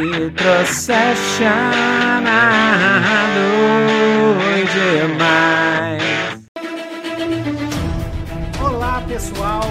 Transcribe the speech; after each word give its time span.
Nitro 0.00 0.64
Session 0.66 1.88
demais. 4.72 6.02
Olá 8.62 9.02
pessoal, 9.08 9.62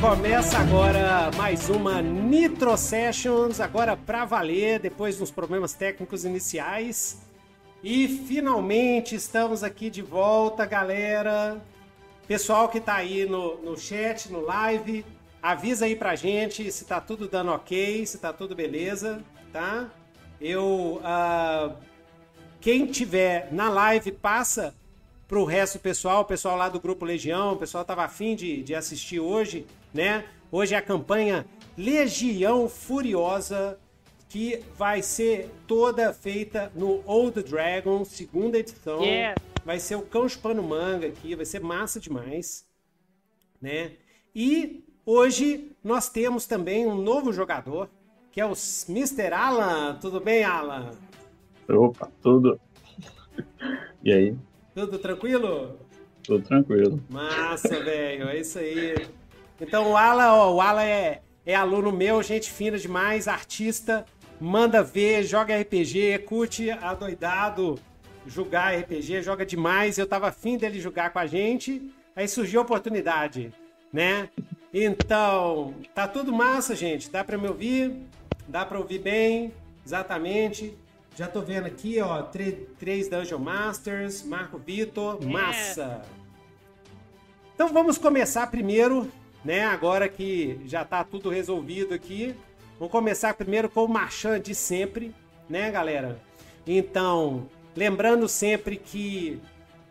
começa 0.00 0.58
agora 0.58 1.30
mais 1.36 1.68
uma 1.68 2.02
Nitro 2.02 2.76
Sessions, 2.76 3.60
agora 3.60 3.96
pra 3.96 4.24
valer, 4.24 4.80
depois 4.80 5.16
dos 5.16 5.30
problemas 5.30 5.74
técnicos 5.74 6.24
iniciais. 6.24 7.18
E 7.80 8.08
finalmente 8.08 9.14
estamos 9.14 9.62
aqui 9.62 9.90
de 9.90 10.02
volta, 10.02 10.66
galera. 10.66 11.62
Pessoal 12.26 12.68
que 12.68 12.80
tá 12.80 12.96
aí 12.96 13.26
no, 13.26 13.62
no 13.62 13.78
chat, 13.78 14.30
no 14.32 14.40
live, 14.40 15.06
avisa 15.40 15.84
aí 15.84 15.94
pra 15.94 16.16
gente 16.16 16.70
se 16.72 16.84
tá 16.84 17.00
tudo 17.00 17.28
dando 17.28 17.52
ok, 17.52 18.04
se 18.04 18.18
tá 18.18 18.32
tudo 18.32 18.56
beleza, 18.56 19.22
tá? 19.52 19.90
Eu. 20.40 21.00
Uh, 21.02 21.88
quem 22.60 22.86
tiver 22.86 23.52
na 23.52 23.68
live, 23.68 24.10
passa 24.12 24.74
pro 25.28 25.44
resto 25.44 25.78
do 25.78 25.82
pessoal, 25.82 26.22
o 26.22 26.24
pessoal 26.24 26.56
lá 26.56 26.68
do 26.68 26.80
Grupo 26.80 27.04
Legião, 27.04 27.52
o 27.52 27.56
pessoal 27.56 27.84
tava 27.84 28.02
afim 28.04 28.34
de, 28.34 28.62
de 28.62 28.74
assistir 28.74 29.20
hoje, 29.20 29.66
né? 29.92 30.24
Hoje 30.50 30.74
é 30.74 30.78
a 30.78 30.82
campanha 30.82 31.46
Legião 31.76 32.68
Furiosa, 32.68 33.78
que 34.28 34.64
vai 34.76 35.02
ser 35.02 35.50
toda 35.66 36.12
feita 36.12 36.72
no 36.74 37.02
Old 37.06 37.42
Dragon, 37.42 38.04
segunda 38.04 38.58
edição. 38.58 39.02
Yeah. 39.02 39.40
Vai 39.64 39.78
ser 39.78 39.96
o 39.96 40.02
cão 40.02 40.28
chupando 40.28 40.62
manga 40.62 41.06
aqui, 41.06 41.34
vai 41.34 41.44
ser 41.44 41.60
massa 41.60 42.00
demais, 42.00 42.66
né? 43.60 43.92
E 44.34 44.84
hoje 45.04 45.72
nós 45.84 46.08
temos 46.08 46.46
também 46.46 46.86
um 46.86 46.96
novo 46.96 47.32
jogador, 47.32 47.90
que 48.38 48.42
é 48.42 48.46
o 48.46 48.54
Mr. 48.88 49.32
Alan. 49.32 49.98
Tudo 50.00 50.20
bem, 50.20 50.44
Alan? 50.44 50.92
Opa, 51.68 52.08
tudo. 52.22 52.60
E 54.00 54.12
aí? 54.12 54.36
Tudo 54.76 54.96
tranquilo? 54.96 55.76
Tudo 56.22 56.44
tranquilo. 56.44 57.02
Massa, 57.10 57.82
velho, 57.82 58.28
é 58.28 58.38
isso 58.38 58.60
aí. 58.60 58.94
Então 59.60 59.90
o 59.90 59.96
Alan, 59.96 60.34
ó, 60.34 60.54
o 60.54 60.60
Alan 60.60 60.84
é, 60.84 61.20
é 61.44 61.54
aluno 61.56 61.90
meu, 61.90 62.22
gente 62.22 62.48
fina 62.48 62.78
demais, 62.78 63.26
artista, 63.26 64.06
manda 64.40 64.84
ver, 64.84 65.24
joga 65.24 65.60
RPG, 65.60 66.20
curte 66.20 66.70
adoidado, 66.70 67.74
jogar 68.24 68.78
RPG, 68.78 69.20
joga 69.20 69.44
demais. 69.44 69.98
Eu 69.98 70.06
tava 70.06 70.28
afim 70.28 70.56
dele 70.56 70.80
jogar 70.80 71.10
com 71.10 71.18
a 71.18 71.26
gente, 71.26 71.92
aí 72.14 72.28
surgiu 72.28 72.60
a 72.60 72.62
oportunidade, 72.62 73.52
né? 73.92 74.28
Então, 74.72 75.74
tá 75.92 76.06
tudo 76.06 76.32
massa, 76.32 76.76
gente. 76.76 77.10
Dá 77.10 77.24
pra 77.24 77.36
me 77.36 77.48
ouvir? 77.48 78.06
Dá 78.48 78.64
pra 78.64 78.78
ouvir 78.78 78.98
bem? 78.98 79.52
Exatamente. 79.84 80.74
Já 81.14 81.26
tô 81.26 81.42
vendo 81.42 81.66
aqui, 81.66 82.00
ó, 82.00 82.22
três 82.22 83.08
Dungeon 83.08 83.38
Masters, 83.38 84.22
Marco 84.22 84.56
Vitor, 84.56 85.22
massa. 85.26 86.02
Então 87.54 87.68
vamos 87.68 87.98
começar 87.98 88.46
primeiro, 88.46 89.10
né? 89.44 89.64
Agora 89.64 90.08
que 90.08 90.60
já 90.64 90.84
tá 90.84 91.04
tudo 91.04 91.28
resolvido 91.28 91.92
aqui. 91.92 92.34
Vamos 92.78 92.92
começar 92.92 93.34
primeiro 93.34 93.68
com 93.68 93.84
o 93.84 93.88
Marchand 93.88 94.40
de 94.40 94.54
sempre, 94.54 95.14
né, 95.48 95.70
galera? 95.70 96.18
Então, 96.66 97.48
lembrando 97.76 98.28
sempre 98.28 98.76
que 98.76 99.40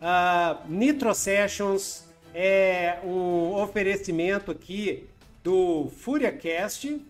ah, 0.01 0.61
Nitro 0.67 1.13
Sessions 1.13 2.05
é 2.33 2.99
um 3.03 3.53
oferecimento 3.53 4.49
aqui 4.49 5.07
do 5.43 5.91
FuriaCast. 5.97 7.01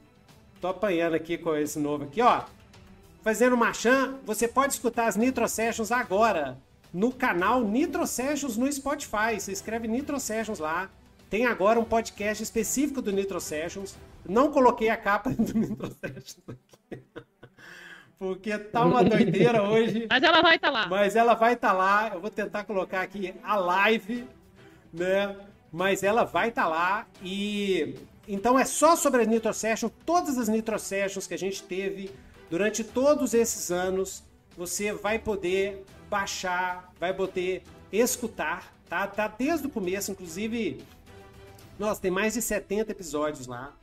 Tô 0.60 0.68
apanhando 0.70 1.16
aqui 1.16 1.38
com 1.38 1.56
esse 1.56 1.78
novo 1.78 2.06
aqui, 2.06 2.22
ó. 2.22 2.44
Fazendo 3.22 3.58
Marchand, 3.58 4.16
você 4.26 4.48
pode 4.48 4.74
escutar 4.74 5.08
as 5.08 5.16
Nitro 5.16 5.48
Sessions 5.48 5.92
agora 5.92 6.58
no 6.94 7.12
canal 7.12 7.62
Nitro 7.62 8.08
Sessions 8.08 8.58
no 8.58 8.72
Spotify. 8.72 9.40
Você 9.40 9.52
escreve 9.52 9.88
Nitro 9.88 10.20
Sessions 10.20 10.60
lá. 10.60 10.90
Tem 11.30 11.46
agora 11.46 11.80
um 11.80 11.84
podcast 11.84 12.42
específico 12.42 13.02
do 13.02 13.12
Nitro 13.12 13.40
Sessions. 13.40 13.96
Não 14.28 14.52
coloquei 14.52 14.90
a 14.90 14.98
capa 14.98 15.30
do 15.38 15.54
Nitro 15.54 15.92
Sessions 15.92 16.40
aqui. 16.48 17.04
Porque 18.18 18.58
tá 18.58 18.84
uma 18.84 19.04
doideira 19.04 19.62
hoje. 19.62 20.08
Mas 20.10 20.24
ela 20.24 20.42
vai 20.42 20.56
estar 20.56 20.72
lá. 20.72 20.88
Mas 20.88 21.16
ela 21.16 21.34
vai 21.36 21.54
estar 21.54 21.74
lá. 21.74 22.12
Eu 22.16 22.20
vou 22.20 22.32
tentar 22.32 22.64
colocar 22.64 23.02
aqui 23.02 23.36
a 23.44 23.56
live, 23.58 24.28
né? 24.92 25.36
Mas 25.72 26.02
ela 26.02 26.24
vai 26.24 26.50
estar 26.50 26.68
lá. 26.68 27.06
E 27.22 27.96
então 28.28 28.58
é 28.58 28.66
só 28.66 28.96
sobre 28.96 29.22
a 29.22 29.26
Nitro 29.26 29.54
Session. 29.54 29.90
Todas 30.06 30.38
as 30.38 30.48
Nitro 30.48 30.78
Sessions 30.78 31.28
que 31.28 31.34
a 31.34 31.38
gente 31.38 31.64
teve 31.64 32.12
durante 32.50 32.84
todos 32.84 33.34
esses 33.34 33.72
anos, 33.72 34.24
você 34.56 34.92
vai 34.92 35.20
poder 35.20 35.84
baixar, 36.10 36.92
vai 37.00 37.14
poder 37.14 37.64
escutar, 37.92 38.74
tá? 38.90 39.08
Tá 39.08 39.28
desde 39.28 39.68
o 39.68 39.70
começo, 39.70 40.12
inclusive. 40.12 40.84
Nossa, 41.78 42.02
tem 42.02 42.12
mais 42.12 42.34
de 42.34 42.42
70 42.42 42.92
episódios 42.92 43.48
lá. 43.48 43.76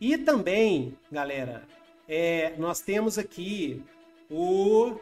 E 0.00 0.16
também, 0.16 0.96
galera, 1.10 1.64
é, 2.06 2.54
nós 2.58 2.80
temos 2.80 3.18
aqui 3.18 3.82
o 4.30 4.96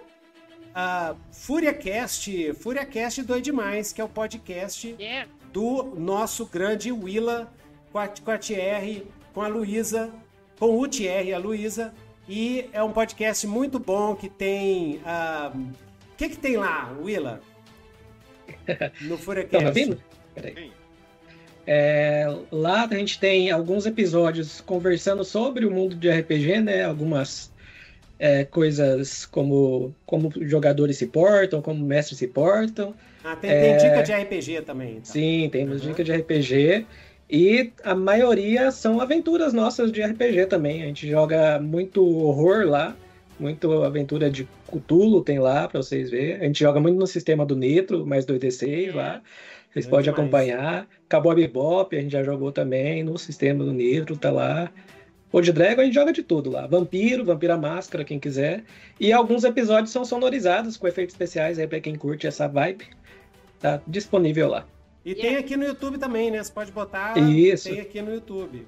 a 0.78 1.16
FuriaCast, 1.32 2.52
FuriaCast 2.54 3.22
Doido 3.22 3.44
Demais, 3.44 3.94
que 3.94 4.00
é 4.00 4.04
o 4.04 4.08
podcast 4.08 4.94
Yeah. 4.98 5.26
do 5.50 5.94
nosso 5.96 6.44
grande 6.44 6.92
Willa 6.92 7.50
com 7.96 8.00
a, 8.00 8.08
com 8.08 8.30
a 8.30 8.36
Thierry, 8.36 9.06
com 9.32 9.40
a 9.40 9.48
Luísa, 9.48 10.10
com 10.58 10.78
o 10.78 10.86
Thierry 10.86 11.28
e 11.30 11.32
a 11.32 11.38
Luísa. 11.38 11.94
E 12.28 12.66
é 12.70 12.82
um 12.82 12.92
podcast 12.92 13.46
muito 13.46 13.78
bom 13.78 14.14
que 14.14 14.28
tem. 14.28 15.00
O 16.12 16.16
que, 16.18 16.28
que 16.28 16.36
tem 16.36 16.58
lá, 16.58 16.94
Willa? 17.00 17.40
No 19.00 19.14
Então, 19.14 19.62
tá 19.62 19.70
vendo? 19.70 19.98
Peraí. 20.34 20.70
É, 21.66 22.26
lá 22.52 22.84
a 22.84 22.94
gente 22.94 23.18
tem 23.18 23.50
alguns 23.50 23.86
episódios 23.86 24.60
conversando 24.60 25.24
sobre 25.24 25.64
o 25.64 25.70
mundo 25.70 25.96
de 25.96 26.10
RPG, 26.10 26.60
né? 26.60 26.84
Algumas 26.84 27.50
é, 28.18 28.44
coisas 28.44 29.24
como 29.24 29.94
como 30.04 30.30
jogadores 30.42 30.98
se 30.98 31.06
portam, 31.06 31.62
como 31.62 31.82
mestres 31.82 32.18
se 32.18 32.28
portam. 32.28 32.94
Ah, 33.24 33.34
tem, 33.34 33.50
tem 33.50 33.76
dica 33.78 34.02
de 34.02 34.12
RPG 34.12 34.62
também. 34.62 34.90
então. 34.98 35.04
Sim, 35.04 35.48
temos 35.50 35.82
Uhum. 35.82 35.88
dicas 35.88 36.04
de 36.04 36.12
RPG. 36.12 36.86
E 37.28 37.72
a 37.82 37.94
maioria 37.94 38.70
são 38.70 39.00
aventuras 39.00 39.52
nossas 39.52 39.90
de 39.90 40.02
RPG 40.02 40.46
também. 40.46 40.82
A 40.82 40.86
gente 40.86 41.08
joga 41.08 41.58
muito 41.60 42.04
horror 42.04 42.66
lá, 42.66 42.96
muito 43.38 43.82
aventura 43.82 44.30
de 44.30 44.48
Cthulhu 44.70 45.22
tem 45.22 45.38
lá 45.38 45.66
pra 45.68 45.82
vocês 45.82 46.10
verem. 46.10 46.36
A 46.36 46.44
gente 46.44 46.60
joga 46.60 46.80
muito 46.80 46.98
no 46.98 47.06
sistema 47.06 47.44
do 47.44 47.56
Nitro, 47.56 48.06
mais 48.06 48.24
2D6 48.24 48.94
lá. 48.94 49.20
Vocês 49.72 49.86
podem 49.86 50.04
demais. 50.04 50.20
acompanhar. 50.20 50.88
Cowboy 51.10 51.34
Bebop 51.34 51.96
a 51.96 52.00
gente 52.00 52.12
já 52.12 52.22
jogou 52.22 52.52
também 52.52 53.02
no 53.02 53.18
sistema 53.18 53.64
do 53.64 53.72
Nitro, 53.72 54.16
tá 54.16 54.30
lá. 54.30 54.70
Old 55.32 55.52
Dragon 55.52 55.82
a 55.82 55.84
gente 55.84 55.94
joga 55.94 56.12
de 56.12 56.22
tudo 56.22 56.50
lá. 56.50 56.66
Vampiro, 56.66 57.24
Vampira 57.24 57.56
Máscara, 57.56 58.04
quem 58.04 58.18
quiser. 58.18 58.64
E 58.98 59.12
alguns 59.12 59.44
episódios 59.44 59.90
são 59.90 60.04
sonorizados 60.04 60.76
com 60.76 60.86
efeitos 60.86 61.14
especiais 61.14 61.58
aí 61.58 61.66
pra 61.66 61.80
quem 61.80 61.96
curte 61.96 62.26
essa 62.26 62.46
vibe. 62.46 62.86
Tá 63.60 63.82
disponível 63.86 64.48
lá. 64.48 64.66
E 65.06 65.14
tem 65.14 65.36
aqui 65.36 65.56
no 65.56 65.64
YouTube 65.64 65.98
também, 65.98 66.32
né? 66.32 66.42
Você 66.42 66.52
pode 66.52 66.72
botar. 66.72 67.16
Isso. 67.16 67.70
Tem 67.70 67.78
aqui 67.78 68.02
no 68.02 68.12
YouTube. 68.12 68.66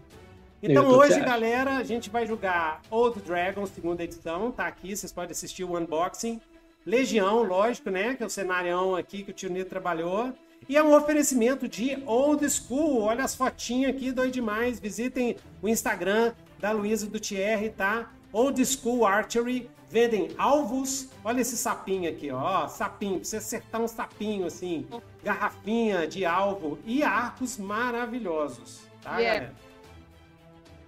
Então 0.62 0.84
YouTube, 0.84 0.98
hoje, 1.00 1.18
galera, 1.18 1.76
a 1.78 1.82
gente 1.82 2.08
vai 2.08 2.28
jogar 2.28 2.80
Old 2.92 3.20
Dragon, 3.22 3.66
segunda 3.66 4.04
edição. 4.04 4.52
Tá 4.52 4.68
aqui, 4.68 4.96
vocês 4.96 5.10
podem 5.12 5.32
assistir 5.32 5.64
o 5.64 5.76
unboxing. 5.76 6.40
Legião, 6.86 7.42
lógico, 7.42 7.90
né? 7.90 8.14
Que 8.14 8.22
é 8.22 8.26
o 8.26 8.30
cenarião 8.30 8.94
aqui 8.94 9.24
que 9.24 9.32
o 9.32 9.34
tio 9.34 9.50
Nito 9.50 9.68
trabalhou. 9.68 10.32
E 10.68 10.76
é 10.76 10.82
um 10.82 10.94
oferecimento 10.94 11.66
de 11.66 12.00
Old 12.06 12.48
School. 12.48 13.02
Olha 13.02 13.24
as 13.24 13.34
fotinhas 13.34 13.90
aqui, 13.90 14.12
doido 14.12 14.32
demais. 14.32 14.78
Visitem 14.78 15.34
o 15.60 15.68
Instagram 15.68 16.32
da 16.60 16.70
Luísa 16.70 17.08
do 17.08 17.18
Thierry, 17.18 17.70
tá? 17.70 18.12
Old 18.32 18.64
School 18.64 19.04
Archery. 19.04 19.68
Vendem 19.90 20.28
alvos. 20.36 21.08
Olha 21.24 21.40
esse 21.40 21.56
sapinho 21.56 22.10
aqui, 22.10 22.30
ó. 22.30 22.68
Sapinho. 22.68 23.16
Pra 23.16 23.24
você 23.24 23.38
acertar 23.38 23.80
um 23.80 23.88
sapinho 23.88 24.46
assim. 24.46 24.86
Garrafinha 25.32 26.06
de 26.06 26.24
alvo. 26.24 26.78
E 26.86 27.02
arcos 27.02 27.58
maravilhosos. 27.58 28.80
Tá, 29.02 29.18
Yeah. 29.18 29.40
galera? 29.40 29.54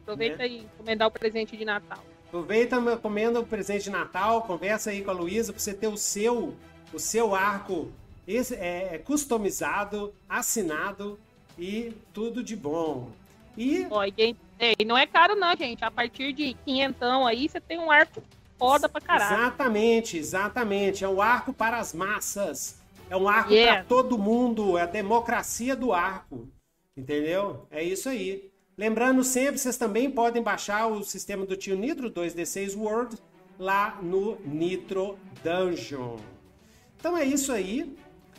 Aproveita 0.02 0.38
Né? 0.38 0.48
e 0.48 0.58
encomendar 0.60 1.08
o 1.08 1.10
presente 1.10 1.56
de 1.58 1.64
Natal. 1.64 1.98
Aproveita, 2.26 2.80
meu- 2.80 2.96
comenda 2.98 3.38
o 3.38 3.44
presente 3.46 3.84
de 3.84 3.90
Natal, 3.90 4.42
conversa 4.42 4.90
aí 4.90 5.02
com 5.04 5.10
a 5.10 5.14
Luísa 5.14 5.52
pra 5.52 5.60
você 5.60 5.74
ter 5.74 5.88
o 5.88 5.96
seu, 5.96 6.54
o 6.92 6.98
seu 6.98 7.34
arco 7.34 7.90
esse- 8.26 8.54
é, 8.54 8.94
é, 8.94 8.98
customizado, 8.98 10.14
assinado 10.28 11.18
e 11.58 11.92
tudo 12.14 12.42
de 12.42 12.56
bom. 12.56 13.10
E 13.58 13.86
Ó, 13.90 14.02
e, 14.04 14.36
é, 14.58 14.72
e 14.78 14.84
não 14.86 14.96
é 14.96 15.06
caro 15.06 15.34
não, 15.36 15.54
gente. 15.56 15.84
A 15.84 15.90
partir 15.90 16.32
de 16.32 16.54
quinhentão 16.64 17.26
aí, 17.26 17.46
você 17.48 17.60
tem 17.60 17.78
um 17.78 17.90
arco 17.90 18.22
foda 18.58 18.88
pra 18.88 19.00
caralho. 19.00 19.34
exatamente, 19.36 20.16
exatamente, 20.16 21.04
é 21.04 21.08
um 21.08 21.20
arco 21.20 21.52
para 21.52 21.78
as 21.78 21.92
massas. 21.92 22.79
É 23.10 23.16
um 23.16 23.28
arco 23.28 23.52
Yeah. 23.52 23.80
para 23.80 23.84
todo 23.88 24.16
mundo, 24.16 24.78
é 24.78 24.82
a 24.82 24.86
democracia 24.86 25.74
do 25.76 25.92
arco. 25.92 26.48
Entendeu? 26.96 27.66
É 27.70 27.82
isso 27.82 28.08
aí. 28.08 28.50
Lembrando 28.78 29.22
sempre, 29.24 29.58
vocês 29.58 29.76
também 29.76 30.10
podem 30.10 30.42
baixar 30.42 30.86
o 30.86 31.02
sistema 31.02 31.44
do 31.44 31.56
Tio 31.56 31.76
Nitro 31.76 32.10
2D6 32.10 32.74
World 32.78 33.16
lá 33.58 33.98
no 34.00 34.38
Nitro 34.44 35.18
Dungeon. 35.44 36.16
Então 36.96 37.16
é 37.16 37.24
isso 37.24 37.52
aí, 37.52 37.94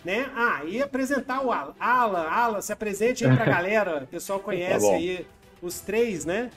né? 0.05 0.31
Ah, 0.35 0.63
e 0.65 0.81
apresentar 0.81 1.45
o 1.45 1.51
Alan. 1.51 1.75
Alan, 1.79 2.27
Alan, 2.27 2.61
se 2.61 2.71
apresente 2.73 3.25
aí 3.25 3.35
pra 3.35 3.45
galera. 3.51 4.03
O 4.03 4.07
pessoal 4.07 4.39
conhece 4.39 4.85
bom. 4.85 4.95
aí 4.95 5.27
os 5.61 5.81
três, 5.81 6.25
né? 6.25 6.49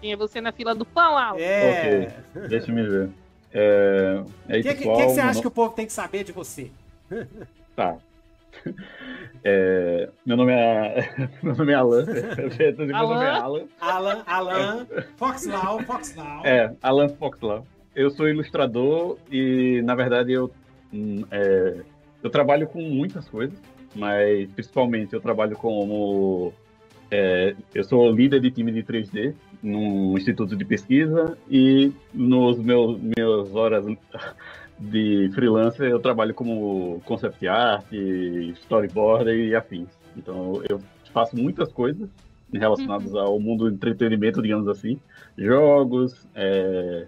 Tinha 0.00 0.16
você 0.16 0.40
na 0.40 0.52
fila 0.52 0.74
do 0.74 0.84
pão, 0.84 1.16
Alan. 1.16 1.38
É. 1.38 2.12
Ok, 2.34 2.48
deixa 2.48 2.70
eu 2.70 2.74
me 2.74 2.82
ver. 2.86 3.10
É, 3.54 4.22
aí, 4.48 4.60
O 4.60 4.62
que, 4.64 4.68
que, 4.70 4.74
pessoal, 4.78 4.96
que 4.96 5.02
que 5.06 5.08
você 5.12 5.20
acha 5.20 5.34
no- 5.34 5.40
que 5.42 5.46
o 5.46 5.50
povo 5.50 5.74
tem 5.74 5.86
que 5.86 5.92
saber 5.92 6.24
de 6.24 6.32
você? 6.32 6.70
Tá. 7.76 7.96
É, 9.42 10.08
meu 10.24 10.36
nome 10.36 10.52
é 10.52 11.08
meu 11.42 11.54
nome 11.56 11.72
é 11.72 11.74
Alan. 11.74 12.04
meu 12.06 12.86
nome 12.86 13.24
é 13.24 13.30
Alan. 13.30 13.62
Alan, 13.80 14.22
Alan, 14.26 14.86
Foxlau, 15.16 15.80
Foxlau. 15.82 16.46
É, 16.46 16.72
Alan 16.82 17.08
Foxlaw. 17.08 17.66
Eu 17.94 18.10
sou 18.10 18.28
ilustrador 18.28 19.18
e, 19.30 19.82
na 19.84 19.94
verdade, 19.94 20.32
eu, 20.32 20.50
hum, 20.92 21.24
é, 21.30 21.80
eu 22.22 22.30
trabalho 22.30 22.66
com 22.66 22.80
muitas 22.80 23.28
coisas, 23.28 23.58
mas 23.94 24.48
principalmente 24.52 25.12
eu 25.12 25.20
trabalho 25.20 25.56
como. 25.56 26.52
é, 27.10 27.54
eu 27.74 27.84
sou 27.84 28.10
líder 28.10 28.40
de 28.40 28.50
time 28.50 28.72
de 28.72 28.82
3D 28.82 29.34
num 29.64 30.16
instituto 30.16 30.54
de 30.54 30.64
pesquisa 30.64 31.38
e 31.50 31.90
nos 32.12 32.58
meus 32.58 33.00
meus 33.16 33.54
horas 33.54 33.86
de 34.78 35.30
freelancer 35.34 35.90
eu 35.90 35.98
trabalho 35.98 36.34
como 36.34 37.00
concept 37.06 37.48
art, 37.48 37.86
storyboarder 38.60 39.34
e 39.34 39.54
afins. 39.54 39.88
Então 40.16 40.62
eu 40.68 40.80
faço 41.12 41.34
muitas 41.34 41.72
coisas 41.72 42.08
relacionadas 42.52 43.14
ao 43.14 43.40
mundo 43.40 43.68
do 43.70 43.74
entretenimento, 43.74 44.42
digamos 44.42 44.68
assim, 44.68 45.00
jogos, 45.36 46.26
é, 46.34 47.06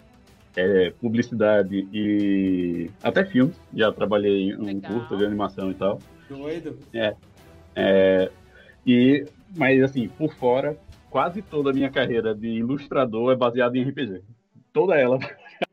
é, 0.57 0.91
publicidade 1.01 1.87
e 1.93 2.91
até 3.03 3.25
filmes. 3.25 3.61
Já 3.75 3.93
trabalhei 3.93 4.51
em 4.51 4.57
um 4.57 4.65
Legal. 4.65 4.93
curso 4.93 5.17
de 5.17 5.25
animação 5.25 5.71
e 5.71 5.75
tal. 5.75 6.01
Doido. 6.29 6.79
É, 7.75 8.31
e, 8.87 9.27
mas 9.55 9.83
assim, 9.83 10.09
por 10.09 10.33
fora, 10.35 10.77
quase 11.17 11.41
toda 11.41 11.71
a 11.71 11.73
minha 11.73 11.89
carreira 11.91 12.35
de 12.35 12.47
ilustrador 12.47 13.33
é 13.33 13.35
baseada 13.35 13.79
em 13.79 13.83
RPG. 13.89 14.21
Toda 14.71 14.97
ela. 14.97 15.19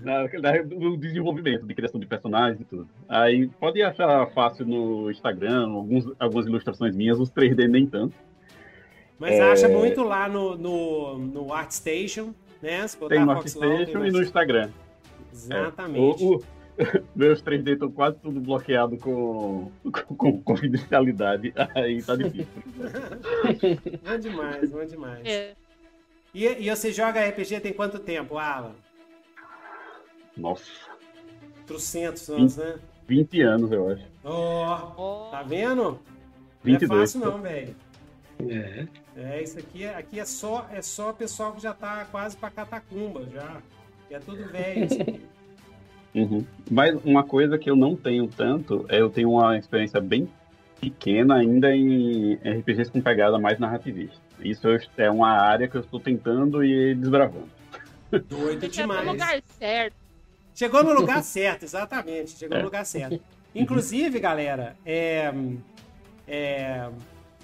na, 0.00 0.22
na- 0.40 0.62
no 0.62 0.96
desenvolvimento, 0.96 1.66
de 1.66 1.74
criação 1.74 1.98
de 1.98 2.06
personagens 2.06 2.60
e 2.60 2.64
tudo. 2.64 2.88
Aí 3.08 3.48
pode 3.58 3.82
achar 3.82 4.28
fácil 4.28 4.64
no 4.64 5.10
Instagram, 5.10 5.68
alguns, 5.72 6.12
algumas 6.20 6.46
ilustrações 6.46 6.94
minhas, 6.94 7.18
os 7.18 7.32
3D 7.32 7.66
nem 7.68 7.84
tanto. 7.84 8.14
Mas 9.18 9.32
É. 9.32 9.50
acha 9.50 9.68
muito 9.68 10.04
lá 10.04 10.28
no, 10.28 10.56
no, 10.56 11.18
no 11.18 11.52
ArtStation, 11.52 12.32
né? 12.62 12.86
Se 12.86 12.96
botar 12.96 13.16
Tem 13.16 13.24
no 13.24 13.32
ArtStation 13.32 14.04
e 14.04 14.12
no 14.12 14.22
Instagram. 14.22 14.68
É, 14.68 15.32
Exatamente. 15.32 16.22
o- 16.24 16.36
o- 16.36 16.42
meus 17.14 17.42
3D 17.42 17.72
estão 17.74 17.90
quase 17.90 18.18
tudo 18.18 18.40
bloqueado 18.40 18.96
com, 18.98 19.70
com, 19.82 20.16
com 20.16 20.42
confidencialidade. 20.42 21.52
Aí 21.74 22.02
tá 22.02 22.16
difícil. 22.16 22.46
Bom 24.04 24.18
demais, 24.18 24.70
bom 24.70 24.84
demais. 24.84 25.26
É. 25.26 25.54
E, 26.32 26.46
e 26.46 26.70
você 26.70 26.92
joga 26.92 27.24
RPG 27.28 27.60
tem 27.60 27.72
quanto 27.72 27.98
tempo, 27.98 28.38
Alan? 28.38 28.74
Nossa, 30.36 30.70
Trocentos 31.66 32.28
anos, 32.28 32.56
né? 32.56 32.78
20 33.06 33.42
anos, 33.42 33.70
eu 33.72 33.88
acho. 33.90 34.04
Ó, 34.24 34.92
Ó, 34.96 35.30
tá 35.30 35.42
vendo? 35.42 35.82
Não 35.84 36.00
22. 36.64 36.90
é 36.90 37.02
fácil 37.02 37.20
não, 37.20 37.42
velho. 37.42 37.76
É. 38.48 38.86
É, 39.16 39.42
isso 39.42 39.58
aqui, 39.58 39.84
é- 39.84 39.94
aqui 39.94 40.18
é 40.18 40.24
só 40.24 40.66
é 40.72 40.80
só 40.80 41.12
pessoal 41.12 41.52
que 41.52 41.60
já 41.62 41.74
tá 41.74 42.06
quase 42.10 42.36
pra 42.36 42.50
catacumba, 42.50 43.26
já. 43.32 43.60
É 44.10 44.18
tudo 44.18 44.44
velho. 44.48 44.84
isso 44.86 45.00
aqui. 45.02 45.20
Uhum. 46.14 46.44
Mas 46.70 46.98
uma 47.04 47.22
coisa 47.22 47.56
que 47.58 47.70
eu 47.70 47.76
não 47.76 47.94
tenho 47.94 48.26
tanto, 48.26 48.84
é 48.88 49.00
eu 49.00 49.08
tenho 49.10 49.30
uma 49.30 49.56
experiência 49.56 50.00
bem 50.00 50.28
pequena 50.80 51.36
ainda 51.36 51.74
em 51.74 52.34
RPGs 52.34 52.90
com 52.90 53.00
pegada 53.00 53.38
mais 53.38 53.58
narrativista. 53.58 54.18
Isso 54.40 54.66
é 54.96 55.10
uma 55.10 55.28
área 55.30 55.68
que 55.68 55.76
eu 55.76 55.82
estou 55.82 56.00
tentando 56.00 56.64
e 56.64 56.94
desbravando. 56.94 57.48
Doido 58.10 58.60
você 58.60 58.72
chegou 58.72 58.94
no 58.96 59.00
demais. 59.00 59.06
lugar 59.08 59.42
certo. 59.58 59.94
Chegou 60.54 60.82
no 60.84 60.92
lugar 60.94 61.22
certo, 61.22 61.62
exatamente. 61.64 62.30
Chegou 62.30 62.56
no 62.56 62.62
É. 62.62 62.64
lugar 62.64 62.84
certo. 62.84 63.20
Inclusive, 63.54 64.18
galera, 64.18 64.76
é, 64.86 65.32
é, 66.26 66.88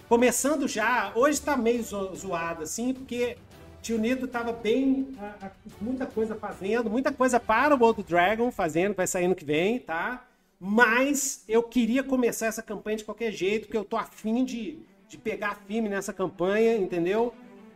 começando 0.09 0.67
já, 0.67 1.13
hoje 1.15 1.41
tá 1.41 1.57
meio 1.57 1.83
zo- 1.83 2.15
zoado 2.15 2.63
assim, 2.63 2.95
porque 2.95 3.37
tio 3.87 3.99
Nito 3.99 4.27
tava 4.27 4.53
bem, 4.53 5.09
a- 5.17 5.47
a- 5.47 5.51
muita 5.81 6.07
coisa 6.07 6.35
fazendo, 6.35 6.91
muita 6.91 7.13
coisa 7.13 7.39
para 7.39 7.73
o 7.73 7.79
World 7.79 8.03
Dragon 8.03 8.51
fazendo, 8.51 8.95
vai 8.95 9.07
sair 9.07 9.29
no 9.29 9.35
que 9.35 9.45
vem, 9.45 9.79
tá? 9.79 10.27
Mas 10.59 11.45
eu 11.49 11.63
queria 11.63 12.03
começar 12.03 12.47
essa 12.47 12.63
campanha 12.63 12.97
de 12.97 13.05
qualquer 13.05 13.31
jeito, 13.31 13.67
porque 13.67 13.77
eu 13.77 13.85
tô 13.85 13.97
afim 13.97 14.45
de, 14.45 14.81
de 15.09 15.17
pegar 15.17 15.61
firme 15.69 15.89
nessa 15.89 16.13
campanha, 16.13 16.77
entendeu? 16.77 17.33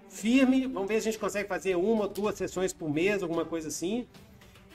Firme, 0.08 0.66
vamos 0.66 0.88
ver 0.88 0.94
se 1.00 1.08
a 1.08 1.12
gente 1.12 1.20
consegue 1.20 1.48
fazer 1.48 1.76
uma 1.76 2.02
ou 2.04 2.08
duas 2.08 2.34
sessões 2.34 2.72
por 2.72 2.90
mês, 2.92 3.22
alguma 3.22 3.44
coisa 3.44 3.68
assim. 3.68 4.04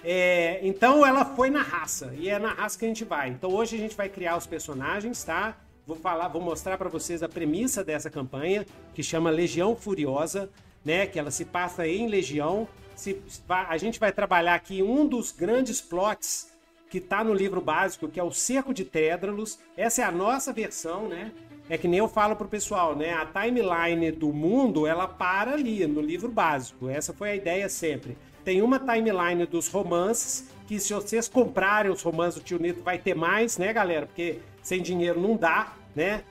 É, 0.06 0.60
então 0.66 1.06
ela 1.06 1.26
foi 1.26 1.50
na 1.50 1.62
raça 1.64 2.14
e 2.18 2.30
é 2.30 2.40
na 2.40 2.54
raça 2.54 2.80
que 2.80 2.86
a 2.86 2.88
gente 2.88 3.04
vai. 3.04 3.28
Então 3.30 3.52
hoje 3.52 3.76
a 3.76 3.80
gente 3.80 3.96
vai 3.98 4.08
criar 4.08 4.38
os 4.38 4.48
personagens, 4.48 5.22
tá? 5.22 5.58
Vou 5.86 5.98
falar, 5.98 6.30
vou 6.30 6.42
mostrar 6.42 6.78
para 6.78 6.88
vocês 6.88 7.22
a 7.22 7.28
premissa 7.28 7.84
dessa 7.84 8.10
campanha 8.10 8.66
que 8.94 9.04
chama 9.04 9.30
Legião 9.30 9.76
Furiosa, 9.76 10.50
né? 10.86 11.08
Que 11.08 11.20
ela 11.20 11.32
se 11.32 11.44
passa 11.44 11.88
em 11.88 12.08
Legião. 12.08 12.68
Se, 12.96 13.22
a 13.50 13.78
gente 13.78 14.00
vai 14.00 14.12
trabalhar 14.12 14.56
aqui 14.56 14.82
um 14.82 15.06
dos 15.06 15.32
grandes 15.32 15.82
plots 15.82 16.54
que 16.90 17.02
tá 17.02 17.24
no 17.24 17.34
livro 17.34 17.60
básico, 17.60 18.08
que 18.08 18.20
é 18.20 18.24
o 18.24 18.32
Cerco 18.32 18.74
de 18.74 18.86
Tédralos. 18.86 19.60
Essa 19.76 20.04
é 20.04 20.06
a 20.06 20.12
nossa 20.12 20.54
versão, 20.54 21.10
né? 21.10 21.32
É 21.68 21.78
que 21.78 21.88
nem 21.88 21.98
eu 21.98 22.08
falo 22.08 22.36
pro 22.36 22.48
pessoal, 22.48 22.96
né? 22.96 23.12
A 23.14 23.26
timeline 23.26 24.12
do 24.12 24.32
mundo, 24.32 24.86
ela 24.86 25.08
para 25.08 25.54
ali, 25.54 25.86
no 25.88 26.00
livro 26.00 26.30
básico. 26.30 26.88
Essa 26.88 27.12
foi 27.12 27.32
a 27.32 27.36
ideia 27.36 27.68
sempre. 27.68 28.16
Tem 28.44 28.62
uma 28.62 28.78
timeline 28.78 29.46
dos 29.48 29.68
romances, 29.68 30.48
que 30.68 30.80
se 30.80 30.94
vocês 30.94 31.28
comprarem 31.28 31.92
os 31.92 32.04
romances 32.04 32.40
do 32.40 32.46
Tio 32.46 32.60
Nito, 32.60 32.84
vai 32.84 33.00
ter 33.00 33.16
mais, 33.16 33.58
né, 33.58 33.74
galera? 33.74 34.06
Porque 34.06 34.40
sem 34.62 34.82
dinheiro 34.82 35.20
não 35.20 35.36
dá, 35.36 35.74
né? 35.96 36.24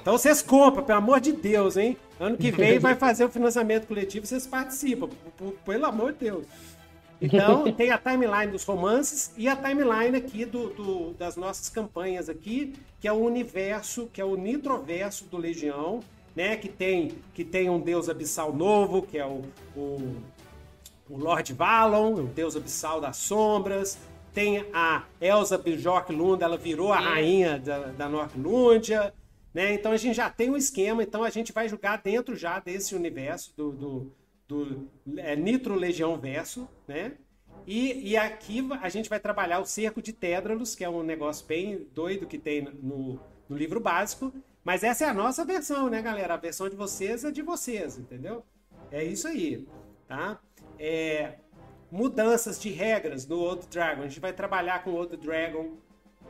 Então 0.00 0.16
vocês 0.16 0.40
compram, 0.42 0.84
pelo 0.84 0.98
amor 0.98 1.20
de 1.20 1.32
Deus, 1.32 1.76
hein? 1.76 1.96
Ano 2.20 2.36
que 2.36 2.50
vem 2.50 2.78
vai 2.78 2.94
fazer 2.94 3.24
o 3.24 3.28
financiamento 3.28 3.86
coletivo, 3.86 4.24
vocês 4.26 4.46
participam, 4.46 5.08
pelo 5.64 5.86
amor 5.86 6.12
de 6.12 6.20
Deus. 6.20 6.46
Então, 7.20 7.72
tem 7.72 7.90
a 7.90 7.96
timeline 7.98 8.52
dos 8.52 8.64
romances 8.64 9.32
e 9.36 9.48
a 9.48 9.56
timeline 9.56 10.16
aqui 10.16 10.44
do, 10.44 10.68
do- 10.70 11.12
das 11.14 11.36
nossas 11.36 11.68
campanhas 11.68 12.28
aqui, 12.28 12.74
que 13.00 13.08
é 13.08 13.12
o 13.12 13.16
universo, 13.16 14.08
que 14.12 14.20
é 14.20 14.24
o 14.24 14.36
nitroverso 14.36 15.24
do 15.26 15.36
Legião, 15.36 16.00
né? 16.36 16.56
Que 16.56 16.68
tem, 16.68 17.12
que 17.32 17.44
tem 17.44 17.70
um 17.70 17.80
deus 17.80 18.08
abissal 18.08 18.52
novo, 18.52 19.02
que 19.02 19.16
é 19.16 19.24
o, 19.24 19.42
o, 19.74 20.16
o 21.08 21.16
Lord 21.16 21.52
Valon, 21.54 22.14
o 22.14 22.22
deus 22.24 22.56
abissal 22.56 23.00
das 23.00 23.16
sombras. 23.16 23.96
Tem 24.34 24.66
a 24.74 25.04
Elsa 25.20 25.56
Bjork 25.56 26.12
Lunda, 26.12 26.44
ela 26.44 26.56
virou 26.58 26.92
a 26.92 26.98
rainha 26.98 27.58
da, 27.58 27.78
da 27.92 28.08
né? 29.54 29.72
Então 29.72 29.92
a 29.92 29.96
gente 29.96 30.16
já 30.16 30.28
tem 30.28 30.50
um 30.50 30.56
esquema, 30.56 31.02
então 31.02 31.22
a 31.22 31.30
gente 31.30 31.52
vai 31.52 31.68
jogar 31.68 32.02
dentro 32.02 32.34
já 32.34 32.58
desse 32.58 32.94
universo 32.94 33.54
do, 33.56 33.72
do, 33.72 34.12
do 34.48 34.90
é, 35.16 35.36
Nitro 35.36 35.76
Legião 35.76 36.18
Verso, 36.18 36.68
né? 36.88 37.12
E, 37.66 38.10
e 38.10 38.16
aqui 38.16 38.66
a 38.82 38.88
gente 38.88 39.08
vai 39.08 39.20
trabalhar 39.20 39.60
o 39.60 39.64
Cerco 39.64 40.02
de 40.02 40.12
Tédralos, 40.12 40.74
que 40.74 40.84
é 40.84 40.90
um 40.90 41.02
negócio 41.02 41.46
bem 41.46 41.86
doido 41.94 42.26
que 42.26 42.36
tem 42.36 42.62
no, 42.62 43.18
no 43.48 43.56
livro 43.56 43.80
básico. 43.80 44.32
Mas 44.62 44.82
essa 44.82 45.04
é 45.04 45.08
a 45.08 45.14
nossa 45.14 45.44
versão, 45.44 45.88
né, 45.88 46.02
galera? 46.02 46.34
A 46.34 46.38
versão 46.38 46.68
de 46.68 46.76
vocês 46.76 47.24
é 47.24 47.30
de 47.30 47.42
vocês, 47.42 47.98
entendeu? 47.98 48.44
É 48.90 49.04
isso 49.04 49.28
aí, 49.28 49.66
tá? 50.08 50.40
É, 50.78 51.34
mudanças 51.90 52.60
de 52.60 52.70
regras 52.70 53.26
no 53.26 53.38
Old 53.38 53.66
Dragon. 53.68 54.02
A 54.02 54.08
gente 54.08 54.20
vai 54.20 54.32
trabalhar 54.32 54.82
com 54.82 54.90
o 54.90 54.94
Old 54.94 55.16
Dragon 55.16 55.76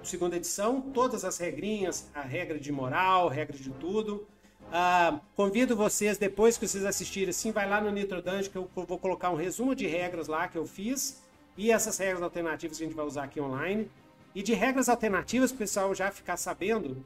segunda 0.09 0.37
edição, 0.37 0.81
todas 0.81 1.25
as 1.25 1.39
regrinhas, 1.39 2.11
a 2.15 2.21
regra 2.21 2.59
de 2.59 2.71
moral, 2.71 3.29
regra 3.29 3.57
de 3.57 3.71
tudo. 3.71 4.27
Ah, 4.73 5.21
convido 5.37 5.77
vocês, 5.77 6.19
depois 6.19 6.57
que 6.57 6.67
vocês 6.67 6.85
assistirem, 6.85 7.31
assim, 7.31 7.53
vai 7.53 7.69
lá 7.69 7.81
no 7.81 7.91
Nitro 7.91 8.21
Dungeon, 8.23 8.51
que 8.51 8.57
eu 8.57 8.69
vou 8.75 8.99
colocar 8.99 9.31
um 9.31 9.37
resumo 9.37 9.75
de 9.75 9.87
regras 9.87 10.27
lá 10.27 10.49
que 10.49 10.59
eu 10.59 10.67
fiz 10.67 11.23
e 11.57 11.71
essas 11.71 11.97
regras 11.99 12.23
alternativas 12.23 12.79
que 12.79 12.85
a 12.85 12.87
gente 12.87 12.97
vai 12.97 13.07
usar 13.07 13.25
aqui 13.25 13.41
online. 13.41 13.91
E 14.35 14.43
de 14.43 14.53
regras 14.53 14.89
alternativas, 14.89 15.53
o 15.53 15.55
pessoal 15.55 15.95
já 15.95 16.11
ficar 16.11 16.37
sabendo, 16.37 17.05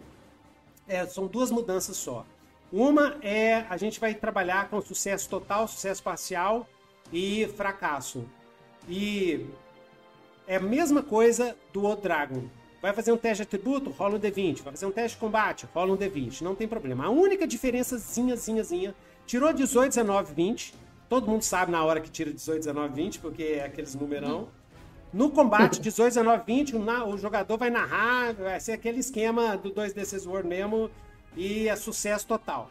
é, 0.86 1.06
são 1.06 1.26
duas 1.26 1.50
mudanças 1.50 1.96
só. 1.96 2.24
Uma 2.72 3.18
é 3.22 3.66
a 3.68 3.76
gente 3.76 4.00
vai 4.00 4.14
trabalhar 4.14 4.68
com 4.68 4.80
sucesso 4.80 5.28
total, 5.28 5.68
sucesso 5.68 6.02
parcial 6.02 6.66
e 7.12 7.46
fracasso. 7.56 8.24
E 8.88 9.46
é 10.46 10.56
a 10.56 10.60
mesma 10.60 11.02
coisa 11.02 11.56
do 11.72 11.84
Old 11.84 12.02
Dragon. 12.02 12.44
Vai 12.80 12.92
fazer 12.92 13.12
um 13.12 13.16
teste 13.16 13.38
de 13.38 13.42
atributo, 13.42 13.90
rola 13.90 14.16
um 14.16 14.20
D20. 14.20 14.62
Vai 14.62 14.72
fazer 14.72 14.86
um 14.86 14.92
teste 14.92 15.16
de 15.16 15.20
combate, 15.20 15.66
rola 15.74 15.92
um 15.92 15.96
D20. 15.96 16.42
Não 16.42 16.54
tem 16.54 16.68
problema. 16.68 17.06
A 17.06 17.10
única 17.10 17.46
diferençazinha, 17.46 18.36
zinha, 18.36 18.62
zinha, 18.62 18.94
tirou 19.26 19.52
18, 19.52 19.88
19, 19.88 20.34
20, 20.34 20.74
Todo 21.08 21.26
mundo 21.26 21.42
sabe 21.42 21.72
na 21.72 21.82
hora 21.82 22.00
que 22.00 22.10
tira 22.10 22.30
18, 22.30 22.58
19, 22.58 22.94
20, 22.94 23.18
porque 23.20 23.42
é 23.42 23.64
aqueles 23.64 23.94
numerão. 23.94 24.48
No 25.10 25.30
combate 25.30 25.80
18, 25.80 26.08
19, 26.14 26.44
20, 26.44 26.76
o, 26.76 27.16
jogador 27.16 27.56
vai 27.56 27.70
narrar, 27.70 28.34
vai 28.34 28.60
ser 28.60 28.72
aquele 28.72 29.00
esquema 29.00 29.56
do 29.56 29.70
2D6 29.70 30.26
World 30.26 30.46
mesmo 30.46 30.90
e 31.34 31.66
é 31.66 31.74
sucesso 31.76 32.26
total. 32.26 32.70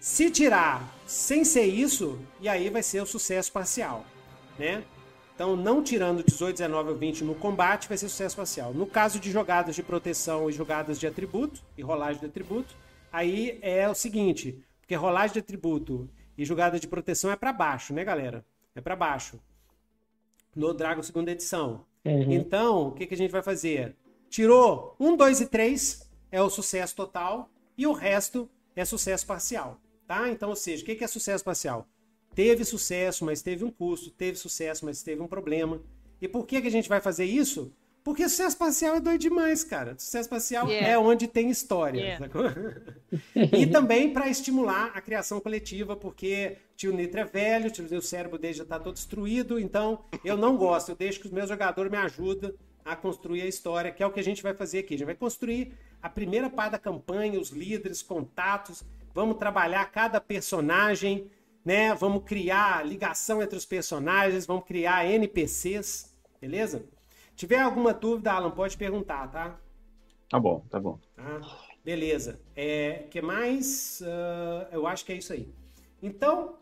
Se 0.00 0.28
tirar 0.28 0.82
sem 1.06 1.44
ser 1.44 1.66
isso, 1.66 2.18
e 2.40 2.48
aí 2.48 2.68
vai 2.68 2.82
ser 2.82 3.00
o 3.00 3.06
sucesso 3.06 3.52
parcial, 3.52 4.04
né? 4.58 4.82
Então, 5.34 5.56
não 5.56 5.82
tirando 5.82 6.22
18, 6.22 6.58
19 6.58 6.90
ou 6.90 6.96
20 6.96 7.24
no 7.24 7.34
combate, 7.34 7.88
vai 7.88 7.96
ser 7.96 8.08
sucesso 8.08 8.36
parcial. 8.36 8.72
No 8.74 8.86
caso 8.86 9.18
de 9.18 9.30
jogadas 9.30 9.74
de 9.74 9.82
proteção 9.82 10.48
e 10.48 10.52
jogadas 10.52 10.98
de 10.98 11.06
atributo, 11.06 11.62
e 11.76 11.82
rolagem 11.82 12.20
de 12.20 12.26
atributo, 12.26 12.74
aí 13.10 13.58
é 13.62 13.88
o 13.88 13.94
seguinte, 13.94 14.62
porque 14.80 14.94
rolagem 14.94 15.32
de 15.32 15.38
atributo 15.38 16.08
e 16.36 16.44
jogada 16.44 16.78
de 16.78 16.86
proteção 16.86 17.30
é 17.30 17.36
para 17.36 17.52
baixo, 17.52 17.94
né, 17.94 18.04
galera? 18.04 18.44
É 18.74 18.80
para 18.80 18.96
baixo. 18.96 19.40
No 20.54 20.74
Dragon 20.74 21.02
segunda 21.02 21.30
edição. 21.30 21.84
Uhum. 22.04 22.32
Então, 22.32 22.88
o 22.88 22.92
que, 22.92 23.06
que 23.06 23.14
a 23.14 23.16
gente 23.16 23.30
vai 23.30 23.42
fazer? 23.42 23.96
Tirou 24.28 24.96
1, 24.98 25.16
2 25.16 25.40
e 25.40 25.46
3 25.46 26.10
é 26.30 26.42
o 26.42 26.50
sucesso 26.50 26.94
total 26.94 27.50
e 27.76 27.86
o 27.86 27.92
resto 27.92 28.48
é 28.74 28.84
sucesso 28.84 29.26
parcial, 29.26 29.78
tá? 30.06 30.28
Então, 30.28 30.50
ou 30.50 30.56
seja, 30.56 30.82
o 30.82 30.86
que, 30.86 30.94
que 30.94 31.04
é 31.04 31.06
sucesso 31.06 31.44
parcial? 31.44 31.86
Teve 32.34 32.64
sucesso, 32.64 33.24
mas 33.24 33.42
teve 33.42 33.64
um 33.64 33.70
custo, 33.70 34.10
teve 34.10 34.38
sucesso, 34.38 34.84
mas 34.84 35.02
teve 35.02 35.20
um 35.20 35.28
problema. 35.28 35.80
E 36.20 36.28
por 36.28 36.46
que, 36.46 36.60
que 36.60 36.68
a 36.68 36.70
gente 36.70 36.88
vai 36.88 37.00
fazer 37.00 37.24
isso? 37.24 37.72
Porque 38.04 38.28
sucesso 38.28 38.56
parcial 38.56 38.96
é 38.96 39.00
doido 39.00 39.20
demais, 39.20 39.62
cara. 39.62 39.94
Sucesso 39.96 40.28
parcial 40.28 40.68
Yeah. 40.68 40.88
é 40.88 40.98
onde 40.98 41.28
tem 41.28 41.50
história. 41.50 42.00
Yeah. 42.00 42.28
e 43.56 43.66
também 43.66 44.12
para 44.12 44.28
estimular 44.28 44.90
a 44.94 45.00
criação 45.00 45.40
coletiva, 45.40 45.94
porque 45.94 46.56
tio 46.76 46.92
Nitro 46.92 47.20
é 47.20 47.24
velho, 47.24 47.70
tio, 47.70 47.84
o 47.96 48.02
cérebro 48.02 48.38
dele 48.38 48.54
já 48.54 48.64
está 48.64 48.78
todo 48.78 48.94
destruído, 48.94 49.58
então 49.58 50.04
eu 50.24 50.36
não 50.36 50.56
gosto. 50.56 50.90
Eu 50.90 50.96
deixo 50.96 51.20
que 51.20 51.26
os 51.26 51.32
meus 51.32 51.48
jogadores 51.48 51.92
me 51.92 51.98
ajudem 51.98 52.52
a 52.84 52.96
construir 52.96 53.42
a 53.42 53.46
história, 53.46 53.92
que 53.92 54.02
é 54.02 54.06
o 54.06 54.10
que 54.10 54.18
a 54.18 54.24
gente 54.24 54.42
vai 54.42 54.54
fazer 54.54 54.80
aqui. 54.80 54.94
A 54.94 54.98
gente 54.98 55.06
vai 55.06 55.14
construir 55.14 55.72
a 56.02 56.08
primeira 56.08 56.50
parte 56.50 56.72
da 56.72 56.78
campanha, 56.78 57.38
os 57.40 57.50
líderes, 57.50 58.02
contatos, 58.02 58.82
vamos 59.14 59.36
trabalhar 59.36 59.84
cada 59.92 60.20
personagem, 60.20 61.30
né? 61.64 61.94
Vamos 61.94 62.24
criar 62.24 62.84
ligação 62.86 63.42
entre 63.42 63.56
os 63.56 63.64
personagens, 63.64 64.46
vamos 64.46 64.64
criar 64.64 65.06
NPCs, 65.06 66.14
beleza? 66.40 66.84
Tiver 67.34 67.60
alguma 67.60 67.94
dúvida, 67.94 68.32
Alan, 68.32 68.50
pode 68.50 68.76
perguntar, 68.76 69.28
tá? 69.28 69.58
Tá 70.28 70.38
bom, 70.38 70.60
tá 70.70 70.80
bom. 70.80 70.98
Tá? 71.14 71.40
Beleza. 71.84 72.40
É, 72.54 73.06
que 73.10 73.20
mais? 73.20 74.02
Ah, 74.04 74.68
eu 74.72 74.86
acho 74.86 75.04
que 75.04 75.12
é 75.12 75.16
isso 75.16 75.32
aí. 75.32 75.52
Então, 76.02 76.56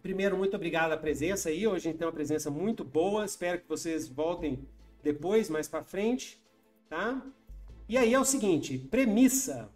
primeiro, 0.00 0.36
muito 0.36 0.54
obrigado 0.54 0.90
pela 0.90 1.00
presença 1.00 1.48
aí. 1.48 1.66
Hoje 1.66 1.88
a 1.88 1.90
gente 1.90 1.98
tem 1.98 2.06
uma 2.06 2.12
presença 2.12 2.50
muito 2.50 2.84
boa. 2.84 3.24
Espero 3.24 3.60
que 3.60 3.68
vocês 3.68 4.08
voltem 4.08 4.66
depois, 5.02 5.50
mais 5.50 5.68
para 5.68 5.82
frente, 5.82 6.40
tá? 6.88 7.20
E 7.88 7.98
aí 7.98 8.14
é 8.14 8.18
o 8.18 8.24
seguinte, 8.24 8.78
premissa. 8.78 9.68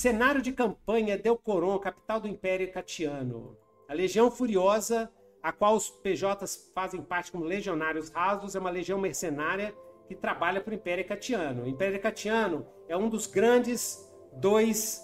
Cenário 0.00 0.40
de 0.40 0.50
campanha 0.50 1.18
Delcoron, 1.18 1.78
capital 1.78 2.18
do 2.20 2.26
Império 2.26 2.72
Catiano. 2.72 3.54
A 3.86 3.92
Legião 3.92 4.30
Furiosa, 4.30 5.12
a 5.42 5.52
qual 5.52 5.76
os 5.76 5.90
PJs 5.90 6.72
fazem 6.74 7.02
parte 7.02 7.30
como 7.30 7.44
legionários 7.44 8.08
rasos, 8.08 8.56
é 8.56 8.58
uma 8.58 8.70
legião 8.70 8.98
mercenária 8.98 9.74
que 10.08 10.14
trabalha 10.14 10.58
para 10.62 10.70
o 10.70 10.74
Império 10.74 11.06
Catiano. 11.06 11.64
O 11.64 11.68
Império 11.68 12.00
Catiano 12.00 12.66
é 12.88 12.96
um 12.96 13.10
dos 13.10 13.26
grandes 13.26 14.10
dois 14.32 15.02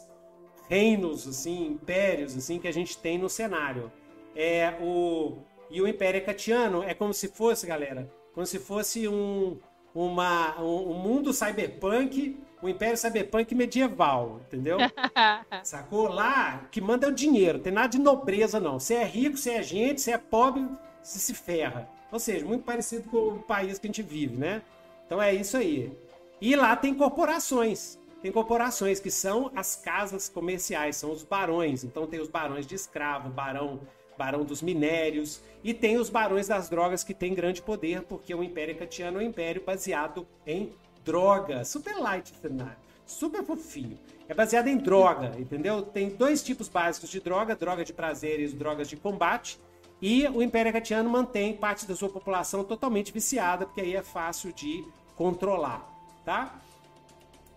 reinos, 0.66 1.28
assim, 1.28 1.66
impérios, 1.72 2.34
assim, 2.34 2.58
que 2.58 2.66
a 2.66 2.72
gente 2.72 2.96
tem 2.96 3.18
no 3.18 3.28
cenário. 3.28 3.92
É 4.34 4.78
o 4.80 5.42
e 5.68 5.82
o 5.82 5.86
Império 5.86 6.24
Catiano 6.24 6.82
é 6.82 6.94
como 6.94 7.12
se 7.12 7.28
fosse, 7.28 7.66
galera, 7.66 8.10
como 8.32 8.46
se 8.46 8.58
fosse 8.58 9.06
um 9.06 9.58
uma, 9.94 10.58
um, 10.58 10.92
um 10.92 10.94
mundo 10.94 11.34
cyberpunk, 11.34 12.38
o 12.62 12.68
Império 12.68 12.96
Cyberpunk 12.96 13.54
medieval, 13.54 14.40
entendeu? 14.46 14.78
Sacou? 15.62 16.08
Lá, 16.08 16.66
que 16.70 16.80
manda 16.80 17.06
é 17.06 17.10
o 17.10 17.14
dinheiro, 17.14 17.58
tem 17.58 17.72
nada 17.72 17.88
de 17.88 17.98
nobreza, 17.98 18.58
não. 18.58 18.78
Você 18.78 18.94
é 18.94 19.04
rico, 19.04 19.36
você 19.36 19.52
é 19.52 19.62
gente, 19.62 20.00
você 20.00 20.12
é 20.12 20.18
pobre, 20.18 20.66
você 21.02 21.18
se 21.18 21.34
ferra. 21.34 21.88
Ou 22.10 22.18
seja, 22.18 22.44
muito 22.46 22.64
parecido 22.64 23.08
com 23.08 23.16
o 23.16 23.38
país 23.38 23.78
que 23.78 23.86
a 23.86 23.88
gente 23.88 24.02
vive, 24.02 24.36
né? 24.36 24.62
Então 25.06 25.20
é 25.20 25.34
isso 25.34 25.56
aí. 25.56 25.92
E 26.40 26.56
lá 26.56 26.74
tem 26.76 26.94
corporações. 26.94 27.98
Tem 28.22 28.32
corporações 28.32 28.98
que 28.98 29.10
são 29.10 29.52
as 29.54 29.76
casas 29.76 30.28
comerciais, 30.28 30.96
são 30.96 31.12
os 31.12 31.22
barões. 31.22 31.84
Então 31.84 32.06
tem 32.06 32.20
os 32.20 32.28
barões 32.28 32.66
de 32.66 32.74
escravo, 32.74 33.28
barão, 33.28 33.80
barão 34.16 34.44
dos 34.44 34.62
minérios, 34.62 35.42
e 35.62 35.74
tem 35.74 35.98
os 35.98 36.08
barões 36.08 36.48
das 36.48 36.68
drogas 36.68 37.04
que 37.04 37.14
têm 37.14 37.34
grande 37.34 37.62
poder, 37.62 38.02
porque 38.02 38.34
o 38.34 38.42
Império 38.42 38.76
Catiano 38.76 39.20
é 39.20 39.24
um 39.24 39.26
império 39.26 39.62
baseado 39.64 40.26
em 40.46 40.72
droga. 41.06 41.64
Super 41.64 41.96
light 41.98 42.30
cenário, 42.42 42.76
super 43.06 43.42
fofinho. 43.44 43.98
É 44.28 44.34
baseado 44.34 44.66
em 44.66 44.76
droga, 44.76 45.32
entendeu? 45.38 45.82
Tem 45.82 46.08
dois 46.10 46.42
tipos 46.42 46.68
básicos 46.68 47.08
de 47.08 47.20
droga, 47.20 47.54
droga 47.54 47.84
de 47.84 47.92
prazeres, 47.92 48.52
drogas 48.52 48.88
de 48.88 48.96
combate. 48.96 49.58
E 50.02 50.26
o 50.28 50.42
Império 50.42 50.72
Catiano 50.72 51.08
mantém 51.08 51.54
parte 51.56 51.86
da 51.86 51.94
sua 51.96 52.08
população 52.10 52.62
totalmente 52.64 53.12
viciada, 53.12 53.64
porque 53.64 53.80
aí 53.80 53.94
é 53.96 54.02
fácil 54.02 54.52
de 54.52 54.84
controlar, 55.14 55.88
tá? 56.24 56.54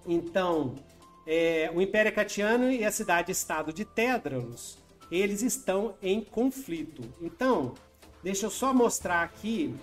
Então, 0.08 0.75
é, 1.27 1.70
o 1.74 1.82
Império 1.82 2.13
Catiano 2.13 2.72
e 2.72 2.86
a 2.86 2.91
cidade-estado 2.91 3.74
de 3.74 3.84
Tédralos, 3.84 4.77
eles 5.12 5.41
estão 5.41 5.96
em 6.01 6.22
conflito. 6.22 7.01
Então, 7.22 7.74
deixa 8.24 8.46
eu 8.46 8.50
só 8.50 8.74
mostrar 8.74 9.24
aqui 9.24 9.75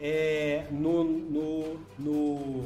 é, 0.00 0.64
no, 0.70 1.04
no, 1.04 1.80
no- 1.98 2.64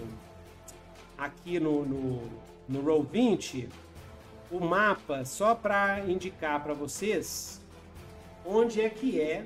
aqui 1.24 1.58
no, 1.58 1.84
no, 1.84 2.22
no 2.68 2.80
Roll 2.80 3.02
20 3.02 3.68
o 4.50 4.60
mapa 4.60 5.24
só 5.24 5.54
para 5.54 6.00
indicar 6.00 6.62
para 6.62 6.74
vocês 6.74 7.60
onde 8.44 8.80
é 8.80 8.90
que 8.90 9.20
é, 9.20 9.44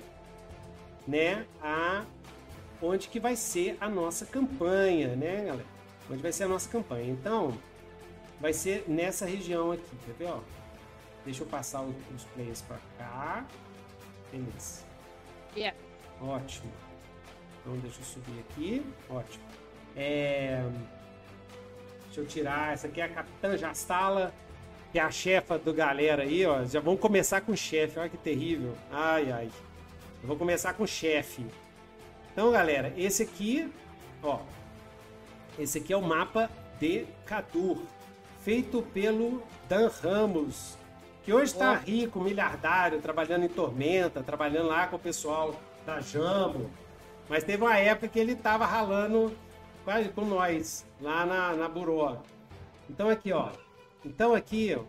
né, 1.06 1.46
a 1.62 2.04
onde 2.82 3.08
que 3.08 3.18
vai 3.18 3.36
ser 3.36 3.76
a 3.80 3.88
nossa 3.88 4.26
campanha, 4.26 5.16
né, 5.16 5.44
galera? 5.46 5.66
Onde 6.10 6.22
vai 6.22 6.32
ser 6.32 6.44
a 6.44 6.48
nossa 6.48 6.68
campanha. 6.68 7.10
Então, 7.10 7.56
vai 8.40 8.52
ser 8.52 8.84
nessa 8.88 9.26
região 9.26 9.72
aqui, 9.72 9.96
quer 10.06 10.12
ver, 10.12 10.30
ó? 10.30 10.40
Deixa 11.24 11.42
eu 11.42 11.46
passar 11.46 11.82
os, 11.82 11.94
os 12.14 12.24
players 12.24 12.62
para 12.62 12.78
cá. 12.96 13.46
Beleza. 14.30 14.84
Yeah. 15.56 15.76
Ótimo. 16.20 16.70
Então 17.60 17.76
deixa 17.78 18.00
eu 18.00 18.04
subir 18.04 18.40
aqui. 18.40 18.86
Ótimo. 19.10 19.44
É, 19.96 20.62
Deixa 22.08 22.20
eu 22.20 22.26
tirar. 22.26 22.72
Essa 22.72 22.88
aqui 22.88 23.00
é 23.00 23.04
a 23.04 23.08
Capitã 23.08 23.56
Jastala, 23.56 24.32
que 24.92 24.98
é 24.98 25.02
a 25.02 25.10
chefa 25.10 25.58
do 25.58 25.72
galera 25.72 26.24
aí, 26.24 26.44
ó. 26.44 26.64
Já 26.64 26.80
vamos 26.80 27.00
começar 27.00 27.40
com 27.40 27.52
o 27.52 27.56
chefe. 27.56 27.98
Olha 27.98 28.08
que 28.08 28.16
terrível. 28.16 28.74
Ai, 28.90 29.30
ai. 29.30 29.50
Eu 30.20 30.28
vou 30.28 30.36
começar 30.36 30.72
com 30.74 30.82
o 30.82 30.88
chefe. 30.88 31.46
Então, 32.32 32.50
galera, 32.50 32.92
esse 32.96 33.22
aqui, 33.22 33.72
ó. 34.22 34.40
Esse 35.58 35.78
aqui 35.78 35.92
é 35.92 35.96
o 35.96 36.02
mapa 36.02 36.50
de 36.78 37.04
Cadur, 37.26 37.78
feito 38.44 38.82
pelo 38.94 39.42
Dan 39.68 39.90
Ramos, 40.02 40.76
que 41.24 41.32
hoje 41.32 41.52
está 41.52 41.74
rico, 41.74 42.20
miliardário, 42.20 43.00
trabalhando 43.00 43.44
em 43.44 43.48
Tormenta, 43.48 44.22
trabalhando 44.22 44.68
lá 44.68 44.86
com 44.86 44.96
o 44.96 44.98
pessoal 45.00 45.54
da 45.84 46.00
Jambo. 46.00 46.70
Mas 47.28 47.44
teve 47.44 47.62
uma 47.62 47.76
época 47.76 48.08
que 48.08 48.18
ele 48.18 48.32
estava 48.32 48.64
ralando 48.64 49.36
quase 49.88 50.10
com 50.10 50.22
nós, 50.26 50.84
lá 51.00 51.24
na, 51.24 51.54
na 51.54 51.66
Buró. 51.66 52.18
Então 52.90 53.08
aqui, 53.08 53.32
ó. 53.32 53.48
Então 54.04 54.34
aqui, 54.34 54.76
ó. 54.78 54.84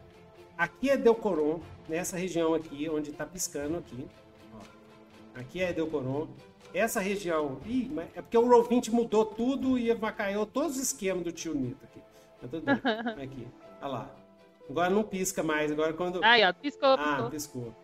Aqui 0.58 0.90
é 0.90 0.98
Delcoron, 0.98 1.62
nessa 1.88 2.18
região 2.18 2.54
aqui, 2.54 2.90
onde 2.90 3.12
está 3.12 3.26
piscando 3.26 3.78
aqui. 3.78 4.06
Ó. 4.54 5.40
Aqui 5.40 5.62
é 5.62 5.72
Delcoron. 5.72 6.28
Essa 6.74 7.00
região. 7.00 7.62
Ih, 7.66 7.90
é 8.14 8.22
porque 8.22 8.38
o 8.38 8.42
Roll20 8.44 8.90
mudou 8.92 9.24
tudo 9.26 9.80
e 9.80 9.90
avacaiou 9.90 10.46
todos 10.46 10.76
os 10.76 10.84
esquemas 10.84 11.24
do 11.24 11.32
tio 11.32 11.56
Nito 11.56 11.86
aqui. 11.86 12.02
Mas 12.42 12.52
tudo 12.52 12.66
bem. 12.66 12.76
Aqui. 13.24 13.48
Olha 13.82 13.92
lá. 13.92 14.16
Agora 14.70 14.90
não 14.90 15.04
pisca 15.04 15.42
mais. 15.42 15.72
Agora 15.72 15.94
quando. 15.94 16.22
Aí, 16.26 16.44
ó, 16.44 16.52
piscou, 16.52 16.90
Ah, 16.90 17.30
piscou. 17.30 17.30
piscou. 17.30 17.76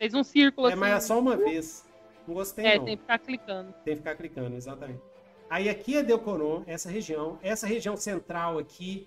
Fez 0.00 0.12
um 0.12 0.24
círculo 0.24 0.66
É, 0.66 0.72
assim. 0.72 0.80
mas 0.80 0.92
é 0.92 1.00
só 1.06 1.20
uma 1.20 1.36
vez. 1.36 1.84
Não 2.26 2.34
gostei, 2.34 2.66
É, 2.66 2.78
não. 2.78 2.84
tem 2.84 2.96
que 2.96 3.02
ficar 3.02 3.18
clicando. 3.20 3.72
Tem 3.84 3.94
que 3.94 3.98
ficar 3.98 4.16
clicando, 4.16 4.56
exatamente. 4.56 5.13
Aí 5.54 5.68
aqui 5.68 5.96
é 5.96 6.02
Delcoron, 6.02 6.64
essa 6.66 6.90
região. 6.90 7.38
Essa 7.40 7.64
região 7.64 7.96
central 7.96 8.58
aqui, 8.58 9.06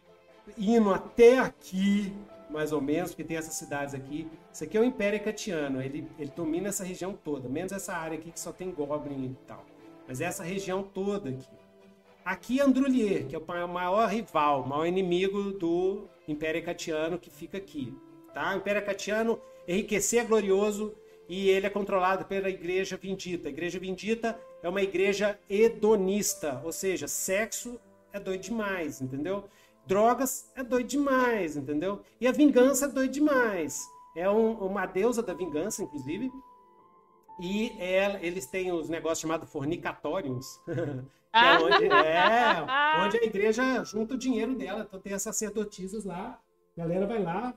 indo 0.57 0.93
até 0.93 1.39
aqui, 1.39 2.13
mais 2.49 2.71
ou 2.71 2.79
menos, 2.79 3.11
porque 3.11 3.25
tem 3.25 3.35
essas 3.35 3.55
cidades 3.55 3.93
aqui. 3.93 4.29
Isso 4.49 4.63
aqui 4.63 4.77
é 4.77 4.79
o 4.79 4.83
Império 4.85 5.21
Catiano. 5.21 5.81
Ele, 5.81 6.09
ele 6.17 6.31
domina 6.33 6.69
essa 6.69 6.85
região 6.85 7.11
toda, 7.11 7.49
menos 7.49 7.73
essa 7.73 7.93
área 7.93 8.17
aqui 8.17 8.31
que 8.31 8.39
só 8.39 8.53
tem 8.53 8.71
Goblin 8.71 9.25
e 9.25 9.45
tal. 9.45 9.65
Mas 10.07 10.21
essa 10.21 10.41
região 10.41 10.83
toda 10.83 11.31
aqui. 11.31 11.49
Aqui 12.23 12.61
é 12.61 12.63
Andrulier, 12.63 13.27
que 13.27 13.35
é 13.35 13.39
o 13.39 13.67
maior 13.67 14.07
rival, 14.07 14.61
o 14.61 14.69
maior 14.69 14.85
inimigo 14.85 15.51
do 15.51 16.07
Império 16.29 16.63
Catiano 16.63 17.19
que 17.19 17.29
fica 17.29 17.57
aqui. 17.57 17.93
Tá? 18.33 18.53
O 18.53 18.59
Império 18.59 18.85
Catiano, 18.85 19.37
enriquecer 19.67 20.21
é 20.21 20.23
glorioso, 20.23 20.95
e 21.27 21.49
ele 21.49 21.65
é 21.67 21.69
controlado 21.69 22.23
pela 22.23 22.49
Igreja 22.49 22.95
Vindita. 22.95 23.49
A 23.49 23.51
Igreja 23.51 23.77
Vindita 23.79 24.39
é 24.67 24.69
uma 24.69 24.81
igreja 24.81 25.39
hedonista, 25.50 26.62
ou 26.65 26.74
seja, 26.74 27.07
sexo 27.07 27.79
é 28.12 28.19
doido 28.19 28.41
demais, 28.41 29.01
entendeu? 29.01 29.45
Drogas 29.86 30.51
é 30.57 30.62
doido 30.62 30.88
demais, 30.88 31.55
entendeu? 31.55 32.01
E 32.19 32.27
a 32.27 32.33
vingança 32.33 32.86
é 32.86 32.89
doido 32.89 33.12
demais. 33.12 33.88
É 34.13 34.29
um, 34.29 34.51
uma 34.57 34.86
deusa 34.86 35.24
da 35.24 35.33
vingança, 35.33 35.83
inclusive. 35.83 36.29
E 37.39 37.71
ela, 37.79 38.19
eles 38.21 38.45
têm 38.45 38.74
os 38.74 38.89
negócios 38.89 39.21
chamados 39.21 39.50
fornicatórios. 39.50 40.59
que 40.67 40.75
é 41.31 41.59
onde, 41.59 41.86
é, 41.86 42.65
onde 43.05 43.17
a 43.19 43.24
igreja 43.24 43.86
junta 43.86 44.15
o 44.15 44.17
dinheiro 44.17 44.53
dela. 44.53 44.86
Então 44.86 45.00
tem 45.00 45.13
as 45.13 45.21
sacerdotisas 45.21 46.03
lá. 46.03 46.41
A 46.75 46.81
galera 46.81 47.07
vai 47.07 47.24
lá, 47.24 47.53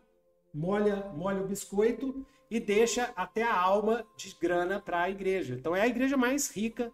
molha, 0.54 1.10
molha 1.16 1.42
o 1.42 1.48
biscoito 1.48 2.24
e 2.48 2.60
deixa 2.60 3.12
até 3.16 3.42
a 3.42 3.60
alma 3.60 4.06
de 4.16 4.32
grana 4.40 4.78
para 4.78 5.00
a 5.02 5.10
igreja. 5.10 5.54
Então 5.54 5.74
é 5.74 5.80
a 5.80 5.88
igreja 5.88 6.16
mais 6.16 6.48
rica 6.54 6.92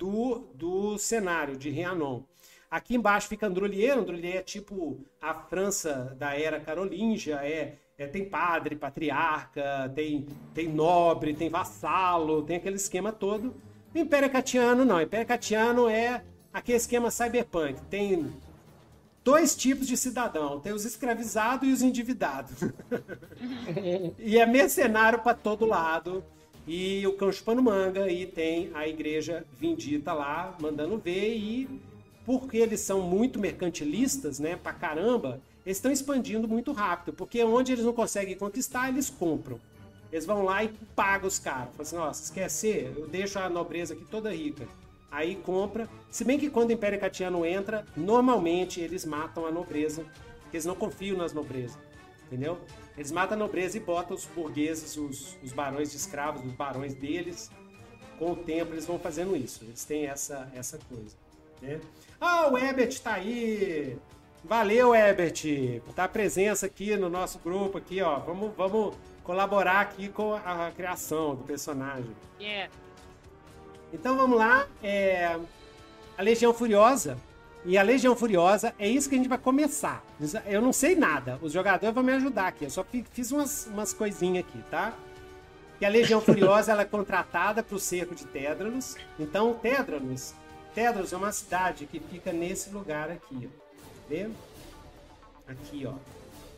do, 0.00 0.46
do 0.54 0.96
cenário 0.96 1.58
de 1.58 1.68
Rianon. 1.68 2.22
Aqui 2.70 2.96
embaixo 2.96 3.28
fica 3.28 3.46
Androlier. 3.46 3.98
Androlier 3.98 4.36
é 4.36 4.42
tipo 4.42 4.98
a 5.20 5.34
França 5.34 6.16
da 6.18 6.34
era 6.34 6.58
carolíngia, 6.58 7.34
é, 7.42 7.74
é, 7.98 8.06
tem 8.06 8.24
padre, 8.24 8.76
patriarca, 8.76 9.92
tem, 9.94 10.26
tem 10.54 10.68
nobre, 10.68 11.34
tem 11.34 11.50
vassalo, 11.50 12.42
tem 12.42 12.56
aquele 12.56 12.76
esquema 12.76 13.12
todo. 13.12 13.54
O 13.94 13.98
Império 13.98 14.30
Catiano 14.30 14.86
não. 14.86 14.96
O 14.96 15.02
Império 15.02 15.26
Catiano 15.26 15.86
é 15.86 16.24
aquele 16.50 16.78
esquema 16.78 17.10
cyberpunk. 17.10 17.82
Tem 17.90 18.32
dois 19.22 19.54
tipos 19.54 19.86
de 19.86 19.98
cidadão: 19.98 20.60
tem 20.60 20.72
os 20.72 20.86
escravizados 20.86 21.68
e 21.68 21.72
os 21.72 21.82
endividados. 21.82 22.56
e 24.18 24.38
é 24.38 24.46
mercenário 24.46 25.18
para 25.18 25.34
todo 25.34 25.66
lado. 25.66 26.24
E 26.66 27.06
o 27.06 27.14
cão 27.14 27.32
chupando 27.32 27.62
manga, 27.62 28.10
e 28.10 28.26
tem 28.26 28.70
a 28.74 28.86
igreja 28.86 29.44
vindita 29.58 30.12
lá, 30.12 30.56
mandando 30.60 30.98
ver. 30.98 31.36
E 31.36 31.80
porque 32.24 32.58
eles 32.58 32.80
são 32.80 33.00
muito 33.00 33.38
mercantilistas, 33.38 34.38
né, 34.38 34.56
pra 34.56 34.72
caramba, 34.72 35.40
eles 35.64 35.78
estão 35.78 35.90
expandindo 35.90 36.46
muito 36.46 36.72
rápido. 36.72 37.14
Porque 37.14 37.42
onde 37.42 37.72
eles 37.72 37.84
não 37.84 37.92
conseguem 37.92 38.36
conquistar, 38.36 38.88
eles 38.88 39.10
compram. 39.10 39.58
Eles 40.12 40.26
vão 40.26 40.42
lá 40.42 40.64
e 40.64 40.68
pagam 40.94 41.28
os 41.28 41.38
caras. 41.38 41.68
Falam 41.70 41.82
assim, 41.82 41.96
nossa, 41.96 42.48
ser? 42.48 42.92
Eu 42.96 43.06
deixo 43.06 43.38
a 43.38 43.48
nobreza 43.48 43.94
aqui 43.94 44.04
toda 44.04 44.34
rica. 44.34 44.66
Aí 45.10 45.36
compra. 45.36 45.88
Se 46.10 46.24
bem 46.24 46.38
que 46.38 46.50
quando 46.50 46.70
o 46.70 46.72
Império 46.72 46.98
Catiano 46.98 47.44
entra, 47.44 47.84
normalmente 47.96 48.80
eles 48.80 49.04
matam 49.04 49.46
a 49.46 49.50
nobreza. 49.50 50.04
Porque 50.42 50.56
eles 50.56 50.66
não 50.66 50.74
confiam 50.74 51.16
nas 51.16 51.32
nobrezas. 51.32 51.78
Entendeu? 52.26 52.58
Eles 52.96 53.10
matam 53.10 53.36
a 53.36 53.38
nobreza 53.38 53.76
e 53.76 53.80
botam 53.80 54.16
os 54.16 54.24
burgueses, 54.26 54.96
os, 54.96 55.38
os 55.42 55.52
barões 55.52 55.90
de 55.90 55.96
escravos, 55.96 56.44
os 56.44 56.52
barões 56.52 56.94
deles. 56.94 57.50
Com 58.18 58.32
o 58.32 58.36
tempo 58.36 58.72
eles 58.74 58.86
vão 58.86 58.98
fazendo 58.98 59.34
isso. 59.36 59.64
Eles 59.64 59.84
têm 59.84 60.06
essa, 60.06 60.50
essa 60.54 60.78
coisa. 60.88 61.16
Né? 61.62 61.80
Ah, 62.20 62.48
o 62.50 62.58
Ebert 62.58 63.00
tá 63.00 63.14
aí! 63.14 63.96
Valeu, 64.44 64.94
Ebert! 64.94 65.44
Tá 65.94 66.04
a 66.04 66.08
presença 66.08 66.66
aqui 66.66 66.96
no 66.96 67.08
nosso 67.08 67.38
grupo 67.38 67.78
aqui, 67.78 68.00
ó. 68.02 68.18
Vamos, 68.18 68.52
vamos 68.56 68.94
colaborar 69.22 69.80
aqui 69.80 70.08
com 70.08 70.34
a 70.34 70.70
criação 70.74 71.34
do 71.34 71.44
personagem. 71.44 72.10
Yeah. 72.38 72.72
Então 73.92 74.16
vamos 74.16 74.38
lá. 74.38 74.66
É... 74.82 75.38
A 76.16 76.22
Legião 76.22 76.52
Furiosa. 76.52 77.16
E 77.64 77.76
a 77.76 77.82
Legião 77.82 78.16
Furiosa 78.16 78.74
é 78.78 78.88
isso 78.88 79.08
que 79.08 79.14
a 79.14 79.18
gente 79.18 79.28
vai 79.28 79.38
começar. 79.38 80.02
Eu 80.46 80.62
não 80.62 80.72
sei 80.72 80.96
nada. 80.96 81.38
Os 81.42 81.52
jogadores 81.52 81.94
vão 81.94 82.02
me 82.02 82.12
ajudar 82.12 82.48
aqui. 82.48 82.64
Eu 82.64 82.70
só 82.70 82.84
fiz 82.84 83.30
umas, 83.30 83.66
umas 83.66 83.92
coisinhas 83.92 84.44
aqui, 84.46 84.62
tá? 84.70 84.94
E 85.80 85.84
a 85.84 85.88
Legião 85.88 86.20
Furiosa 86.20 86.72
ela 86.72 86.82
é 86.82 86.86
contratada 86.86 87.62
para 87.62 87.76
o 87.76 87.78
cerco 87.78 88.14
de 88.14 88.26
Tédralos. 88.26 88.96
Então, 89.18 89.54
Tédralos, 89.54 90.34
Tédralos 90.74 91.12
é 91.12 91.16
uma 91.16 91.32
cidade 91.32 91.86
que 91.86 92.00
fica 92.00 92.32
nesse 92.32 92.70
lugar 92.70 93.10
aqui, 93.10 93.48
ó. 93.48 93.70
Vê? 94.08 94.28
Aqui, 95.46 95.86
ó. 95.86 95.94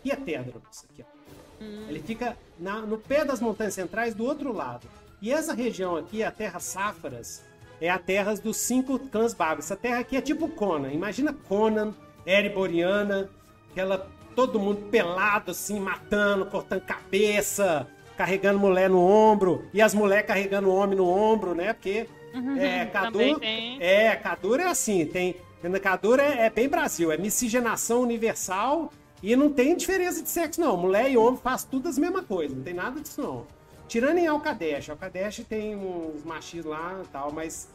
E 0.05 0.11
é 0.11 0.17
Tédralos, 0.17 0.85
aqui, 0.91 1.05
ó. 1.05 1.62
Hum. 1.65 1.87
Ele 1.88 2.03
fica 2.03 2.37
na, 2.59 2.81
no 2.81 2.99
pé 2.99 3.25
das 3.25 3.41
montanhas 3.41 3.75
centrais 3.75 4.15
do 4.15 4.25
outro 4.25 4.53
lado. 4.53 4.88
E 5.21 5.33
essa 5.33 5.55
região 5.55 5.97
aqui, 5.97 6.25
a 6.25 6.31
Terra 6.33 6.59
Sáfaras, 6.59 7.43
é 7.83 7.90
a 7.90 7.99
terra 7.99 8.33
dos 8.37 8.57
cinco 8.59 8.97
clãs 8.97 9.35
bárbaros. 9.35 9.64
Essa 9.64 9.77
terra 9.77 9.99
aqui 9.99 10.16
é 10.16 10.21
tipo 10.21 10.49
Conan. 10.49 10.92
Imagina 10.92 11.33
Conan, 11.33 11.92
Ereboriana, 12.25 13.29
aquela 13.71 14.09
todo 14.37 14.61
mundo 14.61 14.88
pelado 14.88 15.51
assim, 15.51 15.81
matando, 15.81 16.47
cortando 16.47 16.81
cabeça, 16.83 17.88
carregando 18.16 18.61
mulher 18.61 18.88
no 18.88 19.01
ombro 19.05 19.66
e 19.75 19.83
as 19.83 19.92
mulheres 19.95 20.27
carregando 20.27 20.68
o 20.68 20.75
homem 20.75 20.97
no 20.97 21.09
ombro, 21.09 21.57
né? 21.57 21.73
Porque 21.73 22.09
uhum, 22.33 22.57
é, 22.57 22.87
Cadur, 22.87 23.40
é, 23.42 24.14
Cadur 24.14 24.61
é 24.61 24.66
assim, 24.68 25.05
tem 25.05 25.35
Cadur 25.83 26.21
é, 26.21 26.47
é 26.47 26.51
bem 26.51 26.68
Brasil, 26.68 27.11
é 27.11 27.16
miscigenação 27.16 28.01
universal 28.01 28.92
e 29.21 29.35
não 29.35 29.51
tem 29.51 29.77
diferença 29.77 30.23
de 30.23 30.29
sexo, 30.29 30.61
não. 30.61 30.77
Mulher 30.77 31.11
e 31.11 31.16
homem 31.16 31.40
faz 31.42 31.64
tudo 31.64 31.88
as 31.88 31.99
mesma 31.99 32.23
coisa, 32.23 32.55
não 32.55 32.62
tem 32.62 32.75
nada 32.75 33.01
disso, 33.01 33.21
não. 33.21 33.45
Tirando 33.93 34.17
em 34.17 34.27
Alcadesh. 34.27 34.89
Alcadesh 34.89 35.45
tem 35.47 35.77
uns 35.77 36.25
machismos 36.25 36.73
lá 36.73 36.99
e 37.05 37.07
tal, 37.09 37.31
mas 37.31 37.69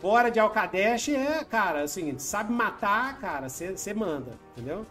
fora 0.00 0.28
de 0.28 0.40
Alcadesh 0.40 1.10
é, 1.10 1.44
cara, 1.44 1.82
assim, 1.82 2.18
sabe 2.18 2.52
matar, 2.52 3.20
cara, 3.20 3.48
você 3.48 3.94
manda, 3.94 4.32
entendeu? 4.56 4.84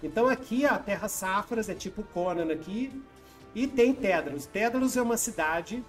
Então 0.00 0.28
aqui 0.28 0.64
a 0.64 0.78
Terra 0.78 1.08
Safras 1.08 1.68
é 1.68 1.74
tipo 1.74 2.04
Conan 2.04 2.52
aqui. 2.52 2.92
E 3.56 3.66
tem 3.66 3.92
Tédaros. 3.92 4.46
Tédaros 4.46 4.96
é 4.96 5.02
uma 5.02 5.16
cidade 5.16 5.84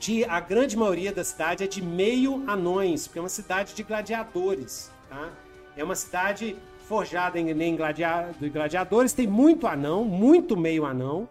de. 0.00 0.24
A 0.24 0.40
grande 0.40 0.76
maioria 0.76 1.12
da 1.12 1.22
cidade 1.22 1.62
é 1.62 1.68
de 1.68 1.80
meio 1.80 2.42
anões, 2.50 3.06
porque 3.06 3.20
é 3.20 3.22
uma 3.22 3.28
cidade 3.28 3.74
de 3.74 3.84
gladiadores. 3.84 4.90
Tá? 5.08 5.30
É 5.76 5.84
uma 5.84 5.94
cidade 5.94 6.56
forjada 6.88 7.38
em, 7.38 7.48
em 7.48 7.76
gladiadores, 7.76 9.12
tem 9.12 9.28
muito 9.28 9.68
anão, 9.68 10.04
muito 10.04 10.56
meio 10.56 10.84
anão, 10.84 11.28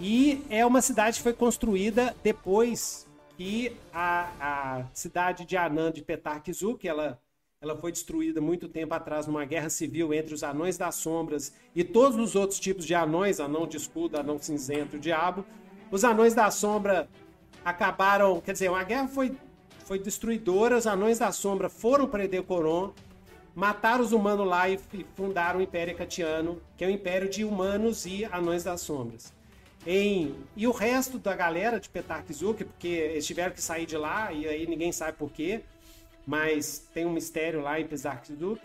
e 0.00 0.44
é 0.50 0.66
uma 0.66 0.80
cidade 0.80 1.18
que 1.18 1.22
foi 1.22 1.32
construída 1.32 2.14
depois 2.22 3.06
que 3.36 3.76
a, 3.92 4.30
a 4.40 4.84
cidade 4.92 5.44
de 5.44 5.56
Anã 5.56 5.92
de 5.92 6.04
que 6.78 6.88
ela, 6.88 7.20
ela 7.60 7.76
foi 7.76 7.92
destruída 7.92 8.40
muito 8.40 8.68
tempo 8.68 8.94
atrás 8.94 9.26
numa 9.26 9.44
guerra 9.44 9.68
civil 9.68 10.12
entre 10.12 10.34
os 10.34 10.42
anões 10.42 10.76
das 10.76 10.96
sombras 10.96 11.52
e 11.74 11.82
todos 11.82 12.18
os 12.18 12.34
outros 12.34 12.58
tipos 12.60 12.84
de 12.84 12.94
anões, 12.94 13.40
anão 13.40 13.66
de 13.66 13.76
escudo, 13.76 14.18
anão 14.18 14.38
cinzento, 14.38 14.98
diabo. 14.98 15.44
Os 15.90 16.04
anões 16.04 16.34
da 16.34 16.50
sombra 16.50 17.08
acabaram, 17.64 18.40
quer 18.40 18.52
dizer, 18.52 18.70
uma 18.70 18.84
guerra 18.84 19.08
foi, 19.08 19.36
foi 19.84 19.98
destruidora, 19.98 20.76
os 20.76 20.86
anões 20.86 21.18
da 21.18 21.32
sombra 21.32 21.68
foram 21.68 22.06
para 22.06 22.24
Edecoron, 22.24 22.92
mataram 23.54 24.02
os 24.02 24.12
humanos 24.12 24.46
lá 24.46 24.68
e 24.68 24.78
fundaram 25.14 25.60
o 25.60 25.62
Império 25.62 25.96
Catiano, 25.96 26.60
que 26.76 26.84
é 26.84 26.88
o 26.88 26.90
império 26.90 27.28
de 27.28 27.44
humanos 27.44 28.04
e 28.06 28.24
anões 28.26 28.64
das 28.64 28.80
sombras. 28.80 29.32
Em... 29.86 30.34
E 30.56 30.66
o 30.66 30.72
resto 30.72 31.18
da 31.18 31.34
galera 31.34 31.78
de 31.78 31.88
Petarkzuk, 31.88 32.64
porque 32.64 32.88
eles 32.88 33.26
tiveram 33.26 33.52
que 33.52 33.62
sair 33.62 33.86
de 33.86 33.96
lá 33.96 34.32
e 34.32 34.48
aí 34.48 34.66
ninguém 34.66 34.92
sabe 34.92 35.16
porquê, 35.18 35.62
mas 36.26 36.86
tem 36.92 37.04
um 37.04 37.12
mistério 37.12 37.60
lá 37.60 37.78
em 37.78 37.86
Petarkzuk. 37.86 38.60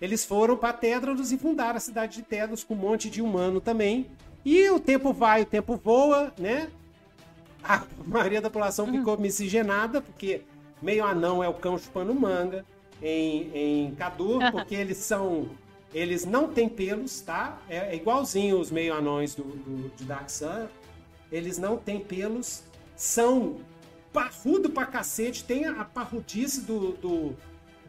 Eles 0.00 0.24
foram 0.24 0.56
para 0.56 0.72
Tédralos 0.72 1.30
e 1.30 1.38
fundaram 1.38 1.76
a 1.76 1.80
cidade 1.80 2.16
de 2.16 2.22
Tédralos 2.22 2.64
com 2.64 2.74
um 2.74 2.78
monte 2.78 3.08
de 3.08 3.22
humano 3.22 3.60
também. 3.60 4.10
E 4.44 4.68
o 4.70 4.80
tempo 4.80 5.12
vai, 5.12 5.42
o 5.42 5.46
tempo 5.46 5.76
voa, 5.76 6.32
né? 6.36 6.68
A 7.62 7.84
maioria 8.04 8.40
da 8.40 8.50
população 8.50 8.86
uhum. 8.86 8.98
ficou 8.98 9.16
miscigenada, 9.16 10.00
porque 10.00 10.42
meio 10.80 11.04
anão 11.04 11.42
é 11.42 11.48
o 11.48 11.54
cão 11.54 11.78
chupando 11.78 12.12
manga 12.12 12.64
em, 13.00 13.50
em 13.54 13.94
Kadur, 13.94 14.40
porque 14.50 14.74
eles 14.74 14.98
são. 14.98 15.48
Eles 15.92 16.24
não 16.24 16.48
têm 16.52 16.68
pelos, 16.68 17.20
tá? 17.20 17.60
É, 17.68 17.92
é 17.92 17.94
igualzinho 17.94 18.58
os 18.58 18.70
meio 18.70 18.94
anões 18.94 19.34
do, 19.34 19.44
do, 19.44 19.90
de 19.96 20.04
Dark 20.04 20.30
Sun. 20.30 20.66
Eles 21.30 21.58
não 21.58 21.76
têm 21.76 22.00
pelos, 22.00 22.62
são 22.96 23.60
parrudo 24.12 24.70
pra 24.70 24.86
cacete, 24.86 25.44
tem 25.44 25.66
a 25.66 25.84
parrudice 25.84 26.62
do, 26.62 26.92
do, 26.92 27.36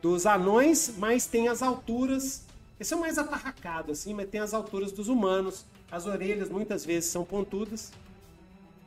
dos 0.02 0.26
anões, 0.26 0.94
mas 0.98 1.26
tem 1.26 1.48
as 1.48 1.62
alturas. 1.62 2.46
Eles 2.80 2.88
são 2.88 3.00
mais 3.00 3.18
atarracados, 3.18 4.00
assim, 4.00 4.14
mas 4.14 4.30
tem 4.30 4.42
as 4.42 4.54
alturas 4.54 4.92
dos 4.92 5.08
humanos. 5.08 5.66
As 5.92 6.06
orelhas 6.06 6.50
muitas 6.50 6.86
vezes 6.86 7.10
são 7.10 7.24
pontudas, 7.24 7.92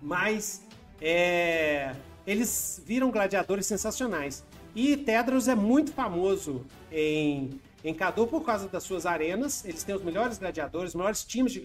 mas 0.03 0.63
é, 1.01 1.95
eles 2.27 2.83
viram 2.85 3.11
gladiadores 3.11 3.67
sensacionais. 3.67 4.45
E 4.75 4.97
Tedros 4.97 5.49
é 5.49 5.55
muito 5.55 5.93
famoso 5.93 6.67
em, 6.91 7.61
em 7.87 7.95
Cadu 7.95 8.27
por 8.27 8.45
causa 8.45 8.69
das 8.69 8.83
suas 8.83 9.07
arenas. 9.07 9.65
Eles 9.65 9.85
têm 9.85 9.95
os 9.95 10.03
melhores 10.03 10.39
gladiadores, 10.39 10.89
os 10.91 10.95
melhores 10.97 11.25
times 11.25 11.53
de 11.53 11.63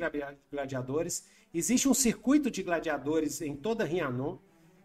gladiadores. 0.51 1.25
Existe 1.51 1.89
um 1.89 1.95
circuito 1.95 2.51
de 2.51 2.61
gladiadores 2.61 3.41
em 3.41 3.55
toda 3.55 3.83
Rianon, 3.83 4.37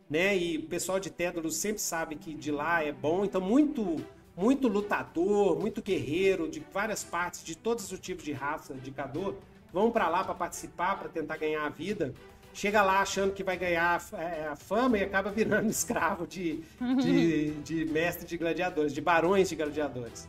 né? 0.08 0.34
E 0.34 0.56
o 0.56 0.62
pessoal 0.62 0.98
de 0.98 1.10
Tedros 1.10 1.56
sempre 1.56 1.82
sabe 1.82 2.16
que 2.16 2.32
de 2.32 2.50
lá 2.50 2.82
é 2.82 2.90
bom. 2.90 3.22
Então, 3.22 3.40
muito 3.40 3.96
muito 4.34 4.66
lutador, 4.66 5.58
muito 5.58 5.82
guerreiro 5.82 6.48
de 6.48 6.62
várias 6.72 7.04
partes, 7.04 7.44
de 7.44 7.54
todos 7.54 7.90
os 7.90 8.00
tipos 8.00 8.24
de 8.24 8.32
raça 8.32 8.74
de 8.74 8.90
Cadu, 8.90 9.34
vão 9.72 9.90
para 9.90 10.08
lá 10.10 10.24
para 10.24 10.34
participar, 10.34 10.98
para 10.98 11.08
tentar 11.08 11.36
ganhar 11.38 11.64
a 11.64 11.70
vida. 11.70 12.14
chega 12.52 12.82
lá 12.82 13.00
achando 13.00 13.32
que 13.32 13.42
vai 13.42 13.56
ganhar 13.58 14.02
é, 14.12 14.46
a 14.46 14.56
fama 14.56 14.96
e 14.98 15.02
acaba 15.02 15.30
virando 15.30 15.68
escravo 15.70 16.26
de, 16.26 16.62
de, 17.02 17.50
de 17.62 17.84
mestre 17.86 18.26
de 18.26 18.36
gladiadores, 18.38 18.92
de 18.94 19.00
barões 19.02 19.50
de 19.50 19.56
gladiadores. 19.56 20.28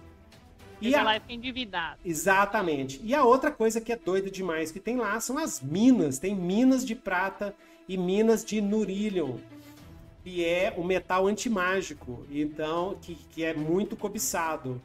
E 0.82 0.94
a... 0.94 1.04
lá 1.04 1.14
fica 1.14 1.34
endividado. 1.34 2.00
Exatamente. 2.06 3.02
E 3.04 3.14
a 3.16 3.24
outra 3.24 3.52
coisa 3.52 3.82
que 3.82 3.92
é 3.92 3.96
doida 3.96 4.30
demais 4.30 4.72
que 4.72 4.80
tem 4.80 4.98
lá 4.98 5.20
são 5.20 5.38
as 5.38 5.62
minas. 5.62 6.20
Tem 6.20 6.36
minas 6.36 6.86
de 6.86 6.96
prata 6.96 7.56
e 7.88 7.98
minas 7.98 8.44
de 8.44 8.62
Nurillion, 8.62 9.38
que 10.24 10.44
é 10.44 10.74
o 10.76 10.84
metal 10.84 11.26
antimágico, 11.26 12.26
então 12.30 12.98
que, 13.02 13.16
que 13.16 13.44
é 13.44 13.54
muito 13.54 13.96
cobiçado. 13.96 14.82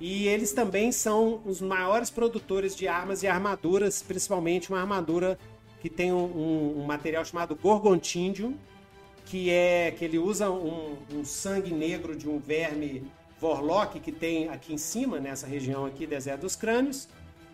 E 0.00 0.26
eles 0.26 0.52
também 0.52 0.92
são 0.92 1.40
os 1.44 1.60
maiores 1.60 2.10
produtores 2.10 2.76
de 2.76 2.86
armas 2.86 3.22
e 3.22 3.26
armaduras, 3.26 4.02
principalmente 4.02 4.70
uma 4.70 4.80
armadura 4.80 5.38
que 5.80 5.88
tem 5.88 6.12
um, 6.12 6.80
um 6.80 6.84
material 6.84 7.24
chamado 7.24 7.54
Gorgontindium, 7.54 8.54
que 9.24 9.50
é 9.50 9.90
que 9.90 10.04
ele 10.04 10.18
usa 10.18 10.50
um, 10.50 10.96
um, 11.12 11.24
sangue 11.24 11.72
negro 11.72 12.14
de 12.14 12.28
um 12.28 12.38
verme 12.38 13.04
Vorlock 13.38 14.00
que 14.00 14.12
tem 14.12 14.48
aqui 14.48 14.72
em 14.74 14.78
cima, 14.78 15.20
nessa 15.20 15.46
região 15.46 15.84
aqui, 15.84 16.06
deserto 16.06 16.42
dos 16.42 16.56
crânios, 16.56 17.08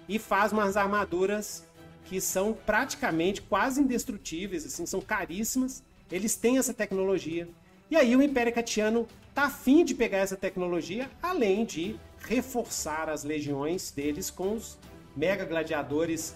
e 0.09 0.18
faz 0.18 0.53
umas 0.53 0.77
armaduras 0.77 1.64
que 2.05 2.21
são 2.21 2.53
praticamente 2.53 3.42
quase 3.42 3.81
indestrutíveis, 3.81 4.66
assim, 4.66 4.85
são 4.87 5.01
caríssimas. 5.01 5.83
Eles 6.11 6.37
têm 6.37 6.59
essa 6.59 6.75
tecnologia. 6.75 7.49
E 7.90 7.97
aí 7.97 8.14
o 8.14 8.23
Império 8.23 8.53
Catiano 8.53 9.07
tá 9.35 9.45
afim 9.45 9.85
de 9.85 9.95
pegar 9.95 10.18
essa 10.18 10.37
tecnologia, 10.37 11.11
além 11.23 11.64
de 11.64 11.97
reforçar 12.21 13.09
as 13.09 13.25
legiões 13.25 13.90
deles 13.90 14.31
com 14.31 14.55
os 14.55 14.79
mega 15.16 15.45
gladiadores 15.45 16.35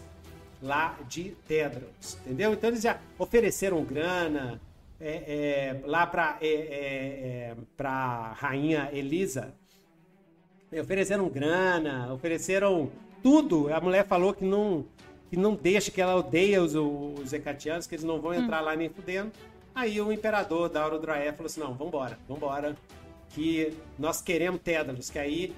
lá 0.63 0.99
de 1.09 1.37
Tedros, 1.47 2.19
entendeu? 2.25 2.53
Então 2.53 2.71
eles 2.71 2.83
já 2.83 2.99
ofereceram 3.19 3.85
grana 3.85 4.61
é, 5.01 5.11
é, 5.11 5.81
lá 5.87 6.07
para 6.07 6.39
é, 6.41 6.49
é, 6.49 7.51
é 7.51 7.57
para 7.77 8.33
rainha 8.33 8.91
Elisa, 8.93 9.55
ofereceram 10.73 11.29
grana, 11.29 12.13
ofereceram 12.13 12.91
tudo. 13.23 13.73
A 13.73 13.81
mulher 13.81 14.07
falou 14.07 14.33
que 14.33 14.45
não 14.45 14.85
que 15.29 15.37
não 15.37 15.55
deixa, 15.55 15.91
que 15.91 16.01
ela 16.01 16.15
odeia 16.15 16.63
os, 16.63 16.75
os 16.75 17.33
Hecatianos, 17.33 17.87
que 17.87 17.97
eles 17.97 18.05
não 18.05 18.21
vão 18.21 18.31
hum. 18.31 18.35
entrar 18.35 18.63
hum. 18.63 18.67
lá 18.67 18.77
nem 18.77 18.89
fudendo. 18.89 19.33
Aí 19.75 20.01
o 20.01 20.13
imperador 20.13 20.69
Dauro 20.69 20.99
Draé 20.99 21.33
falou 21.33 21.47
assim: 21.47 21.61
não, 21.61 21.75
vambora, 21.75 22.19
vambora, 22.29 22.77
que 23.31 23.77
nós 23.99 24.23
queremos 24.23 24.61
Tédalos, 24.61 25.11
que 25.11 25.19
aí 25.19 25.55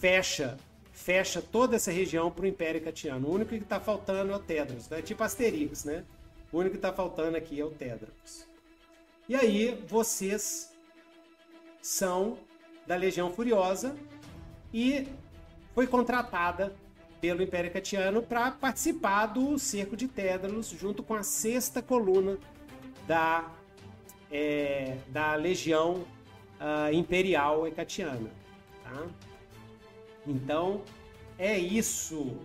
fecha 0.00 0.56
fecha 0.92 1.42
toda 1.42 1.74
essa 1.74 1.90
região 1.90 2.30
para 2.30 2.44
o 2.44 2.46
Império 2.46 2.80
Catiano. 2.80 3.28
O 3.28 3.34
único 3.34 3.50
que 3.50 3.56
está 3.56 3.80
faltando 3.80 4.32
é 4.32 4.36
o 4.36 4.38
Tédalos, 4.38 4.90
é 4.92 5.02
tipo 5.02 5.22
Asterix, 5.22 5.84
né? 5.84 6.04
O 6.52 6.58
único 6.58 6.72
que 6.72 6.78
está 6.78 6.92
faltando 6.92 7.36
aqui 7.36 7.60
é 7.60 7.64
o 7.64 7.70
Tédalos. 7.70 8.46
E 9.28 9.34
aí 9.34 9.82
vocês 9.86 10.72
são 11.80 12.38
da 12.86 12.94
Legião 12.94 13.32
Furiosa 13.32 13.96
e 14.72 15.08
foi 15.74 15.86
contratada 15.86 16.74
pelo 17.20 17.42
Império 17.42 17.72
Catiano 17.72 18.22
para 18.22 18.50
participar 18.50 19.26
do 19.26 19.58
cerco 19.58 19.96
de 19.96 20.06
Tédalos 20.06 20.68
junto 20.68 21.02
com 21.02 21.14
a 21.14 21.22
sexta 21.22 21.80
coluna 21.80 22.38
da, 23.06 23.50
é, 24.30 24.98
da 25.08 25.34
Legião 25.34 26.04
uh, 26.60 26.92
Imperial 26.92 27.66
Hecatiana. 27.66 28.30
Tá? 28.82 29.06
Então, 30.26 30.82
é 31.38 31.58
isso. 31.58 32.36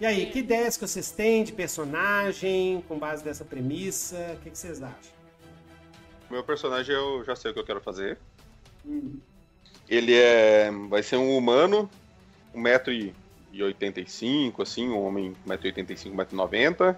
E 0.00 0.06
aí, 0.06 0.30
que 0.30 0.38
ideias 0.38 0.76
que 0.76 0.86
vocês 0.86 1.10
têm 1.10 1.42
de 1.42 1.52
personagem 1.52 2.84
com 2.86 2.96
base 2.96 3.24
dessa 3.24 3.44
premissa? 3.44 4.36
O 4.38 4.42
que, 4.42 4.50
que 4.50 4.58
vocês 4.58 4.80
acham? 4.80 5.17
Meu 6.30 6.44
personagem 6.44 6.94
eu 6.94 7.24
já 7.24 7.34
sei 7.34 7.50
o 7.50 7.54
que 7.54 7.60
eu 7.60 7.64
quero 7.64 7.80
fazer. 7.80 8.18
Hum. 8.86 9.18
Ele 9.88 10.14
é. 10.14 10.70
vai 10.88 11.02
ser 11.02 11.16
um 11.16 11.36
humano, 11.36 11.90
1,85m, 12.54 14.60
assim, 14.60 14.88
um 14.88 15.02
homem 15.02 15.34
1,85m, 15.46 16.14
1,90m. 16.14 16.96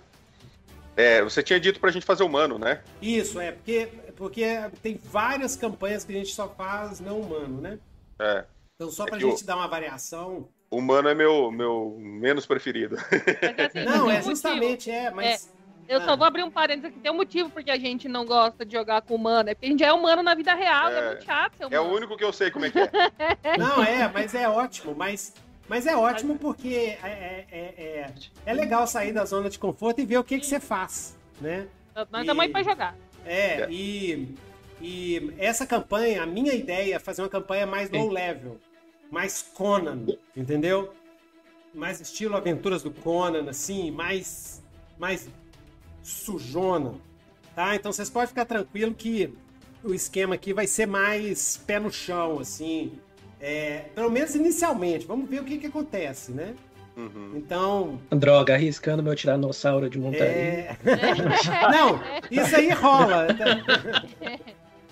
É, 0.97 1.23
você 1.23 1.43
tinha 1.43 1.61
dito 1.61 1.81
pra 1.81 1.91
gente 1.91 2.05
fazer 2.05 2.25
humano, 2.25 2.59
né? 2.59 2.83
Isso, 3.01 3.41
é, 3.41 3.53
porque, 3.53 3.89
porque 4.17 4.45
tem 4.83 5.01
várias 5.03 5.57
campanhas 5.57 6.05
que 6.05 6.13
a 6.13 6.17
gente 6.17 6.35
só 6.35 6.49
faz 6.49 7.01
não 7.01 7.21
humano, 7.21 7.61
né? 7.61 7.79
É. 8.19 8.45
Então, 8.75 8.91
só 8.91 9.05
é 9.05 9.09
pra 9.09 9.17
é 9.17 9.21
gente 9.21 9.43
o... 9.43 9.47
dar 9.47 9.57
uma 9.57 9.69
variação. 9.69 10.49
Humano 10.71 11.09
é 11.09 11.15
meu, 11.15 11.51
meu 11.51 11.97
menos 11.99 12.47
preferido. 12.47 12.97
Assim, 12.97 13.85
não, 13.85 14.11
é 14.11 14.23
justamente, 14.23 14.91
é, 14.91 15.11
mas. 15.11 15.47
É, 15.47 15.60
eu 15.91 15.99
ah. 15.99 16.05
só 16.05 16.17
vou 16.17 16.27
abrir 16.27 16.43
um 16.43 16.51
parênteses 16.51 16.91
aqui. 16.91 17.01
Tem 17.01 17.11
um 17.11 17.17
motivo 17.17 17.51
porque 17.51 17.71
a 17.71 17.79
gente 17.79 18.09
não 18.09 18.25
gosta 18.25 18.65
de 18.65 18.73
jogar 18.73 19.03
com 19.03 19.15
humano. 19.15 19.51
É 19.51 19.55
porque 19.55 19.67
a 19.67 19.71
gente 19.71 19.85
é 19.85 19.93
humano 19.93 20.23
na 20.23 20.35
vida 20.35 20.55
real, 20.55 20.89
é, 20.91 20.99
é 20.99 21.09
muito 21.09 21.25
chato 21.25 21.57
ser 21.57 21.67
humano. 21.67 21.77
É 21.77 21.81
o 21.81 21.95
único 21.95 22.17
que 22.17 22.25
eu 22.25 22.33
sei 22.33 22.51
como 22.51 22.65
é 22.65 22.71
que 22.71 22.79
é. 22.79 22.91
não, 23.59 23.83
é, 23.83 24.09
mas 24.09 24.35
é 24.35 24.49
ótimo. 24.49 24.95
Mas, 24.95 25.35
mas 25.69 25.87
é 25.87 25.97
ótimo 25.97 26.39
porque 26.39 26.97
é, 27.03 27.47
é, 27.51 27.75
é, 27.79 28.15
é 28.47 28.55
legal 28.55 28.87
sair 28.87 29.13
da 29.13 29.25
zona 29.25 29.51
de 29.51 29.59
conforto 29.59 30.01
e 30.01 30.07
ver 30.07 30.19
o 30.19 30.25
que, 30.25 30.39
que 30.39 30.47
você 30.47 30.61
faz, 30.61 31.17
né? 31.41 31.67
Nós 31.95 32.23
estamos 32.23 32.45
aí 32.45 32.49
pra 32.49 32.63
jogar. 32.63 32.97
É, 33.27 33.67
e, 33.71 34.35
e 34.81 35.35
essa 35.39 35.67
campanha, 35.67 36.23
a 36.23 36.27
minha 36.27 36.55
ideia 36.55 36.97
é 36.97 36.99
fazer 36.99 37.23
uma 37.23 37.29
campanha 37.29 37.67
mais 37.67 37.91
low 37.91 38.09
level 38.09 38.59
mais 39.11 39.43
Conan, 39.43 40.07
entendeu? 40.37 40.95
Mais 41.75 42.01
estilo 42.01 42.37
Aventuras 42.37 42.83
do 42.83 42.91
Conan, 42.91 43.51
assim, 43.51 43.91
mais, 43.91 44.63
mais 44.99 45.29
sujona, 46.03 46.95
tá? 47.55 47.75
Então 47.75 47.93
vocês 47.93 48.11
podem 48.11 48.29
ficar 48.29 48.45
tranquilo 48.45 48.95
que 48.95 49.33
o 49.83 49.95
esquema 49.95 50.35
aqui 50.35 50.53
vai 50.53 50.67
ser 50.67 50.87
mais 50.87 51.57
pé 51.57 51.79
no 51.79 51.91
chão, 51.91 52.39
assim, 52.39 52.93
é, 53.41 53.87
pelo 53.95 54.11
menos 54.11 54.35
inicialmente. 54.35 55.07
Vamos 55.07 55.29
ver 55.29 55.41
o 55.41 55.45
que 55.45 55.59
que 55.59 55.67
acontece, 55.67 56.33
né? 56.33 56.55
Uhum. 56.97 57.33
Então. 57.37 58.01
Droga, 58.11 58.55
arriscando 58.55 59.03
meu 59.03 59.15
tiranossauro 59.15 59.89
de 59.89 59.99
montanha. 59.99 60.25
É... 60.25 60.77
Não, 61.73 62.01
isso 62.31 62.57
aí 62.57 62.71
rola. 62.71 63.29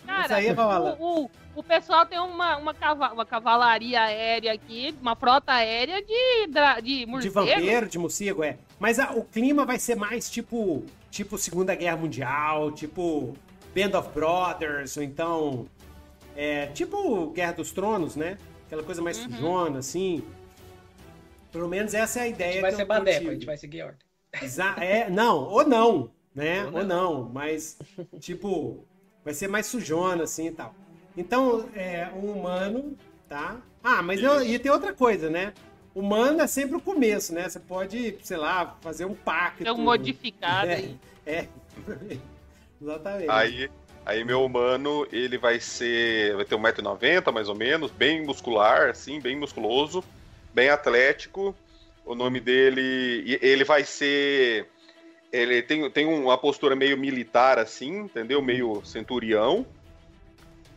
Cara, 0.07 0.25
isso 0.25 0.35
aí 0.35 0.51
rola. 0.53 0.97
O, 0.99 1.25
o, 1.25 1.31
o 1.57 1.63
pessoal 1.63 2.07
tem 2.07 2.19
uma, 2.19 2.57
uma, 2.57 2.73
cava 2.73 3.13
uma 3.13 3.27
cavalaria 3.27 4.01
aérea 4.01 4.53
aqui, 4.53 4.95
uma 5.03 5.15
frota 5.15 5.53
aérea 5.53 6.03
de, 6.03 6.83
de 6.83 7.07
morcego. 7.07 7.21
De 7.23 7.29
vampiro, 7.29 7.89
de 7.89 7.99
morcego, 7.99 8.43
é. 8.43 8.57
Mas 8.79 8.99
a, 8.99 9.13
o 9.13 9.25
clima 9.25 9.67
vai 9.67 9.79
ser 9.79 9.97
mais 9.97 10.31
tipo, 10.31 10.85
tipo 11.11 11.39
Segunda 11.39 11.75
Guerra 11.75 11.97
Mundial, 11.97 12.73
tipo 12.73 13.35
Band 13.75 13.99
of 13.99 14.11
Brothers, 14.11 14.97
ou 14.97 15.03
então... 15.03 15.67
É, 16.37 16.67
tipo 16.69 17.31
Guerra 17.31 17.53
dos 17.53 17.73
Tronos, 17.73 18.15
né? 18.15 18.39
Aquela 18.67 18.85
coisa 18.85 19.03
mais 19.03 19.19
uhum. 19.19 19.31
sujona, 19.31 19.79
assim. 19.81 20.23
Pelo 21.51 21.69
menos 21.69 21.95
essa 21.95 22.21
é 22.21 22.23
a 22.23 22.29
ideia. 22.29 22.51
A 22.51 22.53
gente 22.53 22.63
vai 22.63 22.73
ser 22.73 22.85
badeco, 22.85 23.29
a 23.29 23.33
gente 23.33 23.47
vai 23.47 23.57
seguir 23.57 23.81
a 23.81 23.87
ordem. 23.87 24.01
Exa 24.43 24.77
é, 24.79 25.09
não, 25.11 25.45
ou 25.45 25.67
não, 25.67 26.11
né? 26.35 26.65
Ou 26.67 26.71
não. 26.71 26.79
ou 26.79 26.85
não, 26.85 27.31
mas 27.33 27.79
tipo, 28.21 28.85
vai 29.25 29.35
ser 29.35 29.49
mais 29.49 29.67
sujona, 29.67 30.25
assim 30.25 30.49
e 30.49 30.53
tal. 30.53 30.75
Então, 31.17 31.69
é 31.75 32.09
um 32.15 32.31
humano, 32.31 32.97
tá? 33.29 33.61
Ah, 33.83 34.03
mas 34.03 34.23
eu, 34.23 34.45
e 34.45 34.59
tem 34.59 34.71
outra 34.71 34.93
coisa, 34.93 35.29
né? 35.29 35.53
Humano 35.99 36.41
é 36.41 36.47
sempre 36.47 36.77
o 36.77 36.81
começo, 36.81 37.35
né? 37.35 37.49
Você 37.49 37.59
pode, 37.59 38.17
sei 38.23 38.37
lá, 38.37 38.77
fazer 38.81 39.05
um 39.05 39.17
pacto. 39.17 39.67
É 39.67 39.73
um 39.73 39.79
modificado 39.79 40.71
é, 40.71 40.75
aí. 40.77 40.97
É. 41.27 41.49
Exatamente. 42.81 43.29
Aí, 43.29 43.69
aí 44.07 44.25
meu 44.25 44.45
humano, 44.45 45.09
ele 45.11 45.37
vai 45.37 45.59
ser. 45.59 46.37
Vai 46.37 46.45
ter 46.45 46.55
1,90m 46.55 47.33
mais 47.33 47.49
ou 47.49 47.57
menos, 47.57 47.91
bem 47.91 48.25
muscular, 48.25 48.91
assim, 48.91 49.21
bem 49.21 49.37
musculoso, 49.37 50.05
bem 50.55 50.69
atlético. 50.69 51.53
O 52.07 52.15
nome 52.15 52.39
dele. 52.39 53.37
Ele 53.43 53.65
vai 53.65 53.83
ser. 53.83 54.69
Ele 55.33 55.63
tem, 55.63 55.91
tem 55.91 56.07
uma 56.07 56.39
postura 56.39 56.77
meio 56.77 56.97
militar, 56.97 57.59
assim, 57.59 58.03
entendeu? 58.03 58.41
Meio 58.41 58.85
centurião. 58.85 59.67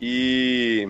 E 0.02 0.90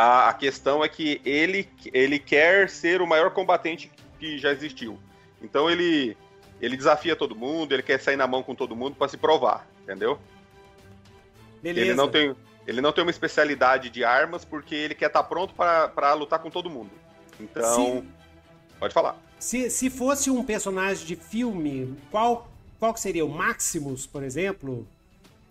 a, 0.00 0.30
a, 0.30 0.32
questão 0.32 0.82
é 0.82 0.88
que 0.88 1.20
ele, 1.26 1.68
ele 1.92 2.18
quer 2.18 2.70
ser 2.70 3.02
o 3.02 3.06
maior 3.06 3.32
combatente 3.32 3.92
que 4.18 4.38
já 4.38 4.50
existiu. 4.50 4.98
Então 5.42 5.70
ele, 5.70 6.16
ele 6.58 6.74
desafia 6.74 7.14
todo 7.14 7.36
mundo, 7.36 7.72
ele 7.72 7.82
quer 7.82 8.00
sair 8.00 8.16
na 8.16 8.26
mão 8.26 8.42
com 8.42 8.54
todo 8.54 8.74
mundo 8.74 8.96
para 8.96 9.08
se 9.08 9.18
provar, 9.18 9.66
entendeu? 9.82 10.18
Beleza. 11.62 11.86
Ele 11.86 11.94
não, 11.94 12.08
tem, 12.08 12.34
ele 12.66 12.80
não 12.80 12.92
tem 12.92 13.04
uma 13.04 13.10
especialidade 13.10 13.90
de 13.90 14.02
armas 14.02 14.42
porque 14.42 14.74
ele 14.74 14.94
quer 14.94 15.08
estar 15.08 15.22
tá 15.22 15.28
pronto 15.28 15.52
para 15.54 16.14
lutar 16.14 16.38
com 16.38 16.50
todo 16.50 16.70
mundo. 16.70 16.90
Então, 17.38 18.02
pode 18.78 18.94
falar. 18.94 19.18
Se, 19.38 19.68
se 19.68 19.90
fosse 19.90 20.30
um 20.30 20.42
personagem 20.42 21.06
de 21.06 21.16
filme, 21.16 21.94
qual, 22.10 22.50
qual 22.78 22.96
seria? 22.96 23.24
O 23.24 23.28
Maximus, 23.28 24.06
por 24.06 24.22
exemplo? 24.22 24.86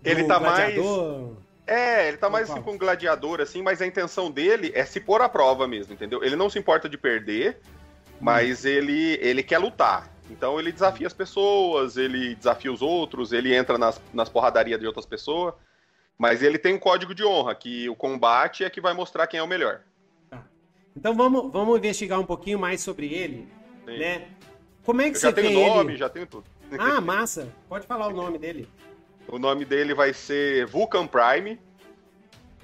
Ele 0.04 0.24
tá 0.24 0.40
gladiador? 0.40 1.22
mais 1.22 1.49
é, 1.70 2.08
ele 2.08 2.18
tá 2.18 2.30
mais 2.30 2.50
assim 2.50 2.62
com 2.62 2.72
um 2.72 2.78
gladiador, 2.78 3.40
assim, 3.42 3.62
mas 3.62 3.82
a 3.82 3.86
intenção 3.86 4.32
dele 4.32 4.72
é 4.74 4.84
se 4.84 5.00
pôr 5.00 5.22
à 5.22 5.30
prova 5.30 5.68
mesmo, 5.68 5.94
entendeu? 5.94 6.24
Ele 6.24 6.36
não 6.36 6.50
se 6.50 6.58
importa 6.58 6.90
de 6.90 6.98
perder, 6.98 7.60
mas 8.20 8.66
hum. 8.66 8.70
ele, 8.70 9.20
ele 9.22 9.44
quer 9.44 9.60
lutar. 9.60 10.10
Então 10.30 10.60
ele 10.60 10.72
desafia 10.72 11.08
as 11.08 11.14
pessoas, 11.14 11.98
ele 11.98 12.36
desafia 12.36 12.72
os 12.72 12.82
outros, 12.82 13.32
ele 13.32 13.54
entra 13.56 13.78
nas, 13.78 14.02
nas 14.14 14.30
porradarias 14.30 14.80
de 14.80 14.88
outras 14.88 15.06
pessoas. 15.06 15.54
Mas 16.18 16.44
ele 16.44 16.58
tem 16.58 16.74
um 16.74 16.80
código 16.80 17.16
de 17.16 17.24
honra, 17.24 17.56
que 17.56 17.88
o 17.88 17.96
combate 17.96 18.64
é 18.64 18.70
que 18.70 18.82
vai 18.82 18.94
mostrar 18.94 19.26
quem 19.26 19.40
é 19.40 19.44
o 19.44 19.48
melhor. 19.48 19.82
Tá. 20.30 20.44
Então 20.96 21.16
vamos, 21.16 21.52
vamos 21.52 21.78
investigar 21.78 22.20
um 22.20 22.26
pouquinho 22.26 22.60
mais 22.60 22.82
sobre 22.82 23.14
ele, 23.14 23.48
Sim. 23.86 23.98
né? 23.98 24.28
Como 24.84 25.02
é 25.02 25.06
que 25.06 25.16
Eu 25.16 25.20
você 25.20 25.28
já 25.28 25.34
tenho 25.34 25.68
nome, 25.68 25.96
já 25.96 26.10
tenho 26.10 26.26
tudo. 26.26 26.46
Ah, 26.78 27.00
massa. 27.00 27.48
Pode 27.68 27.88
falar 27.88 28.08
o 28.08 28.14
nome 28.14 28.38
dele. 28.38 28.68
O 29.32 29.38
nome 29.38 29.64
dele 29.64 29.94
vai 29.94 30.14
ser 30.14 30.66
Vulcan 30.66 31.08
Prime. 31.08 31.60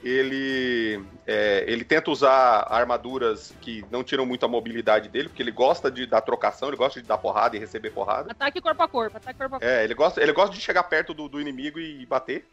Ele, 0.03 1.03
é, 1.25 1.63
ele 1.67 1.83
tenta 1.83 2.11
usar 2.11 2.67
armaduras 2.69 3.53
que 3.59 3.83
não 3.89 4.03
tiram 4.03 4.25
muito 4.25 4.45
a 4.45 4.47
mobilidade 4.47 5.09
dele, 5.09 5.29
porque 5.29 5.41
ele 5.41 5.51
gosta 5.51 5.89
de 5.89 6.05
dar 6.05 6.21
trocação, 6.21 6.67
ele 6.67 6.77
gosta 6.77 7.01
de 7.01 7.07
dar 7.07 7.17
porrada 7.17 7.55
e 7.55 7.59
receber 7.59 7.89
porrada. 7.89 8.31
Ataque 8.31 8.61
corpo 8.61 8.83
a 8.83 8.87
corpo, 8.87 9.17
ataque 9.17 9.39
corpo 9.39 9.55
a 9.55 9.59
corpo. 9.59 9.73
É, 9.73 9.83
ele 9.83 9.95
gosta, 9.95 10.21
ele 10.21 10.31
gosta 10.31 10.53
de 10.53 10.61
chegar 10.61 10.83
perto 10.83 11.13
do, 11.13 11.27
do 11.27 11.41
inimigo 11.41 11.79
e 11.79 12.05
bater. 12.05 12.45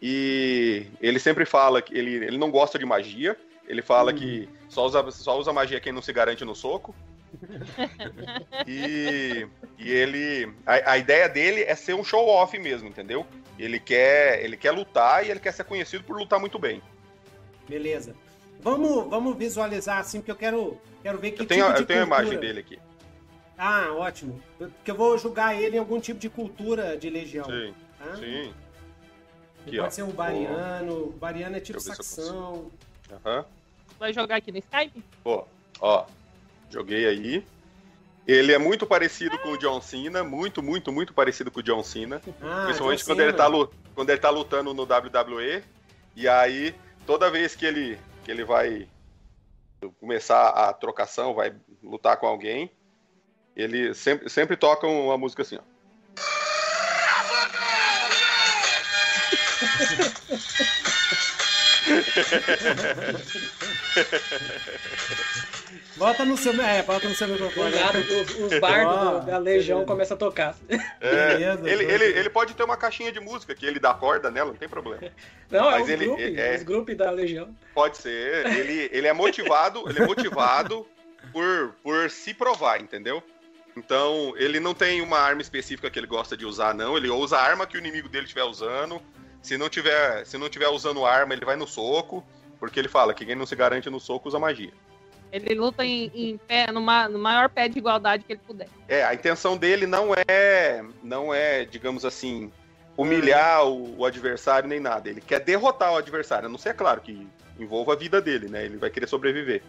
E 0.00 0.86
ele 1.00 1.20
sempre 1.20 1.44
fala 1.44 1.80
que 1.80 1.96
ele, 1.96 2.14
ele 2.16 2.38
não 2.38 2.50
gosta 2.50 2.76
de 2.78 2.84
magia. 2.84 3.36
Ele 3.68 3.80
fala 3.80 4.10
hum. 4.10 4.16
que 4.16 4.48
só 4.68 4.84
usa, 4.84 5.08
só 5.12 5.38
usa 5.38 5.52
magia 5.52 5.80
quem 5.80 5.92
não 5.92 6.02
se 6.02 6.12
garante 6.12 6.44
no 6.44 6.54
soco. 6.54 6.92
E, 8.66 9.46
e 9.78 9.90
ele. 9.90 10.52
A, 10.66 10.92
a, 10.92 10.98
ideia 10.98 11.28
dele 11.28 11.62
é 11.62 11.74
ser 11.74 11.94
um 11.94 12.04
show-off 12.04 12.58
mesmo, 12.58 12.88
entendeu? 12.88 13.26
Ele 13.58 13.78
quer, 13.78 14.44
ele 14.44 14.56
quer 14.56 14.72
lutar 14.72 15.24
e 15.24 15.30
ele 15.30 15.40
quer 15.40 15.52
ser 15.52 15.64
conhecido 15.64 16.04
por 16.04 16.16
lutar 16.16 16.40
muito 16.40 16.58
bem. 16.58 16.82
Beleza. 17.68 18.14
Vamos, 18.60 19.08
vamos 19.08 19.36
visualizar 19.36 19.98
assim, 19.98 20.18
porque 20.18 20.30
eu 20.30 20.36
quero, 20.36 20.80
quero 21.02 21.18
ver 21.18 21.32
que 21.32 21.42
eu 21.42 21.46
tenho, 21.46 21.66
tipo 21.68 21.80
Eu 21.80 21.86
tenho 21.86 22.00
a 22.00 22.06
imagem 22.06 22.38
dele 22.38 22.60
aqui. 22.60 22.78
Ah, 23.58 23.92
ótimo. 23.92 24.40
Porque 24.58 24.90
eu 24.90 24.94
vou 24.94 25.16
julgar 25.18 25.60
ele 25.60 25.76
em 25.76 25.78
algum 25.78 26.00
tipo 26.00 26.18
de 26.18 26.28
cultura 26.28 26.96
de 26.96 27.10
legião. 27.10 27.44
Sim. 27.44 27.74
Tá? 27.98 28.16
Sim. 28.16 28.52
Aqui, 29.60 29.76
pode 29.76 29.80
ó. 29.80 29.90
ser 29.90 30.02
o 30.02 30.08
Bariano. 30.08 30.94
O 31.04 31.12
Bariano 31.12 31.56
é 31.56 31.60
tipo 31.60 31.78
saxão. 31.80 32.70
Aham. 33.24 33.44
Vai 33.98 34.12
jogar 34.12 34.36
aqui 34.36 34.50
no 34.50 34.58
Skype? 34.58 35.02
Pô, 35.22 35.46
ó. 35.80 36.06
Joguei 36.72 37.06
aí. 37.06 37.46
Ele 38.26 38.52
é 38.52 38.58
muito 38.58 38.86
parecido 38.86 39.38
com 39.38 39.50
o 39.50 39.58
John 39.58 39.80
Cena, 39.82 40.24
muito, 40.24 40.62
muito, 40.62 40.90
muito 40.90 41.12
parecido 41.12 41.50
com 41.50 41.60
o 41.60 41.62
John 41.62 41.82
Cena. 41.82 42.22
Ah, 42.40 42.62
principalmente 42.64 43.04
quando 43.04 43.20
ele, 43.20 43.32
tá, 43.34 43.46
quando 43.94 44.08
ele 44.08 44.20
tá 44.20 44.30
lutando 44.30 44.72
no 44.72 44.84
WWE. 44.84 45.62
E 46.16 46.26
aí, 46.26 46.74
toda 47.04 47.30
vez 47.30 47.54
que 47.54 47.66
ele, 47.66 47.98
que 48.24 48.30
ele 48.30 48.44
vai 48.44 48.88
começar 50.00 50.48
a 50.48 50.72
trocação, 50.72 51.34
vai 51.34 51.54
lutar 51.82 52.16
com 52.16 52.26
alguém, 52.26 52.70
ele 53.54 53.92
sempre, 53.92 54.30
sempre 54.30 54.56
toca 54.56 54.86
uma 54.86 55.18
música 55.18 55.42
assim, 55.42 55.58
ó. 55.58 55.62
Bota 65.96 66.24
no 66.24 66.36
seu, 66.36 66.52
é, 66.60 66.82
bota 66.82 67.08
no 67.08 67.14
seu 67.14 67.28
microfone. 67.28 67.74
os, 67.74 68.52
os 68.52 68.60
bardos 68.60 69.26
da 69.26 69.38
Legião 69.38 69.84
começam 69.84 70.14
a 70.14 70.18
tocar. 70.18 70.56
É, 71.00 71.34
ele, 71.64 71.84
ele, 71.84 72.04
ele 72.04 72.30
pode 72.30 72.54
ter 72.54 72.64
uma 72.64 72.76
caixinha 72.76 73.12
de 73.12 73.20
música 73.20 73.54
que 73.54 73.66
ele 73.66 73.78
dá 73.78 73.92
corda 73.92 74.30
nela, 74.30 74.50
não 74.50 74.56
tem 74.56 74.68
problema. 74.68 75.02
Não, 75.50 75.70
é 75.70 75.78
Mas 75.78 75.88
é 75.88 75.92
ele, 75.92 76.06
grupo, 76.06 76.22
é, 76.22 76.56
os 76.56 76.62
grupos 76.62 76.96
da 76.96 77.10
Legião. 77.10 77.54
Pode 77.74 77.98
ser. 77.98 78.46
Ele, 78.46 78.88
ele 78.92 79.06
é 79.06 79.12
motivado, 79.12 79.88
ele 79.88 80.02
é 80.02 80.06
motivado 80.06 80.86
por, 81.32 81.74
por 81.82 82.10
se 82.10 82.32
provar, 82.32 82.80
entendeu? 82.80 83.22
Então, 83.76 84.34
ele 84.36 84.60
não 84.60 84.74
tem 84.74 85.00
uma 85.00 85.18
arma 85.18 85.40
específica 85.40 85.90
que 85.90 85.98
ele 85.98 86.06
gosta 86.06 86.36
de 86.36 86.44
usar, 86.44 86.74
não. 86.74 86.96
Ele 86.96 87.10
usa 87.10 87.36
a 87.38 87.42
arma 87.42 87.66
que 87.66 87.76
o 87.76 87.80
inimigo 87.80 88.08
dele 88.08 88.24
estiver 88.24 88.44
usando. 88.44 89.00
Se 89.40 89.56
não 89.56 89.68
tiver, 89.68 90.24
se 90.24 90.38
não 90.38 90.48
tiver 90.48 90.68
usando 90.68 91.04
arma, 91.04 91.34
ele 91.34 91.44
vai 91.44 91.56
no 91.56 91.66
soco, 91.66 92.24
porque 92.60 92.78
ele 92.78 92.88
fala 92.88 93.12
que 93.12 93.24
quem 93.24 93.34
não 93.34 93.46
se 93.46 93.56
garante 93.56 93.90
no 93.90 93.98
soco 93.98 94.28
usa 94.28 94.38
magia. 94.38 94.72
Ele 95.32 95.54
luta 95.54 95.84
em, 95.84 96.12
em 96.14 96.36
pé, 96.36 96.70
no, 96.70 96.80
no 96.80 97.18
maior 97.18 97.48
pé 97.48 97.66
de 97.66 97.78
igualdade 97.78 98.22
que 98.24 98.34
ele 98.34 98.40
puder. 98.46 98.68
É, 98.86 99.02
a 99.02 99.14
intenção 99.14 99.56
dele 99.56 99.86
não 99.86 100.10
é, 100.28 100.84
não 101.02 101.32
é, 101.32 101.64
digamos 101.64 102.04
assim, 102.04 102.52
humilhar 102.96 103.66
o, 103.66 103.98
o, 103.98 104.04
adversário 104.04 104.68
nem 104.68 104.78
nada. 104.78 105.08
Ele 105.08 105.22
quer 105.22 105.40
derrotar 105.40 105.92
o 105.92 105.96
adversário. 105.96 106.46
A 106.46 106.48
não 106.50 106.58
ser, 106.58 106.70
é 106.70 106.74
claro, 106.74 107.00
que 107.00 107.26
envolva 107.58 107.94
a 107.94 107.96
vida 107.96 108.20
dele, 108.20 108.48
né? 108.48 108.66
Ele 108.66 108.76
vai 108.76 108.90
querer 108.90 109.06
sobreviver. 109.06 109.62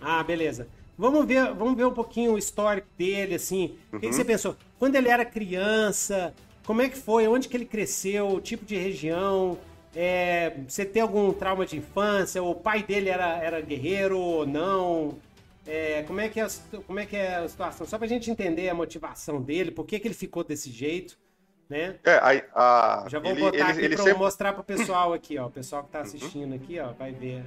Ah, 0.00 0.22
beleza. 0.22 0.68
Vamos 0.98 1.26
ver, 1.26 1.52
vamos 1.54 1.76
ver 1.76 1.86
um 1.86 1.92
pouquinho 1.92 2.32
o 2.32 2.38
histórico 2.38 2.88
dele, 2.98 3.34
assim. 3.34 3.78
O 3.92 3.98
que, 3.98 4.08
que, 4.08 4.14
você 4.14 4.24
pensou? 4.24 4.56
Quando 4.78 4.96
ele 4.96 5.08
era 5.08 5.24
criança, 5.24 6.34
como 6.64 6.82
é 6.82 6.88
que 6.88 6.98
foi? 6.98 7.26
Onde 7.28 7.48
que 7.48 7.56
ele 7.56 7.66
cresceu? 7.66 8.28
O 8.28 8.40
tipo 8.40 8.64
de 8.64 8.76
região? 8.76 9.58
É, 9.98 10.52
você 10.68 10.84
tem 10.84 11.00
algum 11.00 11.32
trauma 11.32 11.64
de 11.64 11.78
infância? 11.78 12.42
O 12.42 12.54
pai 12.54 12.82
dele 12.82 13.08
era, 13.08 13.38
era 13.38 13.62
guerreiro 13.62 14.18
ou 14.18 14.46
não? 14.46 15.16
É, 15.66 16.02
como, 16.06 16.20
é 16.20 16.28
que 16.28 16.38
é, 16.38 16.46
como 16.86 17.00
é 17.00 17.06
que 17.06 17.16
é 17.16 17.36
a 17.36 17.48
situação? 17.48 17.86
Só 17.86 17.96
pra 17.96 18.06
gente 18.06 18.30
entender 18.30 18.68
a 18.68 18.74
motivação 18.74 19.40
dele, 19.40 19.70
por 19.70 19.86
que, 19.86 19.98
que 19.98 20.06
ele 20.06 20.14
ficou 20.14 20.44
desse 20.44 20.70
jeito, 20.70 21.18
né? 21.66 21.96
É, 22.04 22.16
a, 22.54 23.04
a, 23.04 23.08
Já 23.08 23.18
vou 23.18 23.30
ele, 23.30 23.40
botar 23.40 23.56
ele, 23.56 23.86
aqui 23.86 23.88
pra 23.88 24.04
sempre... 24.04 24.18
mostrar 24.18 24.52
pro 24.52 24.62
pessoal 24.62 25.14
aqui, 25.14 25.38
ó. 25.38 25.46
O 25.46 25.50
pessoal 25.50 25.82
que 25.82 25.90
tá 25.90 26.00
assistindo 26.00 26.54
aqui, 26.54 26.78
ó, 26.78 26.92
vai 26.92 27.12
ver. 27.12 27.42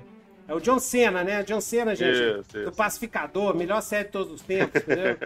É 0.48 0.54
o 0.56 0.60
John 0.60 0.80
Cena, 0.80 1.24
né? 1.24 1.44
John 1.44 1.62
Cena, 1.62 1.96
gente. 1.96 2.18
Isso, 2.18 2.58
isso. 2.58 2.66
Do 2.66 2.72
Pacificador, 2.72 3.56
melhor 3.56 3.80
série 3.84 4.06
de 4.06 4.12
todos 4.12 4.34
os 4.34 4.42
tempos, 4.42 4.82
entendeu? 4.82 5.18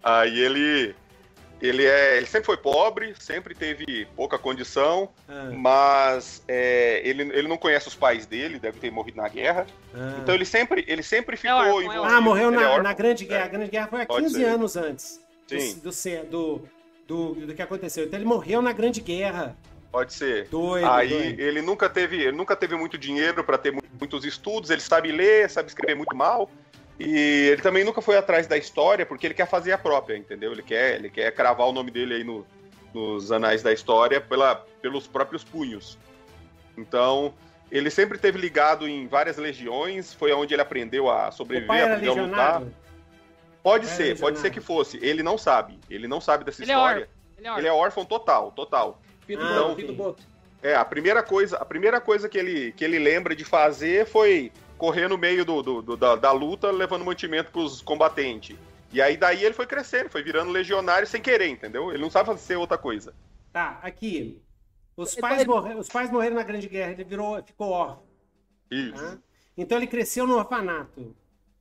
Aí 0.00 0.38
ele 0.38 0.94
ele, 1.60 1.84
é, 1.86 2.16
ele 2.16 2.26
sempre 2.26 2.46
foi 2.46 2.56
pobre, 2.56 3.14
sempre 3.18 3.54
teve 3.54 4.06
pouca 4.16 4.38
condição, 4.38 5.08
ah. 5.28 5.50
mas 5.54 6.42
é, 6.46 7.00
ele, 7.04 7.22
ele 7.22 7.48
não 7.48 7.56
conhece 7.56 7.88
os 7.88 7.94
pais 7.94 8.26
dele, 8.26 8.58
deve 8.58 8.78
ter 8.78 8.90
morrido 8.90 9.16
na 9.16 9.28
guerra. 9.28 9.66
Ah. 9.94 10.18
Então 10.20 10.34
ele 10.34 10.44
sempre, 10.44 10.84
ele 10.86 11.02
sempre 11.02 11.34
é 11.34 11.38
ficou 11.38 11.62
é 11.62 11.68
envolvido. 11.68 12.04
Ah, 12.04 12.20
morreu 12.20 12.50
na, 12.50 12.62
é 12.62 12.82
na, 12.82 12.92
Grande 12.92 13.24
Guerra. 13.24 13.44
A 13.44 13.48
Grande 13.48 13.70
Guerra 13.70 13.86
foi 13.88 14.02
há 14.02 14.06
15 14.06 14.34
ser. 14.34 14.44
anos 14.44 14.76
antes 14.76 15.20
Sim. 15.46 15.80
Do, 15.82 15.90
do, 16.30 16.68
do, 17.06 17.46
do, 17.46 17.54
que 17.54 17.62
aconteceu. 17.62 18.04
Então 18.04 18.18
ele 18.18 18.26
morreu 18.26 18.60
na 18.60 18.72
Grande 18.72 19.00
Guerra. 19.00 19.56
Pode 19.90 20.12
ser. 20.12 20.48
Doido, 20.48 20.90
Aí 20.90 21.08
doido. 21.08 21.40
ele 21.40 21.62
nunca 21.62 21.88
teve, 21.88 22.16
ele 22.16 22.36
nunca 22.36 22.56
teve 22.56 22.76
muito 22.76 22.98
dinheiro 22.98 23.44
para 23.44 23.56
ter 23.56 23.72
muitos 23.72 24.24
estudos, 24.24 24.70
ele 24.70 24.80
sabe 24.80 25.12
ler, 25.12 25.48
sabe 25.48 25.68
escrever 25.68 25.94
muito 25.94 26.16
mal. 26.16 26.50
E 26.98 27.48
ele 27.48 27.60
também 27.60 27.84
nunca 27.84 28.00
foi 28.00 28.16
atrás 28.16 28.46
da 28.46 28.56
história 28.56 29.04
porque 29.04 29.26
ele 29.26 29.34
quer 29.34 29.48
fazer 29.48 29.72
a 29.72 29.78
própria, 29.78 30.16
entendeu? 30.16 30.52
Ele 30.52 30.62
quer, 30.62 30.94
ele 30.94 31.10
quer 31.10 31.32
cravar 31.32 31.66
o 31.66 31.72
nome 31.72 31.90
dele 31.90 32.14
aí 32.14 32.24
no, 32.24 32.46
nos 32.92 33.32
anais 33.32 33.62
da 33.62 33.72
história 33.72 34.20
pela, 34.20 34.54
pelos 34.80 35.06
próprios 35.06 35.42
punhos. 35.42 35.98
Então, 36.76 37.34
ele 37.70 37.90
sempre 37.90 38.18
teve 38.18 38.38
ligado 38.38 38.88
em 38.88 39.08
várias 39.08 39.36
legiões, 39.36 40.14
foi 40.14 40.32
onde 40.32 40.54
ele 40.54 40.62
aprendeu 40.62 41.10
a 41.10 41.30
sobreviver, 41.30 41.84
aprendeu 41.84 42.12
a 42.12 42.22
lutar. 42.22 42.62
Pode 43.62 43.86
ser, 43.86 44.02
legionário. 44.02 44.20
pode 44.20 44.38
ser 44.38 44.50
que 44.50 44.60
fosse. 44.60 44.98
Ele 45.02 45.22
não 45.22 45.38
sabe. 45.38 45.78
Ele 45.88 46.06
não 46.06 46.20
sabe 46.20 46.44
dessa 46.44 46.62
ele 46.62 46.70
é 46.70 46.74
história. 46.74 47.08
É 47.36 47.40
ele, 47.40 47.48
é 47.48 47.58
ele, 47.58 47.68
é 47.68 47.72
órfão 47.72 48.04
total, 48.04 48.52
total. 48.52 49.00
então, 49.28 49.74
é, 50.62 50.74
a 50.74 50.84
primeira 50.84 51.22
coisa, 51.22 51.56
a 51.56 51.64
primeira 51.64 52.00
coisa 52.00 52.28
que 52.28 52.38
ele, 52.38 52.72
que 52.72 52.84
ele 52.84 52.98
lembra 52.98 53.34
de 53.34 53.44
fazer 53.44 54.06
foi 54.06 54.52
correr 54.78 55.08
no 55.08 55.18
meio 55.18 55.44
do, 55.44 55.62
do, 55.62 55.82
do 55.82 55.96
da, 55.96 56.16
da, 56.16 56.32
luta, 56.32 56.70
levando 56.70 57.04
mantimento 57.04 57.50
pros 57.50 57.80
combatentes. 57.80 58.56
E 58.92 59.00
aí 59.00 59.16
daí 59.16 59.44
ele 59.44 59.54
foi 59.54 59.66
crescendo, 59.66 60.10
foi 60.10 60.22
virando 60.22 60.50
legionário 60.50 61.06
sem 61.06 61.20
querer, 61.20 61.48
entendeu? 61.48 61.90
Ele 61.90 62.02
não 62.02 62.10
sabe 62.10 62.26
fazer 62.26 62.56
outra 62.56 62.78
coisa. 62.78 63.14
Tá, 63.52 63.78
aqui. 63.82 64.40
Os 64.96 65.14
pais, 65.14 65.44
morre... 65.44 65.74
Os 65.74 65.88
pais 65.88 66.10
morreram 66.10 66.36
na 66.36 66.42
Grande 66.42 66.68
Guerra, 66.68 66.92
ele 66.92 67.04
virou, 67.04 67.42
ficou 67.42 67.70
órfão. 67.70 68.02
Isso. 68.70 68.94
Tá? 68.94 69.18
Então 69.56 69.78
ele 69.78 69.86
cresceu 69.86 70.26
no 70.26 70.36
orfanato. 70.36 71.14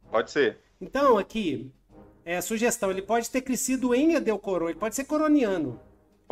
Pode 0.09 0.29
ser. 0.29 0.59
Então, 0.79 1.17
aqui, 1.17 1.71
é, 2.25 2.39
sugestão, 2.41 2.91
ele 2.91 3.01
pode 3.01 3.29
ter 3.29 3.41
crescido 3.41 3.93
em 3.95 4.13
Edeu 4.13 4.41
ele 4.67 4.75
pode 4.75 4.95
ser 4.95 5.05
coroniano. 5.05 5.79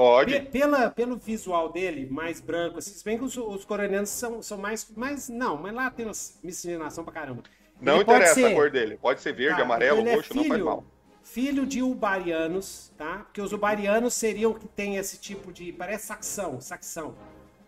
Pode. 0.02 0.40
pela, 0.52 0.90
pelo 0.90 1.16
visual 1.16 1.72
dele, 1.72 2.08
mais 2.10 2.42
branco, 2.42 2.80
assim, 2.80 2.90
se 2.90 3.06
bem 3.06 3.20
que 3.20 3.24
os, 3.24 3.38
os 3.38 3.64
coronianos 3.64 4.10
são, 4.10 4.42
são 4.42 4.58
mais, 4.58 4.90
mais. 4.96 5.30
Não, 5.30 5.56
mas 5.56 5.74
lá 5.76 5.92
tem 5.92 6.08
miscigenação 6.42 7.04
pra 7.04 7.14
caramba. 7.14 7.44
Não 7.80 7.94
ele 7.94 8.02
interessa 8.02 8.34
ser, 8.34 8.46
a 8.46 8.56
cor 8.56 8.72
dele. 8.72 8.98
Pode 9.00 9.22
ser 9.22 9.32
verde, 9.32 9.58
tá, 9.58 9.62
amarelo, 9.62 10.08
é 10.08 10.16
roxo, 10.16 10.32
é 10.32 10.34
filho, 10.34 10.44
não 10.44 10.50
faz 10.50 10.64
mal. 10.64 10.84
Filho 11.24 11.66
de 11.68 11.84
ubarianos, 11.84 12.92
tá? 12.98 13.20
Porque 13.20 13.42
os 13.42 13.54
ubarianos 13.54 14.16
seriam 14.16 14.56
que 14.56 14.68
tem 14.68 14.98
esse 14.98 15.20
tipo 15.20 15.54
de. 15.54 15.72
Parece 15.72 16.08
saxão, 16.08 16.60
saxão. 16.60 17.14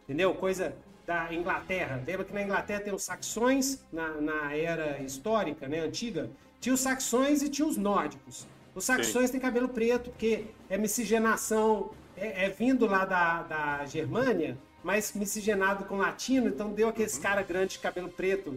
Entendeu? 0.03 0.33
Coisa 0.33 0.75
da 1.05 1.31
Inglaterra. 1.31 2.01
Lembra 2.05 2.25
que 2.25 2.33
na 2.33 2.41
Inglaterra 2.41 2.79
tem 2.79 2.93
os 2.93 3.03
saxões, 3.03 3.85
na, 3.93 4.09
na 4.19 4.57
era 4.57 4.99
histórica, 5.03 5.67
né, 5.67 5.81
antiga, 5.81 6.31
tinha 6.59 6.73
os 6.73 6.81
saxões 6.81 7.43
e 7.43 7.49
tinha 7.49 7.67
os 7.67 7.77
nórdicos. 7.77 8.47
Os 8.73 8.85
saxões 8.85 9.27
Sim. 9.27 9.33
têm 9.33 9.41
cabelo 9.41 9.69
preto, 9.69 10.09
porque 10.09 10.45
é 10.67 10.79
miscigenação 10.79 11.91
é, 12.23 12.45
é, 12.45 12.49
vindo 12.49 12.85
lá 12.85 13.03
da, 13.03 13.43
da 13.43 13.85
Germânia, 13.85 14.57
mas 14.81 15.13
miscigenado 15.13 15.83
com 15.83 15.97
latino, 15.97 16.47
então 16.47 16.71
deu 16.71 16.87
aquele 16.87 17.11
uhum. 17.11 17.21
cara 17.21 17.43
grande 17.43 17.73
de 17.73 17.79
cabelo 17.79 18.07
preto. 18.07 18.51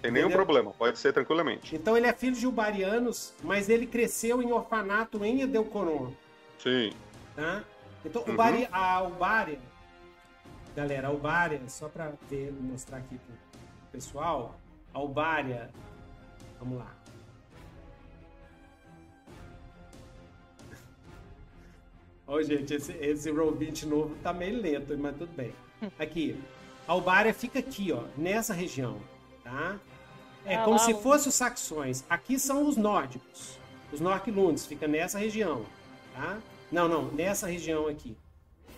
Tem 0.00 0.10
nenhum 0.10 0.26
Entendeu? 0.26 0.44
problema, 0.44 0.72
pode 0.72 0.98
ser 0.98 1.12
tranquilamente. 1.12 1.76
Então 1.76 1.96
ele 1.96 2.06
é 2.06 2.12
filho 2.12 2.34
de 2.34 2.46
ubarianos, 2.46 3.34
mas 3.42 3.68
ele 3.68 3.86
cresceu 3.86 4.42
em 4.42 4.50
orfanato 4.50 5.22
em 5.24 5.42
Edeucoron, 5.42 6.12
Sim. 6.58 6.92
tá? 7.36 7.62
Então 8.04 8.24
Uhum. 8.26 8.32
Ubari, 8.32 8.66
a 8.72 9.02
Ubária, 9.02 9.60
galera, 10.74 11.08
a 11.08 11.12
Ubária, 11.12 11.60
só 11.68 11.88
pra 11.88 12.12
ver, 12.30 12.50
mostrar 12.52 12.96
aqui 12.96 13.16
pro 13.16 13.36
pessoal, 13.92 14.58
a 14.92 15.00
Ubária, 15.00 15.70
vamos 16.58 16.78
lá. 16.78 17.01
Ô, 22.26 22.40
gente, 22.42 22.72
esse, 22.74 22.92
esse 22.92 23.30
Roll 23.30 23.52
20 23.52 23.86
novo 23.86 24.14
tá 24.22 24.32
meio 24.32 24.60
lento, 24.60 24.96
mas 24.96 25.16
tudo 25.16 25.32
bem. 25.34 25.52
Aqui, 25.98 26.36
a 26.86 26.94
Ubária 26.94 27.34
fica 27.34 27.58
aqui, 27.58 27.92
ó, 27.92 28.04
nessa 28.16 28.54
região, 28.54 28.98
tá? 29.42 29.78
É 30.44 30.56
Ah, 30.56 30.64
como 30.64 30.76
lá 30.76 30.82
se 30.84 30.92
o- 30.92 30.98
fosse 31.00 31.28
os 31.28 31.34
saxões. 31.34 32.04
Aqui 32.08 32.38
são 32.38 32.66
os 32.66 32.76
nórdicos. 32.76 33.58
Os 33.92 34.00
Norquilundes, 34.00 34.64
fica 34.66 34.88
nessa 34.88 35.18
região, 35.18 35.66
tá? 36.14 36.40
Não, 36.70 36.88
não, 36.88 37.10
nessa 37.12 37.46
região 37.46 37.86
aqui. 37.86 38.16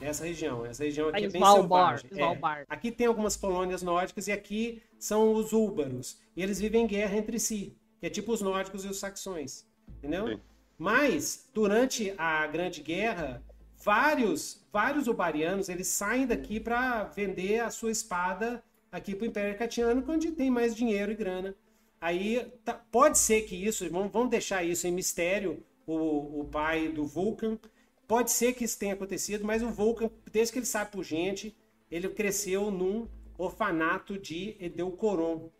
Nessa 0.01 0.25
região. 0.25 0.67
Essa 0.67 0.83
região 0.85 1.09
aqui 1.09 1.19
Aí 1.19 1.25
é 1.25 1.29
bem 1.29 1.41
Svalbard, 1.41 2.01
selvagem. 2.01 2.11
É. 2.11 2.15
Svalbard. 2.15 2.67
Aqui 2.69 2.91
tem 2.91 3.07
algumas 3.07 3.37
colônias 3.37 3.81
nórdicas 3.83 4.27
e 4.27 4.33
aqui 4.33 4.83
são 4.99 5.33
os 5.35 5.53
úlbaros. 5.53 6.19
E 6.37 6.43
eles 6.43 6.59
vivem 6.59 6.83
em 6.83 6.87
guerra 6.87 7.17
entre 7.17 7.39
si, 7.39 7.77
que 8.01 8.07
é 8.07 8.11
tipo 8.11 8.33
os 8.33 8.43
nórdicos 8.43 8.85
e 8.85 8.89
os 8.89 8.99
saxões. 8.99 9.65
Entendeu? 9.99 10.27
Sim. 10.29 10.41
Mas, 10.79 11.49
durante 11.55 12.13
a 12.19 12.47
Grande 12.47 12.83
Guerra, 12.83 13.43
vários, 13.83 14.67
vários 14.73 15.07
ubarianos, 15.07 15.69
eles 15.69 15.87
saem 15.89 16.27
daqui 16.27 16.59
para 16.59 17.05
vender 17.05 17.61
a 17.61 17.71
sua 17.71 17.91
espada 17.91 18.63
aqui 18.91 19.15
para 19.15 19.25
o 19.25 19.29
Império 19.29 19.59
Catiano, 19.59 20.05
onde 20.09 20.33
tem 20.33 20.51
mais 20.51 20.75
dinheiro 20.75 21.13
e 21.13 21.17
grana. 21.17 21.55
Aí, 22.01 22.53
tá- 22.65 22.75
pode 22.75 23.19
ser 23.19 23.43
que 23.43 23.55
isso, 23.57 23.89
vamos, 23.91 24.13
vamos 24.13 24.31
deixar 24.31 24.63
isso 24.65 24.87
em 24.87 24.93
mistério, 24.93 25.63
o, 25.87 26.41
o 26.41 26.45
pai 26.45 26.89
do 26.89 27.07
Vulcan, 27.07 27.59
pode 28.07 28.31
ser 28.31 28.53
que 28.55 28.65
isso 28.65 28.79
tenha 28.79 28.95
acontecido, 28.95 29.45
mas 29.45 29.63
o 29.63 29.71
Vulcan, 29.71 30.11
desde 30.31 30.53
que 30.53 30.59
ele 30.59 30.67
sabe 30.67 30.93
por 30.93 31.03
gente, 31.03 31.57
ele 31.91 32.09
cresceu 32.09 32.71
num 32.71 33.09
orfanato 33.39 34.19
de 34.19 34.57
Edeucoron. 34.61 35.51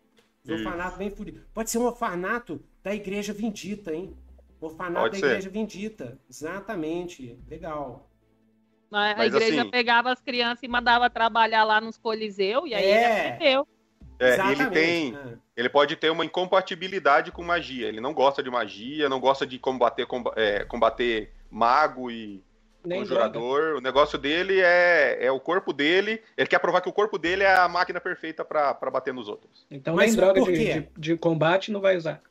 Um 0.47 0.53
orfanato 0.53 0.97
bem 0.97 1.09
fudido. 1.09 1.41
Pode 1.53 1.71
ser 1.71 1.79
um 1.79 1.85
orfanato 1.85 2.63
da 2.83 2.93
Igreja 2.93 3.33
Vindita, 3.33 3.93
hein? 3.93 4.15
Orfanato 4.61 5.01
Pode 5.01 5.13
da 5.21 5.27
ser. 5.27 5.33
Igreja 5.33 5.49
Vindita. 5.49 6.19
Exatamente. 6.29 7.39
Legal. 7.49 8.09
A 8.91 9.11
a 9.11 9.15
Mas, 9.17 9.33
igreja 9.33 9.61
assim- 9.61 9.69
pegava 9.71 10.11
as 10.11 10.21
crianças 10.21 10.63
e 10.63 10.67
mandava 10.67 11.09
trabalhar 11.09 11.63
lá 11.65 11.81
nos 11.81 11.97
Coliseu, 11.97 12.65
e 12.65 12.73
aí 12.73 12.83
É. 12.85 12.89
ele 13.19 13.27
aprendeu. 13.33 13.67
É, 14.17 14.51
ele 14.51 14.69
tem. 14.69 15.15
Ah. 15.15 15.33
Ele 15.57 15.67
pode 15.67 15.95
ter 15.97 16.09
uma 16.09 16.23
incompatibilidade 16.23 17.31
com 17.31 17.43
magia. 17.43 17.87
Ele 17.87 17.99
não 17.99 18.13
gosta 18.13 18.41
de 18.41 18.49
magia, 18.49 19.09
não 19.09 19.19
gosta 19.19 19.45
de 19.45 19.59
combater, 19.59 20.05
comba- 20.05 20.33
é, 20.37 20.63
combater 20.63 21.33
mago 21.49 22.09
e 22.09 22.41
Nem 22.85 22.99
conjurador. 22.99 23.75
O 23.75 23.81
negócio 23.81 24.17
dele 24.17 24.61
é, 24.61 25.17
é 25.25 25.31
o 25.31 25.39
corpo 25.39 25.73
dele. 25.73 26.21
Ele 26.37 26.47
quer 26.47 26.59
provar 26.59 26.79
que 26.79 26.87
o 26.87 26.93
corpo 26.93 27.17
dele 27.17 27.43
é 27.43 27.53
a 27.57 27.67
máquina 27.67 27.99
perfeita 27.99 28.45
pra 28.45 28.73
pra 28.73 28.89
bater 28.89 29.13
nos 29.13 29.27
outros. 29.27 29.65
Então 29.69 29.95
Mas 29.95 30.15
nem 30.15 30.15
droga 30.15 30.41
de, 30.43 30.73
de, 30.81 30.87
de 30.97 31.17
combate 31.17 31.69
não 31.71 31.81
vai 31.81 31.97
usar. 31.97 32.21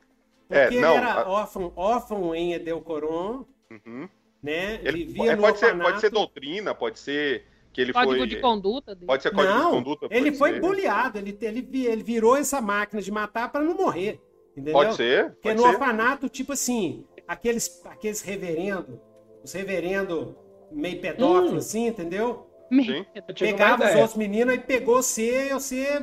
É, 0.50 0.64
Porque 0.64 0.80
não, 0.80 0.90
ele 0.90 0.98
era 0.98 1.12
a- 1.22 1.28
órfão, 1.28 1.72
órfão 1.74 2.34
em 2.34 2.52
Edeucoron, 2.54 3.44
Uhum. 3.70 4.08
né? 4.42 4.80
Ele, 4.82 5.04
Vivia 5.06 5.32
é, 5.32 5.36
no 5.36 5.42
pode, 5.42 5.58
ser, 5.58 5.76
pode 5.78 6.00
ser 6.00 6.10
doutrina, 6.10 6.74
pode 6.74 6.98
ser 6.98 7.44
que 7.72 7.80
ele 7.80 7.92
Código 7.92 8.16
foi. 8.18 8.26
de 8.26 8.40
conduta 8.40 8.94
dele. 8.94 9.06
Pode 9.06 9.22
ser 9.22 9.30
código 9.32 9.52
de 9.52 9.58
Não, 9.58 9.70
conduta. 9.72 10.06
ele 10.10 10.32
foi 10.32 10.52
ser. 10.54 10.60
Ele, 11.18 11.36
ele, 11.40 11.68
ele 11.86 12.02
virou 12.02 12.36
essa 12.36 12.60
máquina 12.60 13.00
de 13.02 13.10
matar 13.10 13.50
para 13.50 13.64
não 13.64 13.74
morrer. 13.74 14.20
Entendeu? 14.52 14.72
Pode 14.74 14.94
ser. 14.94 15.30
Porque 15.32 15.48
Pode 15.48 15.56
no 15.56 15.62
ser. 15.62 15.68
orfanato, 15.70 16.28
tipo 16.28 16.52
assim, 16.52 17.04
aqueles, 17.26 17.84
aqueles 17.86 18.20
reverendo, 18.22 19.00
os 19.42 19.52
reverendo 19.52 20.36
meio 20.70 21.00
pedófilos, 21.00 21.52
Hum. 21.52 21.56
assim, 21.56 21.86
entendeu? 21.88 22.46
Sim. 22.70 23.04
Eu 23.14 23.34
Pegava 23.34 23.84
os 23.88 23.94
outros 23.96 24.14
meninos 24.16 24.54
e 24.54 24.58
pegou 24.58 25.02
você, 25.02 25.48
e 25.50 25.52
você 25.52 26.00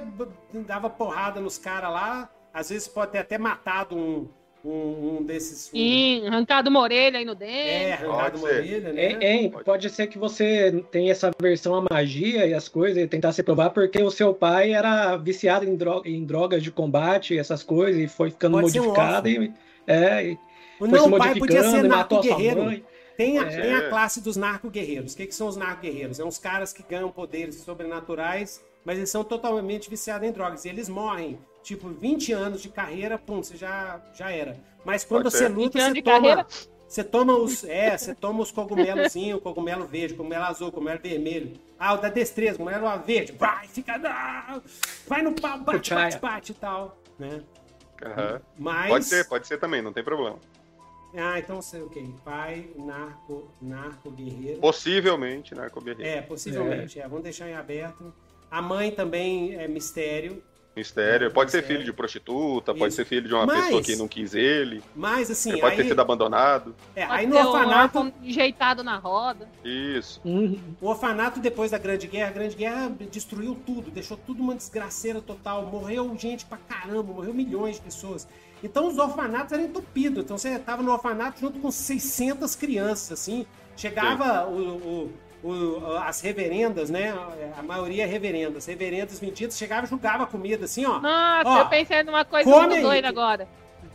dava 0.66 0.90
porrada 0.90 1.40
nos 1.40 1.58
caras 1.58 1.92
lá. 1.92 2.30
Às 2.54 2.70
vezes 2.70 2.88
pode 2.88 3.12
ter 3.12 3.20
até 3.20 3.38
matado 3.38 3.96
um, 3.96 4.28
um, 4.64 5.18
um 5.20 5.24
desses. 5.24 5.68
um- 5.70 5.78
Sim, 5.78 6.28
arrancado 6.28 6.70
uma 6.70 6.80
orelha 6.82 7.18
aí 7.20 7.26
no 7.26 7.34
dente. 7.34 7.52
é, 7.54 7.94
arrancado 7.94 8.14
Pode 8.32 8.38
uma 8.38 8.48
ser. 8.50 8.56
orelha, 8.56 8.94
né? 8.94 9.06
Hein, 9.12 9.18
hein, 9.22 9.50
Pode. 9.52 9.64
pode 9.66 9.90
ser 9.90 10.08
que 10.08 10.18
você 10.18 10.84
tenha 10.92 11.12
essa 11.12 11.32
versão 11.42 11.76
à 11.76 11.86
magia 11.90 12.46
e 12.46 12.54
as 12.54 12.68
coisas 12.68 13.02
e 13.02 13.08
tentar 13.08 13.32
se 13.32 13.42
provar 13.42 13.70
porque 13.72 14.02
o 14.04 14.12
seu 14.12 14.34
pai 14.34 14.74
era 14.74 15.16
viciado 15.18 15.66
em, 15.66 15.76
dro- 15.76 16.02
em 16.06 16.24
drogas 16.26 16.62
de 16.62 16.72
combate, 16.72 17.38
essas 17.38 17.64
coisas, 17.64 18.02
e 18.02 18.08
foi 18.08 18.30
ficando 18.32 18.60
Pode 18.60 18.72
ser 18.72 18.80
um 18.82 18.84
modificado 18.88 19.30
e, 19.30 19.54
é, 19.88 20.26
e 20.26 20.34
O 20.80 20.90
foi 20.90 21.00
se 21.00 21.10
não, 21.10 21.18
pai 21.18 21.40
podia 21.40 21.64
ser 21.64 21.84
narco-guerreiro. 21.84 22.84
Tem 23.18 23.38
a, 23.38 23.44
É. 23.44 23.62
tem 23.62 23.74
a 23.76 23.90
classe 23.90 24.20
dos 24.22 24.36
narco-guerreiros. 24.36 25.14
O 25.14 25.18
que, 25.18 25.28
que 25.28 25.36
são 25.36 25.48
os 25.48 25.56
narco-guerreiros? 25.56 26.20
É 26.20 26.24
uns 26.26 26.38
caras 26.40 26.74
que 26.74 26.82
ganham 26.84 27.10
poderes 27.12 27.56
sobrenaturais, 27.64 28.64
mas 28.84 28.98
eles 28.98 29.10
são 29.12 29.24
totalmente 29.24 29.90
viciados 29.90 30.28
em 30.28 30.32
drogas. 30.32 30.66
E 30.66 30.70
eles 30.70 30.90
morrem, 30.90 31.38
tipo, 31.64 31.90
20 31.90 32.32
anos 32.34 32.62
de 32.62 32.70
carreira, 32.70 33.18
pum, 33.18 33.42
você 33.44 33.56
já, 33.58 34.02
já 34.14 34.32
era. 34.32 34.58
Mas 34.84 35.04
quando 35.04 35.24
Pode 35.24 35.36
você 35.36 35.46
ser. 35.46 35.50
luta, 35.50 35.80
20 35.80 35.82
anos 35.82 35.94
você 35.98 36.02
toma, 36.04 36.20
carreira. 36.22 36.48
você 36.88 37.04
toma 37.04 37.36
os. 37.36 37.64
É, 37.64 37.98
você 37.98 38.16
toma 38.16 38.42
os 38.42 38.52
cogumelozinhos, 38.52 39.42
cogumelo 39.44 39.86
verde, 39.86 40.14
cogumelo 40.16 40.44
azul, 40.44 40.72
cogumelo 40.72 41.00
vermelho. 41.02 41.54
Ah, 41.78 41.94
o 41.94 41.98
da 41.98 42.10
destreza, 42.10 42.58
cogumelo 42.58 42.98
verde. 43.00 43.32
Vai, 43.34 43.68
fica. 43.68 43.98
não, 43.98 44.62
Vai 45.08 45.22
no 45.22 45.34
pau, 45.34 45.60
bate, 45.60 45.94
bate, 45.94 46.18
bate 46.20 46.52
e 46.52 46.56
tal. 46.56 46.98
Né? 47.20 47.42
Aham. 48.04 48.42
Mas. 48.58 48.90
Pode 48.90 49.06
ser, 49.06 49.28
pode 49.28 49.48
ser 49.48 49.60
também, 49.60 49.82
não 49.82 49.94
tem 49.94 50.04
problema. 50.04 50.40
Ah, 51.16 51.38
então 51.38 51.62
sei, 51.62 51.82
ok. 51.82 52.16
Pai, 52.24 52.70
narco, 52.78 53.52
narco 53.62 54.10
guerreiro. 54.12 54.62
Possivelmente, 54.62 55.54
narco-guerreiro. 55.54 56.10
É, 56.10 56.22
possivelmente. 56.22 57.00
É. 57.00 57.08
vamos 57.08 57.24
deixar 57.24 57.50
em 57.50 57.54
aberto. 57.54 58.14
A 58.50 58.62
mãe 58.62 58.92
também 58.92 59.56
é 59.56 59.68
mistério. 59.68 60.42
Mistério. 60.76 61.30
Pode 61.32 61.52
ser 61.52 61.58
Mistério. 61.58 61.82
filho 61.82 61.92
de 61.92 61.96
prostituta, 61.96 62.74
pode 62.74 62.88
Isso. 62.88 62.96
ser 62.98 63.06
filho 63.06 63.28
de 63.28 63.34
uma 63.34 63.46
Mas- 63.46 63.66
pessoa 63.66 63.82
que 63.82 63.96
não 63.98 64.08
quis 64.08 64.34
ele. 64.34 64.82
Mas 64.96 65.30
assim, 65.30 65.52
ele 65.52 65.62
pode 65.62 65.76
ter 65.76 65.82
aí, 65.82 65.88
sido 65.90 66.00
abandonado. 66.00 66.74
é, 66.96 67.06
Pode 67.06 67.20
aí 67.20 67.28
no 67.28 67.36
ser 67.36 67.42
um 67.42 67.48
orfanato, 67.48 67.98
órfão 68.00 68.14
enjeitado 68.24 68.84
na 68.84 68.98
roda. 68.98 69.50
Isso. 69.66 70.22
Uhum. 70.24 70.58
o 70.80 70.88
orfanato 70.88 71.40
depois 71.42 71.72
da 71.72 71.78
Grande 71.78 72.08
Guerra, 72.08 72.30
a 72.30 72.34
Grande 72.34 72.56
Guerra 72.56 72.92
destruiu 73.12 73.56
tudo, 73.66 73.92
deixou 73.92 74.16
tudo 74.18 74.42
uma 74.42 74.56
desgraceira 74.56 75.22
total. 75.22 75.66
Morreu 75.66 76.16
gente 76.18 76.46
pra 76.46 76.58
caramba, 76.58 77.12
morreu 77.14 77.34
milhões 77.34 77.76
de 77.76 77.82
pessoas. 77.82 78.28
Então 78.64 78.88
os 78.88 78.98
orfanatos 78.98 79.52
eram 79.52 79.66
entupidos. 79.66 80.24
Então 80.24 80.38
você 80.38 80.58
tava 80.60 80.82
no 80.84 80.92
orfanato 80.92 81.40
junto 81.42 81.60
com 81.60 81.70
600 81.72 82.56
crianças, 82.56 83.12
assim. 83.20 83.46
Chegava 83.76 84.46
o, 84.48 84.78
o- 84.78 85.14
o- 85.44 85.96
as 85.98 86.22
reverendas, 86.22 86.90
né? 86.90 87.14
A 87.58 87.64
maioria 87.64 88.04
é 88.04 88.06
reverenda. 88.06 88.58
As 88.58 88.66
reverendas 88.66 89.20
vendidas 89.20 89.58
chegavam 89.58 89.86
e 89.86 89.90
julgava 89.90 90.26
comida, 90.28 90.66
assim, 90.66 90.86
ó. 90.86 91.00
Nossa, 91.00 91.50
Ó, 91.50 91.60
eu 91.60 91.66
pensei 91.68 92.04
numa 92.04 92.24
coisa 92.26 92.50
muito 92.50 92.76
aí. 92.76 92.82
doida 92.82 93.08
agora. 93.08 93.48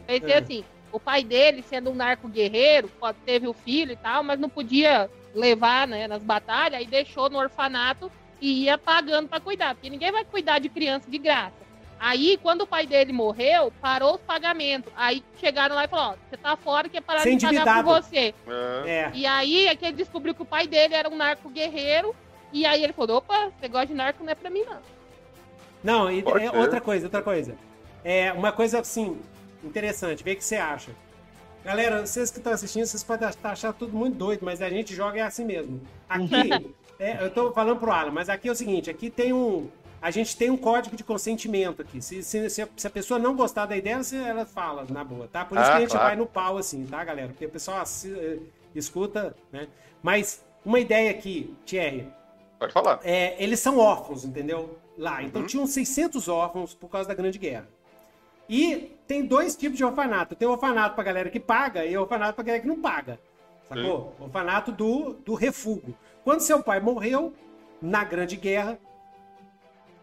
Pensei 0.06 0.32
É. 0.32 0.38
assim, 0.38 0.64
o 0.92 0.98
pai 1.00 1.22
dele, 1.22 1.62
sendo 1.68 1.90
um 1.90 1.94
narco 1.94 2.28
guerreiro, 2.28 2.90
teve 3.24 3.46
o 3.46 3.52
filho 3.52 3.92
e 3.92 3.96
tal, 3.96 4.22
mas 4.22 4.38
não 4.38 4.48
podia 4.48 5.11
levar 5.35 5.87
né, 5.87 6.09
nas 6.09 6.22
batalhas, 6.22 6.80
aí 6.80 6.87
deixou 6.87 7.28
no 7.28 7.38
orfanato 7.38 8.11
e 8.40 8.64
ia 8.64 8.78
pagando 8.78 9.28
pra 9.28 9.40
cuidar, 9.40 9.74
porque 9.74 9.90
ninguém 9.90 10.11
vai 10.12 10.24
cuidar 10.24 10.59
de 10.59 10.68
criança 10.68 11.11
de 11.11 11.18
graça. 11.18 11.65
Aí, 11.98 12.38
quando 12.42 12.62
o 12.62 12.66
pai 12.66 12.87
dele 12.87 13.12
morreu, 13.12 13.72
parou 13.80 14.16
os 14.16 14.20
pagamentos. 14.20 14.92
Aí 14.96 15.24
chegaram 15.40 15.74
lá 15.74 15.85
e 15.85 15.88
falaram, 15.88 16.12
ó, 16.12 16.16
você 16.28 16.37
tá 16.37 16.56
fora 16.56 16.88
que 16.88 16.98
é 16.98 17.00
parar 17.00 17.20
Você 17.22 17.32
é 17.32 17.37
de 17.37 17.46
pagar 17.46 17.82
por 17.85 18.02
você. 18.02 18.35
É. 18.46 18.90
É. 18.90 19.11
E 19.14 19.26
aí 19.26 19.66
é 19.66 19.74
que 19.74 19.85
ele 19.87 19.96
descobriu 19.96 20.35
que 20.35 20.42
o 20.42 20.46
pai 20.46 20.66
dele 20.66 20.94
era 20.94 21.09
um 21.09 21.16
narco 21.16 21.48
guerreiro. 21.48 22.14
E 22.52 22.64
aí 22.66 22.85
ele 22.85 22.92
falou, 22.92 23.16
opa, 23.18 23.46
esse 23.46 23.62
negócio 23.62 23.88
de 23.88 23.94
narco 23.94 24.22
não 24.22 24.30
é 24.30 24.35
pra 24.35 24.50
mim, 24.50 24.62
não. 24.64 24.78
Não, 25.82 26.11
e 26.11 26.20
é 26.40 26.50
outra 26.50 26.80
coisa, 26.80 27.06
outra 27.06 27.22
coisa. 27.22 27.56
É 28.04 28.32
uma 28.32 28.52
coisa 28.52 28.80
assim, 28.80 29.18
interessante, 29.64 30.22
vê 30.22 30.32
o 30.32 30.37
que 30.37 30.44
você 30.44 30.56
acha. 30.56 30.90
Galera, 31.64 32.07
vocês 32.07 32.30
que 32.30 32.38
estão 32.38 32.53
assistindo, 32.53 32.86
vocês 32.86 33.03
podem 33.03 33.26
ach- 33.26 33.36
achar 33.42 33.72
tudo 33.72 33.97
muito 33.97 34.16
doido, 34.16 34.40
mas 34.44 34.62
a 34.62 34.68
gente 34.70 34.94
joga 34.94 35.18
é 35.18 35.22
assim 35.22 35.44
mesmo. 35.44 35.80
Aqui, 36.09 36.28
é, 37.01 37.24
eu 37.24 37.30
tô 37.30 37.53
falando 37.53 37.78
pro 37.80 37.90
Alan, 37.90 38.12
mas 38.12 38.28
aqui 38.28 38.49
é 38.49 38.53
o 38.53 38.55
seguinte, 38.55 38.88
aqui 38.88 39.11
tem 39.11 39.32
um. 39.32 39.68
A 40.07 40.11
gente 40.12 40.36
tem 40.36 40.50
um 40.50 40.57
código 40.57 40.94
de 40.96 41.02
consentimento 41.02 41.82
aqui. 41.82 42.00
Se, 42.00 42.22
se, 42.22 42.48
se 42.48 42.62
a- 42.62 42.68
se 42.76 42.86
a 42.86 42.90
pessoa 42.90 43.18
não 43.18 43.34
gostar 43.34 43.66
da 43.66 43.76
ideia, 43.76 43.98
ela 44.24 44.46
fala, 44.46 44.86
na 44.88 45.02
boa, 45.02 45.26
tá? 45.26 45.44
Por 45.44 45.59
isso 45.59 45.66
Ah, 45.66 45.70
que 45.72 45.76
a 45.76 45.80
gente 45.80 45.90
claro. 45.90 46.07
vai 46.07 46.16
no 46.16 46.26
pau, 46.26 46.59
assim, 46.59 46.86
tá, 46.86 47.02
galera? 47.02 47.26
Porque 47.28 47.44
o 47.46 47.50
pessoal 47.50 47.82
eh, 48.07 48.38
escuta, 48.72 49.34
né? 49.50 49.66
Mas 50.00 50.44
uma 50.64 50.78
ideia 50.78 51.11
aqui, 51.11 51.52
Thierry, 51.66 52.07
Pode 52.57 52.72
falar. 52.72 53.00
é, 53.02 53.34
eles 53.42 53.59
são 53.59 53.78
órfãos, 53.78 54.24
entendeu? 54.24 54.78
Lá. 54.96 55.22
Então 55.24 55.40
Uhum. 55.42 55.46
tinham 55.48 55.66
600 55.66 56.28
órfãos 56.28 56.72
por 56.72 56.88
causa 56.88 57.09
da 57.09 57.14
Grande 57.14 57.38
Guerra. 57.38 57.68
E 58.48 58.92
tem 59.09 59.24
dois 59.26 59.57
tipos 59.57 59.76
de 59.76 59.84
orfanato. 59.84 60.36
Tem 60.36 60.46
o 60.46 60.52
orfanato 60.52 60.94
pra 60.94 61.02
galera 61.02 61.28
que 61.30 61.40
paga 61.40 61.84
e 61.84 61.96
o 61.96 62.02
orfanato 62.02 62.34
pra 62.34 62.44
galera 62.44 62.62
que 62.62 62.68
não 62.68 62.80
paga. 62.80 63.18
Sacou? 63.68 64.14
O 64.20 64.24
orfanato 64.24 64.70
do, 64.70 65.14
do 65.24 65.34
refúgio. 65.34 65.96
Quando 66.22 66.40
seu 66.40 66.62
pai 66.62 66.78
morreu 66.78 67.34
na 67.82 68.04
Grande 68.04 68.36
Guerra, 68.36 68.78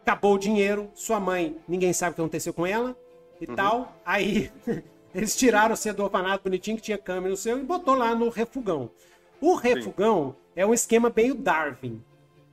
acabou 0.04 0.36
o 0.36 0.40
dinheiro, 0.40 0.92
sua 0.94 1.20
mãe, 1.20 1.58
ninguém 1.68 1.94
sabe 1.94 2.12
o 2.12 2.16
que 2.16 2.22
aconteceu 2.22 2.54
com 2.54 2.68
ela, 2.68 2.96
e 3.40 3.48
tal. 3.48 3.96
Aí 4.06 4.52
eles 5.14 5.36
tiraram 5.36 5.76
o 5.76 5.94
do 5.94 6.04
orfanato 6.04 6.44
bonitinho 6.44 6.78
que 6.78 6.84
tinha 6.84 6.98
câmera 6.98 7.30
no 7.30 7.38
seu 7.38 7.58
e 7.58 7.64
botou 7.64 7.96
lá 7.96 8.14
no 8.16 8.30
refugão. 8.30 8.90
O 9.42 9.56
refugão 9.56 10.36
é 10.56 10.66
um 10.66 10.74
esquema 10.74 11.10
bem 11.10 11.32
o 11.32 11.36
Darwin, 11.36 12.02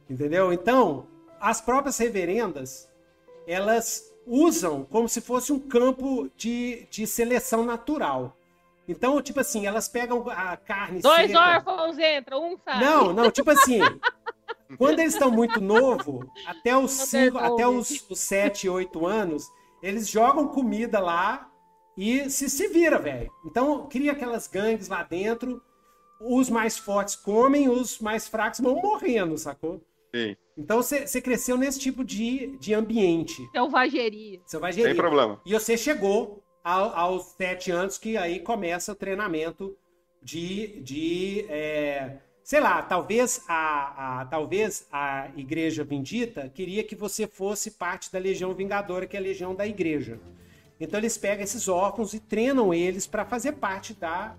entendeu? 0.08 0.52
Então, 0.52 1.06
as 1.40 1.60
próprias 1.60 1.98
reverendas, 1.98 2.88
elas 3.46 4.12
usam 4.26 4.84
como 4.84 5.08
se 5.08 5.20
fosse 5.20 5.52
um 5.52 5.58
campo 5.58 6.28
de, 6.36 6.86
de 6.90 7.06
seleção 7.06 7.64
natural. 7.64 8.36
Então, 8.88 9.22
tipo 9.22 9.38
assim, 9.38 9.66
elas 9.66 9.86
pegam 9.86 10.28
a 10.30 10.56
carne 10.56 11.00
Dois 11.00 11.28
seca. 11.28 11.38
órfãos 11.38 11.96
entram, 11.96 12.52
um 12.52 12.58
sai. 12.58 12.80
Não, 12.80 13.12
não, 13.12 13.30
tipo 13.30 13.50
assim, 13.52 13.78
quando 14.76 15.00
eles 15.00 15.14
estão 15.14 15.30
muito 15.30 15.60
novo, 15.60 16.20
até 16.46 16.76
os 16.76 16.98
Não 16.98 17.06
cinco, 17.06 17.38
devolve. 17.38 17.62
até 17.62 17.68
os, 17.68 18.06
os 18.10 18.20
7, 18.20 18.68
8 18.68 19.06
anos, 19.06 19.44
eles 19.82 20.08
jogam 20.08 20.48
comida 20.48 21.00
lá 21.00 21.50
e 21.96 22.28
se, 22.30 22.48
se 22.48 22.68
vira, 22.68 22.98
velho. 22.98 23.30
Então, 23.44 23.86
cria 23.88 24.12
aquelas 24.12 24.46
gangues 24.46 24.88
lá 24.88 25.02
dentro, 25.02 25.60
os 26.20 26.48
mais 26.50 26.76
fortes 26.78 27.16
comem, 27.16 27.68
os 27.68 27.98
mais 27.98 28.28
fracos 28.28 28.60
vão 28.60 28.76
morrendo, 28.76 29.36
sacou? 29.38 29.80
Sim, 30.14 30.36
Então, 30.58 30.82
você 30.82 31.20
cresceu 31.20 31.56
nesse 31.56 31.78
tipo 31.78 32.04
de, 32.04 32.56
de 32.58 32.74
ambiente. 32.74 33.42
Selvageria. 33.52 34.40
Vai 34.60 34.72
sem 34.72 34.94
problema. 34.96 35.40
E 35.46 35.52
você 35.52 35.76
chegou 35.78 36.42
ao- 36.64 36.94
aos 36.94 37.26
sete 37.36 37.70
anos, 37.70 37.96
que 37.96 38.16
aí 38.16 38.40
começa 38.40 38.92
o 38.92 38.96
treinamento 38.96 39.74
de, 40.22 40.80
de 40.82 41.46
é, 41.48 42.18
sei 42.50 42.58
lá, 42.58 42.82
talvez 42.82 43.44
a, 43.46 44.22
a- 44.22 44.24
talvez 44.24 44.84
a 44.90 45.28
Igreja 45.36 45.84
Bendita 45.84 46.50
queria 46.52 46.82
que 46.82 46.96
você 46.96 47.24
fosse 47.24 47.70
parte 47.70 48.12
da 48.12 48.18
Legião 48.18 48.52
Vingadora, 48.52 49.06
que 49.06 49.16
é 49.16 49.20
a 49.20 49.22
Legião 49.22 49.54
da 49.54 49.64
Igreja. 49.68 50.18
Então 50.80 50.98
eles 50.98 51.16
pegam 51.16 51.44
esses 51.44 51.68
órfãos 51.68 52.12
e 52.12 52.18
treinam 52.18 52.74
eles 52.74 53.06
para 53.06 53.24
fazer 53.24 53.52
parte 53.52 53.94
da, 53.94 54.34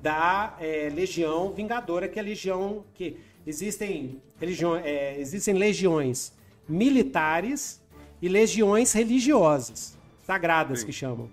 da 0.00 0.56
é, 0.60 0.88
Legião 0.94 1.50
Vingadora, 1.50 2.06
que 2.06 2.20
é 2.20 2.22
a 2.22 2.24
legião 2.24 2.84
que 2.94 3.16
existem, 3.44 4.22
religião, 4.38 4.76
é, 4.76 5.18
existem 5.18 5.54
legiões 5.54 6.32
militares 6.68 7.82
e 8.22 8.28
legiões 8.28 8.92
religiosas, 8.92 9.98
sagradas 10.24 10.78
Sim. 10.78 10.86
que 10.86 10.92
chamam. 10.92 11.28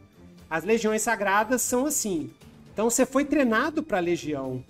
As 0.50 0.64
legiões 0.64 1.04
sagradas 1.04 1.62
são 1.62 1.86
assim. 1.86 2.32
Então 2.74 2.90
você 2.90 3.06
foi 3.06 3.26
treinado 3.26 3.84
para 3.84 4.00
a 4.00 4.02
legião 4.02 4.64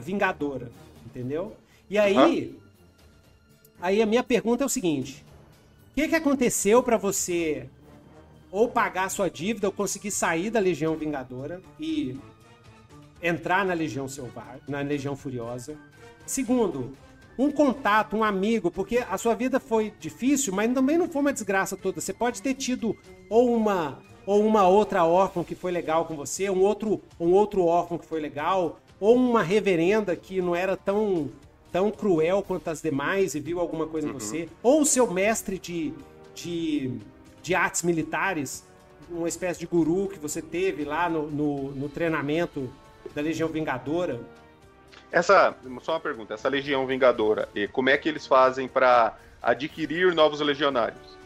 vingadora, 0.00 0.70
entendeu? 1.06 1.56
E 1.88 1.98
aí, 1.98 2.58
aí 3.80 4.02
a 4.02 4.06
minha 4.06 4.22
pergunta 4.22 4.64
é 4.64 4.66
o 4.66 4.70
seguinte: 4.70 5.24
o 5.90 5.94
que, 5.94 6.08
que 6.08 6.14
aconteceu 6.14 6.82
para 6.82 6.96
você 6.96 7.68
ou 8.50 8.68
pagar 8.68 9.08
sua 9.10 9.28
dívida 9.28 9.66
ou 9.66 9.72
conseguir 9.72 10.10
sair 10.10 10.50
da 10.50 10.60
legião 10.60 10.96
vingadora 10.96 11.60
e 11.78 12.18
entrar 13.22 13.64
na 13.64 13.74
legião 13.74 14.06
selvagem, 14.06 14.62
na 14.68 14.80
legião 14.80 15.16
furiosa? 15.16 15.76
Segundo, 16.26 16.92
um 17.38 17.50
contato, 17.50 18.16
um 18.16 18.24
amigo, 18.24 18.70
porque 18.70 18.98
a 18.98 19.18
sua 19.18 19.34
vida 19.34 19.58
foi 19.58 19.92
difícil, 19.98 20.52
mas 20.52 20.72
também 20.72 20.96
não 20.96 21.08
foi 21.08 21.20
uma 21.20 21.32
desgraça 21.32 21.76
toda. 21.76 22.00
Você 22.00 22.12
pode 22.12 22.40
ter 22.40 22.54
tido 22.54 22.96
ou 23.28 23.54
uma 23.54 23.98
ou 24.26 24.42
uma 24.44 24.66
outra 24.66 25.04
órfã 25.04 25.44
que 25.44 25.54
foi 25.54 25.70
legal 25.70 26.06
com 26.06 26.16
você, 26.16 26.48
um 26.48 26.60
outro 26.60 27.02
um 27.20 27.32
outro 27.32 27.64
órfão 27.64 27.98
que 27.98 28.06
foi 28.06 28.20
legal, 28.20 28.80
ou 29.00 29.16
uma 29.16 29.42
reverenda 29.42 30.14
que 30.16 30.40
não 30.40 30.54
era 30.54 30.76
tão 30.76 31.30
tão 31.74 31.90
cruel 31.90 32.40
quanto 32.40 32.68
as 32.68 32.80
demais 32.80 33.34
e 33.34 33.40
viu 33.40 33.58
alguma 33.58 33.84
coisa 33.84 34.08
em 34.08 34.12
você, 34.12 34.48
ou 34.62 34.82
o 34.82 34.86
seu 34.86 35.10
mestre 35.10 35.58
de, 35.58 35.92
de, 36.32 36.92
de 37.42 37.52
artes 37.52 37.82
militares, 37.82 38.64
uma 39.10 39.26
espécie 39.26 39.58
de 39.58 39.66
guru 39.66 40.06
que 40.06 40.16
você 40.16 40.40
teve 40.40 40.84
lá 40.84 41.10
no, 41.10 41.28
no, 41.28 41.70
no 41.72 41.88
treinamento 41.88 42.72
da 43.12 43.20
Legião 43.20 43.48
Vingadora. 43.48 44.20
Essa, 45.10 45.56
só 45.82 45.94
uma 45.94 46.00
pergunta, 46.00 46.34
essa 46.34 46.48
Legião 46.48 46.86
Vingadora, 46.86 47.48
e 47.52 47.66
como 47.66 47.90
é 47.90 47.96
que 47.96 48.08
eles 48.08 48.24
fazem 48.24 48.68
pra 48.68 49.16
adquirir 49.42 50.14
novos 50.14 50.40
legionários? 50.40 51.18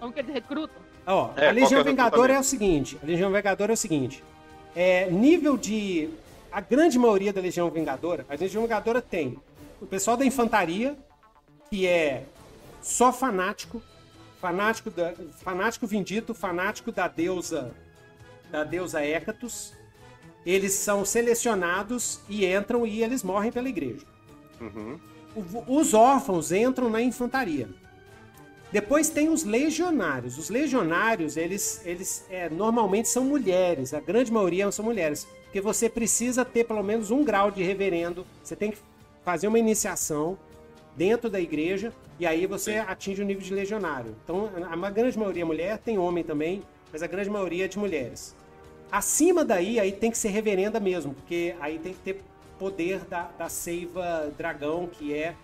Como 0.00 0.10
que 0.10 0.20
eles 0.20 0.32
recrutam? 0.32 0.82
Ó, 1.06 1.32
É, 1.36 1.48
a 1.48 1.52
Legião 1.52 1.80
é 1.80 1.82
o 1.82 1.84
Vingadora 1.84 2.32
é 2.32 2.38
o 2.38 2.42
seguinte, 2.42 2.98
a 3.02 3.06
Legião 3.06 3.30
Vingadora 3.30 3.72
é 3.72 3.74
o 3.74 3.76
seguinte, 3.76 4.24
é 4.74 5.10
nível 5.10 5.58
de 5.58 6.08
a 6.54 6.60
grande 6.60 6.96
maioria 6.98 7.32
da 7.32 7.40
Legião 7.40 7.68
Vingadora, 7.68 8.24
a 8.28 8.34
Legião 8.34 8.62
Vingadora 8.62 9.02
tem 9.02 9.36
o 9.80 9.86
pessoal 9.86 10.16
da 10.16 10.24
infantaria 10.24 10.96
que 11.68 11.84
é 11.86 12.24
só 12.80 13.12
fanático, 13.12 13.82
fanático 14.40 14.88
da 14.90 15.12
fanático 15.42 15.84
vindito, 15.86 16.32
fanático 16.32 16.92
da 16.92 17.08
deusa 17.08 17.72
da 18.52 18.62
deusa 18.62 19.00
Hécatos. 19.00 19.72
Eles 20.46 20.74
são 20.74 21.04
selecionados 21.04 22.20
e 22.28 22.46
entram 22.46 22.86
e 22.86 23.02
eles 23.02 23.22
morrem 23.24 23.50
pela 23.50 23.68
igreja. 23.68 24.04
Uhum. 24.60 25.00
O- 25.34 25.78
Os 25.78 25.92
órfãos 25.94 26.52
entram 26.52 26.88
na 26.88 27.02
infantaria. 27.02 27.68
Depois 28.70 29.08
tem 29.08 29.28
os 29.28 29.42
legionários. 29.42 30.36
Os 30.38 30.50
legionários, 30.50 31.36
eles, 31.36 31.80
eles 31.84 32.26
é, 32.28 32.48
normalmente 32.50 33.08
são 33.08 33.24
mulheres. 33.24 33.94
A 33.94 34.00
grande 34.00 34.30
maioria 34.32 34.70
são 34.70 34.84
mulheres. 34.84 35.26
Porque 35.54 35.62
você 35.62 35.88
precisa 35.88 36.44
ter 36.44 36.64
pelo 36.64 36.82
menos 36.82 37.12
um 37.12 37.22
grau 37.22 37.48
de 37.48 37.62
reverendo. 37.62 38.26
Você 38.42 38.56
tem 38.56 38.72
que 38.72 38.78
fazer 39.24 39.46
uma 39.46 39.56
iniciação 39.56 40.36
dentro 40.96 41.30
da 41.30 41.40
igreja. 41.40 41.92
E 42.18 42.26
aí 42.26 42.44
você 42.44 42.78
atinge 42.78 43.22
o 43.22 43.24
nível 43.24 43.40
de 43.40 43.54
legionário. 43.54 44.16
Então, 44.24 44.50
a 44.68 44.90
grande 44.90 45.16
maioria 45.16 45.42
é 45.42 45.44
mulher, 45.44 45.78
tem 45.78 45.96
homem 45.96 46.24
também. 46.24 46.60
Mas 46.92 47.04
a 47.04 47.06
grande 47.06 47.30
maioria 47.30 47.66
é 47.66 47.68
de 47.68 47.78
mulheres. 47.78 48.34
Acima 48.90 49.44
daí, 49.44 49.78
aí 49.78 49.92
tem 49.92 50.10
que 50.10 50.18
ser 50.18 50.30
reverenda 50.30 50.80
mesmo. 50.80 51.14
Porque 51.14 51.54
aí 51.60 51.78
tem 51.78 51.92
que 51.92 52.00
ter 52.00 52.20
poder 52.58 53.04
da, 53.04 53.30
da 53.38 53.48
seiva 53.48 54.32
dragão, 54.36 54.88
que 54.88 55.14
é 55.14 55.36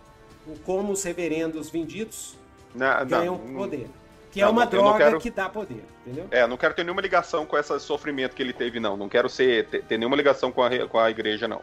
o 0.45 0.59
como 0.59 0.93
os 0.93 1.05
reverendos 1.05 1.71
vendidos 1.71 2.37
Na- 2.75 3.05
ganham 3.05 3.39
poder. 3.39 3.87
Que 4.31 4.41
é 4.41 4.47
uma 4.49 4.65
não 4.65 4.71
droga 4.71 4.99
quero- 4.99 5.21
que 5.21 5.31
dá 5.31 5.49
poder, 5.49 5.85
entendeu? 6.07 6.29
É, 6.31 6.47
não 6.47 6.57
quero 6.57 6.73
ter 6.75 6.85
nenhuma 6.85 7.03
ligação 7.03 7.45
com 7.45 7.59
esse 7.59 7.79
sofrimento 7.81 8.35
que 8.35 8.43
ele 8.43 8.53
teve, 8.53 8.79
não. 8.79 8.97
Não 8.97 9.09
quero 9.09 9.29
ser, 9.29 9.67
ter, 9.67 9.83
ter 9.83 9.99
nenhuma 9.99 10.17
ligação 10.17 10.53
com 10.53 10.63
a, 10.63 10.87
com 10.89 10.99
a 10.99 11.11
igreja, 11.11 11.49
não. 11.49 11.61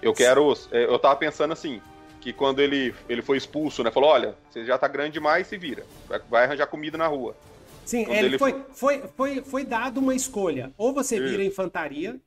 Eu 0.00 0.12
quero. 0.12 0.52
é, 0.70 0.84
Eu 0.84 0.98
tava 0.98 1.16
pensando 1.16 1.52
assim, 1.52 1.80
que 2.20 2.32
quando 2.32 2.60
ele, 2.60 2.94
ele 3.08 3.20
foi 3.20 3.36
expulso, 3.36 3.82
né? 3.82 3.90
Falou, 3.90 4.10
olha, 4.10 4.36
você 4.48 4.64
já 4.64 4.78
tá 4.78 4.86
grande 4.86 5.14
demais, 5.14 5.46
se 5.48 5.56
vira. 5.56 5.84
Vai, 6.08 6.20
vai 6.30 6.44
arranjar 6.44 6.66
comida 6.68 6.96
na 6.96 7.06
rua. 7.08 7.34
Sim, 7.84 8.04
Quando 8.04 8.16
ele, 8.16 8.26
ele 8.28 8.38
foi, 8.38 8.64
foi, 8.72 9.02
foi, 9.16 9.42
foi 9.42 9.64
dado 9.64 9.98
uma 9.98 10.14
escolha. 10.14 10.72
Ou 10.78 10.94
você 10.94 11.18
vira 11.20 11.42
infantaria, 11.44 12.18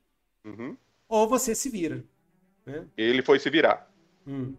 Uhum. 0.45 0.75
ou 1.09 1.27
você 1.27 1.55
se 1.55 1.69
vira. 1.69 2.03
Né? 2.65 2.85
Ele 2.97 3.21
foi 3.21 3.39
se 3.39 3.49
virar. 3.49 3.89
Hum. 4.27 4.53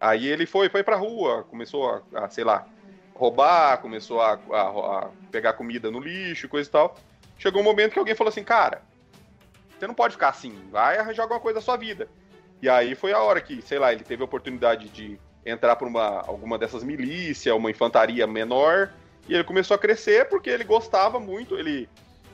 Aí 0.00 0.26
ele 0.26 0.44
foi, 0.46 0.68
foi 0.68 0.82
pra 0.82 0.96
rua, 0.96 1.44
começou 1.44 1.88
a, 1.88 2.24
a, 2.24 2.28
sei 2.28 2.44
lá, 2.44 2.66
roubar, 3.14 3.78
começou 3.78 4.20
a, 4.20 4.32
a- 4.50 4.98
a 4.98 5.08
pegar 5.30 5.52
comida 5.54 5.90
no 5.90 6.00
lixo, 6.00 6.48
coisa 6.48 6.68
e 6.68 6.72
tal. 6.72 6.96
Chegou 7.38 7.60
um 7.60 7.64
momento 7.64 7.92
que 7.92 7.98
alguém 7.98 8.14
falou 8.14 8.28
assim, 8.30 8.44
cara, 8.44 8.82
você 9.78 9.86
não 9.86 9.94
pode 9.94 10.14
ficar 10.14 10.28
assim, 10.28 10.54
vai 10.70 10.98
arranjar 10.98 11.22
alguma 11.22 11.40
coisa 11.40 11.58
da 11.58 11.64
sua 11.64 11.76
vida. 11.76 12.08
E 12.62 12.68
aí 12.68 12.94
foi 12.94 13.12
a 13.12 13.18
hora 13.20 13.40
que, 13.40 13.60
sei 13.62 13.78
lá, 13.78 13.92
ele 13.92 14.04
teve 14.04 14.22
a 14.22 14.24
oportunidade 14.24 14.88
de 14.88 15.18
entrar 15.44 15.76
por 15.76 15.86
uma, 15.86 16.20
alguma 16.26 16.56
dessas 16.58 16.82
milícias, 16.82 17.54
uma 17.54 17.70
infantaria 17.70 18.26
menor, 18.26 18.90
e 19.28 19.34
ele 19.34 19.44
começou 19.44 19.74
a 19.74 19.78
crescer 19.78 20.28
porque 20.28 20.48
ele 20.48 20.64
gostava 20.64 21.20
muito, 21.20 21.58
ele 21.58 21.88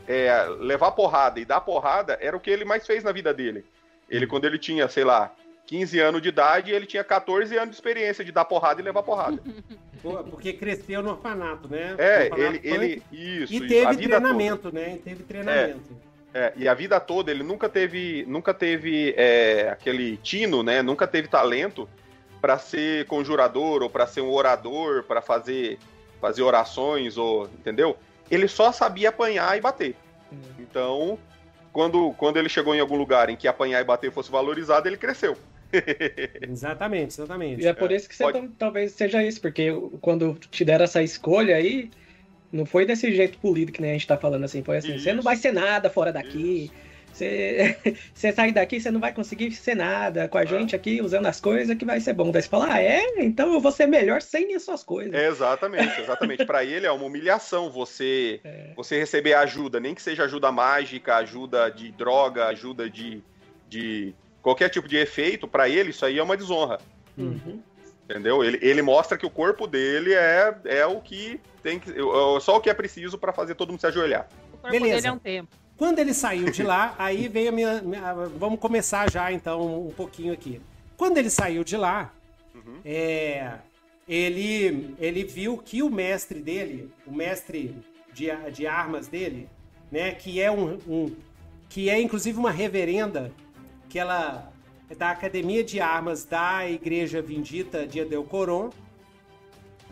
é, 0.06 0.44
levar 0.60 0.92
porrada 0.92 1.40
e 1.40 1.44
dar 1.44 1.60
porrada 1.60 2.16
era 2.20 2.36
o 2.36 2.40
que 2.40 2.50
ele 2.50 2.64
mais 2.64 2.86
fez 2.86 3.02
na 3.02 3.10
vida 3.12 3.34
dele. 3.34 3.64
Ele, 4.08 4.26
quando 4.26 4.44
ele 4.44 4.58
tinha, 4.58 4.88
sei 4.88 5.04
lá, 5.04 5.32
15 5.70 6.00
anos 6.00 6.20
de 6.20 6.28
idade, 6.28 6.72
ele 6.72 6.84
tinha 6.84 7.04
14 7.04 7.56
anos 7.56 7.70
de 7.70 7.76
experiência 7.76 8.24
de 8.24 8.32
dar 8.32 8.44
porrada 8.44 8.80
e 8.80 8.84
levar 8.84 9.04
porrada. 9.04 9.40
Porque 10.28 10.52
cresceu 10.52 11.00
no 11.00 11.10
orfanato, 11.10 11.68
né? 11.68 11.94
É, 11.96 12.24
orfanato 12.24 12.42
ele, 12.42 12.60
ele 12.64 13.02
isso, 13.12 13.52
E 13.52 13.56
isso, 13.56 13.68
teve 13.68 13.94
vida 13.94 14.20
treinamento, 14.20 14.74
né? 14.74 14.96
E 14.96 14.98
teve 14.98 15.22
treinamento. 15.22 15.78
toda. 15.78 16.00
É, 16.34 16.52
e 16.56 16.66
a 16.66 16.74
vida 16.74 16.98
toda 16.98 17.30
ele 17.30 17.44
nunca 17.44 17.68
teve, 17.68 18.24
nunca 18.26 18.52
teve 18.52 19.14
é, 19.16 19.68
aquele 19.70 20.16
tino, 20.16 20.64
né? 20.64 20.82
Nunca 20.82 21.06
teve 21.06 21.28
talento 21.28 21.88
para 22.40 22.58
ser 22.58 23.06
conjurador 23.06 23.84
ou 23.84 23.88
para 23.88 24.08
ser 24.08 24.22
um 24.22 24.30
orador, 24.32 25.04
para 25.04 25.22
fazer 25.22 25.78
fazer 26.20 26.42
orações 26.42 27.16
ou, 27.16 27.44
entendeu? 27.44 27.96
Ele 28.28 28.48
só 28.48 28.72
sabia 28.72 29.10
apanhar 29.10 29.56
e 29.56 29.60
bater. 29.60 29.94
Então, 30.58 31.16
quando, 31.72 32.12
quando 32.14 32.38
ele 32.38 32.48
chegou 32.48 32.74
em 32.74 32.80
algum 32.80 32.96
lugar 32.96 33.30
em 33.30 33.36
que 33.36 33.46
apanhar 33.46 33.80
e 33.80 33.84
bater 33.84 34.10
fosse 34.10 34.30
valorizado, 34.32 34.88
ele 34.88 34.96
cresceu. 34.96 35.36
Exatamente, 36.42 37.12
exatamente. 37.12 37.62
E 37.62 37.66
é 37.66 37.72
por 37.72 37.90
isso 37.92 38.08
que 38.08 38.14
você 38.16 38.32
tam- 38.32 38.48
talvez 38.58 38.92
seja 38.92 39.22
isso, 39.22 39.40
porque 39.40 39.68
quando 40.00 40.34
te 40.50 40.64
deram 40.64 40.84
essa 40.84 41.02
escolha 41.02 41.56
aí, 41.56 41.90
não 42.52 42.66
foi 42.66 42.84
desse 42.84 43.12
jeito 43.14 43.38
polido 43.38 43.70
que 43.72 43.80
nem 43.80 43.90
a 43.90 43.94
gente 43.94 44.06
tá 44.06 44.16
falando 44.16 44.44
assim, 44.44 44.62
foi 44.62 44.78
assim, 44.78 44.98
você 44.98 45.10
não 45.12 45.20
Isso. 45.20 45.24
vai 45.24 45.36
ser 45.36 45.52
nada 45.52 45.88
fora 45.88 46.12
daqui, 46.12 46.70
Você, 47.12 47.76
você 48.14 48.32
sair 48.32 48.52
daqui, 48.52 48.80
você 48.80 48.90
não 48.90 49.00
vai 49.00 49.12
conseguir 49.12 49.50
ser 49.52 49.74
nada 49.74 50.28
com 50.28 50.38
a 50.38 50.44
gente 50.44 50.76
aqui, 50.76 51.00
usando 51.02 51.26
as 51.26 51.40
coisas, 51.40 51.76
que 51.76 51.84
vai 51.84 52.00
ser 52.00 52.12
bom. 52.12 52.30
Daí 52.30 52.42
você 52.42 52.48
fala, 52.48 52.72
ah, 52.74 52.80
é? 52.82 53.02
Então 53.18 53.52
eu 53.52 53.60
vou 53.60 53.72
ser 53.72 53.86
melhor 53.86 54.22
sem 54.22 54.54
as 54.54 54.62
suas 54.62 54.82
coisas. 54.84 55.12
É, 55.12 55.26
exatamente, 55.28 56.00
exatamente. 56.00 56.44
Para 56.44 56.64
ele 56.64 56.86
é 56.86 56.90
uma 56.92 57.04
humilhação 57.04 57.70
você, 57.70 58.40
É. 58.44 58.72
você 58.76 58.98
receber 58.98 59.34
ajuda, 59.34 59.80
nem 59.80 59.94
que 59.94 60.02
seja 60.02 60.24
ajuda 60.24 60.52
mágica, 60.52 61.16
ajuda 61.16 61.68
de 61.68 61.90
droga, 61.92 62.46
ajuda 62.46 62.88
de, 62.88 63.22
de 63.68 64.14
qualquer 64.42 64.68
tipo 64.68 64.88
de 64.88 64.96
efeito. 64.96 65.46
Para 65.48 65.68
ele, 65.68 65.90
isso 65.90 66.04
aí 66.04 66.18
é 66.18 66.22
uma 66.22 66.36
desonra. 66.36 66.78
Uhum. 67.16 67.60
Entendeu? 68.04 68.42
Ele, 68.42 68.58
ele 68.60 68.82
mostra 68.82 69.16
que 69.16 69.24
o 69.26 69.30
corpo 69.30 69.66
dele 69.66 70.12
é, 70.14 70.54
é 70.64 70.86
o 70.86 71.00
que 71.00 71.40
tem 71.62 71.78
que. 71.78 71.90
é 71.90 72.40
Só 72.40 72.56
o 72.56 72.60
que 72.60 72.68
é 72.70 72.74
preciso 72.74 73.16
para 73.18 73.32
fazer 73.32 73.54
todo 73.54 73.70
mundo 73.70 73.80
se 73.80 73.86
ajoelhar. 73.86 74.28
O 74.52 74.56
corpo 74.58 74.70
Beleza. 74.70 74.94
dele 74.96 75.06
é 75.06 75.12
um 75.12 75.18
tempo. 75.18 75.48
Quando 75.76 75.98
ele 75.98 76.12
saiu 76.12 76.50
de 76.50 76.62
lá, 76.62 76.94
aí 76.98 77.28
veio 77.28 77.48
a 77.50 77.52
minha, 77.52 77.80
minha- 77.82 78.12
Vamos 78.36 78.58
começar 78.58 79.10
já 79.10 79.32
então 79.32 79.86
um 79.86 79.90
pouquinho 79.92 80.32
aqui. 80.32 80.60
Quando 80.96 81.18
ele 81.18 81.30
saiu 81.30 81.62
de 81.64 81.76
lá, 81.76 82.12
Uhum. 82.54 82.78
é, 82.84 83.54
ele, 84.08 84.94
ele 84.98 85.24
viu 85.24 85.56
que 85.58 85.82
o 85.82 85.88
mestre 85.90 86.40
dele, 86.40 86.90
o 87.06 87.12
mestre 87.14 87.74
de, 88.12 88.26
de 88.52 88.66
armas 88.66 89.06
dele, 89.08 89.48
né, 89.90 90.10
que 90.12 90.40
é 90.40 90.50
um, 90.50 90.78
um- 90.86 91.16
que 91.68 91.88
é 91.88 92.00
inclusive 92.00 92.36
uma 92.38 92.50
reverenda, 92.50 93.32
que 93.90 93.98
ela 93.98 94.52
é 94.88 94.94
da 94.94 95.10
Academia 95.10 95.64
de 95.64 95.80
Armas 95.80 96.24
da 96.24 96.68
Igreja 96.70 97.20
Vindita 97.20 97.86
de 97.86 98.00
Adelcoron. 98.00 98.70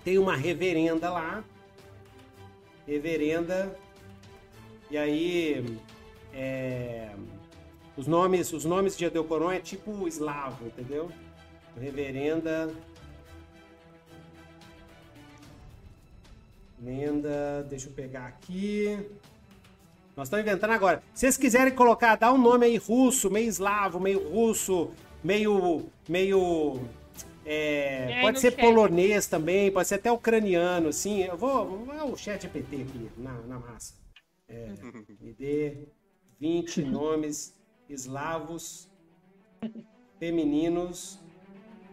Tem 0.04 0.16
uma 0.18 0.36
reverenda 0.36 1.10
lá. 1.10 1.44
Reverenda. 2.86 3.76
E 4.90 4.96
aí. 4.96 5.78
é, 6.32 7.10
os 7.96 8.06
nomes, 8.06 8.52
os 8.52 8.64
nomes 8.64 8.96
de 8.96 9.04
Adelcoron 9.04 9.50
é 9.50 9.58
tipo 9.58 10.06
eslavo, 10.06 10.64
entendeu? 10.66 11.10
Reverenda. 11.76 12.72
Lenda, 16.80 17.66
deixa 17.68 17.88
eu 17.88 17.92
pegar 17.92 18.26
aqui. 18.26 19.04
Nós 20.18 20.26
estamos 20.26 20.44
inventando 20.44 20.72
agora. 20.72 21.00
Se 21.14 21.20
vocês 21.20 21.36
quiserem 21.36 21.72
colocar, 21.72 22.16
dá 22.16 22.32
um 22.32 22.38
nome 22.38 22.66
aí 22.66 22.76
russo, 22.76 23.30
meio 23.30 23.46
eslavo, 23.46 24.00
meio 24.00 24.28
russo, 24.28 24.90
meio. 25.22 25.84
meio. 26.08 26.80
é, 27.46 28.20
pode 28.20 28.40
ser 28.40 28.50
chat? 28.50 28.60
polonês 28.60 29.28
também, 29.28 29.70
pode 29.70 29.86
ser 29.86 29.94
até 29.94 30.10
ucraniano, 30.10 30.88
assim. 30.88 31.22
Eu 31.22 31.36
vou. 31.36 31.84
vou 31.86 32.12
o 32.12 32.16
chat 32.16 32.42
GPT 32.42 32.82
aqui, 32.82 33.08
na, 33.16 33.32
na 33.42 33.60
massa. 33.60 33.94
É, 34.48 34.72
me 35.20 35.32
dê 35.34 35.86
20 36.40 36.82
nomes 36.82 37.54
eslavos 37.88 38.90
femininos 40.18 41.20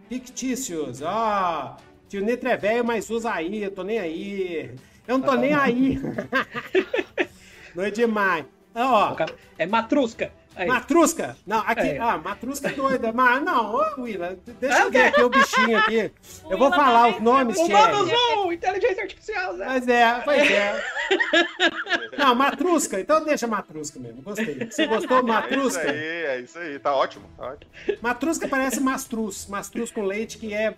fictícios. 0.10 1.00
Ó, 1.04 1.78
tio 2.10 2.26
Nitro 2.26 2.50
é 2.50 2.58
velho, 2.58 2.84
mas 2.84 3.08
usa 3.08 3.32
aí, 3.32 3.62
eu 3.62 3.70
tô 3.70 3.84
nem 3.84 4.00
aí. 4.00 4.74
Eu 5.08 5.20
não 5.20 5.26
tô 5.28 5.36
nem 5.36 5.54
aí. 5.54 6.00
não 7.76 7.84
é 7.84 7.92
demais. 7.92 8.46
Ó, 8.74 9.16
É 9.58 9.66
matrusca. 9.66 10.32
Aí. 10.58 10.68
Matrusca? 10.70 11.36
Não, 11.46 11.60
aqui, 11.68 11.82
É. 11.82 12.00
ah, 12.00 12.18
Matrusca 12.18 12.70
é 12.70 12.72
doida. 12.72 13.12
Mas 13.12 13.44
não, 13.44 13.76
ô, 13.76 14.02
Willa, 14.04 14.38
deixa 14.58 14.84
eu 14.84 14.90
ver 14.92 15.08
aqui 15.08 15.22
o 15.22 15.30
bichinho 15.30 15.78
aqui. 15.78 16.12
Eu 16.50 16.58
vou 16.58 16.70
falar 16.72 17.10
os 17.10 17.20
nomes, 17.22 17.58
Humanos 17.58 18.08
Thierry. 18.10 18.38
um! 18.38 18.52
Inteligência 18.54 19.04
artificial, 19.04 19.58
Zé! 19.58 19.66
Mas 19.66 19.88
é, 19.90 20.22
pois 20.24 20.50
é. 20.52 20.84
Não, 22.18 22.34
Matrusca, 22.36 23.00
então 23.00 23.24
deixa 23.26 23.48
Matrusca 23.48 24.00
mesmo, 24.00 24.22
gostei. 24.22 24.66
Você 24.72 24.88
gostou, 24.88 25.18
É 25.18 25.20
isso 25.20 25.28
Matrusca? 25.28 25.92
aí, 25.92 25.98
é 26.26 26.40
isso 26.40 26.58
aí. 26.58 26.80
Tá 26.80 26.96
ótimo. 26.96 27.26
Tá 27.38 27.48
ótimo. 27.48 27.72
Matrusca 28.02 28.48
parece 28.48 28.80
mastruz. 28.80 29.48
Mastruz 29.48 29.92
com 29.92 30.04
leite, 30.04 30.38
que 30.38 30.54
é 30.54 30.74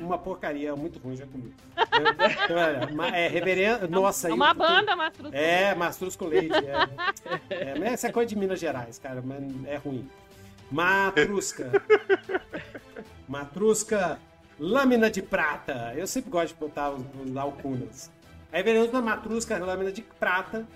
uma 0.00 0.18
porcaria, 0.18 0.70
é 0.70 0.74
muito 0.74 0.98
ruim, 0.98 1.16
já 1.16 1.26
comi. 1.26 1.52
É, 3.12 3.24
é 3.26 3.28
reverendo. 3.28 3.88
Nossa, 3.88 4.28
É 4.28 4.32
uma 4.32 4.50
eu- 4.50 4.54
banda, 4.54 4.96
Mastruz. 4.96 5.32
É, 5.34 5.74
mastruz 5.74 6.16
com 6.16 6.26
leite. 6.26 6.54
É, 7.48 7.54
é, 7.54 7.88
essa 7.92 8.08
é 8.08 8.12
coisa 8.12 8.28
de 8.28 8.36
Minas 8.36 8.58
Gerais, 8.60 8.98
cara, 8.98 9.22
mas 9.24 9.42
é 9.66 9.76
ruim. 9.76 10.08
Matrusca. 10.70 11.70
Matrusca, 13.28 14.18
lâmina 14.58 15.10
de 15.10 15.22
prata. 15.22 15.92
Eu 15.96 16.06
sempre 16.06 16.30
gosto 16.30 16.54
de 16.54 16.60
botar 16.60 16.90
os, 16.90 17.02
os 17.24 17.36
alcunas. 17.36 18.10
A 18.52 18.56
reverenda 18.56 19.00
Matrusca, 19.00 19.58
lâmina 19.58 19.92
de 19.92 20.02
prata. 20.02 20.66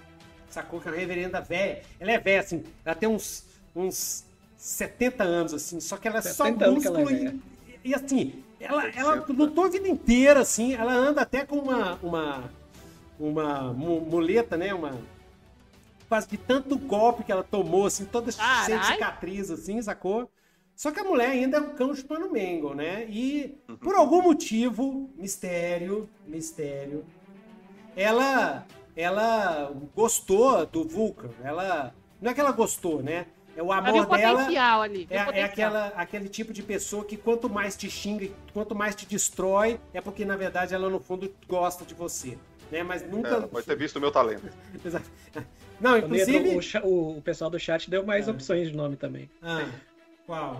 Sacou 0.48 0.80
que 0.80 0.88
é 0.88 0.90
uma 0.92 0.96
reverenda 0.96 1.40
velha. 1.40 1.82
Ela 1.98 2.12
é 2.12 2.18
velha, 2.18 2.40
assim. 2.40 2.62
Ela 2.84 2.94
tem 2.94 3.08
uns, 3.08 3.44
uns 3.74 4.24
70 4.56 5.24
anos, 5.24 5.52
assim. 5.52 5.80
Só 5.80 5.96
que 5.96 6.06
ela 6.06 6.18
é 6.18 6.22
só 6.22 6.44
70 6.44 6.64
anos 6.64 6.82
que 6.82 6.88
ela 6.88 7.00
é 7.00 7.02
músculo 7.02 7.20
velha. 7.24 7.36
e, 7.84 7.90
e, 7.90 7.94
assim. 7.94 8.44
Ela, 8.64 8.88
ela 8.88 9.24
lutou 9.28 9.64
a 9.64 9.68
vida 9.68 9.88
inteira, 9.88 10.40
assim. 10.40 10.74
Ela 10.74 10.92
anda 10.92 11.20
até 11.22 11.44
com 11.44 11.56
uma, 11.56 11.98
uma, 12.02 12.50
uma 13.18 13.72
mu- 13.72 14.00
muleta, 14.00 14.56
né? 14.56 14.72
Uma. 14.74 14.92
Quase 16.08 16.28
de 16.28 16.36
tanto 16.36 16.76
golpe 16.78 17.24
que 17.24 17.32
ela 17.32 17.42
tomou, 17.42 17.86
assim, 17.86 18.04
toda 18.04 18.30
de 18.30 18.36
Caralho. 18.36 18.84
cicatriz, 18.84 19.50
assim, 19.50 19.80
sacou? 19.82 20.30
Só 20.76 20.90
que 20.90 21.00
a 21.00 21.04
mulher 21.04 21.30
ainda 21.30 21.56
é 21.58 21.60
um 21.60 21.74
cão 21.74 21.94
chupando 21.94 22.30
mengo, 22.30 22.74
né? 22.74 23.06
E 23.08 23.56
por 23.80 23.94
algum 23.94 24.20
motivo, 24.22 25.08
mistério, 25.16 26.08
mistério, 26.26 27.04
ela 27.96 28.66
ela 28.96 29.72
gostou 29.94 30.64
do 30.66 30.84
Vulcan. 30.86 31.30
Ela 31.42 31.94
não 32.20 32.30
é 32.30 32.34
que 32.34 32.40
ela 32.40 32.52
gostou, 32.52 33.02
né? 33.02 33.26
É 33.56 33.62
o 33.62 33.72
amor 33.72 33.90
o 33.90 33.92
dela 33.92 34.06
potencial 34.38 34.82
ali. 34.82 35.06
é, 35.10 35.16
é 35.40 35.42
aquela, 35.44 35.88
aquele 35.96 36.28
tipo 36.28 36.52
de 36.52 36.62
pessoa 36.62 37.04
que 37.04 37.16
quanto 37.16 37.48
mais 37.48 37.76
te 37.76 37.88
xinga, 37.88 38.28
quanto 38.52 38.74
mais 38.74 38.94
te 38.94 39.06
destrói, 39.06 39.78
é 39.92 40.00
porque 40.00 40.24
na 40.24 40.36
verdade 40.36 40.74
ela 40.74 40.88
no 40.90 40.98
fundo 40.98 41.32
gosta 41.48 41.84
de 41.84 41.94
você, 41.94 42.36
né? 42.70 42.82
Mas 42.82 43.02
É, 43.02 43.06
nunca. 43.06 43.28
ela 43.28 43.46
pode 43.48 43.64
ter 43.66 43.76
visto 43.76 43.96
o 43.96 44.00
meu 44.00 44.10
talento. 44.10 44.42
Exato. 44.84 45.08
Não, 45.80 45.96
inclusive. 45.98 46.58
o, 46.82 46.86
o- 46.88 47.18
o 47.18 47.22
pessoal 47.22 47.48
do 47.50 47.58
chat 47.58 47.88
deu 47.88 48.04
mais 48.04 48.26
É. 48.26 48.30
opções 48.30 48.68
de 48.70 48.76
nome 48.76 48.96
também. 48.96 49.30
Ah, 49.42 49.68
qual? 50.26 50.58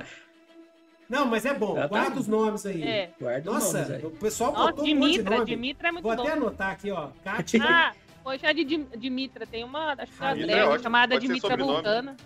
Não, 1.08 1.26
mas 1.26 1.44
é 1.44 1.52
bom. 1.52 1.76
Ah, 1.76 1.82
tá. 1.82 1.88
Guarda 1.88 2.18
os 2.20 2.26
nomes 2.28 2.64
aí. 2.64 2.82
É. 2.82 3.10
Guarda 3.20 3.50
os 3.50 3.54
Nossa, 3.56 3.78
nomes 3.78 3.90
aí. 3.90 4.06
o 4.06 4.10
pessoal 4.12 4.52
Nossa, 4.52 4.70
botou 4.72 4.84
um 4.84 4.94
monte 4.94 5.04
de 5.04 5.10
Dimitra. 5.12 5.34
nome. 5.36 5.46
Dimitra 5.50 5.88
é 5.88 5.92
muito 5.92 6.04
Vou 6.04 6.16
bom. 6.16 6.22
até 6.22 6.32
anotar 6.32 6.70
aqui, 6.72 6.90
ó. 6.90 7.08
Kátia. 7.22 7.60
Ah, 7.62 7.92
hoje 8.24 8.46
é 8.46 8.54
de 8.54 8.64
Dim- 8.64 8.88
Dimitra. 8.96 9.46
Tem 9.46 9.62
uma, 9.64 9.92
acho 9.92 10.12
que 10.12 10.22
é 10.22 10.24
uma 10.24 10.30
Ah, 10.30 10.34
Dimitra 10.34 10.56
drag 10.56 10.74
é 10.74 10.78
chamada 10.82 11.14
Pode 11.16 11.26
Dimitra. 11.26 11.56
Vulcana. 11.56 12.16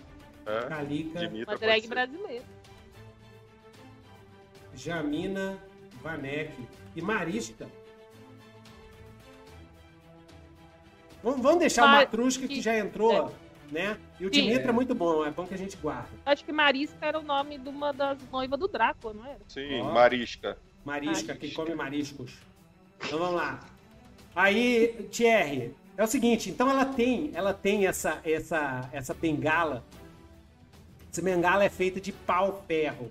É, 0.49 0.61
Calica, 0.66 1.18
Dimitra, 1.20 1.53
Uma 1.53 1.59
drag 1.59 1.86
brasileira. 1.86 2.44
Jamina, 4.74 5.59
Vanek 6.03 6.53
e 6.96 7.03
Marista. 7.03 7.68
Vamos, 11.22 11.42
vamos 11.42 11.59
deixar 11.59 11.84
o 11.84 11.88
Mar- 11.88 11.96
Matrusca 12.05 12.46
que 12.49 12.62
já 12.62 12.78
entrou, 12.78 13.34
né? 13.70 13.99
E 14.18 14.24
o 14.26 14.32
Sim. 14.32 14.42
Dimitra 14.42 14.70
é 14.70 14.72
muito 14.72 14.94
bom, 14.94 15.26
é 15.26 15.30
bom 15.30 15.44
que 15.46 15.53
a 15.53 15.59
gente 15.59 15.76
guarda. 15.76 16.09
Acho 16.24 16.44
que 16.44 16.53
Marisca 16.53 16.96
era 17.05 17.18
o 17.18 17.22
nome 17.22 17.59
de 17.59 17.68
uma 17.68 17.92
das 17.92 18.18
noivas 18.30 18.59
do 18.59 18.68
Drácula, 18.68 19.12
não 19.14 19.26
era? 19.26 19.40
Sim, 19.49 19.80
Ó. 19.80 19.92
Marisca. 19.92 20.57
Marisca, 20.84 21.12
Marisca. 21.12 21.34
quem 21.36 21.51
come 21.53 21.74
mariscos. 21.74 22.38
Então 23.05 23.18
vamos 23.18 23.34
lá. 23.34 23.61
Aí, 24.34 25.09
Thierry, 25.11 25.74
é 25.96 26.05
o 26.05 26.07
seguinte, 26.07 26.49
então 26.49 26.70
ela 26.70 26.86
tem, 26.86 27.32
ela 27.34 27.53
tem 27.53 27.86
essa 27.86 28.20
essa 28.24 28.88
essa 28.92 29.12
bengala. 29.12 29.84
Essa 31.11 31.22
bengala 31.22 31.64
é 31.64 31.68
feita 31.68 32.00
de 32.00 32.12
pau-ferro. 32.12 33.11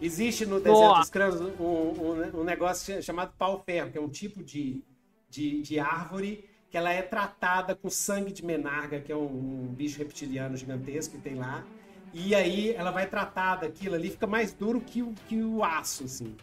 Existe 0.00 0.46
no 0.46 0.60
deserto 0.60 0.80
Nossa. 0.80 1.00
dos 1.00 1.10
crânios 1.10 1.40
um, 1.40 1.64
um, 1.64 2.40
um 2.40 2.44
negócio 2.44 3.02
chamado 3.02 3.32
pau-ferro, 3.36 3.90
que 3.90 3.98
é 3.98 4.00
um 4.00 4.08
tipo 4.08 4.42
de, 4.42 4.82
de, 5.28 5.62
de 5.62 5.78
árvore 5.78 6.48
que 6.70 6.76
ela 6.76 6.92
é 6.92 7.00
tratada 7.00 7.74
com 7.74 7.88
sangue 7.88 8.30
de 8.30 8.44
menarga, 8.44 9.00
que 9.00 9.10
é 9.10 9.16
um, 9.16 9.24
um 9.24 9.74
bicho 9.74 9.98
reptiliano 9.98 10.56
gigantesco 10.56 11.16
que 11.16 11.22
tem 11.22 11.34
lá. 11.34 11.64
E 12.12 12.34
aí 12.34 12.74
ela 12.74 12.90
vai 12.90 13.06
tratada, 13.06 13.66
aquilo 13.66 13.94
ali 13.94 14.10
fica 14.10 14.26
mais 14.26 14.52
duro 14.52 14.80
que 14.80 15.02
o, 15.02 15.14
que 15.26 15.42
o 15.42 15.64
aço, 15.64 16.04
assim. 16.04 16.36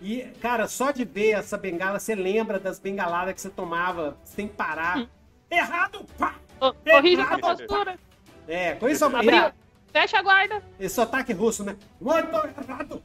E, 0.00 0.22
cara, 0.40 0.68
só 0.68 0.90
de 0.90 1.04
ver 1.04 1.32
essa 1.32 1.58
bengala, 1.58 1.98
você 1.98 2.14
lembra 2.14 2.58
das 2.58 2.78
bengaladas 2.78 3.34
que 3.34 3.40
você 3.40 3.50
tomava 3.50 4.16
sem 4.24 4.46
parar. 4.46 5.08
Errado! 5.50 6.04
Pá! 6.16 6.36
Ô, 6.60 6.72
É 6.84 6.92
Corrige 6.92 7.20
essa 7.20 7.38
postura. 7.38 7.98
É, 8.46 8.74
com 8.74 8.88
isso 8.88 9.04
Abriu. 9.04 9.52
Fecha 9.92 10.18
a 10.18 10.22
guarda. 10.22 10.62
esse 10.78 10.94
sotaque 10.94 11.32
russo, 11.32 11.64
né? 11.64 11.76
Muito 12.00 12.36
errado! 12.36 13.02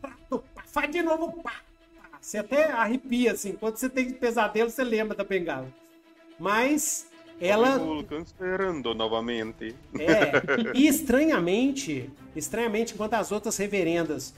Prato, 0.00 0.44
pá, 0.54 0.62
Faz 0.66 0.90
de 0.90 1.02
novo, 1.02 1.42
pá! 1.42 1.54
Você 2.20 2.38
até 2.38 2.70
arrepia, 2.70 3.32
assim. 3.32 3.52
Quando 3.54 3.76
você 3.76 3.88
tem 3.88 4.10
pesadelo, 4.12 4.70
você 4.70 4.84
lembra 4.84 5.16
da 5.16 5.24
bengala. 5.24 5.68
Mas 6.38 7.08
ela. 7.40 7.78
Vulcan 7.78 8.20
esperando 8.20 8.94
novamente. 8.94 9.74
É, 9.98 10.32
e 10.78 10.86
estranhamente, 10.86 12.10
estranhamente, 12.36 12.94
enquanto 12.94 13.14
as 13.14 13.32
outras 13.32 13.56
reverendas 13.56 14.34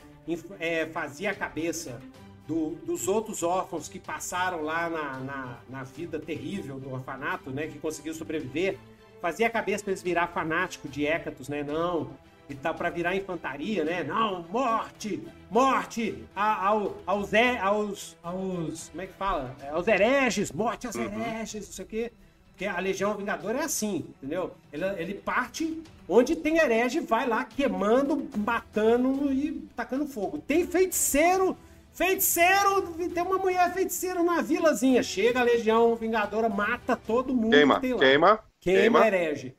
é, 0.59 0.87
fazia 0.87 1.31
a 1.31 1.35
cabeça 1.35 2.01
do- 2.49 2.71
dos 2.87 3.07
outros 3.09 3.43
órfãos 3.43 3.89
que 3.89 3.99
passaram 3.99 4.63
lá 4.63 4.89
na, 4.89 5.21
na, 5.21 5.59
na 5.69 5.83
vida 5.85 6.19
terrível 6.19 6.79
do 6.79 6.91
orfanato, 6.93 7.51
né, 7.51 7.67
que 7.67 7.79
conseguiu 7.79 8.15
sobreviver, 8.15 8.79
fazia 9.25 9.47
a 9.47 9.51
cabeça 9.51 9.83
pra 9.83 9.91
eles 9.93 10.03
virar 10.03 10.27
fanático 10.29 10.87
de 10.87 11.07
Hécatos, 11.07 11.49
né? 11.49 11.63
Não, 11.63 12.11
e 12.47 12.55
tá 12.55 12.75
para 12.75 12.91
virar 12.91 13.17
infantaria, 13.17 13.83
né? 13.83 14.05
Não, 14.05 14.45
morte, 14.51 15.23
morte 15.51 16.23
ao, 16.37 16.95
aos, 17.07 17.33
he- 17.33 17.57
aos, 17.57 18.15
aos, 18.23 18.91
como 18.91 19.01
é 19.01 19.07
que 19.07 19.15
fala? 19.15 19.57
É, 19.63 19.71
Aos 19.71 19.89
hereges, 19.89 20.53
morte 20.53 20.87
aos 20.87 20.95
hereges, 20.95 21.67
não 21.69 21.73
sei 21.73 21.85
o 21.87 21.89
quê. 21.89 22.13
Porque 22.51 22.67
a 22.67 22.79
Legião 22.79 23.17
Vingadora 23.17 23.61
é 23.61 23.63
assim, 23.65 24.05
entendeu? 24.19 24.53
Ele, 24.71 24.85
ele 24.99 25.15
parte 25.15 25.83
onde 26.07 26.37
tem 26.37 26.59
herege, 26.59 27.01
vai 27.01 27.27
lá 27.27 27.47
queimando, 27.47 28.29
matando 28.37 29.33
e 29.33 29.53
tacando 29.75 30.07
fogo. 30.07 30.37
Tem 30.37 30.67
feiticeiro, 30.67 31.57
feiticeiro, 31.95 32.83
tem 33.15 33.23
uma 33.23 33.39
mulher 33.39 33.73
feiticeira 33.73 34.23
na 34.23 34.43
vilazinha. 34.43 35.03
Chega 35.03 35.41
a 35.41 35.43
Legião 35.43 35.97
Vingadora, 35.97 36.49
mata 36.51 36.95
todo 36.95 37.35
mundo 37.35 37.53
Queima, 37.53 37.75
que 37.77 37.81
tem 37.81 37.95
lá. 37.95 37.99
queima, 38.01 38.41
Queima 38.65 39.01
queima. 39.03 39.07
herege. 39.07 39.55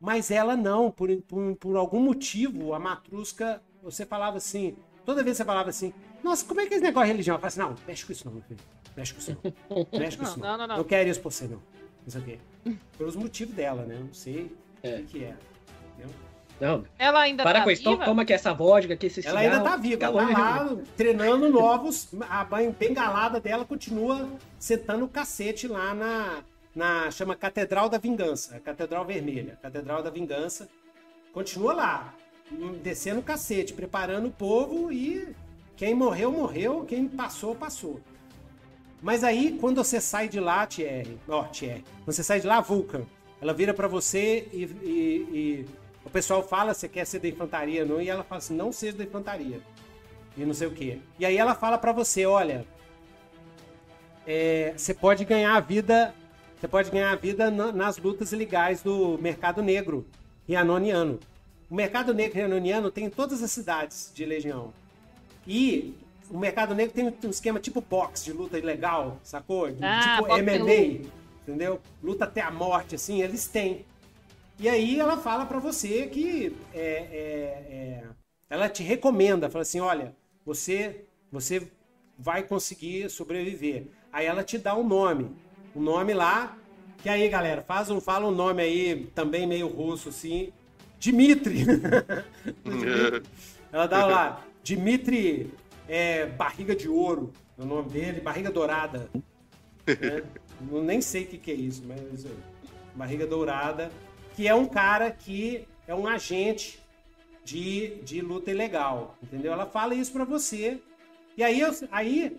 Mas 0.00 0.30
ela 0.30 0.56
não, 0.56 0.90
por, 0.90 1.08
por, 1.22 1.56
por 1.56 1.76
algum 1.76 2.00
motivo, 2.00 2.74
a 2.74 2.78
Matrusca, 2.78 3.62
você 3.82 4.04
falava 4.04 4.36
assim, 4.38 4.74
toda 5.04 5.22
vez 5.22 5.36
você 5.36 5.44
falava 5.44 5.70
assim, 5.70 5.92
nossa, 6.24 6.44
como 6.44 6.60
é 6.60 6.66
que 6.66 6.74
é 6.74 6.76
esse 6.78 6.84
negócio 6.84 7.06
de 7.06 7.12
religião? 7.12 7.36
Eu 7.36 7.40
falava 7.40 7.48
assim, 7.48 7.60
não, 7.60 7.86
mexe 7.86 8.04
com 8.04 8.12
isso 8.12 8.24
não, 8.26 8.32
meu 8.34 8.42
filho. 8.42 8.60
Mexe 8.96 9.12
com 9.14 9.20
isso 9.20 9.36
não. 9.70 9.98
Mexe 10.00 10.16
com 10.16 10.22
Não, 10.24 10.30
isso 10.30 10.40
não. 10.40 10.48
não, 10.48 10.58
não, 10.58 10.66
não. 10.66 10.76
Não 10.78 10.84
quero 10.84 11.08
isso 11.08 11.20
por 11.20 11.32
você, 11.32 11.44
não. 11.44 11.62
Não 12.04 12.08
sei 12.10 12.20
o 12.20 12.24
quê. 12.24 12.38
Pelos 12.98 13.14
motivos 13.16 13.54
dela, 13.54 13.84
né? 13.84 13.98
Não 14.00 14.12
sei 14.12 14.50
É. 14.82 14.96
o 14.96 14.98
que, 14.98 15.18
que 15.18 15.24
é. 15.24 15.36
entendeu? 15.96 16.14
Não, 16.60 16.84
Ela 16.98 17.20
ainda 17.20 17.42
para 17.42 17.60
tá 17.60 17.64
com 17.64 17.70
isso. 17.70 17.88
Viva? 17.88 18.04
toma 18.04 18.22
aqui 18.22 18.32
essa 18.32 18.52
vodka, 18.52 18.94
aqui 18.94 19.06
esse 19.06 19.26
Ela 19.26 19.40
cigarro. 19.40 19.56
ainda 19.58 19.70
tá 19.70 19.76
viva, 19.76 20.04
ela 20.04 20.26
tá 20.26 20.38
lá 20.38 20.76
treinando 20.96 21.48
novos. 21.48 22.08
A 22.28 22.44
bengalada 22.78 23.40
dela 23.40 23.64
continua 23.64 24.28
sentando 24.58 25.04
o 25.04 25.08
cacete 25.08 25.66
lá 25.66 25.92
na, 25.94 26.44
na. 26.74 27.10
chama 27.10 27.34
Catedral 27.36 27.88
da 27.88 27.98
Vingança. 27.98 28.60
Catedral 28.60 29.04
Vermelha. 29.04 29.58
Catedral 29.62 30.02
da 30.02 30.10
Vingança. 30.10 30.68
Continua 31.32 31.72
lá, 31.72 32.14
hum, 32.50 32.78
descendo 32.82 33.20
o 33.20 33.22
cacete, 33.22 33.72
preparando 33.72 34.28
o 34.28 34.30
povo 34.32 34.92
e 34.92 35.34
quem 35.76 35.94
morreu, 35.94 36.30
morreu, 36.30 36.84
quem 36.84 37.08
passou, 37.08 37.54
passou. 37.54 38.00
Mas 39.00 39.24
aí, 39.24 39.56
quando 39.58 39.82
você 39.82 40.00
sai 40.00 40.28
de 40.28 40.38
lá, 40.38 40.66
Thierry, 40.66 41.18
ó, 41.26 41.44
Thierry, 41.44 41.84
quando 42.04 42.12
você 42.14 42.22
sai 42.22 42.40
de 42.40 42.46
lá, 42.46 42.60
Vulcan, 42.60 43.04
ela 43.40 43.52
vira 43.54 43.72
pra 43.74 43.88
você 43.88 44.46
e, 44.52 44.64
e- 44.64 45.26
e 45.32 45.66
o 46.04 46.10
pessoal 46.10 46.42
fala, 46.46 46.74
você 46.74 46.86
quer 46.88 47.06
ser 47.06 47.18
da 47.18 47.28
infantaria, 47.28 47.84
não? 47.84 48.00
E 48.00 48.08
ela 48.10 48.22
fala 48.22 48.38
assim, 48.38 48.54
não 48.54 48.70
seja 48.70 48.96
da 48.98 49.04
infantaria. 49.04 49.60
E 50.36 50.44
não 50.44 50.52
sei 50.54 50.68
o 50.68 50.72
quê. 50.72 50.98
E 51.18 51.24
aí 51.26 51.36
ela 51.36 51.54
fala 51.54 51.78
pra 51.78 51.92
você, 51.92 52.26
olha, 52.26 52.64
é, 54.26 54.72
você 54.76 54.94
pode 54.94 55.24
ganhar 55.24 55.56
a 55.56 55.60
vida, 55.60 56.14
você 56.62 56.68
pode 56.68 56.92
ganhar 56.92 57.10
a 57.10 57.16
vida 57.16 57.50
na- 57.50 57.72
nas 57.72 57.98
lutas 57.98 58.30
ilegais 58.30 58.84
do 58.84 59.18
mercado 59.18 59.60
negro 59.60 60.06
rianoniano. 60.46 61.18
O 61.68 61.74
mercado 61.74 62.14
negro 62.14 62.36
rianoniano 62.38 62.88
tem 62.88 63.06
em 63.06 63.10
todas 63.10 63.42
as 63.42 63.50
cidades 63.50 64.12
de 64.14 64.24
Legião. 64.24 64.72
E 65.44 65.92
o 66.30 66.38
mercado 66.38 66.72
negro 66.72 66.94
tem 66.94 67.12
um 67.24 67.30
esquema 67.30 67.58
tipo 67.58 67.80
boxe 67.80 68.26
de 68.26 68.32
luta 68.32 68.56
ilegal, 68.56 69.18
sacou? 69.24 69.66
Ah, 69.82 70.18
tipo 70.20 70.32
MMA, 70.38 71.04
entendeu? 71.42 71.80
Luta 72.00 72.26
até 72.26 72.40
a 72.40 72.50
morte, 72.52 72.94
assim, 72.94 73.20
eles 73.20 73.48
têm. 73.48 73.84
E 74.56 74.68
aí 74.68 75.00
ela 75.00 75.16
fala 75.16 75.44
pra 75.44 75.58
você 75.58 76.06
que 76.06 76.54
é, 76.72 76.78
é, 76.78 77.74
é, 77.74 78.04
ela 78.48 78.68
te 78.68 78.84
recomenda, 78.84 79.50
fala 79.50 79.62
assim, 79.62 79.80
olha, 79.80 80.14
você 80.46 81.06
você 81.32 81.66
vai 82.16 82.44
conseguir 82.44 83.10
sobreviver. 83.10 83.86
Aí 84.12 84.26
ela 84.26 84.44
te 84.44 84.58
dá 84.58 84.76
um 84.76 84.86
nome, 84.86 85.34
um 85.74 85.80
nome 85.80 86.14
lá, 86.14 86.56
que 87.02 87.08
aí 87.08 87.28
galera, 87.28 87.62
faz 87.62 87.90
um, 87.90 88.00
fala 88.00 88.26
um 88.26 88.30
nome 88.30 88.62
aí 88.62 89.10
também 89.14 89.46
meio 89.46 89.66
russo 89.66 90.08
assim, 90.08 90.52
Dimitri. 90.98 91.64
ela 93.72 93.86
dá 93.86 94.06
lá, 94.06 94.44
Dimitri 94.62 95.52
é, 95.88 96.26
Barriga 96.26 96.76
de 96.76 96.88
Ouro, 96.88 97.32
é 97.58 97.62
o 97.62 97.66
nome 97.66 97.90
dele, 97.90 98.20
Barriga 98.20 98.50
Dourada. 98.50 99.10
né? 99.86 100.22
Nem 100.84 101.00
sei 101.00 101.24
o 101.24 101.26
que, 101.26 101.38
que 101.38 101.50
é 101.50 101.54
isso, 101.54 101.82
mas 101.86 102.24
é, 102.24 102.30
Barriga 102.94 103.26
Dourada, 103.26 103.90
que 104.36 104.46
é 104.46 104.54
um 104.54 104.66
cara 104.66 105.10
que 105.10 105.66
é 105.86 105.94
um 105.94 106.06
agente 106.06 106.80
de, 107.44 107.96
de 108.02 108.20
luta 108.20 108.50
ilegal, 108.50 109.16
entendeu? 109.22 109.52
Ela 109.52 109.66
fala 109.66 109.94
isso 109.94 110.12
pra 110.12 110.24
você 110.24 110.80
e 111.36 111.42
aí, 111.42 111.60
aí 111.90 112.38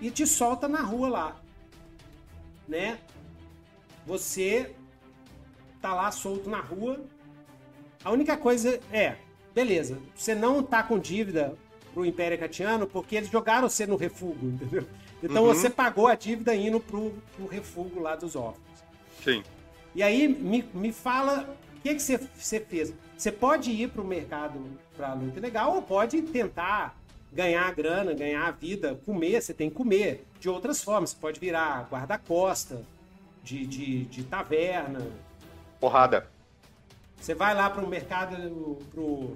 e 0.00 0.10
te 0.10 0.26
solta 0.26 0.66
na 0.66 0.80
rua 0.80 1.08
lá, 1.08 1.43
né? 2.68 2.98
Você 4.06 4.74
tá 5.80 5.94
lá 5.94 6.10
solto 6.10 6.48
na 6.48 6.60
rua. 6.60 7.00
A 8.04 8.10
única 8.10 8.36
coisa 8.36 8.78
é, 8.92 9.16
beleza, 9.54 9.98
você 10.14 10.34
não 10.34 10.62
tá 10.62 10.82
com 10.82 10.98
dívida 10.98 11.56
pro 11.92 12.04
Império 12.04 12.38
Catiano 12.38 12.86
porque 12.86 13.16
eles 13.16 13.30
jogaram 13.30 13.68
você 13.68 13.86
no 13.86 13.96
refúgio, 13.96 14.48
entendeu? 14.50 14.86
Então 15.22 15.44
Uhum. 15.44 15.54
você 15.54 15.70
pagou 15.70 16.06
a 16.06 16.14
dívida 16.14 16.54
indo 16.54 16.80
pro, 16.80 17.12
pro 17.36 17.46
refúgio 17.46 18.00
lá 18.00 18.14
dos 18.14 18.36
órfãos. 18.36 18.84
Sim. 19.22 19.42
E 19.94 20.02
aí, 20.02 20.26
me, 20.28 20.62
me 20.74 20.92
fala 20.92 21.56
o 21.78 21.80
que, 21.80 21.94
que 21.94 22.02
você, 22.02 22.18
você 22.34 22.60
fez. 22.60 22.92
Você 23.16 23.30
pode 23.30 23.70
ir 23.70 23.88
para 23.90 24.02
o 24.02 24.04
mercado 24.04 24.60
para 24.96 25.14
luta 25.14 25.40
legal 25.40 25.76
ou 25.76 25.82
pode 25.82 26.20
tentar 26.22 26.98
ganhar 27.34 27.74
grana, 27.74 28.14
ganhar 28.14 28.46
a 28.46 28.50
vida, 28.50 28.94
comer, 29.04 29.42
você 29.42 29.52
tem 29.52 29.68
que 29.68 29.76
comer 29.76 30.24
de 30.38 30.48
outras 30.48 30.82
formas. 30.82 31.10
Você 31.10 31.16
pode 31.20 31.40
virar 31.40 31.88
guarda-costa 31.90 32.82
de, 33.42 33.66
de, 33.66 34.04
de 34.04 34.22
taverna. 34.24 35.06
Porrada. 35.80 36.28
Você 37.20 37.34
vai 37.34 37.54
lá 37.54 37.68
para 37.68 37.84
o 37.84 37.88
mercado, 37.88 38.78
pro... 38.90 39.34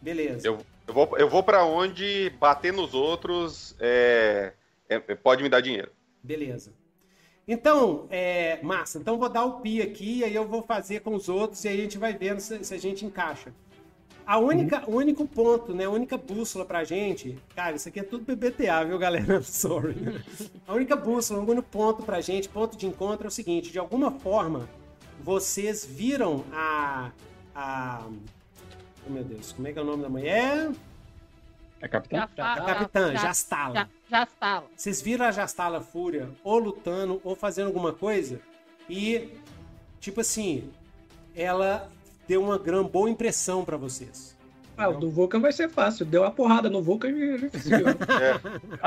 Beleza. 0.00 0.46
Eu, 0.46 0.58
eu 0.86 0.94
vou, 0.94 1.18
eu 1.18 1.28
vou 1.28 1.42
para 1.42 1.64
onde 1.64 2.30
bater 2.38 2.72
nos 2.72 2.94
outros 2.94 3.74
é, 3.80 4.52
é- 4.88 4.98
pode 4.98 5.42
me 5.42 5.48
dar 5.48 5.60
dinheiro. 5.60 5.90
Beleza. 6.22 6.72
Então, 7.46 8.06
é, 8.10 8.60
massa. 8.62 8.98
Então 8.98 9.18
vou 9.18 9.28
dar 9.28 9.44
o 9.44 9.60
pi 9.60 9.80
aqui, 9.80 10.22
aí 10.22 10.34
eu 10.34 10.46
vou 10.46 10.62
fazer 10.62 11.00
com 11.00 11.14
os 11.14 11.28
outros 11.28 11.64
e 11.64 11.68
aí 11.68 11.78
a 11.78 11.82
gente 11.82 11.96
vai 11.98 12.12
vendo 12.12 12.40
se, 12.40 12.62
se 12.62 12.74
a 12.74 12.78
gente 12.78 13.06
encaixa. 13.06 13.52
A 14.28 14.36
única, 14.38 14.84
o 14.86 14.94
único 14.96 15.26
ponto, 15.26 15.72
né, 15.74 15.86
a 15.86 15.90
única 15.90 16.18
bússola 16.18 16.62
pra 16.62 16.84
gente, 16.84 17.38
cara, 17.56 17.76
isso 17.76 17.88
aqui 17.88 17.98
é 18.00 18.02
tudo 18.02 18.26
PBTA, 18.26 18.84
viu, 18.84 18.98
galera? 18.98 19.40
Sorry. 19.42 19.94
A 20.66 20.74
única 20.74 20.94
bússola, 20.94 21.40
o 21.40 21.50
único 21.50 21.66
ponto 21.66 22.02
pra 22.02 22.20
gente, 22.20 22.46
ponto 22.46 22.76
de 22.76 22.86
encontro 22.86 23.24
é 23.26 23.28
o 23.28 23.30
seguinte, 23.30 23.72
de 23.72 23.78
alguma 23.78 24.10
forma, 24.10 24.68
vocês 25.24 25.82
viram 25.82 26.44
a 26.52 27.10
a 27.54 28.06
oh, 29.06 29.10
meu 29.10 29.24
Deus, 29.24 29.52
como 29.52 29.66
é 29.66 29.72
que 29.72 29.78
é 29.78 29.82
o 29.82 29.84
nome 29.86 30.02
da 30.02 30.10
mulher? 30.10 30.72
É 31.80 31.88
fa- 31.88 31.96
A 32.52 32.60
capitã 32.66 33.12
já- 33.12 33.18
Jastala. 33.28 33.74
já- 33.74 33.88
Jastala. 34.10 34.66
Vocês 34.76 35.00
viram 35.00 35.24
a 35.24 35.30
Jastala 35.32 35.80
Fúria 35.80 36.28
ou 36.44 36.58
lutando 36.58 37.18
ou 37.24 37.34
fazendo 37.34 37.68
alguma 37.68 37.94
coisa 37.94 38.40
e, 38.90 39.30
tipo 40.00 40.20
assim, 40.20 40.70
ela 41.34 41.90
deu 42.28 42.44
uma 42.44 42.58
gran, 42.58 42.84
boa 42.84 43.08
impressão 43.08 43.64
pra 43.64 43.76
vocês. 43.76 44.36
Ah, 44.76 44.88
o 44.88 45.00
do 45.00 45.10
Vulcan 45.10 45.40
vai 45.40 45.50
ser 45.50 45.68
fácil. 45.68 46.06
Deu 46.06 46.22
uma 46.22 46.30
porrada 46.30 46.70
no 46.70 46.80
Vulcan 46.80 47.08
e 47.08 47.38
já 47.38 47.48
conseguiu. 47.50 47.86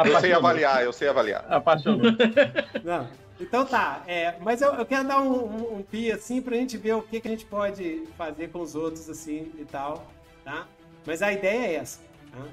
Eu 0.06 0.20
sei 0.22 0.32
avaliar, 0.32 0.84
eu 0.84 0.94
sei 0.94 1.10
avaliar. 1.10 1.46
Apaixonou. 1.50 2.12
Não. 2.82 3.10
Então 3.42 3.66
tá, 3.66 4.04
é, 4.06 4.36
mas 4.40 4.62
eu, 4.62 4.72
eu 4.76 4.86
quero 4.86 5.08
dar 5.08 5.20
um, 5.20 5.34
um, 5.34 5.78
um 5.78 5.84
pi 5.84 6.12
assim 6.12 6.42
pra 6.42 6.56
gente 6.56 6.78
ver 6.78 6.94
o 6.94 7.02
que, 7.02 7.20
que 7.20 7.28
a 7.28 7.32
gente 7.32 7.44
pode 7.44 8.04
fazer 8.16 8.50
com 8.50 8.62
os 8.62 8.76
outros 8.76 9.10
assim 9.10 9.52
e 9.58 9.66
tal, 9.66 10.06
tá? 10.46 10.68
Mas 11.08 11.24
a 11.24 11.34
ideia 11.34 11.66
é 11.66 11.76
essa, 11.76 12.00
tá? 12.32 12.48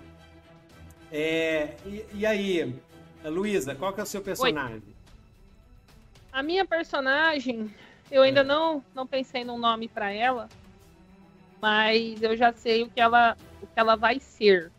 É, 1.13 1.75
e, 1.85 2.07
e 2.15 2.27
aí, 2.27 2.75
Luísa, 3.23 3.75
qual 3.75 3.93
que 3.93 4.01
é 4.01 4.03
o 4.03 4.07
seu 4.07 4.23
personagem? 4.23 4.83
A 6.33 6.43
minha 6.43 6.65
personagem, 6.65 7.71
eu 8.11 8.23
ainda 8.23 8.43
não, 8.43 8.83
não 8.95 9.07
pensei 9.07 9.45
num 9.45 9.59
nome 9.59 9.89
pra 9.89 10.11
ela, 10.11 10.49
mas 11.61 12.23
eu 12.23 12.37
já 12.37 12.53
sei 12.53 12.83
o 12.83 12.91
que 12.91 13.01
ela, 13.01 13.37
o 13.63 13.67
que 13.67 13.73
ela 13.79 13.97
vai 13.97 14.19
ser. 14.21 14.71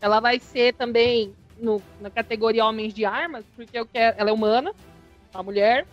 Ela 0.00 0.20
vai 0.20 0.38
ser 0.40 0.74
também 0.74 1.34
no, 1.56 1.80
na 2.00 2.10
categoria 2.10 2.64
Homens 2.64 2.92
de 2.92 3.04
Armas, 3.04 3.44
porque 3.54 3.78
eu 3.78 3.86
quero, 3.86 4.16
ela 4.18 4.30
é 4.30 4.32
humana, 4.32 4.72
uma 5.32 5.42
mulher. 5.42 5.86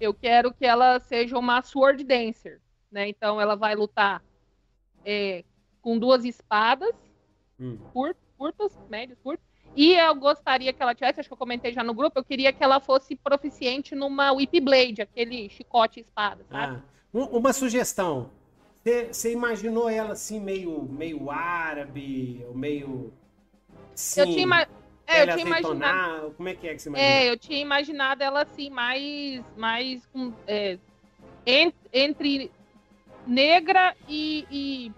Eu 0.00 0.12
quero 0.14 0.52
que 0.52 0.64
ela 0.66 0.98
seja 1.00 1.38
uma 1.38 1.62
sword 1.62 2.04
dancer, 2.04 2.60
né? 2.90 3.08
Então 3.08 3.40
ela 3.40 3.54
vai 3.54 3.74
lutar 3.74 4.22
é, 5.04 5.44
com 5.82 5.98
duas 5.98 6.24
espadas 6.24 6.94
Hum. 7.58 7.76
cur- 7.92 8.16
curtas, 8.38 8.72
médias, 8.88 9.18
curtas. 9.22 9.44
E 9.76 9.92
eu 9.94 10.14
gostaria 10.14 10.72
que 10.72 10.82
ela 10.82 10.94
tivesse, 10.94 11.20
acho 11.20 11.28
que 11.28 11.32
eu 11.32 11.36
comentei 11.38 11.72
já 11.74 11.84
no 11.84 11.92
grupo, 11.94 12.18
eu 12.18 12.24
queria 12.24 12.52
que 12.52 12.64
ela 12.64 12.80
fosse 12.80 13.14
proficiente 13.14 13.94
numa 13.94 14.32
Whip 14.32 14.58
Blade, 14.60 15.02
aquele 15.02 15.48
chicote 15.50 16.00
espada, 16.00 16.42
sabe? 16.50 16.76
Ah, 16.78 16.80
um- 17.12 17.36
uma 17.36 17.52
sugestão. 17.52 18.30
Você 18.84 19.32
imaginou 19.32 19.88
ela 19.88 20.12
assim, 20.12 20.40
meio, 20.40 20.82
meio 20.84 21.30
árabe, 21.30 22.42
ou 22.48 22.54
meio. 22.54 23.12
Sim, 23.94 24.20
eu 24.20 24.26
tinha, 24.26 24.42
ima- 24.42 24.68
é, 25.06 25.22
eu 25.22 25.28
tinha 25.28 25.46
imaginado. 25.46 26.34
Como 26.34 26.48
é 26.48 26.54
que 26.54 26.66
é 26.66 26.74
que 26.74 26.80
você 26.80 26.88
imaginou? 26.88 27.12
É, 27.14 27.28
eu 27.30 27.38
tinha 27.38 27.58
imaginado 27.60 28.22
ela 28.22 28.42
assim, 28.42 28.70
mais, 28.70 29.42
mais 29.56 30.06
com, 30.06 30.32
é, 30.46 30.78
en- 31.46 31.72
entre 31.92 32.50
negra 33.26 33.94
e, 34.08 34.46
e, 34.50 34.92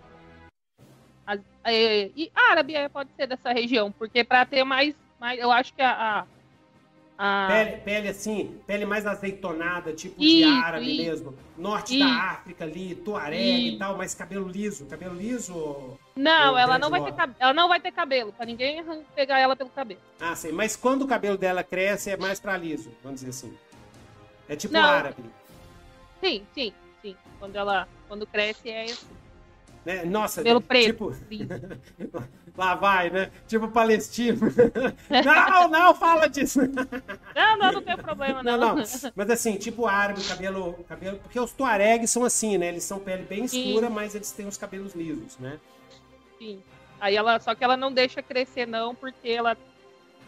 é, 1.65 2.11
e 2.15 2.31
árabe 2.35 2.77
é, 2.77 2.89
pode 2.89 3.11
ser 3.17 3.27
dessa 3.27 3.53
região, 3.53 3.91
porque 3.91 4.23
para 4.23 4.47
ter 4.47 4.63
mais, 4.63 4.95
mais, 5.19 5.41
eu 5.41 5.51
acho 5.51 5.75
que 5.75 5.83
a, 5.83 6.21
a, 6.21 6.27
a- 7.25 7.47
Pele, 7.49 7.77
pele 7.83 8.09
assim, 8.09 8.59
pele 8.67 8.85
mais 8.85 9.07
azeitonada, 9.07 9.93
tipo 9.93 10.19
de 10.21 10.27
Isso, 10.43 10.49
árabe 10.65 10.91
isso. 10.93 11.03
mesmo. 11.03 11.35
Norte 11.57 11.97
Isso. 11.97 12.05
da 12.05 12.13
África 12.31 12.65
ali, 12.65 12.95
Tuareg 12.97 13.69
e 13.75 13.79
tal, 13.79 13.97
mas 13.97 14.13
cabelo 14.15 14.49
liso. 14.49 14.87
Cabelo 14.87 15.15
liso. 15.15 15.97
não, 16.17 16.59
ela 16.59 16.79
não 16.79 16.91
vai 16.91 17.01
ter 17.13 17.15
ela 17.39 17.53
não 17.55 17.69
vai 17.69 17.79
ter 17.81 17.93
cabelo, 17.93 18.33
para 18.33 18.47
ninguém 18.47 18.83
pegar 19.15 19.39
ela 19.39 19.55
pelo 19.55 19.71
cabelo. 19.71 20.01
Ah, 20.21 20.35
sei. 20.35 20.51
Mas 20.51 20.75
quando 20.75 21.03
o 21.03 21.07
cabelo 21.07 21.39
dela 21.39 21.63
cresce, 21.63 22.11
é 22.11 22.17
mais 22.17 22.41
pra 22.41 22.57
liso, 22.57 22.91
vamos 23.05 23.21
dizer 23.21 23.31
assim. 23.31 23.57
É 24.49 24.57
tipo 24.57 24.75
Não. 24.75 24.81
árabe. 24.83 25.23
Sim, 26.21 26.43
sim, 26.55 26.73
sim. 27.01 27.17
Quando 27.39 27.55
ela 27.57 27.87
quando 28.09 28.27
cresce 28.27 28.69
é 28.69 28.85
assim. 28.85 29.07
Né? 29.85 30.05
Nossa, 30.05 30.41
Cabelo 30.41 30.61
preto. 30.63 30.87
tipo. 30.87 31.15
lá 32.57 32.75
vai, 32.75 33.11
né? 33.11 33.31
Tipo 33.47 33.69
palestino. 33.69 34.41
não, 35.25 35.69
não 35.69 35.95
fala 35.95 36.29
disso. 36.29 36.61
Não, 37.35 37.59
não, 37.59 37.73
não 37.73 37.83
tem 37.83 37.97
problema 37.97 38.43
Não, 38.43 38.57
não. 38.59 38.77
não. 38.77 38.85
Mas 39.15 39.31
assim, 39.31 39.57
tipo 39.57 39.87
árabe, 39.87 40.23
cabelo, 40.25 40.75
cabelo. 40.89 41.19
Porque 41.19 41.41
os 41.41 41.53
tuaregs 41.53 42.11
são 42.11 42.25
assim, 42.25 42.59
né? 42.59 42.69
Eles 42.69 42.85
são 42.85 42.99
pele 42.99 43.25
bem 43.25 43.47
Sim. 43.47 43.69
escura, 43.69 43.89
mas 43.89 44.15
eles 44.15 44.31
têm 44.33 44.47
os 44.47 44.57
cabelos 44.57 44.95
lisos, 44.95 45.39
né? 45.39 45.59
Sim. 46.39 46.63
Aí 47.01 47.17
ela, 47.17 47.41
só 47.41 47.55
que 47.55 47.65
ela 47.65 47.77
não 47.77 47.93
deixa 47.93 48.23
crescer 48.23 48.67
não, 48.67 48.95
porque 48.95 49.29
ela 49.29 49.57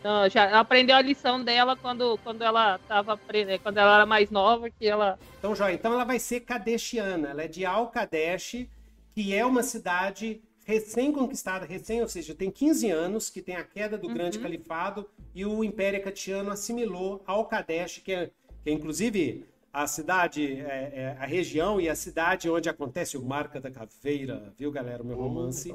não, 0.03 0.29
já 0.29 0.45
ela 0.45 0.61
aprendeu 0.61 0.97
a 0.97 1.01
lição 1.01 1.43
dela 1.43 1.77
quando, 1.77 2.18
quando 2.22 2.43
ela 2.43 2.79
tava 2.87 3.18
né, 3.47 3.59
quando 3.59 3.79
ela 3.79 3.95
era 3.95 4.07
mais 4.07 4.31
nova, 4.31 4.68
que 4.68 4.87
ela 4.87 5.18
Então, 5.39 5.55
joia. 5.55 5.75
Então 5.75 5.93
ela 5.93 6.05
vai 6.05 6.18
ser 6.18 6.41
kadeshiana. 6.41 7.29
Ela 7.29 7.45
é 7.45 7.49
de 7.49 7.64
Al-Kadesh, 7.64 8.66
que 9.14 9.35
é 9.35 9.47
uma 9.47 9.62
cidade 9.62 10.43
recém-conquistada, 10.65 11.67
recém, 11.67 12.01
ou 12.01 12.09
seja, 12.09 12.35
tem 12.35 12.51
15 12.51 12.91
anos, 12.91 13.31
que 13.31 13.43
tem 13.43 13.57
a 13.57 13.62
queda 13.65 13.97
do 13.97 14.09
Grande 14.09 14.39
Uhum. 14.39 14.43
Califado 14.43 15.09
e 15.35 15.45
o 15.45 15.62
Império 15.62 16.03
Catiano 16.03 16.51
assimilou 16.51 17.23
Al-Kadesh, 17.27 17.99
que 17.99 18.12
é, 18.12 18.31
que 18.62 18.71
é 18.71 18.73
inclusive 18.73 19.47
a 19.73 19.89
cidade, 19.89 20.61
é, 20.61 20.93
é, 20.95 21.17
a 21.19 21.27
região 21.27 21.81
e 21.81 21.89
a 21.89 21.97
cidade 21.97 22.49
onde 22.49 22.69
acontece 22.69 23.17
o 23.17 23.25
Marca 23.25 23.61
da 23.61 23.71
Caveira, 23.71 24.55
viu, 24.57 24.71
galera? 24.71 25.03
O 25.03 25.07
meu 25.07 25.17
romance 25.17 25.69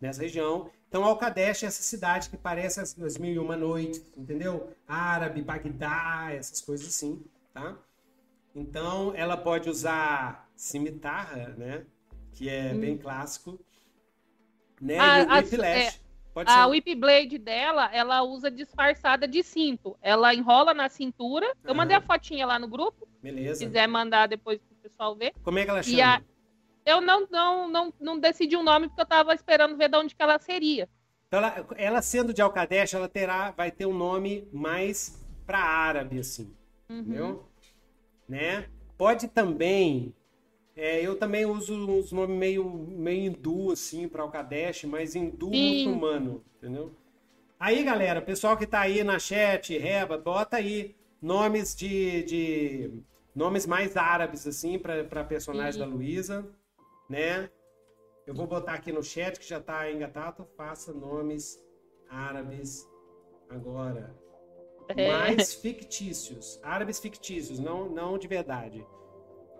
nessa 0.00 0.22
região. 0.22 0.70
Então, 0.88 1.04
Al-Kadesh 1.04 1.64
é 1.64 1.66
essa 1.66 1.82
cidade 1.82 2.30
que 2.30 2.36
parece 2.36 2.80
as, 2.80 2.96
as 3.00 3.18
Mil 3.18 3.32
e 3.32 3.38
Uma 3.38 3.56
Noites, 3.56 4.04
entendeu? 4.16 4.70
Árabe, 4.86 5.42
Bagdá, 5.42 6.28
essas 6.32 6.60
coisas 6.60 6.86
assim, 6.86 7.20
tá? 7.52 7.76
Então, 8.54 9.12
ela 9.16 9.36
pode 9.36 9.68
usar 9.68 10.48
cimitarra, 10.56 11.54
né? 11.58 11.84
Que 12.32 12.48
é 12.48 12.72
bem 12.72 12.96
clássico. 12.96 13.58
Né? 14.80 14.98
Ah, 14.98 15.20
e 15.20 15.24
o 15.24 15.30
as- 15.32 15.50
whiplash. 15.52 16.00
Pode 16.32 16.48
a 16.50 16.54
ser. 16.64 16.70
whip 16.70 16.94
blade 16.94 17.38
dela, 17.38 17.90
ela 17.92 18.22
usa 18.22 18.48
disfarçada 18.50 19.26
de 19.26 19.42
cinto. 19.42 19.96
Ela 20.00 20.32
enrola 20.32 20.72
na 20.72 20.88
cintura. 20.88 21.52
Eu 21.64 21.74
mandei 21.74 21.96
a 21.96 22.00
fotinha 22.00 22.46
lá 22.46 22.56
no 22.58 22.68
grupo, 22.68 23.04
se 23.16 23.20
Beleza. 23.22 23.64
quiser 23.66 23.88
mandar 23.88 24.28
depois 24.28 24.60
pro 24.60 24.76
pessoal 24.76 25.16
ver. 25.16 25.32
Como 25.42 25.58
é 25.58 25.64
que 25.64 25.70
ela 25.70 25.82
chama? 25.82 26.16
a- 26.16 26.22
Eu 26.86 27.00
não, 27.00 27.26
não, 27.30 27.68
não, 27.68 27.92
não 28.00 28.18
decidi 28.18 28.56
um 28.56 28.62
nome 28.62 28.86
porque 28.88 29.02
eu 29.02 29.06
tava 29.06 29.34
esperando 29.34 29.76
ver 29.76 29.88
de 29.88 29.96
onde 29.98 30.14
que 30.14 30.22
ela 30.22 30.38
seria. 30.38 30.88
Então, 31.26 31.40
ela, 31.40 31.66
ela 31.76 32.00
sendo 32.02 32.32
de 32.32 32.40
Al-Kadesh, 32.40 32.94
ela 32.94 33.08
terá, 33.08 33.50
vai 33.50 33.70
ter 33.70 33.86
um 33.86 33.92
nome 33.96 34.48
mais 34.52 35.20
para 35.46 35.58
árabe, 35.58 36.20
assim. 36.20 36.54
Uhum. 36.88 36.98
Entendeu? 37.00 37.48
Né? 38.28 38.66
Pode 38.96 39.26
também. 39.28 40.14
É, 40.80 41.06
eu 41.06 41.14
também 41.14 41.44
uso 41.44 41.74
uns 41.74 42.10
nomes 42.10 42.38
meio, 42.38 42.64
meio 42.64 43.26
hindu, 43.26 43.70
assim, 43.70 44.08
para 44.08 44.22
Al-Kadesh, 44.22 44.84
mas 44.84 45.14
hindu 45.14 45.50
Sim. 45.50 45.84
muçulmano, 45.84 46.42
entendeu? 46.56 46.90
Aí, 47.58 47.84
galera, 47.84 48.22
pessoal 48.22 48.56
que 48.56 48.66
tá 48.66 48.80
aí 48.80 49.04
na 49.04 49.18
chat, 49.18 49.76
Reba, 49.76 50.16
bota 50.16 50.56
aí 50.56 50.96
nomes 51.20 51.76
de. 51.76 52.22
de 52.22 52.90
nomes 53.36 53.66
mais 53.66 53.94
árabes, 53.94 54.46
assim, 54.46 54.78
para 54.78 55.22
personagens 55.22 55.74
Sim. 55.74 55.80
da 55.80 55.86
Luísa, 55.86 56.48
né? 57.10 57.50
Eu 58.26 58.32
vou 58.32 58.46
botar 58.46 58.72
aqui 58.72 58.90
no 58.90 59.02
chat 59.02 59.38
que 59.38 59.46
já 59.46 59.60
tá 59.60 59.90
engatado. 59.92 60.46
Faça 60.56 60.94
nomes 60.94 61.62
árabes 62.08 62.88
agora. 63.50 64.16
É. 64.88 65.08
Mais 65.12 65.52
fictícios. 65.52 66.58
Árabes 66.62 66.98
fictícios, 66.98 67.58
não, 67.58 67.86
não 67.90 68.16
de 68.16 68.26
verdade. 68.26 68.82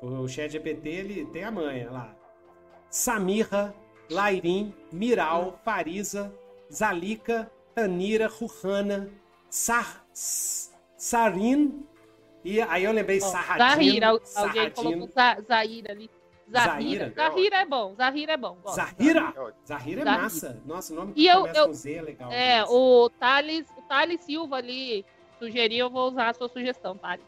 O 0.02 0.26
chat 0.28 0.50
GPT, 0.50 0.88
ele 0.88 1.26
tem 1.26 1.44
a 1.44 1.50
manha 1.50 1.90
lá. 1.90 2.16
Samirra, 2.88 3.74
Lairim, 4.10 4.74
Miral, 4.92 5.58
Farisa, 5.64 6.34
Zalika, 6.72 7.50
Tanira, 7.74 8.26
Ruhana, 8.28 9.10
Sar, 9.48 10.04
Sarin. 10.96 11.86
E 12.44 12.60
aí 12.60 12.84
eu 12.84 12.92
lembrei 12.92 13.20
Sarradin. 13.20 13.74
Zahira, 13.74 14.08
al- 14.08 14.20
alguém 14.36 14.70
colocou 14.70 15.08
Za- 15.08 15.40
Zahira 15.46 15.92
ali. 15.92 16.10
Zahira. 16.50 17.12
Zahira. 17.14 17.56
É 17.58 17.66
bom, 17.66 17.94
Zahira 17.94 18.32
é 18.32 18.36
bom. 18.36 18.56
gosto. 18.62 18.74
Zahira. 18.76 19.20
É. 19.20 19.52
Zahira 19.66 20.00
é 20.00 20.04
Zahira. 20.04 20.22
massa. 20.22 20.62
Nossa, 20.66 20.92
o 20.92 20.96
nome 20.96 21.12
E 21.12 21.14
que 21.14 21.26
eu- 21.26 21.40
começa 21.42 21.58
eu- 21.60 21.66
com 21.66 21.72
Z 21.74 21.92
é 21.94 22.02
legal. 22.02 22.32
É, 22.32 22.64
o 22.64 23.08
Thales, 23.20 23.68
o 23.76 23.82
Thales 23.82 24.20
Silva 24.24 24.56
ali 24.56 25.04
sugeriu, 25.38 25.86
eu 25.86 25.90
vou 25.90 26.08
usar 26.08 26.30
a 26.30 26.34
sua 26.34 26.48
sugestão, 26.48 26.96
Thales. 26.96 27.24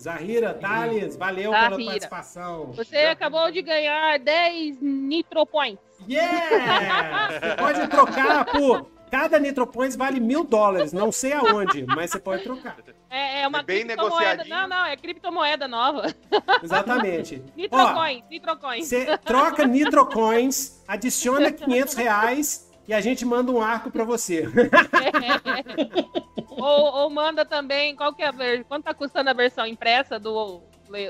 Zahira, 0.00 0.54
Thales, 0.54 1.16
valeu 1.16 1.50
pela 1.50 1.70
Zahira. 1.70 1.84
participação. 1.90 2.72
Você 2.72 2.96
acabou 2.98 3.50
de 3.50 3.62
ganhar 3.62 4.18
10 4.18 4.80
Nitro 4.80 5.44
Points. 5.44 5.82
Yeah! 6.08 7.28
Você 7.40 7.56
pode 7.56 7.88
trocar 7.88 8.44
por. 8.44 8.86
Cada 9.10 9.38
Nitro 9.38 9.66
Points 9.66 9.96
vale 9.96 10.20
mil 10.20 10.44
dólares. 10.44 10.92
Não 10.92 11.10
sei 11.10 11.32
aonde, 11.32 11.82
mas 11.86 12.10
você 12.10 12.18
pode 12.20 12.42
trocar. 12.42 12.76
É, 13.08 13.40
é 13.40 13.48
uma 13.48 13.60
É 13.60 13.62
bem 13.62 13.86
criptomoeda. 13.86 14.12
negociadinho. 14.44 14.54
Não, 14.54 14.68
não, 14.68 14.84
é 14.86 14.96
criptomoeda 14.98 15.66
nova. 15.66 16.14
Exatamente. 16.62 17.42
Nitro 17.56 17.78
Ó, 17.80 17.94
Coins, 17.94 18.22
Nitro 18.30 18.56
Coins. 18.58 18.86
Você 18.86 19.18
troca 19.24 19.66
Nitro 19.66 20.04
Coins, 20.06 20.84
adiciona 20.86 21.50
500 21.50 21.94
reais 21.94 22.67
e 22.88 22.94
a 22.94 23.02
gente 23.02 23.24
manda 23.26 23.52
um 23.52 23.60
arco 23.60 23.90
pra 23.90 24.02
você. 24.02 24.48
ou, 26.48 27.02
ou 27.02 27.10
manda 27.10 27.44
também, 27.44 27.94
qual 27.94 28.14
que 28.14 28.22
é 28.22 28.28
a 28.28 28.32
ver... 28.32 28.64
quanto 28.64 28.84
tá 28.84 28.94
custando 28.94 29.28
a 29.28 29.34
versão 29.34 29.66
impressa 29.66 30.18
do, 30.18 30.62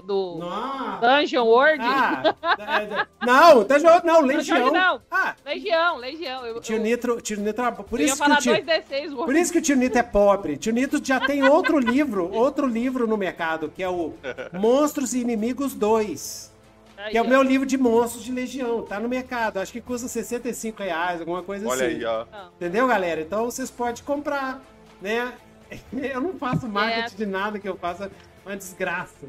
do 0.05 0.39
Nossa! 0.41 1.07
Dungeon 1.07 1.45
World? 1.45 1.85
Ah, 1.85 2.35
é, 2.59 3.07
não, 3.25 3.65
tá 3.65 3.79
jogando, 3.79 4.05
não, 4.05 4.21
Legião. 4.23 4.73
não. 4.73 5.01
Ah, 5.09 5.37
Legião, 5.47 5.99
Legião. 5.99 6.45
Eu, 6.45 6.61
tio 6.61 6.79
eu, 6.79 6.83
Nitro, 6.83 7.21
tio 7.21 7.41
Nitro, 7.41 7.65
é 7.65 7.71
por 7.71 8.01
eu 8.01 8.07
ia 8.07 8.13
isso 8.13 8.25
que 8.25 8.33
o 8.33 8.37
tio, 8.39 8.53
2D6 8.55 9.11
Por 9.11 9.19
World. 9.19 9.41
isso 9.41 9.53
que 9.53 9.59
o 9.59 9.63
Tio 9.63 9.77
Nito 9.77 9.99
é 9.99 10.03
pobre. 10.03 10.57
Tio 10.57 10.73
Nito 10.73 11.01
já 11.03 11.21
tem 11.21 11.45
outro 11.45 11.79
livro, 11.79 12.29
outro 12.35 12.67
livro 12.67 13.07
no 13.07 13.17
mercado, 13.17 13.73
que 13.75 13.85
é 13.85 13.89
o 13.89 14.15
Monstros 14.53 15.15
e 15.15 15.21
Inimigos 15.21 15.75
2. 15.75 16.58
Aí, 16.99 17.13
Que 17.13 17.19
é 17.19 17.23
o 17.23 17.29
meu 17.29 17.43
livro 17.43 17.65
de 17.67 17.79
monstros 17.79 18.25
de 18.25 18.33
Legião. 18.33 18.83
Tá 18.83 18.99
no 18.99 19.09
mercado. 19.09 19.59
Acho 19.59 19.73
que 19.73 19.81
custa 19.81 20.09
65 20.09 20.83
reais, 20.83 21.21
alguma 21.21 21.43
coisa 21.43 21.67
Olha 21.69 21.87
assim. 21.87 21.97
aí, 21.97 22.05
ó. 22.05 22.27
Não. 22.31 22.49
Entendeu, 22.57 22.87
galera? 22.89 23.21
Então 23.21 23.45
vocês 23.45 23.71
podem 23.71 24.03
comprar, 24.05 24.61
né? 25.01 25.33
Eu 25.93 26.21
não 26.21 26.35
faço 26.39 26.67
marketing 26.69 27.15
É. 27.15 27.17
de 27.17 27.27
nada 27.27 27.59
que 27.59 27.69
eu 27.69 27.77
faça 27.77 28.11
uma 28.45 28.57
desgraça. 28.57 29.27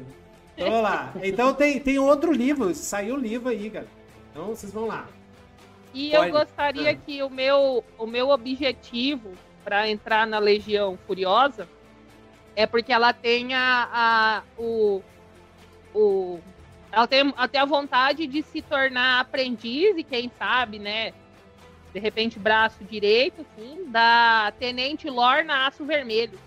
Então, 0.56 0.68
vamos 0.70 0.82
lá. 0.82 1.12
Então 1.22 1.54
tem, 1.54 1.78
tem 1.78 1.98
outro 1.98 2.32
livro, 2.32 2.74
saiu 2.74 3.14
o 3.14 3.18
livro 3.18 3.48
aí, 3.50 3.68
galera. 3.68 3.90
Então 4.32 4.46
vocês 4.46 4.72
vão 4.72 4.86
lá. 4.86 5.06
E 5.94 6.10
Pode. 6.10 6.26
eu 6.28 6.32
gostaria 6.32 6.90
Ah. 6.90 6.94
que 6.94 7.22
o 7.22 7.28
meu, 7.30 7.84
o 7.98 8.06
meu 8.06 8.30
objetivo 8.30 9.32
para 9.64 9.88
entrar 9.88 10.26
na 10.26 10.38
Legião 10.38 10.98
Furiosa 11.06 11.68
é 12.56 12.66
porque 12.66 12.92
ela 12.92 13.12
tenha 13.12 13.88
a, 13.92 14.42
o, 14.58 15.02
o. 15.94 16.38
Ela 16.92 17.06
tem 17.06 17.32
até 17.36 17.58
a 17.58 17.64
vontade 17.64 18.26
de 18.26 18.42
se 18.42 18.60
tornar 18.62 19.20
aprendiz 19.20 19.96
e 19.96 20.02
quem 20.02 20.30
sabe, 20.38 20.78
né? 20.78 21.12
De 21.92 21.98
repente, 21.98 22.38
braço 22.38 22.84
direito, 22.84 23.42
assim, 23.42 23.84
da 23.88 24.52
Tenente 24.58 25.08
Lorna 25.08 25.66
Aço 25.66 25.84
Vermelho. 25.84 26.38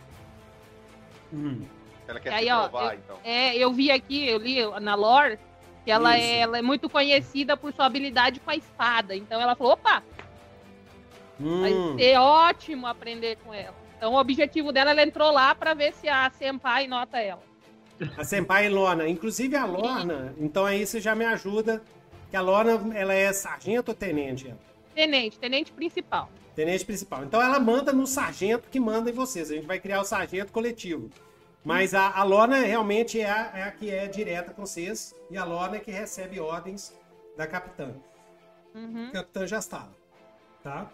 Hum. 1.34 1.66
Ela 2.08 2.20
quer 2.20 2.34
Aí, 2.34 2.46
se 2.46 2.52
ó, 2.52 2.68
provar, 2.68 2.96
então. 2.96 3.20
É, 3.24 3.56
eu 3.58 3.72
vi 3.72 3.89
aqui, 3.91 4.28
eu 4.28 4.38
li 4.38 4.58
na 4.82 4.96
lore, 4.96 5.39
que 5.84 5.91
ela 5.91 6.18
é, 6.18 6.39
ela 6.39 6.58
é 6.58 6.62
muito 6.62 6.89
conhecida 6.89 7.56
por 7.58 7.74
sua 7.74 7.86
habilidade 7.86 8.39
com 8.39 8.52
a 8.52 8.56
espada. 8.56 9.16
Então 9.16 9.39
ela 9.41 9.56
falou, 9.56 9.74
opa, 9.74 10.04
Vai 11.39 11.74
Hum. 11.74 11.98
ser 11.98 12.18
ótimo 12.18 12.86
aprender 12.88 13.38
com 13.44 13.54
ela. 13.54 13.76
Então 13.98 14.14
o 14.14 14.20
objetivo 14.20 14.72
dela, 14.72 14.91
ela 14.91 15.02
entrou 15.04 15.32
lá 15.32 15.54
pra 15.56 15.74
ver 15.74 15.94
se 15.94 16.08
a 16.08 16.30
Senpai 16.30 16.88
nota 16.88 17.20
ela. 17.20 17.41
A 18.18 18.24
Senpai 18.24 18.70
Lorna. 18.70 19.08
Inclusive 19.08 19.56
a 19.56 19.66
Lorna, 19.66 20.34
então 20.38 20.66
aí 20.66 20.86
você 20.86 20.99
já 20.99 21.14
me 21.16 21.26
ajuda. 21.26 21.82
Que 22.30 22.38
a 22.38 22.41
Lorna, 22.41 22.97
ela 22.97 23.14
é 23.14 23.32
sargento 23.32 23.89
ou 23.91 23.95
tenente? 23.95 24.54
Tenente, 24.95 25.38
tenente 25.39 25.72
principal. 25.72 26.30
Tenente 26.56 26.84
principal. 26.86 27.24
Então 27.24 27.41
ela 27.41 27.60
manda 27.60 27.91
no 27.93 28.06
sargento 28.08 28.70
que 28.70 28.80
manda 28.80 29.10
em 29.10 29.14
vocês. 29.14 29.51
A 29.51 29.56
gente 29.56 29.68
vai 29.68 29.80
criar 29.80 30.01
o 30.01 30.06
sargento 30.06 30.51
coletivo. 30.51 31.10
Mas 31.64 31.93
a, 31.93 32.10
a 32.12 32.24
Lorna 32.24 32.58
realmente 32.58 33.20
é 33.22 33.30
a, 33.30 33.51
é 33.56 33.64
a 33.64 33.72
que 33.72 33.89
é 33.89 34.08
direta 34.08 34.51
com 34.51 34.66
vocês. 34.66 35.16
E 35.32 35.38
a 35.38 35.43
Lorna 35.45 35.78
é 35.78 35.80
que 35.80 35.91
recebe 35.91 36.39
ordens 36.39 36.93
da 37.38 37.47
capitã. 37.47 37.91
Uhum, 38.76 39.12
Capitã 39.12 39.45
já 39.47 39.60
estava. 39.60 39.91
Tá? 40.64 40.89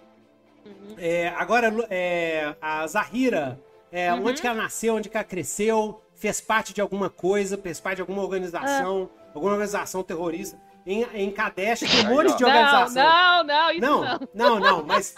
uhum. 0.65 0.95
É, 0.97 1.29
agora, 1.29 1.73
é, 1.89 2.55
a 2.61 2.85
Zahira, 2.87 3.59
é, 3.91 4.13
Uhum. 4.13 4.27
onde 4.27 4.41
que 4.41 4.47
ela 4.47 4.61
nasceu, 4.61 4.95
onde 4.95 5.09
que 5.09 5.15
ela 5.17 5.23
cresceu, 5.23 6.01
fez 6.19 6.39
parte 6.41 6.73
de 6.73 6.81
alguma 6.81 7.09
coisa, 7.09 7.57
fez 7.57 7.79
parte 7.79 7.95
de 7.95 8.01
alguma 8.01 8.21
organização, 8.21 9.09
alguma 9.33 9.53
organização 9.53 10.03
terrorista. 10.03 10.57
Em, 10.85 11.03
em 11.13 11.31
Kadesh 11.31 11.81
tem 11.81 12.05
um 12.07 12.09
monte 12.15 12.37
de 12.37 12.43
organização. 12.43 13.03
não, 13.03 13.43
não, 13.43 13.71
isso 13.71 13.81
Não, 13.81 14.01
não. 14.01 14.19
não, 14.33 14.59
não, 14.59 14.83
mas, 14.83 15.15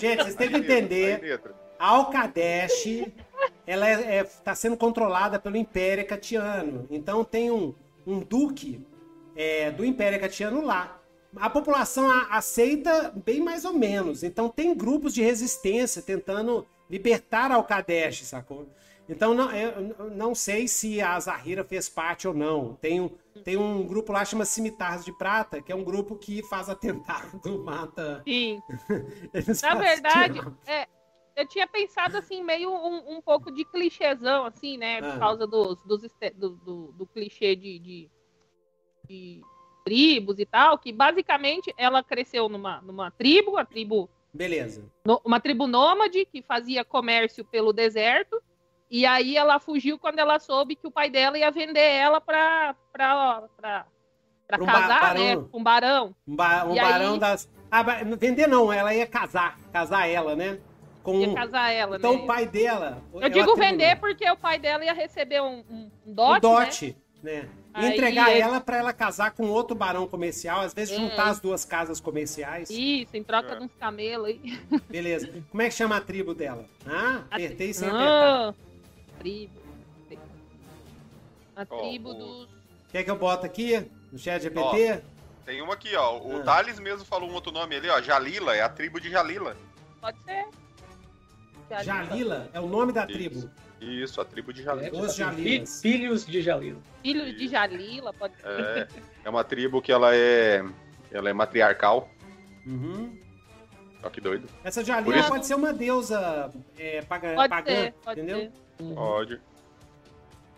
gente, 0.00 0.22
vocês 0.22 0.34
têm 0.34 0.48
que 0.50 0.56
entender. 0.56 1.40
A 1.78 1.88
Al-Kadesh, 1.88 3.06
ela 3.66 3.90
está 3.90 4.10
é, 4.12 4.24
tá 4.24 4.54
sendo 4.54 4.76
controlada 4.76 5.38
pelo 5.38 5.56
Império 5.56 6.02
Hecatiano. 6.02 6.86
Então 6.90 7.24
tem 7.24 7.50
um, 7.50 7.74
um 8.06 8.20
duque 8.20 8.84
é, 9.36 9.70
do 9.70 9.84
Império 9.84 10.16
Hecatiano 10.16 10.60
lá. 10.64 10.98
A 11.36 11.50
população 11.50 12.08
a- 12.10 12.28
aceita 12.36 13.12
bem 13.24 13.40
mais 13.40 13.64
ou 13.64 13.72
menos. 13.72 14.22
Então 14.22 14.48
tem 14.48 14.74
grupos 14.74 15.12
de 15.12 15.22
resistência 15.22 16.00
tentando 16.00 16.66
libertar 16.88 17.50
a 17.50 17.56
Al-Kadesh, 17.56 18.22
sacou? 18.24 18.68
Então 19.08 19.34
não, 19.34 19.50
eu 19.54 20.10
não 20.10 20.34
sei 20.34 20.66
se 20.66 21.00
a 21.00 21.18
Zahira 21.20 21.62
fez 21.64 21.88
parte 21.88 22.26
ou 22.26 22.32
não. 22.32 22.74
Tem 22.76 23.00
um, 23.00 23.08
tem 23.44 23.56
um 23.56 23.86
grupo 23.86 24.12
lá 24.12 24.20
que 24.20 24.30
chama 24.30 24.44
Cimitarras 24.44 25.04
de 25.04 25.12
Prata, 25.12 25.60
que 25.60 25.70
é 25.70 25.74
um 25.76 25.84
grupo 25.84 26.16
que 26.16 26.42
faz 26.44 26.68
atentado, 26.70 27.40
mata... 27.62 28.22
Sim. 28.26 28.62
Na 29.62 29.74
verdade, 29.74 30.40
é, 30.66 30.88
eu 31.36 31.46
tinha 31.46 31.66
pensado 31.66 32.16
assim, 32.16 32.42
meio 32.42 32.70
um, 32.70 33.16
um 33.16 33.20
pouco 33.20 33.50
de 33.50 33.64
clichêzão, 33.66 34.46
assim, 34.46 34.78
né? 34.78 35.00
Por 35.02 35.10
Ah. 35.10 35.18
causa 35.18 35.46
dos, 35.46 35.76
dos 35.84 36.00
do, 36.36 36.50
do, 36.50 36.92
do 36.92 37.06
clichê 37.06 37.54
de, 37.54 37.78
de, 37.78 38.10
de 39.06 39.42
tribos 39.84 40.38
e 40.38 40.46
tal, 40.46 40.78
que 40.78 40.90
basicamente 40.92 41.74
ela 41.76 42.02
cresceu 42.02 42.48
numa, 42.48 42.80
numa 42.80 43.10
tribo, 43.10 43.58
a 43.58 43.66
tribo, 43.66 44.08
Beleza. 44.32 44.90
no- 45.06 45.20
uma 45.22 45.38
tribo 45.38 45.66
nômade 45.66 46.24
que 46.24 46.40
fazia 46.40 46.82
comércio 46.82 47.44
pelo 47.44 47.70
deserto. 47.70 48.42
E 48.90 49.04
aí 49.06 49.36
ela 49.36 49.58
fugiu 49.58 49.98
quando 49.98 50.18
ela 50.18 50.38
soube 50.38 50.76
que 50.76 50.86
o 50.86 50.90
pai 50.90 51.10
dela 51.10 51.38
ia 51.38 51.50
vender 51.50 51.80
ela 51.80 52.20
pra, 52.20 52.74
pra, 52.92 53.42
pra, 53.56 53.86
pra 54.46 54.62
um 54.62 54.66
casar, 54.66 55.14
né? 55.14 55.34
barão. 55.36 55.48
Com 55.48 55.58
um 55.58 55.62
barão. 55.62 56.16
Um, 56.28 56.36
ba- 56.36 56.64
um 56.64 56.74
E 56.74 56.78
aí- 56.78 56.92
barão 56.92 57.18
das. 57.18 57.48
Ah, 57.70 57.82
vender 58.16 58.46
não, 58.46 58.72
ela 58.72 58.94
ia 58.94 59.06
casar. 59.06 59.58
Casar 59.72 60.06
ela, 60.08 60.36
né? 60.36 60.58
Com 61.02 61.20
Ia 61.20 61.34
casar 61.34 61.70
ela, 61.70 61.96
Então 61.96 62.14
né? 62.14 62.22
o 62.22 62.26
pai 62.26 62.46
dela. 62.46 63.02
Eu 63.14 63.28
digo 63.28 63.56
vender 63.56 63.96
porque 63.98 64.30
o 64.30 64.36
pai 64.36 64.58
dela 64.58 64.84
ia 64.84 64.94
receber 64.94 65.42
um, 65.42 65.62
um, 65.68 65.90
um 66.06 66.14
dote, 66.14 66.32
né? 66.34 66.40
dote, 66.40 66.96
né? 67.22 67.48
E 67.76 67.84
Aí 67.86 67.92
entregar 67.92 68.30
ela 68.30 68.60
pra 68.60 68.76
ela 68.78 68.92
casar 68.92 69.32
com 69.32 69.48
outro 69.50 69.74
barão 69.74 70.06
comercial, 70.06 70.60
às 70.60 70.72
vezes 70.72 70.94
É. 70.96 71.00
juntar 71.00 71.24
as 71.30 71.40
duas 71.40 71.64
casas 71.64 71.98
comerciais. 72.00 72.70
Isso, 72.70 73.16
em 73.16 73.22
troca 73.24 73.52
É. 73.52 73.56
de 73.58 73.64
uns 73.64 73.74
camelos 73.74 74.28
aí. 74.28 74.58
Beleza. 74.88 75.28
Como 75.50 75.60
é 75.62 75.68
que 75.68 75.74
chama 75.74 75.96
a 75.96 76.00
tribo 76.00 76.32
dela? 76.32 76.64
Ah, 76.86 77.24
apertei 77.30 77.72
sem 77.74 77.88
apertar. 77.88 78.08
Ah, 78.50 78.54
tribo. 79.24 79.60
A 81.56 81.64
tribo 81.64 82.10
o- 82.10 82.14
dos. 82.14 82.48
Quer 82.90 83.04
que 83.04 83.10
eu 83.10 83.16
bote 83.16 83.46
aqui 83.46 83.90
no 84.12 84.18
chat 84.18 84.42
GPT? 84.42 85.02
Tem 85.46 85.60
uma 85.62 85.74
aqui, 85.74 85.94
ó. 85.96 86.18
O 86.18 86.40
Ah. 86.40 86.42
Thales 86.42 86.78
mesmo 86.78 87.04
falou 87.04 87.28
um 87.30 87.34
outro 87.34 87.52
nome 87.52 87.76
ali, 87.76 87.88
ó. 87.88 88.00
Jalila, 88.00 88.54
é 88.54 88.60
a 88.62 88.68
tribo 88.68 89.00
de 89.00 89.10
Jalila. 89.10 89.56
Pode 90.00 90.18
ser. 90.24 90.46
Jalila 91.84 92.48
é 92.52 92.60
o 92.60 92.66
nome 92.66 92.92
da 92.92 93.04
Isso. 93.04 93.12
tribo. 93.12 93.50
Isso, 93.80 94.20
a 94.20 94.24
tribo 94.24 94.52
de 94.52 94.60
É, 94.62 94.64
Jalila. 94.64 95.00
Os 95.02 95.12
Fi- 95.12 95.18
Jalilas. 95.18 95.80
Filhos 95.82 96.26
de 96.26 96.40
Jalil. 96.42 96.78
Filho 97.02 97.36
de 97.36 97.48
Jalila, 97.48 98.12
pode 98.12 98.36
ser. 98.36 98.46
É, 98.46 98.88
é 99.24 99.30
uma 99.30 99.44
tribo 99.44 99.80
que 99.82 99.92
ela 99.92 100.14
é. 100.14 100.64
Ela 101.10 101.30
é 101.30 101.32
matriarcal. 101.32 102.08
Uhum. 102.66 103.18
Ó, 104.02 104.10
que 104.10 104.20
doido. 104.20 104.48
Essa 104.64 104.84
Jalila 104.84 105.22
pode 105.24 105.46
ser 105.46 105.54
uma 105.54 105.72
deusa 105.72 106.50
é, 106.78 107.02
paga- 107.02 107.34
Pode 107.34 107.48
pagã, 107.48 107.70
ser, 107.74 107.92
pode 108.04 108.20
entendeu? 108.20 108.38
ser. 108.50 108.63
Pode. 108.94 109.40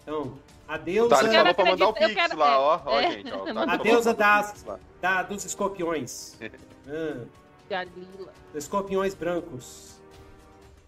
Então, 0.02 0.38
a 0.68 0.76
deusa. 0.78 1.16
Falou 1.16 1.54
pra 1.54 1.64
mandar 1.64 1.88
o 1.88 1.92
Pix 1.92 2.14
quero- 2.14 2.36
lá, 2.38 2.58
ó. 2.58 2.80
Ó, 2.86 3.00
é. 3.00 3.10
gente, 3.12 3.32
ó. 3.32 3.44
o 3.44 3.58
A 3.58 3.76
deusa 3.76 4.14
das- 4.14 4.64
da, 5.00 5.22
dos 5.22 5.44
escorpiões. 5.44 6.38
Ah, 6.88 7.24
Jalila. 7.68 8.32
dos 8.52 8.62
escorpiões 8.62 9.12
brancos. 9.12 10.00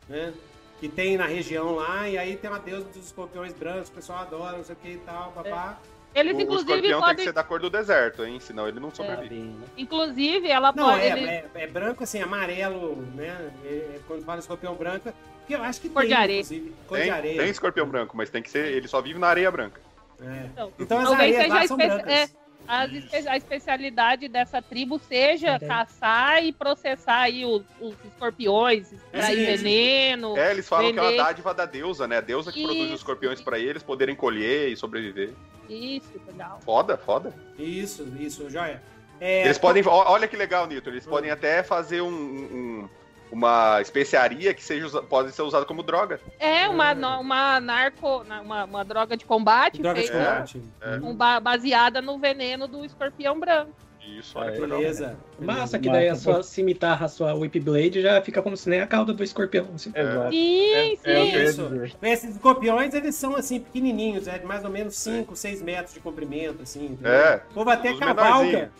Né? 0.08 0.32
Que 0.78 0.88
tem 0.88 1.16
na 1.16 1.26
região 1.26 1.74
lá, 1.74 2.08
e 2.08 2.16
aí 2.16 2.36
tem 2.36 2.48
uma 2.48 2.60
deusa 2.60 2.84
dos 2.86 3.04
escorpiões 3.06 3.52
brancos, 3.52 3.88
o 3.88 3.92
pessoal 3.92 4.20
adora, 4.20 4.56
não 4.58 4.62
sei 4.64 4.76
o 4.76 4.78
que 4.78 4.88
e 4.92 4.98
tal, 4.98 5.32
papá. 5.32 5.80
Eles, 6.14 6.34
O, 6.34 6.40
inclusive, 6.40 6.70
escorpião 6.72 6.98
tem 7.00 7.00
que 7.00 7.06
podem. 7.12 7.24
ser 7.26 7.32
da 7.32 7.44
cor 7.44 7.60
do 7.60 7.70
deserto, 7.70 8.24
hein? 8.24 8.40
Senão 8.40 8.66
ele 8.66 8.80
não 8.80 8.90
Tá 8.90 8.96
sobrevive. 8.96 9.28
bem, 9.28 9.44
né? 9.44 9.66
Inclusive, 9.76 10.48
ela 10.50 10.72
Não, 10.72 10.84
pode. 10.90 11.02
é, 11.02 11.10
ele- 11.12 11.26
é, 11.26 11.44
é 11.54 11.66
branco 11.66 12.02
assim, 12.02 12.20
amarelo, 12.20 12.96
né? 13.14 13.50
É- 13.64 13.68
é 13.68 14.00
quando 14.06 14.24
fala 14.24 14.40
escorpião 14.40 14.74
branco, 14.74 15.12
que 15.46 15.54
eu 15.54 15.62
acho 15.62 15.80
que 15.80 15.88
Cor 15.88 16.00
tem, 16.02 16.08
de 16.08 16.14
areia. 16.14 16.40
inclusive. 16.40 16.74
Cor 16.86 16.96
Tem, 16.98 17.04
de 17.06 17.10
areia. 17.12 17.40
tem 17.42 17.50
escorpião 17.50 17.86
branco, 17.86 18.16
mas 18.16 18.30
tem 18.30 18.42
que 18.42 18.50
ser. 18.50 18.66
Ele 18.72 18.88
só 18.88 19.00
vive 19.00 19.18
na 19.18 19.28
areia 19.28 19.50
branca. 19.50 19.80
É. 20.20 20.46
Então, 20.46 20.72
Então 20.78 20.98
as 20.98 21.12
areias 21.12 21.48
lá 21.48 21.60
a 21.62 21.66
são 21.68 21.76
brancas. 21.76 22.34
As 22.68 22.92
espe- 22.92 23.28
a 23.28 23.36
especialidade 23.36 24.28
dessa 24.28 24.60
tribo 24.62 24.98
seja 24.98 25.54
Entendi. 25.56 25.66
caçar 25.66 26.44
e 26.44 26.52
processar 26.52 27.20
aí 27.22 27.44
os, 27.44 27.62
os 27.80 27.94
escorpiões, 28.04 28.92
extrair 28.92 29.56
veneno. 29.56 30.36
É, 30.36 30.50
eles 30.50 30.68
falam 30.68 30.92
que 30.92 30.98
é 30.98 31.02
vender. 31.02 31.14
uma 31.16 31.24
dádiva 31.24 31.54
da 31.54 31.64
deusa, 31.64 32.06
né? 32.06 32.18
A 32.18 32.20
deusa 32.20 32.52
que 32.52 32.62
produz 32.62 32.84
Isso. 32.84 32.94
os 32.94 33.00
escorpiões 33.00 33.40
pra 33.40 33.58
eles 33.58 33.82
poderem 33.82 34.14
colher 34.14 34.68
e 34.70 34.76
sobreviver. 34.76 35.32
Isso, 35.68 36.08
legal. 36.26 36.60
Foda, 36.64 36.96
foda. 36.96 37.34
Isso, 37.58 38.06
isso, 38.18 38.48
joia. 38.50 38.82
É, 39.20 39.44
Eles 39.44 39.58
podem. 39.58 39.82
Olha 39.86 40.28
que 40.28 40.36
legal, 40.36 40.66
Nito. 40.66 40.88
Eles 40.90 41.04
podem 41.04 41.30
até 41.30 41.62
fazer 41.62 42.00
um. 42.02 42.08
um- 42.08 42.88
uma 43.30 43.80
especiaria 43.80 44.54
que 44.54 44.62
seja, 44.64 45.02
pode 45.02 45.32
ser 45.32 45.42
usada 45.42 45.64
como 45.64 45.82
droga. 45.82 46.20
É 46.38 46.68
uma, 46.68 46.94
no- 46.94 47.20
uma 47.20 47.60
narco, 47.60 48.24
na- 48.24 48.40
uma, 48.40 48.64
uma 48.64 48.84
droga 48.84 49.16
de 49.16 49.24
combate 49.24 49.80
droga 49.82 50.00
de 50.00 50.08
feita 50.08 50.24
combate. 50.24 50.62
É. 50.80 50.96
um 50.96 51.14
ba- 51.14 51.40
baseada 51.40 52.00
no 52.02 52.18
veneno 52.18 52.66
do 52.68 52.84
escorpião 52.84 53.38
branco. 53.38 53.72
Isso, 54.18 54.38
olha 54.38 54.52
que 54.52 54.60
legal. 54.60 54.78
Beleza. 54.78 55.16
Massa, 55.38 55.78
que 55.78 55.90
daí 55.90 56.08
a 56.08 56.14
sua 56.16 56.42
cimitarra, 56.42 57.04
a 57.04 57.08
sua 57.10 57.34
Whip 57.34 57.60
Blade 57.60 58.00
já 58.00 58.20
fica 58.22 58.40
como 58.40 58.56
se 58.56 58.66
nem 58.70 58.80
a 58.80 58.86
cauda 58.86 59.12
do 59.12 59.22
escorpião. 59.22 59.66
Assim. 59.74 59.92
Exato. 59.94 60.30
Sim, 60.30 60.72
É, 60.72 60.92
é 60.92 60.96
sim. 60.96 61.10
ia 61.10 61.44
Isso. 61.44 61.70
Esses 62.02 62.30
escorpiões, 62.36 62.94
eles 62.94 63.14
são 63.14 63.36
assim, 63.36 63.60
pequenininhos, 63.60 64.26
é 64.26 64.38
de 64.38 64.46
mais 64.46 64.64
ou 64.64 64.70
menos 64.70 64.94
5, 64.96 65.36
6 65.36 65.60
metros 65.60 65.92
de 65.92 66.00
comprimento, 66.00 66.62
assim. 66.62 66.86
entendeu? 66.86 67.12
É. 67.12 67.42
O 67.50 67.54
povo 67.54 67.68
até 67.70 67.94
cavalga. 67.94 68.70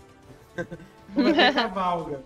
O 1.11 1.15
povo 1.15 1.29
até 1.31 1.53
cavalga. 1.53 2.21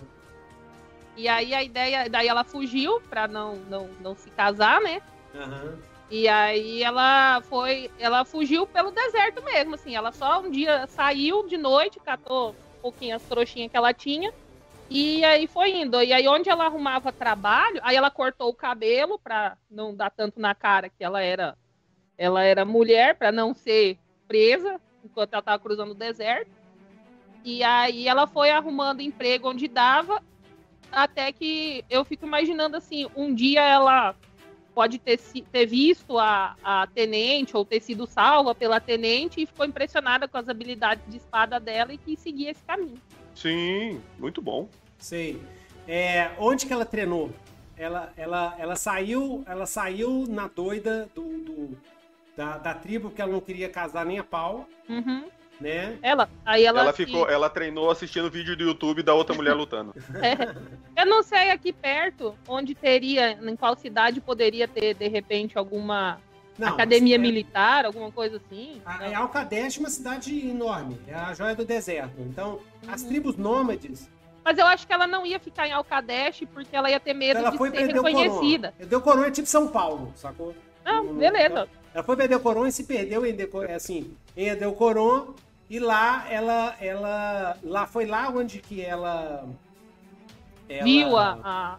E 1.17 1.29
aí 1.29 1.55
a 1.55 1.63
ideia, 1.63 2.09
daí 2.09 2.27
ela 2.27 2.45
fugiu 2.45 3.01
pra 3.11 3.29
não, 3.29 3.57
não, 3.57 3.89
não 4.01 4.17
se 4.17 4.31
casar, 4.31 4.81
né? 4.81 5.01
Aham. 5.35 5.79
E 6.11 6.29
aí 6.29 6.83
ela 6.83 7.41
foi, 7.43 7.91
ela 7.99 8.25
fugiu 8.25 8.67
pelo 8.67 8.91
deserto 8.91 9.43
mesmo, 9.43 9.75
assim, 9.75 9.97
ela 9.97 10.13
só 10.13 10.41
um 10.41 10.51
dia 10.51 10.87
saiu 10.87 11.47
de 11.49 11.57
noite, 11.57 11.99
catou 12.01 12.51
um 12.51 12.83
pouquinho 12.83 13.17
as 13.17 13.23
trouxinhas 13.23 13.71
que 13.71 13.77
ela 13.77 13.95
tinha, 13.95 14.31
e 14.91 15.25
aí 15.25 15.47
foi 15.47 15.71
indo. 15.71 16.03
E 16.03 16.13
aí 16.13 16.29
onde 16.29 16.51
ela 16.51 16.67
arrumava 16.67 17.11
trabalho, 17.11 17.81
aí 17.83 17.97
ela 17.97 18.11
cortou 18.11 18.51
o 18.51 18.55
cabelo 18.55 19.19
pra 19.19 19.57
não 19.71 19.95
dar 19.95 20.11
tanto 20.11 20.39
na 20.39 20.55
cara 20.55 20.91
que 20.91 21.03
ela 21.03 21.23
era 21.23 21.57
ela 22.19 22.43
era 22.43 22.65
mulher, 22.65 23.17
pra 23.17 23.33
não 23.33 23.55
ser 23.55 23.99
presa 24.29 24.79
enquanto 25.03 25.33
ela 25.33 25.43
tava 25.43 25.59
cruzando 25.59 25.93
o 25.93 25.95
deserto. 25.95 26.51
E 27.43 27.65
aí 27.65 28.07
ela 28.07 28.27
foi 28.27 28.51
arrumando 28.51 29.01
emprego 29.01 29.49
onde 29.49 29.67
dava, 29.67 30.23
até 30.93 31.32
que 31.32 31.84
eu 31.88 32.05
fico 32.05 32.26
imaginando 32.26 32.76
assim, 32.76 33.09
um 33.16 33.34
dia 33.34 33.62
ela 33.62 34.14
pode 34.74 34.99
ter, 34.99 35.18
ter 35.18 35.66
visto 35.66 36.18
a, 36.18 36.55
a 36.62 36.86
tenente 36.86 37.57
ou 37.57 37.64
ter 37.64 37.80
sido 37.80 38.07
salva 38.07 38.55
pela 38.55 38.80
tenente 38.80 39.43
e 39.43 39.47
ficou 39.47 39.66
impressionada 39.66 40.26
com 40.28 40.38
as 40.38 40.49
habilidades 40.49 41.05
de 41.09 41.16
espada 41.18 41.59
dela 41.61 41.93
e 41.93 41.99
quis 41.99 42.18
seguir 42.20 42.49
esse 42.49 42.62
caminho. 42.64 43.01
Sim, 43.34 44.01
muito 44.18 44.40
bom. 44.40 44.68
Sei. 44.99 45.43
É, 45.88 46.30
onde 46.38 46.64
que 46.66 46.72
ela 46.72 46.84
treinou? 46.86 47.30
Ela, 47.76 48.12
ela, 48.16 48.55
ela 48.59 48.76
saiu, 48.76 49.43
ela 49.47 49.66
saiu 49.66 50.26
na 50.28 50.47
doida 50.47 51.09
do, 51.14 51.22
do- 51.40 51.78
da, 52.36 52.57
da 52.57 52.74
tribo 52.74 53.09
porque 53.09 53.20
ela 53.20 53.32
não 53.32 53.40
queria 53.40 53.68
casar 53.68 54.07
nem 54.07 54.18
a 54.18 54.24
pau, 54.24 54.66
Uhum. 54.88 55.24
Né? 55.61 55.99
Ela, 56.03 56.29
aí 56.45 56.65
ela, 56.65 56.81
Ela, 56.81 56.93
ficou, 56.93 57.29
ela 57.29 57.49
treinou 57.49 57.91
assistindo 57.91 58.31
vídeo 58.31 58.57
do 58.57 58.65
YouTube 58.65 59.03
da 59.03 59.15
outra 59.15 59.35
mulher 59.35 59.55
lutando. 59.55 59.95
Eu 60.97 61.07
não 61.07 61.23
sei 61.23 61.51
aqui 61.51 61.73
perto 61.73 62.35
onde 62.49 62.75
teria, 62.75 63.33
em 63.33 63.57
qual 63.57 63.77
cidade 63.77 64.21
poderia 64.21 64.67
ter 64.69 64.95
de 64.95 65.09
repente 65.09 65.57
alguma 65.57 66.21
Não, 66.59 66.69
academia 66.69 67.15
é- 67.15 67.19
militar, 67.19 67.85
alguma 67.87 68.11
coisa 68.11 68.37
assim. 68.39 68.81
A, 68.85 69.09
é 69.09 69.15
Alcadesh 69.15 69.77
é 69.77 69.81
uma 69.81 69.91
cidade 69.91 70.49
enorme, 70.49 70.99
é 71.07 71.15
a 71.15 71.33
joia 71.33 71.55
do 71.55 71.65
deserto. 71.65 72.15
Então, 72.19 72.59
as 72.89 73.03
Uhum. 73.03 73.09
tribos 73.09 73.37
nômades, 73.37 74.09
Mas 74.45 74.59
eu 74.59 74.67
acho 74.67 74.85
que 74.89 74.93
ela 74.93 75.07
não 75.07 75.25
ia 75.25 75.39
ficar 75.39 75.69
em 75.69 75.73
Alcadesh 75.73 76.43
porque 76.53 76.75
ela 76.75 76.91
ia 76.91 76.99
ter 76.99 77.15
medo 77.15 77.39
ela 77.39 77.51
de 77.53 77.57
foi 77.57 77.71
ser 77.71 77.87
reconhecida. 77.87 78.73
coroa. 78.73 78.89
Deu 78.91 79.01
coroa 79.01 79.27
é 79.29 79.31
tipo 79.31 79.47
São 79.47 79.69
Paulo, 79.69 80.13
sacou? 80.17 80.53
Não, 80.85 81.05
Não, 81.05 81.15
beleza. 81.15 81.69
Ela 81.95 82.03
foi 82.03 82.16
pra 82.16 82.24
Edelcoron 82.24 82.66
e 82.66 82.72
se 82.72 82.84
perdeu 82.84 83.24
em 83.26 83.30
Edelcoron, 83.30 83.74
assim, 83.74 84.16
em 84.36 84.49
Edelcoron. 84.49 85.34
E 85.68 85.78
lá, 85.78 86.26
ela, 86.30 86.76
ela, 86.80 87.57
lá 87.62 87.86
foi 87.86 88.05
lá 88.07 88.28
onde 88.30 88.59
que 88.61 88.80
ela... 88.82 89.49
ela- 90.68 90.84
Viu 90.84 91.16
a, 91.16 91.38
a- 91.43 91.78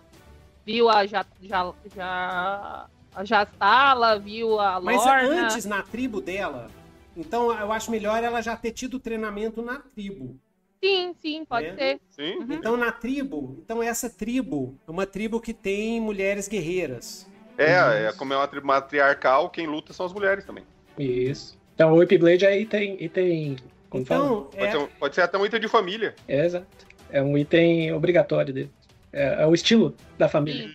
viu 0.66 0.90
a 0.90 1.06
já, 1.06 1.26
já, 1.42 1.74
já 1.96 2.88
a 3.16 3.24
Jastala, 3.26 4.18
viu 4.18 4.60
a 4.60 4.80
Mas 4.82 4.98
Lorna. 4.98 5.44
antes, 5.46 5.66
na 5.66 5.84
tribo 5.84 6.20
dela, 6.22 6.70
então 7.16 7.52
eu 7.60 7.72
acho 7.72 7.92
melhor 7.92 8.24
ela 8.24 8.42
já 8.42 8.56
ter 8.56 8.72
tido 8.72 9.00
treinamento 9.00 9.62
na 9.62 9.78
tribo. 9.80 10.36
Sim, 10.84 11.14
sim, 11.22 11.46
pode 11.46 11.68
É. 11.68 11.76
ser. 11.76 12.02
Sim. 12.10 12.38
Uhum. 12.40 12.48
Então, 12.54 12.76
na 12.76 12.92
tribo, 12.92 13.58
então 13.64 13.82
essa 13.84 14.10
tribo 14.10 14.76
é 14.88 14.92
uma 14.92 15.06
tribo 15.06 15.40
que 15.40 15.54
tem 15.54 16.02
mulheres 16.02 16.48
guerreiras. 16.48 17.28
É, 17.58 18.08
é 18.08 18.12
como 18.18 18.34
é 18.34 18.38
uma 18.38 18.48
tribo 18.48 18.68
matriarcal, 18.68 19.50
quem 19.50 19.68
luta 19.68 19.94
são 19.94 20.06
as 20.06 20.14
mulheres 20.14 20.44
também. 20.46 20.64
Isso. 20.98 21.58
Então 21.76 21.94
o 21.94 21.98
Whip 21.98 22.18
Blade 22.18 22.46
é 22.46 22.60
item. 22.60 22.98
item 23.04 23.56
como 23.90 24.06
fala? 24.06 24.26
Então, 24.26 24.44
Pode, 24.46 24.64
é, 24.66 24.72
ser, 24.72 24.78
um- 24.78 24.88
pode 25.00 25.16
ser 25.16 25.22
até 25.22 25.38
um 25.38 25.46
item 25.46 25.60
de 25.60 25.68
família. 25.68 26.16
É, 26.28 26.46
exato. 26.46 26.68
É 27.12 27.22
um 27.22 27.38
item 27.38 27.92
obrigatório 27.94 28.54
dele. 28.54 28.72
É, 29.12 29.44
é 29.44 29.46
o 29.48 29.54
estilo 29.54 29.96
da 30.18 30.28
família. 30.28 30.70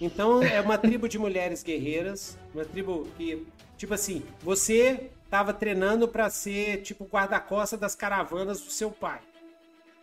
então 0.00 0.42
é 0.42 0.60
uma 0.60 0.78
tribo 0.78 1.08
de 1.08 1.18
mulheres 1.18 1.62
guerreiras, 1.62 2.38
uma 2.54 2.64
tribo 2.64 3.08
que, 3.16 3.44
tipo 3.76 3.92
assim, 3.94 4.22
você 4.40 5.10
tava 5.30 5.52
treinando 5.52 6.06
pra 6.06 6.28
ser 6.30 6.82
tipo 6.82 7.04
guarda-costa 7.04 7.76
das 7.76 7.94
caravanas 7.96 8.60
do 8.60 8.70
seu 8.70 8.90
pai, 8.90 9.18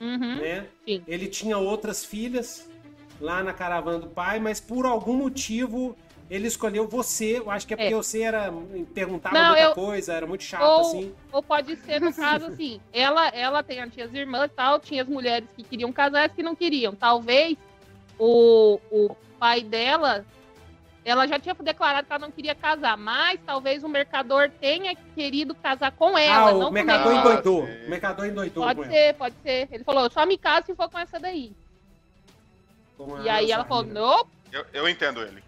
Uhum. 0.01 0.37
né? 0.37 0.65
Sim. 0.85 1.03
Ele 1.07 1.27
tinha 1.27 1.57
outras 1.57 2.03
filhas 2.03 2.69
lá 3.21 3.43
na 3.43 3.53
caravana 3.53 3.99
do 3.99 4.07
pai, 4.07 4.39
mas 4.39 4.59
por 4.59 4.85
algum 4.85 5.13
motivo 5.13 5.95
ele 6.29 6.47
escolheu 6.47 6.87
você. 6.87 7.37
Eu 7.39 7.49
acho 7.49 7.65
que 7.67 7.73
é 7.73 7.77
porque 7.77 7.93
É. 7.93 7.95
você 7.97 8.21
era 8.21 8.53
perguntava 8.93 9.33
Não, 9.37 9.47
muita 9.49 9.63
eu- 9.63 9.73
coisa, 9.75 10.13
era 10.13 10.27
muito 10.27 10.43
chato 10.43 10.61
Ou- 10.63 10.79
assim. 10.81 11.15
Ou 11.31 11.41
pode 11.43 11.75
ser, 11.77 11.99
no 11.99 12.13
caso, 12.13 12.45
assim, 12.53 12.79
ela, 12.93 13.27
ela 13.29 13.63
tem, 13.63 13.87
tinha 13.89 14.05
as 14.05 14.13
irmãs 14.13 14.45
e 14.45 14.49
tal, 14.49 14.79
tinha 14.79 15.01
as 15.01 15.07
mulheres 15.09 15.47
que 15.55 15.63
queriam 15.63 15.91
casar 15.91 16.23
e 16.23 16.25
as 16.27 16.31
que 16.33 16.43
não 16.43 16.55
queriam. 16.55 16.93
Talvez 16.93 17.57
o, 18.17 18.79
o 18.91 19.15
pai 19.39 19.61
dela, 19.61 20.25
ela 21.05 21.25
já 21.25 21.39
tinha 21.39 21.55
declarado 21.55 22.05
que 22.05 22.13
ela 22.13 22.19
não 22.19 22.31
queria 22.31 22.53
casar, 22.53 22.95
mas 22.97 23.39
talvez 23.45 23.83
o 23.83 23.89
mercador 23.89 24.51
tenha 24.61 24.93
querido 25.15 25.55
casar 25.55 25.91
com 25.93 26.15
ela, 26.17 26.51
ah, 26.51 26.55
o 26.55 26.65
com 26.65 26.71
mercador. 26.71 27.13
Ah, 27.13 27.19
endoidou. 27.19 27.63
O 27.63 27.89
mercador 27.89 28.25
endoidou 28.27 28.63
com 28.63 28.67
Pode 28.75 28.81
ela. 28.81 28.91
ser, 28.91 29.13
pode 29.15 29.35
ser. 29.41 29.67
Ele 29.71 29.83
falou, 29.83 30.03
eu 30.03 30.11
só 30.11 30.25
me 30.25 30.37
caso 30.37 30.67
se 30.67 30.75
for 30.75 30.89
com 30.89 30.99
essa 30.99 31.19
daí. 31.19 31.53
Com 32.97 33.21
E 33.23 33.29
aí 33.29 33.51
ela 33.51 33.63
falou, 33.65 33.85
não, 33.85 34.27
Eu, 34.51 34.65
eu 34.73 34.89
entendo 34.89 35.21
ele. 35.21 35.41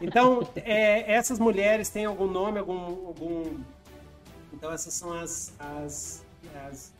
Então, 0.00 0.46
é, 0.56 1.12
essas 1.12 1.38
mulheres 1.38 1.88
têm 1.88 2.04
algum 2.04 2.26
nome, 2.26 2.58
algum. 2.58 3.06
algum... 3.06 3.58
Então, 4.52 4.72
essas 4.72 4.94
são 4.94 5.12
as, 5.12 5.52
as, 5.58 6.24
as 6.68 6.92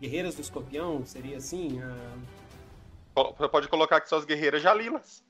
guerreiras 0.00 0.34
do 0.34 0.40
escorpião, 0.42 1.04
seria 1.04 1.36
assim? 1.36 1.80
A, 1.82 1.94
Você 3.38 3.48
pode 3.48 3.68
colocar 3.68 4.00
que 4.00 4.08
são 4.08 4.18
as 4.18 4.24
guerreiras 4.24 4.60
Jalilas. 4.62 5.22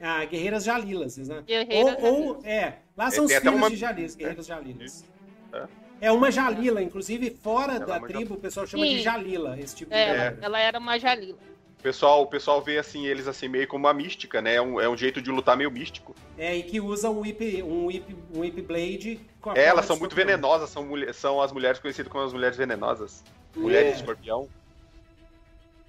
a 0.00 0.24
guerreiras 0.24 0.64
jalilas, 0.64 1.16
né? 1.18 1.42
guerreira. 1.46 1.96
Ou, 2.00 2.36
ou, 2.36 2.40
é, 2.44 2.78
lá 2.96 3.10
são 3.10 3.24
É, 3.24 3.26
os 3.26 3.34
filhos 3.34 3.54
uma- 3.54 3.70
de 3.70 3.76
jalilas, 3.76 4.14
guerreiras 4.16 4.46
jalilas. 4.46 5.04
É. 5.52 5.66
É 6.02 6.10
uma 6.10 6.30
jalila, 6.30 6.82
inclusive 6.82 7.30
fora 7.30 7.74
Ela 7.74 7.82
é 7.82 7.86
da 7.86 7.98
uma 7.98 8.08
tribo, 8.08 8.34
o 8.34 8.38
pessoal 8.38 8.66
chama 8.66 8.86
Sim. 8.86 8.96
de 8.96 9.02
jalila, 9.02 9.60
esse 9.60 9.76
tipo 9.76 9.90
de 9.90 9.96
É, 9.98 10.06
guerreira. 10.06 10.38
ela 10.40 10.58
era 10.58 10.78
uma 10.78 10.98
Jalila. 10.98 11.38
O 11.80 11.82
pessoal, 11.82 12.20
o 12.22 12.26
pessoal 12.26 12.60
vê 12.60 12.76
assim 12.76 13.06
eles 13.06 13.26
assim 13.26 13.48
meio 13.48 13.66
como 13.66 13.86
uma 13.86 13.94
mística, 13.94 14.42
né? 14.42 14.56
É 14.56 14.60
um, 14.62 14.78
é 14.78 14.86
um 14.86 14.94
jeito 14.96 15.20
de 15.22 15.30
lutar 15.30 15.56
meio 15.56 15.70
místico. 15.70 16.14
É, 16.36 16.54
e 16.54 16.62
que 16.62 16.78
usa 16.78 17.08
um 17.08 17.20
whip, 17.20 17.62
um 17.62 17.86
whip, 17.86 18.16
um 18.34 18.40
whip 18.40 18.60
blade 18.60 19.18
com 19.40 19.50
a 19.50 19.54
É, 19.56 19.64
elas 19.64 19.86
são 19.86 19.96
muito 19.96 20.12
escorpião. 20.12 20.36
venenosas, 20.36 20.68
são, 20.68 20.86
são 21.14 21.40
as 21.40 21.50
mulheres 21.52 21.78
conhecidas 21.80 22.12
como 22.12 22.22
as 22.22 22.34
mulheres 22.34 22.58
venenosas. 22.58 23.24
Mulheres 23.56 23.88
É. 23.88 23.90
de 23.92 23.96
escorpião. 23.96 24.46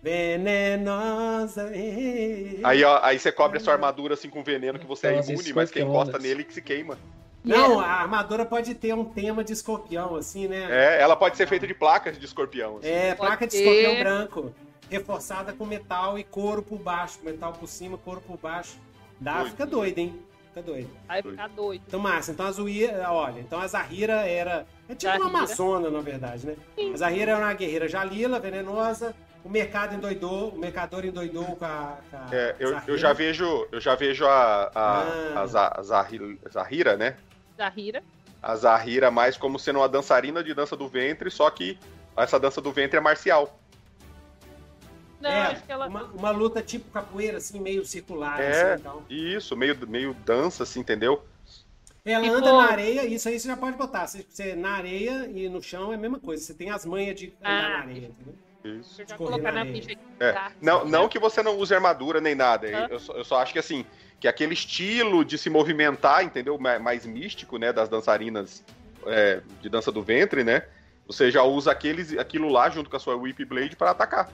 Venenosa. 0.02 1.70
eh. 1.76 2.60
Aí, 2.64 2.84
ó, 2.86 3.00
aí 3.04 3.20
você 3.20 3.30
cobre 3.30 3.58
a 3.58 3.62
sua 3.62 3.74
armadura 3.74 4.14
assim 4.14 4.30
com 4.30 4.42
veneno 4.44 4.80
que 4.80 4.86
você 4.86 5.08
é 5.08 5.20
imune, 5.20 5.52
mas 5.54 5.70
quem 5.70 5.84
encosta 5.84 6.18
nele 6.18 6.46
que 6.46 6.54
se 6.54 6.62
queima. 6.62 6.98
Não, 7.44 7.80
a 7.82 7.86
armadura 7.88 8.46
pode 8.46 8.76
ter 8.76 8.94
um 8.94 9.04
tema 9.04 9.44
de 9.44 9.52
escorpião, 9.52 10.16
assim, 10.16 10.48
né? 10.48 10.68
É, 10.70 11.02
ela 11.02 11.16
pode 11.18 11.36
ser 11.36 11.48
feita 11.48 11.68
de 11.68 11.74
placas 11.74 12.18
de 12.18 12.26
escorpião. 12.26 12.78
assim. 12.78 12.88
É, 12.88 13.14
placa 13.14 13.46
de 13.46 13.58
escorpião 13.58 14.00
branco, 14.00 14.54
reforçada 14.92 15.54
com 15.54 15.66
metal 15.66 16.20
e 16.20 16.24
couro 16.24 16.62
por 16.62 16.78
baixo. 16.78 17.20
Metal 17.24 17.54
por 17.54 17.68
cima, 17.68 17.98
couro 17.98 18.20
por 18.22 18.38
baixo. 18.38 18.78
Dá, 19.20 19.38
Doido. 19.39 19.50
fica 19.52 19.66
doido, 19.66 19.98
hein? 20.00 20.22
Fica 20.50 20.62
doido. 20.62 20.89
Vai 21.08 21.22
ficar 21.22 21.48
doido. 21.48 21.82
Então, 21.88 22.00
Márcia, 22.00 22.34
então 22.34 22.46
a 22.46 22.52
Zuia, 22.52 23.06
olha, 23.10 23.39
então 23.39 23.62
a 23.62 23.68
Zahira 23.68 24.28
era. 24.28 24.66
É 24.89 24.94
tipo 24.96 25.10
uma 25.14 25.20
Zahira. 25.22 25.38
amazona, 25.38 25.89
na 25.89 26.02
verdade, 26.02 26.46
né? 26.46 26.56
Sim. 26.76 26.94
A 26.94 26.98
Zahira 26.98 27.32
era 27.32 27.39
uma 27.39 27.54
guerreira 27.54 27.88
jalila, 27.88 28.38
venenosa. 28.39 29.16
O 29.46 29.50
mercado 29.50 29.96
endoidou, 29.96 30.50
o 30.50 30.60
mercador 30.60 31.06
endoidou 31.06 31.46
com 31.56 31.66
a. 31.66 31.98
com 32.12 32.18
a 32.18 32.28
É, 32.36 32.56
eu, 32.60 32.70
Zahira. 32.72 32.92
eu 32.92 32.98
já 32.98 33.14
vejo, 33.14 33.68
eu 33.72 33.80
já 33.80 33.96
vejo 33.96 34.26
a, 34.26 34.64
a, 34.66 34.72
Ah. 35.36 35.42
a, 35.42 35.46
Za- 35.48 35.74
a 35.78 35.82
Zahir- 35.84 36.38
Zahira, 36.52 36.98
né? 36.98 37.16
Zahira. 37.58 38.04
A 38.44 38.56
Zahira 38.56 39.10
mais 39.10 39.38
como 39.38 39.58
sendo 39.58 39.80
uma 39.80 39.88
dançarina 39.88 40.44
de 40.44 40.54
dança 40.54 40.76
do 40.76 40.88
ventre, 40.88 41.32
só 41.32 41.50
que 41.50 41.78
essa 42.18 42.39
dança 42.39 42.60
do 42.60 42.72
ventre 42.74 42.98
é 42.98 43.00
marcial. 43.00 43.58
Não, 45.22 45.30
é, 45.30 45.41
acho 45.47 45.63
que 45.63 45.72
ela. 45.72 45.88
uma, 45.88 46.03
uma 46.05 46.32
luta 46.32 46.61
tipo 46.61 46.89
capoeira, 46.91 47.38
assim, 47.38 47.59
meio 47.59 47.86
circular. 47.86 48.39
É. 48.41 48.74
Assim, 48.74 48.82
então. 48.82 49.03
Isso, 49.09 49.55
meio, 49.55 49.78
meio 49.88 50.13
dança, 50.26 50.63
assim, 50.63 50.80
entendeu? 50.80 51.24
Ela 52.03 52.24
Tipo- 52.24 52.36
anda 52.36 52.51
na 52.53 52.63
areia, 52.72 53.05
isso 53.05 53.30
aí 53.30 53.39
você 53.39 53.47
já 53.47 53.55
pode 53.55 53.78
botar. 53.78 54.07
Você, 54.07 54.26
você 54.28 54.55
na 54.55 54.72
areia 54.72 55.30
e 55.32 55.47
no 55.47 55.61
chão 55.61 55.91
é 55.91 55.95
a 55.95 55.97
mesma 55.99 56.19
coisa. 56.19 56.43
Você 56.43 56.53
tem 56.53 56.69
as 56.72 56.84
manhas 56.86 57.15
de 57.15 57.34
andar 57.39 57.49
Ah. 57.49 57.69
na 57.69 57.78
areia, 57.80 58.07
entendeu? 58.07 58.36
Isso. 58.80 59.01
Colocar 59.17 59.38
na 59.38 59.51
na 59.51 59.59
areia. 59.61 59.76
ficha 59.76 59.91
aqui. 59.93 60.01
É, 60.19 60.32
tá? 60.34 60.51
Não, 60.61 60.86
não 60.86 61.07
que 61.07 61.19
você 61.19 61.41
não 61.43 61.57
use 61.57 61.74
armadura 61.74 62.19
nem 62.19 62.34
nada. 62.36 62.67
Hã? 62.67 62.88
Eu, 62.89 62.99
só, 62.99 63.13
eu 63.13 63.24
só 63.24 63.38
acho 63.39 63.53
que 63.53 63.59
assim, 63.59 63.86
que 64.19 64.28
aquele 64.28 64.53
estilo 64.53 65.24
de 65.26 65.38
se 65.38 65.49
movimentar, 65.49 66.24
entendeu? 66.24 66.57
Ma- 66.57 66.80
Mais 66.80 67.05
místico, 67.05 67.57
né? 67.57 67.72
Das 67.72 67.88
dançarinas 67.89 68.63
é, 69.05 69.41
de 69.61 69.69
dança 69.69 69.91
do 69.91 70.01
ventre, 70.03 70.43
né? 70.43 70.63
Você 71.07 71.30
já 71.32 71.43
usa 71.43 71.72
aqueles, 71.72 72.17
aquilo 72.17 72.49
lá 72.49 72.69
junto 72.69 72.89
com 72.89 72.95
a 72.95 72.99
sua 72.99 73.15
Whip 73.15 73.43
Blade 73.45 73.76
para 73.76 73.91
atacar. 73.91 74.30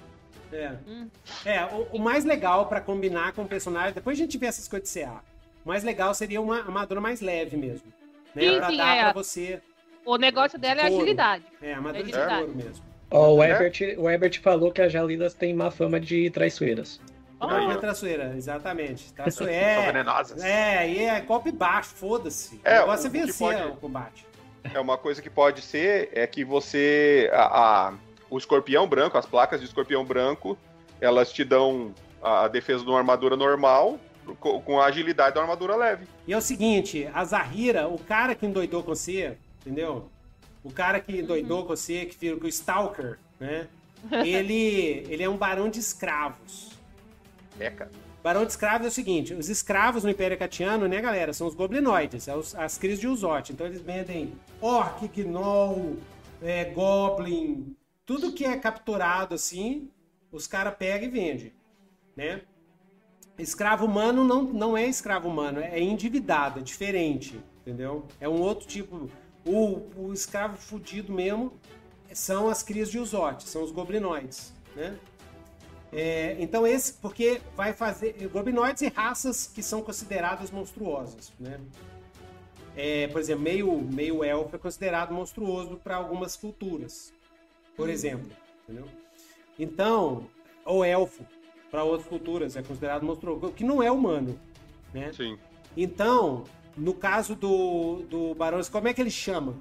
É. 0.52 0.72
Hum. 0.88 1.08
É, 1.46 1.64
o, 1.66 1.88
o 1.94 2.00
mais 2.00 2.24
legal 2.26 2.66
pra 2.68 2.80
combinar 2.82 3.34
com 3.34 3.44
o 3.44 3.48
personagem, 3.48 3.94
depois 3.94 4.18
a 4.18 4.22
gente 4.22 4.38
vê 4.38 4.46
essas 4.48 4.68
coisas 4.68 4.92
de 4.92 5.00
CA. 5.02 5.22
O 5.66 5.68
mais 5.70 5.84
legal 5.84 6.14
seria 6.14 6.42
uma 6.42 6.58
armadura 6.60 7.02
mais 7.02 7.20
leve 7.22 7.58
mesmo. 7.58 7.92
Né? 8.34 8.44
Sim, 8.44 8.58
pra 8.58 8.70
sim, 8.70 8.78
dar 8.78 8.96
é. 8.98 9.04
pra 9.04 9.14
você. 9.14 9.62
O 10.06 10.16
negócio 10.18 10.58
dela 10.58 10.82
é 10.82 10.88
Couro. 10.88 10.98
agilidade. 11.04 11.44
É, 11.62 11.74
armadura 11.74 12.04
de 12.04 12.12
Agilidade. 12.14 12.42
couro 12.46 12.56
mesmo. 12.58 12.86
Ó, 13.12 13.34
o 13.36 13.44
É? 13.44 13.50
Herbert, 13.52 13.96
o 13.98 14.10
Herbert 14.10 14.42
falou 14.42 14.72
que 14.72 14.82
as 14.82 14.92
Jalilas 14.92 15.34
têm 15.34 15.54
má 15.54 15.70
fama 15.72 16.00
de 16.00 16.30
traiçoeiras. 16.30 17.00
Não 17.40 17.72
é 17.72 17.76
ó. 17.76 17.78
traçoeira, 17.78 18.34
exatamente. 18.36 19.04
São 19.16 19.16
Traçoeira. 19.16 19.82
venenosas. 19.82 20.44
É, 20.44 20.90
e 20.90 21.04
é 21.04 21.20
golpe 21.22 21.52
baixo, 21.52 21.90
foda-se. 21.96 22.60
É, 22.64 22.78
o 22.78 22.82
negócio 22.82 23.08
é 23.08 23.10
vencer 23.10 23.38
pode- 23.38 23.64
o 23.72 23.76
combate. 23.76 24.26
É 24.74 24.80
uma 24.80 24.98
coisa 24.98 25.22
que 25.22 25.30
pode 25.30 25.62
ser 25.62 26.10
é 26.14 26.26
que 26.28 26.44
você. 26.44 27.30
A, 27.34 27.88
a- 27.90 27.94
o 28.30 28.38
escorpião 28.38 28.88
branco, 28.88 29.18
as 29.18 29.26
placas 29.26 29.60
de 29.62 29.66
escorpião 29.68 30.04
branco, 30.06 30.58
elas 31.00 31.32
te 31.32 31.44
dão 31.44 31.94
a, 32.22 32.48
defesa 32.48 32.84
de 32.84 32.90
uma 32.90 32.98
armadura 33.00 33.36
normal 33.36 34.00
co- 34.40 34.60
com 34.62 34.80
a 34.82 34.86
agilidade 34.86 35.36
da 35.36 35.42
armadura 35.42 35.76
leve. 35.76 36.08
E 36.28 36.34
é 36.34 36.38
o 36.38 36.42
seguinte, 36.42 37.08
a 37.14 37.24
Zahira, 37.24 37.88
o 37.88 37.98
cara 37.98 38.36
que 38.36 38.46
endoidou 38.46 38.84
com 38.84 38.94
você, 38.96 39.38
entendeu? 39.62 40.10
O 40.64 40.72
cara 40.72 41.00
que 41.00 41.20
endoidou 41.20 41.62
com 41.62 41.70
você, 41.70 42.06
que 42.06 42.16
fica 42.16 42.46
o 42.46 42.48
Stalker, 42.50 43.18
né? 43.40 43.68
Ele, 44.24 45.06
ele 45.10 45.24
é 45.24 45.30
um 45.30 45.36
barão 45.38 45.70
de 45.70 45.80
escravos. 45.80 46.70
É, 47.60 47.70
cara. 47.72 47.90
Barão 48.24 48.46
de 48.46 48.52
escravos 48.52 48.86
é 48.86 48.90
o 48.90 48.92
seguinte: 48.94 49.34
os 49.34 49.50
escravos 49.50 50.04
no 50.04 50.10
Império 50.12 50.38
Catiano, 50.38 50.88
né, 50.88 51.02
galera? 51.02 51.34
São 51.34 51.48
os 51.48 51.56
goblinoides, 51.56 52.28
é 52.28 52.36
os- 52.36 52.54
as 52.56 52.78
crises 52.78 53.00
de 53.00 53.08
Uzote. 53.08 53.54
Então 53.54 53.66
eles 53.66 53.82
vendem 53.82 54.34
orc, 54.62 55.08
gnoll, 55.08 55.98
é, 56.44 56.66
goblin, 56.66 57.76
tudo 58.08 58.32
que 58.32 58.46
é 58.46 58.58
capturado 58.58 59.36
assim, 59.36 59.92
os 60.32 60.48
caras 60.48 60.76
pegam 60.76 61.10
e 61.10 61.12
vendem, 61.12 61.54
né? 62.16 62.42
Escravo 63.38 63.86
humano 63.86 64.24
não, 64.24 64.44
não 64.44 64.78
é 64.78 64.88
escravo 64.88 65.28
humano, 65.28 65.60
é 65.60 65.80
endividado, 65.80 66.60
é 66.60 66.64
diferente, 66.64 67.40
entendeu? 67.62 68.08
É 68.20 68.28
um 68.28 68.42
outro 68.42 68.66
tipo. 68.66 69.12
O, 69.46 70.08
o 70.08 70.14
escravo 70.14 70.58
fudido 70.58 71.14
mesmo 71.14 71.54
são 72.14 72.50
as 72.50 72.64
crias 72.64 72.90
de 72.90 72.98
Uzote, 72.98 73.48
são 73.48 73.62
os 73.62 73.72
goblinoides, 73.72 74.54
né? 74.76 74.98
É, 75.92 76.36
então 76.40 76.66
esse, 76.66 76.94
porque 76.94 77.42
vai 77.56 77.74
fazer 77.74 78.28
goblinoides 78.30 78.82
e 78.82 78.88
raças 78.88 79.48
que 79.48 79.62
são 79.62 79.82
consideradas 79.82 80.50
monstruosas, 80.50 81.32
né? 81.40 81.60
É, 82.76 83.08
por 83.08 83.20
exemplo, 83.20 83.44
meio, 83.44 83.82
meio 83.82 84.24
elfo 84.24 84.56
é 84.56 84.60
considerado 84.60 85.14
monstruoso 85.14 85.78
para 85.78 85.96
algumas 85.96 86.36
culturas, 86.36 87.14
por 87.78 87.88
exemplo, 87.90 88.30
entendeu? 88.64 88.86
Então, 89.58 90.28
ou 90.66 90.84
elfo 90.84 91.24
para 91.72 91.84
outras 91.84 92.08
culturas 92.10 92.56
é 92.56 92.62
considerado 92.64 93.04
monstruoso, 93.06 93.52
que 93.54 93.64
não 93.64 93.82
é 93.82 93.92
humano, 93.92 94.38
né? 94.94 95.12
Sim. 95.14 95.38
Então, 95.76 96.44
no 96.76 96.94
caso 96.94 97.36
do, 97.36 98.04
do 98.10 98.34
Barão, 98.36 98.60
como 98.72 98.88
é 98.88 98.94
que 98.94 99.02
ele 99.02 99.12
chama? 99.12 99.54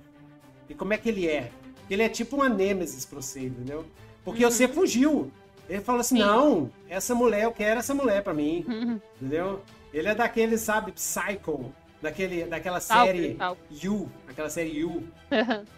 E 0.68 0.74
como 0.74 0.92
é 0.92 0.98
que 0.98 1.08
ele 1.08 1.28
é? 1.28 1.50
Ele 1.88 2.02
é 2.02 2.08
tipo 2.08 2.36
uma 2.36 2.48
nêmesis 2.48 3.04
pra 3.04 3.20
você, 3.20 3.40
entendeu? 3.46 3.84
Porque 4.24 4.44
Uhum. 4.44 4.50
você 4.50 4.66
fugiu. 4.66 5.30
Ele 5.68 5.80
falou 5.80 6.00
assim: 6.00 6.16
Sim. 6.16 6.22
não, 6.22 6.70
essa 6.88 7.14
mulher, 7.14 7.44
eu 7.44 7.52
quero 7.52 7.78
essa 7.80 7.94
mulher 7.94 8.22
pra 8.22 8.34
mim. 8.34 8.64
Uhum. 8.68 9.00
Entendeu? 9.20 9.62
Ele 9.92 10.08
é 10.08 10.14
daquele, 10.14 10.58
sabe, 10.58 10.92
Psycho, 10.92 11.72
daquele, 12.02 12.44
daquela 12.44 12.80
série. 12.80 13.36
You, 13.70 14.08
aquela 14.28 14.50
série 14.50 14.78
You. 14.78 15.04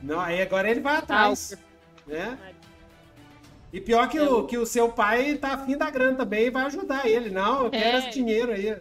Não, 0.03 0.19
aí 0.21 0.41
agora 0.41 0.71
ele 0.71 0.81
vai 0.81 0.97
atrás. 0.97 1.57
Né? 2.09 2.39
E 3.73 3.81
pior 3.81 4.09
que 4.09 4.19
o, 4.19 4.45
que 4.47 4.57
o 4.57 4.65
seu 4.65 4.91
pai 4.91 5.37
tá 5.37 5.53
afim 5.53 5.77
da 5.77 5.91
grana 5.91 6.17
também 6.17 6.47
e 6.47 6.51
vai 6.51 6.65
ajudar 6.67 7.07
ele. 7.07 7.29
Não, 7.31 7.65
eu 7.65 7.71
quero 7.71 7.97
É. 7.97 7.99
esse 7.99 8.11
dinheiro 8.11 8.51
aí. 8.53 8.77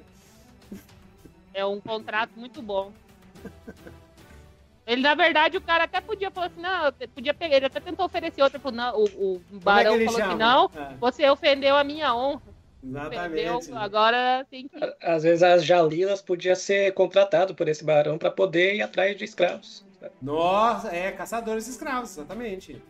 É 1.54 1.66
um 1.66 1.80
contrato 1.82 2.32
muito 2.38 2.62
bom. 2.62 2.92
Ele, 4.86 5.02
na 5.02 5.14
verdade, 5.16 5.58
o 5.58 5.62
cara 5.62 5.84
até 5.84 6.00
podia 6.00 6.32
falar 6.32 6.46
assim, 6.48 6.62
não, 6.62 6.86
eu 6.86 7.08
podia 7.10 7.34
pegar, 7.34 7.58
ele 7.58 7.66
até 7.66 7.82
tentou 7.82 8.06
oferecer 8.06 8.42
outra, 8.42 8.58
pro- 8.58 8.72
não, 8.72 8.96
o, 8.98 9.04
o 9.04 9.42
é 9.54 9.60
barão 9.60 9.92
que 9.92 9.98
ele 9.98 10.06
falou 10.06 10.20
chama? 10.22 10.34
assim, 10.34 10.40
não, 10.78 10.82
É, 10.82 10.96
você 10.96 11.30
ofendeu 11.30 11.76
a 11.76 11.84
minha 11.84 12.16
honra, 12.16 12.42
ofendeu, 12.82 13.58
exatamente. 13.58 13.74
agora 13.74 14.48
tem 14.50 14.70
que... 14.70 14.96
Às 15.02 15.24
vezes 15.24 15.44
as 15.44 15.66
Jalilas 15.66 16.22
podia 16.22 16.56
ser 16.56 16.94
contratado 16.94 17.54
por 17.54 17.68
esse 17.68 17.84
barão 17.84 18.18
para 18.18 18.32
poder 18.32 18.76
ir 18.76 18.82
atrás 18.82 19.18
de 19.18 19.26
escravos. 19.26 19.84
Nossa, 20.22 20.88
é, 20.96 21.12
caçadores 21.12 21.66
de 21.66 21.72
escravos, 21.72 22.12
exatamente. 22.12 22.82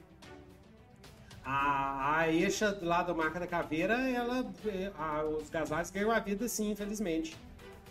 A, 1.49 2.17
a 2.19 2.31
Eixa 2.33 2.77
lá 2.81 3.01
do 3.03 3.15
Marca 3.15 3.39
da 3.39 3.47
Caveira, 3.47 3.93
ela, 4.09 4.45
é, 4.65 4.91
a- 4.99 5.23
os 5.23 5.49
casais 5.49 5.89
ganham 5.89 6.11
a 6.11 6.19
vida 6.19 6.45
sim, 6.49 6.71
infelizmente. 6.71 7.37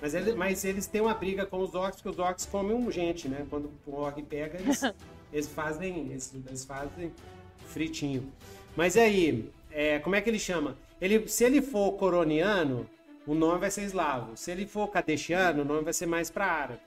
Mas, 0.01 0.15
ele- 0.15 0.35
mas 0.35 0.63
eles 0.63 0.87
têm 0.87 1.01
uma 1.01 1.15
briga 1.15 1.47
com 1.47 1.59
os 1.61 1.75
orcs, 1.75 2.03
porque 2.03 2.11
os 2.11 2.19
orcs 2.19 2.45
comem 2.45 2.91
gente, 2.93 3.29
né? 3.29 3.47
Quando 3.49 3.71
o 3.87 3.95
orc 3.95 4.21
pega, 4.23 4.59
eles, 4.61 4.83
eles 5.33 5.49
fazem 5.49 6.11
eles, 6.11 6.35
eles 6.47 6.67
fazem 6.67 7.11
fritinho. 7.67 8.31
Mas 8.77 8.95
aí, 8.97 9.49
é, 9.71 9.99
como 10.01 10.15
é 10.15 10.21
que 10.21 10.29
ele 10.29 10.39
chama? 10.39 10.77
Ele, 11.01 11.27
se 11.27 11.43
ele 11.43 11.63
for 11.63 11.93
coroniano, 11.93 12.87
o 13.27 13.35
nome 13.35 13.61
vai 13.61 13.71
ser 13.71 13.85
eslavo. 13.85 14.37
Se 14.37 14.51
ele 14.51 14.67
for 14.67 14.89
cadestiano, 14.89 15.63
o 15.63 15.65
nome 15.65 15.81
vai 15.83 15.95
ser 15.95 16.05
mais 16.07 16.29
para 16.31 16.45
árabe. 16.47 16.81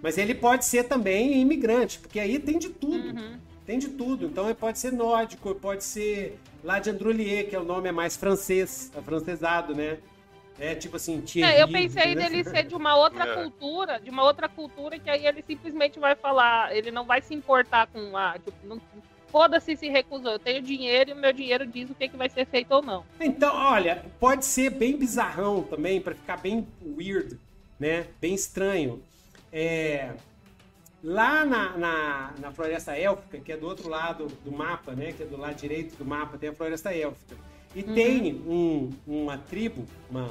Mas 0.00 0.16
ele 0.16 0.34
pode 0.34 0.64
ser 0.64 0.84
também 0.84 1.38
imigrante, 1.40 1.98
porque 1.98 2.18
aí 2.18 2.38
tem 2.38 2.58
de 2.58 2.70
tudo. 2.70 3.08
Uhum. 3.08 3.38
Tem 3.68 3.78
de 3.78 3.88
tudo. 3.88 4.24
Então 4.24 4.46
ele 4.46 4.54
pode 4.54 4.78
ser 4.78 4.90
nórdico, 4.94 5.54
pode 5.54 5.84
ser 5.84 6.40
lá 6.64 6.78
de 6.78 6.88
Androulier, 6.88 7.50
que 7.50 7.54
é 7.54 7.60
o 7.60 7.64
nome 7.64 7.86
é 7.86 7.92
mais 7.92 8.16
francês, 8.16 8.90
afrancesado, 8.96 9.74
né? 9.74 9.98
É 10.58 10.74
tipo 10.74 10.96
assim, 10.96 11.20
Thierry, 11.20 11.52
É, 11.52 11.62
eu 11.62 11.68
pensei 11.68 12.14
né? 12.14 12.30
dele 12.30 12.44
ser 12.44 12.62
de 12.62 12.74
uma 12.74 12.96
outra 12.96 13.24
É. 13.28 13.34
cultura, 13.34 14.00
de 14.00 14.08
uma 14.08 14.24
outra 14.24 14.48
cultura 14.48 14.98
que 14.98 15.10
aí 15.10 15.26
ele 15.26 15.44
simplesmente 15.46 15.98
vai 15.98 16.16
falar, 16.16 16.74
ele 16.74 16.90
não 16.90 17.04
vai 17.04 17.20
se 17.20 17.34
importar 17.34 17.88
com 17.88 18.16
a, 18.16 18.38
tipo, 18.38 18.54
não, 18.64 18.80
foda-se 19.30 19.76
se 19.76 19.86
recusou, 19.86 20.32
eu 20.32 20.38
tenho 20.38 20.62
dinheiro 20.62 21.10
e 21.10 21.12
o 21.12 21.16
meu 21.16 21.34
dinheiro 21.34 21.66
diz 21.66 21.90
o 21.90 21.94
que, 21.94 22.08
que 22.08 22.16
vai 22.16 22.30
ser 22.30 22.46
feito 22.46 22.72
ou 22.72 22.80
não. 22.80 23.04
Então, 23.20 23.54
olha, 23.54 24.02
pode 24.18 24.46
ser 24.46 24.70
bem 24.70 24.96
bizarrão 24.96 25.62
também, 25.62 26.00
pra 26.00 26.14
ficar 26.14 26.38
bem 26.38 26.66
weird, 26.96 27.38
né? 27.78 28.06
Bem 28.18 28.34
estranho. 28.34 29.02
É, 29.52 30.14
lá 31.02 31.44
na, 31.44 31.76
na, 31.76 32.34
na 32.40 32.52
Floresta 32.52 32.96
Élfica, 32.96 33.38
que 33.38 33.52
é 33.52 33.56
do 33.56 33.66
outro 33.66 33.88
lado 33.88 34.26
do 34.44 34.50
mapa, 34.52 34.92
né? 34.92 35.12
Que 35.12 35.22
é 35.22 35.26
do 35.26 35.36
lado 35.36 35.54
direito 35.54 35.96
do 35.96 36.04
mapa, 36.04 36.36
tem 36.38 36.48
a 36.50 36.54
Floresta 36.54 36.92
Élfica. 36.94 37.36
E 37.74 37.82
tem 37.82 38.34
um- 38.46 38.90
uma 39.06 39.38
tribo, 39.38 39.84
uma, 40.10 40.30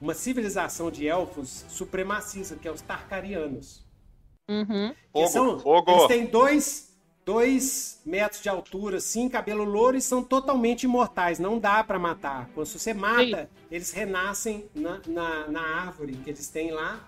uma 0.00 0.14
civilização 0.14 0.90
de 0.90 1.08
elfos 1.08 1.64
supremacista, 1.68 2.54
que 2.56 2.68
é 2.68 2.70
os 2.72 2.80
Tarkarianos. 2.82 3.84
Uhum. 4.48 4.90
Que 4.90 4.96
Fogo, 5.12 5.28
são, 5.28 5.58
fogo. 5.60 5.90
Eles 5.90 6.06
têm 6.06 6.26
dois, 6.26 6.96
dois 7.24 8.00
metros 8.06 8.40
de 8.42 8.48
altura, 8.48 9.00
sim, 9.00 9.28
cabelo 9.28 9.64
louro 9.64 9.96
e 9.96 10.00
são 10.00 10.22
totalmente 10.22 10.84
imortais. 10.84 11.38
Não 11.40 11.58
dá 11.58 11.82
pra 11.82 11.98
matar. 11.98 12.48
Quando 12.54 12.66
você 12.68 12.94
mata, 12.94 13.50
eles 13.70 13.90
renascem 13.90 14.66
na, 14.74 15.00
na, 15.08 15.48
na 15.48 15.60
árvore 15.60 16.12
que 16.22 16.30
eles 16.30 16.48
têm 16.48 16.70
lá 16.70 17.00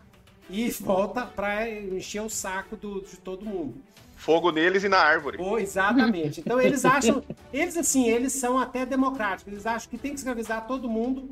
e 0.49 0.71
volta 0.71 1.25
pra 1.27 1.69
encher 1.69 2.21
o 2.23 2.29
saco 2.29 2.77
do, 2.77 3.01
de 3.03 3.17
todo 3.19 3.45
mundo. 3.45 3.75
Fogo 4.17 4.51
neles 4.51 4.83
e 4.83 4.89
na 4.89 4.99
árvore. 4.99 5.39
Oh, 5.41 5.59
exatamente. 5.59 6.41
Então 6.41 6.61
eles 6.61 6.85
acham, 6.85 7.23
eles 7.53 7.77
assim, 7.77 8.09
eles 8.09 8.33
são 8.33 8.59
até 8.59 8.85
democráticos. 8.85 9.53
Eles 9.53 9.67
acham 9.67 9.89
que 9.89 9.97
tem 9.99 10.11
que 10.13 10.19
escravizar 10.19 10.67
todo 10.67 10.89
mundo, 10.89 11.29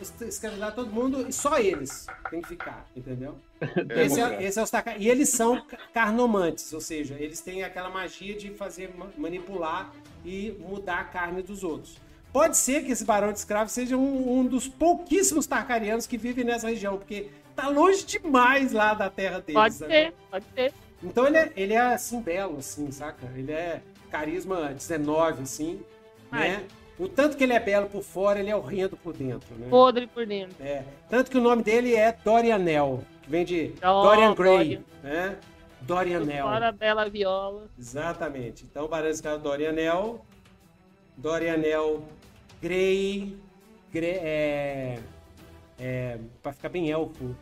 es- 0.00 0.14
escravizar 0.22 0.74
todo 0.74 0.90
mundo 0.90 1.26
e 1.28 1.32
só 1.32 1.58
eles 1.58 2.06
tem 2.30 2.40
que 2.40 2.48
ficar, 2.48 2.86
entendeu? 2.96 3.34
Esse 3.90 4.18
é, 4.18 4.42
esse 4.42 4.58
é 4.58 4.62
os 4.62 4.70
taca- 4.70 4.96
E 4.96 5.08
eles 5.10 5.28
são 5.28 5.60
ca- 5.66 5.76
carnomantes, 5.92 6.72
ou 6.72 6.80
seja, 6.80 7.16
eles 7.20 7.40
têm 7.42 7.62
aquela 7.64 7.90
magia 7.90 8.34
de 8.34 8.48
fazer 8.50 8.94
ma- 8.96 9.08
manipular 9.18 9.92
e 10.24 10.56
mudar 10.58 11.00
a 11.00 11.04
carne 11.04 11.42
dos 11.42 11.62
outros. 11.62 11.98
Pode 12.32 12.56
ser 12.56 12.84
que 12.84 12.92
esse 12.92 13.04
barão 13.04 13.30
de 13.32 13.38
escravo 13.40 13.68
seja 13.68 13.96
um, 13.98 14.38
um 14.38 14.46
dos 14.46 14.66
pouquíssimos 14.68 15.46
tarcarianos 15.46 16.06
que 16.06 16.16
vivem 16.16 16.44
nessa 16.44 16.68
região, 16.68 16.96
porque 16.96 17.28
tá 17.54 17.68
longe 17.68 18.04
demais 18.04 18.72
lá 18.72 18.94
da 18.94 19.08
terra 19.10 19.40
deles. 19.40 19.54
Pode 19.54 19.74
sabe? 19.74 19.92
ser, 19.92 20.14
pode 20.30 20.44
ser. 20.54 20.72
Então 21.02 21.26
ele 21.26 21.36
é, 21.36 21.52
ele 21.56 21.74
é 21.74 21.80
assim, 21.80 22.20
belo, 22.20 22.58
assim, 22.58 22.90
saca? 22.90 23.26
Ele 23.34 23.52
é 23.52 23.80
carisma 24.10 24.68
19, 24.72 25.42
assim, 25.42 25.80
né? 26.30 26.64
O 26.98 27.08
tanto 27.08 27.36
que 27.36 27.44
ele 27.44 27.54
é 27.54 27.60
belo 27.60 27.88
por 27.88 28.02
fora, 28.02 28.40
ele 28.40 28.50
é 28.50 28.56
horrendo 28.56 28.94
por 28.96 29.14
dentro, 29.14 29.54
né? 29.54 29.68
Podre 29.70 30.06
por 30.06 30.26
dentro. 30.26 30.54
É. 30.62 30.84
Tanto 31.08 31.30
que 31.30 31.38
o 31.38 31.40
nome 31.40 31.62
dele 31.62 31.94
é 31.96 32.12
Dorianel, 32.12 33.02
que 33.22 33.30
vem 33.30 33.44
de 33.44 33.74
Oh, 33.82 34.02
Dorian 34.02 34.34
Gray, 34.34 34.56
Dorian. 34.56 34.82
né? 35.02 35.36
Dorianel. 35.80 36.46
Fora 36.46 36.72
bela 36.72 37.08
viola. 37.08 37.66
Exatamente. 37.78 38.64
Então, 38.70 38.86
Barão 38.86 39.08
Escravo 39.08 39.42
Dorianel, 39.42 40.22
Dorianel 41.16 42.04
Grey, 42.60 43.34
Grey 43.90 44.18
é, 44.22 44.98
é, 45.80 46.18
pra 46.42 46.52
ficar 46.52 46.68
bem 46.68 46.90
elfo. 46.90 47.34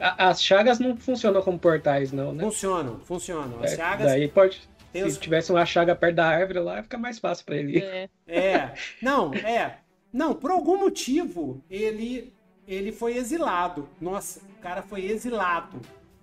A- 0.00 0.28
As 0.28 0.42
chagas 0.42 0.78
não 0.78 0.96
funcionam 0.96 1.42
como 1.42 1.58
portais, 1.58 2.12
não, 2.12 2.32
né? 2.32 2.44
Funcionam, 2.44 3.00
funcionam. 3.00 3.58
As 3.62 3.72
É, 3.72 3.76
chagas 3.76 4.06
Daí 4.06 4.28
pode. 4.28 4.60
tem 4.92 5.02
Se 5.02 5.08
os 5.08 5.18
tivesse 5.18 5.50
uma 5.52 5.64
chaga 5.66 5.94
perto 5.94 6.16
da 6.16 6.26
árvore 6.26 6.58
lá, 6.58 6.82
fica 6.82 6.98
mais 6.98 7.18
fácil 7.18 7.44
pra 7.44 7.56
ele. 7.56 7.78
ir. 7.78 7.82
É. 7.82 8.08
É, 8.26 8.74
não, 9.00 9.32
é. 9.34 9.76
Não, 10.12 10.34
por 10.34 10.50
algum 10.50 10.78
motivo 10.78 11.62
ele 11.70 12.32
ele 12.68 12.92
foi 12.92 13.16
exilado. 13.16 13.88
Nossa, 14.00 14.40
o 14.58 14.62
cara 14.62 14.82
foi 14.82 15.04
exilado. 15.06 15.80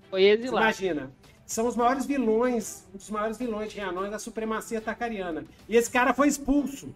Foi 0.09 0.21
Você 0.21 0.27
exilado. 0.29 0.57
imagina? 0.65 1.11
São 1.45 1.67
os 1.67 1.75
maiores 1.75 2.05
vilões, 2.05 2.87
um 2.93 2.97
dos 2.97 3.09
maiores 3.09 3.37
vilões 3.37 3.71
de 3.71 3.77
Reanões 3.79 4.09
da 4.11 4.19
supremacia 4.19 4.79
tacariana. 4.79 5.43
E 5.67 5.75
esse 5.75 5.89
cara 5.91 6.13
foi 6.13 6.27
expulso 6.27 6.93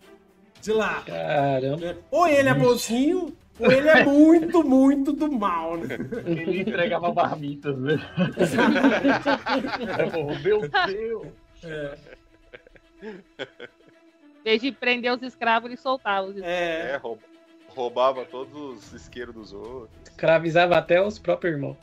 de 0.62 0.72
lá. 0.72 1.02
Caramba. 1.06 1.98
Ou 2.12 2.28
ele 2.28 2.48
é 2.50 2.54
bonzinho, 2.54 3.36
ele 3.60 3.88
é 3.88 4.04
muito, 4.04 4.64
muito 4.64 5.14
do 5.14 5.32
mal, 5.32 5.78
né? 5.78 5.96
Ele 6.26 6.62
entregava 6.62 7.14
marmitas, 7.14 7.78
né? 7.78 7.96
oh, 10.18 10.36
meu 10.44 10.62
Deus! 10.88 11.28
Em 13.02 14.44
vez 14.44 14.62
de 14.62 14.72
prender 14.72 15.14
os 15.14 15.22
escravos, 15.22 15.70
ele 15.70 15.78
soltava 15.78 16.28
os 16.28 16.36
escravos. 16.36 16.52
É, 16.58 16.92
É, 16.94 16.98
roub- 16.98 17.22
roubava 17.70 18.26
todos 18.26 18.54
os 18.56 18.94
isqueiros 18.94 19.34
dos 19.34 19.54
outros. 19.54 19.90
Escravizava 20.04 20.78
até 20.78 21.02
os 21.02 21.18
próprios 21.20 21.56
irmãos. 21.56 21.78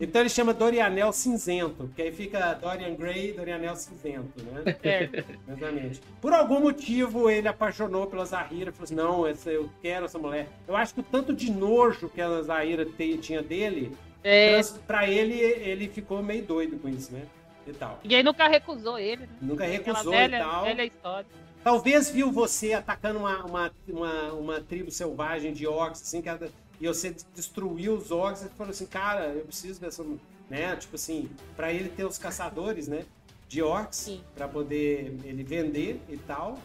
Então 0.00 0.20
ele 0.22 0.28
chama 0.28 0.54
Dorianel 0.54 1.12
Cinzento, 1.12 1.74
porque 1.86 2.02
aí 2.02 2.12
fica 2.12 2.54
Dorian 2.54 2.94
Gray 2.94 3.30
e 3.30 3.32
Dorianel 3.32 3.74
Cinzento, 3.76 4.32
né? 4.44 4.76
Certo. 4.80 5.24
Exatamente. 5.48 6.00
Por 6.20 6.32
algum 6.32 6.60
motivo 6.60 7.28
ele 7.28 7.48
apaixonou 7.48 8.06
pela 8.06 8.24
Zahira, 8.24 8.70
falou 8.72 8.84
assim: 8.84 8.94
não, 8.94 9.26
essa, 9.26 9.50
eu 9.50 9.68
quero 9.82 10.04
essa 10.06 10.18
mulher. 10.18 10.46
Eu 10.66 10.76
acho 10.76 10.94
que 10.94 11.00
o 11.00 11.02
tanto 11.04 11.34
de 11.34 11.50
nojo 11.50 12.08
que 12.08 12.20
a 12.20 12.42
Zahira 12.42 12.84
te- 12.86 13.18
tinha 13.18 13.42
dele, 13.42 13.92
É, 14.22 14.60
pra 14.86 15.08
ele, 15.08 15.34
ele 15.40 15.88
ficou 15.88 16.22
meio 16.22 16.42
doido 16.44 16.78
com 16.78 16.88
isso, 16.88 17.12
né? 17.12 17.22
E 17.66 17.72
tal. 17.72 17.98
e 18.02 18.14
aí 18.16 18.22
nunca 18.22 18.48
recusou 18.48 18.98
ele, 18.98 19.22
né? 19.22 19.28
Nunca 19.42 19.64
recusou 19.66 20.10
velha, 20.12 20.36
e 20.36 20.40
tal. 20.40 20.64
velha 20.64 20.84
história. 20.84 21.26
Talvez 21.62 22.08
viu 22.08 22.30
você 22.32 22.72
atacando 22.72 23.18
uma, 23.18 23.44
uma, 23.44 23.72
uma, 23.88 24.32
uma 24.32 24.60
tribo 24.60 24.90
selvagem 24.90 25.52
de 25.52 25.66
orcs, 25.66 26.00
assim, 26.00 26.22
que 26.22 26.28
era- 26.30 26.48
e 26.80 26.86
você 26.86 27.14
destruiu 27.34 27.94
os 27.94 28.10
orcs 28.10 28.42
e 28.42 28.48
falou 28.50 28.70
assim, 28.70 28.86
cara, 28.86 29.32
eu 29.32 29.44
preciso 29.44 29.80
dessa. 29.80 30.04
Né? 30.48 30.76
Tipo 30.76 30.94
assim, 30.96 31.28
pra 31.56 31.72
ele 31.72 31.88
ter 31.90 32.04
os 32.04 32.16
caçadores, 32.18 32.88
né? 32.88 33.04
De 33.48 33.62
orcs, 33.62 34.20
pra 34.34 34.46
poder 34.48 35.18
ele 35.24 35.42
vender 35.42 36.00
e 36.08 36.16
tal. 36.18 36.58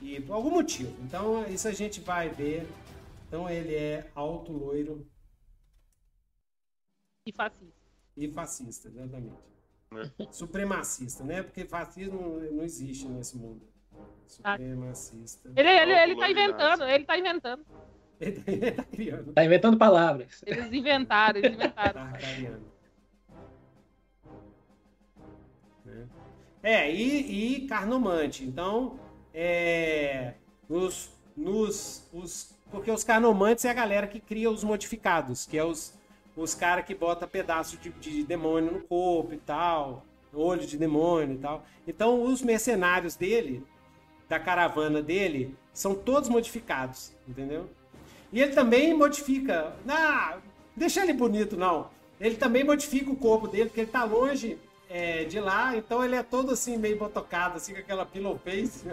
E 0.00 0.20
por 0.20 0.34
algum 0.34 0.50
motivo. 0.50 0.94
Então, 1.02 1.46
isso 1.46 1.66
a 1.68 1.72
gente 1.72 2.00
vai 2.00 2.28
ver. 2.28 2.66
Então, 3.26 3.48
ele 3.48 3.74
é 3.74 4.10
alto, 4.14 4.52
loiro 4.52 5.06
E 7.26 7.32
fascista. 7.32 7.74
e 8.16 8.28
fascista, 8.30 8.88
exatamente. 8.88 9.38
É. 10.18 10.32
Supremacista, 10.32 11.24
né? 11.24 11.42
Porque 11.42 11.64
fascismo 11.64 12.40
não 12.52 12.64
existe 12.64 13.06
nesse 13.08 13.36
mundo. 13.38 13.66
Supremacista. 14.26 15.52
Ele, 15.56 15.68
ele, 15.68 15.92
ele 15.92 16.16
tá 16.16 16.30
inventando, 16.30 16.84
ele 16.84 17.04
tá 17.04 17.16
inventando. 17.18 17.64
Ele 18.20 18.72
tá 18.72 18.84
criando. 18.84 19.32
Tá 19.32 19.44
inventando 19.44 19.76
palavras. 19.76 20.42
Eles 20.46 20.72
inventaram, 20.72 21.38
eles 21.38 21.54
inventaram. 21.54 21.92
Tá, 21.92 22.12
tá 22.12 22.18
é, 26.62 26.90
e, 26.90 27.56
e 27.56 27.66
carnomante. 27.66 28.42
Então, 28.42 28.98
é, 29.34 30.32
nos, 30.66 31.10
nos, 31.36 32.08
os, 32.12 32.56
porque 32.70 32.90
os 32.90 33.04
carnomantes 33.04 33.66
é 33.66 33.70
a 33.70 33.74
galera 33.74 34.06
que 34.06 34.18
cria 34.18 34.50
os 34.50 34.64
modificados, 34.64 35.44
que 35.44 35.58
é 35.58 35.64
os, 35.64 35.92
os 36.34 36.54
caras 36.54 36.86
que 36.86 36.94
bota 36.94 37.26
pedaço 37.26 37.76
de, 37.76 37.90
de 37.90 38.24
demônio 38.24 38.72
no 38.72 38.80
corpo 38.80 39.34
e 39.34 39.38
tal, 39.38 40.06
olho 40.32 40.66
de 40.66 40.78
demônio 40.78 41.34
e 41.34 41.38
tal. 41.38 41.66
Então, 41.86 42.22
os 42.22 42.40
mercenários 42.40 43.14
dele, 43.14 43.62
da 44.26 44.40
caravana 44.40 45.02
dele, 45.02 45.54
são 45.70 45.94
todos 45.94 46.30
modificados, 46.30 47.14
entendeu? 47.28 47.68
E 48.34 48.42
ele 48.42 48.52
também 48.52 48.92
modifica. 48.92 49.72
Ah, 49.88 50.38
deixa 50.76 51.00
ele 51.00 51.12
bonito, 51.12 51.56
não. 51.56 51.88
Ele 52.20 52.34
também 52.34 52.64
modifica 52.64 53.08
o 53.08 53.14
corpo 53.14 53.46
dele, 53.46 53.66
porque 53.66 53.82
ele 53.82 53.90
tá 53.90 54.02
longe 54.02 54.58
é, 54.90 55.22
de 55.22 55.38
lá, 55.38 55.76
então 55.76 56.04
ele 56.04 56.16
é 56.16 56.22
todo 56.24 56.50
assim, 56.50 56.76
meio 56.76 56.98
botocado, 56.98 57.58
assim, 57.58 57.72
com 57.74 57.78
aquela 57.78 58.04
pillow 58.04 58.36
face. 58.44 58.84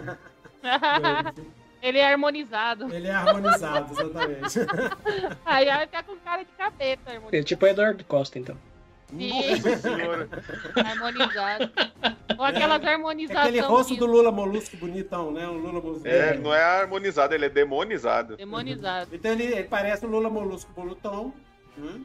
ele 1.82 1.98
é 1.98 2.12
harmonizado. 2.12 2.94
Ele 2.94 3.08
é 3.08 3.12
harmonizado, 3.12 3.92
exatamente. 3.92 4.58
Aí 5.44 5.68
ele 5.68 5.86
tá 5.88 6.04
com 6.04 6.16
cara 6.18 6.44
de 6.44 6.52
capeta, 6.52 7.10
harmonizado. 7.10 7.36
É 7.36 7.42
tipo 7.42 7.66
Eduardo 7.66 8.04
Costa, 8.04 8.38
então. 8.38 8.56
Nossa 9.12 9.76
senhora. 9.76 10.28
Harmonizado. 10.74 11.70
Ou 12.38 12.44
aquelas 12.44 12.82
é, 12.82 12.88
harmonizações. 12.88 13.46
Aquele 13.46 13.60
rosto 13.60 13.96
do 13.96 14.06
Lula 14.06 14.32
Molusco 14.32 14.76
bonitão, 14.76 15.30
né? 15.30 15.46
O 15.46 15.52
Lula 15.52 15.80
Molusco. 15.80 16.08
É, 16.08 16.36
não 16.38 16.54
é 16.54 16.62
harmonizado, 16.62 17.34
ele 17.34 17.46
é 17.46 17.48
demonizado. 17.48 18.36
Demonizado. 18.36 19.14
Então 19.14 19.32
ele, 19.32 19.44
ele 19.44 19.64
parece 19.64 20.06
o 20.06 20.08
Lula 20.08 20.30
Molusco 20.30 20.72
bolutão. 20.72 21.34
Hum? 21.78 22.04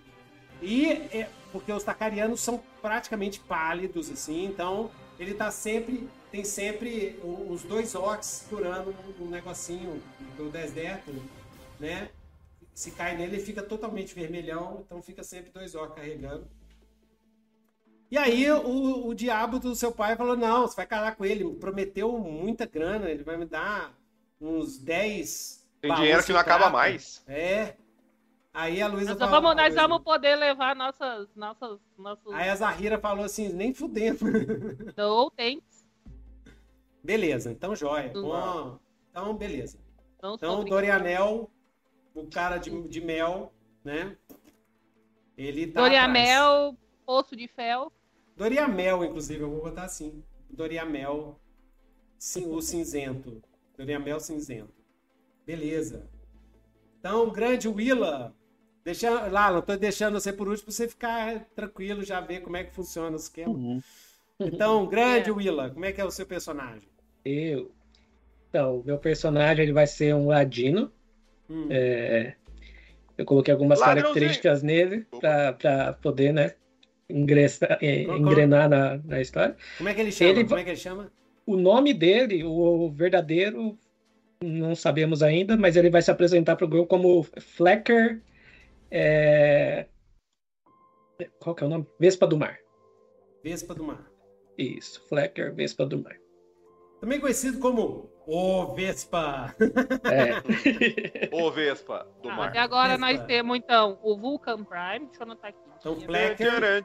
E 0.61 0.87
é, 1.11 1.27
porque 1.51 1.71
os 1.71 1.83
tacarianos 1.83 2.41
são 2.41 2.61
praticamente 2.81 3.39
pálidos, 3.39 4.09
assim, 4.11 4.45
então 4.45 4.91
ele 5.19 5.33
tá 5.33 5.49
sempre. 5.51 6.09
Tem 6.29 6.43
sempre 6.43 7.17
os 7.23 7.63
dois 7.63 7.95
orcs 7.95 8.45
segurando 8.47 8.93
um 9.19 9.27
negocinho 9.27 10.03
do 10.35 10.49
deserto, 10.49 11.09
né? 11.79 12.09
Se 12.73 12.91
cai 12.91 13.15
nele, 13.15 13.37
ele 13.37 13.43
fica 13.43 13.63
totalmente 13.63 14.13
vermelhão, 14.13 14.83
então 14.85 15.01
fica 15.01 15.23
sempre 15.23 15.49
dois 15.51 15.73
orcs 15.73 15.95
carregando. 15.95 16.45
E 18.09 18.17
aí 18.17 18.49
o, 18.51 19.07
o 19.07 19.13
diabo 19.13 19.59
do 19.59 19.75
seu 19.75 19.91
pai 19.91 20.15
falou: 20.15 20.37
não, 20.37 20.67
você 20.67 20.75
vai 20.75 20.87
casar 20.87 21.15
com 21.15 21.25
ele. 21.25 21.43
Prometeu 21.55 22.17
muita 22.17 22.65
grana, 22.65 23.09
ele 23.09 23.23
vai 23.23 23.37
me 23.37 23.45
dar 23.45 23.93
uns 24.39 24.77
10. 24.77 25.67
Tem 25.81 25.93
dinheiro 25.93 26.23
que 26.23 26.31
não 26.31 26.39
acaba 26.39 26.69
mais. 26.69 27.23
É. 27.27 27.75
Aí 28.53 28.81
a 28.81 28.87
Luísa 28.87 29.15
falou. 29.15 29.41
Vamos, 29.41 29.55
nós 29.55 29.75
vamos 29.75 29.99
poder 30.01 30.35
levar 30.35 30.75
nossas. 30.75 31.27
nossas, 31.35 31.79
nossos... 31.97 32.33
Aí 32.33 32.49
a 32.49 32.55
Zahira 32.55 32.97
falou 32.97 33.25
assim: 33.25 33.49
nem 33.49 33.73
fudendo. 33.73 34.25
Não, 34.95 35.29
tem. 35.29 35.61
Beleza, 37.03 37.51
então 37.51 37.75
joia. 37.75 38.11
Bom, 38.13 38.79
então, 39.11 39.35
beleza. 39.35 39.77
Não 40.21 40.35
então, 40.35 40.63
Dorianel, 40.65 41.51
o 42.13 42.27
cara 42.27 42.57
de, 42.57 42.87
de 42.87 42.99
mel, 42.99 43.53
né? 43.83 44.17
Ele 45.37 45.67
tá. 45.67 45.81
Dorianel, 45.81 46.75
poço 47.05 47.35
de 47.35 47.47
fel. 47.47 47.91
Doriamel, 48.37 49.03
inclusive, 49.03 49.41
eu 49.41 49.49
vou 49.49 49.63
botar 49.63 49.83
assim. 49.83 50.23
Doriamel, 50.47 51.39
sim, 52.19 52.45
o 52.45 52.61
cinzento. 52.61 53.41
Doriamel 53.75 54.19
cinzento. 54.19 54.73
Beleza. 55.45 56.07
Então, 56.99 57.31
grande 57.31 57.67
Willa. 57.67 58.35
Deixa, 58.85 59.27
lá, 59.27 59.51
não 59.51 59.61
tô 59.61 59.75
deixando 59.75 60.19
você 60.19 60.31
por 60.31 60.47
último 60.47 60.65
pra 60.65 60.73
você 60.73 60.87
ficar 60.87 61.45
tranquilo, 61.55 62.03
já 62.03 62.21
ver 62.21 62.41
como 62.41 62.55
é 62.55 62.63
que 62.63 62.73
funciona 62.73 63.11
o 63.11 63.19
esquema. 63.19 63.53
Uhum. 63.53 63.81
Então, 64.39 64.85
grande 64.87 65.29
é. 65.29 65.33
Willa, 65.33 65.71
como 65.71 65.83
é 65.83 65.91
que 65.91 65.99
é 65.99 66.05
o 66.05 66.11
seu 66.11 66.25
personagem? 66.25 66.87
Eu. 67.25 67.71
Então, 68.49 68.83
meu 68.85 68.97
personagem 68.99 69.63
ele 69.63 69.73
vai 69.73 69.87
ser 69.87 70.13
um 70.13 70.27
ladino. 70.27 70.91
Hum. 71.49 71.67
É, 71.69 72.35
eu 73.17 73.25
coloquei 73.25 73.51
algumas 73.51 73.79
características 73.79 74.61
nele 74.61 75.07
para 75.19 75.93
poder, 75.93 76.31
né, 76.31 76.55
ingressar, 77.09 77.77
é, 77.81 78.03
engrenar 78.03 78.69
na, 78.69 78.97
na 78.97 79.21
história. 79.21 79.55
Como 79.77 79.89
é 79.89 79.93
que 79.93 80.01
ele 80.01 80.11
chama? 80.11 80.29
Ele, 80.29 80.43
Como 80.45 80.59
é 80.59 80.63
que 80.63 80.69
ele 80.71 80.77
chama? 80.77 81.11
O 81.45 81.55
nome 81.55 81.93
dele, 81.93 82.43
o 82.43 82.89
verdadeiro, 82.89 83.77
não 84.43 84.75
sabemos 84.75 85.23
ainda, 85.23 85.55
mas 85.55 85.75
ele 85.75 85.89
vai 85.89 86.01
se 86.01 86.11
apresentar 86.11 86.55
para 86.55 86.65
o 86.65 86.69
grupo 86.69 86.87
como 86.87 87.23
Flecker. 87.23 88.21
É... 88.91 89.85
Qual 91.39 91.55
que 91.55 91.63
é 91.63 91.67
o 91.67 91.69
nome? 91.69 91.87
Vespa 91.99 92.27
do 92.27 92.37
Mar. 92.37 92.57
Vespa 93.43 93.73
do 93.73 93.83
Mar. 93.83 94.05
Isso, 94.57 95.01
Flecker, 95.07 95.53
Vespa 95.53 95.85
do 95.85 95.99
Mar. 95.99 96.17
Também 96.99 97.19
conhecido 97.19 97.59
como 97.59 98.09
o 98.25 98.73
Vespa. 98.73 99.55
É. 100.03 101.35
o 101.35 101.51
Vespa 101.51 102.07
do 102.21 102.29
ah, 102.29 102.35
mar. 102.35 102.49
Até 102.49 102.59
agora 102.59 102.97
Vespa. 102.97 103.05
nós 103.05 103.25
temos, 103.25 103.57
então, 103.57 103.99
o 104.03 104.17
Vulcan 104.17 104.63
Prime. 104.63 105.05
Deixa 105.05 105.21
eu 105.21 105.23
anotar 105.23 105.49
aqui. 105.51 105.66
Então, 105.79 105.95
Flecker. 105.99 106.83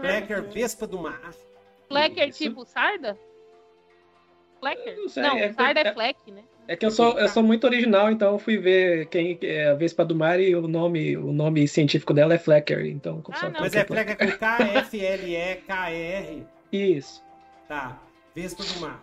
Flecker, 0.00 0.42
Vespa 0.44 0.86
do 0.86 0.98
mar. 0.98 1.32
Flecker 1.88 2.32
tipo 2.32 2.64
Sarda? 2.64 3.18
Flecker? 4.60 4.96
Não, 4.96 5.08
sei, 5.08 5.22
não 5.22 5.36
é, 5.36 5.52
Sarda 5.52 5.80
é, 5.80 5.88
é 5.88 5.92
Fleck, 5.92 6.30
né? 6.30 6.42
É 6.68 6.76
que 6.76 6.86
eu 6.86 6.90
sou, 6.90 7.18
eu 7.18 7.28
sou 7.28 7.42
muito 7.42 7.64
original, 7.64 8.10
então 8.10 8.34
eu 8.34 8.38
fui 8.38 8.56
ver 8.56 9.06
quem 9.06 9.36
é 9.42 9.68
a 9.68 9.74
Vespa 9.74 10.04
do 10.04 10.14
Mar 10.14 10.38
e 10.38 10.54
o 10.54 10.68
nome, 10.68 11.16
o 11.16 11.32
nome 11.32 11.66
científico 11.66 12.14
dela 12.14 12.34
é 12.34 12.38
Flecker. 12.38 12.86
Então, 12.86 13.22
ah, 13.30 13.50
Mas 13.60 13.74
é 13.74 13.84
Flecker 13.84 14.16
com 14.16 14.38
K, 14.38 14.58
F, 14.78 15.04
L, 15.04 15.36
E, 15.36 15.56
K, 15.56 15.90
R. 15.90 16.46
Isso. 16.70 17.22
Tá. 17.68 18.00
Vespa 18.34 18.62
do 18.62 18.80
Mar. 18.80 19.02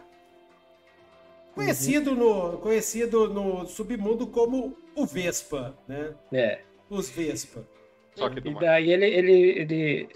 Conhecido, 1.53 2.15
no, 2.15 2.57
conhecido 2.59 3.27
no 3.27 3.67
submundo 3.67 4.25
como 4.27 4.77
o 4.95 5.05
Vespa, 5.05 5.77
né? 5.87 6.13
É. 6.31 6.61
Os 6.89 7.09
Vespa. 7.09 7.67
Só 8.19 8.29
que 8.29 8.39
do 8.39 8.49
e 8.49 8.53
mar. 8.53 8.61
daí 8.61 8.91
ele, 8.91 9.05
ele, 9.05 9.31
ele 9.31 10.09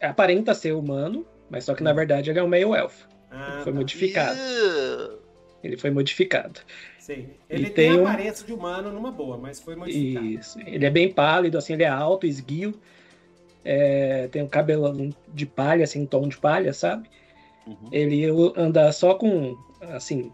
aparenta 0.00 0.54
ser 0.54 0.72
humano, 0.72 1.26
mas 1.50 1.64
só 1.64 1.74
que 1.74 1.82
na 1.82 1.92
verdade 1.92 2.30
ele 2.30 2.38
é 2.38 2.42
um 2.42 2.48
meio 2.48 2.74
elfo. 2.74 3.08
Ah, 3.30 3.54
ele 3.54 3.62
foi 3.64 3.72
tá. 3.72 3.78
modificado. 3.78 4.38
Yeah. 4.38 5.14
Ele 5.62 5.76
foi 5.76 5.90
modificado. 5.90 6.60
Sim. 6.98 7.28
Ele 7.48 7.66
e 7.66 7.70
tem, 7.70 7.92
tem 7.92 8.00
aparência 8.00 8.44
um... 8.44 8.46
de 8.46 8.52
humano 8.52 8.92
numa 8.92 9.10
boa, 9.10 9.38
mas 9.38 9.60
foi 9.60 9.76
modificado. 9.76 10.26
Isso. 10.26 10.58
Ele 10.60 10.84
é 10.84 10.90
bem 10.90 11.12
pálido, 11.12 11.58
assim, 11.58 11.72
ele 11.72 11.84
é 11.84 11.88
alto, 11.88 12.26
esguio. 12.26 12.74
É, 13.64 14.28
tem 14.28 14.42
um 14.42 14.48
cabelo 14.48 15.12
de 15.28 15.46
palha, 15.46 15.84
assim, 15.84 16.02
um 16.02 16.06
tom 16.06 16.28
de 16.28 16.36
palha, 16.36 16.72
sabe? 16.72 17.08
Uhum. 17.66 17.88
Ele 17.90 18.24
anda 18.56 18.92
só 18.92 19.14
com, 19.14 19.56
assim, 19.80 20.30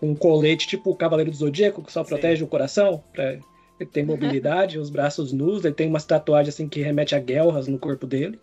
com 0.00 0.10
um 0.10 0.14
colete 0.14 0.66
tipo 0.66 0.90
o 0.90 0.96
Cavaleiro 0.96 1.30
do 1.30 1.36
Zodíaco, 1.36 1.82
que 1.82 1.92
só 1.92 2.02
Sim. 2.02 2.08
protege 2.08 2.42
o 2.42 2.48
coração, 2.48 3.02
pra 3.12 3.38
ele 3.82 3.90
ter 3.90 4.04
mobilidade, 4.04 4.78
os 4.78 4.90
braços 4.90 5.32
nus, 5.32 5.64
ele 5.64 5.74
tem 5.74 5.88
umas 5.88 6.04
tatuagens 6.04 6.54
assim 6.54 6.68
que 6.68 6.82
remete 6.82 7.14
a 7.14 7.18
guerras 7.18 7.68
no 7.68 7.78
corpo 7.78 8.06
dele. 8.06 8.38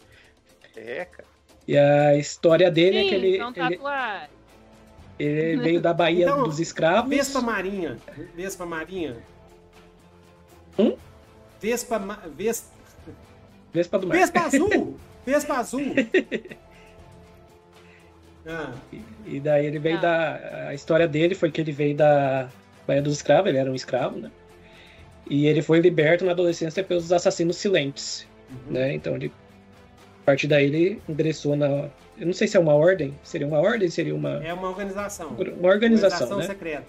É, 0.76 1.06
cara. 1.06 1.28
E 1.68 1.78
a 1.78 2.16
história 2.16 2.72
dele 2.72 2.98
é 2.98 3.02
Sim, 3.02 3.06
é 3.06 3.10
que 3.10 3.16
ele. 3.16 3.80
Ele, 5.20 5.32
ele 5.32 5.62
veio 5.62 5.82
da 5.82 5.94
Bahia 5.94 6.26
então, 6.26 6.44
dos 6.44 6.60
Escravos. 6.60 7.10
Vespa 7.10 7.42
Marinha. 7.42 7.98
Vespa 8.36 8.66
Marinha. 8.66 9.18
Hum? 10.78 10.96
Vespa. 11.62 12.00
Vespa. 12.36 12.70
Vespa 13.74 14.00
do 14.00 14.08
Mar. 14.08 14.18
Vespa 14.18 14.40
Azul! 14.40 14.98
Vespa 15.26 15.54
Azul! 15.56 15.94
Ah. 18.48 18.74
E, 18.92 19.04
e, 19.28 19.40
daí 19.40 19.66
ele 19.68 19.78
veio 19.78 19.98
ah. 19.98 20.02
da. 20.02 20.68
A 20.70 20.74
história 20.74 21.08
dele 21.08 21.36
foi 21.36 21.52
que 21.52 21.62
ele 21.62 21.72
veio 21.72 21.96
da 21.96 22.50
Baía 22.88 23.02
dos 23.02 23.18
Escravos, 23.18 23.48
ele 23.50 23.60
era 23.60 23.70
um 23.70 23.76
escravo, 23.76 24.18
né? 24.18 24.32
E 25.30 25.46
ele 25.46 25.62
foi 25.62 25.80
liberto 25.80 26.26
na 26.26 26.32
adolescência 26.32 26.84
pelos 26.84 27.12
assassinos 27.12 27.58
silentes, 27.58 28.28
uhum. 28.50 28.74
né? 28.74 28.94
Então 28.94 29.16
ele. 29.16 29.32
A 30.24 30.26
partir 30.26 30.48
daí 30.48 30.66
ele 30.66 31.02
ingressou 31.08 31.56
na. 31.56 31.90
Eu 32.18 32.26
não 32.26 32.34
sei 32.34 32.48
se 32.48 32.58
é 32.58 32.60
uma 32.60 32.74
ordem. 32.74 33.18
Seria 33.24 33.48
uma 33.48 33.60
ordem? 33.60 33.90
Seria 33.90 34.16
uma. 34.16 34.44
É 34.44 34.54
uma 34.54 34.68
organização. 34.68 35.30
Uma 35.30 35.70
organização, 35.70 36.28
organização 36.28 36.38
né? 36.38 36.46
secreta. 36.46 36.86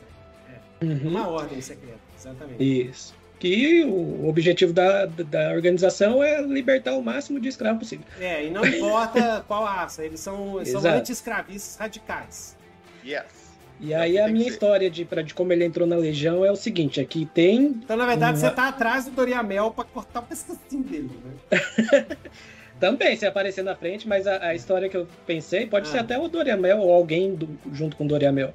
É. 0.80 0.84
Uhum. 0.84 1.08
Uma 1.08 1.28
ordem 1.28 1.60
secreta, 1.60 2.00
exatamente. 2.16 2.88
Isso 2.88 3.20
que 3.40 3.82
o 3.84 4.28
objetivo 4.28 4.70
da, 4.70 5.06
da 5.06 5.52
organização 5.52 6.22
é 6.22 6.42
libertar 6.42 6.92
o 6.92 7.02
máximo 7.02 7.40
de 7.40 7.48
escravos 7.48 7.78
possível. 7.80 8.04
É, 8.20 8.44
e 8.44 8.50
não 8.50 8.64
importa 8.64 9.42
qual 9.48 9.64
raça, 9.64 10.04
eles 10.04 10.20
são, 10.20 10.62
são 10.66 10.84
anti-escravistas 10.84 11.76
radicais. 11.76 12.56
Yes. 13.02 13.24
E 13.81 13.94
aí 13.94 14.19
a 14.19 14.28
minha 14.28 14.47
história 14.47 14.90
de, 14.90 15.05
pra, 15.05 15.23
de 15.23 15.32
como 15.32 15.52
ele 15.52 15.65
entrou 15.65 15.86
na 15.86 15.97
Legião 15.97 16.44
é 16.44 16.52
o 16.52 16.57
seguinte, 16.57 17.01
aqui 17.01 17.27
tem... 17.32 17.62
Então, 17.62 17.97
na 17.97 18.07
verdade, 18.07 18.39
uma... 18.39 18.48
você 18.48 18.55
tá 18.55 18.69
atrás 18.69 19.07
do 19.07 19.12
Doriamel 19.12 19.70
pra 19.70 19.85
cortar 19.85 20.20
o 20.20 20.23
pescocinho 20.24 20.82
dele, 20.82 21.11
né? 21.24 22.07
Também, 22.78 23.15
se 23.16 23.27
aparecer 23.27 23.62
na 23.62 23.74
frente, 23.74 24.09
mas 24.09 24.27
a, 24.27 24.48
a 24.48 24.55
história 24.55 24.89
que 24.89 24.97
eu 24.97 25.07
pensei 25.27 25.66
pode 25.66 25.89
ah. 25.89 25.93
ser 25.93 25.98
até 25.98 26.19
o 26.19 26.28
Doriamel 26.28 26.78
ou 26.78 26.93
alguém 26.93 27.35
do, 27.35 27.48
junto 27.73 27.97
com 27.97 28.05
o 28.05 28.09
Doriamel 28.09 28.55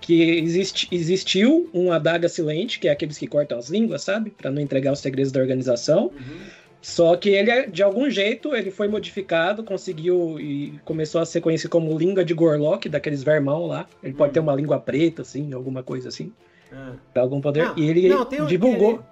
que 0.00 0.22
existe, 0.38 0.88
existiu 0.92 1.68
um 1.74 1.92
adaga 1.92 2.28
silente, 2.28 2.78
que 2.78 2.88
é 2.88 2.90
aqueles 2.92 3.18
que 3.18 3.26
cortam 3.26 3.58
as 3.58 3.68
línguas, 3.68 4.02
sabe? 4.02 4.30
Para 4.30 4.50
não 4.50 4.62
entregar 4.62 4.92
os 4.92 5.00
segredos 5.00 5.32
da 5.32 5.40
organização. 5.40 6.04
Uhum. 6.04 6.38
Só 6.88 7.14
que 7.16 7.28
ele, 7.28 7.66
de 7.66 7.82
algum 7.82 8.08
jeito, 8.08 8.56
ele 8.56 8.70
foi 8.70 8.88
modificado, 8.88 9.62
conseguiu 9.62 10.40
e 10.40 10.80
começou 10.86 11.20
a 11.20 11.26
ser 11.26 11.42
conhecido 11.42 11.68
como 11.70 11.96
língua 11.98 12.24
de 12.24 12.32
Gorlock, 12.32 12.88
daqueles 12.88 13.22
vermão 13.22 13.66
lá. 13.66 13.86
Ele 14.02 14.14
pode 14.14 14.30
Hum. 14.30 14.32
ter 14.32 14.40
uma 14.40 14.54
língua 14.54 14.80
preta, 14.80 15.20
assim, 15.20 15.52
alguma 15.52 15.82
coisa 15.82 16.08
assim, 16.08 16.32
Ah. 16.72 16.94
pra 17.12 17.20
algum 17.22 17.42
poder. 17.42 17.74
E 17.76 17.90
ele 17.90 18.08
não, 18.08 18.24
tem 18.24 18.40
um- 18.40 18.46
divulgou. 18.46 19.04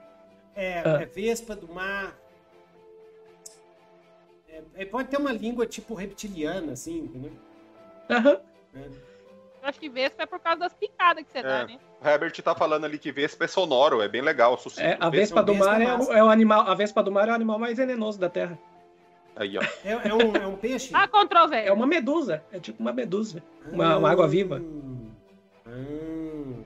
É, 0.54 0.78
Ah. 0.86 1.02
é 1.02 1.04
Vespa 1.04 1.54
do 1.54 1.68
mar. 1.70 2.16
É, 4.48 4.62
é, 4.76 4.84
pode 4.86 5.08
ter 5.10 5.18
uma 5.18 5.32
língua 5.32 5.66
tipo 5.66 5.92
reptiliana, 5.92 6.72
assim, 6.72 7.00
entendeu? 7.00 7.32
Aham. 8.08 8.38
Eu 8.74 8.90
acho 9.68 9.78
que 9.80 9.88
Vespa 9.88 10.22
é 10.22 10.26
por 10.26 10.38
causa 10.40 10.60
das 10.60 10.72
picadas 10.74 11.24
que 11.24 11.30
você 11.32 11.42
dá, 11.42 11.60
É. 11.60 11.66
né? 11.66 11.78
O 12.02 12.06
Herbert 12.08 12.32
tá 12.42 12.54
falando 12.54 12.84
ali 12.84 12.98
que 12.98 13.10
Vespa 13.12 13.44
é 13.44 13.48
sonoro, 13.48 14.00
é 14.02 14.08
bem 14.08 14.22
legal. 14.22 14.56
Sucinto. 14.58 14.82
É, 14.86 14.96
a 15.00 15.08
Vespa- 15.10 15.10
Vespa 15.10 15.42
do 15.42 15.54
mar 15.54 15.80
é, 15.80 15.94
o- 15.96 16.12
é 16.12 16.22
o 16.22 16.28
animal. 16.28 16.60
A 16.68 16.74
Vespa 16.74 17.02
do 17.02 17.10
mar 17.12 17.28
é 17.28 17.32
o 17.32 17.34
animal 17.34 17.58
mais 17.58 17.76
venenoso 17.76 18.18
da 18.18 18.28
Terra. 18.28 18.58
Aí, 19.34 19.56
ó. 19.58 19.62
É, 19.84 20.08
é 20.08 20.14
um, 20.14 20.36
é 20.36 20.46
um 20.46 20.56
peixe? 20.56 20.94
Há 20.94 21.06
controvérsia. 21.08 21.68
É 21.68 21.72
uma 21.72 21.86
medusa. 21.86 22.42
É 22.52 22.58
tipo 22.58 22.80
uma 22.82 22.92
medusa. 22.92 23.42
Uma, 23.70 23.96
uma 23.98 24.10
água 24.10 24.26
viva. 24.26 24.62
Hum, 25.66 26.64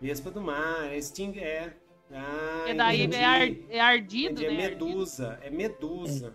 Vespa 0.00 0.30
do 0.30 0.40
mar, 0.40 0.92
é 0.92 1.00
Sting, 1.00 1.38
é. 1.38 1.72
Ah, 2.12 2.54
Porque 2.58 2.74
daí 2.74 3.02
entendi. 3.02 3.22
é, 3.22 3.24
ar- 3.26 3.56
é 3.70 3.80
ardido, 3.80 4.40
Entendi, 4.42 4.56
né? 4.56 4.62
É 4.62 4.66
Ardido. 4.66 4.86
medusa, 4.86 5.38
é 5.42 5.50
medusa. 5.50 6.34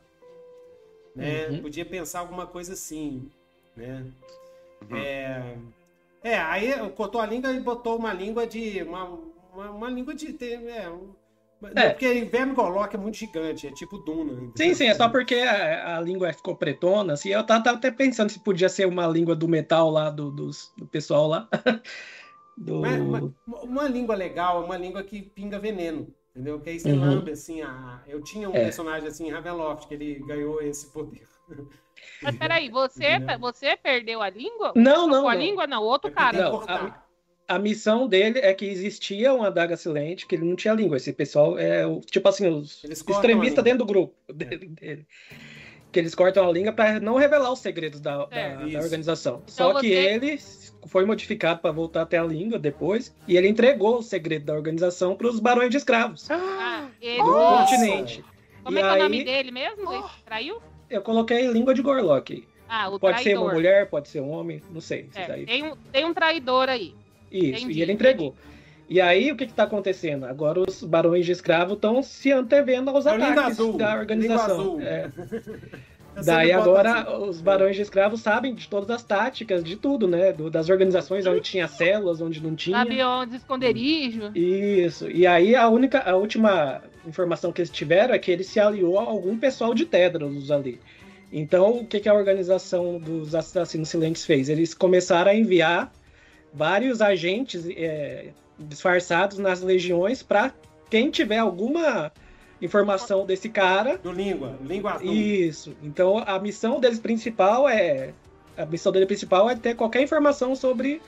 Né? 1.16 1.48
Uhum. 1.48 1.62
Podia 1.64 1.86
pensar 1.86 2.20
alguma 2.20 2.46
coisa 2.46 2.74
assim, 2.74 3.30
né? 3.76 4.06
Uhum. 4.90 4.98
É, 4.98 5.56
é, 6.24 6.38
aí 6.38 6.90
cortou 6.92 7.20
a 7.22 7.26
língua 7.26 7.52
e 7.52 7.60
botou 7.60 7.98
uma 7.98 8.14
língua 8.14 8.48
de... 8.48 8.82
Uma, 8.84 9.04
uma, 9.54 9.72
uma 9.72 9.90
língua 9.90 10.16
de... 10.16 10.36
É, 10.70 10.90
um- 10.90 11.14
É. 11.76 11.90
Porque 11.92 12.26
Verme 12.26 12.54
Gorlock 12.54 12.96
é 12.96 13.00
muito 13.00 13.18
gigante, 13.18 13.68
é 13.68 13.72
tipo 13.72 13.98
Duna. 14.00 14.52
Sim, 14.56 14.74
sim, 14.74 14.86
é 14.88 14.94
só 14.94 15.08
porque 15.10 15.36
a, 15.36 15.98
a 15.98 16.02
língua 16.02 16.34
ficou 16.34 16.56
pretona, 16.56 17.14
assim. 17.14 17.30
Eu 17.30 17.44
tava, 17.46 17.64
tava 17.64 17.78
até 17.78 17.90
pensando 17.92 18.30
se 18.30 18.40
podia 18.40 18.68
ser 18.70 18.86
uma 18.86 19.08
língua 19.08 19.36
do 19.36 19.48
metal 19.48 19.90
lá, 19.90 20.10
do, 20.10 20.30
dos- 20.32 20.72
do 20.78 20.86
pessoal 20.86 21.28
lá. 21.28 21.48
do... 22.58 22.82
Mas- 22.82 23.02
mas 23.02 23.24
uma 23.64 23.88
língua 23.88 24.16
legal 24.16 24.62
é 24.62 24.66
uma 24.66 24.78
língua 24.78 25.04
que 25.04 25.22
pinga 25.22 25.58
veneno, 25.60 26.14
entendeu? 26.32 26.60
Que 26.60 26.70
aí 26.72 26.80
você 26.80 26.92
Uhum. 26.92 27.00
lambe, 27.00 27.32
assim, 27.32 27.62
a... 27.62 28.02
Eu 28.08 28.22
tinha 28.22 28.50
um 28.50 28.54
É. 28.54 28.64
personagem 28.64 29.08
assim, 29.08 29.28
em 29.28 29.32
Ravenloft, 29.32 29.88
que 29.88 29.94
ele 29.94 30.16
ganhou 30.28 30.62
esse 30.62 30.92
poder. 30.92 31.28
Mas 32.22 32.36
peraí, 32.36 32.70
você, 32.70 33.20
você 33.40 33.76
perdeu 33.78 34.22
a 34.22 34.30
língua? 34.30 34.74
Não, 34.76 35.08
não, 35.08 35.28
a 35.28 35.34
não. 35.36 35.42
língua? 35.42 35.68
Não, 35.68 35.84
outro 35.84 36.10
É 36.10 36.14
cara. 36.14 36.38
que 36.38 36.44
Não, 36.44 36.52
cortar. 36.52 37.04
A 37.48 37.60
missão 37.60 38.08
dele 38.08 38.40
é 38.40 38.54
que 38.54 38.66
existia 38.66 39.34
uma 39.34 39.48
adaga 39.48 39.76
silente, 39.76 40.26
que 40.26 40.36
ele 40.36 40.46
não 40.46 40.56
tinha 40.56 40.74
língua. 40.74 40.96
Esse 40.98 41.12
pessoal 41.12 41.60
é, 41.60 41.86
o- 41.86 42.00
tipo 42.00 42.28
assim, 42.30 42.48
os 42.48 42.84
a 42.86 42.88
extremistas 43.12 43.64
dentro 43.64 43.80
do 43.80 43.86
grupo 43.86 44.16
dele. 44.34 44.68
dele. 44.68 45.08
Que 45.92 46.00
eles 46.00 46.16
cortam 46.16 46.48
a 46.48 46.52
língua 46.52 46.72
para 46.74 47.00
não 47.00 47.18
revelar 47.18 47.52
os 47.52 47.60
segredos 47.60 48.00
da, 48.00 48.26
da- 48.26 48.36
É. 48.36 48.56
da 48.56 48.66
Isso. 48.68 48.78
organização. 48.80 49.44
Só 49.46 49.74
que 49.80 49.90
você- 49.90 49.94
ele 49.94 50.40
foi 50.88 51.06
modificado 51.06 51.60
para 51.60 51.72
voltar 51.72 52.02
até 52.04 52.18
a 52.18 52.24
língua 52.24 52.58
depois, 52.58 53.14
e 53.28 53.38
ele 53.38 53.48
entregou 53.50 53.98
o 53.98 54.02
segredo 54.02 54.46
da 54.46 54.54
organização 54.54 55.16
para 55.16 55.28
os 55.28 55.40
barões 55.40 55.70
de 55.70 55.78
escravos 55.78 56.32
Ah, 56.32 56.88
ele... 57.02 57.18
do 57.22 57.30
Nossa! 57.30 57.72
continente. 57.76 58.24
Como 58.64 58.78
E 58.78 58.80
é 58.80 58.84
que 58.84 58.88
é 58.90 58.94
o 58.94 59.04
nome 59.04 59.18
aí- 59.20 59.24
dele 59.26 59.52
mesmo? 59.52 59.94
Ele 59.94 60.04
traiu? 60.26 60.62
Eu 60.94 61.02
coloquei 61.02 61.48
língua 61.48 61.74
de 61.74 61.82
Gorlock. 61.82 62.48
Ah, 62.70 62.88
o 62.90 63.00
Pode 63.00 63.24
ser 63.24 63.30
uma 63.36 63.50
traidor. 63.50 63.54
mulher, 63.54 63.90
pode 63.90 64.08
ser 64.10 64.22
um 64.22 64.30
homem, 64.30 64.62
não 64.72 64.80
sei. 64.80 65.10
É, 65.16 65.28
daí. 65.28 65.46
tem, 65.46 65.64
um, 65.64 65.76
tem 65.92 66.06
um 66.06 66.14
traidor 66.14 66.70
aí. 66.70 66.94
Isso, 67.32 67.64
Entendi, 67.64 67.80
e 67.80 67.82
ele 67.82 67.92
entregou. 67.94 68.36
E 68.88 69.02
aí, 69.02 69.32
o 69.32 69.36
que 69.36 69.46
está 69.46 69.64
acontecendo? 69.64 70.26
Agora 70.26 70.60
os 70.60 70.84
barões 70.84 71.26
de 71.26 71.32
escravo 71.32 71.74
estão 71.74 72.04
se 72.04 72.32
antevendo 72.32 72.92
aos 72.92 73.08
É 73.08 73.12
ataques 73.16 73.44
azul. 73.60 73.76
da 73.78 73.96
organização. 73.96 74.80
É. 74.80 75.10
Eu 76.16 76.24
Daí 76.24 76.52
agora 76.52 77.02
assim. 77.02 77.24
os 77.30 77.42
barões 77.42 77.76
de 77.76 77.82
escravos 77.82 78.22
sabem 78.22 78.54
de 78.54 78.68
todas 78.68 78.90
as 78.90 79.04
táticas, 79.04 79.64
de 79.64 79.76
tudo, 79.76 80.08
né? 80.08 80.32
Do- 80.32 80.50
das 80.50 80.70
organizações 80.70 81.26
onde 81.26 81.42
tinha 81.42 81.68
células, 81.68 82.22
onde 82.22 82.42
não 82.42 82.56
tinha. 82.56 82.78
Sabe 82.78 83.04
onde 83.04 83.36
esconderijo? 83.36 84.32
Isso. 84.36 85.10
E 85.10 85.26
aí 85.26 85.56
a 85.56 85.68
única, 85.70 86.00
a 86.00 86.16
última 86.16 86.82
informação 87.08 87.52
que 87.52 87.62
eles 87.62 87.72
tiveram 87.72 88.14
é 88.14 88.20
que 88.20 88.32
ele 88.32 88.44
se 88.44 88.60
aliou 88.60 89.00
a 89.00 89.04
algum 89.04 89.38
pessoal 89.38 89.74
de 89.74 89.86
Tedros 89.86 90.52
ali. 90.52 90.80
Então, 91.32 91.78
o 91.78 91.86
que, 91.86 92.00
que 92.00 92.08
a 92.08 92.14
organização 92.14 93.00
dos 93.00 93.34
assassinos 93.34 93.90
silentes 93.90 94.24
fez? 94.24 94.50
Eles 94.50 94.74
começaram 94.76 95.32
a 95.32 95.36
enviar 95.36 95.92
vários 96.54 97.02
agentes 97.02 97.68
é, 97.76 98.28
disfarçados 98.60 99.40
nas 99.40 99.62
legiões 99.62 100.22
para 100.22 100.54
quem 100.92 101.10
tiver 101.10 101.40
alguma 101.40 102.12
informação 102.66 103.26
desse 103.26 103.50
cara. 103.50 103.98
Do 103.98 104.12
língua, 104.12 104.58
língua 104.66 104.94
azul. 104.94 105.12
Isso. 105.12 105.76
Então, 105.84 106.24
a 106.26 106.40
missão 106.40 106.80
deles 106.80 107.00
principal 107.00 107.68
é 107.68 108.14
a 108.58 108.66
missão 108.66 108.92
dele 108.92 109.06
principal 109.08 109.50
é 109.50 109.56
ter 109.56 109.76
qualquer 109.76 110.02
informação 110.02 110.56
sobre 110.56 111.02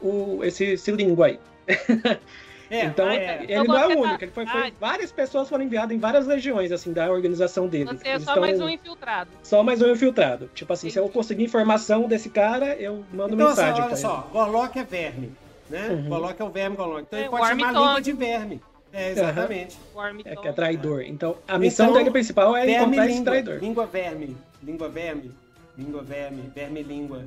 o, 0.00 0.40
esse, 0.44 0.64
esse 0.64 0.92
língua 0.92 1.26
aí. 1.26 1.38
É, 2.70 2.84
então, 2.86 3.08
é. 3.08 3.44
ele 3.48 3.64
não 3.66 3.76
é 3.78 3.86
o 3.86 3.90
tá- 3.92 3.98
único. 4.00 4.24
Ele 4.24 4.30
foi, 4.32 4.46
foi- 4.46 4.68
Ah. 4.68 4.72
várias 4.78 5.10
pessoas 5.10 5.48
foram 5.48 5.64
enviadas 5.64 5.96
em 5.96 5.98
várias 5.98 6.26
legiões, 6.26 6.70
assim, 6.70 6.92
da 6.92 7.10
organização 7.10 7.66
dele. 7.66 7.86
Você 7.96 8.08
é 8.08 8.12
Eles 8.12 8.24
só 8.24 8.34
tão- 8.34 8.42
mais 8.42 8.60
um 8.60 8.68
infiltrado. 8.68 9.30
Só 9.42 9.62
mais 9.62 9.80
um 9.80 9.90
infiltrado. 9.90 10.50
Tipo 10.54 10.72
assim, 10.72 10.90
se 10.90 10.98
eu 10.98 11.08
conseguir 11.08 11.44
informação 11.44 12.06
desse 12.06 12.28
cara, 12.28 12.74
eu 12.76 13.04
mando 13.12 13.34
Então, 13.34 13.48
assim, 13.48 13.60
mensagem 13.62 13.84
olha 13.84 13.96
só, 13.96 14.28
Gorlock 14.32 14.78
é 14.78 14.84
verme, 14.84 15.32
né? 15.70 15.88
Uhum. 15.88 16.08
Gorlock 16.10 16.42
é 16.42 16.44
o 16.44 16.50
verme 16.50 16.76
Gorlock. 16.76 17.02
Então 17.02 17.18
É, 17.18 17.22
ele 17.22 17.30
pode 17.30 17.46
chamar 17.48 17.72
língua 17.72 18.00
de 18.02 18.12
verme. 18.12 18.60
É, 18.92 19.10
exatamente. 19.10 19.78
Ele. 19.94 20.22
É, 20.26 20.36
que 20.36 20.48
é 20.48 20.52
traidor. 20.52 21.02
Então, 21.02 21.38
a 21.48 21.58
missão 21.58 21.86
Então, 21.86 21.98
dele 21.98 22.10
principal 22.10 22.54
é 22.56 22.70
encontrar 22.70 23.04
esse 23.06 23.14
língua. 23.14 23.24
traidor. 23.32 23.58
Língua 23.58 23.86
verme. 23.86 24.36
Língua 24.62 24.88
verme. 24.88 25.32
Língua 25.78 26.02
verme. 26.02 26.42
Verme 26.54 26.82
língua. 26.82 27.24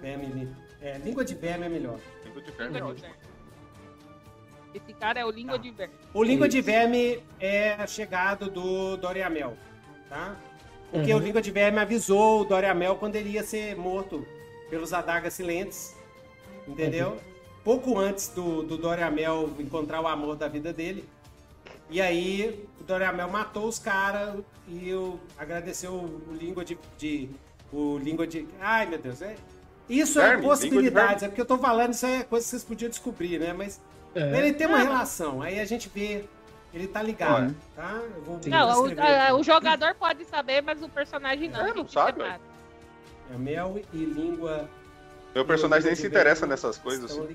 Verme 0.00 0.26
língua. 0.26 0.56
É, 0.80 0.98
língua 0.98 1.24
de 1.24 1.34
verme 1.34 1.66
é 1.66 1.68
melhor. 1.68 1.98
Língua 2.24 2.42
de 2.42 2.50
verme 2.52 2.64
é 2.76 2.80
Língua 2.80 2.94
de 2.94 3.00
ótimo. 3.02 3.08
verme. 3.14 3.32
Esse 4.74 4.92
cara 4.94 5.20
é 5.20 5.24
o 5.24 5.30
língua 5.30 5.58
de 5.58 5.70
verme. 5.70 5.94
O 6.14 6.22
língua 6.22 6.48
de 6.48 6.58
Isso. 6.58 6.66
verme 6.66 7.22
é 7.38 7.86
chegado 7.86 8.50
do 8.50 8.96
Doriamel, 8.96 9.56
tá? 10.08 10.34
Porque 10.90 11.12
Uhum. 11.12 11.18
o 11.20 11.22
língua 11.22 11.42
de 11.42 11.50
verme 11.50 11.78
avisou 11.78 12.40
o 12.40 12.44
Doriamel 12.44 12.96
quando 12.96 13.16
ele 13.16 13.30
ia 13.30 13.42
ser 13.42 13.76
morto 13.76 14.26
pelos 14.70 14.92
adagas 14.94 15.34
silentes, 15.34 15.94
entendeu? 16.66 17.10
Uhum. 17.10 17.31
Pouco 17.64 17.98
antes 17.98 18.28
do, 18.28 18.62
do 18.62 18.76
Doriamel 18.76 19.50
encontrar 19.58 20.00
o 20.00 20.08
amor 20.08 20.36
da 20.36 20.48
vida 20.48 20.72
dele. 20.72 21.08
E 21.88 22.00
aí 22.00 22.66
o 22.80 22.84
Doriamel 22.84 23.28
matou 23.28 23.66
os 23.68 23.78
caras 23.78 24.36
e 24.66 24.88
eu 24.88 25.20
agradeceu 25.38 25.92
o, 25.92 26.34
língua 26.34 26.64
de, 26.64 26.78
de- 26.98 27.28
o 27.72 27.98
língua 27.98 28.26
de, 28.26 28.46
ai 28.60 28.86
meu 28.86 28.98
Deus, 28.98 29.20
é 29.22 29.36
isso 29.88 30.14
Verme, 30.14 30.32
é 30.32 30.36
língua 30.40 30.54
de 30.56 30.60
possibilidades, 30.62 31.20
verme. 31.20 31.24
é 31.26 31.28
porque 31.28 31.40
eu 31.40 31.44
tô 31.46 31.58
falando 31.58 31.92
isso 31.92 32.06
é 32.06 32.22
coisa 32.24 32.44
que 32.44 32.50
vocês 32.50 32.64
podiam 32.64 32.88
descobrir, 32.88 33.38
né? 33.38 33.52
Mas 33.52 33.80
É. 34.14 34.38
ele 34.38 34.52
tem 34.54 34.66
uma 34.66 34.78
Ah, 34.78 34.82
relação, 34.82 35.42
aí 35.42 35.60
a 35.60 35.64
gente 35.64 35.88
vê, 35.88 36.24
ele 36.72 36.86
tá 36.88 37.02
ligado, 37.02 37.44
Olha. 37.46 37.54
tá? 37.76 38.00
Eu 38.16 38.22
vou. 38.22 38.40
Não, 38.46 38.82
o, 38.84 39.00
a- 39.00 39.34
o 39.34 39.42
jogador 39.42 39.94
pode 39.94 40.24
saber, 40.24 40.62
mas 40.62 40.82
o 40.82 40.88
personagem 40.88 41.48
não. 41.50 41.66
É, 41.66 41.74
não 41.74 41.86
sabe. 41.86 42.22
É 42.22 43.38
mel 43.38 43.80
e 43.92 43.98
língua. 43.98 44.68
Meu 45.34 45.44
personagem 45.46 45.86
nem 45.86 45.94
se 45.96 46.06
interessa 46.06 46.46
nessas 46.46 46.76
coisas. 46.78 47.10
Assim. 47.10 47.26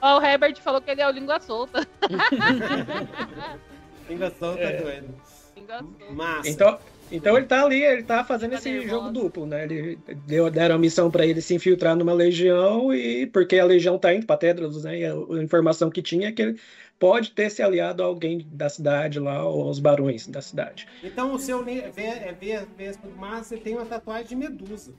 Ó, 0.00 0.18
o 0.18 0.22
Herbert 0.22 0.56
falou 0.62 0.80
que 0.80 0.90
ele 0.90 1.00
é 1.00 1.08
o 1.08 1.10
língua 1.10 1.40
solta. 1.40 1.86
Língua 4.08 4.32
solta 4.38 4.60
É. 4.62 4.82
doido. 4.82 5.14
Língua 5.56 5.78
solta. 5.78 6.12
Massa. 6.12 6.48
Então, 6.48 6.78
então 7.10 7.36
ele 7.36 7.46
tá 7.46 7.64
ali, 7.64 7.82
ele 7.82 8.02
tá 8.02 8.24
fazendo 8.24 8.52
Tá 8.52 8.56
esse 8.58 8.70
nervoso. 8.70 8.88
jogo 8.90 9.10
duplo, 9.10 9.46
né? 9.46 9.64
Ele 9.64 9.98
deu, 10.26 10.50
deram 10.50 10.76
a 10.76 10.78
missão 10.78 11.10
pra 11.10 11.26
ele 11.26 11.40
se 11.40 11.54
infiltrar 11.54 11.96
numa 11.96 12.12
legião 12.12 12.92
e 12.94 13.26
porque 13.26 13.58
a 13.58 13.64
legião 13.64 13.98
tá 13.98 14.14
indo 14.14 14.26
pra 14.26 14.36
Tedros, 14.36 14.84
né? 14.84 14.98
E 15.00 15.04
a, 15.04 15.12
a 15.12 15.42
informação 15.42 15.90
que 15.90 16.02
tinha 16.02 16.28
é 16.28 16.32
que 16.32 16.42
ele 16.42 16.60
pode 16.98 17.32
ter 17.32 17.50
se 17.50 17.62
aliado 17.62 18.02
a 18.02 18.06
alguém 18.06 18.46
da 18.52 18.68
cidade 18.68 19.18
lá 19.18 19.44
ou 19.44 19.62
aos 19.64 19.78
barões 19.78 20.26
da 20.26 20.40
cidade. 20.40 20.86
Então 21.02 21.32
o 21.32 21.38
seu 21.38 21.64
é 21.68 22.32
Vespa 22.76 23.08
do 23.08 23.16
Mar, 23.16 23.42
você 23.42 23.56
tem 23.56 23.74
uma 23.74 23.84
tatuagem 23.86 24.26
de 24.28 24.36
medusa, 24.36 24.92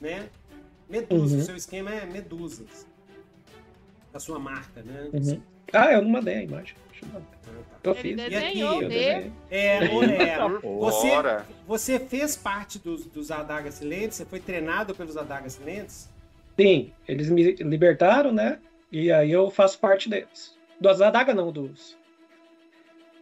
né? 0.00 0.26
Medusa, 0.90 1.36
Uhum. 1.36 1.42
o 1.42 1.44
seu 1.44 1.56
esquema 1.56 1.90
é 1.94 2.04
medusas. 2.04 2.86
Da 4.12 4.18
sua 4.18 4.38
marca, 4.38 4.82
né? 4.82 5.08
Uhum. 5.12 5.40
Ah, 5.72 5.92
eu 5.92 6.02
não 6.02 6.10
mandei 6.10 6.34
a 6.38 6.42
imagem. 6.42 6.74
Eu 7.00 7.08
mandar. 7.08 7.26
Eu 7.82 7.92
Ele 7.92 8.02
fiz. 8.02 8.16
desenhou 8.16 8.74
aqui, 8.74 8.84
Eu 8.84 8.88
né? 8.90 9.32
É, 9.50 9.78
o- 9.88 10.02
é, 10.04 10.58
você, 10.80 11.08
Bora. 11.10 11.46
você 11.66 11.98
fez 12.00 12.36
parte 12.36 12.78
dos, 12.78 13.06
dos 13.06 13.30
Adagas 13.30 13.74
Silentes? 13.74 14.16
Você 14.18 14.24
foi 14.24 14.40
treinado 14.40 14.94
pelos 14.94 15.16
Adagas 15.16 15.52
Silentes? 15.54 16.10
Sim, 16.58 16.92
eles 17.08 17.30
me 17.30 17.52
libertaram, 17.54 18.32
né? 18.32 18.58
E 18.92 19.10
aí 19.12 19.30
eu 19.30 19.48
faço 19.50 19.78
parte 19.78 20.08
deles. 20.10 20.54
Dos 20.80 21.00
adaga 21.00 21.32
não, 21.32 21.52
dos 21.52 21.96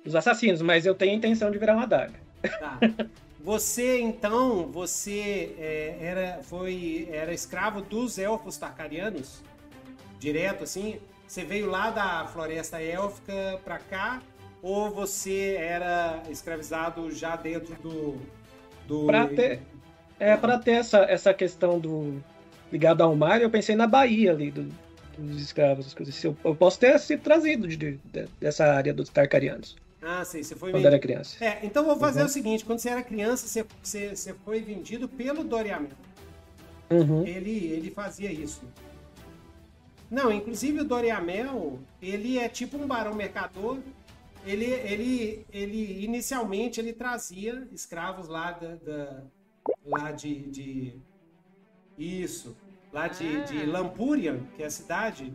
dos 0.05 0.15
assassinos, 0.17 0.63
mas 0.63 0.87
eu 0.87 0.95
tenho 0.95 1.13
a 1.13 1.17
intenção 1.17 1.51
de 1.51 1.59
virar 1.59 1.75
uma 1.75 1.83
adaga. 1.83 2.15
Tá. 2.59 2.79
Você, 3.49 3.99
então, 3.99 4.67
você 4.71 5.55
é, 5.59 5.97
era, 6.03 6.43
foi, 6.43 7.09
era 7.11 7.33
escravo 7.33 7.81
dos 7.81 8.19
elfos 8.19 8.59
tarcarianos? 8.59 9.43
Direto, 10.21 10.65
assim? 10.65 10.99
Você 11.27 11.45
veio 11.45 11.65
lá 11.71 11.89
da 11.89 12.27
floresta 12.27 12.79
élfica 12.79 13.59
pra 13.65 13.79
cá 13.79 14.21
ou 14.61 14.91
você 14.91 15.57
era 15.59 16.23
escravizado 16.29 17.11
já 17.11 17.37
dentro 17.37 17.75
do. 17.77 18.19
do... 18.87 19.07
Pra 19.07 19.27
ter, 19.27 19.63
é, 20.21 20.37
pra 20.37 20.59
ter 20.59 20.73
essa, 20.73 20.99
essa 21.05 21.33
questão 21.33 21.79
do 21.79 22.23
ligado 22.71 23.01
ao 23.03 23.17
mar, 23.17 23.41
eu 23.41 23.49
pensei 23.49 23.75
na 23.75 23.87
Bahia 23.87 24.31
ali, 24.31 24.51
do, 24.51 24.69
dos 25.17 25.41
escravos, 25.41 25.87
as 25.87 25.95
coisas. 25.95 26.23
Eu, 26.23 26.37
eu 26.45 26.55
posso 26.55 26.79
ter 26.79 26.99
sido 27.01 27.23
trazido 27.23 27.67
de, 27.67 27.77
de- 27.97 28.29
dessa 28.39 28.67
área 28.67 28.93
dos 28.93 29.09
Tarcarianos, 29.09 29.75
Ah, 30.01 30.25
sim, 30.25 30.43
você 30.43 30.55
foi 30.55 30.71
quando 30.71 30.75
vendido. 30.83 30.89
era 30.95 30.99
criança. 30.99 31.45
É, 31.45 31.61
então 31.65 31.85
vou 31.85 31.97
fazer 31.99 32.21
Uhum. 32.21 32.27
o 32.27 32.29
seguinte: 32.29 32.65
quando 32.65 32.79
você 32.79 32.89
era 32.91 33.03
criança, 33.03 33.47
você, 33.49 33.67
você, 33.83 34.15
você 34.17 34.35
foi 34.45 34.61
vendido 34.61 35.09
pelo 35.09 35.43
Doriamel. 35.45 35.91
Uhum. 36.91 37.27
Ele, 37.27 37.67
ele 37.67 37.91
fazia 37.91 38.31
isso. 38.33 38.63
Não, 40.11 40.33
inclusive 40.33 40.81
o 40.81 40.85
Doriamel, 40.85 41.79
ele 42.01 42.39
é 42.39 42.49
tipo 42.49 42.77
um 42.79 42.87
barão 42.87 43.15
mercador. 43.15 43.79
Ele, 44.47 44.65
ele, 44.65 45.47
ele 45.53 46.05
inicialmente 46.05 46.81
ele 46.81 46.93
trazia 46.95 47.69
escravos 47.73 48.29
lá 48.29 48.53
da, 48.53 48.77
da- 48.77 49.23
lá 49.85 50.13
de, 50.13 50.49
de 50.49 50.97
isso, 51.99 52.57
lá 52.93 53.09
de, 53.09 53.27
Ah. 53.37 53.41
de 53.41 53.67
Lampurian, 53.67 54.41
que 54.57 54.63
é 54.63 54.67
a 54.67 54.71
cidade. 54.71 55.35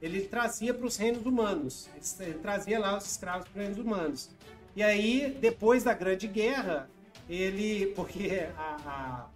Ele 0.00 0.22
trazia 0.22 0.72
para 0.72 0.86
os 0.86 0.96
reinos 0.96 1.24
humanos. 1.24 1.88
Ele, 1.94 2.30
ele 2.30 2.38
trazia 2.38 2.78
lá 2.78 2.96
os 2.96 3.04
escravos 3.04 3.48
para 3.48 3.58
os 3.58 3.66
reinos 3.66 3.78
humanos. 3.78 4.30
E 4.74 4.82
aí, 4.82 5.36
depois 5.40 5.84
da 5.84 5.92
Grande 5.92 6.26
Guerra, 6.26 6.88
ele, 7.28 7.86
porque 7.96 8.48
a, 8.56 9.28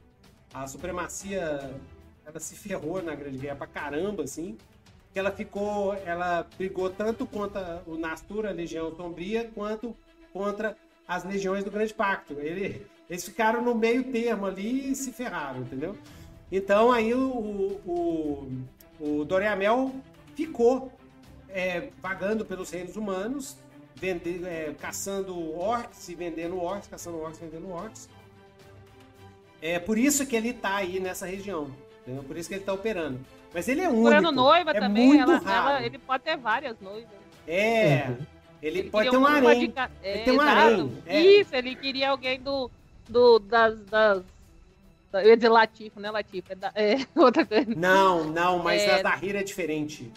a, 0.54 0.62
a 0.62 0.66
supremacia 0.66 1.70
ela 2.26 2.40
se 2.40 2.54
ferrou 2.54 3.02
na 3.02 3.14
Grande 3.14 3.38
Guerra 3.38 3.56
pra 3.56 3.66
caramba, 3.66 4.24
assim. 4.24 4.56
Que 5.12 5.18
ela 5.18 5.30
ficou. 5.30 5.94
Ela 5.94 6.46
brigou 6.56 6.90
tanto 6.90 7.26
contra 7.26 7.82
o 7.86 7.96
Nastur, 7.96 8.46
a 8.46 8.50
Legião 8.50 8.94
Sombria, 8.96 9.50
quanto 9.54 9.94
contra 10.32 10.76
as 11.06 11.24
legiões 11.24 11.62
do 11.62 11.70
Grande 11.70 11.94
Pacto. 11.94 12.34
Ele, 12.40 12.86
eles 13.08 13.24
ficaram 13.24 13.62
no 13.62 13.74
meio 13.74 14.04
termo 14.10 14.46
ali 14.46 14.90
e 14.90 14.96
se 14.96 15.12
ferraram, 15.12 15.60
entendeu? 15.60 15.96
Então 16.50 16.90
aí 16.90 17.14
o, 17.14 17.80
o, 17.86 18.48
o 19.00 19.24
Doriamel 19.24 19.94
ficou 20.34 20.92
é, 21.48 21.88
vagando 22.00 22.44
pelos 22.44 22.70
reinos 22.70 22.96
humanos, 22.96 23.56
vende, 23.94 24.44
é, 24.44 24.74
caçando 24.78 25.56
orcs 25.58 26.08
e 26.08 26.14
vendendo 26.14 26.60
orcs, 26.60 26.88
caçando 26.88 27.18
orcs 27.20 27.38
e 27.40 27.44
vendendo 27.46 27.70
orcs. 27.70 28.08
É 29.62 29.78
por 29.78 29.96
isso 29.96 30.26
que 30.26 30.36
ele 30.36 30.52
tá 30.52 30.76
aí 30.76 31.00
nessa 31.00 31.26
região. 31.26 31.70
Entendeu? 32.02 32.22
Por 32.24 32.36
isso 32.36 32.48
que 32.48 32.54
ele 32.56 32.64
tá 32.64 32.72
operando. 32.72 33.18
Mas 33.54 33.66
ele 33.68 33.80
é 33.80 33.88
único. 33.88 34.02
Procurando 34.02 34.32
noiva 34.32 34.70
é 34.72 34.80
também, 34.80 35.06
muito 35.08 35.22
ela, 35.22 35.38
raro. 35.38 35.68
ela- 35.70 35.82
ele 35.86 35.98
pode 35.98 36.22
ter 36.22 36.36
várias 36.36 36.78
noivas. 36.80 37.08
É. 37.46 38.06
Uhum. 38.08 38.16
Ele, 38.62 38.78
Ele 38.80 38.90
pode 38.90 39.10
ter 39.10 39.16
um 39.16 39.26
harém. 39.26 39.68
de 39.68 39.74
É, 40.02 40.18
tem 40.24 40.34
um 40.36 40.40
harém, 40.40 40.98
é. 41.06 41.20
Isso, 41.20 41.54
ele 41.54 41.74
queria 41.76 42.10
alguém 42.10 42.40
do, 42.40 42.70
do 43.08 43.38
das, 43.38 43.78
das 43.84 44.22
da- 45.12 45.22
eu 45.22 45.28
ia 45.30 45.36
dizer 45.36 45.50
Latifo, 45.50 46.00
né, 46.00 46.10
Latifo? 46.10 46.50
É, 46.50 46.54
da- 46.54 46.72
é 46.74 46.96
outra 47.14 47.44
coisa. 47.44 47.70
Não, 47.76 48.24
não, 48.24 48.58
mas 48.62 48.82
É. 48.82 48.94
a 48.94 49.02
Zahira 49.02 49.40
é 49.40 49.42
diferente. 49.42 50.10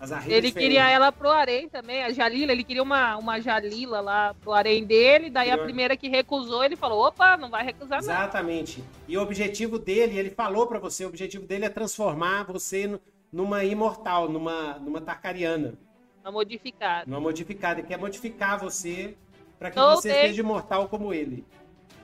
A 0.00 0.04
é 0.04 0.06
Ele 0.06 0.48
diferente. 0.48 0.52
queria 0.54 0.88
ela 0.88 1.10
pro 1.10 1.28
harém 1.28 1.68
também, 1.68 2.04
a 2.04 2.12
Jalila, 2.12 2.52
ele 2.52 2.62
queria 2.62 2.82
uma, 2.82 3.16
uma 3.16 3.40
Jalila 3.40 4.00
lá 4.00 4.32
pro 4.34 4.52
harém 4.52 4.84
dele, 4.84 5.28
daí 5.28 5.48
a 5.48 5.52
Queria- 5.52 5.64
primeira 5.64 5.96
que 5.96 6.08
recusou, 6.08 6.62
ele 6.64 6.76
falou, 6.76 7.04
opa, 7.06 7.36
não 7.36 7.50
vai 7.50 7.64
recusar 7.64 7.98
não. 8.00 8.04
Exatamente. 8.12 8.82
E 9.08 9.18
o 9.18 9.22
objetivo 9.22 9.76
dele, 9.78 10.16
ele 10.16 10.30
falou 10.30 10.68
pra 10.68 10.78
você, 10.78 11.04
o 11.04 11.08
objetivo 11.08 11.46
dele 11.46 11.64
é 11.64 11.68
transformar 11.68 12.44
você 12.44 12.86
nu- 12.86 13.00
numa 13.32 13.64
imortal, 13.64 14.28
numa, 14.28 14.74
numa 14.78 15.00
Tarkariana, 15.00 15.74
Tá 16.22 16.30
modificado. 16.30 17.10
numa 17.10 17.20
modificada. 17.20 17.80
Ele 17.80 17.88
quer 17.88 17.98
modificar 17.98 18.56
você 18.58 19.16
pra 19.58 19.70
que 19.70 19.80
você 19.80 20.12
seja 20.12 20.40
imortal 20.40 20.88
como 20.88 21.12
ele. 21.12 21.44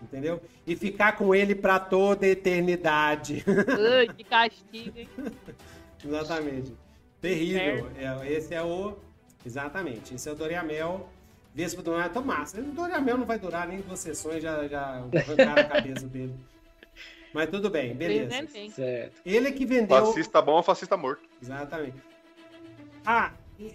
Entendeu? 0.02 0.42
E 0.66 0.74
ficar 0.76 1.16
com 1.16 1.32
ele 1.34 1.54
pra 1.54 1.78
toda 1.78 2.26
a 2.26 2.28
eternidade. 2.28 3.42
Ai, 3.46 4.08
que 4.14 4.24
castigo, 4.24 4.98
hein? 4.98 5.08
Exatamente. 6.04 6.74
Terrível. 7.24 7.90
É, 7.96 8.32
esse 8.32 8.54
é 8.54 8.62
o. 8.62 8.96
Exatamente. 9.44 10.14
Esse 10.14 10.28
é 10.28 10.32
o 10.32 10.34
Doriamel. 10.34 11.08
Vespa 11.54 11.82
do 11.82 11.92
Mar. 11.92 12.10
Massa. 12.24 12.60
O 12.60 12.64
Doriamel 12.64 13.16
não 13.16 13.24
vai 13.24 13.38
durar 13.38 13.66
nem 13.66 13.80
duas 13.80 14.00
sessões, 14.00 14.42
já, 14.42 14.66
já 14.66 15.04
arrancaram 15.14 15.62
a 15.62 15.64
cabeça 15.64 16.06
dele. 16.06 16.34
Mas 17.32 17.48
tudo 17.48 17.70
bem, 17.70 17.94
beleza. 17.94 18.46
Certo. 18.74 19.20
Ele 19.24 19.48
é 19.48 19.52
que 19.52 19.64
vendeu. 19.64 20.06
Fascista 20.06 20.42
bom, 20.42 20.62
fascista 20.62 20.96
morto. 20.96 21.22
Exatamente. 21.40 21.96
Ah, 23.06 23.32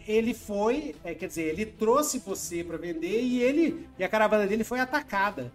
ele 0.07 0.33
foi, 0.33 0.95
é, 1.03 1.13
quer 1.15 1.27
dizer, 1.27 1.43
ele 1.43 1.65
trouxe 1.65 2.19
você 2.19 2.63
para 2.63 2.77
vender 2.77 3.21
e 3.21 3.41
ele 3.41 3.87
e 3.97 4.03
a 4.03 4.09
caravana 4.09 4.45
dele 4.45 4.63
foi 4.63 4.79
atacada 4.79 5.51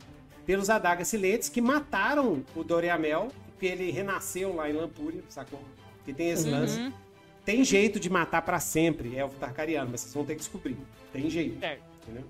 pelos 0.47 0.69
adagas 0.71 1.09
silentes 1.09 1.49
que 1.49 1.61
mataram 1.61 2.43
o 2.55 2.65
Doriamel, 2.65 3.29
porque 3.53 3.67
ele 3.67 3.91
renasceu 3.91 4.55
lá 4.55 4.69
em 4.69 4.73
Lampúria, 4.73 5.23
sacou? 5.29 5.61
Que 6.05 6.13
tem 6.13 6.31
esse 6.31 6.49
lance. 6.49 6.79
Uhum, 6.79 6.93
Tem 7.45 7.63
jeito 7.65 8.01
de 8.01 8.09
matar 8.09 8.43
para 8.43 8.59
sempre 8.59 9.17
elfo 9.17 9.37
tarcariano, 9.39 9.91
mas 9.91 10.01
vocês 10.01 10.15
vão 10.15 10.25
ter 10.25 10.33
que 10.35 10.41
descobrir. 10.41 10.79
Tem 11.13 11.29
jeito, 11.29 11.61
certo. 11.61 11.83
entendeu? 12.03 12.25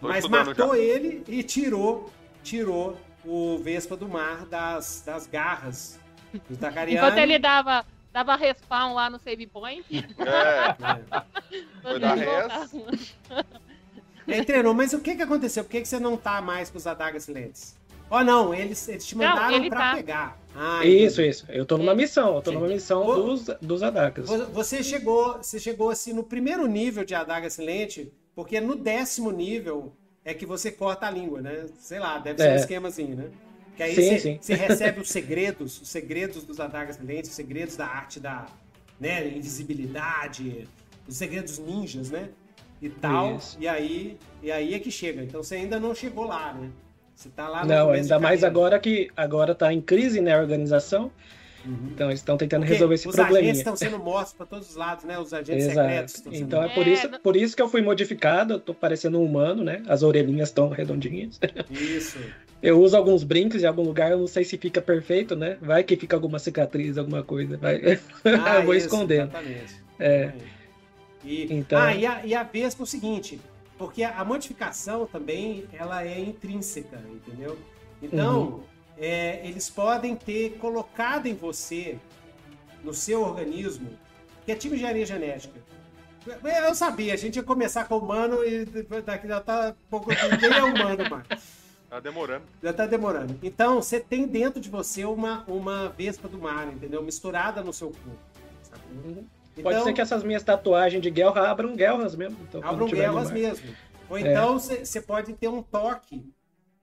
Tô 0.00 0.08
Mas 0.08 0.26
matou 0.26 0.74
já. 0.74 0.78
ele 0.78 1.22
e 1.28 1.42
tirou, 1.42 2.10
tirou 2.42 2.96
o 3.24 3.58
Vespa 3.58 3.96
do 3.96 4.08
Mar 4.08 4.46
das, 4.46 5.02
das 5.04 5.26
garras 5.26 6.00
dos 6.48 6.58
tarcarianos. 6.58 7.06
Enquanto 7.06 7.18
ele 7.22 7.38
dava, 7.38 7.84
dava 8.12 8.34
respawn 8.34 8.94
lá 8.94 9.08
no 9.10 9.18
save 9.20 9.46
point, 9.46 9.84
É, 10.18 10.74
quando 11.82 12.00
dar 12.00 12.16
ele 12.16 12.26
res. 12.26 13.14
Ele 14.26 14.44
treinou, 14.44 14.74
mas 14.74 14.92
o 14.92 15.00
que 15.00 15.16
que 15.16 15.22
aconteceu? 15.22 15.64
Por 15.64 15.70
que, 15.70 15.80
que 15.82 15.88
você 15.88 15.98
não 16.00 16.16
tá 16.16 16.40
mais 16.40 16.70
com 16.70 16.78
os 16.78 16.86
adagas 16.86 17.24
silentes? 17.24 17.76
Oh, 18.08 18.22
não, 18.22 18.52
eles, 18.54 18.88
eles 18.88 19.06
te 19.06 19.16
Não, 19.16 19.26
mandaram 19.28 19.54
ele 19.54 19.68
pra 19.68 19.78
tá. 19.90 19.94
pegar. 19.96 20.39
Ah, 20.54 20.84
Isso, 20.84 21.22
isso. 21.22 21.46
Eu 21.48 21.64
tô 21.64 21.78
numa 21.78 21.94
missão, 21.94 22.34
eu 22.36 22.42
tô 22.42 22.50
numa 22.52 22.66
missão 22.68 23.04
dos, 23.06 23.44
dos 23.60 23.82
Adakas. 23.82 24.28
Vo- 24.28 24.46
Você 24.46 24.82
chegou, 24.82 25.38
você 25.38 25.58
chegou 25.58 25.90
assim 25.90 26.12
no 26.12 26.24
primeiro 26.24 26.66
nível 26.66 27.04
de 27.04 27.14
adaga 27.14 27.48
silente, 27.48 28.12
porque 28.34 28.60
no 28.60 28.74
décimo 28.74 29.30
nível 29.30 29.92
é 30.24 30.34
que 30.34 30.44
você 30.44 30.70
corta 30.70 31.06
a 31.06 31.10
língua, 31.10 31.40
né? 31.40 31.66
Sei 31.78 31.98
lá, 31.98 32.18
deve 32.18 32.40
ser 32.40 32.48
um 32.48 32.52
É. 32.52 32.56
esquemazinho, 32.56 33.16
né? 33.16 33.30
Que 33.76 33.82
aí 33.84 33.94
Sim, 33.94 34.02
você, 34.02 34.18
sim. 34.18 34.38
você 34.40 34.54
recebe 34.54 35.00
os 35.02 35.08
segredos, 35.08 35.80
os 35.80 35.88
segredos 35.88 36.42
dos 36.44 36.58
adagas 36.60 36.96
silentes, 36.96 37.30
os 37.30 37.36
segredos 37.36 37.76
da 37.76 37.86
arte 37.86 38.18
da 38.18 38.46
né, 38.98 39.28
invisibilidade, 39.28 40.68
os 41.08 41.16
segredos 41.16 41.58
ninjas, 41.58 42.10
né? 42.10 42.28
E 42.82 42.88
tal. 42.88 43.36
Isso. 43.36 43.56
E 43.60 43.68
aí, 43.68 44.18
e 44.42 44.50
aí 44.50 44.74
é 44.74 44.78
que 44.78 44.90
chega. 44.90 45.22
Então 45.22 45.42
você 45.42 45.54
ainda 45.54 45.78
não 45.78 45.94
chegou 45.94 46.24
lá, 46.24 46.52
né? 46.54 46.70
Você 47.20 47.28
tá 47.28 47.46
lá 47.50 47.62
no 47.62 47.68
Não, 47.68 47.90
ainda 47.90 48.18
mais 48.18 48.42
agora 48.42 48.78
que 48.78 49.10
agora 49.14 49.54
tá 49.54 49.70
em 49.70 49.78
crise 49.82 50.22
né, 50.22 50.34
a 50.34 50.40
organização. 50.40 51.12
Uhum. 51.66 51.90
Então 51.92 52.08
eles 52.08 52.20
estão 52.20 52.38
tentando 52.38 52.60
Porque 52.62 52.72
resolver 52.72 52.94
esse 52.94 53.06
os 53.06 53.18
agentes 53.18 53.58
estão 53.58 53.76
sendo 53.76 53.98
mortos 53.98 54.32
para 54.32 54.46
todos 54.46 54.70
os 54.70 54.76
lados, 54.76 55.04
né? 55.04 55.18
Os 55.18 55.34
agentes 55.34 55.66
secretos 55.66 55.84
Exato. 55.92 56.06
estão 56.16 56.32
sendo 56.32 56.44
Então 56.46 56.62
é 56.62 56.68
por 56.70 56.86
É, 56.88 56.90
isso, 56.90 57.10
não- 57.10 57.20
por 57.20 57.36
isso 57.36 57.54
que 57.54 57.60
eu 57.60 57.68
fui 57.68 57.82
modificado, 57.82 58.54
eu 58.54 58.58
tô 58.58 58.72
parecendo 58.72 59.20
um 59.20 59.24
humano, 59.26 59.62
né? 59.62 59.82
As 59.86 60.02
orelhinhas 60.02 60.48
estão 60.48 60.70
redondinhas. 60.70 61.38
Isso. 61.70 62.18
Eu 62.62 62.78
uso 62.78 62.94
alguns 62.94 63.24
brincos 63.24 63.62
em 63.62 63.66
algum 63.66 63.80
lugar, 63.82 64.10
eu 64.10 64.18
não 64.18 64.26
sei 64.26 64.44
se 64.44 64.58
fica 64.58 64.82
perfeito, 64.82 65.34
né? 65.34 65.56
Vai 65.62 65.82
que 65.82 65.96
fica 65.96 66.14
alguma 66.14 66.38
cicatriz, 66.38 66.98
alguma 66.98 67.22
coisa. 67.22 67.56
Vai. 67.56 67.80
Ah, 68.44 68.56
eu 68.56 68.64
vou 68.64 68.74
isso, 68.74 68.84
escondendo. 68.86 69.30
Exatamente. 69.30 69.74
É. 69.98 70.32
E, 71.24 71.46
Então- 71.54 71.80
Ah, 71.80 71.94
e 71.94 72.04
a, 72.04 72.20
e 72.26 72.34
a 72.34 72.42
Vespa 72.42 72.82
é 72.82 72.84
o 72.84 72.86
seguinte, 72.86 73.40
porque 73.80 74.04
a, 74.04 74.22
modificação 74.26 75.06
também 75.06 75.66
ela 75.72 76.04
é 76.04 76.20
intrínseca, 76.20 77.02
entendeu? 77.10 77.58
Então, 78.02 78.42
Uhum. 78.42 78.62
é, 78.98 79.40
eles 79.48 79.70
podem 79.70 80.14
ter 80.14 80.58
colocado 80.58 81.26
em 81.26 81.34
você, 81.34 81.98
no 82.84 82.92
seu 82.92 83.22
organismo, 83.22 83.88
que 84.44 84.52
é 84.52 84.54
tipo 84.54 84.74
engenharia 84.74 85.06
genética. 85.06 85.58
Eu 86.66 86.74
sabia, 86.74 87.14
a 87.14 87.16
gente 87.16 87.36
ia 87.36 87.42
começar 87.42 87.86
com 87.86 87.94
o 87.94 87.98
humano 88.00 88.44
e 88.44 88.66
depois 88.66 89.02
daqui 89.02 89.26
já 89.26 89.40
tá 89.40 89.74
pouco. 89.88 90.10
Nem 90.10 90.52
é 90.52 90.62
humano 90.62 91.08
mais. 91.08 91.26
Tá 91.88 91.98
demorando. 92.00 92.44
Já 92.62 92.72
tá 92.74 92.84
demorando. 92.86 93.38
Então, 93.42 93.76
você 93.76 93.98
tem 93.98 94.26
dentro 94.26 94.60
de 94.60 94.68
você 94.68 95.06
uma, 95.06 95.42
uma 95.48 95.88
vespa 95.88 96.28
do 96.28 96.38
mar, 96.38 96.68
entendeu? 96.68 97.02
Misturada 97.02 97.62
no 97.62 97.72
seu 97.72 97.88
corpo. 97.88 98.18
sacou? 98.62 98.90
Uhum. 98.92 99.24
Então, 99.56 99.64
Pode 99.72 99.82
ser 99.84 99.92
que 99.92 100.00
essas 100.00 100.22
minhas 100.22 100.42
tatuagens 100.42 101.02
de 101.02 101.10
guerra 101.10 101.50
abram 101.50 101.74
guerras 101.76 102.14
mesmo. 102.14 102.38
Então, 102.48 102.60
abram 102.64 102.86
guerras 102.86 103.30
mesmo. 103.30 103.74
Ou 104.08 104.16
É. 104.16 104.20
então, 104.22 104.58
você 104.58 105.00
pode 105.00 105.32
ter 105.34 105.48
um 105.48 105.62
toque 105.62 106.24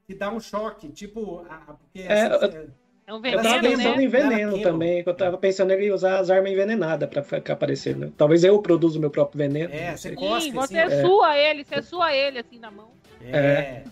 que 0.06 0.14
dá 0.14 0.32
um 0.32 0.40
choque, 0.40 0.90
tipo... 0.90 1.46
porque 1.66 2.00
É, 2.00 2.14
essa- 2.14 2.68
É 3.08 3.14
um 3.14 3.26
Eu 3.26 3.38
tava 3.42 3.62
Veneno, 3.62 3.62
veneno, 3.62 3.78
pensando 3.78 3.96
né? 3.96 4.04
em 4.04 4.08
veneno 4.10 4.62
também, 4.62 5.04
eu 5.06 5.14
tava 5.14 5.38
pensando 5.38 5.72
em 5.72 5.92
usar 5.92 6.20
as 6.20 6.30
armas 6.30 6.52
envenenadas 6.52 7.08
pra 7.10 7.24
ficar 7.24 7.54
aparecendo. 7.54 8.12
Talvez 8.18 8.44
eu 8.44 8.62
produza 8.62 8.98
o 8.98 9.02
meu 9.02 9.10
próprio 9.10 9.38
veneno. 9.38 9.74
É, 9.74 9.96
você 9.96 10.12
gosta 10.12 10.42
Sim, 10.42 10.52
você 10.52 10.78
assim, 10.80 11.02
sua 11.08 11.38
ele, 11.38 11.64
você 11.64 11.82
sua 11.82 12.14
ele 12.14 12.40
assim 12.40 12.60
na 12.60 12.70
mão. 12.70 12.90
É. 13.22 13.84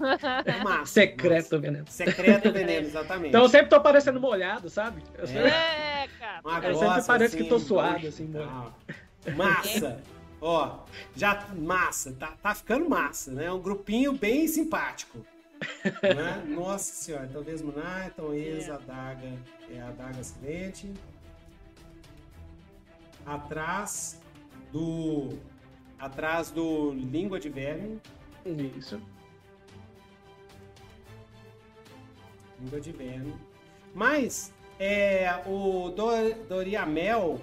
é 0.45 0.63
massa, 0.63 0.85
Secreto 0.85 1.43
massa. 1.43 1.59
veneno. 1.59 1.85
Secreto 1.87 2.51
veneno, 2.51 2.87
exatamente. 2.87 3.29
Então 3.29 3.41
eu 3.43 3.49
sempre 3.49 3.67
tô 3.69 3.81
parecendo 3.81 4.19
molhado, 4.19 4.69
sabe? 4.69 5.01
Eu 5.17 5.27
sempre- 5.27 5.49
É, 5.49 6.07
cara. 6.19 6.41
Uma 6.43 6.57
eu 6.57 6.61
sempre 6.75 6.77
grossa, 6.89 7.07
pareço 7.07 7.37
que 7.37 7.43
tô 7.45 7.55
assim, 7.55 7.65
suado, 7.65 8.07
assim, 8.07 8.25
mano. 8.27 8.73
tal. 9.25 9.33
Massa. 9.35 10.01
Ó, 10.41 10.79
já 11.15 11.47
massa, 11.55 12.13
tá, 12.19 12.33
tá 12.41 12.53
ficando 12.53 12.87
massa, 12.87 13.31
né? 13.31 13.51
Um 13.51 13.59
grupinho 13.59 14.13
bem 14.13 14.47
simpático. 14.47 15.25
né? 16.03 16.43
Nossa 16.53 16.93
senhora, 16.93 17.25
então 17.29 17.41
Vesmunar, 17.41 18.11
então 18.13 18.33
ex, 18.33 18.67
É. 18.67 18.71
a 18.71 18.77
daga, 18.77 19.27
é 19.73 19.81
a 19.81 19.89
daga 19.91 20.19
acidente. 20.19 20.91
Atrás 23.25 24.19
do. 24.71 25.29
Atrás 25.97 26.51
do 26.51 26.91
Língua 26.91 27.39
de 27.39 27.49
Verme. 27.49 27.99
Isso. 28.77 29.01
Língua 32.61 32.79
de 32.81 32.91
Verme. 32.91 33.33
Mas 33.93 34.51
é, 34.79 35.33
o 35.45 35.89
Dor, 35.89 36.33
Doriamel 36.49 37.39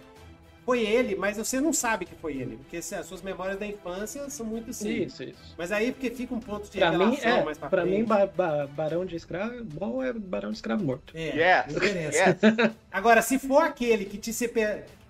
foi 0.65 0.81
ele, 0.87 1.17
mas 1.17 1.37
você 1.39 1.61
não 1.61 1.73
sabe 1.73 2.05
que 2.05 2.15
foi 2.15 2.37
ele, 2.37 2.57
porque 2.57 2.81
se 2.81 2.95
as 2.95 3.07
suas 3.07 3.21
memórias 3.21 3.59
da 3.59 3.67
infância 3.67 4.29
são 4.31 4.47
muito 4.47 4.71
assim. 4.71 5.03
Isso, 5.05 5.25
isso. 5.25 5.55
Mas 5.59 5.73
aí 5.73 5.91
porque 5.91 6.11
fica 6.11 6.33
um 6.35 6.39
ponto 6.41 6.71
de 6.71 6.79
Pra 6.79 6.93
mim, 6.93 6.99
revelação 7.11 7.31
é, 7.39 7.45
mais 7.45 7.59
pra, 7.59 7.69
pra 7.69 7.85
mim, 7.85 8.05
ba- 8.05 8.27
ba- 8.27 8.67
Barão 8.69 9.05
de 9.05 9.17
Escravo 9.17 9.65
bom 9.65 10.03
é 10.03 10.13
Barão 10.13 10.51
de 10.51 10.57
Escravo 10.57 10.85
Morto. 10.85 11.13
É, 11.17 11.65
Yes, 11.67 12.15
yes. 12.15 12.73
Agora, 12.93 13.23
se 13.23 13.39
for 13.41 13.63
aquele 13.65 14.05
que 14.05 14.19
te 14.19 14.33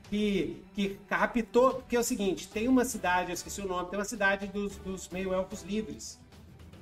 que, 0.09 0.63
que 0.75 0.99
raptou, 1.11 1.75
porque 1.75 1.97
é 1.97 2.01
o 2.01 2.05
seguinte, 2.05 2.47
tem 2.49 2.69
uma 2.69 2.85
cidade, 2.85 3.31
eu 3.31 3.35
esqueci 3.35 3.61
o 3.63 3.67
nome, 3.67 3.89
tem 3.89 3.99
uma 3.99 4.05
cidade 4.05 4.47
dos, 4.47 4.77
dos 4.77 5.09
meio-elfos 5.09 5.63
livres. 5.63 6.19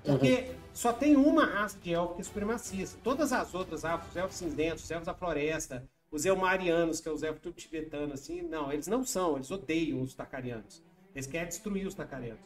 Porque 0.05 0.47
só 0.81 0.95
tem 0.95 1.15
uma 1.15 1.45
raça 1.45 1.77
de 1.83 1.93
elfo 1.93 2.15
que 2.15 2.23
é 2.23 2.25
supremacista. 2.25 2.99
Todas 3.05 3.35
as 3.35 3.55
outras, 3.55 3.85
ah, 3.85 4.01
os 4.09 4.17
elfos 4.17 4.37
cinzentos, 4.37 4.83
os 4.85 4.91
elfos 4.91 5.05
da 5.07 5.13
floresta, 5.13 5.87
os 6.11 6.25
elmarianos, 6.25 7.01
que 7.01 7.09
é 7.09 7.13
os 7.13 7.23
elfos 7.23 7.43
tudo 7.43 7.53
tibetanos, 7.55 8.15
assim, 8.15 8.41
não, 8.41 8.73
eles 8.73 8.87
não 8.87 9.05
são, 9.05 9.37
eles 9.37 9.51
odeiam 9.51 10.01
os 10.01 10.15
tacarianos. 10.15 10.83
Eles 11.15 11.27
querem 11.27 11.49
destruir 11.49 11.87
os 11.87 11.95
tacarianos. 11.95 12.41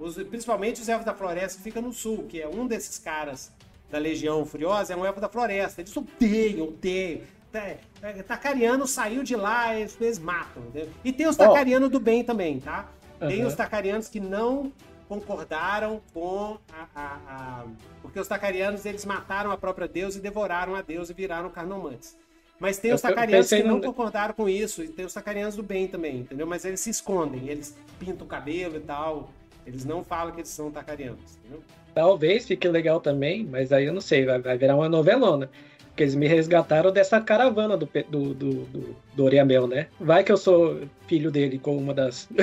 Os- 0.00 0.16
principalmente 0.24 0.80
os 0.80 0.88
elfos 0.88 1.06
da 1.06 1.14
floresta 1.14 1.58
que 1.58 1.62
ficam 1.62 1.80
no 1.80 1.92
sul, 1.92 2.24
que 2.28 2.42
é 2.42 2.48
um 2.48 2.66
desses 2.66 2.98
caras 2.98 3.52
da 3.88 3.98
Legião 3.98 4.44
Furiosa, 4.44 4.92
é 4.92 4.96
um 4.96 5.06
elfo 5.06 5.20
da 5.20 5.28
floresta. 5.28 5.80
Eles 5.80 5.96
odeiam, 5.96 6.66
odeiam. 6.66 7.20
É, 7.54 7.78
é, 8.02 8.12
Tacariano 8.24 8.84
saiu 8.86 9.22
de 9.22 9.36
lá, 9.36 9.74
eles, 9.76 9.96
eles 10.00 10.18
matam. 10.18 10.62
entendeu? 10.64 10.90
E 11.04 11.12
tem 11.12 11.26
os 11.28 11.36
tacarianos 11.36 11.88
do 11.88 12.00
bem 12.00 12.24
também, 12.24 12.58
tá? 12.58 12.90
Tem 13.20 13.46
os 13.46 13.54
tacarianos 13.54 14.08
que 14.08 14.18
não 14.20 14.72
concordaram 15.08 16.00
com 16.12 16.58
a, 16.72 16.86
a- 16.94 17.18
a- 17.28 17.64
Porque 18.02 18.18
os 18.20 18.28
tacarianos, 18.28 18.84
eles 18.84 19.04
mataram 19.04 19.50
a 19.50 19.56
própria 19.56 19.88
Deus 19.88 20.16
e 20.16 20.20
devoraram 20.20 20.74
a 20.74 20.82
Deus 20.82 21.10
e 21.10 21.14
viraram 21.14 21.48
carnomantes. 21.50 22.16
Mas 22.58 22.78
tem 22.78 22.92
os 22.92 23.02
tacarianos 23.02 23.48
que 23.48 23.62
não 23.62 23.76
no- 23.76 23.82
concordaram 23.82 24.32
com 24.34 24.48
isso, 24.48 24.82
e 24.82 24.88
tem 24.88 25.04
os 25.04 25.12
tacarianos 25.12 25.56
do 25.56 25.62
bem 25.62 25.86
também, 25.86 26.18
entendeu? 26.20 26.46
Mas 26.46 26.64
eles 26.64 26.80
se 26.80 26.88
escondem, 26.90 27.48
eles 27.48 27.76
pintam 27.98 28.26
o 28.26 28.28
cabelo 28.28 28.76
e 28.76 28.80
tal. 28.80 29.30
Eles 29.66 29.84
não 29.84 30.02
falam 30.04 30.32
que 30.32 30.40
eles 30.40 30.48
são 30.50 30.70
tacarianos, 30.70 31.36
entendeu? 31.38 31.62
Talvez 31.94 32.46
fique 32.46 32.68
legal 32.68 33.00
também, 33.00 33.44
mas 33.44 33.72
aí 33.72 33.86
eu 33.86 33.92
não 33.92 34.00
sei, 34.00 34.24
vai, 34.24 34.40
vai 34.40 34.56
virar 34.56 34.76
uma 34.76 34.88
novelona. 34.88 35.50
Porque 35.96 36.02
eles 36.02 36.14
me 36.14 36.26
resgataram 36.28 36.92
dessa 36.92 37.18
caravana 37.22 37.74
do, 37.74 37.86
do, 38.10 38.34
do, 38.34 38.64
do, 38.66 38.96
do 39.14 39.24
Oriamel, 39.24 39.66
né? 39.66 39.86
Vai 39.98 40.22
que 40.22 40.30
eu 40.30 40.36
sou 40.36 40.82
filho 41.08 41.30
dele 41.30 41.58
com 41.58 41.74
uma 41.74 41.94
das. 41.94 42.28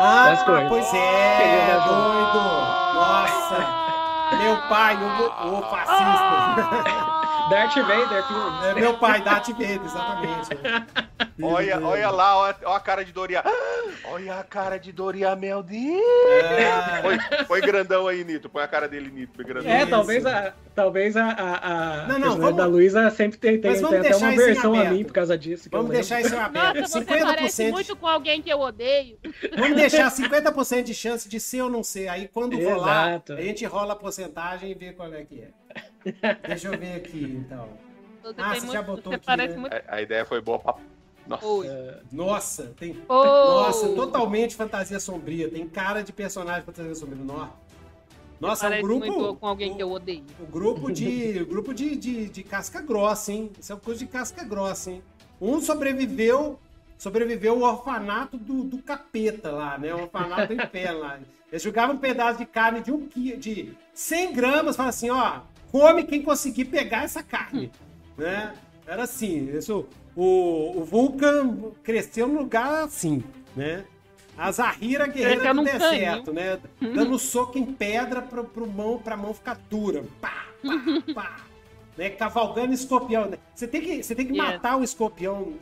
Ah, 0.00 0.28
Das 0.30 0.42
coisas. 0.44 0.68
pois 0.68 0.94
é, 0.94 1.72
doido! 1.88 2.44
Nossa! 2.94 3.66
Meu 4.40 4.56
pai, 4.68 4.96
o, 4.96 5.58
o 5.58 5.62
fascista. 5.62 7.17
Darth 7.50 7.74
Vader, 7.76 8.26
filho. 8.26 8.66
É 8.70 8.74
meu 8.74 8.94
pai, 8.98 9.22
Darth 9.22 9.48
Vader, 9.48 9.80
exatamente. 9.84 10.48
Olha, 11.40 11.80
olha 11.80 12.10
lá, 12.10 12.36
olha, 12.38 12.56
olha 12.64 12.76
a 12.76 12.80
cara 12.80 13.04
de 13.04 13.12
Doria. 13.12 13.42
Olha 14.04 14.34
a 14.40 14.42
cara 14.44 14.76
de 14.78 14.92
Doria, 14.92 15.34
meu 15.36 15.62
Deus. 15.62 15.80
É, 16.42 17.00
Põe, 17.02 17.18
põe 17.46 17.60
grandão 17.60 18.06
aí, 18.08 18.24
Nito. 18.24 18.48
Põe 18.48 18.62
a 18.62 18.68
cara 18.68 18.88
dele, 18.88 19.10
Nito. 19.10 19.32
Põe 19.34 19.44
grandão. 19.44 19.70
É, 19.70 19.80
Isso. 19.80 19.90
talvez 19.90 20.26
a, 20.26 20.52
talvez 20.74 21.16
a, 21.16 21.24
a, 21.30 22.02
a 22.02 22.06
Não, 22.08 22.18
não, 22.18 22.36
vamos- 22.36 22.56
da 22.56 22.66
Luísa 22.66 23.08
sempre 23.10 23.38
tem, 23.38 23.60
tem, 23.60 23.70
Mas 23.70 23.80
vamos 23.80 23.90
tem 23.90 24.00
até 24.00 24.10
deixar 24.10 24.26
uma 24.26 24.36
versão 24.36 24.74
a 24.74 24.84
mim 24.84 25.04
por 25.04 25.12
causa 25.12 25.38
disso. 25.38 25.68
vamos 25.70 25.90
deixar 25.90 26.20
isso 26.20 26.36
aberto. 26.36 26.80
Nossa, 26.80 27.00
você 27.00 27.04
parece 27.04 27.62
50%, 27.64 27.70
muito 27.72 27.96
com 27.96 28.06
alguém 28.06 28.42
que 28.42 28.50
eu 28.50 28.58
odeio. 28.60 29.18
vamos 29.56 29.76
deixar 29.76 30.10
50% 30.10 30.82
de 30.82 30.94
chance 30.94 31.28
de 31.28 31.38
ser 31.40 31.62
ou 31.62 31.70
não 31.70 31.82
ser. 31.82 32.08
Aí 32.08 32.28
quando 32.28 32.56
rolar, 32.58 33.10
Exato. 33.10 33.32
a 33.34 33.40
gente 33.40 33.64
rola 33.64 33.92
a 33.92 33.96
porcentagem 33.96 34.70
e 34.70 34.74
vê 34.74 34.92
qual 34.92 35.12
é 35.12 35.24
que 35.24 35.40
é. 35.40 35.48
Deixa 36.46 36.68
eu 36.68 36.78
ver 36.78 36.96
aqui, 36.96 37.22
então. 37.44 37.68
Você, 38.22 38.34
Ah, 38.40 38.54
você 38.54 38.60
muito, 38.60 38.72
já 38.72 38.82
botou 38.82 39.12
você 39.12 39.30
aqui, 39.30 39.36
né? 39.36 39.56
muito. 39.56 39.72
A, 39.74 39.82
a 39.96 40.02
ideia 40.02 40.24
foi 40.24 40.40
boa 40.40 40.58
pra. 40.58 40.74
Nossa. 41.26 41.46
Oi. 41.46 41.66
Nossa, 42.10 42.74
tem 42.78 42.96
Oh. 43.08 43.14
Nossa, 43.24 43.88
totalmente 43.90 44.54
fantasia 44.56 44.98
sombria. 44.98 45.48
Tem 45.50 45.68
cara 45.68 46.02
de 46.02 46.12
personagem 46.12 46.62
fantasia 46.64 46.94
sombria. 46.94 47.22
Nossa, 47.22 47.52
Nossa 48.40 48.66
é 48.74 48.78
um 48.78 48.82
grupo. 48.82 49.06
muito 49.06 49.34
com 49.36 49.46
alguém 49.46 49.72
o, 49.72 49.76
que 49.76 49.82
eu 49.82 49.90
odeio. 49.92 50.24
o 50.40 50.46
grupo 50.46 50.90
de. 50.90 51.42
o 51.42 51.46
grupo 51.46 51.74
de, 51.74 51.94
de, 51.96 52.28
de 52.28 52.42
casca 52.42 52.80
grossa, 52.80 53.32
hein? 53.32 53.50
Isso 53.58 53.72
é 53.72 53.74
uma 53.74 53.80
coisa 53.80 54.00
de 54.00 54.06
casca 54.06 54.42
grossa, 54.44 54.90
hein? 54.90 55.02
Um 55.40 55.60
sobreviveu. 55.60 56.58
Sobreviveu 56.96 57.56
o 57.58 57.62
orfanato 57.62 58.36
do, 58.36 58.64
do 58.64 58.78
capeta 58.78 59.52
lá, 59.52 59.78
né? 59.78 59.94
O 59.94 60.02
orfanato 60.02 60.52
do 60.54 60.60
inferno 60.62 60.98
lá. 61.00 61.20
Eles 61.52 61.62
jogavam 61.62 61.94
um 61.94 61.98
pedaço 61.98 62.38
de 62.38 62.44
carne 62.46 62.80
de 62.80 62.90
um 62.90 63.06
quilo, 63.06 63.38
de 63.38 63.72
100 63.94 64.32
gramas, 64.32 64.74
falavam 64.76 64.88
assim, 64.88 65.08
ó, 65.10 65.40
come 65.70 66.04
quem 66.04 66.22
conseguir 66.22 66.66
pegar 66.66 67.04
essa 67.04 67.22
carne, 67.22 67.70
né? 68.16 68.54
Era 68.86 69.02
assim, 69.04 69.54
isso, 69.56 69.86
o, 70.16 70.78
o 70.78 70.84
Vulcan 70.84 71.72
cresceu 71.82 72.26
num 72.26 72.38
lugar 72.40 72.84
assim, 72.84 73.22
né? 73.54 73.84
A 74.36 74.52
Zahira 74.52 75.06
guerreira 75.08 75.52
do 75.52 75.64
deserto, 75.64 76.32
né? 76.32 76.58
Dando 76.80 77.18
soco 77.18 77.58
em 77.58 77.66
pedra 77.66 78.22
pro, 78.22 78.44
pro 78.44 78.66
mão, 78.68 78.96
pra 78.98 79.16
mão 79.16 79.34
ficar 79.34 79.58
dura. 79.68 80.04
Pá, 80.20 80.44
pá, 80.62 81.12
pá. 81.14 81.36
né? 81.96 82.10
Cavalgando 82.10 82.72
escorpião. 82.72 83.26
né? 83.26 83.36
Você 83.52 83.66
tem 83.66 83.80
que, 83.80 84.00
você 84.02 84.14
tem 84.14 84.24
que 84.24 84.32
Yeah. 84.32 84.52
matar 84.54 84.76
o 84.78 84.84
escorpião. 84.84 85.54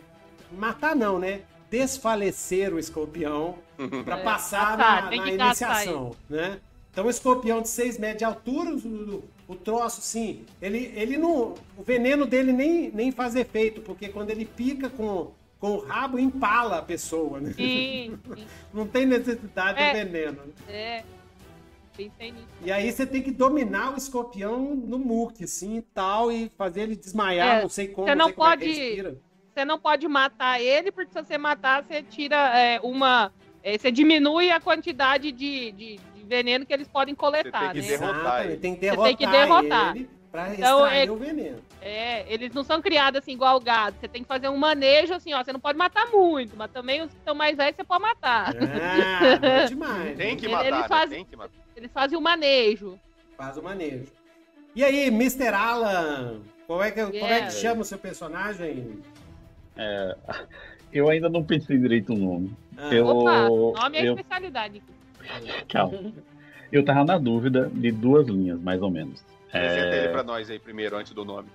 Matar 0.53 0.95
não, 0.95 1.19
né? 1.19 1.41
Desfalecer 1.70 2.73
o 2.74 2.78
escorpião 2.78 3.57
pra 4.05 4.19
É, 4.19 4.23
passar 4.23 4.77
caçar, 4.77 5.11
na, 5.11 5.16
na 5.16 5.31
iniciação, 5.33 6.15
né? 6.28 6.61
Então, 6.93 7.07
o 7.07 7.11
escorpião 7.11 7.62
de 7.62 7.69
6 7.70 7.99
metros 7.99 8.19
de 8.19 8.24
altura, 8.27 8.70
o, 9.48 9.55
troço, 9.55 10.01
sim, 10.02 10.44
ele, 10.60 10.93
ele 10.97 11.16
não. 11.16 11.55
O 11.77 11.82
veneno 11.85 12.27
dele 12.27 12.52
nem, 12.52 12.90
nem 12.90 13.12
faz 13.12 13.35
efeito, 13.36 13.81
porque 13.81 14.09
quando 14.09 14.31
ele 14.31 14.44
pica 14.44 14.89
com, 14.90 15.32
com 15.60 15.70
o 15.73 15.78
rabo, 15.78 16.18
empala 16.18 16.78
a 16.78 16.82
pessoa, 16.82 17.40
né? 17.40 17.52
Sim, 17.56 18.18
sim. 18.36 18.47
Não 18.74 18.86
tem 18.86 19.06
necessidade 19.06 19.81
É. 19.81 19.93
de 19.93 20.05
veneno. 20.10 20.43
né? 20.47 20.52
É. 20.68 21.05
Pensei 21.97 22.31
nisso. 22.32 22.44
E 22.62 22.70
aí 22.70 22.93
você 22.93 23.06
tem 23.06 23.23
que 23.23 23.31
dominar 23.31 23.94
o 23.94 23.97
escorpião 23.97 24.74
no 24.74 24.98
muque, 24.98 25.44
assim, 25.44 25.78
e 25.78 25.82
tal, 25.82 26.31
e 26.31 26.51
fazer 26.59 26.82
ele 26.82 26.94
desmaiar, 26.97 27.59
É, 27.59 27.62
não 27.62 27.68
sei 27.70 27.89
como, 27.89 28.06
você 28.06 28.14
não 28.14 28.31
como 28.32 28.48
é 28.48 28.56
que 28.56 28.64
pode- 28.66 28.78
respira. 28.81 29.18
Você 29.55 29.64
não 29.64 29.78
pode 29.78 30.06
matar 30.06 30.60
ele, 30.60 30.93
porque 30.93 31.10
se 31.10 31.24
você 31.24 31.39
matar, 31.39 31.82
você 31.82 32.02
tira 32.02 32.36
é, 32.59 32.78
uma. 32.82 33.32
é, 33.62 33.78
você 33.78 33.90
diminui 33.90 34.51
a 34.51 34.60
quantidade 34.60 35.32
de, 35.32 35.73
de- 35.73 35.97
de 36.14 36.15
veneno 36.27 36.66
que 36.66 36.73
eles 36.73 36.89
podem 36.89 37.15
coletar, 37.15 37.73
tem 37.73 37.82
que 37.82 37.89
né? 37.90 37.97
derrotar 37.97 38.16
Exatamente, 38.20 38.48
ele. 38.53 38.57
tem 38.61 38.74
que 38.74 38.81
Você 38.81 38.86
derrotar, 38.90 39.07
tem 39.07 39.16
que 39.16 39.27
derrotar. 39.27 39.97
ele 39.97 40.11
pra 40.32 40.55
Então, 40.55 40.81
extrair 40.85 41.09
é- 41.09 41.11
o 41.11 41.16
veneno. 41.16 41.59
É, 41.81 42.32
eles 42.32 42.53
não 42.53 42.62
são 42.65 42.82
criados 42.82 43.19
assim 43.23 43.32
igual 43.32 43.57
o 43.57 43.61
gado. 43.61 43.97
Você 44.01 44.09
tem 44.09 44.23
que 44.23 44.28
fazer 44.28 44.48
um 44.48 44.57
manejo 44.57 45.15
assim, 45.15 45.32
ó. 45.32 45.43
Você 45.43 45.53
não 45.53 45.61
pode 45.61 45.78
matar 45.78 46.07
muito, 46.11 46.57
mas 46.57 46.70
também 46.73 47.01
os 47.03 47.11
que 47.11 47.16
estão 47.16 47.35
mais 47.35 47.57
velhos 47.57 47.77
você 47.77 47.85
pode 47.85 48.03
matar. 48.03 48.48
Ah, 48.51 49.39
bom 49.39 49.66
demais. 49.69 50.16
Tem 50.16 50.36
que 50.36 50.48
matar, 50.48 50.66
ele 50.66 50.77
né? 50.78 50.89
faz- 50.89 51.11
Tem 51.11 51.24
que 51.24 51.36
matar. 51.36 51.55
Eles 51.77 51.90
fazem 51.93 52.19
o 52.19 52.20
manejo. 52.20 52.98
Faz 53.36 53.57
o 53.57 53.62
manejo. 53.62 54.07
E 54.74 54.85
aí, 54.85 55.07
Mr. 55.07 55.48
Alan, 55.55 56.40
qual 56.66 56.82
é 56.82 56.90
que, 56.90 57.03
como 57.03 57.15
é 57.16 57.19
que 57.19 57.24
Yeah. 57.24 57.51
chama 57.51 57.81
o 57.82 57.85
seu 57.85 57.98
personagem? 57.98 59.01
Eu 60.93 61.09
ainda 61.11 61.28
não 61.28 61.43
pensei 61.44 61.77
direito 61.78 62.12
o 62.12 62.16
nome. 62.16 62.57
Ah, 62.77 62.93
Eu- 62.93 63.07
Opa, 63.07 63.48
nome 63.48 63.98
é 63.98 64.07
eu- 64.09 64.15
especialidade. 64.15 64.82
Calma. 65.69 66.12
Eu 66.73 66.85
tava 66.85 67.05
na 67.05 67.19
dúvida 67.19 67.70
de 67.73 67.93
duas 67.93 68.27
linhas, 68.27 68.61
mais 68.61 68.82
ou 68.82 68.90
menos. 68.90 69.24
Apresenta 69.48 69.94
É, 69.94 69.98
ele 69.98 70.09
pra 70.09 70.23
nós 70.23 70.51
aí 70.51 70.59
primeiro, 70.59 70.97
antes 70.97 71.12
do 71.12 71.24
nome. 71.24 71.48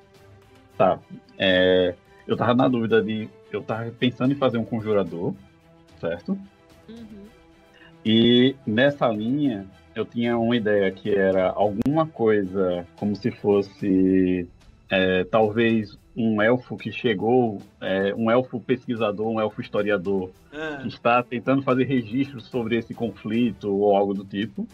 Tá. 0.77 0.99
É, 1.38 1.93
eu 2.27 2.38
tava 2.38 2.53
na 2.53 2.68
dúvida 2.68 3.02
de. 3.02 3.30
Eu 3.52 3.61
tava 3.61 3.91
pensando 3.91 4.31
em 4.31 4.38
fazer 4.38 4.57
um 4.57 4.64
conjurador, 4.64 5.34
certo? 5.99 6.38
Uhum. 6.88 7.26
E 8.06 8.56
nessa 8.65 9.07
linha 9.10 9.68
eu 9.93 10.06
tinha 10.06 10.38
uma 10.38 10.56
ideia 10.56 10.89
que 10.91 11.14
era 11.14 11.49
alguma 11.49 12.07
coisa 12.07 12.88
como 12.95 13.15
se 13.15 13.30
fosse 13.30 14.48
é, 14.89 15.23
talvez 15.26 15.98
um 16.15 16.41
elfo 16.41 16.77
que 16.77 16.91
chegou, 16.91 17.61
é, 17.79 18.13
um 18.15 18.29
elfo 18.29 18.59
pesquisador, 18.59 19.27
um 19.27 19.39
elfo 19.39 19.61
historiador 19.61 20.31
ah, 20.51 20.79
que 20.81 20.88
está 20.88 21.23
tentando 21.23 21.61
fazer 21.61 21.85
registros 21.85 22.45
sobre 22.45 22.77
esse 22.77 22.93
conflito 22.93 23.73
ou 23.73 23.95
algo 23.95 24.13
do 24.13 24.25
tipo. 24.25 24.67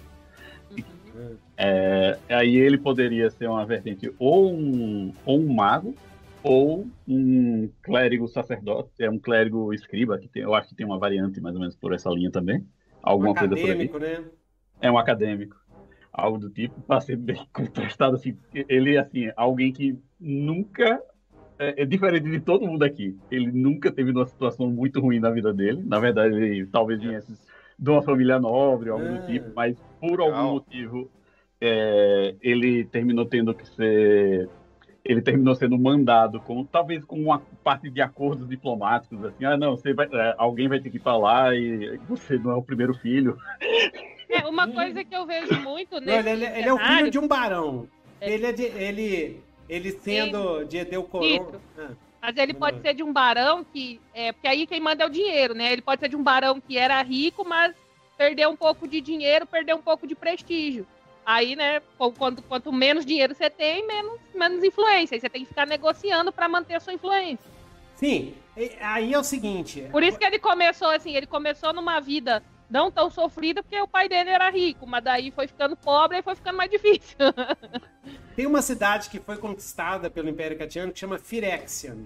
Uhum. 0.72 1.36
É, 1.56 2.18
aí 2.30 2.56
ele 2.56 2.78
poderia 2.78 3.30
ser 3.30 3.48
uma 3.48 3.66
vertente 3.66 4.12
ou 4.20 4.52
um, 4.52 5.14
ou 5.26 5.40
um 5.40 5.54
mago 5.54 5.96
ou 6.44 6.88
um 7.08 7.70
clérigo 7.82 8.28
sacerdote, 8.28 8.92
é 9.00 9.10
um 9.10 9.20
clérigo 9.20 9.74
escriba, 9.74 10.18
que 10.18 10.28
tem, 10.28 10.44
eu 10.44 10.54
acho 10.54 10.70
que 10.70 10.76
tem 10.76 10.86
uma 10.86 11.00
variante 11.00 11.42
mais 11.42 11.56
ou 11.56 11.62
menos 11.62 11.76
por 11.76 11.94
essa 11.94 12.10
linha 12.10 12.32
também. 12.32 12.66
alguma 13.02 13.32
um 13.32 13.36
coisa 13.36 13.56
por 13.56 13.70
aí. 13.70 14.18
né? 14.18 14.24
É 14.82 14.92
um 14.92 14.98
acadêmico. 14.98 15.58
Algo 16.12 16.38
do 16.38 16.50
tipo, 16.50 16.80
para 16.82 17.02
ser 17.02 17.16
bem 17.18 17.46
contrastado, 17.54 18.16
assim, 18.16 18.38
ele, 18.54 18.98
assim, 18.98 19.32
alguém 19.36 19.72
que 19.74 20.00
nunca 20.20 21.02
é, 21.60 21.82
é 21.82 21.86
diferente 21.86 22.30
de 22.30 22.40
todo 22.40 22.66
mundo 22.66 22.84
aqui. 22.84 23.18
Ele 23.32 23.52
nunca 23.52 23.92
teve 23.92 24.12
uma 24.12 24.26
situação 24.26 24.70
muito 24.70 25.00
ruim 25.00 25.20
na 25.20 25.30
vida 25.30 25.54
dele. 25.54 25.82
Na 25.86 26.00
verdade, 26.00 26.36
ele 26.36 26.66
talvez 26.68 27.02
viesse 27.02 27.34
de 27.78 27.90
uma 27.90 28.02
família 28.02 28.40
nobre, 28.40 28.90
algo 28.90 29.08
do 29.08 29.26
tipo, 29.28 29.52
mas 29.56 29.78
por 30.00 30.20
algum 30.20 30.32
Legal. 30.32 30.54
motivo 30.54 31.12
é, 31.62 32.36
ele 32.42 32.86
terminou 32.86 33.26
tendo 33.26 33.54
que 33.54 33.68
ser. 33.70 34.50
Ele 35.04 35.22
terminou 35.22 35.56
sendo 35.56 35.78
mandado, 35.78 36.40
com, 36.42 36.66
talvez 36.66 37.06
com 37.06 37.18
uma 37.18 37.40
parte 37.64 37.90
de 37.90 38.02
acordos 38.02 38.48
diplomáticos, 38.48 39.24
assim, 39.24 39.46
ah, 39.46 39.56
não, 39.56 39.78
você 39.78 39.94
vai, 39.94 40.06
é, 40.12 40.36
alguém 40.38 40.68
vai 40.68 40.82
ter 40.82 40.90
que 40.90 41.00
lá 41.06 41.56
e 41.56 41.98
você 42.10 42.38
não 42.38 42.52
é 42.52 42.56
o 42.56 42.64
primeiro 42.64 42.94
filho. 42.94 43.38
É, 44.30 44.46
uma 44.46 44.68
coisa 44.68 45.06
que 45.06 45.16
eu 45.16 45.26
vejo 45.26 45.54
muito 45.62 46.02
Não, 46.02 46.02
nesse 46.02 46.28
ele, 46.28 46.46
ele 46.46 46.68
é 46.68 46.74
o 46.74 46.78
filho 46.78 47.10
de 47.10 47.18
um 47.18 47.30
barão. 47.30 47.88
É. 48.20 48.34
Ele 48.34 48.46
é 48.46 48.52
de. 48.52 48.64
Ele, 48.64 49.42
ele 49.70 49.92
sendo 49.92 50.64
de 50.66 50.78
Edeu. 50.78 51.08
Isso. 51.22 51.62
Ah, 51.78 51.90
Mas 52.22 52.38
ele 52.38 52.54
pode 52.54 52.82
ser 52.82 52.94
de 52.94 53.04
um 53.04 53.12
barão 53.14 53.64
que. 53.64 54.00
É, 54.14 54.32
porque 54.32 54.48
aí 54.48 54.66
quem 54.68 54.80
manda 54.80 55.04
é 55.04 55.08
o 55.08 55.10
dinheiro, 55.10 55.54
né? 55.54 55.72
Ele 55.72 55.82
pode 55.82 56.00
ser 56.00 56.10
de 56.10 56.16
um 56.16 56.24
barão 56.24 56.60
que 56.60 56.78
era 56.78 57.02
rico, 57.02 57.46
mas 57.48 57.76
perdeu 58.18 58.50
um 58.50 58.56
pouco 58.56 58.88
de 58.88 59.00
dinheiro, 59.02 59.46
perdeu 59.46 59.76
um 59.78 59.82
pouco 59.82 60.08
de 60.08 60.16
prestígio. 60.16 60.86
Aí, 61.26 61.56
né, 61.56 61.82
qu- 61.98 62.12
quanto, 62.14 62.42
quanto 62.42 62.72
menos 62.72 63.06
dinheiro 63.06 63.36
você 63.36 63.50
tem, 63.50 63.86
menos, 63.86 64.18
menos 64.34 64.64
influência. 64.64 65.16
Aí 65.16 65.20
você 65.22 65.30
tem 65.30 65.42
que 65.44 65.50
ficar 65.50 65.68
negociando 65.68 66.32
para 66.32 66.48
manter 66.48 66.76
a 66.76 66.80
sua 66.80 66.94
influência. 66.94 67.46
Sim, 67.96 68.34
e- 68.56 68.72
aí 68.80 69.14
é 69.14 69.20
o 69.20 69.24
seguinte. 69.24 69.88
Por 69.92 70.04
isso 70.04 70.18
que 70.18 70.24
ele 70.26 70.40
começou 70.40 70.90
assim, 70.90 71.16
ele 71.16 71.28
começou 71.28 71.74
numa 71.74 72.00
vida 72.00 72.42
não 72.70 72.92
tão 72.92 73.10
sofrida, 73.10 73.64
porque 73.64 73.80
o 73.80 73.88
pai 73.88 74.10
dele 74.10 74.30
era 74.30 74.50
rico, 74.50 74.86
mas 74.86 75.04
daí 75.04 75.32
foi 75.32 75.48
ficando 75.48 75.76
pobre 75.76 76.18
e 76.18 76.22
foi 76.22 76.36
ficando 76.36 76.58
mais 76.58 76.70
difícil. 76.72 77.18
Tem 78.36 78.46
uma 78.46 78.62
cidade 78.62 79.10
que 79.10 79.20
foi 79.20 79.38
conquistada 79.38 80.10
pelo 80.10 80.30
Império 80.30 80.58
Catiano 80.58 80.92
que 80.92 81.00
chama 81.00 81.18
Firexian, 81.18 81.98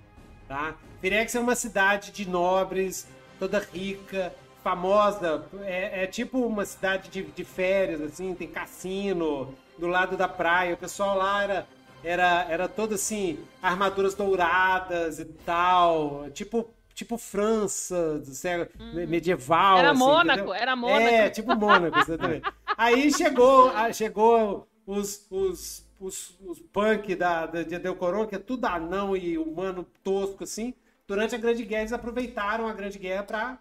tá? 0.48 0.76
Firexian 1.00 1.40
é 1.40 1.44
uma 1.44 1.56
cidade 1.56 2.12
de 2.12 2.28
nobres, 2.30 3.08
toda 3.40 3.60
rica, 3.60 4.34
famosa, 4.64 5.44
é, 5.64 6.04
é 6.04 6.08
tipo 6.08 6.40
uma 6.40 6.66
cidade 6.66 7.10
de, 7.10 7.24
de 7.24 7.44
férias, 7.44 8.02
assim, 8.02 8.34
tem 8.36 8.48
cassino 8.48 9.54
do 9.78 9.88
lado 9.88 10.16
da 10.16 10.28
praia, 10.28 10.76
o 10.76 10.78
pessoal 10.78 11.18
lá 11.18 11.44
era, 11.44 11.68
era, 12.04 12.46
era 12.48 12.68
todo 12.68 12.94
assim, 12.94 13.40
armaduras 13.62 14.14
douradas 14.14 15.20
e 15.20 15.26
tal, 15.26 16.30
tipo, 16.32 16.70
tipo 16.94 17.18
França, 17.18 18.20
do 18.20 18.34
século 18.34 18.70
medieval. 19.08 19.78
Era 19.78 19.92
assim, 19.92 20.00
Mônaco, 20.00 20.40
entendeu? 20.40 20.54
era 20.54 20.76
Mônaco. 20.76 21.02
É, 21.02 21.30
tipo 21.30 21.56
Mônaco, 21.56 22.00
exatamente. 22.00 22.52
Aí 22.78 23.12
chegou, 23.12 23.72
chegou 23.94 24.68
os, 24.86 25.28
os, 25.30 25.88
os, 26.00 26.38
os 26.46 26.60
punk 26.60 27.16
da, 27.16 27.46
da, 27.46 27.64
de 27.64 27.78
Delcoron, 27.78 28.28
que 28.28 28.36
é 28.36 28.40
tudo 28.40 28.66
anão 28.66 29.16
e 29.16 29.38
humano 29.38 29.86
tosco, 30.04 30.44
assim. 30.44 30.74
Durante 31.08 31.36
a 31.36 31.38
Grande 31.38 31.64
Guerra, 31.66 31.82
eles 31.82 31.94
aproveitaram 31.94 32.68
a 32.68 32.74
Grande 32.74 32.98
Guerra 32.98 33.24
para 33.24 33.60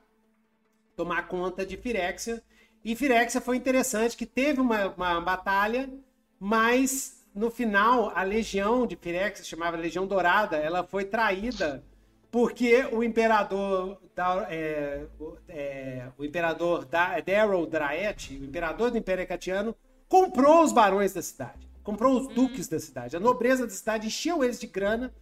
tomar 0.97 1.27
conta 1.28 1.65
de 1.65 1.77
Firexia. 1.77 2.43
E 2.85 2.97
Firexia 2.97 3.40
foi 3.40 3.57
interessante, 3.57 4.16
que 4.16 4.27
teve 4.27 4.61
uma, 4.61 4.89
uma 4.89 5.20
batalha, 5.20 5.90
mas 6.39 7.20
no 7.35 7.51
final, 7.51 8.12
a 8.15 8.23
legião 8.23 8.86
de 8.86 8.97
Firexia, 8.97 9.44
chamava 9.44 9.77
Legião 9.77 10.07
Dourada, 10.07 10.57
ela 10.57 10.82
foi 10.82 11.05
traída 11.05 11.82
porque 12.31 12.85
o 12.93 13.02
imperador 13.02 14.01
da, 14.15 14.47
é, 14.51 15.07
o, 15.19 15.36
é, 15.48 16.09
o 16.16 16.24
imperador 16.24 16.85
da, 16.85 17.19
Daryl 17.20 17.66
Draet, 17.66 18.31
o 18.40 18.44
imperador 18.44 18.90
do 18.90 18.98
Império 18.98 19.27
Catiano, 19.27 19.74
comprou 20.09 20.62
os 20.62 20.73
barões 20.73 21.12
da 21.12 21.23
cidade, 21.23 21.69
comprou 21.82 22.20
os 22.20 22.28
duques 22.35 22.69
da 22.69 22.78
cidade, 22.78 23.16
a 23.16 23.20
nobreza 23.20 23.65
da 23.66 23.73
cidade 23.73 24.07
encheu 24.07 24.44
eles 24.44 24.61
de 24.61 24.66
grana. 24.66 25.12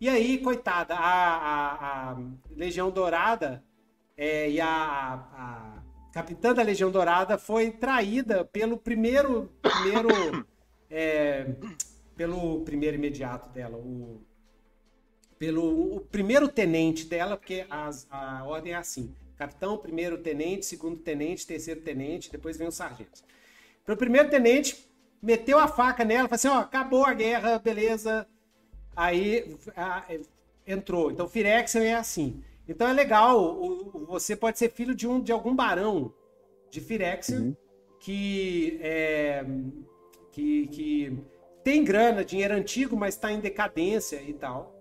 E 0.00 0.08
aí, 0.08 0.38
coitada, 0.38 0.94
a, 0.94 1.00
a- 1.00 2.10
a 2.12 2.16
Legião 2.56 2.88
Dourada 2.90 3.64
é, 4.16 4.48
e 4.50 4.60
a, 4.60 4.68
a 4.68 5.82
capitã 6.12 6.54
da 6.54 6.62
Legião 6.62 6.90
Dourada 6.90 7.36
foi 7.36 7.70
traída 7.72 8.44
pelo 8.44 8.78
primeiro, 8.78 9.50
primeiro 9.60 10.46
é, 10.90 11.46
pelo 12.16 12.60
primeiro 12.62 12.96
imediato 12.96 13.48
dela, 13.50 13.76
o 13.76 14.20
pelo 15.38 15.96
o 15.96 16.00
primeiro 16.00 16.48
tenente 16.48 17.06
dela, 17.06 17.36
porque 17.36 17.64
as- 17.70 18.06
a 18.10 18.44
ordem 18.44 18.72
é 18.72 18.76
assim: 18.76 19.14
capitão, 19.36 19.76
primeiro 19.78 20.18
tenente, 20.18 20.66
segundo 20.66 20.98
tenente, 20.98 21.46
terceiro 21.46 21.80
tenente, 21.80 22.30
depois 22.30 22.56
vem 22.56 22.66
os 22.68 22.74
sargentos. 22.74 23.22
Pelo 23.84 23.96
primeiro 23.96 24.28
tenente, 24.28 24.88
meteu 25.22 25.58
a 25.58 25.68
faca 25.68 26.04
nela, 26.04 26.28
falou 26.28 26.34
assim: 26.34 26.48
ó, 26.48 26.58
acabou 26.60 27.04
a 27.04 27.14
guerra, 27.14 27.58
beleza. 27.58 28.26
Aí 28.96 29.56
a- 29.76 30.04
entrou. 30.66 31.10
Então, 31.10 31.28
Firexia 31.28 31.82
é 31.84 31.94
assim. 31.94 32.42
Então 32.68 32.86
é 32.88 32.92
legal, 32.92 33.40
o- 33.40 34.04
você 34.06 34.36
pode 34.36 34.58
ser 34.58 34.70
filho 34.70 34.94
de 34.94 35.06
um 35.06 35.20
de 35.20 35.32
algum 35.32 35.54
barão 35.54 36.12
de 36.70 36.80
Firexia 36.80 37.38
Uhum. 37.38 37.56
que, 38.00 38.78
é, 38.82 39.44
que 40.32 40.66
que 40.66 41.18
tem 41.64 41.82
grana, 41.84 42.24
dinheiro 42.24 42.54
antigo, 42.54 42.96
mas 42.96 43.14
está 43.14 43.32
em 43.32 43.40
decadência 43.40 44.20
e 44.22 44.32
tal 44.34 44.74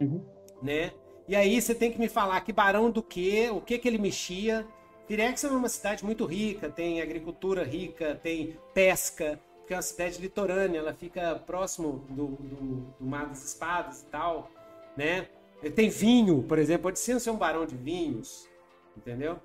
Uhum. 0.00 0.20
né? 0.62 0.92
E 1.28 1.34
aí 1.34 1.60
você 1.60 1.74
tem 1.74 1.90
que 1.90 1.98
me 1.98 2.08
falar 2.08 2.40
que 2.42 2.52
barão 2.52 2.90
do 2.90 3.02
quê, 3.02 3.48
o 3.50 3.60
que 3.60 3.78
que 3.78 3.88
ele 3.88 3.98
mexia. 3.98 4.66
Pirex 5.08 5.42
é 5.44 5.48
uma 5.48 5.68
cidade 5.68 6.04
muito 6.04 6.24
rica, 6.24 6.68
tem 6.68 7.00
agricultura 7.00 7.64
rica, 7.64 8.18
tem 8.22 8.56
pesca, 8.74 9.40
porque 9.58 9.74
é 9.74 9.76
uma 9.76 9.82
cidade 9.82 10.20
litorânea, 10.20 10.78
ela 10.78 10.94
fica 10.94 11.34
próximo 11.46 12.04
do, 12.10 12.26
do, 12.28 12.94
do 12.98 13.06
Mar 13.06 13.26
das 13.26 13.44
Espadas 13.44 14.02
e 14.02 14.06
tal, 14.06 14.50
né? 14.96 15.26
Tem 15.74 15.88
vinho, 15.88 16.42
por 16.42 16.58
exemplo, 16.58 16.84
pode 16.84 16.98
ser 16.98 17.18
ser 17.18 17.30
um 17.30 17.36
barão 17.36 17.66
de 17.66 17.74
vinhos, 17.74 18.48
entendeu? 18.96 19.38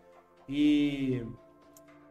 E 0.47 1.23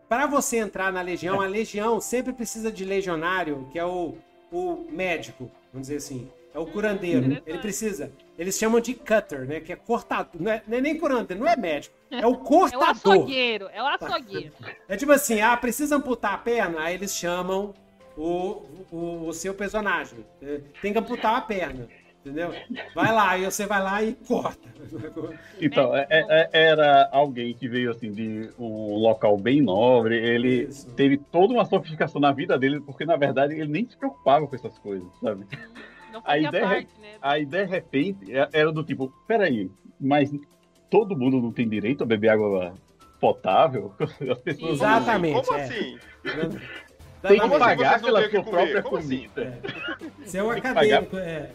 para 0.08 0.26
você 0.26 0.58
entrar 0.58 0.92
na 0.92 1.02
legião, 1.02 1.40
a 1.40 1.46
legião 1.46 2.00
sempre 2.00 2.32
precisa 2.32 2.72
de 2.72 2.84
legionário, 2.84 3.68
que 3.70 3.78
é 3.78 3.84
o, 3.84 4.16
o 4.50 4.86
médico, 4.90 5.48
vamos 5.72 5.86
dizer 5.86 5.98
assim. 5.98 6.28
É 6.52 6.58
o 6.58 6.66
curandeiro. 6.66 7.40
Ele 7.46 7.58
precisa. 7.58 8.12
Eles 8.40 8.56
chamam 8.58 8.80
de 8.80 8.94
cutter, 8.94 9.46
né? 9.46 9.60
Que 9.60 9.74
é 9.74 9.76
cortador. 9.76 10.40
Não 10.40 10.50
é, 10.50 10.62
não 10.66 10.78
é 10.78 10.80
nem 10.80 10.96
curandeiro, 10.98 11.42
não 11.44 11.50
é 11.50 11.54
médico. 11.56 11.94
É 12.10 12.16
o 12.16 12.20
É 12.22 12.26
o 12.26 12.36
cortador. 12.38 12.88
açougueiro, 12.88 13.68
é 13.70 13.82
o 13.82 13.86
açougueiro. 13.86 14.52
É 14.88 14.96
tipo 14.96 15.12
assim, 15.12 15.42
ah, 15.42 15.54
precisa 15.58 15.96
amputar 15.96 16.32
a 16.34 16.38
perna? 16.38 16.80
Aí 16.80 16.94
eles 16.94 17.14
chamam 17.14 17.74
o, 18.16 18.62
o, 18.90 19.26
o 19.28 19.32
seu 19.34 19.52
personagem. 19.52 20.24
É, 20.40 20.60
Tem 20.80 20.90
que 20.90 20.98
amputar 20.98 21.34
a 21.36 21.40
perna. 21.42 21.86
Entendeu? 22.24 22.50
Vai 22.94 23.12
lá, 23.14 23.38
e 23.38 23.44
você 23.46 23.64
vai 23.66 23.82
lá 23.82 24.02
e 24.02 24.14
corta. 24.14 24.68
Então, 25.60 25.94
é- 25.94 26.06
é- 26.10 26.48
era 26.52 27.08
alguém 27.12 27.52
que 27.54 27.68
veio 27.68 27.90
assim 27.90 28.10
de 28.10 28.50
um 28.58 28.94
local 28.96 29.36
bem 29.36 29.60
nobre. 29.60 30.16
Ele 30.16 30.62
Isso. 30.64 30.90
teve 30.94 31.16
toda 31.18 31.52
uma 31.52 31.64
sofisticação 31.66 32.20
na 32.20 32.32
vida 32.32 32.58
dele, 32.58 32.80
porque 32.80 33.04
na 33.04 33.16
verdade 33.16 33.54
ele 33.54 33.66
nem 33.70 33.86
se 33.88 33.96
preocupava 33.96 34.46
com 34.46 34.56
essas 34.56 34.78
coisas, 34.78 35.06
sabe? 35.20 35.46
Não 36.12 36.20
A 36.20 36.22
fazia 36.22 36.48
ideia 36.48 36.62
é- 36.64 36.68
parte, 36.68 37.00
né? 37.00 37.08
Aí 37.22 37.44
de 37.46 37.64
repente 37.64 38.32
é- 38.36 38.48
era 38.52 38.72
do 38.72 38.82
tipo, 38.82 39.12
peraí, 39.26 39.70
mas 40.00 40.30
todo 40.90 41.16
mundo 41.16 41.40
não 41.40 41.52
tem 41.52 41.68
direito 41.68 42.02
a 42.02 42.06
beber 42.06 42.30
água 42.30 42.74
potável? 43.20 43.94
As 44.30 44.38
pessoas 44.40 44.72
Exatamente. 44.72 45.46
Como 45.46 45.58
é. 45.58 45.62
assim? 45.64 45.98
Dá 47.22 47.28
que 47.28 47.58
pagar 47.58 47.98
não 48.00 48.04
pela 48.06 48.30
sua 48.30 48.42
própria 48.42 48.82
Como 48.82 48.96
assim? 48.96 49.28
comida. 49.28 49.58
Você 50.24 50.38
é 50.38 50.42
um 50.42 50.48
Tem 50.50 50.58
acadêmico, 50.58 51.16
é. 51.18 51.50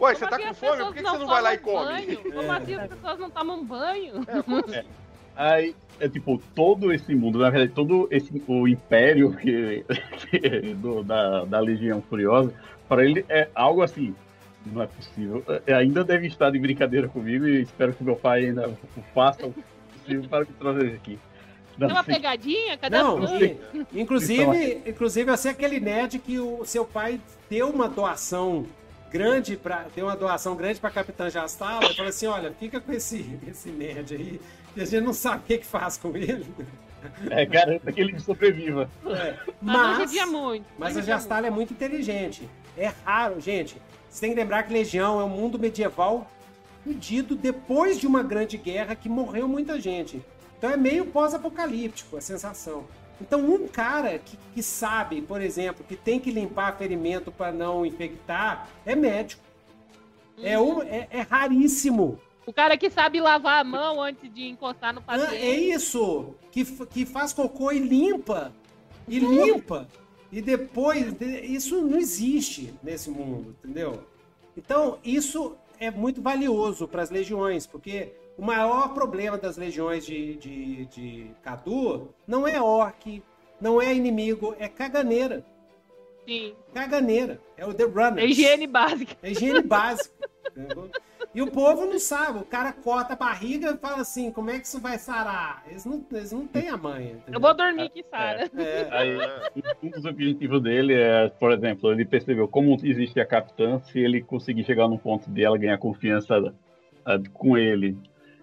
Ué, 0.00 0.14
você 0.14 0.26
tá 0.26 0.36
assim 0.36 0.46
com 0.46 0.54
fome? 0.54 0.76
Por 0.84 0.94
que, 0.94 1.02
que 1.02 1.10
você 1.10 1.18
não 1.18 1.26
vai 1.26 1.42
lá 1.42 1.52
e 1.54 1.58
come? 1.58 1.84
banho? 1.84 2.22
Como 2.22 2.40
É. 2.52 2.56
assim 2.56 2.74
as 2.74 2.88
pessoas 2.88 3.18
não 3.18 3.30
tomam 3.30 3.64
banho? 3.64 4.14
É, 4.26 4.78
assim? 4.78 4.88
Aí, 5.36 5.76
é 5.98 6.08
tipo, 6.08 6.40
todo 6.54 6.90
esse 6.92 7.14
mundo, 7.14 7.38
na 7.38 7.50
verdade, 7.50 7.72
todo 7.74 8.08
esse, 8.10 8.42
o 8.46 8.66
império 8.68 9.36
que, 9.36 9.84
que- 10.30 10.74
do- 10.74 11.02
da, 11.02 11.44
da 11.44 11.60
Legião 11.60 12.00
Furiosa, 12.00 12.54
para 12.90 13.04
ele 13.06 13.24
é 13.28 13.48
algo 13.54 13.82
assim, 13.82 14.14
não 14.66 14.82
é 14.82 14.86
possível. 14.88 15.44
É, 15.64 15.72
ainda 15.74 16.02
deve 16.02 16.26
estar 16.26 16.50
de 16.50 16.58
brincadeira 16.58 17.06
comigo 17.08 17.46
e 17.46 17.62
espero 17.62 17.92
que 17.94 18.02
meu 18.02 18.16
pai 18.16 18.46
ainda 18.46 18.68
faça 19.14 19.46
o 19.46 19.54
possível 19.94 20.28
para 20.28 20.40
me 20.40 20.46
trazer 20.46 20.94
aqui. 20.94 21.18
Não, 21.78 21.86
Tem 21.86 21.96
uma 21.96 22.04
sei- 22.04 22.14
pegadinha? 22.16 22.76
Cadê 22.76 22.98
Não, 22.98 23.24
e- 23.40 23.56
inclusive, 23.94 24.82
inclusive 24.84 25.30
você 25.30 25.48
é 25.48 25.50
aquele 25.52 25.78
nerd 25.80 26.18
que 26.18 26.38
o 26.40 26.64
seu 26.64 26.84
pai 26.84 27.20
deu 27.48 27.70
uma 27.70 27.88
doação 27.88 28.66
grande 29.10 29.56
para 29.56 29.86
deu 29.94 30.06
uma 30.06 30.16
doação 30.16 30.54
grande 30.56 30.78
para 30.80 30.90
Capitã 30.90 31.30
Jastala 31.30 31.84
e 31.84 31.94
falou 31.94 32.08
assim, 32.10 32.26
olha, 32.26 32.52
fica 32.58 32.80
com 32.80 32.92
esse 32.92 33.38
esse 33.48 33.70
nerd 33.70 34.14
aí, 34.14 34.40
que 34.74 34.80
a 34.80 34.84
gente 34.84 35.02
não 35.04 35.12
sabe 35.12 35.38
o 35.38 35.42
que, 35.46 35.58
que 35.58 35.66
faz 35.66 35.96
com 35.96 36.14
ele. 36.16 36.44
é, 37.30 37.46
garanta 37.46 37.90
que 37.90 38.00
ele 38.00 38.18
sobreviva. 38.20 38.90
É, 39.06 39.34
Mas 39.62 39.76
não 39.76 39.88
mas 39.88 39.98
judia 39.98 40.26
muito. 40.26 40.66
mas 40.78 40.96
a 40.98 41.00
Jastala 41.02 41.46
é 41.46 41.50
muito 41.50 41.72
inteligente. 41.72 42.46
É 42.76 42.92
raro, 43.04 43.40
gente. 43.40 43.76
Você 44.08 44.20
tem 44.22 44.30
que 44.30 44.36
lembrar 44.40 44.62
que 44.64 44.72
Legião 44.72 45.20
é 45.20 45.24
um 45.24 45.28
mundo 45.28 45.58
medieval 45.58 46.26
fudido 46.82 47.36
depois 47.36 47.98
de 47.98 48.06
uma 48.06 48.22
grande 48.22 48.56
guerra 48.56 48.94
que 48.94 49.08
morreu 49.08 49.46
muita 49.46 49.80
gente. 49.80 50.24
Então 50.58 50.70
é 50.70 50.76
meio 50.76 51.06
pós-apocalíptico 51.06 52.16
a 52.16 52.20
sensação. 52.20 52.84
Então 53.20 53.40
um 53.40 53.68
cara 53.68 54.18
que, 54.18 54.36
que 54.54 54.62
sabe, 54.62 55.20
por 55.22 55.40
exemplo, 55.42 55.84
que 55.86 55.94
tem 55.94 56.18
que 56.18 56.30
limpar 56.30 56.76
ferimento 56.76 57.30
para 57.30 57.52
não 57.52 57.84
infectar, 57.84 58.68
é 58.84 58.94
médico. 58.94 59.42
É, 60.42 60.58
um, 60.58 60.82
é, 60.82 61.06
é 61.10 61.20
raríssimo. 61.20 62.18
O 62.46 62.52
cara 62.52 62.76
que 62.76 62.88
sabe 62.88 63.20
lavar 63.20 63.60
a 63.60 63.64
mão 63.64 64.00
antes 64.02 64.32
de 64.32 64.48
encostar 64.48 64.92
no 64.94 65.00
Ah, 65.00 65.18
paciente. 65.18 65.36
É 65.36 65.54
isso! 65.54 66.34
Que, 66.50 66.64
que 66.64 67.04
faz 67.04 67.32
cocô 67.32 67.70
e 67.70 67.78
limpa. 67.78 68.52
E 69.06 69.18
limpa. 69.18 69.86
E 70.32 70.40
depois. 70.40 71.12
de- 71.12 71.40
Isso 71.46 71.80
não 71.80 71.98
existe 71.98 72.72
nesse 72.82 73.10
mundo, 73.10 73.54
entendeu? 73.62 74.02
Então, 74.56 74.98
isso 75.04 75.56
é 75.78 75.90
muito 75.90 76.20
valioso 76.20 76.86
para 76.86 77.02
as 77.02 77.10
legiões, 77.10 77.66
porque 77.66 78.12
o 78.36 78.42
maior 78.42 78.92
problema 78.94 79.38
das 79.38 79.56
legiões 79.56 80.04
de, 80.04 80.34
de, 80.36 80.84
de 80.86 81.30
Cadu 81.42 82.08
não 82.26 82.46
é 82.46 82.60
orc, 82.60 83.22
não 83.60 83.80
é 83.80 83.94
inimigo, 83.94 84.54
é 84.58 84.68
caganeira. 84.68 85.44
Sim. 86.26 86.54
Caganeira. 86.74 87.40
É 87.56 87.66
o 87.66 87.72
The 87.74 87.84
Runners. 87.84 88.18
É 88.18 88.26
higiene 88.26 88.66
básica. 88.66 89.16
É 89.22 89.30
higiene 89.30 89.62
básica. 89.62 90.28
E 91.32 91.40
o 91.40 91.50
povo 91.50 91.86
não 91.86 91.98
sabe. 91.98 92.40
O 92.40 92.44
cara 92.44 92.72
corta 92.72 93.12
a 93.12 93.16
barriga 93.16 93.70
e 93.70 93.76
fala 93.78 94.00
assim: 94.00 94.32
como 94.32 94.50
é 94.50 94.58
que 94.58 94.66
isso 94.66 94.80
vai 94.80 94.98
sarar? 94.98 95.64
Eles 95.68 95.84
não, 95.84 96.04
eles 96.12 96.32
não 96.32 96.46
têm 96.46 96.68
a 96.68 96.76
manha. 96.76 97.12
entendeu? 97.12 97.34
Eu 97.34 97.40
vou 97.40 97.54
dormir 97.54 97.82
aqui, 97.82 98.04
Sara. 98.10 98.50
É, 98.56 98.88
Aí, 98.90 99.18
um 99.82 99.90
dos 99.90 100.04
objetivos 100.04 100.60
dele 100.60 100.94
é, 100.94 101.28
por 101.28 101.52
exemplo, 101.52 101.92
ele 101.92 102.04
percebeu 102.04 102.48
como 102.48 102.76
existe 102.82 103.20
a 103.20 103.26
capitã, 103.26 103.80
se 103.80 103.98
ele 103.98 104.20
conseguir 104.20 104.64
chegar 104.64 104.88
num 104.88 104.98
ponto 104.98 105.30
dela 105.30 105.56
ganhar 105.56 105.78
confiança 105.78 106.52
ah, 107.04 107.18
com 107.32 107.56
ele, 107.56 107.96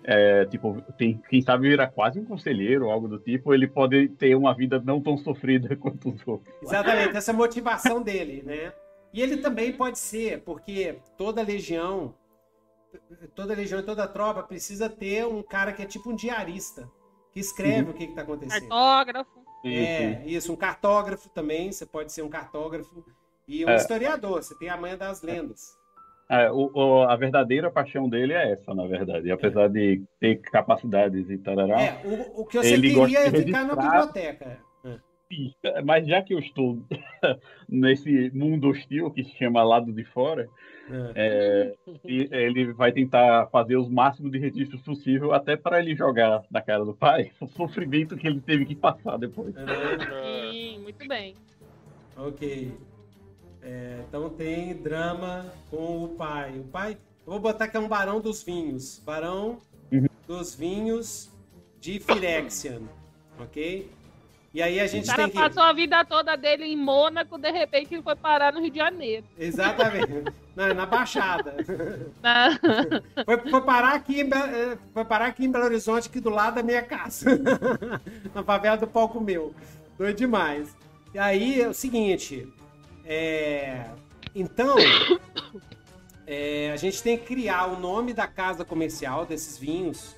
é, 0.04 0.46
tipo, 0.46 0.82
tem, 0.98 1.22
quem 1.30 1.42
sabe 1.42 1.68
virar 1.68 1.88
quase 1.88 2.18
um 2.18 2.24
conselheiro 2.24 2.86
ou 2.86 2.92
algo 2.92 3.10
do 3.10 3.20
tipo, 3.20 3.54
ele 3.54 3.68
pode 3.68 4.08
ter 4.10 4.36
uma 4.36 4.54
vida 4.56 4.82
não 4.84 5.02
tão 5.02 5.18
sofrida 5.18 5.76
quanto 5.78 6.10
os 6.10 6.26
outros. 6.26 6.56
exatamente, 6.64 7.18
essa 7.18 7.32
é 7.32 7.34
a 7.34 7.38
motivação 7.38 8.02
dele, 8.02 8.42
né? 8.46 8.72
E 9.14 9.22
ele 9.22 9.38
também 9.38 9.74
pode 9.74 10.00
ser, 10.00 10.42
porque 10.42 11.00
toda 11.18 11.42
legião, 11.42 12.14
toda 13.36 13.54
legião 13.56 13.82
toda 13.84 14.08
tropa 14.08 14.44
precisa 14.44 14.90
ter 14.90 15.26
um 15.26 15.42
cara 15.44 15.72
que 15.74 15.82
é 15.82 15.86
tipo 15.86 16.10
um 16.12 16.16
diarista, 16.16 16.90
que 17.34 17.40
escreve 17.40 17.92
o 17.92 17.94
que 17.94 18.06
está 18.06 18.22
acontecendo. 18.22 18.68
Cartógrafo. 18.70 19.38
É, 19.66 20.24
isso, 20.26 20.54
um 20.54 20.56
cartógrafo 20.56 21.30
também, 21.30 21.72
você 21.72 21.86
pode 21.86 22.12
ser 22.14 22.22
um 22.22 22.30
cartógrafo. 22.30 23.04
E 23.48 23.66
um 23.66 23.70
É. 23.70 23.76
historiador, 23.76 24.44
você 24.44 24.58
tem 24.58 24.70
a 24.70 24.78
manha 24.78 24.96
das 24.98 25.22
lendas. 25.22 25.76
É, 26.30 26.52
o- 26.52 26.70
o- 26.74 27.04
a 27.04 27.16
verdadeira 27.16 27.72
paixão 27.72 28.10
dele 28.10 28.34
é 28.34 28.52
essa, 28.52 28.74
na 28.74 28.86
verdade. 28.86 29.28
E 29.28 29.32
apesar 29.32 29.70
de 29.70 30.04
ter 30.20 30.36
capacidades 30.42 31.30
e 31.30 31.38
tarará, 31.38 31.82
É, 31.82 32.02
o, 32.06 32.42
o 32.42 32.46
que 32.46 32.58
você 32.58 32.80
queria 32.80 33.20
é 33.28 33.32
ficar 33.32 33.64
na 33.66 33.76
biblioteca. 33.76 34.60
É. 34.84 35.82
mas 35.84 36.08
já 36.08 36.22
que 36.22 36.34
eu 36.34 36.40
estou 36.40 36.80
nesse 37.68 38.30
mundo 38.34 38.70
hostil 38.70 39.12
que 39.12 39.24
se 39.24 39.32
chama 39.38 39.64
lado 39.64 39.92
de 39.92 40.04
fora, 40.06 40.48
É. 40.90 41.12
É, 41.16 41.76
e 42.06 42.28
ele 42.32 42.72
vai 42.74 42.92
tentar 42.92 43.48
fazer 43.48 43.76
os 43.76 43.90
máximos 43.90 44.32
de 44.32 44.38
registros 44.38 44.82
possível 44.82 45.34
até 45.34 45.56
para 45.58 45.80
ele 45.80 45.96
jogar 45.96 46.44
na 46.50 46.62
cara 46.62 46.86
do 46.86 46.94
pai 46.94 47.32
o 47.42 47.48
sofrimento 47.48 48.16
que 48.16 48.26
ele 48.28 48.40
teve 48.42 48.66
que 48.66 48.76
passar 48.76 49.18
depois. 49.18 49.54
É, 49.56 50.52
Sim, 50.52 50.80
muito 50.80 51.08
bem. 51.08 51.36
ok. 52.16 52.72
É, 53.62 54.04
então 54.08 54.30
tem 54.30 54.74
drama 54.76 55.52
com 55.70 56.06
o 56.06 56.10
pai. 56.10 56.58
O 56.60 56.64
pai, 56.64 56.94
eu 57.26 57.32
vou 57.34 57.40
botar 57.40 57.68
que 57.68 57.76
é 57.76 57.80
um 57.80 57.88
barão 57.88 58.22
dos 58.22 58.44
vinhos. 58.44 59.00
Barão 59.06 59.58
Uhum. 59.92 60.06
dos 60.28 60.54
vinhos 60.56 61.32
de 61.80 62.00
Firexian. 62.00 62.82
Ok? 63.40 63.90
E 64.54 64.62
aí 64.62 64.80
a 64.80 64.86
O 64.86 64.88
gente 64.88 65.06
cara 65.08 65.24
tem 65.24 65.30
que. 65.32 65.38
passou 65.38 65.62
a 65.62 65.74
vida 65.74 66.04
toda 66.06 66.36
dele 66.36 66.64
em 66.66 66.76
Mônaco, 66.78 67.38
de 67.38 67.52
repente 67.52 67.94
ele 67.94 68.02
foi 68.02 68.16
parar 68.16 68.52
no 68.54 68.62
Rio 68.62 68.72
de 68.72 68.78
Janeiro. 68.78 69.26
Exatamente. 69.38 70.24
Na, 70.56 70.74
na 70.74 70.86
Baixada. 70.86 71.54
Na- 72.24 72.58
Foi, 73.26 73.38
foi 73.52 73.62
parar 73.62 73.94
aqui 73.94 74.22
em, 74.22 74.30
eh, 74.34 74.78
foi 74.94 75.06
parar 75.06 75.28
aqui 75.28 75.46
em 75.46 75.52
Belo 75.52 75.66
Horizonte, 75.66 76.08
aqui 76.08 76.20
do 76.20 76.30
lado 76.32 76.56
da 76.56 76.64
minha 76.64 76.82
casa. 76.82 77.30
Na 78.34 78.44
favela 78.44 78.78
do 78.78 78.88
Palco 78.88 79.20
Meu. 79.22 79.54
Doido 80.00 80.18
demais. 80.18 80.76
E 81.14 81.20
aí 81.20 81.62
é 81.62 81.68
o 81.68 81.74
seguinte. 81.74 82.52
é, 83.06 83.86
Então, 84.34 84.76
é, 86.26 86.72
a 86.72 86.76
gente 86.78 87.02
tem 87.04 87.18
que 87.18 87.26
criar 87.26 87.68
o 87.68 87.80
nome 87.80 88.14
da 88.14 88.28
casa 88.28 88.66
comercial 88.66 89.26
desses 89.26 89.58
vinhos. 89.58 90.16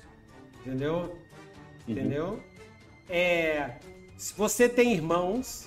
Entendeu? 0.64 1.16
Entendeu? 1.86 2.42
É, 3.08 3.72
se 4.20 4.34
você 4.36 4.68
tem 4.68 4.92
irmãos, 4.92 5.66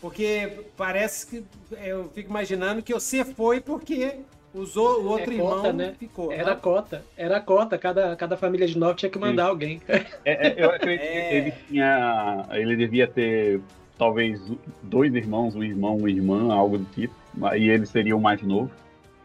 porque 0.00 0.64
parece 0.74 1.26
que 1.26 1.44
eu 1.82 2.08
fico 2.14 2.30
imaginando 2.30 2.82
que 2.82 2.94
você 2.94 3.22
foi 3.22 3.60
porque 3.60 4.20
usou 4.54 5.02
o 5.02 5.06
outro 5.06 5.30
É 5.30 5.34
irmão 5.34 5.56
cota, 5.56 5.72
né? 5.74 5.94
ficou. 5.98 6.32
Era 6.32 6.56
cota, 6.56 7.04
era 7.14 7.40
cota. 7.42 7.76
Cada, 7.76 8.16
cada 8.16 8.38
família 8.38 8.66
de 8.66 8.78
nove 8.78 8.94
tinha 8.94 9.10
que 9.10 9.18
mandar 9.18 9.48
alguém. 9.48 9.82
É, 9.86 10.02
é, 10.24 10.54
eu 10.56 10.70
acredito 10.70 11.02
É. 11.04 11.28
que 11.28 11.34
ele 11.36 11.52
tinha. 11.68 12.46
Ele 12.52 12.74
devia 12.74 13.06
ter 13.06 13.60
talvez 13.98 14.40
dois 14.82 15.14
irmãos, 15.14 15.54
um 15.54 15.62
irmão, 15.62 15.98
uma 15.98 16.10
irmã, 16.10 16.54
algo 16.54 16.78
do 16.78 16.86
tipo. 16.86 17.14
E 17.54 17.68
ele 17.68 17.84
seria 17.84 18.16
o 18.16 18.20
mais 18.20 18.40
novo 18.40 18.70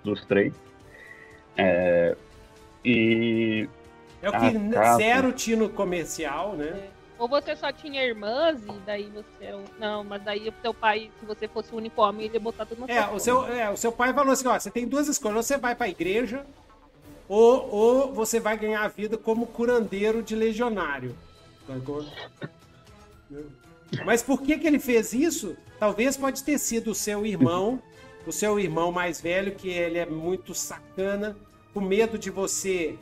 dos 0.03 0.25
três. 0.25 0.53
É, 1.55 2.13
e 2.83 3.69
É 4.21 4.29
o 4.29 4.33
que 4.33 4.97
zero 4.97 5.31
tino 5.31 5.69
comercial, 5.69 6.57
né? 6.57 6.89
Ou 7.19 7.27
você 7.27 7.53
só 7.53 7.69
tinha 7.69 8.01
irmãs 8.01 8.61
e 8.63 8.71
daí 8.85 9.11
você 9.13 9.45
era 9.45 9.57
um... 9.57 9.65
Não, 9.77 10.05
mas 10.05 10.23
daí 10.23 10.47
o 10.47 10.53
seu 10.61 10.73
pai, 10.73 11.11
se 11.19 11.25
você 11.25 11.49
fosse 11.49 11.73
o 11.73 11.77
único 11.77 12.01
homem, 12.01 12.25
ele 12.25 12.35
ia 12.35 12.39
botar 12.39 12.65
tudo 12.65 12.87
na 12.87 12.93
É, 12.93 13.03
sua 13.03 13.13
o 13.13 13.19
seu, 13.19 13.45
é, 13.45 13.69
o 13.69 13.75
seu 13.75 13.91
pai 13.91 14.13
falou 14.13 14.31
assim: 14.31 14.47
ó, 14.47 14.57
você 14.57 14.71
tem 14.71 14.87
duas 14.87 15.09
escolhas, 15.09 15.35
ou 15.35 15.43
você 15.43 15.57
vai 15.57 15.75
pra 15.75 15.89
igreja, 15.89 16.45
ou, 17.27 17.69
ou 17.69 18.13
você 18.13 18.39
vai 18.39 18.57
ganhar 18.57 18.83
a 18.83 18.87
vida 18.87 19.17
como 19.17 19.45
curandeiro 19.47 20.23
de 20.23 20.33
legionário. 20.33 21.13
Mas 24.05 24.23
por 24.23 24.41
que, 24.41 24.57
que 24.57 24.65
ele 24.65 24.79
fez 24.79 25.11
isso? 25.11 25.57
Talvez 25.77 26.15
pode 26.15 26.41
ter 26.41 26.57
sido 26.57 26.91
o 26.91 26.95
seu 26.95 27.25
irmão, 27.25 27.81
o 28.25 28.31
seu 28.31 28.57
irmão 28.57 28.93
mais 28.93 29.19
velho, 29.19 29.53
que 29.55 29.69
ele 29.69 29.97
é 29.97 30.05
muito 30.05 30.55
sacana, 30.55 31.35
com 31.73 31.81
medo 31.81 32.17
de 32.17 32.29
você 32.29 32.97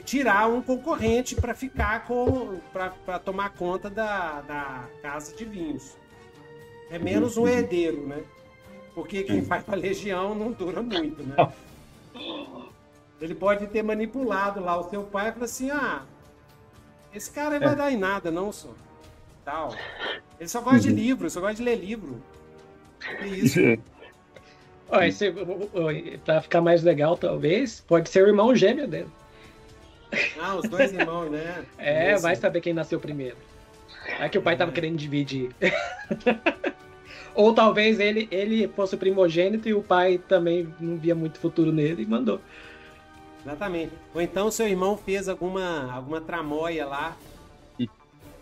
tirar 0.00 0.48
um 0.48 0.62
concorrente 0.62 1.34
para 1.34 1.54
ficar 1.54 2.06
com. 2.06 2.58
para 2.72 3.18
tomar 3.18 3.50
conta 3.50 3.90
da, 3.90 4.40
da 4.40 4.88
casa 5.02 5.36
de 5.36 5.44
vinhos. 5.44 5.96
É 6.90 6.98
menos 6.98 7.36
um 7.36 7.46
herdeiro, 7.46 8.06
né? 8.06 8.22
Porque 8.94 9.22
quem 9.24 9.40
vai 9.40 9.62
pra 9.62 9.74
legião 9.74 10.34
não 10.34 10.52
dura 10.52 10.82
muito, 10.82 11.22
né? 11.22 11.34
Ele 13.20 13.34
pode 13.34 13.66
ter 13.68 13.82
manipulado 13.82 14.60
lá 14.60 14.78
o 14.78 14.90
seu 14.90 15.02
pai 15.04 15.28
e 15.28 15.32
falar 15.32 15.44
assim: 15.44 15.70
ah, 15.70 16.02
esse 17.14 17.30
cara 17.30 17.54
aí 17.54 17.60
vai 17.60 17.76
dar 17.76 17.92
em 17.92 17.96
nada, 17.96 18.30
não, 18.30 18.50
só. 18.50 18.70
Tal. 19.44 19.74
Ele 20.38 20.48
só 20.48 20.60
gosta 20.60 20.80
de 20.80 20.90
livro, 20.90 21.28
só 21.30 21.40
gosta 21.40 21.56
de 21.56 21.62
ler 21.62 21.76
livro. 21.76 22.22
Que 22.98 23.26
isso? 23.28 23.60
Ó, 24.88 25.00
esse, 25.00 25.32
pra 26.24 26.42
ficar 26.42 26.60
mais 26.60 26.82
legal, 26.82 27.16
talvez, 27.16 27.80
pode 27.80 28.10
ser 28.10 28.24
o 28.24 28.28
irmão 28.28 28.54
gêmeo 28.54 28.86
dele. 28.86 29.08
Ah, 30.40 30.56
os 30.56 30.68
dois 30.68 30.92
irmãos, 30.92 31.30
né? 31.30 31.64
É, 31.78 32.12
Isso. 32.14 32.22
vai 32.22 32.36
saber 32.36 32.60
quem 32.60 32.72
nasceu 32.72 32.98
primeiro. 33.00 33.36
É 34.20 34.28
que 34.28 34.38
o 34.38 34.42
pai 34.42 34.56
tava 34.56 34.72
querendo 34.72 34.96
dividir. 34.96 35.50
Ou 37.34 37.54
talvez 37.54 37.98
ele, 37.98 38.28
ele 38.30 38.68
fosse 38.68 38.94
o 38.94 38.98
primogênito 38.98 39.68
e 39.68 39.74
o 39.74 39.82
pai 39.82 40.18
também 40.18 40.68
não 40.78 40.96
via 40.96 41.14
muito 41.14 41.38
futuro 41.38 41.72
nele 41.72 42.02
e 42.02 42.06
mandou. 42.06 42.40
Exatamente. 43.44 43.92
Ou 44.14 44.20
então 44.20 44.50
seu 44.50 44.68
irmão 44.68 44.96
fez 44.96 45.28
alguma, 45.28 45.90
alguma 45.92 46.20
tramóia 46.20 46.86
lá 46.86 47.16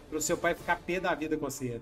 pro 0.09 0.21
seu 0.21 0.37
pai 0.37 0.55
ficar 0.55 0.77
pé 0.85 0.99
da 0.99 1.15
vida 1.15 1.37
com 1.37 1.49
você. 1.49 1.81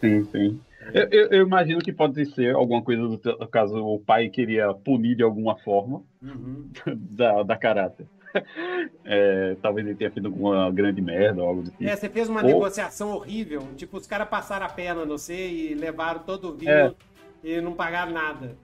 Sim, 0.00 0.24
sim. 0.32 0.60
Eu, 0.94 1.08
eu- 1.10 1.28
eu 1.30 1.42
imagino 1.46 1.80
que 1.80 1.92
pode 1.92 2.24
ser 2.34 2.54
alguma 2.54 2.80
coisa 2.82 3.02
do 3.06 3.48
caso 3.48 3.76
o 3.84 3.98
pai 4.00 4.30
queria 4.30 4.72
punir 4.72 5.14
de 5.16 5.22
alguma 5.22 5.56
forma 5.58 6.02
Uhum. 6.22 6.68
da, 6.96 7.42
da 7.42 7.56
caráter. 7.56 8.06
É, 9.04 9.56
talvez 9.62 9.86
ele 9.86 9.96
tenha 9.96 10.10
feito 10.10 10.26
alguma 10.26 10.70
grande 10.70 11.00
merda 11.00 11.42
ou 11.42 11.48
algo 11.48 11.62
do 11.62 11.70
tipo. 11.70 11.84
É, 11.84 11.96
você 11.96 12.08
fez 12.08 12.28
uma 12.28 12.40
Ou- 12.42 12.46
negociação 12.46 13.10
horrível. 13.12 13.62
Tipo, 13.76 13.96
os 13.96 14.06
caras 14.06 14.28
passaram 14.28 14.66
a 14.66 14.68
perna 14.68 15.04
no 15.06 15.18
você 15.18 15.48
e 15.48 15.74
levaram 15.74 16.20
todo 16.20 16.50
o 16.50 16.54
vinho 16.54 16.70
É. 16.70 16.92
e 17.42 17.60
não 17.60 17.72
pagaram 17.72 18.12
nada. 18.12 18.54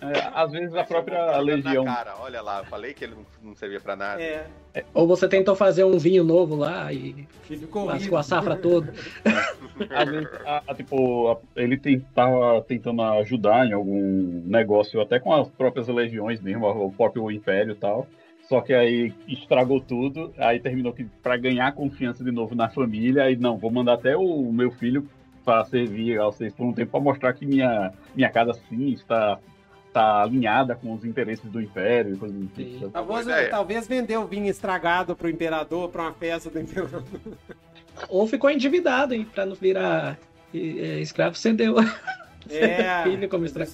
É, 0.00 0.30
às 0.34 0.50
vezes 0.50 0.74
a 0.74 0.82
própria 0.84 1.38
legião. 1.38 1.84
Cara, 1.84 2.16
olha 2.20 2.42
lá, 2.42 2.58
eu 2.58 2.64
falei 2.64 2.92
que 2.92 3.04
ele 3.04 3.14
não, 3.42 3.54
servia 3.54 3.80
pra 3.80 3.94
nada. 3.94 4.20
É, 4.20 4.46
Ou 4.92 5.06
você 5.06 5.28
tentou 5.28 5.54
fazer 5.54 5.84
um 5.84 5.96
vinho 5.96 6.24
novo 6.24 6.56
lá 6.56 6.92
e 6.92 7.26
e 7.48 7.56
ficou 7.56 7.84
lascou 7.86 8.18
a 8.18 8.22
safra 8.22 8.56
toda. 8.56 8.92
Às 9.90 10.08
vezes, 10.10 10.28
a- 10.44 10.62
a- 10.66 10.74
tipo, 10.74 11.30
a- 11.30 11.38
ele 11.60 11.76
tentava 11.76 12.60
tentando 12.62 13.00
ajudar 13.02 13.66
em 13.66 13.72
algum 13.72 14.42
negócio, 14.44 15.00
até 15.00 15.18
com 15.20 15.32
as 15.32 15.48
próprias 15.48 15.86
legiões 15.88 16.40
mesmo, 16.40 16.66
o 16.66 16.92
próprio 16.92 17.30
império 17.30 17.72
e 17.72 17.76
tal. 17.76 18.06
Só 18.52 18.60
que 18.60 18.74
aí 18.74 19.14
estragou 19.26 19.80
tudo, 19.80 20.30
aí 20.36 20.60
terminou 20.60 20.92
que 20.92 21.04
para 21.22 21.38
ganhar 21.38 21.72
confiança 21.72 22.22
de 22.22 22.30
novo 22.30 22.54
na 22.54 22.68
família, 22.68 23.22
aí 23.22 23.34
não, 23.34 23.56
vou 23.56 23.70
mandar 23.70 23.94
até 23.94 24.14
o 24.14 24.52
meu 24.52 24.70
filho 24.70 25.08
para 25.42 25.64
servir 25.64 26.20
a 26.20 26.26
vocês 26.26 26.52
por 26.52 26.66
um 26.66 26.72
tempo 26.74 26.90
para 26.90 27.00
mostrar 27.00 27.32
que 27.32 27.46
minha, 27.46 27.94
minha 28.14 28.28
casa 28.28 28.52
sim 28.68 28.90
está 28.90 29.38
tá 29.90 30.20
alinhada 30.24 30.74
com 30.74 30.92
os 30.92 31.02
interesses 31.02 31.50
do 31.50 31.62
império 31.62 32.12
e 32.12 32.18
coisas 32.18 32.38
do 32.38 32.46
tipo. 32.48 32.90
Talvez, 32.90 33.48
talvez 33.48 33.88
o 34.18 34.26
vinho 34.26 34.50
estragado 34.50 35.16
pro 35.16 35.30
imperador, 35.30 35.88
pra 35.88 36.02
uma 36.02 36.12
festa 36.12 36.50
do 36.50 36.60
imperador. 36.60 37.04
Ou 38.10 38.26
ficou 38.26 38.50
endividado, 38.50 39.14
hein, 39.14 39.26
pra 39.34 39.46
não 39.46 39.54
virar 39.54 40.18
é, 40.54 41.00
escravo, 41.00 41.36
cedeu. 41.36 41.76
É, 42.50 43.02
Filho 43.08 43.30
como 43.30 43.46
estra- 43.46 43.66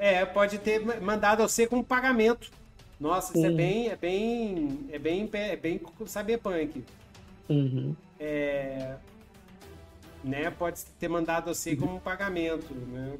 é, 0.00 0.24
pode 0.24 0.58
ter 0.58 0.84
mandado 1.00 1.44
você 1.44 1.64
como 1.64 1.84
pagamento. 1.84 2.50
Nossa, 3.02 3.36
isso 3.36 3.44
é 3.44 3.50
Uhum. 3.50 3.56
bem, 3.56 3.88
é 3.88 3.96
bem, 3.96 4.78
é 4.92 4.98
bem, 4.98 5.28
é 5.34 5.56
bem 5.56 5.80
cyberpunk. 6.06 6.84
Uhum. 7.50 7.96
É, 8.20 8.94
né, 10.22 10.48
pode 10.52 10.84
ter 11.00 11.08
mandado 11.08 11.52
você 11.52 11.74
como 11.74 12.00
pagamento, 12.00 12.72
né? 12.72 13.14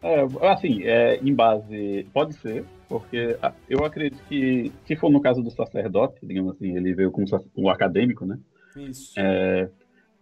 É, 0.00 0.20
assim, 0.48 0.84
é, 0.84 1.16
em 1.16 1.34
base, 1.34 2.06
pode 2.12 2.34
ser, 2.34 2.64
porque 2.88 3.36
ah, 3.42 3.52
eu 3.68 3.84
acredito 3.84 4.22
que, 4.28 4.70
se 4.86 4.94
for 4.94 5.10
no 5.10 5.20
caso 5.20 5.42
do 5.42 5.50
sacerdote, 5.50 6.14
digamos 6.22 6.54
assim, 6.54 6.76
ele 6.76 6.94
veio 6.94 7.10
como 7.10 7.26
um 7.56 7.68
acadêmico, 7.68 8.24
né? 8.24 8.38
Isso. 8.76 9.14
É, 9.16 9.68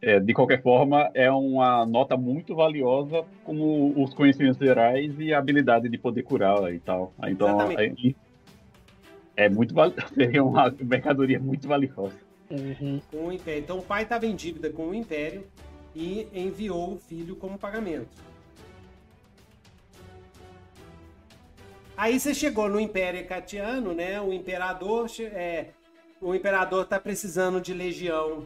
é, 0.00 0.20
de 0.20 0.32
qualquer 0.32 0.62
forma, 0.62 1.10
é 1.12 1.30
uma 1.30 1.84
nota 1.84 2.16
muito 2.16 2.54
valiosa 2.54 3.24
como 3.44 3.92
os 4.02 4.14
conhecimentos 4.14 4.58
gerais 4.58 5.14
e 5.18 5.34
a 5.34 5.38
habilidade 5.38 5.88
de 5.88 5.98
poder 5.98 6.22
curar 6.22 6.72
e 6.72 6.80
tal. 6.80 7.12
Então, 7.26 7.48
Exatamente. 7.50 8.06
aí, 8.06 8.16
é 9.36 9.48
muito 9.48 9.74
val- 9.74 9.92
seria 10.14 10.42
uma 10.44 10.70
mercadoria 10.80 11.38
muito 11.38 11.66
valiosa. 11.66 12.14
Uhum. 12.50 13.00
Com 13.10 13.26
o 13.28 13.32
Império. 13.32 13.62
Então 13.62 13.78
o 13.78 13.82
pai 13.82 14.02
estava 14.02 14.26
em 14.26 14.34
dívida 14.36 14.70
com 14.70 14.88
o 14.88 14.94
Império 14.94 15.46
e 15.94 16.26
enviou 16.34 16.94
o 16.94 16.98
filho 16.98 17.36
como 17.36 17.58
pagamento. 17.58 18.08
Aí 21.96 22.18
você 22.18 22.34
chegou 22.34 22.68
no 22.68 22.80
Império 22.80 23.20
Hecatiano, 23.20 23.94
né? 23.94 24.20
O 24.20 24.32
imperador, 24.32 25.06
é, 25.20 25.68
o 26.20 26.34
imperador 26.34 26.86
tá 26.86 26.98
precisando 26.98 27.60
de 27.60 27.72
legião 27.72 28.44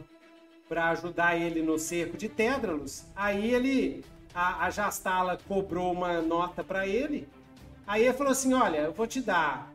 para 0.67 0.89
ajudar 0.89 1.39
ele 1.39 1.61
no 1.61 1.79
cerco 1.79 2.17
de 2.17 2.27
Tédralos. 2.27 3.05
Aí 3.15 3.53
ele, 3.53 4.03
a, 4.33 4.65
a 4.65 4.69
Jastala 4.69 5.37
cobrou 5.47 5.91
uma 5.91 6.21
nota 6.21 6.63
para 6.63 6.85
ele. 6.85 7.27
Aí 7.85 8.03
ele 8.03 8.13
falou 8.13 8.31
assim: 8.31 8.53
Olha, 8.53 8.79
eu 8.79 8.93
vou 8.93 9.07
te 9.07 9.21
dar 9.21 9.73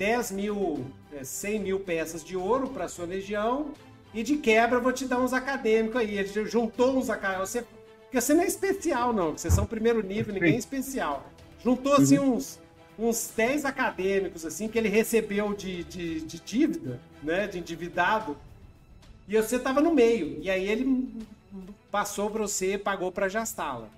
10 0.00 0.30
mil, 0.30 0.86
é, 1.12 1.22
100 1.22 1.60
mil 1.60 1.78
peças 1.78 2.24
de 2.24 2.34
ouro 2.34 2.68
para 2.68 2.88
sua 2.88 3.04
legião 3.04 3.72
e 4.14 4.22
de 4.22 4.38
quebra 4.38 4.78
eu 4.78 4.82
vou 4.82 4.94
te 4.94 5.04
dar 5.04 5.20
uns 5.20 5.34
acadêmicos 5.34 6.00
aí. 6.00 6.16
Ele 6.16 6.46
juntou 6.46 6.96
uns 6.96 7.10
acadêmicos. 7.10 7.50
Você, 7.50 7.66
porque 8.04 8.18
você 8.18 8.32
não 8.32 8.42
é 8.42 8.46
especial, 8.46 9.12
não. 9.12 9.32
Vocês 9.32 9.52
são 9.52 9.66
primeiro 9.66 10.02
nível, 10.02 10.32
ninguém 10.32 10.54
é 10.54 10.58
especial. 10.58 11.30
Juntou 11.62 11.92
assim 11.92 12.18
uns, 12.18 12.58
uns 12.98 13.30
10 13.36 13.66
acadêmicos 13.66 14.46
assim 14.46 14.68
que 14.68 14.78
ele 14.78 14.88
recebeu 14.88 15.52
de, 15.52 15.84
de, 15.84 16.22
de 16.22 16.40
dívida, 16.40 16.98
né? 17.22 17.46
De 17.46 17.58
endividado. 17.58 18.38
E 19.28 19.36
você 19.36 19.58
tava 19.58 19.82
no 19.82 19.92
meio. 19.92 20.38
E 20.40 20.50
aí 20.50 20.66
ele 20.66 21.14
passou 21.90 22.30
para 22.30 22.40
você, 22.40 22.78
pagou 22.78 23.12
para 23.12 23.28
Jastala. 23.28 23.90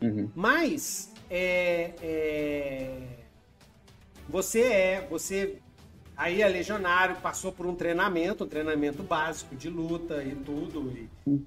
Uhum. 0.00 0.30
Mas 0.34 1.12
é, 1.28 1.92
é, 2.02 3.23
você 4.28 4.60
é, 4.62 5.06
você 5.08 5.58
aí 6.16 6.42
é 6.42 6.48
legionário, 6.48 7.16
passou 7.16 7.52
por 7.52 7.66
um 7.66 7.74
treinamento, 7.74 8.44
um 8.44 8.48
treinamento 8.48 9.02
básico 9.02 9.54
de 9.54 9.68
luta 9.68 10.22
e 10.22 10.34
tudo 10.34 10.92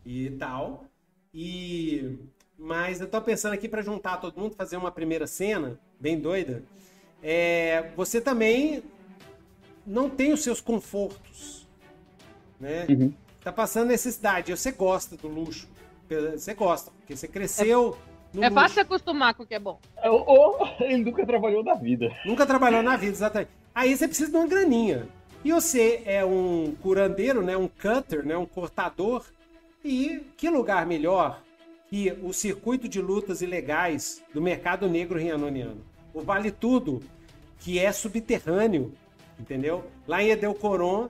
e, 0.05 0.25
e 0.25 0.31
tal. 0.31 0.85
E 1.33 2.17
mas 2.57 2.99
eu 2.99 3.07
tô 3.07 3.21
pensando 3.21 3.53
aqui 3.53 3.69
para 3.69 3.83
juntar 3.83 4.17
todo 4.17 4.39
mundo, 4.39 4.55
fazer 4.55 4.77
uma 4.77 4.91
primeira 4.91 5.27
cena 5.27 5.79
bem 5.99 6.19
doida. 6.19 6.63
É, 7.21 7.91
você 7.95 8.19
também 8.19 8.83
não 9.85 10.09
tem 10.09 10.33
os 10.33 10.41
seus 10.41 10.59
confortos, 10.59 11.67
né? 12.59 12.85
Uhum. 12.89 13.13
Tá 13.43 13.51
passando 13.51 13.89
necessidade. 13.89 14.51
Você 14.51 14.71
gosta 14.71 15.15
do 15.15 15.27
luxo, 15.27 15.67
você 16.35 16.53
gosta 16.53 16.91
porque 16.91 17.15
você 17.15 17.27
cresceu. 17.27 17.97
No 18.37 18.43
É 18.43 18.51
fácil 18.51 18.75
se 18.75 18.79
acostumar 18.81 19.33
com 19.33 19.43
o 19.43 19.45
que 19.45 19.55
é 19.55 19.59
bom. 19.59 19.79
Ou, 20.03 20.23
ou 20.27 20.67
ele 20.79 21.03
nunca 21.03 21.25
trabalhou 21.25 21.63
na 21.63 21.73
vida. 21.73 22.15
Nunca 22.23 22.45
trabalhou 22.45 22.83
na 22.83 22.95
vida, 22.95 23.13
exatamente. 23.13 23.49
Aí 23.73 23.95
você 23.95 24.07
precisa 24.07 24.31
de 24.31 24.37
uma 24.37 24.47
graninha. 24.47 25.07
E 25.43 25.51
você 25.51 26.03
é 26.05 26.23
um 26.23 26.75
curandeiro, 26.81 27.41
né? 27.41 27.57
Um 27.57 27.67
cutter, 27.67 28.25
né? 28.25 28.37
Um 28.37 28.45
cortador. 28.45 29.25
E 29.83 30.21
que 30.37 30.49
lugar 30.49 30.85
melhor 30.85 31.41
que 31.89 32.11
o 32.21 32.31
circuito 32.31 32.87
de 32.87 33.01
lutas 33.01 33.41
ilegais 33.41 34.23
do 34.33 34.41
mercado 34.41 34.87
negro 34.87 35.17
rianoniano? 35.17 35.83
O 36.13 36.21
Vale 36.21 36.51
Tudo, 36.51 37.01
que 37.59 37.79
é 37.79 37.91
subterrâneo, 37.91 38.93
entendeu? 39.39 39.83
Lá 40.07 40.21
em 40.21 40.29
Edeucoron 40.29 41.09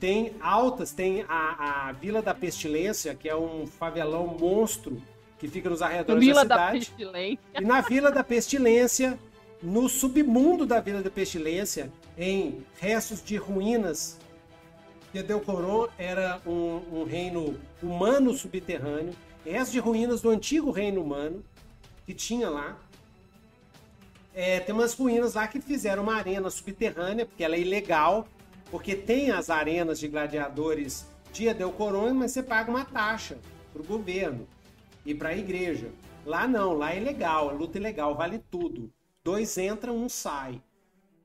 tem 0.00 0.32
altas, 0.40 0.92
tem 0.92 1.24
a, 1.28 1.88
a 1.88 1.92
Vila 1.92 2.20
da 2.20 2.34
Pestilência, 2.34 3.14
que 3.14 3.28
é 3.28 3.36
um 3.36 3.66
favelão 3.66 4.26
monstro 4.26 5.00
que 5.44 5.50
fica 5.50 5.68
nos 5.68 5.82
arredores 5.82 6.24
Vila 6.24 6.42
da 6.42 6.56
da 6.56 6.66
cidade. 6.66 6.86
Pestilência. 6.86 7.38
E 7.54 7.60
na 7.60 7.80
Vila 7.82 8.10
da 8.10 8.24
Pestilência, 8.24 9.18
no 9.62 9.90
submundo 9.90 10.64
da 10.64 10.80
Vila 10.80 11.02
da 11.02 11.10
Pestilência, 11.10 11.92
em 12.16 12.64
restos 12.78 13.22
de 13.22 13.36
ruínas, 13.36 14.18
Edeucoron 15.12 15.88
era 15.98 16.40
um, 16.46 17.00
um 17.00 17.04
reino 17.04 17.60
humano 17.82 18.32
subterrâneo, 18.32 19.12
restos 19.44 19.72
de 19.72 19.78
ruínas 19.80 20.22
do 20.22 20.30
antigo 20.30 20.70
reino 20.70 21.02
humano 21.02 21.44
que 22.06 22.14
tinha 22.14 22.48
lá. 22.48 22.78
É, 24.34 24.60
tem 24.60 24.74
umas 24.74 24.94
ruínas 24.94 25.34
lá 25.34 25.46
que 25.46 25.60
fizeram 25.60 26.02
uma 26.02 26.14
arena 26.14 26.48
subterrânea, 26.48 27.26
porque 27.26 27.44
ela 27.44 27.54
é 27.54 27.60
ilegal, 27.60 28.26
porque 28.70 28.96
tem 28.96 29.30
as 29.30 29.50
arenas 29.50 29.98
de 30.00 30.08
gladiadores 30.08 31.06
de 31.34 31.48
Edeucoron, 31.48 32.14
mas 32.14 32.32
você 32.32 32.42
paga 32.42 32.70
uma 32.70 32.84
taxa 32.84 33.36
para 33.72 33.82
o 33.82 33.84
governo 33.84 34.48
e 35.04 35.14
para 35.14 35.30
a 35.30 35.36
igreja. 35.36 35.88
Lá 36.24 36.46
não, 36.48 36.72
lá 36.72 36.94
é 36.94 37.00
legal, 37.00 37.50
é 37.50 37.54
luta 37.54 37.78
ilegal, 37.78 38.14
vale 38.14 38.38
tudo. 38.50 38.90
Dois 39.22 39.56
entram, 39.58 39.96
um 39.96 40.08
sai. 40.08 40.60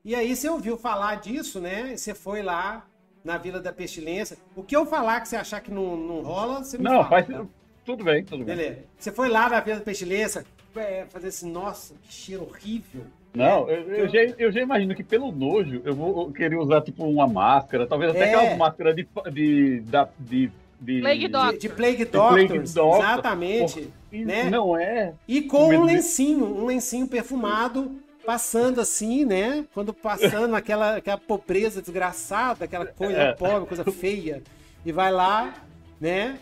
E 0.04 0.14
aí 0.14 0.34
você 0.34 0.48
ouviu 0.48 0.76
falar 0.76 1.16
disso, 1.16 1.60
né? 1.60 1.96
Você 1.96 2.14
foi 2.14 2.42
lá 2.42 2.86
na 3.24 3.36
Vila 3.38 3.60
da 3.60 3.72
Pestilência. 3.72 4.36
O 4.56 4.62
que 4.62 4.74
eu 4.74 4.86
falar 4.86 5.20
que 5.20 5.28
você 5.28 5.36
achar 5.36 5.60
que 5.60 5.70
não, 5.70 5.96
não 5.96 6.22
rola, 6.22 6.64
você 6.64 6.78
me 6.78 6.84
Não, 6.84 6.92
fala. 7.04 7.08
faz. 7.08 7.26
tá? 7.26 7.44
Tudo 7.84 8.04
bem, 8.04 8.24
tudo 8.24 8.44
bem. 8.44 8.56
Beleza. 8.56 8.78
Você 8.98 9.12
foi 9.12 9.28
lá 9.28 9.48
na 9.48 9.60
Vila 9.60 9.78
da 9.78 9.84
Pestilência, 9.84 10.44
é, 10.76 11.04
fazer 11.06 11.28
assim, 11.28 11.50
nossa, 11.50 11.94
que 12.02 12.12
cheiro 12.12 12.42
horrível. 12.44 13.04
Não, 13.34 13.68
É, 13.68 13.74
eu, 13.78 13.82
eu 13.94 14.08
já, 14.08 14.18
eu 14.38 14.50
já 14.52 14.60
imagino 14.60 14.94
que 14.94 15.04
pelo 15.04 15.30
nojo 15.30 15.80
eu 15.84 15.94
vou 15.94 16.32
querer 16.32 16.56
usar 16.56 16.80
tipo 16.82 17.04
uma 17.04 17.26
máscara, 17.28 17.86
talvez 17.86 18.10
até 18.10 18.30
É. 18.30 18.34
aquela 18.34 18.56
máscara 18.56 18.92
de. 18.94 19.06
de, 19.32 19.80
da- 19.82 20.08
de, 20.18 20.50
de, 20.80 21.00
Plague 21.00 21.28
Doctor. 21.28 21.52
De, 21.52 21.58
de 21.58 21.68
Plague 21.68 22.06
Plague 22.06 22.46
Doctors, 22.46 22.74
Doctor. 22.74 23.04
exatamente. 23.04 23.88
E 24.10 24.24
né? 24.24 24.50
Não 24.50 24.76
é. 24.76 25.14
E 25.28 25.42
com 25.42 25.68
um 25.68 25.84
lencinho, 25.84 26.44
um 26.44 26.66
lencinho 26.66 27.06
perfumado, 27.06 27.92
passando 28.24 28.80
assim, 28.80 29.24
né? 29.24 29.64
Quando 29.72 29.92
passando 29.92 30.54
aquela, 30.56 30.96
aquela 30.96 31.18
pobreza 31.18 31.80
desgraçada, 31.80 32.64
aquela 32.64 32.86
coisa 32.86 33.18
É. 33.18 33.32
pobre, 33.32 33.66
coisa 33.68 33.84
feia. 33.92 34.42
E 34.84 34.90
vai 34.92 35.12
lá, 35.12 35.54
né? 36.00 36.38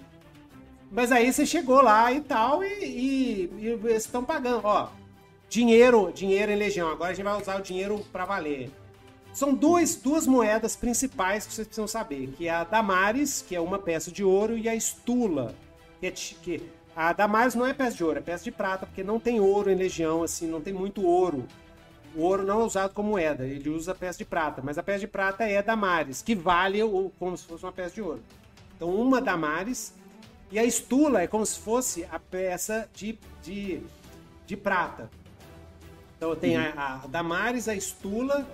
Mas 0.90 1.12
aí 1.12 1.30
você 1.30 1.44
chegou 1.44 1.82
lá 1.82 2.10
e 2.12 2.20
tal, 2.20 2.64
e, 2.64 2.84
e, 2.84 3.50
e 3.58 3.66
eles 3.66 4.04
estão 4.04 4.24
pagando. 4.24 4.60
Ó, 4.64 4.88
dinheiro, 5.48 6.10
dinheiro 6.14 6.50
em 6.50 6.56
legião. 6.56 6.90
Agora 6.90 7.10
a 7.10 7.14
gente 7.14 7.24
vai 7.24 7.38
usar 7.38 7.58
o 7.58 7.62
dinheiro 7.62 8.04
para 8.10 8.24
valer. 8.24 8.70
São 9.38 9.54
duas, 9.54 9.94
duas 9.94 10.26
moedas 10.26 10.74
principais 10.74 11.46
que 11.46 11.52
vocês 11.52 11.68
precisam 11.68 11.86
saber, 11.86 12.26
que 12.36 12.48
é 12.48 12.50
a 12.50 12.64
Damares, 12.64 13.40
que 13.40 13.54
é 13.54 13.60
uma 13.60 13.78
peça 13.78 14.10
de 14.10 14.24
ouro, 14.24 14.58
e 14.58 14.68
a 14.68 14.74
Estula, 14.74 15.54
que, 16.00 16.08
é, 16.08 16.10
que 16.10 16.60
a 16.96 17.12
Damares 17.12 17.54
não 17.54 17.64
é 17.64 17.72
peça 17.72 17.96
de 17.96 18.02
ouro, 18.02 18.18
é 18.18 18.20
peça 18.20 18.42
de 18.42 18.50
prata, 18.50 18.84
porque 18.84 19.04
não 19.04 19.20
tem 19.20 19.38
ouro 19.38 19.70
em 19.70 19.76
legião, 19.76 20.24
assim, 20.24 20.48
não 20.48 20.60
tem 20.60 20.72
muito 20.72 21.06
ouro. 21.06 21.46
O 22.16 22.22
ouro 22.22 22.42
não 22.44 22.62
é 22.62 22.64
usado 22.64 22.92
como 22.92 23.10
moeda, 23.10 23.46
ele 23.46 23.70
usa 23.70 23.94
peça 23.94 24.18
de 24.18 24.24
prata, 24.24 24.60
mas 24.60 24.76
a 24.76 24.82
peça 24.82 24.98
de 24.98 25.06
prata 25.06 25.44
é 25.44 25.58
a 25.58 25.62
Damares, 25.62 26.20
que 26.20 26.34
vale 26.34 26.82
o, 26.82 27.12
como 27.16 27.36
se 27.36 27.44
fosse 27.44 27.64
uma 27.64 27.70
peça 27.70 27.94
de 27.94 28.02
ouro. 28.02 28.20
Então, 28.74 28.92
uma 28.92 29.20
Damares, 29.20 29.94
e 30.50 30.58
a 30.58 30.64
Estula 30.64 31.22
é 31.22 31.28
como 31.28 31.46
se 31.46 31.60
fosse 31.60 32.04
a 32.10 32.18
peça 32.18 32.90
de, 32.92 33.16
de, 33.40 33.80
de 34.44 34.56
prata. 34.56 35.08
Então 36.16 36.34
tem 36.34 36.56
a, 36.56 37.02
a 37.04 37.06
Damares, 37.06 37.68
a 37.68 37.74
Estula 37.76 38.44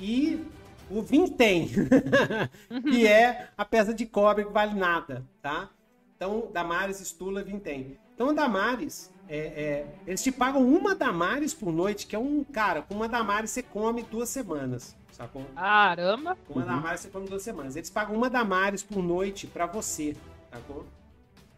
e 0.00 0.44
o 0.90 1.02
Vintém, 1.02 1.68
que 2.90 3.06
é 3.06 3.48
a 3.56 3.64
peça 3.64 3.94
de 3.94 4.06
cobre 4.06 4.44
que 4.44 4.52
vale 4.52 4.74
nada, 4.74 5.24
tá? 5.40 5.68
Então, 6.16 6.48
Damares, 6.52 7.00
Stula, 7.00 7.44
Vintém. 7.44 7.96
Então, 8.14 8.34
Damares, 8.34 9.10
é, 9.28 9.38
é, 9.38 9.86
eles 10.06 10.22
te 10.22 10.32
pagam 10.32 10.66
uma 10.66 10.94
Damares 10.94 11.54
por 11.54 11.72
noite, 11.72 12.06
que 12.06 12.16
é 12.16 12.18
um, 12.18 12.42
cara, 12.42 12.82
com 12.82 12.94
uma 12.94 13.08
Damares 13.08 13.50
você 13.50 13.62
come 13.62 14.02
duas 14.02 14.28
semanas, 14.28 14.96
sacou? 15.12 15.44
Caramba. 15.54 16.36
Com 16.48 16.54
uma 16.54 16.66
Damares 16.66 17.00
você 17.00 17.08
come 17.08 17.28
duas 17.28 17.42
semanas. 17.42 17.76
Eles 17.76 17.90
pagam 17.90 18.16
uma 18.16 18.28
Damares 18.28 18.82
por 18.82 19.02
noite 19.02 19.46
pra 19.46 19.66
você, 19.66 20.16
sacou? 20.50 20.84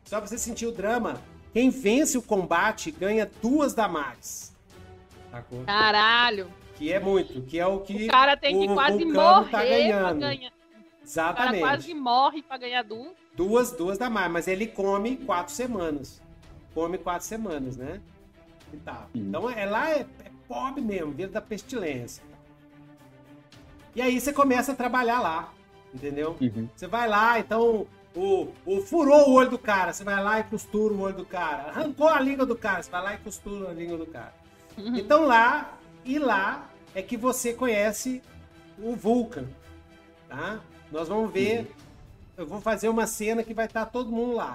Só 0.04 0.18
pra 0.18 0.28
você 0.28 0.36
sentir 0.36 0.66
o 0.66 0.72
drama, 0.72 1.20
quem 1.52 1.70
vence 1.70 2.18
o 2.18 2.22
combate 2.22 2.90
ganha 2.90 3.30
duas 3.40 3.72
Damares, 3.72 4.52
sacou? 5.30 5.64
Caralho. 5.64 6.48
Que 6.76 6.92
é 6.92 6.98
muito, 6.98 7.42
que 7.42 7.58
é 7.58 7.66
o 7.66 7.80
que 7.80 8.06
O 8.06 8.10
cara 8.10 8.36
tem 8.36 8.58
que 8.58 8.68
o 8.70 8.74
quase 8.74 9.04
Vulcano 9.04 9.14
morrer 9.14 9.50
tá 9.50 9.58
pra 9.58 9.66
ganhando. 9.68 10.20
ganhar. 10.20 10.50
O 10.50 10.52
cara 10.52 11.02
Exatamente. 11.04 11.60
quase 11.60 11.94
morre 11.94 12.42
pra 12.42 12.56
ganhar 12.56 12.82
duas. 12.82 13.12
Duas, 13.36 13.72
duas 13.72 13.98
da 13.98 14.08
mais, 14.10 14.30
mas 14.30 14.48
ele 14.48 14.66
come 14.66 15.16
quatro 15.16 15.52
semanas. 15.52 16.22
Come 16.74 16.98
quatro 16.98 17.26
semanas, 17.26 17.76
né? 17.76 18.00
E 18.72 18.76
tal. 18.78 19.08
Uhum. 19.14 19.28
Então 19.28 19.50
é, 19.50 19.66
lá 19.66 19.90
é, 19.90 20.00
é 20.00 20.30
pobre 20.48 20.80
mesmo, 20.80 21.12
vida 21.12 21.32
da 21.32 21.40
pestilência. 21.40 22.22
E 23.94 24.00
aí 24.00 24.18
você 24.18 24.32
começa 24.32 24.72
a 24.72 24.74
trabalhar 24.74 25.20
lá, 25.20 25.52
entendeu? 25.92 26.36
Uhum. 26.40 26.68
Você 26.74 26.86
vai 26.86 27.06
lá, 27.08 27.38
então 27.38 27.86
o, 28.14 28.48
o 28.64 28.80
furou 28.80 29.28
o 29.28 29.32
olho 29.34 29.50
do 29.50 29.58
cara, 29.58 29.92
você 29.92 30.04
vai 30.04 30.22
lá 30.22 30.40
e 30.40 30.44
costura 30.44 30.94
o 30.94 31.00
olho 31.00 31.16
do 31.16 31.26
cara. 31.26 31.64
Arrancou 31.70 32.08
a 32.08 32.20
língua 32.20 32.46
do 32.46 32.56
cara, 32.56 32.82
você 32.82 32.90
vai 32.90 33.02
lá 33.02 33.14
e 33.14 33.18
costura 33.18 33.70
a 33.70 33.72
língua 33.74 33.98
do 33.98 34.06
cara. 34.06 34.32
Então 34.78 35.26
lá, 35.26 35.78
e 36.04 36.18
lá 36.18 36.70
é 36.94 37.02
que 37.02 37.16
você 37.16 37.52
conhece 37.52 38.22
o 38.78 38.94
Vulcan, 38.94 39.46
tá? 40.28 40.60
Nós 40.90 41.08
vamos 41.08 41.32
ver, 41.32 41.70
eu 42.36 42.46
vou 42.46 42.60
fazer 42.60 42.88
uma 42.88 43.06
cena 43.06 43.42
que 43.42 43.54
vai 43.54 43.66
estar 43.66 43.86
todo 43.86 44.10
mundo 44.10 44.34
lá, 44.36 44.54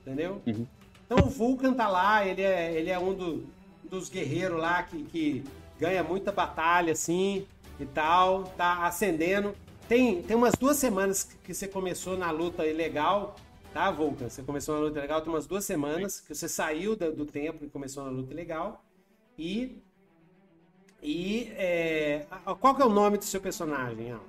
entendeu? 0.00 0.40
Uhum. 0.46 0.66
Então 1.04 1.18
o 1.26 1.30
Vulcan 1.30 1.72
tá 1.74 1.88
lá, 1.88 2.26
ele 2.26 2.42
é, 2.42 2.72
ele 2.74 2.90
é 2.90 2.98
um 2.98 3.14
do- 3.14 3.46
dos 3.84 4.08
guerreiros 4.08 4.58
lá 4.58 4.82
que, 4.82 5.04
que 5.04 5.44
ganha 5.78 6.02
muita 6.02 6.32
batalha, 6.32 6.92
assim, 6.92 7.46
e 7.78 7.86
tal, 7.86 8.44
tá 8.56 8.84
ascendendo. 8.86 9.54
Tem, 9.88 10.20
tem 10.22 10.36
umas 10.36 10.54
duas 10.54 10.76
semanas 10.76 11.22
que- 11.44 11.54
você 11.54 11.68
começou 11.68 12.16
na 12.16 12.32
luta 12.32 12.66
ilegal, 12.66 13.36
tá, 13.72 13.88
Vulcan? 13.92 14.28
Você 14.28 14.42
começou 14.42 14.74
na 14.74 14.80
luta 14.80 14.98
ilegal, 14.98 15.20
tem 15.20 15.32
umas 15.32 15.46
duas 15.46 15.64
semanas 15.64 16.20
que 16.20 16.34
você 16.34 16.48
saiu 16.48 16.96
da- 16.96 17.10
do 17.10 17.24
templo 17.24 17.64
e 17.64 17.70
começou 17.70 18.02
na 18.04 18.10
luta 18.10 18.32
ilegal. 18.32 18.84
E. 19.38 19.80
E. 21.02 21.52
é, 21.56 22.26
qual 22.60 22.74
que 22.74 22.82
é 22.82 22.84
o 22.84 22.88
nome 22.90 23.18
do 23.18 23.24
seu 23.24 23.40
personagem, 23.40 24.12
Al? 24.12 24.24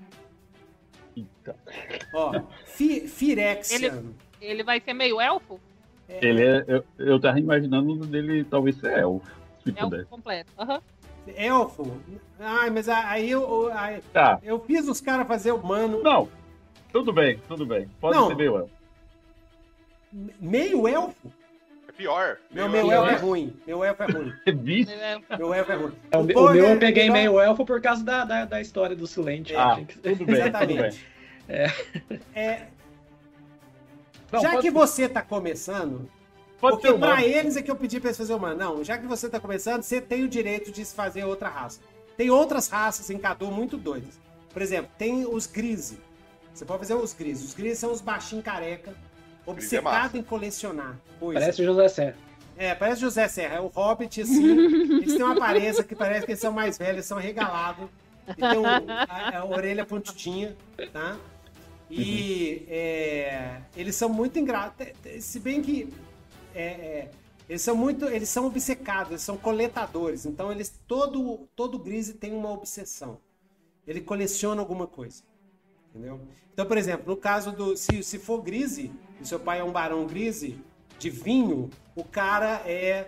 Eita. 1.15 1.55
Ó, 2.13 2.41
Fi, 2.65 3.07
Firexian. 3.07 4.03
Ele 4.39 4.63
vai 4.63 4.79
ser 4.79 4.93
meio 4.93 5.19
elfo? 5.19 5.59
Ele 6.07 6.45
é. 6.45 6.63
Eu, 6.67 6.83
eu 6.99 7.19
tava 7.19 7.39
imaginando 7.39 7.95
dele 8.05 8.43
talvez 8.43 8.75
ser 8.77 8.99
elfo, 8.99 9.25
se 9.63 9.69
Elfo 9.71 9.81
puder. 9.81 10.05
completo. 10.05 10.51
Aham. 10.57 10.81
Elfo. 11.35 11.97
Ai, 12.39 12.69
mas 12.69 12.87
aí 12.87 13.31
eu, 13.31 13.69
aí 13.73 14.01
Tá. 14.13 14.39
eu 14.43 14.59
fiz 14.63 14.87
os 14.87 15.01
caras 15.01 15.27
fazer 15.27 15.51
humano. 15.51 16.01
Não. 16.01 16.29
Tudo 16.93 17.11
bem, 17.11 17.39
tudo 17.47 17.65
bem. 17.65 17.89
Pode 17.99 18.15
Não. 18.15 18.27
ser 18.27 18.35
meio 18.35 18.57
elfo. 18.57 18.71
Meio 20.39 20.87
elfo? 20.87 21.31
É 21.97 22.03
pior. 22.03 22.37
Meu 22.51 22.65
elfo. 22.75 22.91
elfo 22.91 23.09
é 23.09 23.15
ruim. 23.15 23.53
Meu 23.65 23.83
elfo 23.83 24.03
é 24.03 24.05
ruim. 24.05 24.33
Elfo. 24.45 25.37
Meu 25.37 25.53
elfo 25.53 25.71
é 25.71 25.75
ruim. 25.75 25.93
É, 26.11 26.17
o, 26.17 26.21
o 26.21 26.23
meu 26.25 26.65
é 26.67 26.73
eu 26.73 26.79
peguei 26.79 27.09
melhor- 27.09 27.13
meio 27.13 27.39
elfo 27.39 27.65
por 27.65 27.81
causa 27.81 28.03
da, 28.03 28.23
da, 28.23 28.45
da 28.45 28.61
história 28.61 28.95
do 28.95 29.07
Silente. 29.07 29.55
Ah, 29.55 29.81
que- 29.85 29.97
tudo 29.97 30.01
bem, 30.03 30.15
tudo 30.15 30.25
bem. 30.27 30.35
Exatamente. 30.37 31.05
É, 32.35 32.67
Não, 34.31 34.41
já 34.41 34.51
pode, 34.51 34.61
que 34.61 34.69
você 34.71 35.07
tá 35.07 35.21
começando, 35.21 36.09
pode 36.59 36.81
porque 36.81 36.93
pra 36.97 37.23
eles 37.23 37.55
é 37.55 37.61
que 37.61 37.71
eu 37.71 37.75
pedi 37.75 37.99
pra 37.99 38.09
eles 38.09 38.17
fazerem 38.17 38.37
humano. 38.37 38.57
Não, 38.59 38.83
já 38.83 38.97
que 38.97 39.07
você 39.07 39.29
tá 39.29 39.39
começando, 39.39 39.81
você 39.81 40.01
tem 40.01 40.23
o 40.23 40.27
direito 40.27 40.71
de 40.71 40.83
se 40.83 40.93
fazer 40.93 41.23
outra 41.23 41.49
raça. 41.49 41.79
Tem 42.17 42.29
outras 42.29 42.67
raças 42.67 43.09
em 43.09 43.17
Cadu 43.17 43.49
muito 43.51 43.77
doidas. 43.77 44.19
Por 44.51 44.61
exemplo, 44.61 44.91
tem 44.97 45.25
os 45.25 45.45
Grise. 45.47 45.99
Você 46.53 46.65
pode 46.65 46.79
fazer 46.79 46.95
os 46.95 47.13
Grise. 47.13 47.45
Os 47.45 47.53
Grise 47.53 47.75
são 47.77 47.91
os 47.91 48.01
baixinhos 48.01 48.43
careca, 48.43 48.93
obcecados 49.51 50.03
massa. 50.03 50.17
em 50.17 50.23
colecionar 50.23 50.99
coisas. 51.19 51.41
Parece 51.43 51.61
o 51.61 51.65
José 51.65 51.87
Serra. 51.87 52.15
É, 52.57 52.75
parece 52.75 53.01
José 53.01 53.27
Serra. 53.27 53.55
É 53.55 53.59
o 53.61 53.67
Hobbit, 53.67 54.21
assim. 54.21 54.45
eles 54.97 55.13
têm 55.13 55.23
uma 55.23 55.33
aparência 55.35 55.83
que 55.83 55.95
parece 55.95 56.25
que 56.25 56.31
eles 56.33 56.41
são 56.41 56.51
mais 56.51 56.77
velhos, 56.77 57.05
são 57.05 57.17
regalados. 57.17 57.87
E 58.29 58.33
tem 58.35 58.57
um- 58.57 58.65
a, 58.65 59.37
a 59.39 59.45
orelha 59.45 59.85
pontudinha, 59.85 60.55
tá? 60.91 61.17
E 61.89 62.65
é, 62.67 63.61
eles 63.75 63.95
são 63.95 64.09
muito 64.09 64.37
ingratos. 64.37 64.87
Se 65.21 65.39
bem 65.39 65.61
que 65.61 65.93
é, 66.53 66.63
é, 66.65 67.11
eles 67.47 67.61
são 67.61 67.75
muito. 67.75 68.05
Eles 68.05 68.27
são 68.27 68.45
obcecados, 68.47 69.11
eles 69.11 69.21
são 69.21 69.37
coletadores. 69.37 70.25
Então, 70.25 70.51
eles. 70.51 70.77
Todo, 70.87 71.47
todo 71.55 71.79
Grise 71.79 72.15
tem 72.15 72.33
uma 72.33 72.51
obsessão. 72.51 73.19
Ele 73.87 74.01
coleciona 74.01 74.61
alguma 74.61 74.85
coisa. 74.87 75.23
Entendeu? 75.95 76.19
Então, 76.53 76.65
por 76.65 76.77
exemplo, 76.77 77.05
no 77.07 77.15
caso 77.15 77.51
do. 77.53 77.77
Se, 77.77 78.03
se 78.03 78.19
for 78.19 78.41
Grise, 78.41 78.91
e 79.21 79.27
seu 79.27 79.39
pai 79.39 79.59
é 79.59 79.63
um 79.63 79.71
barão 79.71 80.05
Grise 80.05 80.59
de 80.99 81.09
vinho, 81.09 81.69
o 81.95 82.03
cara 82.03 82.61
é 82.65 83.07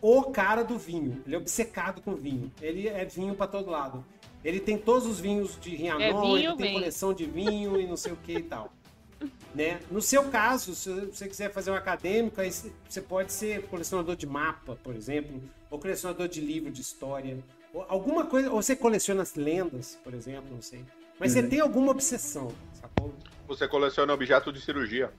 o 0.00 0.24
cara 0.24 0.62
do 0.62 0.78
vinho. 0.78 1.22
Ele 1.26 1.34
é 1.34 1.38
obcecado 1.38 2.00
com 2.00 2.14
vinho. 2.14 2.50
Ele 2.60 2.88
é 2.88 3.04
vinho 3.04 3.34
pra 3.34 3.46
todo 3.46 3.70
lado. 3.70 4.04
Ele 4.42 4.58
tem 4.58 4.78
todos 4.78 5.06
os 5.06 5.20
vinhos 5.20 5.58
de 5.60 5.74
Rianon, 5.76 6.00
É 6.00 6.40
ele 6.40 6.56
tem 6.56 6.72
coleção 6.72 7.12
de 7.12 7.26
vinho 7.26 7.78
e 7.78 7.86
não 7.86 7.96
sei 7.96 8.12
o 8.12 8.16
que 8.16 8.34
e 8.34 8.42
tal. 8.42 8.72
Né? 9.52 9.80
No 9.90 10.00
seu 10.00 10.30
caso, 10.30 10.76
se 10.76 10.88
você 11.06 11.28
quiser 11.28 11.52
fazer 11.52 11.72
um 11.72 11.74
acadêmico, 11.74 12.40
aí 12.40 12.50
você 12.52 13.02
pode 13.02 13.32
ser 13.32 13.66
colecionador 13.66 14.14
de 14.14 14.24
mapa, 14.24 14.78
por 14.80 14.94
exemplo, 14.94 15.42
ou 15.68 15.76
colecionador 15.76 16.28
de 16.28 16.40
livro 16.40 16.70
de 16.70 16.80
história, 16.80 17.36
ou 17.74 17.84
alguma 17.88 18.24
coisa, 18.26 18.48
ou 18.48 18.62
você 18.62 18.76
coleciona 18.76 19.22
as 19.22 19.34
lendas, 19.34 19.98
por 20.04 20.14
exemplo, 20.14 20.54
não 20.54 20.62
sei. 20.62 20.84
Mas 21.18 21.32
você 21.32 21.42
tem 21.42 21.58
alguma 21.58 21.90
obsessão, 21.90 22.52
sacou? 22.72 23.12
Você 23.48 23.66
coleciona 23.66 24.14
objeto 24.14 24.52
de 24.52 24.60
cirurgia. 24.60 25.12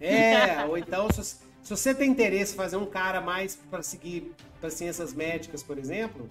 É, 0.00 0.64
ou 0.64 0.78
então, 0.78 1.08
se, 1.10 1.22
se 1.24 1.70
você 1.70 1.94
tem 1.94 2.10
interesse 2.10 2.54
em 2.54 2.56
fazer 2.56 2.76
um 2.76 2.86
cara 2.86 3.20
mais 3.20 3.56
para 3.56 3.82
seguir 3.82 4.32
para 4.60 4.70
ciências 4.70 5.12
médicas, 5.12 5.62
por 5.62 5.78
exemplo, 5.78 6.28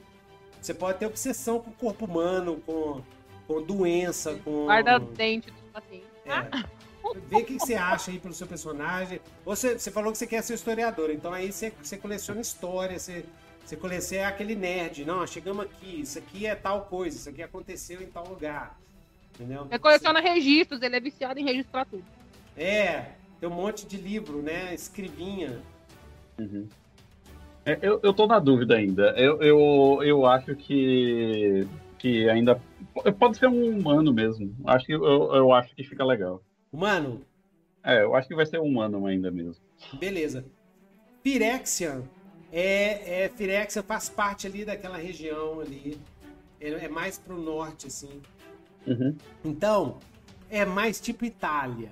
você 0.62 0.74
pode 0.74 1.00
ter 1.00 1.06
obsessão 1.06 1.60
com 1.60 1.70
o 1.70 1.74
corpo 1.74 2.06
humano, 2.06 2.62
com, 2.66 3.02
com 3.48 3.62
doença, 3.62 4.36
com. 4.44 4.66
Guarda 4.66 5.00
dente 5.00 5.52
dos 5.52 5.62
pacientes. 5.72 6.08
É. 6.26 6.78
Vê 7.30 7.38
o 7.38 7.46
que 7.46 7.54
você 7.54 7.76
acha 7.76 8.12
aí 8.12 8.20
pelo 8.20 8.34
seu 8.34 8.48
personagem. 8.48 9.22
Ou 9.46 9.56
você, 9.56 9.78
você 9.78 9.92
falou 9.92 10.12
que 10.12 10.18
você 10.18 10.28
quer 10.28 10.42
ser 10.42 10.56
historiador, 10.56 11.10
então 11.10 11.32
aí 11.32 11.52
você, 11.52 11.72
você 11.82 11.98
coleciona 11.98 12.42
história, 12.42 13.00
você, 13.00 13.24
você 13.64 13.78
coleciona 13.78 14.28
aquele 14.28 14.56
nerd. 14.56 15.06
Não, 15.06 15.26
chegamos 15.26 15.66
aqui, 15.66 16.02
isso 16.02 16.18
aqui 16.20 16.46
é 16.46 16.56
tal 16.56 16.86
coisa, 16.86 17.18
isso 17.18 17.30
aqui 17.30 17.42
aconteceu 17.42 18.02
em 18.02 18.08
tal 18.08 18.28
lugar. 18.28 18.78
Entendeu? 19.36 19.68
Ele 19.70 19.80
coleciona 19.80 20.20
registros, 20.20 20.82
ele 20.82 20.96
é 20.96 21.00
viciado 21.00 21.40
em 21.40 21.46
registrar 21.46 21.86
tudo. 21.86 22.04
É, 22.58 23.12
tem 23.40 23.50
um 23.50 23.54
monte 23.54 23.86
de 23.86 23.98
livro, 23.98 24.42
né? 24.42 24.74
Escrivinha. 24.74 25.60
Uhum. 26.40 26.68
É, 27.66 27.78
eu, 27.82 28.00
eu 28.02 28.14
tô 28.14 28.26
na 28.28 28.40
dúvida 28.40 28.76
ainda. 28.76 29.14
Eu, 29.18 29.42
eu, 29.42 30.00
eu 30.04 30.26
acho 30.26 30.56
que, 30.56 31.68
que 31.98 32.30
ainda. 32.30 32.62
Pode 33.20 33.38
ser 33.38 33.48
um 33.48 33.78
humano 33.78 34.14
mesmo. 34.14 34.56
Acho 34.66 34.86
que, 34.86 34.94
eu, 34.94 35.04
eu 35.04 35.52
acho 35.52 35.76
que 35.76 35.84
fica 35.84 36.04
legal. 36.04 36.42
Mano, 36.72 37.22
É, 37.84 38.02
eu 38.04 38.16
acho 38.16 38.28
que 38.28 38.36
vai 38.36 38.46
ser 38.46 38.60
um 38.60 38.66
humano 38.66 39.06
ainda 39.06 39.30
mesmo. 39.32 39.62
beleza. 40.00 40.46
Pirexian 41.22 42.04
é, 42.52 43.26
é 43.26 43.84
faz 43.84 44.10
parte 44.10 44.48
ali 44.48 44.64
daquela 44.64 44.98
região 44.98 45.60
ali. 45.60 45.98
É, 46.60 46.70
é 46.70 46.88
mais 46.88 47.18
pro 47.18 47.38
norte, 47.38 47.88
assim. 47.88 48.22
Uhum. 48.86 49.16
Então, 49.44 50.00
é 50.50 50.66
mais 50.66 51.00
tipo 51.00 51.26
Itália. 51.26 51.92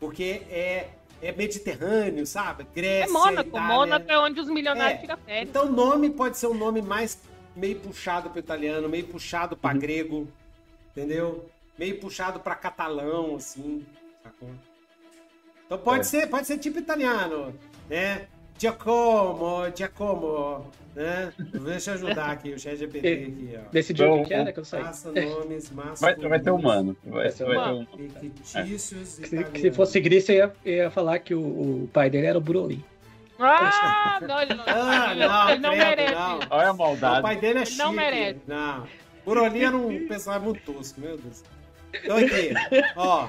Porque 0.00 0.42
é, 0.50 0.88
é 1.22 1.30
Mediterrâneo, 1.32 2.26
sabe? 2.26 2.62
É 2.62 2.66
Grécia, 2.74 3.12
Mônaco. 3.12 3.48
Itália. 3.50 3.68
Mônaco 3.68 4.10
é 4.10 4.18
onde 4.18 4.40
os 4.40 4.48
milionários 4.48 4.98
É. 4.98 5.00
tiram 5.02 5.16
férias. 5.18 5.48
Então 5.48 5.66
o 5.66 5.70
nome 5.72 6.10
pode 6.10 6.38
ser 6.38 6.46
um 6.46 6.54
nome 6.54 6.80
mais 6.82 7.20
meio 7.54 7.78
puxado 7.80 8.30
para 8.30 8.40
italiano, 8.40 8.88
meio 8.88 9.06
puxado 9.06 9.56
para 9.56 9.74
Uhum. 9.74 9.80
grego, 9.80 10.28
entendeu? 10.90 11.48
Meio 11.78 12.00
puxado 12.00 12.40
para 12.40 12.54
catalão, 12.54 13.36
assim, 13.36 13.84
sacou? 14.22 14.48
Então 15.66 15.78
pode 15.78 16.00
É. 16.00 16.04
ser, 16.04 16.26
pode 16.28 16.46
ser 16.46 16.58
tipo 16.58 16.78
italiano, 16.78 17.54
né? 17.88 18.26
Giacomo, 18.58 19.64
Giacomo, 19.74 20.66
né? 20.94 21.32
Deixa 21.38 21.90
eu 21.90 21.94
ajudar 21.94 22.30
aqui 22.30 22.52
o 22.52 22.58
chat 22.58 22.76
GPT 22.76 23.08
aqui, 23.08 23.50
ó. 23.56 23.70
Decidiu 23.70 24.06
Então, 24.06 24.18
o 24.18 24.22
que, 24.22 24.28
que 24.28 24.34
era 24.34 24.52
que 24.52 24.60
eu 24.60 24.64
saí. 24.64 24.82
Faça 24.82 25.12
nomes 25.12 25.68
Vai, 25.70 25.86
masculinos. 25.86 26.28
vai 26.30 26.42
ser 26.42 26.50
humano. 26.50 26.96
Vai, 27.04 27.22
Vai 27.22 27.30
ser 27.30 27.44
vai 27.46 27.56
humano. 27.56 27.88
um- 27.98 28.08
Fictícios 28.20 29.08
Se, 29.08 29.44
que 29.44 29.60
se 29.60 29.70
fosse 29.72 30.00
Gris, 30.00 30.28
eu 30.28 30.34
ia, 30.36 30.52
ia 30.64 30.90
falar 30.90 31.18
que 31.20 31.34
o, 31.34 31.40
o 31.40 31.90
pai 31.92 32.10
dele 32.10 32.26
era 32.26 32.38
o 32.38 32.40
Brolin. 32.40 32.82
Ah, 33.38 34.18
não, 34.20 34.42
ele 34.42 34.54
não, 34.54 34.64
Ah, 34.66 35.14
não, 35.14 35.50
ele 35.50 35.60
não 35.60 35.70
credo, 35.70 35.86
merece. 35.88 36.14
não. 36.14 36.38
Olha 36.50 36.62
a 36.62 36.66
Não, 36.66 36.74
o 36.74 36.76
maldade. 36.78 37.22
pai 37.22 37.36
dele 37.36 37.58
é 37.58 37.62
Ele 37.62 37.66
chique. 37.66 37.78
não 37.78 37.92
merece. 37.92 38.40
Não. 38.46 38.86
Buroli 39.24 39.64
era 39.64 39.76
um 39.76 40.06
personagem 40.08 40.44
muito 40.46 40.60
tosco, 40.72 41.00
meu 41.00 41.16
Deus. 41.16 41.42
Então 41.94 42.16
aqui, 42.18 42.52
ó. 42.96 43.28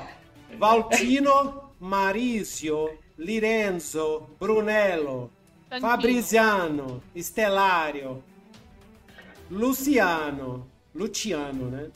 Valtino 0.58 1.72
Mauricio 1.80 2.90
Lirenzo, 3.18 4.30
Brunello, 4.40 5.32
Fabriziano, 5.80 7.02
Estelário, 7.16 8.24
Luciano, 9.50 10.70
Luciano, 10.94 11.70
né? 11.70 11.92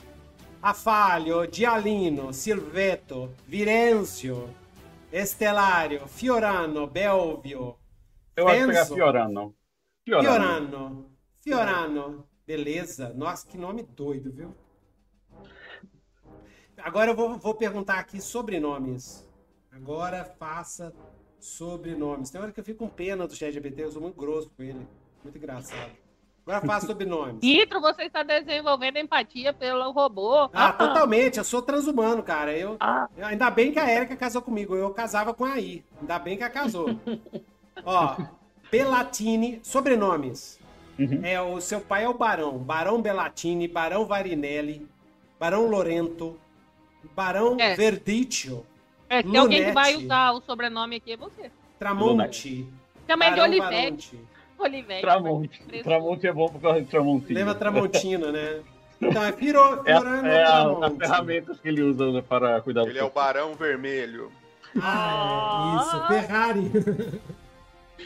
Afalho, 0.61 1.45
Dialino, 1.45 2.33
Silveto, 2.33 3.33
Virenzio, 3.47 4.49
Estelário, 5.11 6.07
Fiorano, 6.07 6.87
Belvio, 6.87 7.77
Eu 8.35 8.47
acho 8.47 8.61
que 8.61 8.67
pegar 8.67 8.81
Enzo. 8.81 8.95
Fiorano. 8.95 9.55
Fiorano. 10.03 10.23
Fiorano, 10.23 11.17
Fiorano, 11.41 12.29
beleza. 12.47 13.13
Nossa, 13.13 13.47
que 13.47 13.57
nome 13.57 13.83
doido, 13.83 14.31
viu? 14.31 14.55
Agora 16.77 17.11
eu 17.11 17.15
vou, 17.15 17.37
vou 17.37 17.55
perguntar 17.55 17.99
aqui 17.99 18.21
sobrenomes. 18.21 19.27
Agora 19.71 20.23
faça 20.23 20.93
sobrenomes. 21.45 22.29
Tem 22.29 22.41
hora 22.41 22.51
que 22.51 22.59
eu 22.59 22.63
fico 22.63 22.79
com 22.79 22.89
pena 22.89 23.27
do 23.27 23.35
ChatGPT, 23.35 23.83
eu 23.83 23.91
sou 23.91 24.01
muito 24.01 24.15
grosso 24.19 24.49
com 24.55 24.63
ele. 24.63 24.85
Muito 25.23 25.37
engraçado. 25.37 25.91
Agora 26.45 26.61
faça 26.65 26.85
sobrenomes. 26.87 27.41
Nitro, 27.41 27.79
você 27.81 28.03
está 28.03 28.23
desenvolvendo 28.23 28.97
empatia 28.97 29.53
pelo 29.53 29.91
robô. 29.91 30.49
Ah, 30.53 30.71
totalmente. 30.73 31.37
Eu 31.37 31.43
sou 31.43 31.61
transhumano, 31.61 32.21
cara. 32.23 32.55
Eu, 32.57 32.77
Ah. 32.79 33.07
eu- 33.17 33.25
ainda 33.25 33.49
bem 33.49 33.71
que 33.71 33.79
a 33.79 33.91
Erika 33.91 34.15
casou 34.15 34.41
comigo. 34.41 34.75
Eu 34.75 34.89
casava 34.91 35.33
com 35.33 35.45
a 35.45 35.53
Aí. 35.53 35.83
Ainda 36.01 36.19
bem 36.19 36.35
que 36.37 36.43
ela 36.43 36.51
casou. 36.51 36.87
Ó, 37.85 38.15
Belatini, 38.71 39.59
sobrenomes. 39.63 40.59
Uhum. 40.97 41.21
É, 41.23 41.41
o 41.41 41.59
seu 41.59 41.81
pai 41.81 42.03
é 42.05 42.09
o 42.09 42.13
Barão. 42.13 42.57
Barão 42.57 43.01
Belatini, 43.01 43.67
Barão 43.67 44.05
Varinelli, 44.05 44.87
Barão 45.39 45.67
Lorento, 45.67 46.37
Barão 47.15 47.57
É. 47.59 47.75
Verdicchio, 47.75 48.65
É, 49.09 49.21
se 49.21 49.37
alguém 49.37 49.65
que 49.65 49.71
vai 49.71 49.95
usar 49.95 50.31
o 50.31 50.41
sobrenome 50.41 50.95
aqui 50.97 51.13
é 51.13 51.17
você. 51.17 51.51
Tramonte, 51.79 52.67
Chama 53.07 53.25
ele 53.27 53.49
de. 53.51 53.59
Baronte. 53.59 54.19
Olivete. 54.57 55.01
Tramonte. 55.01 55.61
Tramonte 55.83 56.27
é 56.27 56.33
bom 56.33 56.47
por 56.49 56.61
causa 56.61 56.81
de 56.81 56.87
Tramontina. 56.87 57.39
Lembra 57.39 57.55
Tramontina, 57.55 58.31
né? 58.31 58.61
Então 59.01 59.23
é 59.23 59.31
Firo, 59.33 59.59
É, 59.85 59.93
a- 59.93 59.99
Fiorano 60.01 60.27
é 60.27 60.43
a- 60.43 60.87
as 60.87 60.97
ferramentas 60.97 61.59
que 61.59 61.67
ele 61.67 61.81
usa 61.83 62.21
para 62.23 62.61
cuidar 62.61 62.83
do 62.83 62.89
Ele 62.89 62.97
é 62.99 63.03
o 63.03 63.09
Barão 63.09 63.53
Vermelho. 63.53 64.31
Ah, 64.81 65.77
isso, 65.81 65.95
Ah. 65.97 66.07
Ferrari. 66.07 66.71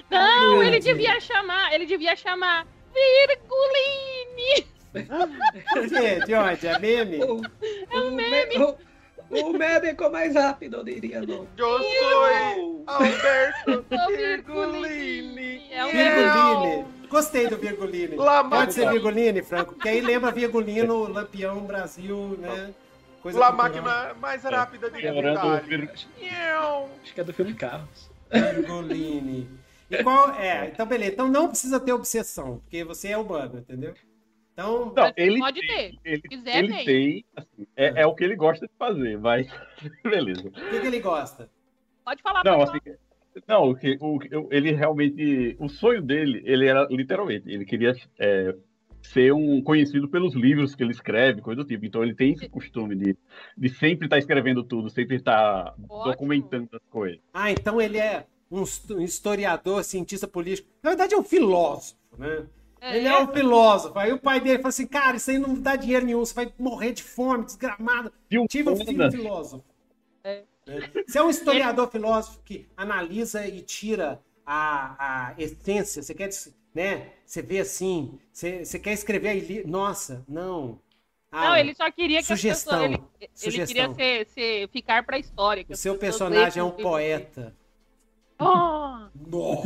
Não, 0.09 0.61
ele 0.61 0.71
Grande. 0.80 0.85
devia 0.85 1.19
chamar, 1.19 1.73
ele 1.73 1.85
devia 1.85 2.15
chamar 2.15 2.65
Virgulini. 2.93 4.67
Por 5.73 5.88
quê? 5.88 6.19
De 6.26 6.34
onde? 6.34 6.67
É 6.67 6.80
meme? 6.80 7.23
O, 7.23 7.35
o, 7.38 8.11
me- 8.11 8.57
o, 8.57 8.76
o 9.30 9.53
médico 9.53 10.10
mais 10.10 10.35
rápido, 10.35 10.77
eu 10.77 10.84
diria. 10.84 11.22
Não. 11.22 11.47
Eu 11.57 11.84
sou 11.84 12.84
Alberto 12.88 13.85
Virgulini. 14.07 15.72
É 15.72 15.85
um 15.85 15.91
Virguline. 15.91 16.85
Gostei 17.10 17.47
do 17.47 17.57
Virguline. 17.57 18.15
La 18.15 18.43
Pode 18.43 18.73
ser 18.73 18.85
máquina, 18.85 19.01
Virguline, 19.01 19.41
Franco? 19.41 19.73
Porque 19.73 19.89
aí 19.89 20.01
lembra 20.01 20.31
Virgulino, 20.31 21.07
Lampião, 21.07 21.60
Brasil, 21.61 22.38
né? 22.39 22.73
Coisa 23.22 23.38
la 23.38 23.51
máquina 23.51 24.14
mais 24.15 24.43
rápida 24.43 24.89
de 24.89 25.01
Fiorano, 25.01 25.57
Itália. 25.57 25.91
Acho 27.03 27.14
que 27.14 27.22
é 27.22 27.23
do 27.23 27.34
filme 27.34 27.53
Carros. 27.53 28.10
Virguline. 28.31 29.49
E 29.89 30.03
qual 30.03 30.31
é? 30.35 30.68
Então, 30.68 30.85
beleza. 30.85 31.14
Então 31.14 31.27
não 31.27 31.47
precisa 31.49 31.80
ter 31.80 31.91
obsessão, 31.91 32.60
porque 32.60 32.84
você 32.84 33.10
é 33.10 33.18
humano, 33.18 33.60
entendeu? 33.60 33.93
Então, 34.60 34.94
Não, 34.95 35.14
ele 35.15 35.40
pode 35.40 35.60
tem, 35.61 35.68
ter. 35.68 35.99
Ele, 36.03 36.22
quiser, 36.22 36.57
ele 36.57 36.73
tem. 36.73 36.86
tem, 36.86 37.26
assim, 37.36 37.68
é, 37.76 38.02
é 38.02 38.06
o 38.06 38.14
que 38.14 38.23
ele 38.23 38.36
gosta 38.36 38.68
de 38.68 38.73
fazer, 38.77 39.18
mas 39.18 39.48
beleza. 40.03 40.48
o 40.48 40.52
que, 40.52 40.81
que 40.81 40.88
ele 40.88 40.99
gosta? 40.99 41.49
Pode 42.03 42.22
falar 42.22 42.44
Não, 42.44 42.57
pode 42.60 42.77
assim, 42.77 42.98
não, 43.48 43.69
o 43.69 43.76
que, 43.76 43.98
o, 44.02 44.19
ele 44.52 44.72
realmente, 44.72 45.56
o 45.60 45.69
sonho 45.69 46.02
dele, 46.02 46.41
ele 46.45 46.68
era 46.68 46.88
literalmente, 46.90 47.49
ele 47.49 47.64
queria 47.64 47.95
é, 48.19 48.56
ser 49.02 49.34
um 49.34 49.61
conhecido 49.61 50.10
pelos 50.10 50.34
livros 50.36 50.76
que 50.76 50.84
ele 50.84 50.91
escreve, 50.91 51.41
coisa 51.41 51.64
do 51.64 51.68
tipo. 51.68 51.86
Então 51.86 52.03
ele 52.03 52.15
tem 52.15 52.34
esse 52.34 52.49
costume 52.49 52.95
de, 52.95 53.18
de 53.57 53.69
sempre 53.69 54.07
estar 54.07 54.18
escrevendo 54.18 54.64
tudo, 54.64 54.90
sempre 54.90 55.15
estar 55.15 55.73
Ótimo. 55.90 56.03
documentando 56.11 56.69
as 56.73 56.84
coisas. 56.90 57.19
Ah, 57.34 57.52
então 57.52 57.80
ele 57.80 57.98
é 57.98 58.26
um 58.52 58.64
historiador, 59.02 59.84
cientista 59.84 60.27
político. 60.27 60.68
Na 60.81 60.91
verdade, 60.91 61.14
é 61.14 61.18
um 61.18 61.23
filósofo, 61.23 61.95
né? 62.18 62.45
Falar. 62.80 62.95
Ele 62.95 63.07
é 63.07 63.19
um 63.22 63.27
filósofo. 63.34 63.99
Aí 63.99 64.11
o 64.14 64.19
pai 64.19 64.39
dele 64.39 64.57
falou 64.57 64.69
assim: 64.69 64.88
cara, 64.88 65.18
isso 65.18 65.30
aí 65.31 65.38
não 65.38 65.53
dá 65.53 65.76
dinheiro 65.76 66.06
nenhum, 66.06 66.19
você 66.19 66.34
vai 66.34 66.53
morrer 66.57 66.91
de 66.93 67.03
fome, 67.03 67.45
desgramado. 67.45 68.11
De 68.30 68.38
um 68.39 68.45
Tive 68.47 68.69
um 68.69 68.76
filho 68.76 68.91
Humanas. 68.91 69.15
filósofo. 69.15 69.64
É. 70.23 70.43
Né? 70.68 70.91
Você 71.07 71.18
é 71.18 71.23
um 71.23 71.30
historiador 71.31 71.89
filósofo 71.91 72.39
que 72.43 72.68
analisa 72.77 73.45
e 73.47 73.61
tira 73.61 74.22
a, 74.45 75.30
a 75.30 75.34
essência. 75.41 76.01
Você 76.01 76.14
quer, 76.14 76.30
né? 76.73 77.11
Você 77.26 77.41
vê 77.41 77.60
assim, 77.60 78.19
você, 78.31 78.64
você 78.65 78.77
quer 78.80 78.93
escrever 78.93 79.30
aí. 79.30 79.39
li- 79.39 79.64
Nossa, 79.65 80.23
não. 80.27 80.80
Ah, 81.31 81.49
Não, 81.49 81.57
ele 81.57 81.76
só 81.76 81.91
queria 81.91 82.19
que 82.22 82.26
Sugestão. 82.26 82.73
as 82.85 82.89
pessoas. 82.89 83.01
Ele, 83.01 83.03
ele 83.22 83.31
Sugestão. 83.35 83.93
queria 83.93 84.26
ser, 84.26 84.27
ser- 84.34 84.69
ficar 84.69 85.06
pra 85.06 85.19
história. 85.19 85.64
que 85.64 85.73
O 85.73 85.77
seu 85.77 85.95
personagem 85.95 86.60
é 86.60 86.64
um 86.64 86.72
poeta. 86.72 87.56
Oh! 88.39 89.10
Nó. 89.27 89.64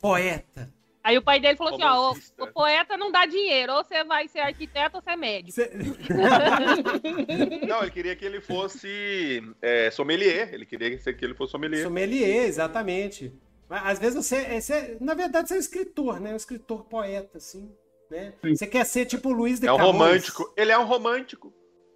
Poeta. 0.00 0.72
Aí 1.06 1.16
o 1.16 1.22
pai 1.22 1.38
dele 1.38 1.56
falou 1.56 1.72
assim: 1.72 1.84
ó, 1.84 2.08
Romancista. 2.08 2.42
o, 2.42 2.46
o 2.46 2.52
poeta 2.52 2.96
não 2.96 3.12
dá 3.12 3.26
dinheiro, 3.26 3.74
ou 3.74 3.84
você 3.84 4.02
vai 4.02 4.26
ser 4.26 4.40
arquiteto 4.40 4.96
ou 4.96 5.02
você 5.02 5.10
é 5.10 5.16
médico. 5.16 5.52
Você- 5.52 5.70
Não, 7.66 7.82
ele 7.82 7.90
queria 7.90 8.16
que 8.16 8.24
ele 8.24 8.40
fosse 8.40 9.42
é, 9.62 9.90
sommelier. 9.90 10.52
Ele 10.52 10.66
queria 10.66 10.96
que 10.98 11.24
ele 11.24 11.34
fosse 11.34 11.52
sommelier. 11.52 11.82
Sommelier, 11.84 12.44
exatamente. 12.46 13.32
Mas, 13.68 13.82
às 13.86 13.98
vezes 13.98 14.16
você, 14.26 14.60
você- 14.60 14.96
na 15.00 15.14
verdade, 15.14 15.48
você 15.48 15.54
é 15.54 15.56
um 15.56 15.60
escritor, 15.60 16.20
né? 16.20 16.32
Um 16.32 16.36
escritor 16.36 16.84
poeta, 16.84 17.38
assim, 17.38 17.70
né? 18.10 18.32
Sim. 18.44 18.56
Você 18.56 18.66
quer 18.66 18.84
ser 18.84 19.06
tipo 19.06 19.32
Luiz 19.32 19.60
de 19.60 19.66
É 19.66 19.72
um 19.72 19.76
Camões. 19.76 19.92
romântico. 19.94 20.52
Ele 20.56 20.72
é 20.72 20.78
um 20.78 20.84
romântico. 20.86 21.52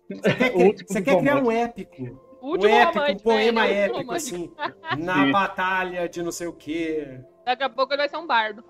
Você 0.09 0.35
quer, 0.35 0.53
O 0.55 0.73
você 0.87 1.03
quer 1.03 1.19
criar 1.19 1.37
um 1.43 1.51
épico. 1.51 2.39
O 2.41 2.47
Um 2.47 2.51
último 2.53 2.73
épico, 2.75 2.99
um 2.99 3.01
romântico, 3.03 3.23
poema 3.23 3.67
é, 3.67 3.71
é 3.71 3.75
o 3.75 3.79
épico, 3.85 3.99
romântico. 3.99 4.15
assim. 4.15 4.53
Na 4.99 5.27
batalha 5.27 6.09
de 6.09 6.23
não 6.23 6.33
sei 6.33 6.47
o 6.47 6.53
quê. 6.53 7.21
Daqui 7.45 7.63
a 7.65 7.69
pouco 7.69 7.93
ele 7.93 7.99
vai 7.99 8.09
ser 8.09 8.17
um 8.17 8.27
bardo. 8.27 8.65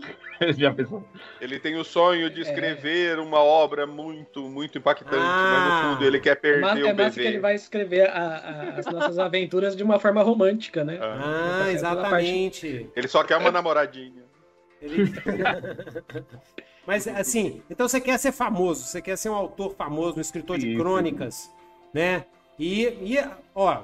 Ele 1.40 1.58
tem 1.58 1.76
o 1.76 1.84
sonho 1.84 2.30
de 2.30 2.42
escrever 2.42 3.18
uma 3.18 3.40
obra 3.40 3.86
muito, 3.86 4.42
muito 4.48 4.78
impactante, 4.78 5.16
mas 5.16 5.22
Ah. 5.24 5.82
no 5.82 5.94
fundo 5.94 6.04
ele 6.06 6.20
quer 6.20 6.30
É 6.30 6.34
perder 6.36 6.60
massa, 6.60 6.76
o 6.76 6.86
é 6.86 6.92
bebê. 6.92 7.10
que 7.10 7.20
ele 7.20 7.38
vai 7.40 7.54
escrever 7.54 8.08
a- 8.08 8.12
a- 8.14 8.78
as 8.78 8.86
nossas 8.86 9.18
aventuras 9.18 9.74
de 9.76 9.82
uma 9.82 9.98
forma 9.98 10.22
romântica, 10.22 10.84
né? 10.84 10.98
Ah. 11.00 11.64
Ah, 11.64 11.70
é 11.72 11.74
toda 11.76 11.90
a 11.90 11.96
parte- 11.96 12.26
exatamente. 12.26 12.90
Ele 12.94 13.08
só 13.08 13.24
quer 13.24 13.36
uma 13.36 13.50
namoradinha. 13.50 14.22
Ele- 14.80 15.12
Mas 16.86 17.06
assim, 17.06 17.62
então 17.68 17.86
você 17.88 18.00
quer 18.00 18.18
ser 18.18 18.32
famoso, 18.32 18.84
você 18.84 19.02
quer 19.02 19.16
ser 19.16 19.28
um 19.28 19.34
autor 19.34 19.74
famoso, 19.74 20.18
um 20.18 20.20
escritor 20.20 20.56
de 20.58 20.70
Isso. 20.70 20.78
crônicas, 20.80 21.50
né? 21.92 22.24
E, 22.58 22.84
e, 23.02 23.18
ó, 23.54 23.82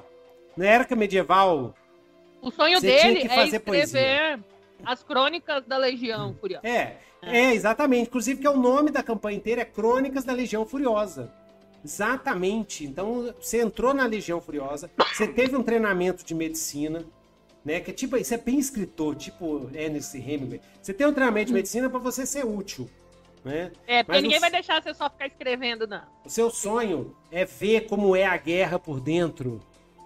na 0.57 0.65
época 0.65 0.95
medieval, 0.95 1.73
O 2.41 2.49
sonho 2.51 2.79
Você 2.79 2.87
tinha 2.97 3.13
dele 3.13 3.27
é 3.31 3.43
escrever 3.45 3.59
as 4.83 5.03
crônicas 5.03 5.65
da 5.65 5.77
Legião 5.77 6.33
Furiosa. 6.39 6.67
é, 6.67 6.97
é, 7.21 7.53
exatamente. 7.53 8.07
Inclusive 8.07 8.41
que 8.41 8.47
é 8.47 8.49
o 8.49 8.57
nome 8.57 8.91
da 8.91 9.01
campanha 9.01 9.37
inteira 9.37 9.61
é 9.61 9.65
Crônicas 9.65 10.23
da 10.23 10.33
Legião 10.33 10.65
Furiosa. 10.65 11.31
Exatamente. 11.83 12.83
Então, 12.85 13.33
você 13.39 13.61
entrou 13.61 13.93
na 13.93 14.05
Legião 14.05 14.41
Furiosa, 14.41 14.89
você 15.15 15.27
teve 15.27 15.55
um 15.55 15.63
treinamento 15.63 16.25
de 16.25 16.33
medicina, 16.35 17.05
né? 17.63 17.79
Que 17.79 17.91
é 17.91 17.93
tipo, 17.93 18.17
isso 18.17 18.33
é 18.33 18.37
bem 18.37 18.57
escritor, 18.59 19.15
tipo 19.15 19.69
Ernest 19.73 20.17
Hemingway. 20.17 20.59
Você 20.81 20.93
tem 20.93 21.05
um 21.07 21.13
treinamento 21.13 21.47
de 21.47 21.53
medicina 21.53 21.89
para 21.89 21.99
você 21.99 22.25
ser 22.25 22.43
útil, 22.45 22.89
né? 23.43 23.71
É, 23.87 24.03
porque 24.03 24.11
Mas 24.17 24.21
ninguém 24.23 24.37
os- 24.37 24.41
vai 24.41 24.51
deixar 24.51 24.81
você 24.81 24.93
só 24.93 25.09
ficar 25.09 25.27
escrevendo, 25.27 25.87
não. 25.87 26.01
O 26.25 26.29
seu 26.29 26.49
sonho 26.49 27.15
é 27.31 27.45
ver 27.45 27.81
como 27.87 28.15
é 28.15 28.25
a 28.25 28.35
guerra 28.37 28.77
por 28.79 28.99
dentro, 28.99 29.61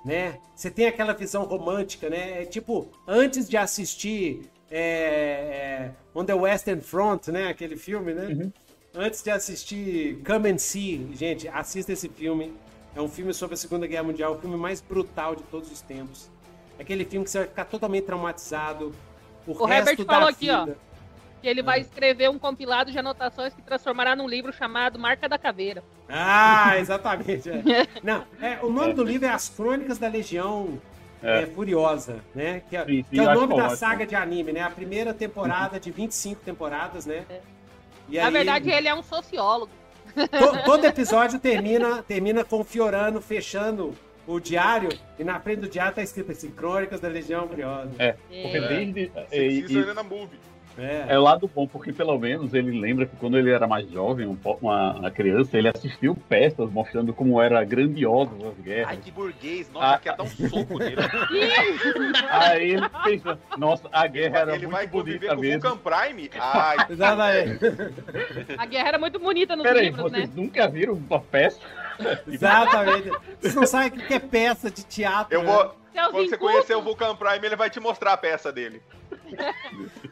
né? 0.06 0.38
Você 0.56 0.70
tem 0.70 0.86
aquela 0.86 1.14
visão 1.14 1.44
romântica, 1.46 2.10
né? 2.10 2.44
É 2.44 2.46
tipo, 2.46 2.88
antes 3.08 3.48
de 3.50 3.56
assistir 3.58 4.50
é, 4.72 4.82
é, 4.82 5.92
On 6.14 6.24
the 6.24 6.34
Western 6.34 6.82
Front, 6.82 7.28
né? 7.28 7.48
Aquele 7.48 7.76
filme, 7.76 8.14
né? 8.14 8.52
Antes 8.94 9.22
de 9.22 9.32
assistir 9.32 10.22
Come 10.26 10.52
and 10.52 10.58
See, 10.58 11.10
gente, 11.14 11.48
assista 11.48 11.92
esse 11.92 12.10
filme. 12.10 12.54
É 12.96 13.02
um 13.02 13.08
filme 13.08 13.34
sobre 13.34 13.54
a 13.54 13.58
Segunda 13.58 13.86
Guerra 13.86 14.04
Mundial, 14.04 14.34
o 14.34 14.40
filme 14.40 14.58
mais 14.58 14.82
brutal 14.82 15.36
de 15.36 15.44
todos 15.44 15.72
os 15.72 15.82
tempos. 15.82 16.30
É 16.78 16.82
aquele 16.82 17.06
filme 17.06 17.24
que 17.24 17.32
você 17.32 17.40
vai 17.40 17.48
ficar 17.48 17.66
totalmente 17.66 18.06
traumatizado. 18.06 18.94
O, 19.46 19.52
O 19.52 19.66
resto 19.66 19.90
Herbert 19.92 20.06
da 20.06 20.14
falou 20.14 20.30
aqui, 20.30 20.50
ó. 20.50 20.68
Que 21.42 21.48
ele 21.48 21.62
vai 21.62 21.80
escrever 21.80 22.30
um 22.30 22.38
compilado 22.38 22.92
de 22.92 22.98
anotações 22.98 23.54
que 23.54 23.62
transformará 23.62 24.16
num 24.16 24.28
livro 24.28 24.52
chamado 24.52 25.00
Marca 25.00 25.30
da 25.30 25.38
Caveira. 25.38 25.84
Ah, 26.08 26.78
exatamente. 26.78 27.50
é. 27.50 27.62
Não, 28.04 28.26
é, 28.42 28.60
o 28.62 28.70
nome 28.70 28.94
do 28.94 29.04
livro 29.04 29.28
é 29.28 29.32
As 29.32 29.48
Crônicas 29.48 29.98
da 29.98 30.08
Legião 30.10 30.82
É. 31.22 31.42
é, 31.42 31.46
Furiosa, 31.48 32.18
né? 32.34 32.62
Que 32.70 32.78
é, 32.78 32.86
Sim, 32.86 33.04
sim, 33.04 33.06
que 33.12 33.20
é 33.20 33.24
o 33.30 33.34
nome 33.34 33.56
da 33.56 33.64
ótimo. 33.66 33.78
saga 33.78 34.06
de 34.06 34.16
anime, 34.16 34.52
né? 34.54 34.62
A 34.62 34.70
primeira 34.70 35.14
temporada 35.14 35.80
de 35.80 35.92
25 35.92 36.42
temporadas, 36.44 37.06
né? 37.06 37.26
E 38.10 38.18
Na 38.18 38.26
aí, 38.28 38.32
verdade, 38.34 38.70
ele 38.72 38.88
é 38.88 38.96
um 38.96 39.04
sociólogo. 39.04 39.72
to- 40.16 40.64
todo 40.66 40.86
episódio 40.86 41.40
termina, 41.40 42.02
termina 42.04 42.44
com 42.44 42.62
o 42.62 42.64
Fiorano 42.64 43.22
fechando 43.22 43.94
o 44.26 44.40
diário 44.40 44.90
e 45.18 45.24
na 45.24 45.40
frente 45.40 45.60
do 45.62 45.70
diário 45.70 45.94
tá 45.96 46.02
escrito 46.04 46.32
assim, 46.32 46.50
Crônicas 46.52 47.00
da 47.00 47.08
Legião 47.08 47.48
Furiosa. 47.48 47.92
É, 48.00 48.14
porque 48.14 48.58
É. 48.58 48.68
desde. 48.68 49.12
Você 49.30 49.48
e- 49.48 49.66
e- 49.72 49.94
na 49.94 50.04
movie. 50.04 50.40
É. 50.80 51.06
É 51.10 51.20
o 51.20 51.22
lado 51.24 51.50
bom, 51.54 51.68
porque 51.68 51.92
pelo 51.92 52.18
menos 52.18 52.54
ele 52.54 52.80
lembra 52.80 53.06
que 53.06 53.16
quando 53.18 53.38
ele 53.38 53.52
era 53.52 53.68
mais 53.68 53.90
jovem, 53.92 54.26
um 54.28 54.38
uma, 54.62 54.94
uma 54.94 55.12
criança, 55.12 55.58
ele 55.58 55.68
assistiu 55.68 56.16
peças 56.28 56.72
mostrando 56.72 57.14
como 57.14 57.42
era 57.42 57.64
grandiosa 57.64 58.32
as 58.38 58.44
Ai, 58.46 58.54
guerras. 58.64 59.00
que 59.00 59.12
burguês. 59.12 59.70
Nossa, 59.72 59.88
Ah. 59.96 60.00
quer 60.00 60.16
dar 60.16 60.24
um 60.24 60.28
soco 60.28 60.80
nele. 60.80 60.96
Aí 62.32 62.72
ele 62.72 62.90
pensa, 63.04 63.40
nossa, 63.58 63.88
a 63.92 64.08
guerra 64.08 64.40
era 64.40 64.56
Ele 64.56 64.68
vai 64.68 64.82
muito 64.84 64.92
conviver 64.92 65.20
bonita 65.20 65.36
com 65.36 65.40
o 65.40 65.42
mesmo. 65.42 65.62
Vulcan 65.70 65.78
Prime? 66.08 66.30
Ai, 66.40 66.78
Exatamente. 66.90 67.60
A 68.58 68.66
guerra 68.66 68.88
era 68.90 68.98
muito 69.00 69.20
bonita 69.20 69.56
nos 69.56 69.64
Peraí, 69.64 69.86
livros, 69.86 70.12
vocês 70.12 70.28
né? 70.30 70.34
nunca 70.36 70.68
viram 70.68 70.94
uma 70.94 71.20
peça? 71.20 71.60
Exatamente. 72.28 73.12
Vocês 73.40 73.56
não 73.56 73.66
sabem 73.66 74.00
o 74.00 74.08
que 74.08 74.14
é 74.14 74.20
peça 74.20 74.72
de 74.72 74.84
teatro. 74.84 75.34
eu 75.34 75.44
né? 75.44 75.52
vou. 75.52 75.80
Seus 75.94 76.12
Quando 76.12 76.30
você 76.30 76.38
conhecer 76.38 76.76
o 76.76 76.82
Vulcan 76.82 77.16
Prime, 77.16 77.46
ele 77.46 77.56
vai 77.56 77.70
te 77.70 77.80
mostrar 77.80 78.14
a 78.14 78.18
peça 78.18 78.52
dele. 78.52 78.82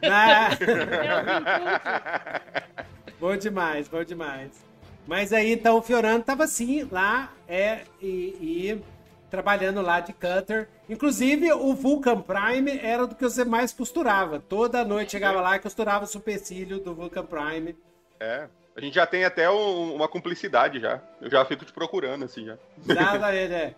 Ah, 0.02 0.50
incultos. 0.52 0.78
bom 3.18 3.36
demais, 3.36 3.88
bom 3.88 4.04
demais. 4.04 4.64
Mas 5.06 5.32
aí, 5.32 5.52
então, 5.52 5.76
o 5.78 5.82
Fiorano 5.82 6.22
tava 6.22 6.44
assim, 6.44 6.86
lá, 6.90 7.32
é, 7.48 7.80
e, 8.00 8.06
e 8.40 8.82
trabalhando 9.30 9.80
lá 9.80 10.00
de 10.00 10.12
cutter. 10.12 10.68
Inclusive, 10.88 11.52
o 11.52 11.74
Vulcan 11.74 12.20
Prime 12.20 12.78
era 12.78 13.06
do 13.06 13.14
que 13.14 13.24
você 13.24 13.44
mais 13.44 13.72
costurava. 13.72 14.38
Toda 14.40 14.84
noite 14.84 15.12
chegava 15.12 15.40
lá 15.40 15.56
e 15.56 15.60
costurava 15.60 16.04
o 16.04 16.08
supercílio 16.08 16.78
do 16.78 16.94
Vulcan 16.94 17.24
Prime. 17.24 17.76
É. 18.20 18.48
A 18.78 18.80
gente 18.80 18.94
já 18.94 19.04
tem 19.04 19.24
até 19.24 19.50
um- 19.50 19.94
uma 19.96 20.06
cumplicidade 20.06 20.78
já. 20.78 21.02
Eu 21.20 21.28
já 21.28 21.44
fico 21.44 21.64
te 21.64 21.72
procurando, 21.72 22.24
assim, 22.24 22.44
já. 22.46 22.56
Nada, 22.86 23.34
ele 23.34 23.52
é. 23.52 23.74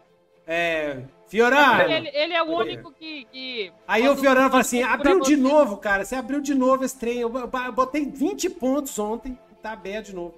É. 0.46 0.98
Fiorano! 1.26 1.90
Ele, 1.90 2.08
ele 2.12 2.32
é 2.34 2.42
o 2.42 2.46
único 2.46 2.92
que. 2.92 3.24
que 3.32 3.72
Aí 3.88 4.02
quando- 4.02 4.18
o 4.18 4.20
Fiorano 4.20 4.50
fala 4.50 4.60
assim: 4.60 4.82
abriu 4.82 5.20
de 5.20 5.36
você- 5.36 5.42
novo, 5.42 5.76
cara. 5.78 6.04
Você 6.04 6.14
abriu 6.14 6.40
de 6.40 6.54
novo 6.54 6.84
esse 6.84 6.98
trem. 6.98 7.18
Eu 7.20 7.30
bo- 7.30 7.38
eu 7.38 7.72
botei 7.72 8.04
20 8.04 8.50
pontos 8.50 8.98
ontem. 8.98 9.38
Tá 9.62 9.72
aberto 9.72 10.06
de 10.06 10.14
novo. 10.14 10.34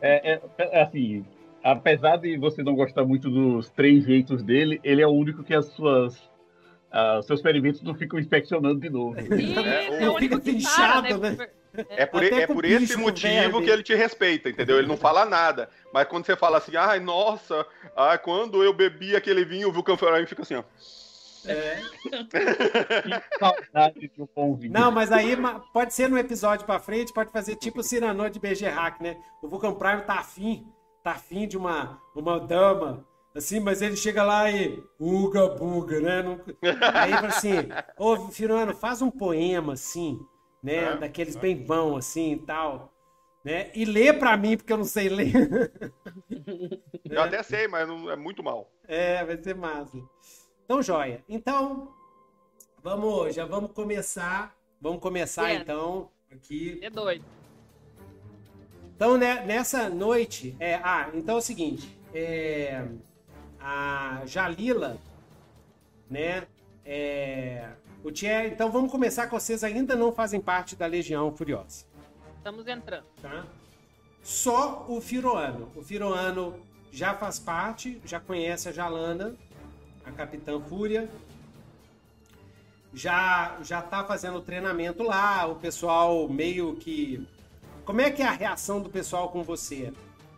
É, 0.00 0.34
é- 0.34 0.40
é 0.58 0.82
assim, 0.82 1.24
apesar 1.62 2.18
de 2.18 2.36
você 2.36 2.62
não 2.62 2.74
gostar 2.76 3.04
muito 3.04 3.28
dos 3.30 3.68
três 3.70 4.04
jeitos 4.04 4.42
dele, 4.44 4.80
ele 4.84 5.02
é 5.02 5.06
o 5.06 5.10
único 5.10 5.42
que 5.42 5.54
as 5.54 5.66
suas. 5.66 6.30
ah, 6.94 7.20
seus 7.22 7.40
experimentos 7.40 7.82
não 7.82 7.94
ficam 7.94 8.18
inspecionando 8.20 8.78
de 8.78 8.90
novo. 8.90 9.18
Isso, 9.34 9.58
É, 9.60 9.86
é 9.86 9.88
o 9.88 9.92
fica 9.96 10.12
único 10.12 10.40
que 10.40 10.50
inchado, 10.52 11.18
para, 11.18 11.30
né? 11.30 11.48
É 11.88 12.04
por, 12.06 12.22
Até 12.24 12.42
é 12.42 12.46
por 12.46 12.64
esse 12.64 12.96
motivo 12.96 13.32
verme. 13.32 13.64
que 13.64 13.70
ele 13.70 13.82
te 13.82 13.94
respeita, 13.94 14.48
entendeu? 14.50 14.78
Ele 14.78 14.88
não 14.88 14.96
fala 14.96 15.24
nada. 15.24 15.70
Mas 15.92 16.06
quando 16.06 16.26
você 16.26 16.36
fala 16.36 16.58
assim, 16.58 16.76
ai, 16.76 17.00
nossa, 17.00 17.66
ai, 17.96 18.18
quando 18.18 18.62
eu 18.62 18.72
bebi 18.74 19.16
aquele 19.16 19.44
vinho, 19.44 19.68
o 19.68 19.72
Vulcan 19.72 19.96
Prime 19.96 20.26
fica 20.26 20.42
assim, 20.42 20.56
ó. 20.56 20.64
Que 22.30 23.38
saudade 23.38 24.10
de 24.14 24.22
um 24.22 24.28
bom 24.34 24.54
vinho. 24.54 24.72
Não, 24.72 24.90
mas 24.90 25.10
aí 25.10 25.36
pode 25.72 25.92
ser 25.94 26.08
no 26.08 26.18
episódio 26.18 26.64
pra 26.66 26.78
frente, 26.78 27.12
pode 27.12 27.32
fazer 27.32 27.56
tipo 27.56 27.80
o 27.80 27.82
Cyrano 27.82 28.28
de 28.30 28.38
BG 28.38 28.66
Hack, 28.68 29.00
né? 29.00 29.16
O 29.42 29.48
Vulcan 29.48 29.74
Prime 29.74 30.02
tá 30.02 30.14
afim, 30.20 30.64
tá 31.02 31.12
afim 31.12 31.48
de 31.48 31.56
uma, 31.56 32.00
uma 32.14 32.38
dama, 32.38 33.04
assim, 33.34 33.58
mas 33.60 33.82
ele 33.82 33.96
chega 33.96 34.22
lá 34.22 34.50
e. 34.50 34.80
Uga 35.00 35.48
buga, 35.48 36.00
né? 36.00 36.22
Não- 36.22 36.40
Aí 36.94 37.10
fala 37.12 37.26
assim: 37.28 37.54
Ô, 37.98 38.16
Firano, 38.28 38.74
faz 38.74 39.02
um 39.02 39.10
poema 39.10 39.72
assim, 39.72 40.20
né? 40.62 40.76
É. 40.76 40.96
Daqueles 40.96 41.36
bem 41.36 41.64
vão, 41.64 41.96
assim 41.96 42.32
e 42.34 42.38
tal. 42.38 42.92
Né? 43.44 43.70
E 43.74 43.84
lê 43.84 44.12
pra 44.12 44.36
mim, 44.36 44.56
porque 44.56 44.72
eu 44.72 44.76
não 44.76 44.84
sei 44.84 45.08
ler. 45.08 45.32
Eu 47.10 47.20
até 47.20 47.42
sei, 47.42 47.68
mas 47.68 47.86
não, 47.86 48.10
é 48.10 48.16
muito 48.16 48.42
mal. 48.42 48.70
É, 48.88 49.22
vai 49.24 49.36
ser 49.36 49.54
massa. 49.54 49.98
Então, 50.64 50.80
joia. 50.82 51.22
Então, 51.28 51.92
vamos, 52.82 53.34
já 53.34 53.44
vamos 53.44 53.72
começar. 53.72 54.56
Vamos 54.80 55.00
começar 55.00 55.50
É. 55.50 55.56
então 55.56 56.10
aqui. 56.30 56.78
É 56.80 56.88
doido. 56.88 57.24
Então, 58.94 59.18
né, 59.18 59.44
nessa 59.44 59.90
noite, 59.90 60.56
é, 60.60 60.76
ah, 60.76 61.10
então 61.12 61.34
é 61.34 61.38
o 61.38 61.42
seguinte, 61.42 61.98
é, 62.14 62.86
a 63.60 64.22
Jalila, 64.24 64.96
né, 66.08 66.46
é, 66.84 67.68
o 68.02 68.10
Tia, 68.10 68.46
então 68.46 68.70
vamos 68.70 68.90
começar 68.90 69.26
com 69.28 69.38
vocês 69.38 69.62
ainda 69.62 69.94
não 69.94 70.12
fazem 70.12 70.40
parte 70.40 70.74
da 70.76 70.86
Legião 70.86 71.34
Furiosa, 71.34 71.84
Estamos 72.38 72.66
entrando. 72.66 73.04
tá? 73.20 73.44
Só 74.22 74.84
o 74.88 75.00
Firoano. 75.00 75.70
O 75.76 75.82
Firoano 75.82 76.58
já 76.92 77.14
faz 77.14 77.38
parte, 77.38 78.00
já 78.04 78.18
conhece 78.20 78.68
a 78.68 78.72
Jalana, 78.72 79.34
a 80.04 80.10
Capitã 80.10 80.60
Fúria. 80.60 81.08
Já 82.94 83.56
já 83.62 83.80
tá 83.80 84.04
fazendo 84.04 84.40
treinamento 84.42 85.02
lá, 85.02 85.46
o 85.46 85.54
pessoal 85.56 86.28
meio 86.28 86.76
que 86.76 87.26
Como 87.84 88.00
é 88.00 88.10
que 88.10 88.22
é 88.22 88.26
a 88.26 88.32
reação 88.32 88.80
do 88.80 88.90
pessoal 88.90 89.30
com 89.30 89.42
você, 89.42 89.92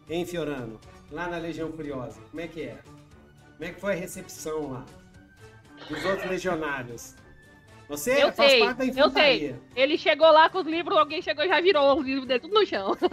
hein, 0.09 0.25
Fiorano? 0.25 0.79
Lá 1.11 1.27
na 1.29 1.37
Legião 1.39 1.71
Furiosa. 1.73 2.21
Como 2.31 2.41
é 2.41 2.47
que 2.49 2.63
é? 2.63 2.79
Como 3.57 3.65
é 3.69 3.73
que 3.73 3.81
foi 3.81 3.93
a 3.93 3.97
recepção 3.97 4.73
lá? 4.73 4.85
Dos 5.89 6.05
outros 6.05 6.31
legionários? 6.31 7.15
Você 7.89 8.23
Eu 8.23 8.33
faz 8.33 8.51
sei, 8.51 8.61
parte 8.61 8.77
da 8.79 8.85
eu 8.85 8.91
infantaria. 8.91 9.39
sei. 9.75 9.83
Ele 9.85 9.99
chegou 9.99 10.31
lá 10.33 10.49
com 10.49 10.59
os 10.59 10.67
livros, 10.67 10.97
alguém 10.97 11.21
chegou 11.21 11.45
e 11.45 11.49
já 11.49 11.61
virou 11.61 11.99
os 11.99 12.05
livros 12.05 12.27
dele 12.27 12.41
tudo 12.41 12.55
no 12.55 12.67
chão. 12.67 12.93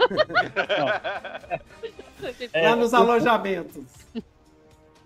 É, 2.52 2.68
Lá 2.70 2.76
nos 2.76 2.94
alojamentos. 2.94 3.84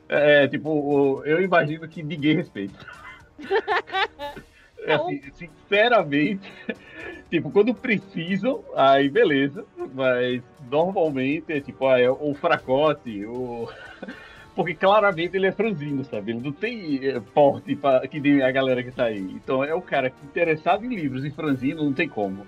É, 0.09 0.47
tipo, 0.49 0.69
o- 0.69 1.25
eu 1.25 1.41
imagino 1.43 1.89
que 1.89 2.03
ninguém 2.03 2.37
respeita. 2.37 2.75
É, 4.87 4.93
assim, 4.95 5.21
sinceramente, 5.33 6.49
tipo, 7.29 7.51
quando 7.51 7.75
precisam, 7.75 8.63
aí 8.77 9.09
beleza, 9.09 9.65
mas 9.95 10.41
normalmente 10.71 11.53
é 11.53 11.61
tipo, 11.61 11.89
ah, 11.89 11.99
é 11.99 12.09
o 12.09 12.35
fracote, 12.35 13.25
o... 13.27 13.69
porque 14.57 14.75
claramente 14.75 15.37
ele 15.37 15.47
é 15.47 15.53
franzino, 15.53 16.03
sabe? 16.03 16.33
Ele 16.33 16.41
não 16.41 16.51
tem 16.51 17.07
é, 17.07 17.21
porte 17.21 17.77
pra, 17.77 18.01
que 18.09 18.19
nem 18.19 18.43
a 18.43 18.51
galera 18.51 18.83
que 18.83 18.91
tá 18.91 19.05
aí. 19.05 19.21
Então 19.21 19.63
é 19.63 19.75
o 19.75 19.83
cara 19.83 20.09
que 20.09 20.25
interessado 20.25 20.83
em 20.85 20.89
livros 20.89 21.27
e 21.27 21.31
franzino, 21.31 21.85
não 21.85 21.93
tem 21.93 22.09
como. 22.09 22.47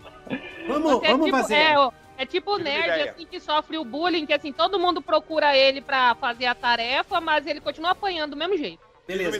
Vamos, 0.67 1.05
é 1.05 1.09
vamos 1.09 1.27
tipo, 1.27 1.37
fazer. 1.37 1.55
É, 1.55 1.89
é 2.17 2.27
tipo 2.27 2.55
o 2.55 2.59
nerd 2.59 3.11
assim 3.11 3.27
que 3.27 3.39
sofre 3.39 3.77
o 3.77 3.85
bullying, 3.85 4.25
que 4.25 4.33
assim, 4.33 4.53
todo 4.53 4.79
mundo 4.79 5.03
procura 5.03 5.55
ele 5.55 5.83
pra 5.83 6.15
fazer 6.15 6.47
a 6.47 6.55
tarefa, 6.55 7.21
mas 7.21 7.47
ele 7.47 7.61
continua 7.61 7.91
apanhando 7.91 8.31
do 8.31 8.37
mesmo 8.39 8.57
jeito. 8.57 8.81
Beleza. 9.07 9.39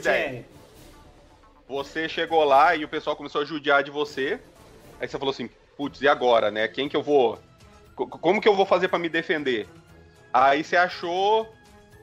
Você 1.67 2.07
chegou 2.07 2.43
lá 2.43 2.75
e 2.75 2.85
o 2.85 2.89
pessoal 2.89 3.15
começou 3.15 3.41
a 3.41 3.45
judiar 3.45 3.83
de 3.83 3.89
você. 3.89 4.39
Aí 5.01 5.07
você 5.07 5.17
falou 5.17 5.31
assim, 5.31 5.49
putz, 5.75 6.01
e 6.01 6.07
agora, 6.07 6.51
né? 6.51 6.67
Quem 6.67 6.87
que 6.87 6.95
eu 6.95 7.01
vou. 7.03 7.39
co- 7.95 8.07
Como 8.07 8.39
que 8.39 8.47
eu 8.47 8.55
vou 8.55 8.65
fazer 8.65 8.89
pra 8.89 8.99
me 8.99 9.09
defender? 9.09 9.67
Aí 10.31 10.63
você 10.63 10.75
achou 10.75 11.51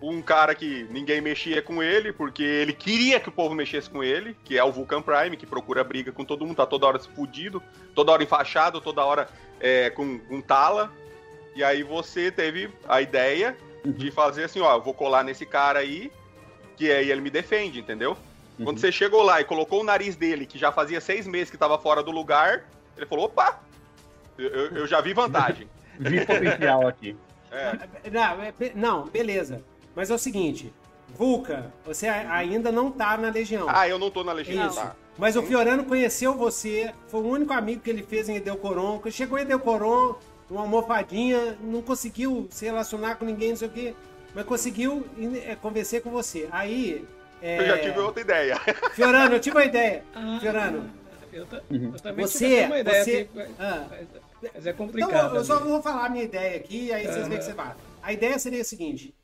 um 0.02 0.20
cara 0.20 0.54
que 0.54 0.86
ninguém 0.90 1.20
mexia 1.20 1.62
com 1.62 1.82
ele, 1.82 2.12
porque 2.12 2.42
ele 2.42 2.72
queria 2.72 3.18
que 3.18 3.28
o 3.28 3.32
povo 3.32 3.54
mexesse 3.54 3.88
com 3.88 4.04
ele, 4.04 4.36
que 4.44 4.58
é 4.58 4.62
o 4.62 4.70
Vulcan 4.70 5.00
Prime, 5.00 5.36
que 5.36 5.46
procura 5.46 5.82
briga 5.82 6.12
com 6.12 6.24
todo 6.24 6.44
mundo, 6.46 6.56
tá 6.56 6.66
toda 6.66 6.86
hora 6.86 6.98
se 6.98 7.08
fudido, 7.08 7.62
toda 7.94 8.12
hora 8.12 8.22
enfaixado, 8.22 8.80
toda 8.80 9.04
hora 9.04 9.28
é, 9.58 9.88
com, 9.90 10.18
com 10.18 10.40
tala. 10.40 10.92
E 11.54 11.64
aí 11.64 11.82
você 11.82 12.30
teve 12.30 12.68
a 12.86 13.00
ideia 13.00 13.56
de 13.84 14.10
fazer 14.10 14.44
assim, 14.44 14.60
ó, 14.60 14.74
eu 14.76 14.82
vou 14.82 14.92
colar 14.92 15.24
nesse 15.24 15.46
cara 15.46 15.78
aí, 15.78 16.12
que 16.76 16.90
aí 16.92 17.10
ele 17.10 17.20
me 17.22 17.30
defende, 17.30 17.80
entendeu? 17.80 18.16
Quando 18.62 18.78
você 18.78 18.90
chegou 18.92 19.22
lá 19.22 19.40
e 19.40 19.44
colocou 19.44 19.80
o 19.80 19.84
nariz 19.84 20.16
dele, 20.16 20.46
que 20.46 20.58
já 20.58 20.72
fazia 20.72 21.00
seis 21.00 21.26
meses 21.26 21.50
que 21.50 21.56
tava 21.58 21.78
fora 21.78 22.02
do 22.02 22.10
lugar, 22.10 22.64
ele 22.96 23.06
falou, 23.06 23.26
opa, 23.26 23.60
eu, 24.38 24.48
eu- 24.76 24.86
já 24.86 25.00
vi 25.00 25.12
vantagem. 25.14 25.68
Vi 25.98 26.26
potencial 26.26 26.86
aqui. 26.86 27.16
É, 27.50 28.10
Não, 28.10 28.42
é, 28.42 28.52
não, 28.74 29.04
beleza. 29.06 29.62
Mas 29.96 30.10
é 30.10 30.14
o 30.14 30.18
seguinte, 30.18 30.72
Vulca, 31.16 31.72
você 31.84 32.06
ainda 32.06 32.70
não 32.70 32.90
tá 32.90 33.16
na 33.16 33.30
Legião. 33.30 33.66
ah, 33.68 33.88
eu 33.88 33.98
não 33.98 34.10
tô 34.10 34.22
na 34.22 34.32
legenda, 34.32 34.66
Isso. 34.66 34.76
tá? 34.76 34.94
Mas 35.18 35.34
o 35.34 35.42
Fiorano 35.42 35.82
conheceu 35.84 36.34
você, 36.34 36.92
foi 37.08 37.20
o 37.22 37.26
único 37.26 37.52
amigo 37.54 37.80
que 37.80 37.88
ele 37.88 38.02
fez 38.02 38.28
em 38.28 38.36
Edelcoron. 38.36 39.00
Chegou 39.10 39.38
em 39.38 39.42
Edelcoron, 39.42 40.16
uma 40.50 40.60
almofadinha, 40.60 41.56
não 41.62 41.80
conseguiu 41.80 42.46
se 42.50 42.66
relacionar 42.66 43.14
com 43.16 43.24
ninguém, 43.24 43.50
não 43.50 43.56
sei 43.56 43.68
o 43.68 43.70
quê, 43.70 43.94
mas 44.34 44.44
conseguiu 44.44 45.06
é, 45.46 45.54
conversar 45.56 46.02
com 46.02 46.10
você. 46.10 46.46
Aí. 46.52 47.02
é, 47.40 47.60
Eu 47.60 47.66
já 47.66 47.78
tive 47.78 47.98
outra 48.00 48.20
ideia. 48.20 48.56
Fiorano, 48.92 49.36
eu 49.36 49.40
tive 49.40 49.56
uma 49.56 49.64
ideia. 49.64 50.04
Ah, 50.14 50.38
Fiorano, 50.38 50.90
Eu, 51.32 51.46
eu 51.70 51.92
também 52.00 52.26
Você- 52.26 52.48
tive 52.48 52.64
uma 52.66 52.78
ideia 52.78 53.04
você- 53.04 53.16
aqui, 53.16 53.30
mas- 53.34 53.50
ah. 53.60 53.86
mas, 53.90 54.00
é 54.66 54.70
Então, 54.70 54.72
complicado. 54.86 55.36
eu 55.36 55.44
só 55.44 55.60
né? 55.60 55.66
vou 55.66 55.82
falar 55.82 56.06
a 56.06 56.08
minha 56.10 56.24
ideia 56.24 56.56
aqui, 56.56 56.92
aí 56.92 57.06
vocês 57.06 57.26
veem 57.26 57.38
que 57.38 57.44
você 57.46 57.52
vai. 57.54 57.72
A 58.02 58.12
ideia 58.12 58.38
seria 58.38 58.60
a 58.60 58.64
seguinte: 58.64 59.14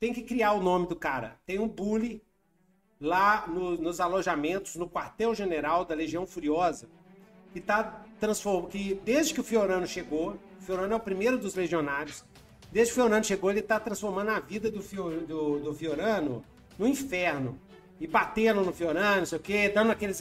tem 0.00 0.12
que 0.12 0.22
criar 0.22 0.52
o 0.52 0.62
nome 0.62 0.86
do 0.86 0.96
cara. 0.96 1.36
Tem 1.46 1.58
um 1.58 1.68
bully 1.68 2.22
lá 3.00 3.46
no- 3.46 3.76
nos 3.76 4.00
alojamentos, 4.00 4.76
no 4.76 4.88
quartel-general 4.88 5.84
da 5.84 5.94
Legião 5.94 6.26
Furiosa, 6.26 6.88
que 7.52 7.60
tá 7.60 8.04
transformando. 8.20 8.68
Que 8.70 9.00
desde 9.04 9.34
que 9.34 9.40
o 9.40 9.44
Fiorano 9.44 9.86
chegou, 9.86 10.36
o 10.60 10.62
Fiorano 10.62 10.92
é 10.92 10.96
o 10.96 11.00
primeiro 11.00 11.38
dos 11.38 11.54
legionários. 11.54 12.24
Desde 12.70 12.92
que 12.92 13.00
o 13.00 13.02
Fiorano 13.02 13.24
chegou, 13.24 13.50
ele 13.50 13.62
tá 13.62 13.80
transformando 13.80 14.30
a 14.30 14.40
vida 14.40 14.70
do, 14.70 14.82
Fio- 14.82 15.20
do, 15.26 15.58
do 15.60 15.74
Fiorano 15.74 16.44
no 16.78 16.86
inferno. 16.86 17.58
E 18.00 18.06
batendo 18.06 18.62
no 18.62 18.72
Fiorano, 18.72 19.18
não 19.18 19.26
sei 19.26 19.38
o 19.38 19.42
quê, 19.42 19.68
dando 19.68 19.90
aqueles 19.90 20.20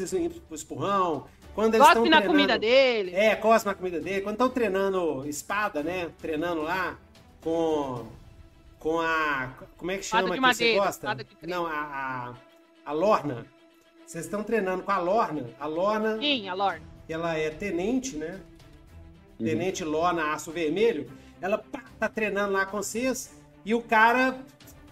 espurrão. 0.51 1.25
Quando 1.53 1.75
eles 1.75 1.85
estão 1.87 2.01
Cospe 2.03 2.09
na 2.09 2.17
treinando- 2.17 2.27
comida 2.39 2.57
dele. 2.59 3.11
É, 3.15 3.35
cospe 3.35 3.67
na 3.67 3.75
comida 3.75 3.99
dele. 3.99 4.21
Quando 4.21 4.33
estão 4.35 4.49
treinando 4.49 5.27
espada, 5.27 5.83
né? 5.83 6.09
Treinando 6.19 6.61
lá 6.61 6.97
com. 7.41 8.05
Com 8.79 8.99
a. 8.99 9.53
Como 9.77 9.91
é 9.91 9.97
que 9.97 10.03
chama 10.03 10.33
que 10.33 10.39
você 10.39 10.75
gosta? 10.75 11.17
Não, 11.43 11.65
a, 11.65 11.73
a, 11.73 12.33
a 12.85 12.91
Lorna. 12.91 13.45
Vocês 14.05 14.25
estão 14.25 14.43
treinando 14.43 14.83
com 14.83 14.91
a 14.91 14.97
Lorna. 14.99 15.49
A 15.59 15.65
Lorna, 15.65 16.17
Sim, 16.19 16.47
a 16.47 16.53
Lorna. 16.53 16.85
ela 17.09 17.37
é 17.37 17.49
tenente, 17.49 18.15
né? 18.15 18.39
Tenente 19.37 19.83
Lorna 19.83 20.33
Aço 20.33 20.51
Vermelho. 20.51 21.11
Ela 21.41 21.57
pá, 21.57 21.83
tá 21.99 22.07
treinando 22.07 22.53
lá 22.53 22.65
com 22.65 22.77
vocês. 22.77 23.35
E 23.65 23.73
o 23.75 23.81
cara 23.81 24.39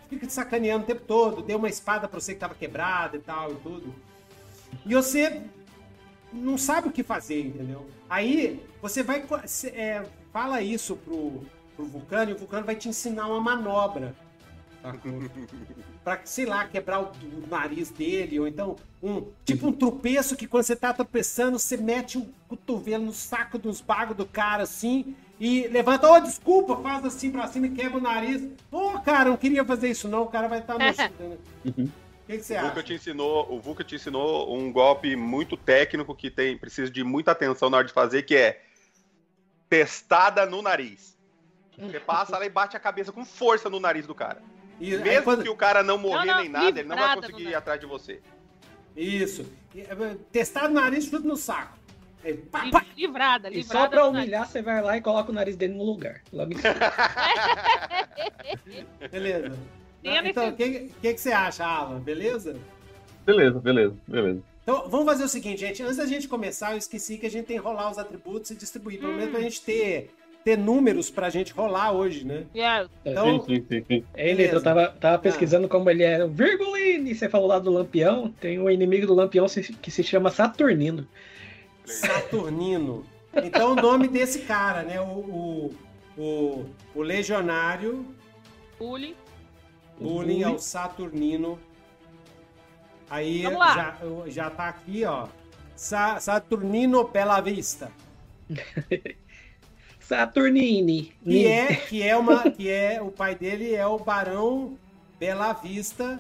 fica 0.10 0.28
te 0.28 0.34
sacaneando 0.34 0.84
o 0.84 0.88
tempo 0.88 1.02
todo. 1.06 1.42
Deu 1.42 1.58
uma 1.58 1.70
espada 1.70 2.08
pra 2.08 2.20
você 2.20 2.34
que 2.34 2.40
tava 2.40 2.56
quebrada 2.56 3.18
e 3.18 3.20
tal 3.20 3.52
e 3.52 3.56
tudo. 3.56 3.96
E 4.86 4.94
você 4.94 5.42
não 6.34 6.58
sabe 6.58 6.90
o 6.90 6.92
que 6.92 7.04
fazer, 7.04 7.40
entendeu? 7.42 7.88
Aí 8.10 8.64
você 8.82 9.02
vai. 9.02 9.26
é, 9.74 10.04
fala 10.32 10.62
isso 10.62 10.96
pro, 10.98 11.44
pro 11.76 11.86
Vulcano 11.86 12.32
e 12.32 12.34
o 12.34 12.38
Vulcano 12.38 12.66
vai 12.66 12.76
te 12.76 12.90
ensinar 12.90 13.28
uma 13.28 13.40
manobra. 13.40 14.16
sacou? 14.82 15.12
pra, 16.04 16.22
sei 16.24 16.46
lá, 16.46 16.68
quebrar 16.68 17.02
o, 17.02 17.06
o 17.06 17.48
nariz 17.50 17.90
dele, 17.90 18.40
ou 18.40 18.48
então 18.48 18.76
um 19.02 19.28
tipo 19.44 19.68
um 19.68 19.72
tropeço 19.72 20.36
que 20.36 20.48
quando 20.48 20.64
você 20.64 20.76
tá 20.76 20.94
tropeçando, 20.94 21.60
você 21.60 21.78
mete 21.78 22.18
o 22.18 22.28
cotovelo 22.48 23.06
no 23.06 23.14
saco 23.14 23.58
dos 23.58 23.82
bagos 23.82 24.16
do 24.16 24.26
cara 24.26 24.64
assim 24.64 25.16
e 25.40 25.68
levanta, 25.68 26.10
ô, 26.10 26.20
desculpa, 26.20 26.78
faz 26.78 27.04
assim 27.04 27.32
pra 27.32 27.48
cima 27.48 27.68
e 27.68 27.72
quebra 27.72 27.98
o 27.98 28.02
nariz. 28.02 28.42
Ô, 28.72 29.00
cara, 29.00 29.30
não 29.30 29.38
queria 29.38 29.66
fazer 29.66 29.90
isso 29.90 30.08
não, 30.08 30.24
o 30.24 30.28
cara 30.28 30.48
vai 30.48 30.60
estar 30.60 30.76
tá 30.76 31.16
no. 31.20 31.38
Uhum. 31.66 31.90
O 32.26 32.28
que, 32.28 32.38
que 32.38 32.44
você 32.44 32.58
O 32.58 32.62
Vulca 32.62 32.80
acha? 32.80 32.84
te 32.84 32.94
ensinou, 32.94 33.54
o 33.54 33.60
Vulca 33.60 33.84
te 33.84 33.96
ensinou 33.96 34.56
um 34.58 34.72
golpe 34.72 35.16
muito 35.16 35.56
técnico 35.56 36.16
que 36.16 36.32
tem 36.32 36.58
precisa 36.58 36.90
de 36.90 37.04
muita 37.04 37.32
atenção 37.32 37.70
na 37.70 37.78
hora 37.78 37.86
de 37.86 37.94
fazer, 37.94 38.24
que 38.24 38.36
é 38.36 38.64
testada 39.70 40.46
no 40.46 40.62
nariz. 40.62 41.15
Você 41.78 42.00
passa 42.00 42.38
lá 42.38 42.46
e 42.46 42.50
bate 42.50 42.78
a 42.78 42.80
cabeça 42.80 43.12
com 43.12 43.26
força 43.26 43.70
no 43.70 43.80
nariz 43.80 44.08
do 44.08 44.16
cara. 44.16 44.42
E 44.80 44.96
Mesmo 44.98 45.24
quando- 45.24 45.44
que 45.44 45.50
o 45.50 45.56
cara 45.56 45.84
não 45.84 45.98
morrer 45.98 46.26
Não, 46.28 46.34
não, 46.36 46.42
nem 46.42 46.50
nada, 46.50 46.80
ele 46.80 46.88
não 46.90 46.96
vai 46.98 47.16
conseguir 47.16 47.44
ir 47.44 47.56
atrás 47.56 47.80
de 47.80 47.86
você. 47.86 48.22
Isso. 48.96 49.46
E, 49.74 49.82
é, 49.82 49.88
Testar 50.32 50.70
o 50.70 50.74
nariz, 50.74 51.06
chute 51.06 51.26
no 51.28 51.36
saco. 51.38 51.78
É, 52.24 52.34
pá, 52.34 52.66
pá. 52.72 52.86
Livrada, 52.98 53.50
E 53.50 53.56
livrada. 53.56 53.86
só 53.86 53.90
pra 53.90 54.08
humilhar, 54.08 54.48
você 54.48 54.62
vai 54.62 54.82
lá 54.82 54.98
e 54.98 55.02
coloca 55.02 55.32
o 55.32 55.36
nariz 55.36 55.56
dele 55.56 55.74
no 55.76 55.84
lugar. 55.84 56.22
Logo 56.34 56.54
em 56.54 56.58
cima. 56.58 56.74
Beleza. 59.12 59.58
Então, 60.04 60.50
o 60.50 60.56
que, 60.56 60.92
que, 61.02 61.14
que 61.14 61.18
você 61.18 61.32
acha, 61.32 61.66
Alan? 61.66 62.00
Beleza? 62.00 62.56
Beleza, 63.26 63.60
beleza, 63.60 63.96
beleza. 64.08 64.42
Então, 64.64 64.88
vamos 64.90 65.06
fazer 65.06 65.24
o 65.24 65.28
seguinte, 65.28 65.60
gente. 65.60 65.84
Antes 65.84 65.98
da 65.98 66.06
gente 66.06 66.28
começar, 66.28 66.72
eu 66.72 66.78
esqueci 66.78 67.18
que 67.18 67.26
a 67.26 67.30
gente 67.30 67.46
tem 67.46 67.58
que 67.58 67.64
rolar 67.64 67.90
os 67.92 67.98
atributos 67.98 68.50
e 68.52 68.56
distribuir. 68.56 69.00
Pelo 69.00 69.14
menos 69.14 69.32
pra 69.32 69.42
gente 69.42 69.62
ter, 69.62 70.14
ter 70.46 70.60
números 70.60 71.10
pra 71.10 71.28
gente 71.32 71.52
rolar 71.52 71.92
hoje, 71.92 72.24
né? 72.24 72.46
Yeah. 72.54 72.88
Então, 73.04 73.44
sim, 73.46 73.66
sim, 73.68 73.84
sim. 73.88 74.04
Lito, 74.16 74.56
eu 74.56 74.62
tava, 74.64 74.90
tava 74.90 75.18
pesquisando 75.18 75.68
como 75.68 75.90
ele 75.90 76.04
era. 76.04 76.28
Virguline! 76.28 77.16
Você 77.16 77.28
falou 77.28 77.48
lá 77.48 77.58
do 77.58 77.72
Lampião. 77.72 78.32
Tem 78.40 78.60
um 78.60 78.70
inimigo 78.70 79.08
do 79.08 79.16
Lampião 79.16 79.48
que 79.82 79.90
se 79.90 80.04
chama 80.04 80.30
Saturnino. 80.30 81.08
Saturnino. 81.84 83.04
Então, 83.44 83.72
o 83.72 83.76
nome 83.76 84.08
desse 84.08 84.40
cara, 84.44 84.84
né? 84.84 85.02
O, 85.02 85.06
o, 85.06 85.76
o, 86.16 86.66
o 86.94 87.02
legionário 87.02 88.06
Bullying. 88.78 89.16
bullying 90.00 90.44
ao 90.44 90.60
Saturnino. 90.60 91.58
Aí 93.10 93.42
Vamos 93.42 93.60
lá. 93.60 93.76
já, 93.76 93.98
já 94.28 94.50
tá 94.52 94.70
aqui, 94.70 95.04
ó. 95.06 95.28
Sa- 95.76 96.20
Saturnino 96.20 97.04
Bela 97.08 97.42
Vista. 97.42 97.92
Saturnine. 100.08 101.14
Que 101.24 101.48
é, 101.48 101.76
que 101.76 102.04
é 102.04 102.16
uma. 102.16 102.50
Que 102.52 102.70
é. 102.70 103.02
O 103.02 103.12
pai 103.12 103.36
dele 103.36 103.74
é 103.74 103.86
o 103.88 103.98
Barão 103.98 104.78
Bela 105.20 105.54
Vista 105.54 106.20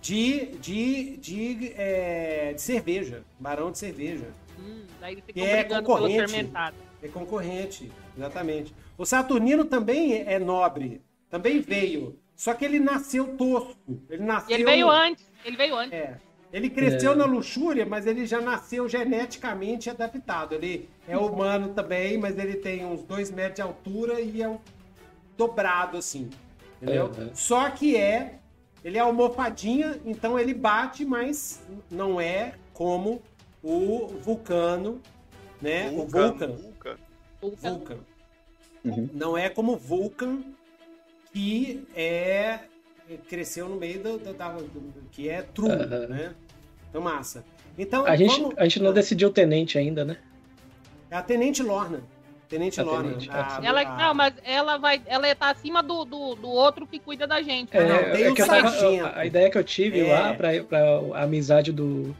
de, 0.00 0.46
de, 0.58 1.16
de, 1.18 1.72
é, 1.76 2.52
de 2.54 2.60
cerveja. 2.60 3.22
Barão 3.38 3.70
de 3.70 3.78
cerveja. 3.78 4.28
Hum, 4.58 4.84
daí 5.00 5.14
eles 5.14 5.24
Que 5.24 5.32
ficam 5.32 5.46
é 5.46 5.64
concorrente. 5.64 6.50
É 7.02 7.08
concorrente, 7.08 7.92
exatamente. 8.16 8.74
O 8.96 9.04
Saturnino 9.04 9.66
também 9.66 10.22
é 10.26 10.38
nobre. 10.38 11.02
Também 11.28 11.60
veio. 11.60 12.18
Só 12.34 12.54
que 12.54 12.64
ele 12.64 12.80
nasceu 12.80 13.36
tosco. 13.36 13.76
Ele 14.08 14.22
nasceu. 14.22 14.50
E 14.50 14.54
ele 14.54 14.64
veio 14.64 14.90
antes. 14.90 15.30
Ele 15.44 15.56
veio 15.56 15.76
antes. 15.76 15.92
É. 15.92 16.16
Ele 16.54 16.70
cresceu 16.70 17.12
É. 17.12 17.14
na 17.16 17.24
luxúria, 17.24 17.84
mas 17.84 18.06
ele 18.06 18.24
já 18.26 18.40
nasceu 18.40 18.88
geneticamente 18.88 19.90
adaptado. 19.90 20.54
Ele 20.54 20.88
é 21.08 21.18
humano 21.18 21.70
também, 21.74 22.16
mas 22.16 22.38
ele 22.38 22.54
tem 22.54 22.86
uns 22.86 23.02
dois 23.02 23.28
metros 23.28 23.56
de 23.56 23.62
altura 23.62 24.20
e 24.20 24.40
é 24.40 24.48
um 24.48 24.60
dobrado 25.36 25.98
assim. 25.98 26.30
Entendeu? 26.80 27.06
Uhum. 27.18 27.30
Só 27.34 27.68
que 27.70 27.96
é. 27.96 28.38
Ele 28.84 28.98
é 28.98 29.00
almofadinha, 29.00 29.98
então 30.04 30.38
ele 30.38 30.52
bate, 30.54 31.04
mas 31.04 31.60
não 31.90 32.20
é 32.20 32.52
como 32.72 33.20
o 33.62 34.08
vulcano, 34.20 35.00
né? 35.60 35.88
o 35.90 36.06
Vulcan. 36.06 36.48
Vulcan. 36.52 36.96
Vulcan. 37.40 37.68
Vulcan. 37.70 37.98
Uhum. 38.84 39.08
Não 39.14 39.36
é 39.38 39.48
como 39.48 39.76
Vulcan, 39.76 40.42
que 41.32 41.84
é 41.96 42.60
cresceu 43.28 43.68
no 43.68 43.76
meio 43.76 44.02
da- 44.02 44.10
do- 44.16 44.92
que 45.10 45.28
é 45.28 45.42
true, 45.42 45.70
Aham. 45.70 46.06
né? 46.08 46.34
Então 46.94 47.02
massa. 47.02 47.44
Então 47.76 48.06
A 48.06 48.14
gente, 48.14 48.40
vamos- 48.40 48.54
a 48.56 48.62
gente 48.62 48.80
não 48.80 48.92
decidiu 48.92 49.28
o 49.28 49.32
tenente 49.32 49.76
ainda, 49.76 50.04
né? 50.04 50.16
é 51.10 51.16
a 51.16 51.22
Tenente 51.22 51.60
Lorna. 51.60 52.00
Tenente 52.48 52.80
A 52.80 52.84
Lorna. 52.84 53.08
Tenente, 53.14 53.30
a- 53.32 53.60
Ela, 53.64 53.80
a- 53.80 53.96
não, 53.98 54.14
mas 54.14 54.32
ela 54.44 54.76
vai. 54.78 55.02
Ela 55.06 55.34
tá 55.34 55.50
acima 55.50 55.82
do, 55.82 56.04
do, 56.04 56.36
do 56.36 56.48
outro 56.48 56.86
que 56.86 57.00
cuida 57.00 57.26
da 57.26 57.42
gente. 57.42 57.76
É, 57.76 57.82
né? 57.84 57.88
não, 57.88 58.12
tem 58.16 58.28
o 58.28 58.34
que 58.34 58.42
eu 58.42 58.46
tava- 58.46 59.12
a 59.18 59.26
ideia 59.26 59.50
que 59.50 59.58
eu 59.58 59.64
tive 59.64 60.00
É. 60.06 60.12
lá 60.12 60.34
pra, 60.34 60.50
pra 60.62 60.78
a 61.14 61.22
amizade 61.24 61.72
do, 61.72 62.14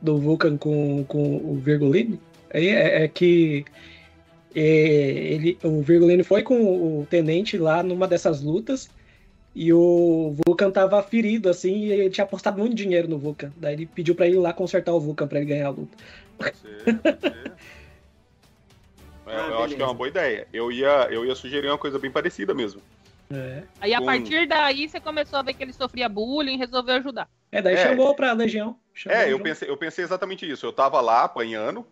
do 0.00 0.16
Vulcan 0.18 0.56
com, 0.56 1.04
com 1.04 1.36
o 1.36 1.56
Virgulino 1.62 2.18
aí 2.52 2.68
é, 2.68 3.04
é 3.04 3.08
que 3.08 3.64
é, 4.54 4.60
ele, 4.62 5.58
o 5.62 5.82
Virgulino 5.82 6.24
foi 6.24 6.42
com 6.42 6.54
o 7.00 7.06
tenente 7.10 7.58
lá 7.58 7.82
numa 7.82 8.06
dessas 8.08 8.40
lutas 8.40 8.88
e 9.54 9.72
o 9.72 10.34
Vulcan 10.44 10.70
tava 10.70 11.02
ferido 11.02 11.48
assim 11.48 11.74
e 11.84 11.92
ele 11.92 12.10
tinha 12.10 12.24
apostado 12.24 12.58
muito 12.58 12.74
dinheiro 12.74 13.08
no 13.08 13.18
Vulcan. 13.18 13.52
Daí 13.56 13.74
ele 13.74 13.86
pediu 13.86 14.14
pra 14.14 14.26
ele 14.26 14.36
ir 14.36 14.40
lá 14.40 14.52
consertar 14.52 14.92
o 14.92 15.00
Vulcan 15.00 15.26
pra 15.28 15.38
ele 15.38 15.46
ganhar 15.48 15.66
a 15.68 15.70
luta. 15.70 15.96
Pode 16.36 16.56
ser, 16.56 16.98
pode 17.00 17.20
ser. 17.20 17.52
É, 19.26 19.36
Ah, 19.36 19.46
eu 19.48 19.64
acho 19.64 19.74
que 19.74 19.80
é 19.80 19.84
uma 19.86 19.94
boa 19.94 20.06
ideia. 20.08 20.46
Eu 20.52 20.70
ia, 20.70 21.08
eu 21.10 21.24
ia 21.24 21.34
sugerir 21.34 21.68
uma 21.68 21.78
coisa 21.78 21.98
bem 21.98 22.10
parecida 22.10 22.52
mesmo. 22.52 22.82
É, 23.32 23.62
Aí 23.80 23.94
a 23.94 23.98
com- 23.98 24.04
partir 24.04 24.46
daí 24.46 24.86
você 24.86 25.00
começou 25.00 25.38
a 25.38 25.42
ver 25.42 25.54
que 25.54 25.62
ele 25.62 25.72
sofria 25.72 26.10
bullying 26.10 26.56
e 26.56 26.58
resolveu 26.58 26.96
ajudar. 26.96 27.26
é 27.50 27.62
daí 27.62 27.74
É. 27.74 27.88
chamou 27.88 28.14
pra 28.14 28.32
Legião. 28.34 28.76
Chamou 28.92 29.18
É, 29.18 29.32
eu 29.32 29.40
pensei, 29.40 29.70
eu 29.70 29.78
pensei 29.78 30.04
exatamente 30.04 30.46
isso. 30.48 30.66
Eu 30.66 30.72
tava 30.74 31.00
lá 31.00 31.24
apanhando 31.24 31.86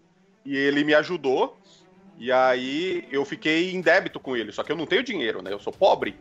e 0.45 0.55
ele 0.55 0.85
me 0.85 0.93
ajudou. 0.93 1.59
E 2.19 2.31
aí 2.31 3.09
eu 3.11 3.25
fiquei 3.25 3.73
em 3.73 3.81
débito 3.81 4.21
com 4.21 4.37
ele. 4.37 4.53
Só 4.53 4.63
que 4.63 4.71
eu 4.71 4.77
não 4.77 4.85
tenho 4.85 5.03
dinheiro, 5.03 5.41
né? 5.41 5.51
Eu 5.51 5.59
sou 5.59 5.73
pobre. 5.73 6.15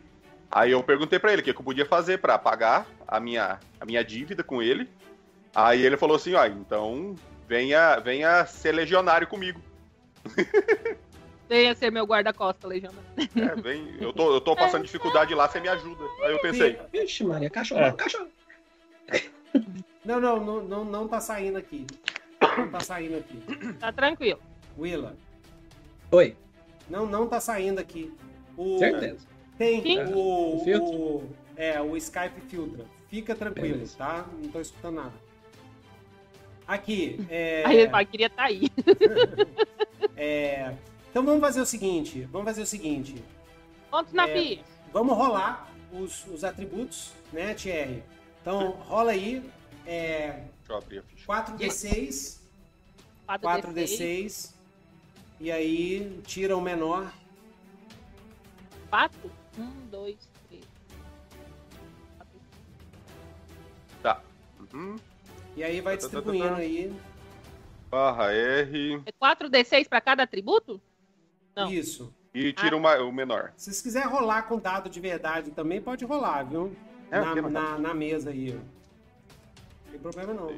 Aí 0.54 0.72
eu 0.72 0.82
perguntei 0.82 1.18
pra 1.18 1.32
ele 1.32 1.40
o 1.40 1.44
que 1.44 1.54
que 1.54 1.58
eu 1.58 1.64
podia 1.64 1.86
fazer 1.86 2.18
pra 2.18 2.38
pagar 2.38 2.86
a 3.08 3.18
minha, 3.18 3.58
a 3.80 3.86
minha 3.86 4.04
dívida 4.04 4.44
com 4.44 4.62
ele. 4.62 4.86
Aí 5.54 5.82
ele 5.82 5.96
falou 5.96 6.16
assim: 6.16 6.34
ó, 6.34 6.44
então 6.44 7.16
venha, 7.48 7.98
venha 7.98 8.44
ser 8.44 8.72
legionário 8.72 9.26
comigo. 9.26 9.60
Venha 11.48 11.74
ser 11.74 11.90
meu 11.90 12.06
guarda-costa, 12.06 12.66
legionário. 12.66 13.04
É, 13.18 13.60
vem, 13.60 13.96
eu, 14.00 14.10
tô, 14.10 14.32
eu 14.32 14.40
tô 14.40 14.56
passando 14.56 14.84
dificuldade 14.84 15.34
lá, 15.34 15.46
você 15.46 15.60
me 15.60 15.68
ajuda. 15.68 16.02
Aí 16.22 16.32
eu 16.32 16.40
pensei, 16.40 16.78
Vixe, 16.90 17.22
Maria, 17.24 17.50
cachorro, 17.50 17.82
É. 17.82 17.92
cachorro. 17.92 18.28
Não, 20.02 20.18
não, 20.18 20.42
não, 20.42 20.64
não, 20.64 20.84
não 20.84 21.06
tá 21.06 21.20
saindo 21.20 21.58
aqui. 21.58 21.86
Não 22.56 22.70
tá 22.70 22.80
saindo 22.80 23.18
aqui. 23.18 23.74
Tá 23.78 23.92
tranquilo. 23.92 24.40
Willa, 24.76 25.14
Oi, 26.10 26.34
não, 26.88 27.06
não 27.06 27.28
tá 27.28 27.38
saindo 27.38 27.78
aqui. 27.78 28.12
O, 28.56 28.78
certeza. 28.78 29.26
Tem 29.58 29.82
Sim. 29.82 29.98
o, 30.14 30.56
O 30.56 30.64
filtro? 30.64 30.94
o- 30.98 31.30
É, 31.56 31.80
o 31.80 31.96
Skype 31.96 32.40
filtra. 32.48 32.84
Fica 33.08 33.34
tranquilo, 33.34 33.74
Beleza. 33.74 33.96
tá? 33.98 34.26
Não 34.42 34.50
tô 34.50 34.60
escutando 34.60 34.94
nada. 34.96 35.12
Aqui, 36.66 37.18
é, 37.28 37.62
Aí 37.66 37.76
ele 37.80 37.90
fala, 37.90 38.04
queria 38.04 38.26
estar 38.28 38.44
aí. 38.44 38.68
é, 40.16 40.74
Então 41.10 41.24
vamos 41.24 41.40
fazer 41.40 41.60
o 41.60 41.66
seguinte. 41.66 42.22
Vamos 42.32 42.46
fazer 42.46 42.62
o 42.62 42.66
seguinte. 42.66 43.14
Quantos 43.90 44.12
na 44.14 44.28
É. 44.28 44.58
Vamos 44.92 45.16
rolar 45.16 45.70
os, 45.92 46.26
os 46.26 46.42
atributos, 46.44 47.12
né, 47.32 47.52
Thierry? 47.54 48.02
Então 48.40 48.70
rola 48.70 49.12
aí. 49.12 49.42
É, 49.86 50.44
deixa 50.58 50.72
eu 50.72 50.76
abrir 50.76 50.98
a 50.98 51.02
ficha. 51.02 51.26
4D6. 51.26 52.40
4D6. 53.28 53.62
4D6. 53.62 54.54
E 55.40 55.50
aí 55.52 56.20
tira 56.24 56.56
o 56.56 56.60
menor. 56.60 57.12
4? 58.90 59.30
1, 59.58 59.86
2, 59.90 60.16
3. 60.48 60.62
Hum, 64.74 64.96
E 65.56 65.62
aí 65.62 65.80
vai 65.82 65.96
Tá, 65.98 66.02
tá, 66.02 66.08
tá, 66.08 66.16
distribuindo 66.20 66.54
tá. 66.54 66.60
aí. 66.60 66.92
barra 67.90 68.32
R 68.32 69.02
É 69.04 69.12
4d6 69.12 69.86
pra 69.86 70.00
cada 70.00 70.22
atributo? 70.22 70.80
Não. 71.54 71.70
Isso. 71.70 72.12
e 72.34 72.54
tira 72.54 72.74
o 72.74 72.80
ma- 72.80 72.96
o 72.96 73.12
menor. 73.12 73.52
Se 73.56 73.64
vocês 73.66 73.82
quiserem 73.82 74.08
rolar 74.08 74.44
com 74.44 74.58
dado 74.58 74.88
de 74.88 74.98
verdade 74.98 75.50
também, 75.50 75.82
pode 75.82 76.02
rolar, 76.06 76.44
viu? 76.44 76.74
É, 77.10 77.20
na, 77.20 77.34
na, 77.50 77.78
na 77.78 77.92
mesa 77.94 78.30
aí. 78.30 78.54
Não 78.54 79.90
tem 79.90 80.00
problema 80.00 80.32
não. 80.32 80.56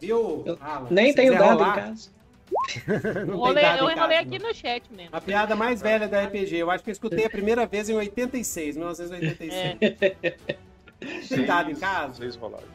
Viu, 0.00 0.42
Eu 0.44 0.58
Alan? 0.60 0.88
Nem 0.90 1.14
tenho 1.14 1.32
quiser 1.34 1.38
dado 1.46 1.58
rolar, 1.58 1.78
em 1.78 1.82
casa. 1.90 2.10
eu 2.86 3.90
enrolei 3.90 4.16
aqui 4.18 4.38
não. 4.38 4.48
no 4.48 4.54
chat 4.54 4.82
mesmo. 4.90 5.14
A 5.14 5.20
piada 5.20 5.54
mais 5.54 5.80
velha 5.80 6.08
da 6.08 6.24
RPG. 6.24 6.56
Eu 6.56 6.70
acho 6.70 6.82
que 6.82 6.90
eu 6.90 6.92
escutei 6.92 7.24
a 7.24 7.30
primeira 7.30 7.66
vez 7.66 7.88
em 7.88 7.94
86, 7.94 8.76
1986. 8.76 9.78
Tem 11.28 11.46
dado 11.46 11.70
em 11.70 11.74
casa? 11.74 12.24
Rolagens. 12.38 12.70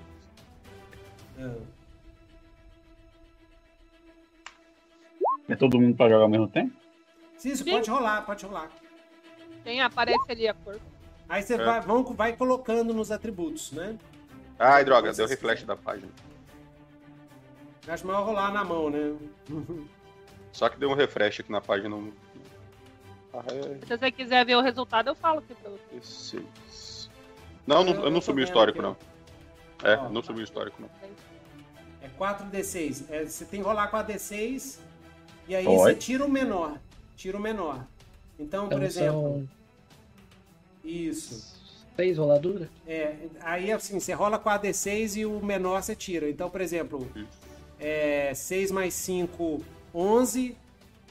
Ah. 1.39 1.56
É 5.49 5.56
todo 5.56 5.80
mundo 5.80 5.95
pra 5.95 6.10
jogar 6.10 6.23
ao 6.23 6.30
mesmo 6.30 6.47
tempo? 6.47 6.72
Sim, 7.38 7.49
isso 7.49 7.64
Sim. 7.64 7.72
pode 7.72 7.89
rolar, 7.89 8.22
pode 8.22 8.45
rolar. 8.45 8.69
Tem, 9.64 9.81
aparece 9.81 10.31
ali 10.31 10.47
a 10.47 10.53
cor. 10.53 10.80
Aí 11.27 11.41
você 11.41 11.56
É. 11.56 11.57
vai, 11.57 11.81
vão, 11.81 12.03
vai 12.03 12.34
colocando 12.34 12.93
nos 12.93 13.11
atributos, 13.11 13.72
né? 13.72 13.97
Ai, 14.57 14.84
droga, 14.84 15.11
deu 15.14 15.27
refresh 15.27 15.64
da 15.64 15.76
página. 15.76 16.11
Acho 17.89 18.05
melhor 18.05 18.23
rolar 18.25 18.53
na 18.53 18.63
mão, 18.63 18.89
né? 18.89 19.15
Só 20.51 20.69
que 20.69 20.77
deu 20.79 20.89
um 20.89 20.93
refresh 20.95 21.39
aqui 21.39 21.51
na 21.51 21.59
página. 21.61 21.95
Barra 23.33 23.51
R, 23.51 23.79
Se 23.87 23.97
você 23.97 24.11
quiser 24.11 24.45
ver 24.45 24.55
o 24.55 24.61
resultado, 24.61 25.07
eu 25.09 25.15
falo 25.15 25.39
aqui 25.39 25.53
pra 25.55 25.71
você. 25.71 26.01
seis. 26.01 27.09
Não, 27.65 27.83
não- 27.83 27.93
Eu- 27.93 28.11
não 28.11 28.19
tô 28.19 28.25
subi 28.27 28.41
o 28.41 28.43
histórico, 28.43 28.81
não. 28.81 28.95
É, 29.83 29.95
Ó, 29.95 30.09
não 30.09 30.21
subi 30.23 30.41
o 30.41 30.43
histórico, 30.43 30.81
não. 30.81 30.89
É 32.01 32.07
4D6. 32.17 33.05
É, 33.09 33.25
você 33.25 33.45
tem 33.45 33.61
que 33.61 33.65
rolar 33.67 33.87
com 33.89 33.97
a 33.97 34.03
D6 34.03 34.79
e 35.47 35.55
aí 35.55 35.67
Oi. 35.67 35.75
você 35.77 35.95
tira 35.95 36.25
o 36.25 36.29
menor. 36.29 36.77
Tira 37.15 37.37
o 37.37 37.41
menor. 37.41 37.85
Então, 38.39 38.67
por 38.67 38.75
Então 38.75 38.85
exemplo, 38.87 39.21
são 39.21 39.49
isso. 40.83 41.59
seis 41.95 42.17
roladuras. 42.17 42.67
É, 42.87 43.15
aí 43.41 43.71
assim, 43.71 43.99
você 43.99 44.13
rola 44.13 44.39
com 44.39 44.49
a 44.49 44.57
D6 44.57 45.15
e 45.17 45.25
o 45.25 45.39
menor 45.43 45.81
você 45.83 45.95
tira. 45.95 46.29
Então, 46.29 46.49
por 46.49 46.61
exemplo, 46.61 47.07
é, 47.80 48.34
6 48.34 48.72
mais 48.72 48.93
5, 48.93 49.64
11. 49.93 50.56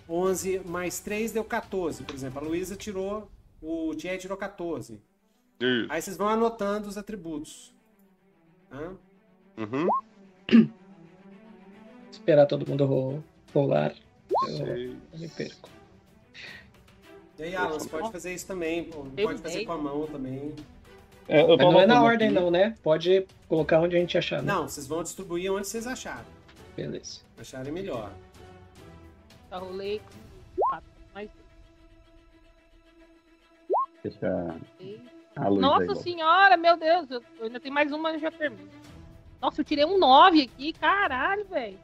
11 0.09 0.61
mais 0.65 1.01
3 1.01 1.33
deu 1.33 1.45
14. 1.45 2.03
Por 2.05 2.15
exemplo, 2.15 2.39
a 2.39 2.43
Luísa 2.43 2.77
tirou, 2.77 3.29
o 3.61 3.95
Thierry 3.95 4.19
tirou 4.19 4.37
14. 4.39 5.01
Isso. 5.61 5.87
Aí 5.93 6.01
vocês 6.01 6.17
vão 6.17 6.29
anotando 6.29 6.89
os 6.89 6.97
atributos. 6.97 7.75
Tá? 8.71 8.93
Uhum. 9.59 9.89
Esperar 12.11 12.47
todo 12.47 12.67
mundo 12.69 12.85
ro- 12.87 13.23
rolar. 13.53 13.95
Eu, 14.49 14.95
me 15.19 15.29
perco. 15.29 15.69
E 17.39 17.43
aí, 17.45 17.55
Alan, 17.57 17.79
você 17.79 17.89
pode 17.89 18.11
fazer 18.11 18.35
isso 18.35 18.47
também. 18.47 18.89
Eu 19.17 19.27
Pode 19.27 19.41
fazer 19.43 19.65
com 19.65 19.73
a 19.73 19.79
mão 19.79 20.07
também. 20.07 20.55
É, 21.29 21.47
não 21.57 21.81
é 21.81 21.87
na 21.87 22.03
ordem, 22.03 22.29
aqui. 22.29 22.35
não, 22.41 22.51
né? 22.51 22.75
Pode 22.83 23.27
colocar 23.49 23.81
onde 23.81 23.95
a 23.97 24.01
gente 24.01 24.17
achar. 24.17 24.43
Né? 24.43 24.53
Não, 24.53 24.67
vocês 24.69 24.87
vão 24.87 25.03
distribuir 25.03 25.53
onde 25.53 25.67
vocês 25.67 25.87
acharem. 25.87 26.25
Beleza. 26.79 27.23
Acharem 27.37 27.73
melhor. 27.73 28.13
Já 29.51 29.59
rolei 29.59 29.99
com 29.99 30.61
4 30.69 30.89
mais 31.13 31.29
Deixa 34.01 34.55
3. 34.79 35.01
a 35.35 35.49
luz 35.49 35.57
aí. 35.57 35.61
Nossa 35.61 35.87
logo. 35.87 35.95
senhora, 35.97 36.57
meu 36.57 36.77
Deus, 36.77 37.11
eu 37.11 37.21
eu 37.41 37.47
ainda 37.47 37.59
tenho 37.59 37.75
mais 37.75 37.91
uma 37.91 38.13
e 38.15 38.21
já 38.21 38.31
termino. 38.31 38.71
Nossa, 39.41 39.61
eu 39.61 39.65
tirei 39.65 39.85
um 39.85 39.99
9 39.99 40.43
aqui, 40.43 40.73
caralho, 40.73 41.45
velho. 41.47 41.79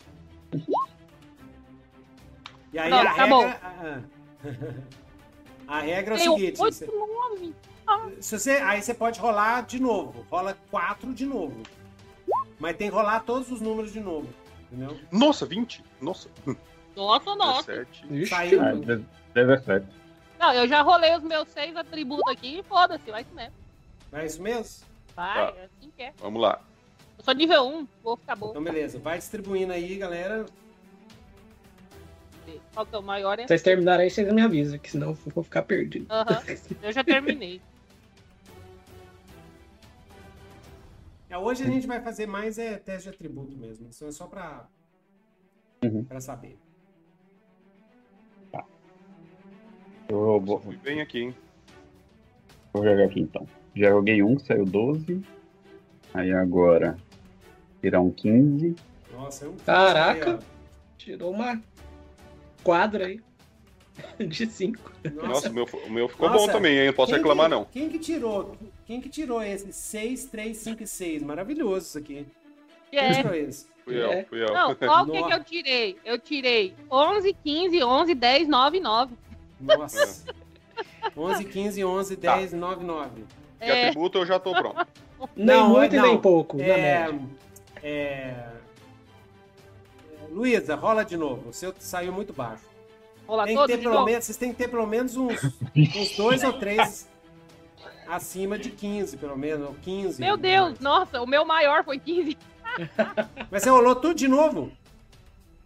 E 2.72 2.78
aí 2.78 2.88
Pronto, 2.90 3.06
a 3.06 3.10
acabou. 3.10 3.40
regra. 3.42 4.04
A, 5.66 5.74
a 5.76 5.80
regra 5.80 6.14
é 6.14 6.16
o 6.16 6.18
Tem 6.20 6.34
seguinte: 6.36 6.62
8, 6.62 6.72
você- 6.74 6.86
9. 6.86 7.54
se 8.20 8.38
você, 8.38 8.50
aí 8.58 8.80
você 8.80 8.94
pode 8.94 9.18
rolar 9.18 9.62
de 9.66 9.80
novo. 9.82 10.24
Rola 10.30 10.56
4 10.70 11.12
de 11.12 11.26
novo. 11.26 11.60
Mas 12.60 12.76
tem 12.76 12.88
que 12.88 12.94
rolar 12.94 13.24
todos 13.24 13.50
os 13.50 13.60
números 13.60 13.92
de 13.92 13.98
novo. 13.98 14.28
Entendeu? 14.74 14.98
Nossa, 15.12 15.46
20? 15.46 15.82
Nossa. 16.00 16.28
Nossa, 16.96 17.34
nossa. 17.36 17.72
17. 17.72 18.06
Ixi, 18.14 18.26
Saiu. 18.26 18.62
Ah, 18.62 18.72
de- 18.72 19.04
deve 19.32 19.56
ser 19.58 19.64
certo. 19.64 19.86
Não, 20.38 20.52
eu 20.52 20.66
já 20.68 20.82
rolei 20.82 21.14
os 21.16 21.22
meus 21.22 21.48
seis 21.48 21.74
atributos 21.76 22.30
aqui 22.32 22.58
e 22.58 22.62
foda-se, 22.64 23.10
vai 23.10 23.22
isso 23.22 23.34
mesmo. 23.34 23.54
É 24.12 24.26
isso 24.26 24.42
mesmo? 24.42 24.84
Vai, 25.14 25.52
Tá. 25.52 25.58
é 25.60 25.64
assim 25.64 25.92
que 25.96 26.02
é. 26.02 26.12
Vamos 26.18 26.42
lá. 26.42 26.60
Eu 27.18 27.24
sou 27.24 27.34
nível 27.34 27.66
1, 27.68 27.86
vou 28.02 28.16
ficar 28.16 28.34
bom. 28.36 28.50
Então, 28.50 28.62
beleza. 28.62 28.98
Vai 28.98 29.18
distribuindo 29.18 29.72
aí, 29.72 29.96
galera. 29.96 30.44
Qual 32.74 32.84
que 32.84 32.94
é 32.94 32.98
o 32.98 33.02
maior? 33.02 33.38
É? 33.38 33.46
Vocês 33.46 33.62
terminarem 33.62 34.04
aí, 34.04 34.10
vocês 34.10 34.30
me 34.32 34.42
avisam, 34.42 34.78
que 34.78 34.90
senão 34.90 35.10
eu 35.10 35.14
vou 35.32 35.42
ficar 35.44 35.62
perdido. 35.62 36.06
Aham, 36.10 36.42
eu 36.82 36.92
já 36.92 37.02
terminei. 37.04 37.60
É, 41.34 41.38
hoje 41.38 41.64
a 41.64 41.66
gente 41.66 41.84
vai 41.84 42.00
fazer 42.00 42.26
mais 42.28 42.58
é, 42.58 42.78
teste 42.78 43.08
de 43.08 43.14
atributo 43.16 43.56
mesmo. 43.56 43.88
Isso 43.88 44.04
é 44.06 44.12
só 44.12 44.26
pra, 44.28 44.68
Uhum. 45.82 46.04
pra 46.04 46.20
saber. 46.20 46.56
Eu 50.08 50.38
vou, 50.40 50.60
Fui 50.60 50.76
bem 50.76 51.00
aqui, 51.00 51.18
hein? 51.22 51.34
vou 52.72 52.84
jogar 52.84 53.04
aqui 53.06 53.20
então. 53.20 53.48
Já 53.74 53.90
joguei 53.90 54.22
um, 54.22 54.38
saiu 54.38 54.64
12. 54.64 55.20
Aí 56.12 56.32
agora 56.32 56.96
tirar 57.80 58.00
um 58.00 58.10
15. 58.12 58.76
Nossa, 59.12 59.46
é 59.46 59.48
um 59.48 59.56
Caraca. 59.56 60.34
aí, 60.34 60.38
Tirou 60.96 61.32
uma 61.32 61.60
quadra 62.62 63.06
aí. 63.06 63.20
De 64.28 64.46
cinco. 64.46 64.92
ó. 65.20 65.26
Nossa, 65.26 65.50
o 65.50 65.52
meu, 65.52 65.64
o 65.64 65.90
meu 65.90 66.08
ficou 66.08 66.28
Nossa, 66.30 66.46
bom 66.46 66.52
também, 66.52 66.78
hein? 66.78 66.86
Não 66.86 66.94
posso 66.94 67.12
reclamar, 67.12 67.46
que- 67.48 67.54
não. 67.56 67.64
Quem 67.64 67.88
que 67.88 67.98
tirou? 67.98 68.56
Quem 68.86 69.00
que 69.00 69.08
tirou 69.08 69.42
esse 69.42 69.72
6, 69.72 70.26
3, 70.26 70.56
5 70.56 70.82
e 70.82 70.86
6? 70.86 71.22
Maravilhoso 71.22 71.86
isso 71.86 71.98
aqui. 71.98 72.26
Que 72.90 72.96
Quem 72.98 72.98
é. 73.00 73.14
tirou 73.14 73.34
esse? 73.34 73.66
Fui 73.84 73.96
eu, 74.02 74.10
É. 74.12 74.24
fui 74.24 74.42
eu. 74.42 74.52
Não, 74.52 74.74
qual 74.74 75.06
que, 75.06 75.16
é 75.16 75.22
que 75.22 75.32
eu 75.34 75.44
tirei? 75.44 75.98
Eu 76.04 76.18
tirei 76.18 76.74
11, 76.90 77.34
15, 77.44 77.82
11, 77.82 78.14
10, 78.14 78.48
9, 78.48 78.80
9. 78.80 79.14
Nossa. 79.60 80.24
11, 81.16 81.44
15, 81.44 81.84
11, 81.84 82.16
10, 82.16 82.52
9, 82.52 82.84
9. 82.84 83.10
De 83.20 83.24
É, 83.60 83.88
atributo 83.88 84.18
eu 84.18 84.26
já 84.26 84.38
tô 84.38 84.52
pronto. 84.52 84.86
Nem 85.36 85.46
Não, 85.56 85.68
muito 85.70 85.94
não. 85.96 86.04
e 86.04 86.08
nem 86.08 86.18
pouco, 86.20 86.60
É, 86.60 86.68
é, 86.70 87.10
é, 87.82 88.46
Luísa, 90.30 90.74
rola 90.74 91.04
de 91.04 91.16
novo. 91.16 91.48
O 91.50 91.52
seu 91.52 91.72
saiu 91.78 92.12
muito 92.12 92.32
baixo. 92.32 92.64
rolar 93.26 93.44
Tem 93.46 93.56
que 93.56 93.66
ter 93.66 93.78
pelo 93.78 93.94
novo. 93.94 94.06
menos, 94.06 94.24
vocês 94.24 94.36
têm 94.36 94.50
que 94.50 94.56
ter 94.58 94.68
pelo 94.68 94.86
menos 94.86 95.16
uns, 95.16 95.42
uns 95.96 96.16
dois 96.16 96.42
ou 96.42 96.52
três 96.54 97.08
acima 98.08 98.58
de 98.58 98.70
15, 98.70 99.16
pelo 99.16 99.36
menos, 99.36 99.68
ou 99.68 99.74
15. 99.76 100.20
Meu 100.20 100.36
Deus, 100.36 100.78
nossa, 100.80 101.20
o 101.22 101.26
meu 101.26 101.44
maior 101.44 101.84
foi 101.84 101.98
15. 101.98 102.36
Mas 103.50 103.62
você 103.62 103.70
rolou 103.70 103.94
tudo 103.94 104.14
de 104.14 104.28
novo? 104.28 104.72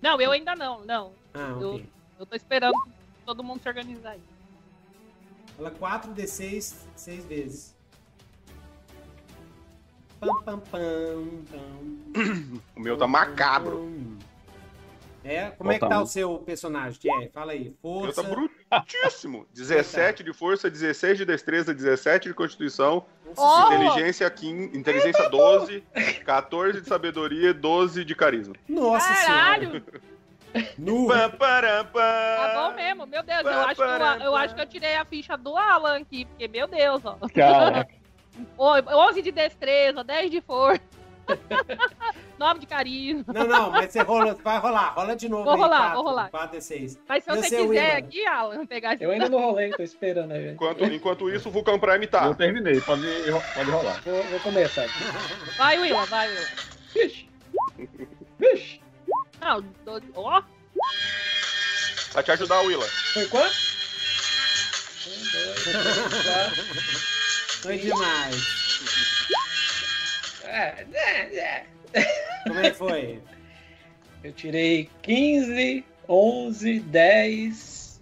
Não, 0.00 0.20
eu 0.20 0.30
ainda 0.30 0.54
não, 0.54 0.84
não. 0.84 1.12
Ah, 1.34 1.56
Eu- 1.60 1.74
ok. 1.74 1.86
Eu 2.18 2.26
tô 2.26 2.34
esperando 2.36 2.74
todo 3.24 3.44
mundo 3.44 3.62
se 3.62 3.68
organizar 3.68 4.10
aí. 4.10 4.20
Rola 5.56 5.70
4d6 5.70 6.74
seis 6.96 7.24
vezes. 7.24 7.74
Pam, 10.20 10.42
pam, 10.42 10.58
pam, 10.58 11.28
pam. 11.50 12.60
O 12.76 12.80
meu 12.80 12.96
tá 12.96 13.06
macabro. 13.06 13.88
É? 15.28 15.50
Como 15.50 15.70
é 15.70 15.74
que 15.74 15.80
tá 15.80 15.86
Falta 15.88 16.00
um. 16.00 16.04
o 16.04 16.06
seu 16.06 16.38
personagem, 16.38 16.98
Thierry? 16.98 17.28
Fala 17.32 17.52
aí. 17.52 17.64
Meu 17.64 17.74
Força. 17.82 18.22
tá 18.22 18.28
brutíssimo. 18.28 19.46
17 19.52 20.24
de 20.24 20.32
força, 20.32 20.70
16 20.70 21.18
de 21.18 21.24
destreza, 21.26 21.74
17 21.74 22.28
de 22.28 22.34
constituição, 22.34 23.04
Oh! 23.36 23.72
inteligência 23.72 24.30
15, 24.30 24.76
inteligência 24.76 25.28
12, 25.28 25.84
14 26.24 26.80
de 26.80 26.88
sabedoria, 26.88 27.52
12 27.52 28.04
de 28.04 28.14
carisma. 28.14 28.54
Nossa 28.66 29.06
Caralho! 29.14 29.70
senhora. 29.70 29.84
Nu. 30.78 31.08
Tá 31.08 32.70
bom 32.70 32.74
mesmo, 32.74 33.06
meu 33.06 33.22
Deus. 33.22 33.44
Eu 33.44 33.50
acho, 33.60 33.74
que 33.76 33.82
eu, 33.82 34.24
eu 34.24 34.36
acho 34.36 34.54
que 34.54 34.60
eu 34.62 34.66
tirei 34.66 34.96
a 34.96 35.04
ficha 35.04 35.36
do 35.36 35.54
Alan 35.56 35.98
aqui, 35.98 36.24
porque, 36.24 36.48
meu 36.48 36.66
Deus, 36.66 37.04
ó. 37.04 37.18
Caraca. 37.34 37.92
Ô, 38.56 38.72
11 39.08 39.20
de 39.20 39.30
destreza, 39.30 40.02
10 40.02 40.30
de 40.30 40.40
força. 40.40 40.80
9 42.38 42.60
de 42.60 42.66
carisma. 42.66 43.24
Não, 43.26 43.46
não, 43.46 43.70
mas 43.70 43.90
você 43.92 44.00
rola, 44.02 44.34
vai 44.34 44.58
rolar. 44.58 44.90
Rola 44.94 45.16
de 45.16 45.28
novo 45.28 45.44
Vou 45.44 45.54
aí, 45.54 45.60
rolar, 45.60 45.78
quatro, 45.78 45.94
vou 45.96 46.04
rolar. 46.04 46.30
4d6. 46.30 46.98
Mas 47.08 47.24
se 47.24 47.30
E 47.30 47.32
o 47.32 47.36
você 47.36 47.48
seu, 47.48 47.68
quiser 47.68 47.68
William? 47.68 47.96
aqui, 47.98 48.26
Alan, 48.26 48.66
pegar 48.66 48.94
esse... 48.94 49.02
Eu 49.04 49.10
ainda 49.10 49.28
não 49.28 49.40
rolei, 49.40 49.70
tô 49.70 49.82
esperando 49.82 50.32
aí. 50.32 50.50
Enquanto, 50.52 50.84
enquanto 50.84 51.28
isso, 51.30 51.48
o 51.48 51.52
Vulcan 51.52 51.78
Prime 51.78 52.06
tá. 52.06 52.26
Eu 52.26 52.34
terminei, 52.34 52.80
pode, 52.80 53.02
pode 53.54 53.70
rolar. 53.70 54.00
Vou, 54.04 54.22
vou 54.22 54.40
começar. 54.40 54.86
Vai, 55.56 55.78
Willa, 55.80 56.04
vai, 56.06 56.28
Willa. 56.28 56.46
Vixe. 56.94 57.28
Vixe. 58.38 58.80
Não, 59.40 59.60
do- 59.60 60.02
ó, 60.14 60.42
Pra 62.12 62.22
te 62.22 62.30
ajudar, 62.32 62.60
Willa. 62.62 62.86
Foi 62.86 63.26
quanto? 63.26 63.52
Um, 65.06 65.32
dois, 65.32 65.62
três, 65.64 66.22
quatro. 66.24 66.64
Foi 67.62 67.76
demais. 67.78 68.67
É, 70.48 70.86
é, 70.92 71.38
é. 71.38 71.66
Como 72.46 72.58
é 72.58 72.70
que 72.70 72.76
foi? 72.76 73.20
Eu 74.24 74.32
tirei 74.32 74.90
15, 75.02 75.84
11, 76.08 76.80
10, 76.80 78.00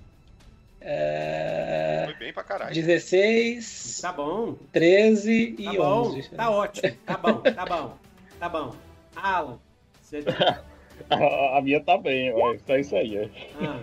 é, 0.81 2.02
Foi 2.06 2.14
bem 2.14 2.32
pra 2.32 2.44
caralho. 2.44 2.73
16, 2.73 3.98
Tá 4.01 4.12
bom. 4.12 4.56
13 4.73 5.52
Tá 5.62 5.73
e 5.73 5.77
bom. 5.77 6.02
11. 6.02 6.31
Tá 6.31 6.51
ótimo. 6.51 6.97
Tá 7.05 7.16
bom, 7.18 7.40
tá 7.43 7.66
bom. 7.66 7.98
Tá 8.39 8.48
bom. 8.48 8.77
Alan, 9.16 9.59
você. 10.01 10.23
A, 11.10 11.59
a 11.59 11.60
minha 11.62 11.81
tá 11.82 11.98
bem, 11.98 12.32
ó. 12.32 12.56
Só 12.66 12.77
isso 12.77 12.97
aí. 12.97 13.31
Ah, 13.60 13.81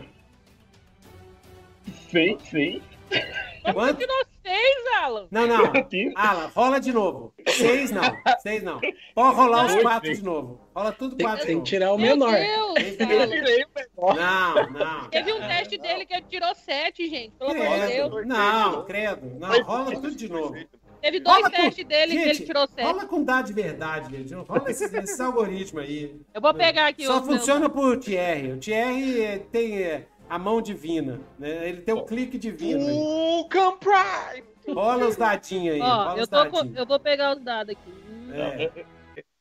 Sim, 2.10 2.38
sim. 2.50 2.82
Você 3.10 3.74
Quanto? 3.74 4.08
Seis, 4.46 4.76
Alan. 5.02 5.28
Não, 5.32 5.48
não. 5.48 5.72
Alan, 6.16 6.52
rola 6.56 6.80
de 6.80 6.92
novo. 6.92 7.34
Seis 7.48 7.92
não. 7.92 8.04
Seis 8.42 8.62
não. 8.64 8.80
Pode 9.16 9.36
rolar 9.36 9.66
os 9.66 9.82
quatro 9.82 10.14
de 10.14 10.24
novo. 10.24 10.60
Rola 10.76 10.92
tudo 10.92 11.16
quatro 11.18 11.46
tem 11.46 11.60
que 11.60 11.66
tirar 11.70 11.94
o 11.94 11.98
Meu 11.98 12.16
menor. 12.18 12.34
Deus, 12.36 12.74
Esse 12.78 13.02
Eu 13.02 13.30
tirei 13.30 13.64
o 13.64 13.68
menor. 13.76 14.16
Não, 14.16 14.70
não. 14.72 15.10
Teve 15.10 15.34
um 15.34 15.40
teste 15.40 15.78
dele 15.78 16.06
que 16.06 16.14
ele 16.14 16.26
tirou 16.30 16.54
sete, 16.56 17.10
gente. 17.10 17.32
Pelo 17.38 17.52
amor 17.52 17.80
de 17.80 17.88
Deus. 17.88 18.26
Não, 18.28 18.86
credo. 18.86 19.40
Não, 19.40 19.64
rola 19.64 19.92
tudo 19.94 20.16
de 20.16 20.30
novo. 20.30 20.56
Teve 21.02 21.20
dois 21.20 21.36
Rola 21.36 21.50
com- 21.50 21.56
testes 21.64 21.86
dele 21.86 22.14
que 22.14 22.20
Gente, 22.24 22.38
ele 22.38 22.46
tirou 22.46 22.66
sete. 22.66 22.86
Rola 22.86 23.06
com 23.06 23.24
dado 23.26 23.48
de 23.48 23.54
verdade, 23.54 24.16
gente. 24.18 24.32
Não 24.32 24.44
rola 24.44 24.72
esses, 24.72 24.94
esses 24.94 25.20
algoritmos 25.20 25.84
aí. 25.84 26.16
Eu 26.34 26.40
vou 26.40 26.54
pegar 26.54 26.88
aqui 26.88 27.06
Só 27.06 27.22
funciona 27.22 27.70
por 27.70 27.98
Thierry. 28.00 28.54
O 28.54 28.58
Thierry 28.58 29.22
eh, 29.22 29.40
tem 29.52 29.80
eh, 29.84 30.06
a 30.34 30.40
mão 30.40 30.60
divina. 30.62 31.20
Né? 31.38 31.70
Ele 31.70 31.82
tem 31.82 31.94
o 31.94 32.04
clique 32.06 32.40
divino. 32.40 32.84
Vulcan 32.84 33.78
Prime! 33.78 34.44
Rola 34.74 35.08
os 35.08 35.16
dadinhos 35.16 35.76
aí. 35.76 35.82
Ó, 35.82 35.86
rola 35.86 36.18
eu, 36.18 36.24
os 36.24 36.30
tô 36.30 36.46
com- 36.50 36.74
eu 36.76 36.86
vou 36.88 37.00
pegar 37.00 37.36
os 37.38 37.44
dados 37.44 37.76
aqui. 37.76 37.94
É. 38.32 38.86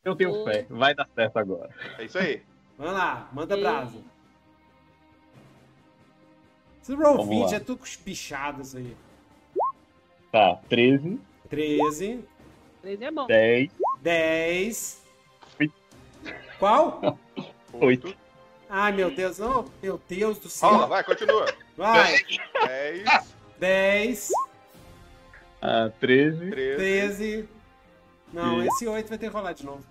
Eu 0.04 0.14
tenho 0.14 0.44
fé. 0.44 0.66
Vai 0.68 0.94
dar 0.94 1.08
certo 1.14 1.38
agora. 1.38 1.70
É 1.98 2.04
isso 2.04 2.18
aí. 2.18 2.42
Vamos 2.76 2.92
lá, 2.92 3.30
manda 3.32 3.56
brasa. 3.56 3.96
Esse 6.82 6.94
roll 6.94 7.16
Vamos 7.18 7.28
20 7.28 7.50
lá. 7.52 7.56
é 7.56 7.60
tudo 7.60 7.78
com 7.78 7.84
os 7.84 7.96
pichados 7.96 8.74
aí. 8.76 8.94
Tá, 10.30 10.56
13, 10.68 11.18
13, 11.48 12.24
Três 12.82 13.00
é 13.00 13.10
bom. 13.10 13.26
10, 13.26 13.70
10. 14.02 15.06
Oito. 15.58 15.74
Qual? 16.58 17.18
8. 17.72 18.16
Ai, 18.74 18.90
meu 18.92 19.10
Deus, 19.10 19.38
oh, 19.38 19.66
meu 19.82 20.00
Deus 20.08 20.38
do 20.38 20.48
Rola, 20.62 20.78
céu. 20.78 20.88
vai, 20.88 21.04
continua. 21.04 21.44
Vai, 21.76 22.16
10, 22.66 23.04
10, 23.58 24.30
Ah, 25.60 25.90
13. 26.00 26.50
13. 26.50 26.76
13. 26.76 27.48
Não, 28.32 28.62
E- 28.62 28.66
esse 28.68 28.86
8 28.88 29.10
vai 29.10 29.18
ter 29.18 29.28
que 29.28 29.34
rolar 29.36 29.52
de 29.52 29.66
novo. 29.66 29.84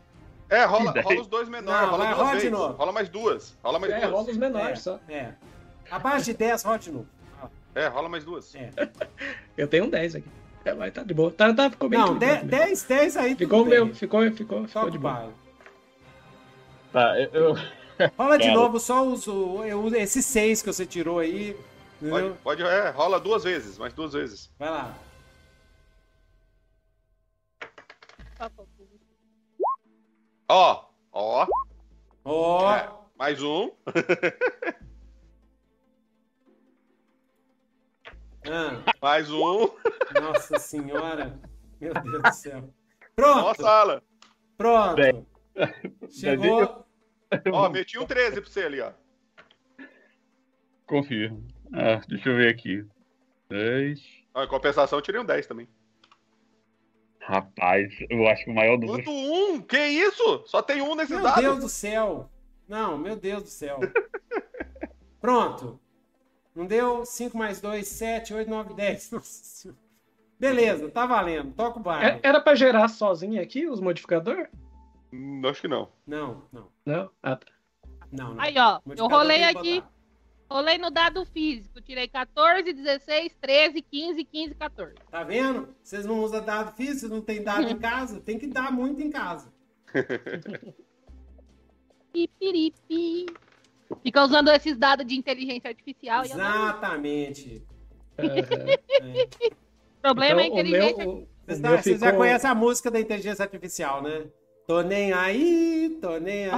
É, 0.49 0.66
rola, 0.66 0.99
rola 0.99 1.22
os 1.22 1.28
dois 1.28 1.48
menores. 1.48 1.80
Não, 1.80 1.90
rola 1.91 2.03
vai, 2.06 2.14
duas 2.16 2.28
rola 2.28 2.40
de 2.40 2.49
novo. 2.49 2.74
Rola 2.74 2.91
mais 2.91 3.08
duas. 3.10 3.56
Rola 3.64 3.78
mais 3.80 3.94
É, 3.94 3.99
duas. 3.99 4.12
rola 4.12 4.32
os 4.32 4.38
menores 4.38 4.72
É. 4.72 4.76
só. 4.78 4.99
É. 5.08 5.30
Abaixo 5.91 6.26
de 6.26 6.34
10, 6.34 6.64
rola 6.64 6.80
de 6.80 6.91
novo. 6.91 7.08
É, 7.76 7.88
rola 7.88 8.10
mais 8.10 8.24
duas. 8.26 8.56
É. 8.56 8.72
Eu 9.56 9.68
tenho 9.68 9.86
um 9.86 9.90
10 9.90 10.16
aqui. 10.16 10.28
É, 10.66 10.74
vai, 10.74 10.90
tá 10.90 11.03
de 11.03 11.14
boa. 11.14 11.32
Tá, 11.32 11.53
tá, 11.53 11.70
ficou 11.70 11.88
bem 11.88 11.99
Não, 11.99 12.16
equilibrado 12.16 12.48
10, 12.48 12.52
mesmo. 12.52 12.66
10, 12.66 12.84
10 13.14 13.18
aí. 13.18 13.36
Ficou 13.36 13.64
meu, 13.64 13.94
ficou, 13.94 14.30
ficou, 14.32 14.68
ficou 14.68 14.90
de 14.90 14.98
boa. 14.98 15.30
Tá, 16.91 17.20
eu. 17.20 17.30
eu- 17.34 17.56
Rola 18.18 18.38
de 18.38 18.52
novo 18.52 18.80
só 18.80 19.06
os, 19.06 19.28
o, 19.28 19.64
eu- 19.64 19.94
esse 19.95 20.22
6 20.23 20.61
que 20.61 20.72
você 20.73 20.86
tirou 20.86 21.19
aí. 21.19 21.56
Pode, 22.10 22.34
pode, 22.44 22.64
é, 22.64 22.90
rola 22.90 23.19
duas 23.19 23.44
vezes, 23.44 23.78
mais 23.78 23.94
duas 23.94 24.14
vezes. 24.14 24.49
Vai 24.57 24.69
lá. 24.69 24.95
Ó, 30.49 30.86
ó, 31.11 31.48
Ó. 32.26 32.76
É. 32.76 32.90
mais 33.18 33.41
um. 33.41 33.72
Ah, 38.44 38.82
Mais 38.99 39.32
um. 39.32 39.69
nossa 40.19 40.57
senhora. 40.57 41.40
Meu 41.80 41.94
Deus 41.94 42.23
do 42.23 42.34
céu. 42.34 42.73
Pronto. 43.15 43.41
Nossa, 43.41 43.69
Alan. 43.69 44.02
Pronto. 44.57 44.95
Bem. 44.95 45.28
Chegou. 46.10 46.84
Ó, 47.52 47.70
meti 47.70 47.98
um 47.98 48.06
13 48.06 48.41
pra 48.41 48.49
você 48.49 48.62
ali, 48.64 48.82
ó. 48.82 48.91
Confirmo. 50.86 51.45
Ah, 51.74 52.02
deixa 52.08 52.30
eu 52.30 52.36
ver 52.36 52.49
aqui. 52.49 52.86
10. 53.49 53.99
Ó, 54.34 54.44
em 54.44 54.48
compensação, 54.48 54.98
eu 54.99 55.03
tirei 55.03 55.20
um 55.22 55.26
10 55.26 55.48
também. 55.48 55.68
Rapaz, 57.20 57.94
eu 58.10 58.28
acho 58.28 58.44
que 58.44 58.52
o 58.52 58.53
maior 58.56 58.78
dos. 58.78 58.90
Quanto 58.90 59.12
um? 59.12 59.62
Que 59.62 59.78
isso? 59.78 60.44
Só 60.48 60.62
tem 60.62 60.82
um 60.82 60.95
nesses 60.95 61.12
Meu 61.16 61.24
dados. 61.24 61.41
Deus 61.41 61.60
do 61.60 61.70
céu. 61.70 62.30
Não, 62.68 62.98
meu 62.98 63.16
Deus 63.16 63.44
do 63.44 63.49
céu. 63.49 63.80
Pronto. 65.22 65.80
Não 66.56 66.66
deu? 66.66 67.06
5 67.06 67.38
mais 67.38 67.62
2, 67.62 67.88
7, 67.88 68.34
8, 68.34 68.49
9, 68.49 68.74
10. 68.74 69.12
Nossa 69.12 69.44
senhora. 69.44 69.80
Beleza, 70.40 70.90
tá 70.90 71.06
valendo. 71.06 71.53
Toca 71.53 71.78
o 71.78 71.82
É, 71.82 71.84
baile. 71.84 72.20
era 72.24 72.41
pra 72.41 72.56
gerar 72.56 72.88
sozinho 72.88 73.40
aqui 73.41 73.68
os 73.68 73.80
modificadores? 73.80 74.48
Hum, 75.13 75.41
acho 75.45 75.61
que 75.61 75.67
não. 75.67 75.89
Não, 76.07 76.43
não, 76.51 76.67
Não? 76.85 77.09
Ah, 77.21 77.35
tá. 77.35 77.47
não, 78.11 78.33
não. 78.35 78.41
Aí, 78.41 78.55
ó, 78.57 78.79
eu 78.95 79.07
rolei 79.07 79.43
aqui, 79.43 79.83
rolei 80.49 80.77
no 80.77 80.89
dado 80.89 81.25
físico. 81.25 81.81
Tirei 81.81 82.07
14, 82.07 82.71
16, 82.73 83.35
13, 83.41 83.81
15, 83.81 84.23
15, 84.23 84.55
14. 84.55 84.95
Tá 85.09 85.23
vendo? 85.23 85.75
Vocês 85.83 86.05
não 86.05 86.21
usam 86.23 86.43
dado 86.43 86.71
físico, 86.75 86.99
vocês 86.99 87.11
não 87.11 87.21
tem 87.21 87.43
dado 87.43 87.67
em 87.69 87.77
casa. 87.77 88.19
Tem 88.21 88.38
que 88.39 88.47
dar 88.47 88.71
muito 88.71 89.01
em 89.01 89.09
casa. 89.09 89.51
Pipiripi. 92.13 93.25
Fica 94.03 94.23
usando 94.23 94.49
esses 94.49 94.77
dados 94.77 95.05
de 95.05 95.15
inteligência 95.15 95.69
artificial. 95.69 96.23
Exatamente. 96.23 97.61
Aham. 98.17 98.35
É. 98.38 99.27
o 99.47 100.01
problema 100.01 100.41
é 100.41 100.45
Então, 100.47 100.55
o 100.57 100.59
inteligência. 100.59 100.97
meu, 101.05 101.09
o, 101.09 101.17
o 101.23 101.27
Vocês, 101.45 101.59
meu 101.59 101.71
tá- 101.75 101.81
vocês 101.81 101.99
já 101.99 102.05
ficou- 102.07 102.19
conhecem 102.19 102.49
a 102.49 102.55
música 102.55 102.91
da 102.91 102.99
inteligência 102.99 103.43
artificial, 103.43 104.01
né? 104.01 104.25
Tô 104.67 104.81
nem 104.81 105.11
aí, 105.11 105.97
tô 106.01 106.17
nem 106.17 106.45
aí. 106.45 106.51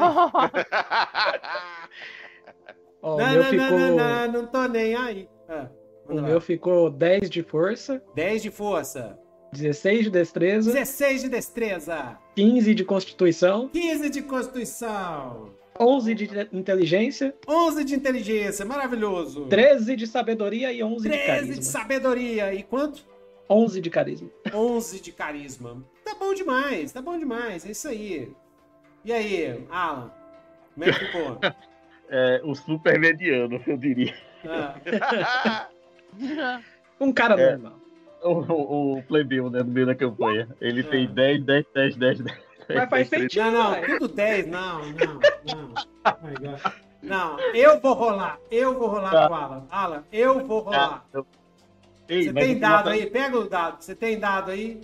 ó, 3.02 3.16
o 3.16 3.18
não, 3.18 3.34
não, 3.34 3.44
ficou, 3.46 3.70
não, 3.70 3.80
não, 3.80 3.98
não, 3.98 4.32
não 4.32 4.46
tô 4.48 4.68
nem 4.68 4.96
aí. 4.96 5.30
Ah, 5.50 5.68
o 6.08 6.16
lá. 6.16 6.22
meu 6.22 6.42
ficou 6.42 6.90
10 6.90 7.30
de 7.30 7.42
força, 7.44 8.04
10 8.16 8.42
de 8.44 8.52
força, 8.52 9.18
16 9.54 10.06
de 10.06 10.10
destreza, 10.10 10.72
16 10.72 11.22
de 11.24 11.30
destreza, 11.30 12.18
15 12.36 12.76
de 12.76 12.84
constituição, 12.84 13.70
15 13.70 14.10
de 14.10 14.22
constituição, 14.22 15.54
11 15.80 16.14
de 16.14 16.30
inteligência, 16.54 17.34
11 17.48 17.84
de 17.84 17.96
inteligência, 17.96 18.66
maravilhoso. 18.66 19.46
13 19.46 19.96
de 19.96 20.06
sabedoria 20.08 20.72
e 20.72 20.84
11 20.84 21.10
de 21.10 21.10
13 21.10 21.24
de 21.24 21.28
carisma. 21.28 21.64
sabedoria. 21.64 22.54
E 22.54 22.64
quanto? 22.64 23.13
11 23.54 23.82
de 23.82 23.90
carisma. 23.90 24.30
11 24.54 25.02
de 25.02 25.12
carisma. 25.12 25.84
Tá 26.04 26.16
bom 26.20 26.34
demais, 26.34 26.92
tá 26.92 27.02
bom 27.02 27.18
demais. 27.18 27.66
É 27.66 27.72
isso 27.72 27.88
aí. 27.88 28.32
E 29.06 29.12
aí, 29.14 29.66
Alan? 29.70 30.12
Como 30.74 30.86
é 30.86 30.92
que 30.92 31.00
ficou? 31.06 31.38
É, 32.16 32.42
o 32.44 32.54
super 32.54 33.00
mediano, 33.00 33.60
eu 33.66 33.76
diria. 33.78 34.14
Ah, 34.46 35.68
Um 37.00 37.12
cara 37.12 37.40
É. 37.42 37.52
normal. 37.58 37.80
O, 38.22 38.30
o, 38.30 38.98
o 39.00 39.04
plebeu, 39.04 39.50
né, 39.50 39.60
no 39.64 39.72
meio 39.72 39.86
da 39.88 39.96
campanha. 39.96 40.48
Ele 40.62 40.82
É. 40.82 40.84
tem 40.84 41.08
10, 41.08 41.44
10, 41.44 41.66
10, 41.74 41.96
10, 41.96 42.20
10. 42.22 42.40
Mas 42.70 42.90
faz 42.90 43.10
sentido. 43.10 43.44
não, 43.52 43.52
não, 43.72 43.82
tudo 43.86 44.08
10, 44.10 44.48
não, 44.48 44.80
não, 44.86 45.14
não. 45.16 45.74
Oh. 46.06 46.70
Não, 47.02 47.40
eu 47.54 47.80
vou 47.82 47.94
rolar, 47.94 48.38
eu 48.52 48.78
vou 48.78 48.88
rolar 48.90 49.12
Tá. 49.12 49.28
com 49.28 49.34
o 49.34 49.38
Alan. 49.38 49.68
Alan, 49.72 50.04
eu 50.12 50.46
vou 50.46 50.60
rolar. 50.62 51.06
Ei, 52.14 52.24
Você 52.24 52.34
tem 52.34 52.60
dado 52.60 52.76
mata- 52.76 52.90
aí? 52.92 53.06
Pega 53.10 53.38
o 53.40 53.50
dado. 53.50 53.82
Você 53.82 53.96
tem 53.96 54.20
dado 54.20 54.52
aí? 54.52 54.82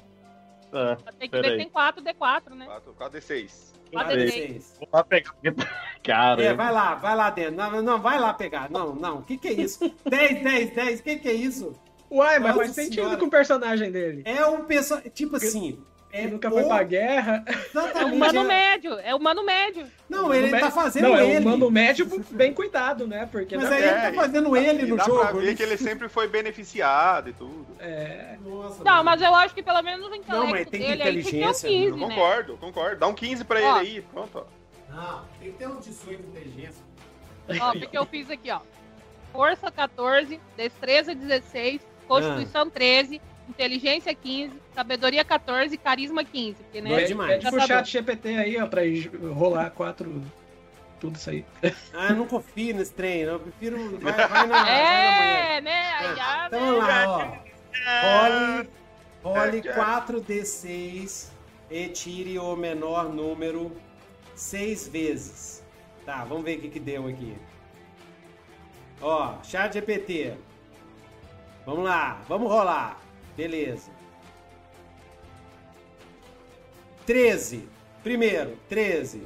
Ah, 0.72 0.98
Tem 1.18 1.30
que 1.30 1.42
ver 1.42 1.52
aí. 1.52 1.58
tem 1.58 1.70
4 1.70 2.04
D4, 2.04 2.54
né? 2.56 2.66
4, 2.66 2.94
4D6. 2.94 3.74
Quatro 3.92 4.10
Peraí. 4.12 4.28
D6. 4.28 4.32
Seis. 4.32 4.76
vou 4.80 4.90
lá 4.94 5.04
pegar. 5.04 5.32
tá- 5.32 5.68
Cara, 6.04 6.44
É, 6.44 6.54
vai 6.54 6.72
lá, 6.72 6.96
vai 6.96 7.16
lá 7.16 7.30
dentro. 7.32 7.56
Não, 7.56 7.82
não, 7.82 8.00
vai 8.00 8.20
lá 8.20 8.34
pegar. 8.34 8.70
Não, 8.70 8.94
não. 8.94 9.18
O 9.20 9.24
que, 9.24 9.38
que 9.38 9.48
é 9.48 9.54
isso? 9.54 9.80
10, 10.08 10.44
10, 10.44 10.76
10. 10.76 11.00
O 11.00 11.04
que, 11.04 11.16
que 11.18 11.28
é 11.28 11.34
isso? 11.34 11.74
Uai, 12.12 12.40
mas 12.40 12.56
Nossa 12.56 12.58
faz 12.66 12.72
sentido 12.76 12.94
senhora. 13.04 13.18
com 13.18 13.26
o 13.26 13.30
personagem 13.30 13.92
dele. 13.92 14.22
É 14.26 14.46
um 14.46 14.64
pessoal. 14.66 15.02
Tipo 15.14 15.36
assim. 15.38 15.80
É 16.12 16.24
Ele 16.24 16.32
nunca 16.32 16.50
foi 16.50 16.64
pra 16.64 16.82
guerra. 16.84 17.44
É 17.48 17.52
o 17.52 17.60
Exatamente. 17.82 18.16
humano 18.16 18.40
é- 18.40 18.44
médio, 18.44 18.94
é 19.00 19.14
o 19.14 19.18
humano 19.18 19.44
médio. 19.46 19.86
Não, 20.10 20.34
ele 20.34 20.48
tá 20.50 20.56
médio- 20.58 20.72
fazendo 20.72 21.04
Não, 21.08 21.16
é 21.16 21.24
um 21.24 21.30
ele. 21.30 21.46
humano 21.46 21.70
médio 21.72 22.26
bem 22.32 22.52
cuidado, 22.52 23.06
né? 23.06 23.30
Porque 23.32 23.56
Mas 23.56 23.72
aí 23.72 23.84
É, 23.84 23.88
ele 24.08 24.16
tá 24.18 24.22
fazendo 24.24 24.58
ele 24.58 24.86
no 24.88 24.98
dá 24.98 25.04
jogo. 25.04 25.20
pra 25.20 25.32
ver 25.34 25.56
que 25.56 25.62
ele 25.62 25.78
sempre 25.78 26.10
foi 26.10 26.28
beneficiado 26.28 27.30
e 27.30 27.34
tudo. 27.34 27.68
é, 27.80 28.38
Nossa, 28.44 28.84
Não, 28.84 28.92
mano. 28.92 29.04
mas 29.04 29.22
eu 29.22 29.36
acho 29.36 29.54
que 29.54 29.62
pelo 29.62 29.82
menos 29.84 30.08
o 30.08 30.16
intelecto 30.16 30.34
Não, 30.34 30.48
mas 30.50 30.68
tem 30.68 30.80
dele 30.80 30.92
aí 30.92 30.98
tinha 30.98 31.08
um 31.08 31.20
inteligência, 31.52 31.70
15, 31.70 31.86
Eu 31.92 31.98
né? 31.98 32.08
concordo, 32.08 32.58
concordo. 32.58 32.96
Dá 33.00 33.08
um 33.08 33.14
15 33.14 33.44
pra 33.44 33.60
Ó. 33.60 33.62
ele 33.80 33.88
aí, 33.88 34.02
pronto. 34.02 34.46
ó. 34.48 34.94
Não, 34.96 35.26
tem 35.40 35.52
que 35.52 35.58
ter 35.60 35.68
um 35.68 35.76
18 35.80 36.24
de 36.24 36.28
inteligência. 36.30 36.84
Ó, 37.62 37.72
porque 37.74 37.96
eu 37.98 38.06
fiz 38.08 38.32
aqui, 38.32 38.50
ó. 38.50 38.62
Força 39.32 39.70
14, 39.72 40.40
destreza 40.58 41.14
16, 41.14 41.80
constituição 42.08 42.68
13, 42.68 43.22
inteligência 43.50 44.14
15, 44.14 44.54
sabedoria 44.74 45.26
14 45.26 45.76
carisma 45.78 46.24
15. 46.24 46.64
Porque, 46.64 46.82
né? 46.82 46.90
Dois 46.90 47.08
demais. 47.08 47.44
pede 47.44 47.52
pro 47.52 47.68
chat 47.68 47.92
GPT 47.92 48.30
aí, 48.36 48.58
ó, 48.62 48.68
pra 48.68 48.82
rolar 49.34 49.72
quatro. 49.72 50.22
Tudo 51.00 51.16
isso 51.16 51.30
aí. 51.30 51.46
Ah, 51.94 52.10
eu 52.10 52.18
não 52.18 52.28
confio 52.28 52.76
nesse 52.76 52.94
trem, 52.94 53.22
eu 53.22 53.40
prefiro. 53.40 53.78
Vai, 54.00 54.28
vai 54.28 54.48
na, 54.48 54.64
vai. 54.64 55.58
É, 55.58 55.62
né? 55.62 55.94
Aí 55.94 56.12
Então 56.12 56.60
né? 56.60 56.66
vamos 56.66 56.80
lá, 56.80 57.10
ó. 57.10 57.50
Role, 58.04 58.70
role 59.24 59.62
4d6 59.62 61.30
e 61.72 61.88
tire 61.88 62.38
o 62.38 62.56
menor 62.56 63.08
número 63.14 63.72
seis 64.36 64.88
vezes. 64.88 65.64
Tá, 66.06 66.26
vamos 66.26 66.44
ver 66.44 66.58
o 66.58 66.62
que, 66.62 66.70
que 66.70 66.80
deu 66.80 67.08
aqui. 67.08 67.38
Ó, 69.02 69.42
chat 69.44 69.74
GPT. 69.74 70.36
Vamos 71.66 71.86
lá, 71.86 72.22
vamos 72.28 72.52
rolar. 72.52 73.00
Beleza. 73.40 73.90
13. 77.06 77.70
Primeiro, 78.04 78.58
13. 78.68 79.24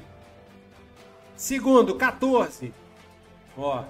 Segundo, 1.35 1.95
14. 1.95 2.71
Ó. 3.57 3.83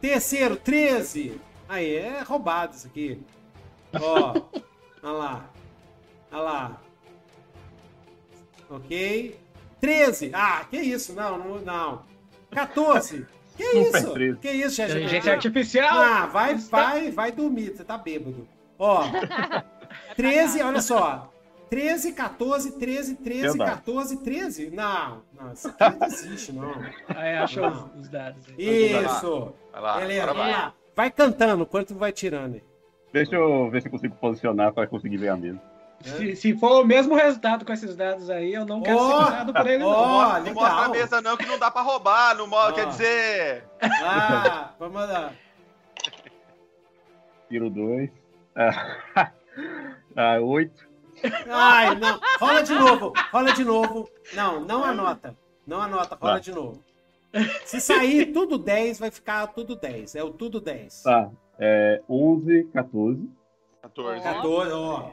Terceiro, 0.00 0.56
13. 0.56 1.40
Aí, 1.68 1.94
é 1.94 2.20
roubado 2.22 2.74
isso 2.74 2.88
aqui. 2.88 3.22
Ó. 3.94 4.34
Olha 5.04 5.12
lá. 5.12 5.50
Olha 6.32 6.42
lá. 6.42 6.82
Ok. 8.68 9.38
13. 9.80 10.32
Ah, 10.34 10.66
que 10.68 10.78
isso? 10.78 11.12
Não, 11.12 11.38
não. 11.38 11.60
não. 11.60 12.04
14. 12.50 13.24
Que 13.56 13.92
faz 13.92 14.02
isso? 14.02 14.12
13. 14.14 14.38
Que 14.40 14.50
isso, 14.50 14.74
GPT? 14.74 14.98
Inteligência 14.98 15.32
artificial! 15.32 15.96
Ah, 15.96 16.26
vai, 16.26 16.56
vai, 16.56 17.10
vai 17.12 17.30
dormir, 17.30 17.76
você 17.76 17.84
tá 17.84 17.96
bêbado. 17.96 18.48
Ó, 18.80 19.02
13, 20.16 20.62
olha 20.62 20.80
só. 20.80 21.30
13, 21.68 22.12
14, 22.14 22.72
13, 22.80 23.14
13, 23.16 23.42
Verdade. 23.58 23.70
14, 23.70 24.16
13. 24.24 24.70
Não, 24.70 25.22
não, 25.38 25.52
isso 25.52 25.68
aqui 25.68 25.98
não 26.00 26.06
existe, 26.08 26.52
não. 26.52 26.74
Aí 27.14 27.36
acha 27.36 27.60
Não. 27.60 27.68
os, 27.94 28.00
os 28.00 28.08
dados 28.08 28.44
aí. 28.48 28.92
Isso. 29.04 29.54
Vai 29.72 29.80
lá, 29.82 30.00
Beleza, 30.00 30.34
vai. 30.34 30.50
lá. 30.52 30.74
Vai 30.96 31.10
cantando, 31.12 31.64
quanto 31.64 31.94
vai 31.94 32.10
tirando 32.10 32.54
aí. 32.54 32.64
Deixa 33.12 33.36
eu 33.36 33.70
ver 33.70 33.82
se 33.82 33.88
eu 33.88 33.92
consigo 33.92 34.16
posicionar 34.16 34.72
pra 34.72 34.86
conseguir 34.88 35.16
ver 35.18 35.28
a 35.28 35.36
mesa. 35.36 35.60
Se, 36.00 36.34
se 36.34 36.56
for 36.56 36.80
o 36.82 36.84
mesmo 36.84 37.14
resultado 37.14 37.64
com 37.64 37.72
esses 37.72 37.94
dados 37.94 38.28
aí, 38.30 38.52
eu 38.54 38.64
não 38.64 38.80
quero 38.80 38.96
Ó, 38.98 39.06
ser 39.08 39.22
enganado 39.26 39.52
por 39.52 39.66
ele, 39.68 39.78
não. 39.84 39.88
ó. 39.88 40.24
Não 40.38 40.42
legal. 40.44 40.54
mostra 40.54 40.84
a 40.84 40.88
mesa 40.88 41.20
não, 41.20 41.36
que 41.36 41.46
não 41.46 41.58
dá 41.58 41.70
pra 41.70 41.82
roubar. 41.82 42.34
Não 42.36 42.48
Ó. 42.50 42.72
Quer 42.72 42.86
dizer... 42.86 43.64
Ah, 44.02 44.70
vamos 44.78 45.00
lá. 45.02 45.30
Tiro 47.48 47.68
dois. 47.70 48.10
Ah, 48.54 48.96
ah, 50.16 50.40
oito. 50.40 50.88
Ai, 51.48 51.94
não. 51.96 52.18
Rola 52.38 52.62
de 52.62 52.74
novo, 52.74 53.12
rola 53.32 53.52
de 53.52 53.64
novo. 53.64 54.08
Não, 54.34 54.60
não 54.60 54.84
anota. 54.84 55.36
Não 55.66 55.80
anota, 55.80 56.16
rola 56.20 56.34
Tá. 56.34 56.38
de 56.40 56.52
novo. 56.52 56.82
Se 57.64 57.80
sair 57.80 58.32
tudo 58.32 58.58
10, 58.58 58.98
vai 58.98 59.10
ficar 59.10 59.46
tudo 59.48 59.76
10. 59.76 60.16
É 60.16 60.24
o 60.24 60.30
tudo 60.30 60.60
10. 60.60 61.02
Tá. 61.02 61.30
É, 61.58 62.02
11, 62.08 62.64
14. 62.72 63.30
14. 63.82 64.22
14, 64.22 64.72
ó. 64.72 65.10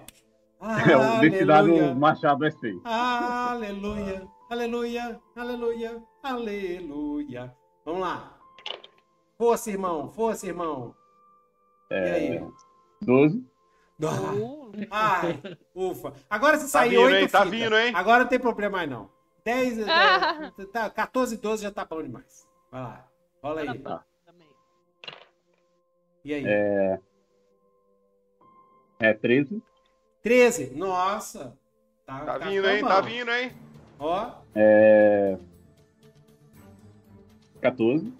É, 0.61 0.97
o 0.97 1.19
destinado. 1.19 1.95
Machado 1.95 2.45
é 2.45 2.49
6. 2.51 2.81
Aleluia. 2.85 4.25
Aleluia. 4.49 5.19
Aleluia. 5.35 6.01
Aleluia. 6.23 7.53
Vamos 7.85 8.01
lá. 8.01 8.33
Força, 9.37 9.69
irmão. 9.69 10.09
Força, 10.11 10.47
irmão. 10.47 10.95
E 11.91 11.95
aí? 11.95 12.43
12. 13.01 13.43
Ah, 14.03 14.33
Uh, 14.33 14.71
Ai, 14.91 15.41
ufa. 15.73 16.13
Agora 16.29 16.57
se 16.57 16.63
Tá 16.65 16.69
sair 16.69 16.89
vindo, 16.91 17.01
8, 17.01 17.15
hein? 17.17 17.27
Tá 17.29 17.43
vindo, 17.43 17.75
hein? 17.75 17.91
Agora 17.95 18.19
não 18.23 18.29
tem 18.29 18.39
problema 18.39 18.77
mais, 18.77 18.89
não. 18.89 19.09
10, 19.43 19.87
Ah. 19.87 20.51
é, 20.59 20.65
tá, 20.65 20.89
14, 20.89 21.37
12 21.37 21.63
já 21.63 21.71
tá 21.71 21.83
bom 21.85 22.03
demais. 22.03 22.47
Vai 22.71 22.81
lá. 22.81 23.07
Rola 23.41 23.61
aí. 23.61 23.79
tá. 23.79 24.03
E 26.23 26.33
aí? 26.33 26.43
É 28.99 29.13
13. 29.13 29.63
13. 30.21 30.71
Nossa. 30.75 31.57
Tá, 32.05 32.19
Tá 32.19 32.39
tá 32.39 32.49
vindo, 32.49 32.67
hein? 32.69 32.81
bom. 32.81 32.87
Tá 32.87 33.01
vindo, 33.01 33.31
hein? 33.31 33.51
Ó. 33.99 34.31
É 34.53 35.37
14. 37.61 38.13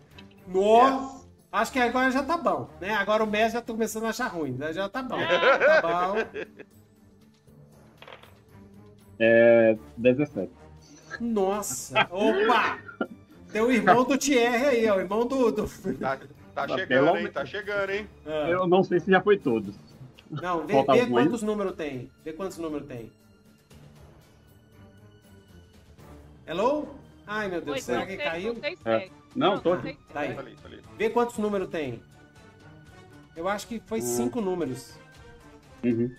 No. 0.48 1.17
Acho 1.58 1.72
que 1.72 1.80
agora 1.80 2.12
já 2.12 2.22
tá 2.22 2.38
bom, 2.38 2.70
né? 2.80 2.94
Agora 2.94 3.24
o 3.24 3.28
Messi 3.28 3.54
já 3.54 3.62
tô 3.62 3.74
começando 3.74 4.06
a 4.06 4.10
achar 4.10 4.28
ruim. 4.28 4.52
né? 4.52 4.72
Já 4.74 4.88
tá 4.88 5.02
bom. 5.02 5.18
Tá 5.18 6.08
bom. 6.08 6.46
É 9.20 9.76
17. 9.98 10.52
Nossa. 11.20 12.08
Opa. 12.12 12.78
Tem 13.52 13.62
o 13.62 13.72
irmão 13.72 14.04
do 14.04 14.16
Thierry 14.18 14.66
aí, 14.66 14.88
ó. 14.88 14.98
O 14.98 15.00
irmão 15.00 15.26
do... 15.26 15.52
do... 15.52 15.68
Tá, 15.98 16.18
tá 16.18 16.28
Tá, 16.54 16.68
chegando, 16.68 16.88
pelo 16.88 17.18
hein? 17.18 17.32
Tá 17.32 17.46
chegando, 17.46 17.90
hein? 17.90 18.08
Ah. 18.26 18.50
Eu 18.50 18.68
não 18.68 18.84
sei 18.84 19.00
se 19.00 19.10
já 19.10 19.20
foi 19.20 19.38
todos. 19.38 19.76
Não, 20.30 20.68
vê, 20.68 20.74
Falta 20.74 20.94
vê 20.94 21.02
algum 21.02 21.14
quantos 21.14 21.42
números 21.42 21.76
tem. 21.76 22.12
Vê 22.24 22.34
quantos 22.34 22.58
números 22.60 22.88
tem. 22.88 23.12
Hello? 26.46 26.88
Ai, 27.26 27.48
meu 27.48 27.62
Deus, 27.62 27.78
Oi, 27.78 27.82
será 27.82 28.06
que 28.06 28.18
caiu? 28.18 28.56
É. 28.86 29.10
Não, 29.38 29.60
tô 29.60 29.78
Tá 29.78 30.22
aí. 30.22 30.36
Ali, 30.36 30.56
ali. 30.66 30.82
Vê 30.98 31.12
quantos 31.12 31.38
números 31.38 31.70
tem. 31.70 32.02
Eu 33.36 33.48
acho 33.48 33.68
que 33.68 33.80
foi 33.80 34.02
cinco 34.02 34.42
números. 34.42 34.98
Uhum. 35.84 36.12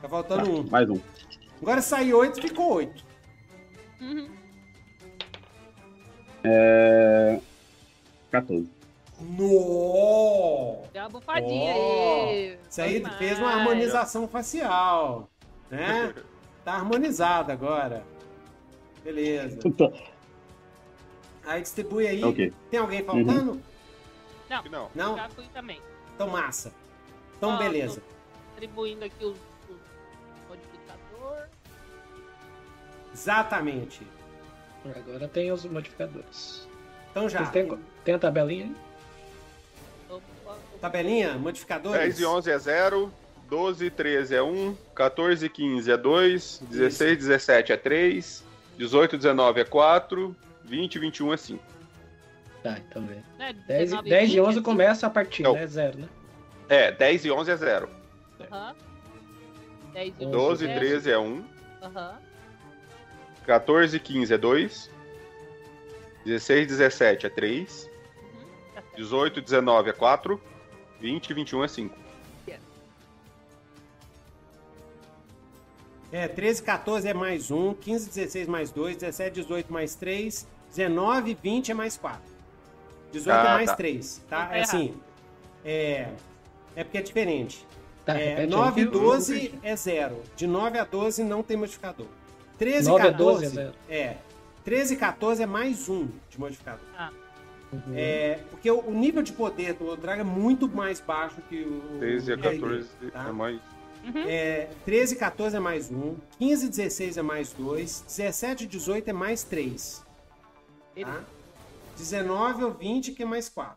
Tá 0.00 0.08
faltando 0.08 0.50
um. 0.50 0.70
Mais 0.70 0.88
um. 0.88 0.98
Agora 1.60 1.82
se 1.82 1.90
sair 1.90 2.14
oito, 2.14 2.40
ficou 2.40 2.76
oito. 2.76 3.04
Uhum. 4.00 4.30
É 6.42 7.38
14. 8.30 8.66
No! 9.20 10.82
Deu 10.92 11.02
uma 11.02 11.08
bufadinha 11.10 11.74
Ó, 11.76 12.28
aí. 12.30 12.58
Isso 12.68 12.80
aí 12.80 13.00
Foi 13.02 13.10
fez 13.12 13.38
uma 13.38 13.52
harmonização 13.52 14.26
facial. 14.26 15.28
Né? 15.70 16.14
Tá 16.64 16.76
harmonizado 16.76 17.52
agora. 17.52 18.02
Beleza. 19.04 19.58
Aí 21.46 21.62
distribui 21.62 22.06
aí. 22.06 22.24
ok. 22.24 22.52
Tem 22.70 22.80
alguém 22.80 23.04
faltando? 23.04 23.60
Acho 24.50 24.62
que 24.62 24.68
Não. 24.68 24.90
Não? 24.94 25.16
Já 25.16 25.28
fui 25.28 25.46
também. 25.52 25.80
Então 26.14 26.28
massa. 26.28 26.72
Então 27.36 27.50
Ó, 27.50 27.56
beleza. 27.56 28.02
Distribuindo 28.50 29.04
aqui 29.04 29.24
os, 29.24 29.36
os 29.68 29.76
modificadores. 30.48 31.50
Exatamente. 33.12 34.06
Agora 34.84 35.28
tem 35.28 35.50
os 35.50 35.64
modificadores. 35.64 36.68
Então 37.10 37.28
já. 37.28 37.44
Têm, 37.46 37.78
tem 38.04 38.14
a 38.14 38.18
tabelinha 38.18 38.66
aí? 38.66 38.74
Tabelinha, 40.80 41.38
modificadores. 41.38 41.98
10 41.98 42.20
e 42.20 42.26
11 42.26 42.50
é 42.50 42.58
0. 42.58 43.12
12 43.48 43.86
e 43.86 43.90
13 43.90 44.34
é 44.34 44.42
1. 44.42 44.76
14 44.94 45.46
e 45.46 45.48
15 45.48 45.90
é 45.90 45.96
2. 45.96 46.62
16 46.70 47.12
e 47.12 47.16
17 47.16 47.72
é 47.72 47.76
3. 47.76 48.44
18 48.76 49.14
e 49.14 49.18
19 49.18 49.60
é 49.60 49.64
4. 49.64 50.36
20 50.64 50.94
e 50.94 50.98
21 50.98 51.32
é 51.32 51.36
5. 51.36 51.62
Tá, 52.62 52.78
então 52.78 53.04
vê. 53.06 53.16
né, 53.38 53.52
10, 53.66 53.90
19 53.90 54.08
e- 54.08 54.10
10 54.10 54.32
e 54.32 54.40
11 54.40 54.54
20, 54.56 54.64
começa 54.64 55.06
a 55.06 55.10
partir, 55.10 55.42
Não. 55.42 55.52
né? 55.54 55.66
Zero, 55.66 55.98
né? 55.98 56.08
É, 56.68 56.90
10 56.92 57.24
e 57.26 57.30
11 57.30 57.50
é 57.50 57.56
0. 57.56 57.88
Aham. 58.40 58.74
10 59.92 60.14
e 60.18 60.26
12 60.26 60.64
e 60.64 60.68
é 60.68 60.74
13 60.74 61.10
é 61.10 61.18
1. 61.18 61.44
Aham. 61.82 62.18
14 63.46 63.96
e 63.96 64.00
15 64.00 64.32
é 64.32 64.38
2. 64.38 64.90
16 66.24 66.62
e 66.62 66.66
17 66.66 67.26
é 67.26 67.28
3. 67.28 67.84
Uhum. 67.84 67.90
Tá 68.74 68.80
certo. 68.82 68.96
18 68.96 69.38
e 69.38 69.42
19 69.42 69.90
é 69.90 69.92
4. 69.92 70.40
20 71.00 71.28
e 71.30 71.34
21 71.34 71.64
é 71.64 71.68
5. 71.68 72.04
É, 76.12 76.28
13, 76.28 76.62
14 76.62 77.08
é 77.08 77.12
mais 77.14 77.50
1, 77.50 77.74
15, 77.74 78.08
16 78.08 78.46
mais 78.46 78.70
2, 78.70 78.96
17, 78.96 79.34
18 79.34 79.72
mais 79.72 79.96
3, 79.96 80.46
19, 80.74 81.36
20 81.40 81.70
é 81.70 81.74
mais 81.74 81.96
4. 81.96 82.20
18 83.12 83.28
é 83.36 83.40
Ah, 83.40 83.44
mais 83.54 83.70
tá. 83.70 83.76
3, 83.76 84.22
tá? 84.28 84.46
Tá 84.46 84.56
É 84.56 84.60
assim. 84.62 84.94
É, 85.64 86.08
é 86.74 86.84
porque 86.84 86.98
é 86.98 87.02
diferente. 87.02 87.64
Tá, 88.04 88.18
É, 88.18 88.30
repete 88.30 88.48
9 88.48 88.80
e 88.80 88.84
aí 88.84 88.90
que 88.90 88.96
eu- 88.96 89.00
12 89.00 89.54
é 89.62 89.76
0. 89.76 90.20
De 90.36 90.46
9 90.46 90.78
a 90.78 90.84
12 90.84 91.22
não 91.24 91.42
tem 91.42 91.56
modificador. 91.56 92.06
13 92.58 92.88
e 92.88 92.92
9 92.92 93.02
a 93.08 93.10
14 93.12 93.24
12 93.24 93.44
é 93.44 93.48
zero. 93.48 93.74
é. 93.88 94.16
13 94.64 94.94
e 94.94 94.96
14 94.96 95.42
é 95.42 95.46
mais 95.46 95.88
1 95.88 96.08
de 96.28 96.38
modificador. 96.40 96.84
Uhum. 97.72 97.80
É, 97.94 98.38
porque 98.50 98.70
o, 98.70 98.80
o 98.86 98.92
nível 98.94 99.22
de 99.22 99.32
poder 99.32 99.74
do 99.74 99.96
Drago 99.96 100.20
é 100.20 100.24
muito 100.24 100.68
mais 100.68 101.00
baixo 101.00 101.36
que 101.48 101.62
o. 101.62 101.98
13 101.98 102.30
e 102.30 102.34
o 102.34 102.36
D&D, 102.36 102.58
14 102.60 102.88
tá? 103.12 103.26
é 103.28 103.32
mais. 103.32 103.60
Uhum. 104.04 104.24
É, 104.26 104.68
13 104.84 105.14
e 105.14 105.18
14 105.18 105.56
é 105.56 105.60
mais 105.60 105.90
1, 105.90 106.16
15 106.38 106.66
e 106.66 106.68
16 106.68 107.16
é 107.16 107.22
mais 107.22 107.52
2, 107.52 108.04
17 108.06 108.64
e 108.64 108.66
18 108.66 109.08
é 109.08 109.12
mais 109.12 109.42
3. 109.44 110.03
Tá? 111.02 111.24
19 111.96 112.64
ou 112.64 112.72
20 112.72 113.12
que 113.12 113.22
é 113.22 113.26
mais 113.26 113.48
4. 113.48 113.76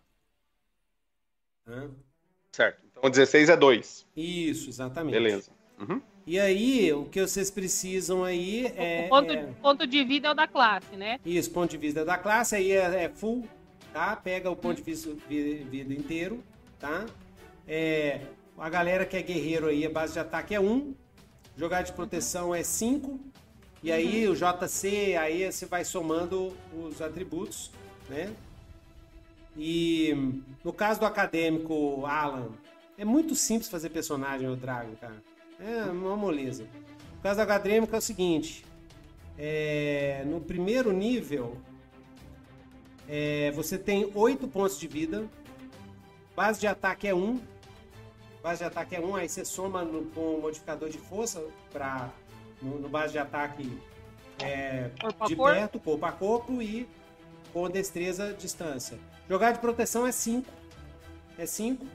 Tá? 1.66 1.88
Certo. 2.52 2.84
Então 2.98 3.10
16 3.10 3.50
é 3.50 3.58
2. 3.58 4.06
Isso, 4.16 4.70
exatamente. 4.70 5.14
Beleza. 5.14 5.52
Uhum. 5.80 6.02
E 6.26 6.40
aí, 6.40 6.92
o 6.92 7.06
que 7.06 7.22
vocês 7.22 7.50
precisam 7.50 8.24
aí 8.24 8.66
é. 8.76 9.06
o 9.06 9.10
ponto, 9.10 9.32
é- 9.32 9.46
ponto 9.62 9.88
de 9.88 10.04
vida 10.04 10.28
é 10.28 10.32
o 10.32 10.34
da 10.34 10.48
classe, 10.48 10.96
né? 10.96 11.20
Isso, 11.26 11.50
ponto 11.52 11.72
de 11.72 11.78
vista 11.78 12.04
da 12.04 12.18
classe, 12.18 12.56
aí 12.56 12.72
é, 12.72 13.04
é 13.06 13.10
full, 13.10 13.48
tá? 13.94 14.16
Pega 14.16 14.50
o 14.50 14.56
ponto 14.56 14.78
de 14.78 14.82
vista 14.84 15.10
vi- 15.30 15.64
vida 15.64 15.94
inteiro, 15.94 16.44
tá? 16.80 17.06
É, 17.68 18.22
a 18.58 18.70
galera 18.70 19.06
que 19.06 19.16
é 19.16 19.22
guerreiro 19.22 19.68
aí, 19.68 19.86
a 19.86 19.90
base 19.90 20.14
de 20.14 20.20
ataque 20.20 20.54
é 20.54 20.60
1, 20.60 20.94
jogar 21.56 21.84
de 21.84 21.94
proteção 21.94 22.54
é 22.54 22.62
5, 22.62 23.20
e 23.88 23.92
aí 23.94 24.28
o 24.28 24.36
JC, 24.36 25.16
aí 25.16 25.50
você 25.50 25.66
vai 25.66 25.86
somando 25.86 26.54
os 26.74 27.02
atributos, 27.02 27.72
né? 28.10 28.34
E 29.56 30.14
no 30.62 30.74
caso 30.74 31.00
do 31.00 31.06
acadêmico 31.06 32.06
Alan, 32.06 32.50
é 32.98 33.06
muito 33.06 33.34
simples 33.34 33.70
fazer 33.70 33.90
personagem 33.90 34.46
no 34.46 34.58
Dragon, 34.58 34.94
cara. 35.00 35.24
É 35.58 35.84
uma 35.90 36.18
moleza. 36.18 36.64
No 37.16 37.22
caso 37.24 37.38
do 37.38 37.44
acadêmico 37.44 37.96
é 37.96 37.98
o 37.98 38.02
seguinte: 38.02 38.66
é, 39.38 40.22
no 40.26 40.42
primeiro 40.42 40.92
nível, 40.92 41.56
é, 43.08 43.52
você 43.52 43.78
tem 43.78 44.12
8 44.14 44.50
pontos 44.50 44.78
de 44.78 44.86
vida. 44.88 45.26
Base 46.36 46.60
de 46.60 46.68
ataque 46.68 47.08
é 47.08 47.16
1. 47.16 47.40
Base 48.44 48.60
de 48.60 48.66
ataque 48.66 48.98
é 48.98 49.00
1, 49.00 49.16
aí 49.16 49.30
você 49.30 49.46
soma 49.46 49.84
no- 49.86 50.04
com 50.12 50.36
o 50.36 50.42
modificador 50.42 50.90
de 50.90 50.98
força 50.98 51.42
para 51.72 52.12
no, 52.62 52.80
no 52.80 52.90
base 52.90 53.14
de 53.14 53.20
ataque 53.20 53.80
é, 54.44 54.90
de 55.28 55.36
corpo. 55.36 55.54
perto, 55.54 55.80
corpo 55.80 56.06
a 56.06 56.12
corpo 56.12 56.62
e 56.62 56.88
com 57.54 57.70
destreza 57.70 58.34
distância. 58.34 59.00
Jogar 59.30 59.52
de 59.52 59.60
proteção 59.60 60.06
é 60.06 60.12
5. 60.12 60.46
É 61.38 61.46
5. 61.46 61.86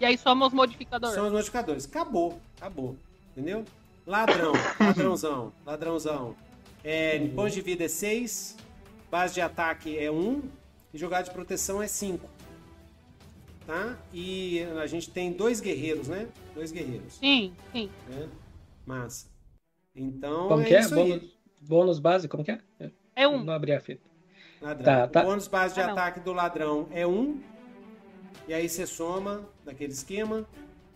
E 0.00 0.04
aí 0.04 0.18
soma 0.18 0.46
os 0.46 0.52
modificadores. 0.52 1.14
São 1.14 1.26
os 1.26 1.32
modificadores. 1.32 1.86
Acabou, 1.86 2.40
acabou. 2.56 2.96
Entendeu? 3.32 3.64
Ladrão, 4.06 4.52
ladrãozão, 4.78 5.52
ladrãozão. 5.64 6.36
É, 6.84 7.18
pontos 7.28 7.54
de 7.54 7.60
vida 7.60 7.84
é 7.84 7.88
6, 7.88 8.56
base 9.10 9.34
de 9.34 9.40
ataque 9.40 9.98
é 9.98 10.10
1 10.10 10.42
e 10.94 10.98
jogar 10.98 11.22
de 11.22 11.30
proteção 11.30 11.82
é 11.82 11.88
5. 11.88 12.28
Tá? 13.66 13.98
E 14.12 14.62
a 14.80 14.86
gente 14.86 15.10
tem 15.10 15.32
dois 15.32 15.60
guerreiros, 15.60 16.06
né? 16.06 16.28
Dois 16.54 16.70
guerreiros. 16.70 17.14
Sim, 17.14 17.52
sim. 17.72 17.90
Né? 18.08 18.28
Massa. 18.86 19.26
Então 19.96 20.48
Como 20.48 20.62
é 20.62 20.64
que 20.66 20.74
é? 20.74 20.80
isso 20.80 20.94
aí. 20.94 21.08
Bônus, 21.08 21.30
bônus 21.60 21.98
base, 21.98 22.28
como 22.28 22.44
que 22.44 22.50
é? 22.52 22.60
É 23.14 23.26
um. 23.26 23.42
Não 23.42 23.54
abri 23.54 23.72
a 23.72 23.80
fita. 23.80 24.02
Ladrão. 24.60 24.84
Tá, 24.84 25.08
tá. 25.08 25.22
O 25.22 25.26
bônus 25.26 25.48
base 25.48 25.74
de 25.74 25.80
Ah, 25.80 25.92
ataque 25.92 26.20
do 26.20 26.32
ladrão 26.32 26.86
é 26.90 27.06
1. 27.06 27.40
E 28.46 28.54
aí 28.54 28.68
você 28.68 28.86
soma 28.86 29.48
daquele 29.64 29.92
esquema. 29.92 30.46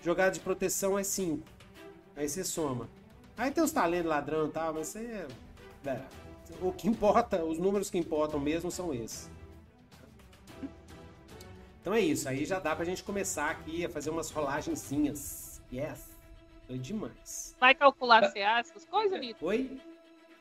Jogada 0.03 0.31
de 0.33 0.41
proteção 0.41 0.99
é 0.99 1.03
5. 1.03 1.43
Aí 2.17 2.29
você 2.29 2.45
soma. 2.45 2.89
Aí 3.37 3.51
tem 3.51 3.65
os 3.65 3.73
talentos 3.73 4.09
ladrão 4.09 4.47
e 4.47 4.51
tal, 4.51 4.75
mas 4.75 4.89
você. 4.89 5.27
é, 5.87 6.01
o 6.61 6.73
que 6.73 6.89
importa, 6.89 7.43
os 7.45 7.59
números 7.59 7.89
que 7.91 7.97
importam 7.99 8.39
mesmo 8.39 8.70
são 8.70 8.93
esses. 8.93 9.31
Então 11.81 11.95
é 11.95 12.01
isso. 12.01 12.29
Aí 12.29 12.45
já 12.45 12.59
dá 12.59 12.77
pra 12.77 12.85
gente 12.85 13.03
começar 13.03 13.51
aqui 13.51 13.85
a 13.85 13.89
fazer 13.89 14.11
umas 14.11 14.31
rolagenzinhas. 14.31 15.62
Yes. 15.73 16.09
Foi 16.70 16.78
demais. 16.78 17.57
Vai 17.58 17.74
calcular 17.74 18.31
CA, 18.32 18.60
essas 18.60 18.84
coisas, 18.84 19.18
Vitor? 19.18 19.49
Oi? 19.49 19.76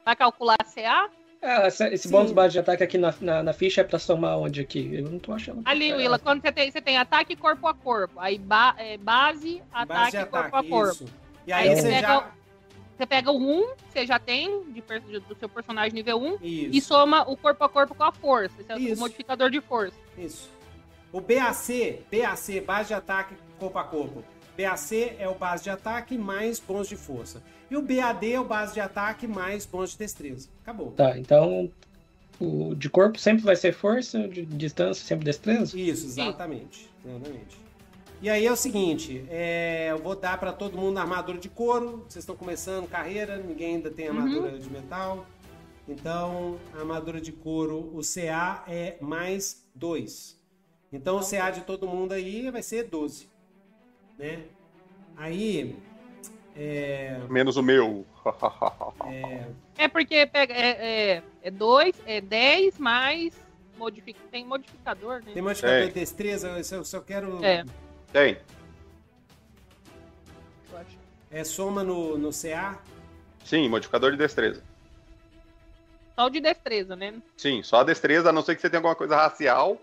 Vai 0.06 0.16
calcular 0.16 0.58
CA? 0.64 1.10
Ah, 1.42 1.68
esse 1.68 1.98
Sim. 1.98 2.12
bônus 2.12 2.32
base 2.32 2.52
de 2.54 2.60
ataque 2.60 2.84
aqui 2.84 3.00
na, 3.00 3.12
na, 3.20 3.42
na 3.42 3.52
ficha 3.52 3.82
é 3.82 3.84
pra 3.84 3.98
somar 3.98 4.38
onde 4.38 4.62
aqui? 4.62 4.94
Eu 4.94 5.10
não 5.10 5.18
tô 5.18 5.32
achando. 5.34 5.62
Ali, 5.66 5.90
É, 5.90 5.96
Willa, 5.96 6.20
quando 6.20 6.42
você 6.42 6.52
tem, 6.52 6.70
você 6.70 6.80
tem 6.82 6.98
ataque 7.00 7.36
corpo 7.36 7.66
a 7.66 7.74
corpo. 7.74 8.20
Aí 8.20 8.38
ba- 8.38 8.76
é, 8.78 8.96
base, 8.98 9.64
Base 9.72 9.72
ataque, 9.72 10.18
de 10.18 10.26
corpo 10.26 10.36
a 10.38 10.60
ataque, 10.60 10.70
corpo. 10.70 10.92
isso. 11.06 11.06
E 11.48 11.52
aí 11.54 11.70
Aí 11.70 11.76
você 11.76 11.82
pega, 11.90 12.08
já. 12.08 12.20
o- 12.20 12.24
você 12.96 13.06
pega 13.08 13.32
o 13.32 13.38
1, 13.42 13.74
você 13.90 14.06
já 14.06 14.20
tem 14.20 14.66
de 14.72 14.82
per- 14.84 15.02
do 15.02 15.36
seu 15.36 15.50
personagem 15.50 15.94
nível 15.94 16.22
1, 16.22 16.38
Isso. 16.44 16.78
e 16.78 16.82
soma 16.82 17.24
o 17.28 17.36
corpo 17.36 17.64
a 17.64 17.70
corpo 17.70 17.96
com 17.96 18.04
a 18.04 18.12
força. 18.12 18.62
Esse 18.62 18.72
é 18.72 18.76
o 18.76 18.80
Isso. 18.80 19.00
modificador 19.02 19.50
de 19.50 19.62
força. 19.62 19.98
Isso. 20.16 20.48
O 21.12 21.20
BAC, 21.22 22.04
BAC, 22.12 22.60
base 22.62 22.90
de 22.90 22.94
ataque 22.94 23.34
corpo 23.58 23.80
a 23.80 23.84
corpo. 23.84 24.24
BAC 24.60 25.16
é 25.18 25.28
o 25.28 25.36
base 25.36 25.64
de 25.64 25.70
ataque 25.70 26.18
mais 26.18 26.60
bônus 26.60 26.90
de 26.90 26.96
força. 26.96 27.42
E 27.72 27.78
o 27.78 27.82
BAD 27.82 28.34
é 28.34 28.40
o 28.40 28.44
base 28.44 28.74
de 28.74 28.80
ataque 28.80 29.28
mais 29.28 29.66
bônus 29.66 29.92
de 29.92 30.00
destreza. 30.00 30.50
Acabou. 30.62 30.92
Tá, 30.92 31.18
então 31.18 31.72
o 32.40 32.76
de 32.76 32.90
corpo 32.90 33.20
sempre 33.20 33.44
vai 33.44 33.56
ser 33.56 33.74
força, 33.74 34.28
de 34.28 34.46
distância 34.46 35.06
sempre 35.06 35.26
destreza? 35.26 35.80
Isso, 35.80 36.06
exatamente. 36.06 36.90
Exatamente. 37.06 37.58
E 38.22 38.30
aí 38.30 38.46
é 38.46 38.52
o 38.52 38.56
seguinte, 38.56 39.26
é, 39.30 39.92
eu 39.92 39.98
vou 39.98 40.14
dar 40.14 40.38
pra 40.38 40.52
todo 40.52 40.78
mundo 40.78 40.98
armadura 40.98 41.38
de 41.38 41.48
couro. 41.48 42.06
Vocês 42.08 42.24
estão 42.24 42.36
começando 42.36 42.86
carreira, 42.88 43.38
ninguém 43.38 43.76
ainda 43.76 43.90
tem 43.90 44.10
armadura 44.10 44.60
de 44.60 44.70
metal. 44.70 45.26
Então, 45.88 46.60
a 46.76 46.80
armadura 46.80 47.22
de 47.22 47.32
couro, 47.32 47.90
o 47.94 48.02
CA 48.02 48.64
é 48.68 48.98
mais 49.00 49.66
2. 49.74 50.38
Então, 50.92 51.18
o 51.18 51.22
CA 51.22 51.50
de 51.50 51.62
todo 51.62 51.88
mundo 51.88 52.12
aí 52.12 52.52
vai 52.52 52.62
ser 52.62 52.84
12. 52.84 53.29
Né? 54.20 54.44
Aí, 55.16 55.76
é, 56.56 57.20
Menos 57.30 57.56
o 57.58 57.64
meu. 57.64 58.06
É 59.78 59.88
porque 59.88 60.26
pega, 60.28 60.54
é, 60.54 61.16
é, 61.16 61.24
é 61.42 61.50
2, 61.52 61.96
é 62.06 62.20
10 62.22 62.78
mais. 62.78 63.34
Modific... 63.78 64.20
Tem 64.30 64.46
modificador, 64.46 65.24
né? 65.24 65.32
tem 65.34 65.42
modificador 65.42 65.78
É. 65.78 65.86
de 65.88 65.94
destreza, 65.94 66.50
eu 66.50 66.64
só, 66.66 66.76
eu 66.76 66.84
só 66.84 67.00
quero... 67.00 67.44
É. 67.44 67.64
Tem. 68.12 68.38
É 71.32 71.44
soma 71.46 71.82
no, 71.84 72.18
no 72.18 72.32
CA? 72.32 72.78
Sim, 73.46 73.70
modificador 73.70 74.12
de 74.12 74.18
destreza. 74.18 74.62
Só 76.16 76.26
o 76.26 76.30
de 76.30 76.42
destreza, 76.42 76.96
né? 76.96 77.14
Sim, 77.38 77.64
só 77.64 77.80
a 77.80 77.84
destreza, 77.86 78.30
a 78.30 78.34
não 78.34 78.42
ser 78.42 78.56
que 78.56 78.62
você 78.62 78.70
tenha 78.70 78.80
alguma 78.80 78.96
coisa 78.96 79.16
racial, 79.16 79.82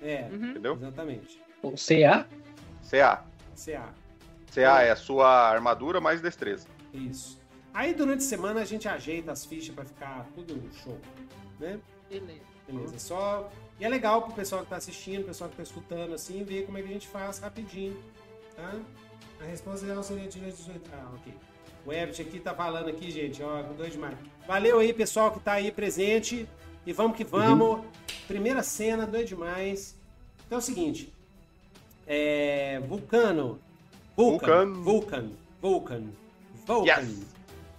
É, 0.00 0.28
Uhum. 0.30 0.50
entendeu? 0.50 0.74
exatamente. 0.74 1.40
O 1.62 1.72
CA? 1.72 2.26
CA. 2.88 3.24
CA. 3.54 3.92
CA 4.52 4.82
é 4.82 4.90
a 4.90 4.96
sua 4.96 5.48
armadura 5.48 6.00
mais 6.00 6.20
destreza. 6.20 6.66
Isso. 6.92 7.40
Aí 7.72 7.94
durante 7.94 8.18
a 8.18 8.26
semana 8.26 8.60
a 8.60 8.64
gente 8.64 8.86
ajeita 8.86 9.32
as 9.32 9.46
fichas 9.46 9.74
pra 9.74 9.84
ficar 9.84 10.26
tudo 10.34 10.60
show, 10.74 10.98
né? 11.58 11.80
Beleza. 12.10 12.52
Beleza, 12.66 12.98
só... 12.98 13.50
E 13.80 13.84
é 13.84 13.88
legal 13.88 14.22
pro 14.22 14.34
pessoal 14.34 14.62
que 14.62 14.70
tá 14.70 14.76
assistindo, 14.76 15.22
o 15.22 15.26
pessoal 15.26 15.50
que 15.50 15.56
tá 15.56 15.62
escutando, 15.62 16.14
assim, 16.14 16.44
ver 16.44 16.66
como 16.66 16.78
é 16.78 16.82
que 16.82 16.88
a 16.88 16.92
gente 16.92 17.08
faz 17.08 17.38
rapidinho, 17.38 17.96
tá? 18.54 18.74
A 19.40 19.44
resposta 19.44 19.86
real 19.86 20.02
seria 20.02 20.28
de 20.28 20.38
18... 20.38 20.90
Ah, 20.92 21.10
ok. 21.14 21.34
O 21.84 21.92
Ebert 21.92 22.20
aqui 22.20 22.38
tá 22.38 22.54
falando 22.54 22.88
aqui, 22.88 23.10
gente, 23.10 23.42
ó, 23.42 23.62
doido 23.62 23.90
demais. 23.90 24.16
Valeu 24.46 24.78
aí, 24.78 24.92
pessoal 24.92 25.32
que 25.32 25.40
tá 25.40 25.54
aí 25.54 25.72
presente. 25.72 26.48
E 26.86 26.92
vamos 26.92 27.16
que 27.16 27.24
vamos. 27.24 27.84
Primeira 28.28 28.62
cena, 28.62 29.06
doido 29.06 29.28
demais. 29.28 29.96
Então 30.46 30.58
é 30.58 30.60
o 30.60 30.64
seguinte. 30.64 31.11
É... 32.06 32.80
Vulcano. 32.80 33.58
Vulcan. 34.16 34.72
Vulcan. 34.72 34.82
Vulcan. 34.82 35.30
Vulcan. 35.60 36.04
Vulcan. 36.66 37.00
Yes. 37.02 37.26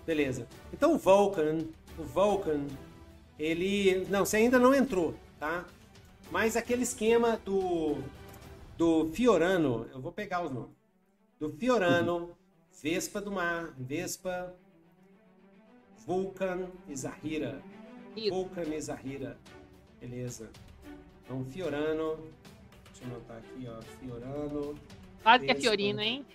Beleza. 0.06 0.48
Então 0.74 0.94
o 0.94 0.98
Vulcan, 0.98 1.60
o 1.98 2.04
Vulcan, 2.04 2.68
ele. 3.40 4.06
Não, 4.10 4.26
você 4.26 4.38
ainda 4.38 4.60
não 4.60 4.74
entrou, 4.74 5.16
tá? 5.40 5.66
Mas 6.32 6.56
aquele 6.58 6.84
esquema 6.84 7.40
do. 7.46 7.98
Do 8.78 9.12
Fiorano, 9.14 9.88
eu 9.94 10.02
vou 10.02 10.12
pegar 10.12 10.44
os 10.44 10.52
nomes. 10.52 10.76
Do 11.40 11.52
Fiorano, 11.52 12.32
Vespa 12.82 13.22
do 13.22 13.32
Mar, 13.32 13.72
Vespa, 13.78 14.54
Vulcan 16.06 16.68
e 16.90 16.96
Zahira. 16.96 17.62
Vulcan 18.30 18.64
e 18.64 18.82
Zahira. 18.82 19.38
Beleza. 20.02 20.50
Então 21.24 21.46
Fiorano. 21.46 22.18
Deixa 23.04 23.08
eu 23.08 23.16
anotar 23.16 23.38
aqui, 23.38 23.68
ó. 23.68 23.82
Fiorano. 24.00 24.76
Quase 25.22 25.46
que 25.46 25.52
é. 25.52 25.56
Fiorino, 25.56 26.02
hein? 26.02 26.26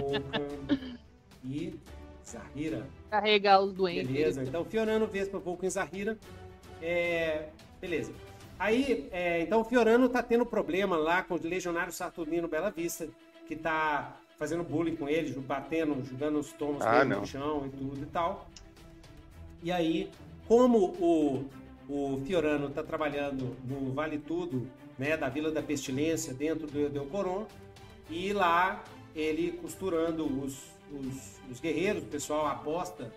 Vulcan 0.00 0.88
e 1.44 1.74
Zahira. 2.24 2.86
Carregar 3.10 3.60
os 3.60 3.72
doentes. 3.72 4.06
Beleza, 4.06 4.42
então 4.42 4.64
Fiorano, 4.64 5.06
Vespa, 5.06 5.38
Vulcan 5.38 5.66
e 5.66 5.70
Zahira. 5.70 6.18
É, 6.80 7.48
beleza. 7.80 8.12
Aí, 8.58 9.08
é, 9.12 9.42
então 9.42 9.60
o 9.60 9.64
Fiorano 9.64 10.08
tá 10.08 10.22
tendo 10.22 10.46
problema 10.46 10.96
lá 10.96 11.22
com 11.22 11.34
o 11.34 11.40
Legionário 11.42 11.92
Saturnino 11.92 12.48
Bela 12.48 12.70
Vista, 12.70 13.08
que 13.46 13.56
tá 13.56 14.16
fazendo 14.38 14.62
bullying 14.62 14.96
com 14.96 15.08
ele, 15.08 15.32
batendo, 15.40 16.04
jogando 16.04 16.38
os 16.38 16.52
tomos 16.52 16.82
Ah, 16.82 17.04
no 17.04 17.26
chão 17.26 17.66
e 17.66 17.70
tudo 17.70 18.02
e 18.02 18.06
tal. 18.06 18.48
E 19.62 19.72
aí, 19.72 20.10
como 20.46 20.94
o, 21.00 21.44
o 21.88 22.22
Fiorano 22.24 22.70
tá 22.70 22.82
trabalhando 22.82 23.56
no 23.64 23.92
Vale 23.92 24.18
Tudo, 24.18 24.66
né, 24.98 25.16
da 25.16 25.28
Vila 25.28 25.50
da 25.50 25.62
Pestilência, 25.62 26.32
dentro 26.32 26.66
do 26.66 26.78
Eudeocoron, 26.78 27.46
e 28.10 28.32
lá 28.32 28.84
ele 29.14 29.52
costurando 29.52 30.24
os, 30.24 30.58
os, 30.90 31.40
os 31.50 31.60
guerreiros, 31.60 32.02
o 32.02 32.06
pessoal 32.06 32.46
aposta, 32.46 33.12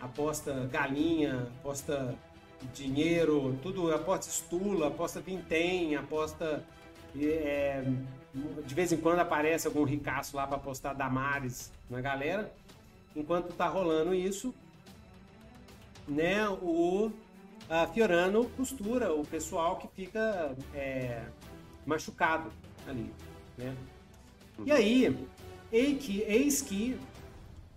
aposta 0.00 0.68
galinha, 0.70 1.48
aposta 1.60 2.14
dinheiro, 2.72 3.58
tudo, 3.62 3.92
aposta 3.92 4.28
estula, 4.28 4.88
aposta 4.88 5.20
vintém, 5.20 5.96
aposta 5.96 6.64
é, 7.20 7.84
de 8.64 8.74
vez 8.74 8.92
em 8.92 8.96
quando 8.96 9.18
aparece 9.18 9.66
algum 9.66 9.84
ricaço 9.84 10.36
lá 10.36 10.46
para 10.46 10.58
postar 10.58 10.94
Damares 10.94 11.72
na 11.90 12.00
galera. 12.00 12.52
Enquanto 13.14 13.52
tá 13.52 13.68
rolando 13.68 14.14
isso, 14.14 14.54
né, 16.08 16.48
o 16.48 17.12
a 17.72 17.86
Fiorano 17.86 18.44
costura 18.50 19.14
o 19.14 19.24
pessoal 19.24 19.76
que 19.78 19.88
fica 19.88 20.54
é, 20.74 21.22
machucado 21.86 22.52
ali, 22.86 23.10
né? 23.56 23.74
E 24.66 24.70
aí, 24.70 25.16
eis 25.72 26.60
que, 26.60 26.98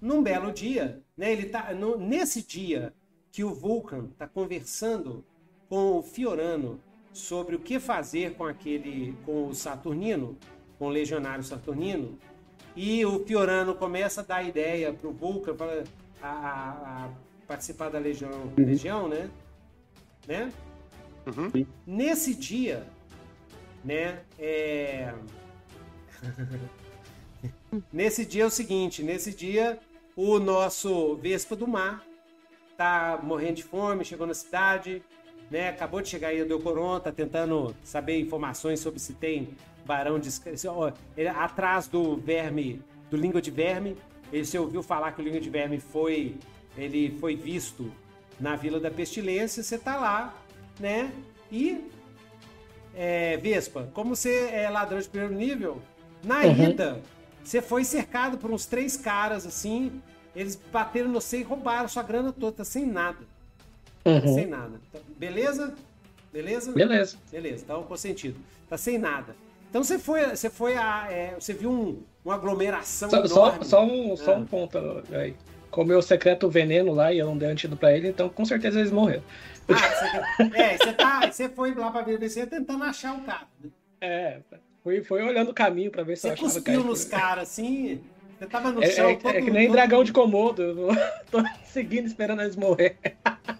num 0.01 0.21
belo 0.21 0.51
dia, 0.51 1.01
né, 1.15 1.31
ele 1.31 1.45
tá, 1.45 1.73
no, 1.73 1.97
nesse 1.97 2.45
dia 2.45 2.93
que 3.31 3.41
o 3.41 3.53
Vulcan 3.53 4.09
está 4.11 4.27
conversando 4.27 5.23
com 5.69 5.97
o 5.97 6.03
Fiorano 6.03 6.77
sobre 7.13 7.55
o 7.55 7.59
que 7.59 7.79
fazer 7.79 8.35
com 8.35 8.43
aquele, 8.43 9.15
com 9.25 9.47
o 9.47 9.55
Saturnino, 9.55 10.37
com 10.77 10.87
o 10.87 10.89
legionário 10.89 11.43
Saturnino, 11.43 12.19
e 12.75 13.05
o 13.05 13.25
Fiorano 13.25 13.73
começa 13.73 14.19
a 14.19 14.25
dar 14.25 14.43
ideia 14.43 14.91
para 14.91 15.07
o 15.07 15.13
Vulcan 15.13 15.55
para 15.55 17.09
participar 17.47 17.87
da 17.87 17.97
legião, 17.97 18.29
uhum. 18.57 18.65
legião 18.65 19.07
né? 19.07 19.29
Né? 20.27 20.51
Uhum. 21.25 21.65
Nesse 21.85 22.35
dia, 22.35 22.85
né? 23.83 24.19
É... 24.37 25.13
nesse 27.91 28.25
dia 28.25 28.43
é 28.43 28.47
o 28.47 28.51
seguinte, 28.51 29.03
nesse 29.03 29.33
dia 29.33 29.79
o 30.15 30.39
nosso 30.39 31.15
Vespa 31.17 31.55
do 31.55 31.67
Mar 31.67 32.03
tá 32.77 33.19
morrendo 33.21 33.55
de 33.55 33.63
fome, 33.63 34.05
chegou 34.05 34.27
na 34.27 34.33
cidade, 34.33 35.01
né? 35.49 35.69
Acabou 35.69 36.01
de 36.01 36.09
chegar 36.09 36.29
aí 36.29 36.41
o 36.41 36.47
Delcoron, 36.47 36.99
tá 36.99 37.11
tentando 37.11 37.75
saber 37.83 38.19
informações 38.19 38.79
sobre 38.79 38.99
se 38.99 39.13
tem 39.13 39.49
barão 39.85 40.19
de 40.19 40.29
ele, 41.15 41.29
atrás 41.29 41.87
do 41.87 42.17
verme, 42.17 42.81
do 43.09 43.17
língua 43.17 43.41
de 43.41 43.51
verme. 43.51 43.95
Ele 44.33 44.45
se 44.45 44.57
ouviu 44.57 44.81
falar 44.81 45.11
que 45.11 45.21
o 45.21 45.23
língua 45.23 45.39
de 45.39 45.49
verme 45.49 45.79
foi 45.79 46.35
ele 46.77 47.17
foi 47.19 47.35
visto 47.35 47.91
na 48.39 48.55
Vila 48.55 48.79
da 48.79 48.91
Pestilência, 48.91 49.63
você 49.63 49.77
tá 49.77 49.95
lá, 49.97 50.33
né? 50.79 51.11
E 51.51 51.89
é, 52.95 53.37
Vespa, 53.37 53.89
como 53.93 54.15
você 54.15 54.49
é 54.51 54.69
ladrão 54.69 54.99
de 54.99 55.07
primeiro 55.07 55.33
nível, 55.33 55.81
na 56.23 56.41
uhum. 56.41 56.69
ida 56.69 57.01
você 57.43 57.61
foi 57.61 57.83
cercado 57.83 58.37
por 58.37 58.51
uns 58.51 58.65
três 58.65 58.97
caras 58.97 59.45
assim, 59.45 60.01
eles 60.35 60.59
bateram 60.71 61.09
no 61.09 61.21
você 61.21 61.39
e 61.39 61.43
roubaram 61.43 61.87
sua 61.87 62.03
grana 62.03 62.31
toda, 62.31 62.57
tá 62.57 62.65
sem 62.65 62.85
nada. 62.85 63.19
Uhum. 64.03 64.33
sem 64.33 64.47
nada. 64.47 64.79
Então, 64.89 65.01
beleza? 65.17 65.75
Beleza? 66.31 66.71
Beleza. 66.71 67.17
Beleza, 67.31 67.63
então 67.63 67.83
com 67.83 67.95
sentido. 67.95 68.39
Tá 68.69 68.77
sem 68.77 68.97
nada. 68.97 69.35
Então 69.69 69.83
você 69.83 69.99
foi, 69.99 70.35
você 70.35 70.49
foi 70.49 70.75
a, 70.75 71.07
é, 71.11 71.35
você 71.39 71.53
viu 71.53 71.69
um, 71.71 72.01
uma 72.23 72.35
aglomeração 72.35 73.09
só, 73.09 73.25
só, 73.27 73.63
só, 73.63 73.85
um, 73.85 74.15
só 74.17 74.33
ah. 74.33 74.37
um 74.37 74.45
ponto 74.45 74.77
aí. 75.11 75.35
Com 75.71 75.83
o 75.83 76.01
secreto 76.01 76.49
veneno 76.49 76.93
lá 76.93 77.11
e 77.11 77.19
eu 77.19 77.25
não 77.25 77.37
dei 77.37 77.49
antídoto 77.49 77.79
pra 77.79 77.91
ele, 77.91 78.09
então 78.09 78.29
com 78.29 78.45
certeza 78.45 78.79
eles 78.79 78.91
morreram. 78.91 79.23
Ah, 79.67 79.75
você, 79.75 80.57
é, 80.57 80.77
você, 80.77 80.93
tá, 80.93 81.31
você 81.31 81.49
foi 81.49 81.73
lá 81.73 81.91
pra 81.91 82.03
BBC 82.03 82.45
tentando 82.45 82.83
achar 82.83 83.15
o 83.15 83.21
cara. 83.21 83.47
Né? 83.61 83.69
É, 83.99 84.39
foi, 84.83 85.03
foi 85.03 85.23
olhando 85.23 85.51
o 85.51 85.53
caminho 85.53 85.89
pra 85.89 86.03
ver 86.03 86.15
se 86.15 86.21
você 86.21 86.27
eu 86.29 86.33
achava 86.33 86.49
Você 86.49 86.61
cuspiu 86.61 86.83
nos 86.83 87.05
caras 87.05 87.49
assim, 87.49 87.99
você 88.37 88.45
tava 88.47 88.71
no 88.71 88.83
é, 88.83 88.89
chão. 88.89 89.09
É, 89.09 89.15
todo, 89.15 89.35
é 89.35 89.41
que 89.41 89.51
nem 89.51 89.67
todo... 89.67 89.75
dragão 89.75 90.03
de 90.03 90.11
Komodo. 90.11 90.61
Eu 90.61 90.89
tô 91.31 91.43
seguindo 91.63 92.05
esperando 92.05 92.41
eles 92.41 92.55
morrer. 92.55 92.97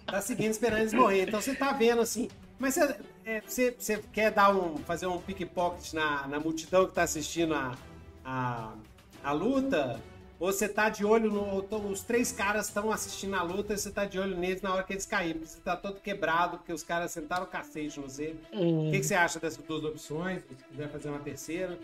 Tá 0.06 0.22
seguindo 0.22 0.52
esperando 0.52 0.82
eles 0.82 0.94
morrer. 0.94 1.24
Então 1.24 1.42
você 1.42 1.56
tá 1.56 1.72
vendo 1.72 2.02
assim. 2.02 2.30
Mas 2.60 2.74
você, 2.74 2.96
é, 3.26 3.42
você, 3.42 3.76
você 3.78 4.02
quer 4.12 4.32
dar 4.32 4.56
um, 4.56 4.78
fazer 4.78 5.08
um 5.08 5.18
pickpocket 5.18 5.94
na, 5.94 6.28
na 6.28 6.40
multidão 6.40 6.86
que 6.86 6.94
tá 6.94 7.04
assistindo 7.04 7.54
a, 7.54 7.76
a, 8.24 8.74
a 9.24 9.32
luta? 9.32 10.00
Ou 10.40 10.52
você 10.52 10.68
tá 10.68 10.90
de 10.90 11.06
olho 11.06 11.32
no. 11.32 11.66
Os 11.90 12.02
três 12.02 12.32
caras 12.32 12.68
estão 12.68 12.92
assistindo 12.92 13.36
a 13.36 13.42
luta 13.42 13.74
e 13.74 13.78
você 13.78 13.90
tá 13.90 14.06
de 14.06 14.20
olho 14.20 14.36
neles 14.38 14.62
na 14.62 14.74
hora 14.74 14.84
que 14.84 14.92
eles. 14.92 15.06
Porque 15.06 15.46
você 15.46 15.60
tá 15.62 15.76
todo 15.76 16.00
quebrado, 16.02 16.58
porque 16.58 16.74
os 16.74 16.84
caras 16.84 17.12
sentaram 17.12 17.44
o 17.44 17.48
cacete 17.48 18.00
no. 18.00 18.06
Hum. 18.54 18.90
O 18.90 18.92
que, 18.92 19.00
que, 19.00 19.06
você 19.06 19.16
acha 19.16 19.40
dessas 19.40 19.64
duas 19.64 19.84
opções? 19.84 20.42
Se 20.42 20.66
quiser 20.66 20.90
fazer 20.90 21.10
uma 21.10 21.20
terceira. 21.20 21.80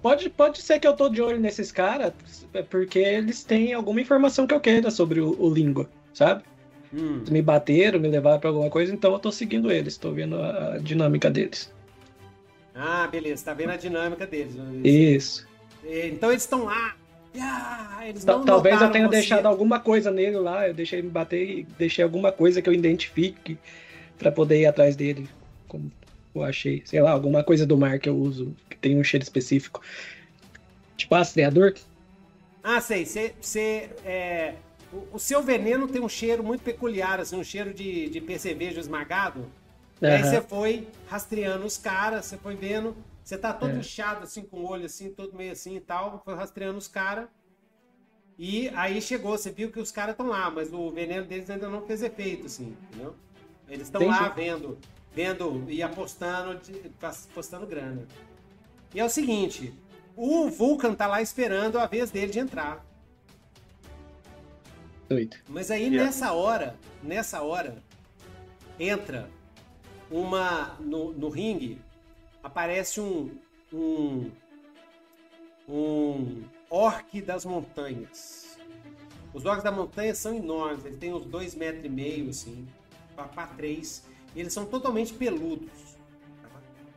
Pode, 0.00 0.30
pode 0.30 0.62
ser 0.62 0.78
que 0.78 0.88
eu 0.88 0.94
tô 0.94 1.10
de 1.10 1.20
olho 1.20 1.38
nesses 1.38 1.70
caras, 1.70 2.14
é 2.54 2.62
porque 2.62 2.98
eles 2.98 3.44
têm 3.44 3.74
alguma 3.74 4.00
informação 4.00 4.46
que 4.46 4.54
eu 4.54 4.60
queira 4.60 4.90
sobre 4.90 5.20
o, 5.20 5.38
o 5.38 5.52
língua, 5.52 5.90
sabe? 6.14 6.42
Hum. 6.92 7.22
Me 7.30 7.42
bateram, 7.42 8.00
me 8.00 8.08
levaram 8.08 8.40
pra 8.40 8.48
alguma 8.48 8.70
coisa, 8.70 8.94
então 8.94 9.12
eu 9.12 9.18
tô 9.18 9.30
seguindo 9.30 9.70
eles, 9.70 9.98
tô 9.98 10.10
vendo 10.10 10.36
a, 10.36 10.74
a 10.74 10.78
dinâmica 10.78 11.30
deles. 11.30 11.70
Ah, 12.74 13.06
beleza, 13.08 13.44
tá 13.44 13.52
vendo 13.52 13.70
a 13.70 13.76
dinâmica 13.76 14.26
deles. 14.26 14.54
Isso. 14.82 15.46
Então 15.84 16.30
eles 16.30 16.44
estão 16.44 16.64
lá. 16.64 16.96
Ah, 17.38 18.02
Talvez 18.44 18.80
eu 18.80 18.90
tenha 18.90 19.06
você. 19.06 19.16
deixado 19.16 19.46
alguma 19.46 19.78
coisa 19.78 20.10
nele 20.10 20.36
lá, 20.36 20.66
eu 20.66 20.74
deixei 20.74 21.00
me 21.00 21.10
bater 21.10 21.48
e 21.48 21.62
deixei 21.78 22.02
alguma 22.02 22.32
coisa 22.32 22.60
que 22.60 22.68
eu 22.68 22.72
identifique 22.72 23.58
para 24.18 24.32
poder 24.32 24.60
ir 24.60 24.66
atrás 24.66 24.96
dele. 24.96 25.28
Como 25.68 25.90
eu 26.34 26.42
achei, 26.42 26.82
sei 26.84 27.00
lá, 27.00 27.10
alguma 27.10 27.44
coisa 27.44 27.66
do 27.66 27.76
mar 27.76 27.98
que 27.98 28.08
eu 28.08 28.16
uso, 28.16 28.54
que 28.68 28.76
tem 28.76 28.98
um 28.98 29.04
cheiro 29.04 29.22
específico. 29.22 29.80
Tipo 30.96 31.14
rastreador. 31.14 31.74
Ah, 32.62 32.80
sei. 32.80 33.04
Você. 33.04 33.90
É, 34.04 34.54
o, 34.92 35.16
o, 35.16 35.18
seu 35.18 35.42
veneno 35.42 35.88
tem 35.88 36.02
um 36.02 36.08
cheiro 36.08 36.42
muito 36.42 36.62
peculiar, 36.62 37.20
assim, 37.20 37.36
um 37.36 37.44
cheiro 37.44 37.72
de, 37.72 38.08
de 38.08 38.20
percevejo 38.20 38.78
esmagado. 38.80 39.40
Uhum. 39.40 39.48
E 40.02 40.06
aí 40.06 40.22
você 40.22 40.40
foi 40.40 40.88
rastreando 41.08 41.64
os 41.64 41.78
caras, 41.78 42.26
você 42.26 42.36
foi 42.36 42.54
vendo. 42.54 42.94
Você 43.30 43.38
tá 43.38 43.52
todo 43.52 43.70
é. 43.70 43.76
inchado, 43.76 44.24
assim, 44.24 44.42
com 44.42 44.56
o 44.56 44.68
olho 44.68 44.86
assim, 44.86 45.08
todo 45.08 45.36
meio 45.36 45.52
assim 45.52 45.76
e 45.76 45.80
tal. 45.80 46.20
Foi 46.24 46.34
rastreando 46.34 46.76
os 46.76 46.88
caras. 46.88 47.28
E 48.36 48.68
aí 48.70 49.00
chegou, 49.00 49.38
você 49.38 49.52
viu 49.52 49.70
que 49.70 49.78
os 49.78 49.92
caras 49.92 50.14
estão 50.14 50.26
lá, 50.26 50.50
mas 50.50 50.72
o 50.72 50.90
veneno 50.90 51.24
deles 51.24 51.48
ainda 51.48 51.68
não 51.68 51.86
fez 51.86 52.02
efeito, 52.02 52.46
assim, 52.46 52.76
entendeu? 52.88 53.14
Eles 53.68 53.86
estão 53.86 54.04
lá 54.04 54.30
vendo 54.30 54.76
vendo 55.14 55.64
e 55.68 55.80
apostando, 55.80 56.60
apostando 57.00 57.68
grana. 57.68 58.04
E 58.92 58.98
é 58.98 59.04
o 59.04 59.08
seguinte, 59.08 59.72
o 60.16 60.50
Vulcan 60.50 60.94
tá 60.94 61.06
lá 61.06 61.22
esperando 61.22 61.78
a 61.78 61.86
vez 61.86 62.10
dele 62.10 62.32
de 62.32 62.40
entrar. 62.40 62.84
Doido. 65.08 65.36
Mas 65.48 65.70
aí 65.70 65.84
yeah. 65.84 66.04
nessa 66.04 66.32
hora, 66.32 66.76
nessa 67.00 67.42
hora, 67.42 67.80
entra 68.76 69.30
uma 70.10 70.76
no, 70.80 71.12
no 71.12 71.28
ringue, 71.28 71.80
aparece 72.42 73.00
um 73.00 73.30
um 73.72 74.30
um 75.68 76.42
orc 76.68 77.20
das 77.22 77.44
montanhas. 77.44 78.58
Os 79.32 79.44
orcs 79.44 79.62
da 79.62 79.70
montanha 79.70 80.14
são 80.14 80.34
enormes, 80.34 80.84
ele 80.84 80.96
tem 80.96 81.14
uns 81.14 81.24
dois 81.24 81.54
metros 81.54 81.84
e 81.84 81.88
meio 81.88 82.30
assim, 82.30 82.66
para 83.14 83.46
três 83.48 84.04
eles 84.34 84.52
são 84.52 84.64
totalmente 84.64 85.12
peludos. 85.12 85.96
Tá? 86.42 86.48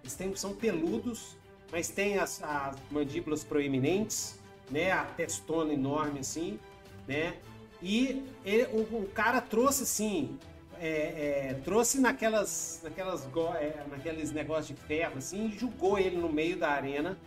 Eles 0.01 0.15
têm, 0.15 0.35
são 0.35 0.53
peludos, 0.53 1.35
mas 1.72 1.89
têm 1.89 2.17
as, 2.17 2.41
as, 2.43 2.75
mandíbulas 2.91 3.43
proeminentes, 3.43 4.39
né? 4.69 4.91
A 4.91 5.05
testona 5.05 5.73
enorme 5.73 6.19
assim, 6.19 6.59
né? 7.07 7.38
E 7.81 8.23
ele, 8.45 8.65
o, 8.65 9.01
o, 9.01 9.09
cara 9.13 9.41
trouxe 9.41 9.83
assim, 9.83 10.38
é, 10.85 11.49
é, 11.49 11.53
trouxe 11.63 12.01
naquelas, 12.01 12.81
naquelas, 12.83 13.25
é, 13.55 13.85
naqueles 13.89 14.33
negócios 14.33 14.67
de 14.67 14.73
ferro 14.73 15.17
assim, 15.17 15.47
e 15.47 15.57
jogou 15.57 15.97
ele 15.97 16.17
no 16.17 16.27
meio 16.27 16.57
da 16.57 16.71
arena, 16.71 17.17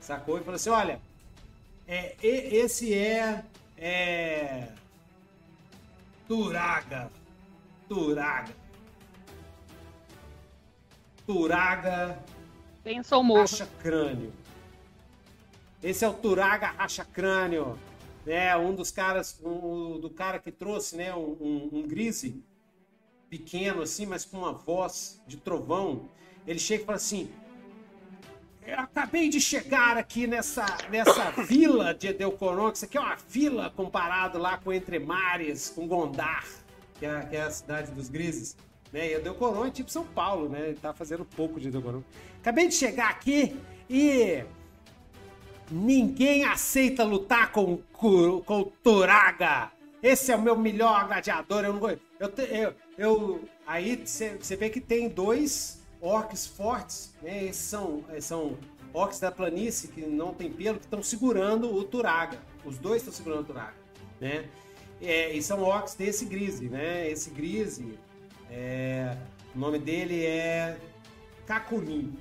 sacou? 0.00 0.38
E 0.38 0.40
falou 0.40 0.56
assim, 0.56 0.70
olha, 0.70 1.00
é, 1.86 2.16
esse 2.20 2.92
é, 2.92 3.44
é 3.78 4.72
Turaga, 6.26 7.08
Turaga. 7.88 8.52
Turaga 11.24 12.24
Pensou 12.82 13.22
morro. 13.22 13.40
Racha 13.40 13.68
Crânio. 13.80 14.32
Esse 15.80 16.04
é 16.04 16.08
o 16.08 16.14
Turaga 16.14 16.68
Racha 16.68 17.04
Crânio. 17.04 17.78
Né? 18.24 18.56
Um 18.56 18.74
dos 18.74 18.90
caras, 18.90 19.40
um, 19.44 20.00
do 20.00 20.10
cara 20.10 20.40
que 20.40 20.50
trouxe 20.50 20.96
né? 20.96 21.14
um, 21.14 21.36
um, 21.40 21.70
um 21.72 21.82
grise 21.86 22.42
pequeno 23.28 23.82
assim, 23.82 24.06
mas 24.06 24.24
com 24.24 24.38
uma 24.38 24.52
voz 24.52 25.20
de 25.26 25.36
trovão. 25.36 26.08
Ele 26.46 26.58
chega 26.58 26.82
e 26.82 26.86
fala 26.86 26.96
assim: 26.96 27.30
eu 28.66 28.80
acabei 28.80 29.28
de 29.28 29.40
chegar 29.40 29.96
aqui 29.96 30.26
nessa, 30.26 30.66
nessa 30.90 31.30
vila 31.42 31.94
de 31.94 32.08
Edelcoron, 32.08 32.70
que 32.72 32.78
isso 32.78 32.84
aqui 32.84 32.98
é 32.98 33.00
uma 33.00 33.16
vila 33.28 33.70
comparado 33.70 34.38
lá 34.38 34.58
com 34.58 34.72
Entremares, 34.72 35.70
com 35.70 35.86
Gondar, 35.86 36.44
que 36.98 37.06
é, 37.06 37.20
que 37.20 37.36
é 37.36 37.42
a 37.42 37.50
cidade 37.50 37.92
dos 37.92 38.08
grises. 38.08 38.56
Né? 38.92 39.10
E 39.10 39.14
Edelcoron 39.14 39.66
é 39.66 39.70
tipo 39.70 39.88
São 39.88 40.04
Paulo, 40.04 40.48
né? 40.48 40.70
Ele 40.70 40.78
tá 40.78 40.92
fazendo 40.92 41.24
pouco 41.24 41.60
de 41.60 41.68
Edelcoron. 41.68 42.02
Acabei 42.40 42.66
de 42.66 42.74
chegar 42.74 43.08
aqui 43.10 43.56
e 43.88 44.42
ninguém 45.70 46.44
aceita 46.44 47.04
lutar 47.04 47.52
com, 47.52 47.78
com, 47.92 48.40
com 48.40 48.60
o 48.62 48.64
Turaga. 48.64 49.70
Esse 50.02 50.32
é 50.32 50.36
o 50.36 50.42
meu 50.42 50.56
melhor 50.56 51.06
gladiador. 51.06 51.64
Eu 51.64 51.72
não. 51.72 51.88
Eu, 51.88 51.98
eu, 52.18 52.74
eu 52.98 53.46
aí 53.66 53.96
você 54.04 54.56
vê 54.56 54.70
que 54.70 54.80
tem 54.80 55.08
dois 55.08 55.82
orcs 56.00 56.46
fortes, 56.46 57.14
né? 57.22 57.44
Esses 57.44 57.64
são, 57.64 58.04
eh, 58.10 58.20
são 58.20 58.56
orcs 58.92 59.20
da 59.20 59.30
planície 59.30 59.88
que 59.88 60.02
não 60.02 60.32
tem 60.32 60.50
pelo, 60.50 60.78
que 60.78 60.84
estão 60.84 61.02
segurando 61.02 61.74
o 61.74 61.84
Turaga. 61.84 62.38
Os 62.64 62.78
dois 62.78 63.02
estão 63.02 63.12
segurando 63.12 63.40
o 63.40 63.44
Turaga, 63.44 63.74
né? 64.20 64.48
É, 65.00 65.32
e 65.32 65.42
são 65.42 65.62
orcs 65.62 65.94
desse 65.94 66.24
Grise, 66.24 66.68
né? 66.68 67.10
Esse 67.10 67.30
Grise, 67.30 67.98
é, 68.50 69.16
o 69.54 69.58
nome 69.58 69.78
dele 69.78 70.24
é 70.24 70.78
Caculim. 71.46 72.16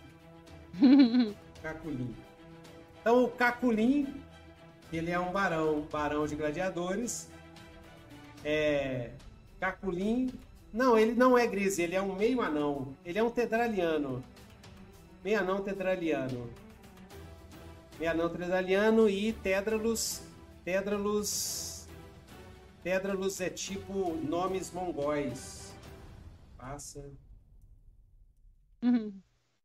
Caculim. 1.62 2.14
Então 3.00 3.24
o 3.24 3.30
Caculim, 3.30 4.22
ele 4.92 5.12
é 5.12 5.20
um 5.20 5.32
barão, 5.32 5.88
barão 5.92 6.28
de 6.28 6.36
gladiadores. 6.36 7.30
É, 8.44 9.12
Caculim, 9.60 10.30
não, 10.76 11.00
ele 11.00 11.14
não 11.14 11.38
é 11.38 11.48
Grise, 11.48 11.82
ele 11.82 11.96
é 11.96 12.02
um 12.02 12.14
meio 12.16 12.42
anão. 12.42 12.94
Ele 13.06 13.18
é 13.18 13.24
um 13.24 13.32
tedraliano. 13.32 14.22
Meio 15.24 15.40
anão 15.40 15.64
tedraliano. 15.64 16.50
Meio 17.98 18.12
anão 18.12 18.30
tedraliano 18.30 19.08
e 19.08 19.32
Tédralos, 19.32 20.22
Tédralos 20.66 21.88
Tédralos 22.84 23.40
é 23.40 23.50
tipo 23.50 24.14
nomes 24.16 24.72
mongóis. 24.72 25.74
Passa. 26.58 27.10
Uhum. 28.84 29.14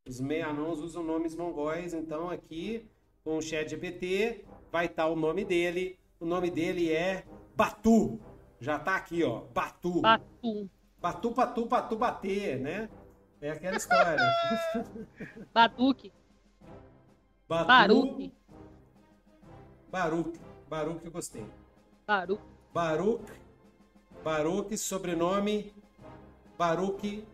Os 0.07 0.21
meia-anãos 0.21 0.79
usam 0.79 1.03
nomes 1.03 1.35
mongóis, 1.35 1.93
então 1.93 2.29
aqui 2.29 2.89
com 3.21 3.37
o 3.37 3.41
chat 3.41 3.69
GPT 3.69 4.45
vai 4.71 4.85
estar 4.85 5.07
o 5.07 5.15
nome 5.15 5.43
dele. 5.43 5.99
O 6.21 6.25
nome 6.25 6.49
dele 6.49 6.91
é 6.91 7.25
Batu. 7.55 8.17
Já 8.61 8.79
tá 8.79 8.95
aqui, 8.95 9.23
ó. 9.23 9.41
Batu. 9.53 10.01
Batu. 10.01 10.69
Batu, 11.01 11.31
patu, 11.31 11.65
patu, 11.65 11.95
bater, 11.95 12.59
né? 12.59 12.87
É 13.41 13.49
aquela 13.49 13.75
história. 13.75 14.17
Batuque. 15.51 16.13
Batu, 17.49 17.67
Baruque. 17.67 18.33
Baruque. 19.89 20.39
Baruque 20.69 21.05
eu 21.05 21.11
gostei. 21.11 21.45
Baruque. 22.05 22.43
Baruque. 22.71 23.31
Baruque, 24.23 24.77
sobrenome 24.77 25.73
Baruque 26.55 27.27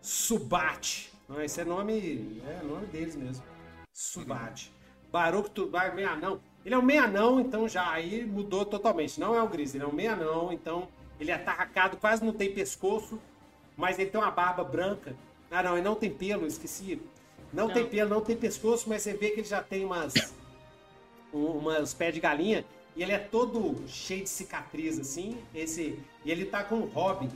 Subat. 0.00 1.12
Não, 1.28 1.42
esse 1.42 1.60
é 1.60 1.64
nome, 1.64 2.42
é 2.46 2.62
nome 2.62 2.86
deles 2.86 3.14
mesmo. 3.14 3.44
Subat. 3.92 4.72
Baruque 5.12 5.50
Tubar, 5.50 5.94
meia 5.94 6.12
anão. 6.12 6.40
Ele 6.64 6.74
é 6.74 6.78
um 6.78 6.82
meia 6.82 7.04
anão, 7.04 7.38
então 7.38 7.68
já 7.68 7.90
aí 7.90 8.24
mudou 8.24 8.64
totalmente. 8.64 9.20
Não 9.20 9.34
é 9.34 9.42
o 9.42 9.48
Gris, 9.48 9.74
ele 9.74 9.84
é 9.84 9.86
um 9.86 9.92
meia 9.92 10.14
anão, 10.14 10.50
então 10.50 10.88
ele 11.20 11.30
é 11.30 11.34
atarracado, 11.34 11.96
quase 11.96 12.24
não 12.24 12.32
tem 12.32 12.52
pescoço, 12.52 13.18
mas 13.76 13.98
ele 13.98 14.10
tem 14.10 14.20
uma 14.20 14.30
barba 14.30 14.64
branca. 14.64 15.14
Ah, 15.50 15.62
não, 15.62 15.74
ele 15.74 15.84
não 15.84 15.94
tem 15.94 16.10
pelo, 16.10 16.46
esqueci. 16.46 17.00
Não, 17.52 17.68
Não. 17.68 17.74
tem 17.74 17.86
pelo, 17.86 18.08
não 18.10 18.20
tem 18.20 18.36
pescoço, 18.36 18.88
mas 18.88 19.02
você 19.02 19.12
vê 19.12 19.30
que 19.30 19.40
ele 19.40 19.48
já 19.48 19.62
tem 19.62 19.84
umas 19.84 20.14
um- 21.32 21.58
umas 21.58 21.94
pés 21.94 22.14
de 22.14 22.20
galinha 22.20 22.64
e 22.96 23.02
ele 23.02 23.12
é 23.12 23.18
todo 23.18 23.86
cheio 23.88 24.22
de 24.22 24.28
cicatriz 24.28 24.98
assim 24.98 25.38
esse 25.54 25.98
e 26.24 26.30
ele 26.30 26.44
tá 26.44 26.62
com 26.62 26.76
um 26.76 26.86
hobby 26.86 27.28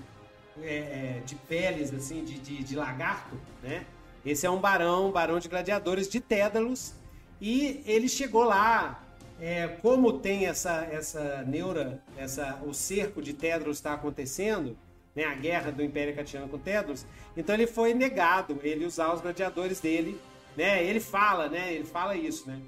é, 0.63 0.77
é, 1.19 1.23
de 1.25 1.35
peles 1.35 1.93
assim 1.95 2.23
de, 2.25 2.39
de, 2.39 2.63
de 2.63 2.77
lagarto 2.77 3.35
né 3.63 3.87
esse 4.25 4.45
é 4.45 4.51
um 4.51 4.59
barão 4.59 5.11
barão 5.11 5.39
de 5.39 5.49
gladiadores 5.49 6.09
de 6.09 6.21
Tédalos 6.21 6.93
e 7.41 7.83
ele 7.87 8.09
chegou 8.09 8.45
lá 8.45 9.03
é, 9.41 9.69
como 9.69 10.19
tem 10.19 10.47
essa 10.47 10.87
essa 10.91 11.43
neura 11.43 12.03
essa 12.17 12.61
o 12.67 12.73
cerco 12.73 13.21
de 13.21 13.33
Tédalos 13.33 13.79
está 13.79 13.95
acontecendo 13.95 14.77
né 15.15 15.25
a 15.25 15.35
guerra 15.35 15.71
do 15.71 15.83
Império 15.83 16.15
Catiano 16.15 16.49
com 16.49 16.59
Tédalos 16.59 17.07
então 17.37 17.55
ele 17.55 17.67
foi 17.67 17.93
negado 17.95 18.59
ele 18.63 18.85
usar 18.85 19.13
os 19.13 19.21
gladiadores 19.21 19.81
dele 19.81 20.19
né 20.57 20.83
ele 20.83 21.01
fala 21.01 21.49
né 21.49 21.75
ele 21.75 21.85
fala 21.85 22.17
isso 22.17 22.49
né 22.49 22.61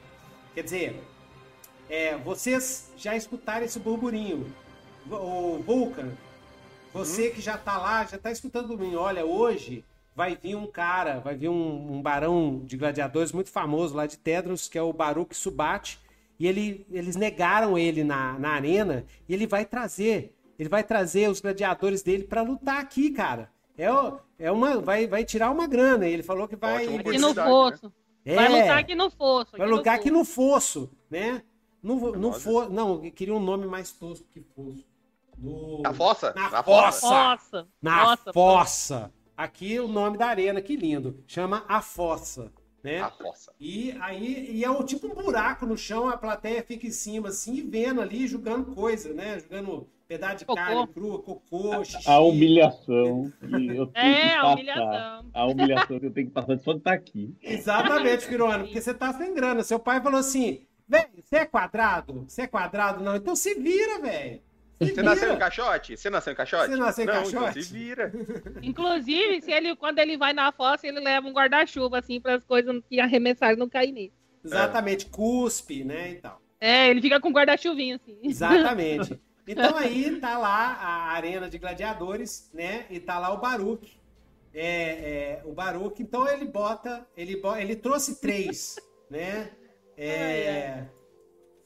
quer 0.55 0.63
dizer 0.63 1.01
é, 1.89 2.17
vocês 2.17 2.93
já 2.97 3.17
escutaram 3.17 3.65
esse 3.65 3.79
burburinho. 3.79 4.53
O 5.11 5.63
Vulcan, 5.65 6.13
você 6.93 7.31
que 7.31 7.41
já 7.41 7.57
tá 7.57 7.79
lá, 7.79 8.05
já 8.05 8.19
tá 8.19 8.31
escutando 8.31 8.67
o 8.67 8.69
burburinho. 8.69 8.99
Olha, 8.99 9.25
hoje 9.25 9.85
vai 10.15 10.37
vir 10.37 10.55
um 10.55 10.67
cara, 10.67 11.21
vai 11.21 11.35
vir 11.35 11.49
um, 11.49 11.95
um 11.95 12.03
barão 12.03 12.61
de 12.65 12.77
gladiadores 12.77 13.33
muito 13.33 13.51
famoso 13.51 13.95
lá 13.95 14.07
de 14.07 14.19
Tedros, 14.19 14.69
que 14.69 14.77
é 14.77 14.83
o 14.83 14.93
Baruch 14.93 15.35
Subat. 15.35 15.99
E 16.39 16.47
ele, 16.47 16.87
eles 16.91 17.17
negaram 17.17 17.77
ele 17.77 18.05
na, 18.05 18.39
na 18.39 18.51
arena 18.51 19.05
e 19.29 19.35
ele 19.35 19.47
vai 19.47 19.65
trazer, 19.65 20.35
ele 20.59 20.69
vai 20.69 20.85
trazer 20.85 21.29
os 21.29 21.41
gladiadores 21.41 22.03
dele 22.03 22.25
para 22.25 22.43
lutar 22.43 22.79
aqui, 22.79 23.11
cara. 23.11 23.51
É, 23.77 23.87
é 24.39 24.51
uma, 24.51 24.81
vai, 24.81 25.07
vai 25.07 25.25
tirar 25.25 25.51
uma 25.51 25.67
grana. 25.67 26.07
E 26.07 26.13
ele 26.13 26.23
falou 26.23 26.49
que 26.49 26.57
vai. 26.57 26.99
Aqui 26.99 27.19
no 27.19 27.35
fosso. 27.35 27.93
É, 28.25 28.35
Vai 28.35 28.49
lutar 28.49 28.79
aqui 28.79 28.95
no 28.95 29.11
fosso. 29.11 29.57
Vai 29.57 29.67
lutar 29.67 29.95
aqui 29.95 30.11
no 30.11 30.25
fosso, 30.25 30.91
né? 31.11 31.43
No, 31.83 32.13
no 32.13 32.29
Nossa. 32.29 32.41
fo... 32.41 32.69
Não, 32.69 33.03
eu 33.03 33.11
queria 33.11 33.35
um 33.35 33.41
nome 33.41 33.67
mais 33.67 33.91
tosco 33.93 34.27
que 34.29 34.43
fosso. 34.55 34.85
No... 35.39 35.81
Na 35.81 35.95
fossa? 35.95 36.35
Na 36.35 36.51
Na 36.51 36.63
fossa. 36.63 37.09
Nossa. 37.09 37.69
Na 37.81 38.05
Nossa. 38.05 38.33
fossa. 38.33 39.13
Aqui 39.35 39.79
o 39.81 39.89
nome 39.89 40.19
da 40.19 40.27
arena, 40.27 40.61
que 40.61 40.77
lindo. 40.77 41.23
Chama 41.27 41.65
a 41.69 41.81
fossa, 41.81 42.53
né? 42.83 43.11
Fossa. 43.21 43.53
E 43.61 43.97
aí 44.01 44.51
e 44.53 44.65
é 44.65 44.71
o 44.71 44.83
tipo 44.85 45.07
um 45.07 45.15
buraco 45.15 45.67
no 45.67 45.77
chão, 45.77 46.09
a 46.09 46.17
plateia 46.17 46.63
fica 46.63 46.87
em 46.87 46.91
cima 46.91 47.29
assim, 47.29 47.55
e 47.57 47.63
vendo 47.63 48.01
ali, 48.01 48.27
jogando 48.27 48.75
coisa, 48.75 49.13
né? 49.13 49.39
Jogando 49.41 49.89
pedaço 50.07 50.37
de 50.39 50.45
Cocô. 50.47 50.55
carne 50.57 50.87
crua, 50.89 51.23
cocô, 51.23 51.85
xixi. 51.85 52.09
A 52.09 52.19
humilhação 52.21 53.31
que 53.41 53.67
eu 53.77 53.87
tenho 53.93 54.07
É, 54.07 54.29
que 54.31 54.35
a 54.35 54.41
passar. 54.43 54.53
humilhação. 54.55 55.31
A 55.35 55.47
humilhação 55.47 56.01
que 56.01 56.07
eu 56.07 56.13
tenho 56.13 56.27
que 56.29 56.33
passar 56.33 56.55
de 56.57 56.63
só 56.63 56.73
de 56.73 56.79
estar 56.79 56.93
aqui. 56.93 57.37
Exatamente, 57.43 58.25
Firone, 58.27 58.65
porque 58.65 58.81
você 58.81 58.95
tá 58.95 59.13
sem 59.13 59.35
grana. 59.35 59.63
Seu 59.63 59.79
pai 59.79 60.01
falou 60.01 60.19
assim: 60.21 60.61
velho, 60.89 61.09
você 61.23 61.37
é 61.37 61.45
quadrado? 61.45 62.25
Você 62.27 62.43
é 62.43 62.47
quadrado? 62.47 63.05
Não, 63.05 63.17
então 63.17 63.37
se 63.37 63.55
vira, 63.55 64.01
velho. 64.01 64.41
Você 64.81 65.03
nasceu 65.03 65.33
em 65.33 65.39
caixote? 65.39 65.97
Você 65.97 66.09
nasceu 66.11 66.33
em 66.33 66.37
caixote? 66.37 66.71
Você 66.71 66.77
nasceu 66.77 67.05
em 67.05 67.07
Não, 67.07 67.15
caixote? 67.15 67.37
Então 67.37 67.63
se 67.63 67.73
vira. 67.73 68.13
Inclusive, 68.63 69.41
se 69.43 69.51
ele, 69.51 69.75
quando 69.77 69.99
ele 69.99 70.17
vai 70.17 70.33
na 70.33 70.53
fossa, 70.53 70.87
ele 70.87 71.01
leva 71.01 71.27
um 71.27 71.33
guarda-chuva, 71.33 71.99
assim, 71.99 72.21
para 72.21 72.35
as 72.37 72.45
coisas 72.45 72.81
que 72.89 73.01
arremessarem 73.01 73.57
não 73.59 73.69
cair 73.69 73.93
nele. 73.93 74.13
Exatamente, 74.45 75.07
cuspe, 75.07 75.83
né, 75.85 76.13
e 76.13 76.15
tal. 76.17 76.41
É, 76.61 76.89
ele 76.89 77.01
fica 77.03 77.21
com 77.21 77.29
um 77.29 77.33
guarda-chuvinho, 77.33 77.97
assim. 77.97 78.19
Exatamente. 78.23 79.19
Então 79.51 79.79
aí 79.79 80.21
tá 80.21 80.37
lá 80.37 80.75
a 80.75 81.13
arena 81.13 81.49
de 81.49 81.57
gladiadores, 81.57 82.51
né? 82.53 82.85
E 82.91 83.01
tá 83.01 83.19
lá 83.19 83.33
o 83.33 83.39
Baruch. 83.39 83.99
É, 84.53 84.63
é, 84.63 85.43
o 85.47 85.55
Baruch, 85.55 86.03
então 86.03 86.29
ele 86.29 86.45
bota, 86.45 87.07
ele, 87.17 87.35
bo- 87.41 87.57
ele 87.57 87.75
trouxe 87.75 88.21
três, 88.21 88.77
né? 89.09 89.51
É, 89.97 90.85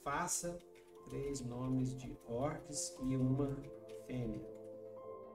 faça 0.05 0.57
três 1.13 1.45
nomes 1.45 1.95
de 1.95 2.17
orcs 2.27 2.97
e 3.03 3.15
uma 3.15 3.55
fêmea. 4.07 4.41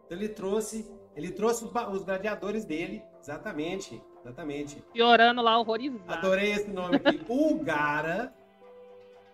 Então 0.05 0.17
ele 0.17 0.29
trouxe, 0.29 0.91
ele 1.15 1.29
trouxe 1.29 1.65
os, 1.65 1.71
os 1.91 2.03
gladiadores 2.03 2.65
dele, 2.65 3.03
exatamente, 3.21 4.01
exatamente. 4.19 4.83
Piorando 4.91 5.39
lá, 5.43 5.59
horrorizado. 5.59 6.11
Adorei 6.11 6.51
esse 6.51 6.71
nome 6.71 6.95
aqui. 6.95 7.21
Ulgara. 7.29 8.33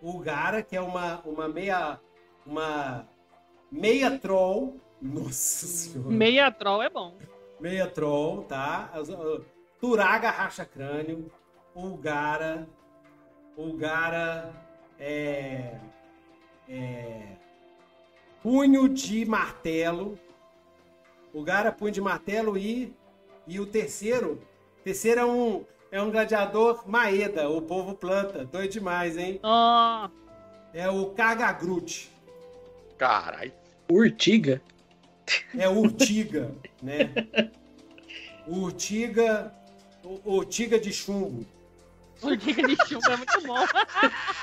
Ulgara, 0.01 0.61
que 0.61 0.75
é 0.75 0.81
uma, 0.81 1.21
uma 1.21 1.47
meia. 1.47 2.01
Uma 2.45 3.07
meia 3.71 4.19
troll. 4.19 4.81
Nossa 5.01 5.65
senhora. 5.65 6.09
Meia 6.09 6.51
troll 6.51 6.83
é 6.83 6.89
bom. 6.89 7.15
Meia 7.57 7.87
troll, 7.87 8.43
tá? 8.43 8.91
Turaga 9.79 10.29
racha 10.29 10.65
crânio. 10.65 11.31
Ulgara. 11.73 12.67
Ulgara. 13.55 14.51
É. 14.99 15.79
É. 16.69 17.21
Punho 18.41 18.89
de 18.89 19.25
martelo. 19.25 20.17
Ulgara, 21.33 21.71
punho 21.71 21.91
de 21.91 22.01
martelo 22.01 22.57
e. 22.57 22.93
E 23.47 23.59
o 23.59 23.65
terceiro. 23.65 24.41
Terceiro 24.83 25.21
é 25.21 25.25
um. 25.25 25.65
É 25.91 26.01
um 26.01 26.09
gladiador 26.09 26.89
Maeda, 26.89 27.47
o 27.49 27.61
povo 27.61 27.93
planta. 27.93 28.43
Doido 28.45 28.71
demais, 28.71 29.15
hein? 29.17 29.39
Ó, 29.43 30.09
É 30.73 30.89
o 30.89 31.11
Kagagrut. 31.11 32.09
Caralho. 32.97 33.51
Urtiga. 33.91 34.59
É 35.57 35.69
o 35.69 35.77
Urtiga, 35.79 36.51
né? 36.81 37.11
O 38.47 38.61
Urtiga. 38.63 39.53
O 40.03 40.33
Urtiga 40.37 40.79
de 40.79 40.91
chumbo. 40.91 41.45
o 42.23 42.35
dica 42.35 42.63
de 42.67 42.75
chumbo 42.87 43.09
é 43.11 43.15
muito 43.17 43.41
bom. 43.47 43.55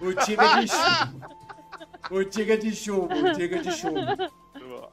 Urtiga 0.00 0.60
de 0.60 0.68
chumbo. 0.68 1.26
Urtiga 2.10 2.56
de 2.58 2.74
chumbo, 2.74 3.14
urtiga 3.14 3.58
de 3.60 3.72
chumbo. 3.72 4.00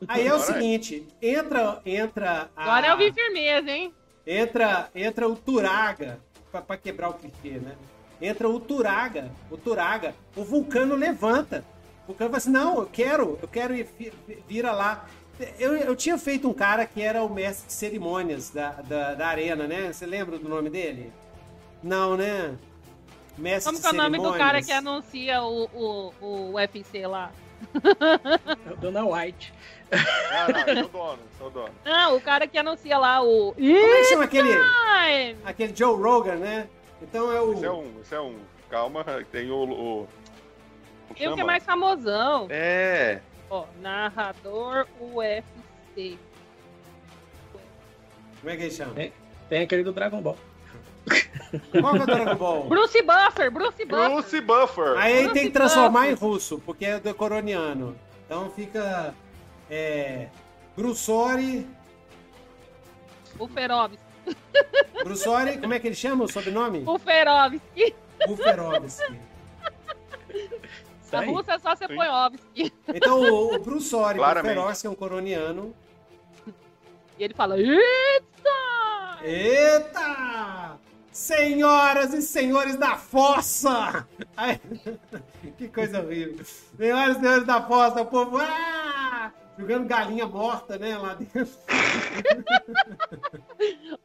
Aí 0.08 0.28
é 0.28 0.32
o 0.32 0.36
Agora 0.36 0.54
seguinte, 0.54 1.08
entra, 1.22 1.82
entra 1.86 2.50
a, 2.56 2.64
Agora 2.64 2.88
eu 2.88 2.98
vi 2.98 3.12
firmeza, 3.12 3.70
hein? 3.72 3.94
entra, 4.26 4.90
entra 4.96 5.28
o 5.28 5.36
Turaga 5.36 6.20
pra, 6.52 6.62
pra 6.62 6.78
quebrar 6.78 7.10
o 7.10 7.14
clichê, 7.14 7.60
né? 7.60 7.76
Entra 8.22 8.48
o 8.50 8.60
Turaga, 8.60 9.32
o 9.50 9.58
Turaga, 9.58 10.14
o 10.36 10.44
vulcano 10.44 10.96
levanta. 10.96 11.64
O 12.04 12.08
vulcano 12.08 12.30
fala 12.30 12.38
assim: 12.38 12.52
"Não, 12.52 12.80
eu 12.80 12.86
quero, 12.86 13.40
eu 13.42 13.48
quero 13.48 13.76
ir 13.76 13.88
vi- 13.98 14.14
vi- 14.28 14.44
vira 14.48 14.72
lá". 14.72 15.06
Eu, 15.58 15.76
eu 15.78 15.96
tinha 15.96 16.18
feito 16.18 16.50
um 16.50 16.54
cara 16.54 16.86
que 16.86 17.02
era 17.02 17.24
o 17.24 17.30
mestre 17.34 17.68
de 17.68 17.74
cerimônias 17.74 18.50
da, 18.50 18.72
da, 18.72 19.14
da 19.16 19.28
arena, 19.28 19.68
né? 19.68 19.92
Você 19.92 20.06
lembra 20.06 20.38
do 20.38 20.50
nome 20.50 20.70
dele? 20.70 21.14
Não, 21.82 22.18
né? 22.18 22.56
Mestre 23.40 23.72
Como 23.72 23.82
que 23.82 23.88
é 23.88 23.92
o 23.92 23.94
nome 23.94 24.18
do 24.18 24.34
cara 24.34 24.62
que 24.62 24.72
anuncia 24.72 25.42
o, 25.42 25.64
o, 25.74 26.14
o 26.22 26.54
UFC 26.56 27.08
lá? 27.08 27.32
É 28.68 28.74
o 28.74 28.78
Dana 28.78 29.06
White. 29.06 29.54
Ah, 29.92 30.48
não, 30.52 30.60
esse 30.60 30.80
é 30.80 30.84
o 30.84 30.88
dono, 30.88 31.20
esse 31.34 31.42
é 31.42 31.46
o 31.46 31.50
dono. 31.50 31.74
Não, 31.84 32.16
o 32.16 32.22
cara 32.22 32.48
que 32.48 32.58
anuncia 32.58 32.98
lá 32.98 33.22
o. 33.24 33.54
Como 33.54 33.68
é 33.68 33.98
que 34.00 34.04
chama 34.06 34.24
aquele, 34.26 34.52
aquele 35.44 35.76
Joe 35.76 36.00
Rogan, 36.00 36.36
né? 36.36 36.70
Então 37.02 37.32
é 37.32 37.42
o. 37.42 37.54
Esse 37.54 37.66
é 37.66 37.72
um, 37.72 38.02
esse 38.02 38.16
é 38.16 38.22
um. 38.22 38.38
Calma, 38.70 39.04
tem 39.32 39.50
o. 39.50 39.64
o 39.64 40.08
Tem 41.16 41.28
o 41.28 41.36
que 41.36 41.42
é 41.42 41.44
mais 41.44 41.64
famosão. 41.64 42.48
É. 42.50 43.20
Ó, 43.50 43.66
narrador 43.82 44.86
UFC. 45.00 46.18
Como 48.40 48.52
é 48.52 48.58
que 48.58 48.64
ele 48.64 48.72
chama? 48.72 49.02
É. 49.02 49.12
Tem 49.50 49.64
aquele 49.64 49.84
do 49.84 49.92
Dragon 49.92 50.22
Ball. 50.22 50.38
Qual 51.82 51.94
que 51.94 52.00
é 52.00 52.04
o 52.04 52.06
Dragon 52.06 52.36
Ball? 52.36 52.68
Bruce 52.68 53.02
Buffer, 53.02 53.52
Bruce 53.52 53.86
Buffer. 53.86 54.10
Bruce 54.10 54.42
Buffer. 54.42 54.98
Aí 54.98 55.14
ele 55.14 55.22
Bruce 55.24 55.34
tem 55.34 55.48
que 55.48 55.54
transformar 55.54 56.08
em 56.08 56.12
Buffer. 56.12 56.30
russo, 56.30 56.60
porque 56.66 56.86
é 56.86 57.00
do 57.00 57.14
coroniano. 57.14 57.96
Então 58.26 58.50
fica. 58.52 59.14
É. 59.70 60.28
Brussori. 60.76 61.68
Buferovski. 63.36 64.00
Brussori, 65.04 65.58
como 65.58 65.74
é 65.74 65.80
que 65.80 65.88
ele 65.88 65.96
chama 65.96 66.26
o 66.26 66.28
sobrenome? 66.28 66.80
Buferovski. 66.82 67.96
Buferovski. 68.28 69.20
Isso 70.34 71.12
Na. 71.12 71.22
Rússia 71.26 71.54
é 71.54 71.60
só 71.60 71.76
você 71.76 71.88
Sim. 71.88 71.96
põe 71.96 72.08
Ovski. 72.08 72.74
Então 72.88 73.20
o, 73.22 73.56
o 73.56 73.60
Brussori, 73.60 74.18
Claramente. 74.20 74.54
Buferovski 74.56 74.88
é 74.88 74.90
um 74.90 74.96
coroniano. 74.96 75.74
E 77.18 77.24
ele 77.24 77.34
fala: 77.34 77.58
Eita! 77.58 78.50
Eita! 79.24 80.78
Senhoras 81.12 82.14
e 82.14 82.22
senhores 82.22 82.76
da 82.76 82.96
fossa! 82.96 84.08
Ai, 84.38 84.60
que 85.58 85.68
coisa 85.68 86.02
horrível. 86.02 86.46
Senhoras 86.78 87.18
e 87.18 87.20
senhores 87.20 87.46
da 87.46 87.62
fossa, 87.62 88.02
o 88.02 88.06
povo. 88.06 88.38
Ah! 88.38 89.32
Jogando 89.58 89.88
galinha 89.88 90.26
morta, 90.26 90.78
né? 90.78 90.98
Lá 90.98 91.16
dentro. 91.16 91.48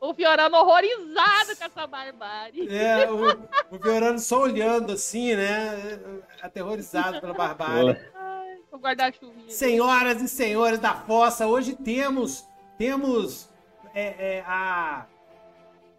O 0.00 0.12
Fiorano 0.12 0.56
horrorizado 0.56 1.56
com 1.56 1.64
essa 1.64 1.86
barbárie. 1.86 2.68
É, 2.68 3.10
o, 3.10 3.74
o 3.74 3.78
Fiorano 3.78 4.18
só 4.18 4.42
olhando 4.42 4.92
assim, 4.92 5.34
né? 5.34 5.98
Aterrorizado 6.42 7.20
pela 7.20 7.32
barbárie. 7.32 7.96
Ai, 8.14 8.58
o 8.70 8.76
guarda-chuvinha. 8.76 9.48
Senhoras 9.48 10.20
e 10.20 10.28
senhores 10.28 10.78
da 10.78 10.92
fossa, 10.92 11.46
hoje 11.46 11.74
temos 11.74 12.46
temos 12.76 13.48
é, 13.94 14.36
é, 14.36 14.44
a, 14.46 15.06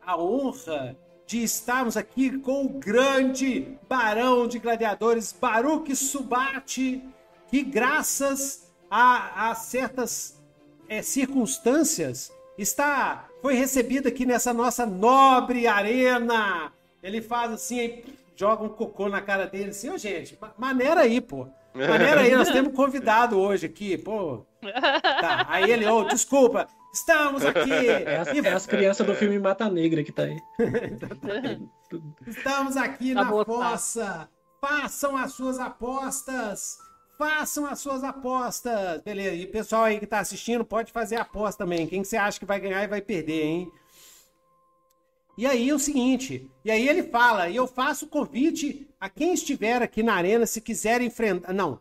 a 0.05 0.17
honra 0.17 0.95
de 1.25 1.43
estarmos 1.43 1.97
aqui 1.97 2.37
com 2.37 2.65
o 2.65 2.69
grande 2.69 3.77
barão 3.89 4.47
de 4.47 4.59
gladiadores, 4.59 5.33
Baruch 5.33 5.95
Subate, 5.95 7.03
que 7.49 7.63
graças 7.63 8.71
a, 8.89 9.49
a 9.49 9.55
certas 9.55 10.39
é, 10.87 11.01
circunstâncias 11.01 12.31
está 12.57 13.27
foi 13.41 13.55
recebido 13.55 14.07
aqui 14.07 14.25
nessa 14.25 14.53
nossa 14.53 14.85
nobre 14.85 15.67
arena. 15.67 16.71
Ele 17.01 17.21
faz 17.21 17.51
assim, 17.51 18.03
joga 18.35 18.63
um 18.63 18.69
cocô 18.69 19.09
na 19.09 19.21
cara 19.21 19.45
dele, 19.45 19.69
assim, 19.69 19.89
ô 19.89 19.97
gente, 19.97 20.37
ma- 20.39 20.53
maneira 20.57 21.01
aí, 21.01 21.19
pô. 21.21 21.47
Maneira 21.75 22.21
aí, 22.21 22.31
nós 22.35 22.49
temos 22.49 22.71
um 22.71 22.75
convidado 22.75 23.37
hoje 23.39 23.65
aqui, 23.65 23.97
pô. 23.97 24.45
Tá, 24.61 25.45
aí 25.49 25.69
ele, 25.69 25.85
ô, 25.85 26.03
desculpa, 26.05 26.67
estamos 26.93 27.43
aqui. 27.45 27.87
É 27.87 28.17
as, 28.17 28.27
é 28.29 28.53
as 28.53 28.65
crianças 28.65 29.05
do 29.05 29.13
filme 29.13 29.37
Mata 29.37 29.69
Negra 29.69 30.03
que 30.03 30.11
tá 30.11 30.23
aí. 30.23 30.39
Estamos 32.25 32.75
aqui 32.77 33.13
Tá 33.13 33.23
na 33.23 33.31
tá. 33.31 33.45
fossa. 33.45 34.29
Façam 34.59 35.15
as 35.15 35.33
suas 35.33 35.59
apostas. 35.59 36.77
Façam 37.17 37.65
as 37.65 37.79
suas 37.79 38.03
apostas. 38.03 39.01
Beleza. 39.03 39.35
E 39.35 39.45
o 39.45 39.51
pessoal 39.51 39.83
aí 39.83 39.99
que 39.99 40.07
tá 40.07 40.19
assistindo 40.19 40.65
pode 40.65 40.91
fazer 40.91 41.17
aposta 41.17 41.63
também. 41.63 41.85
Quem 41.87 42.01
que 42.01 42.07
você 42.07 42.17
acha 42.17 42.39
que 42.39 42.45
vai 42.45 42.59
ganhar 42.59 42.83
e 42.83 42.87
vai 42.87 43.01
perder, 43.01 43.43
hein? 43.43 43.71
E 45.37 45.45
aí 45.45 45.69
é 45.69 45.75
o 45.75 45.79
seguinte, 45.79 46.49
e 46.63 46.71
aí 46.71 46.87
ele 46.87 47.03
fala, 47.03 47.49
e 47.49 47.57
eu 47.57 47.67
faço 47.67 48.07
convite 48.07 48.87
a 48.99 49.09
quem 49.09 49.33
estiver 49.33 49.81
aqui 49.81 50.01
na 50.01 50.13
arena, 50.13 50.45
se 50.45 50.61
quiser 50.61 51.01
enfrentar. 51.01 51.51
Não. 51.51 51.79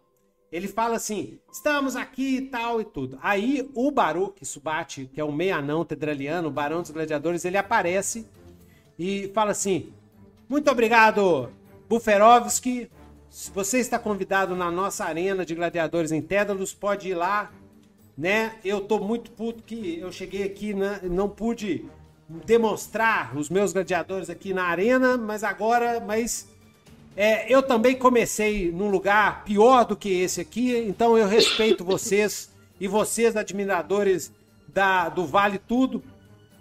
Ele 0.54 0.68
fala 0.68 0.94
assim: 0.94 1.38
estamos 1.52 1.96
aqui 1.96 2.36
e 2.36 2.42
tal 2.42 2.80
e 2.80 2.84
tudo. 2.84 3.18
Aí 3.20 3.68
o 3.74 3.90
Baruch 3.90 4.44
Subate, 4.46 5.10
que 5.12 5.20
é 5.20 5.24
um 5.24 5.32
meia-anão 5.32 5.84
tedraliano, 5.84 6.46
o 6.46 6.50
barão 6.50 6.80
dos 6.80 6.92
gladiadores, 6.92 7.44
ele 7.44 7.56
aparece 7.56 8.24
e 8.96 9.32
fala 9.34 9.50
assim: 9.50 9.92
Muito 10.48 10.70
obrigado, 10.70 11.50
Buferovski. 11.88 12.88
Você 13.52 13.78
está 13.78 13.98
convidado 13.98 14.54
na 14.54 14.70
nossa 14.70 15.04
arena 15.04 15.44
de 15.44 15.56
gladiadores 15.56 16.12
em 16.12 16.22
Tédalos, 16.22 16.72
pode 16.72 17.08
ir 17.08 17.14
lá, 17.14 17.52
né? 18.16 18.54
Eu 18.64 18.80
tô 18.80 19.00
muito 19.00 19.32
puto 19.32 19.60
que 19.64 19.98
eu 19.98 20.12
cheguei 20.12 20.44
aqui, 20.44 20.72
né? 20.72 21.00
não 21.02 21.28
pude 21.28 21.84
demonstrar 22.44 23.36
os 23.36 23.48
meus 23.48 23.72
gladiadores 23.72 24.28
aqui 24.30 24.52
na 24.54 24.64
arena, 24.64 25.16
mas 25.16 25.44
agora, 25.44 26.00
mas 26.00 26.48
é, 27.16 27.52
eu 27.52 27.62
também 27.62 27.94
comecei 27.96 28.72
num 28.72 28.88
lugar 28.90 29.44
pior 29.44 29.84
do 29.84 29.96
que 29.96 30.08
esse 30.08 30.40
aqui, 30.40 30.76
então 30.88 31.16
eu 31.16 31.26
respeito 31.28 31.84
vocês 31.86 32.50
e 32.80 32.88
vocês, 32.88 33.36
admiradores 33.36 34.32
da, 34.68 35.08
do 35.08 35.24
Vale 35.24 35.58
Tudo, 35.58 36.02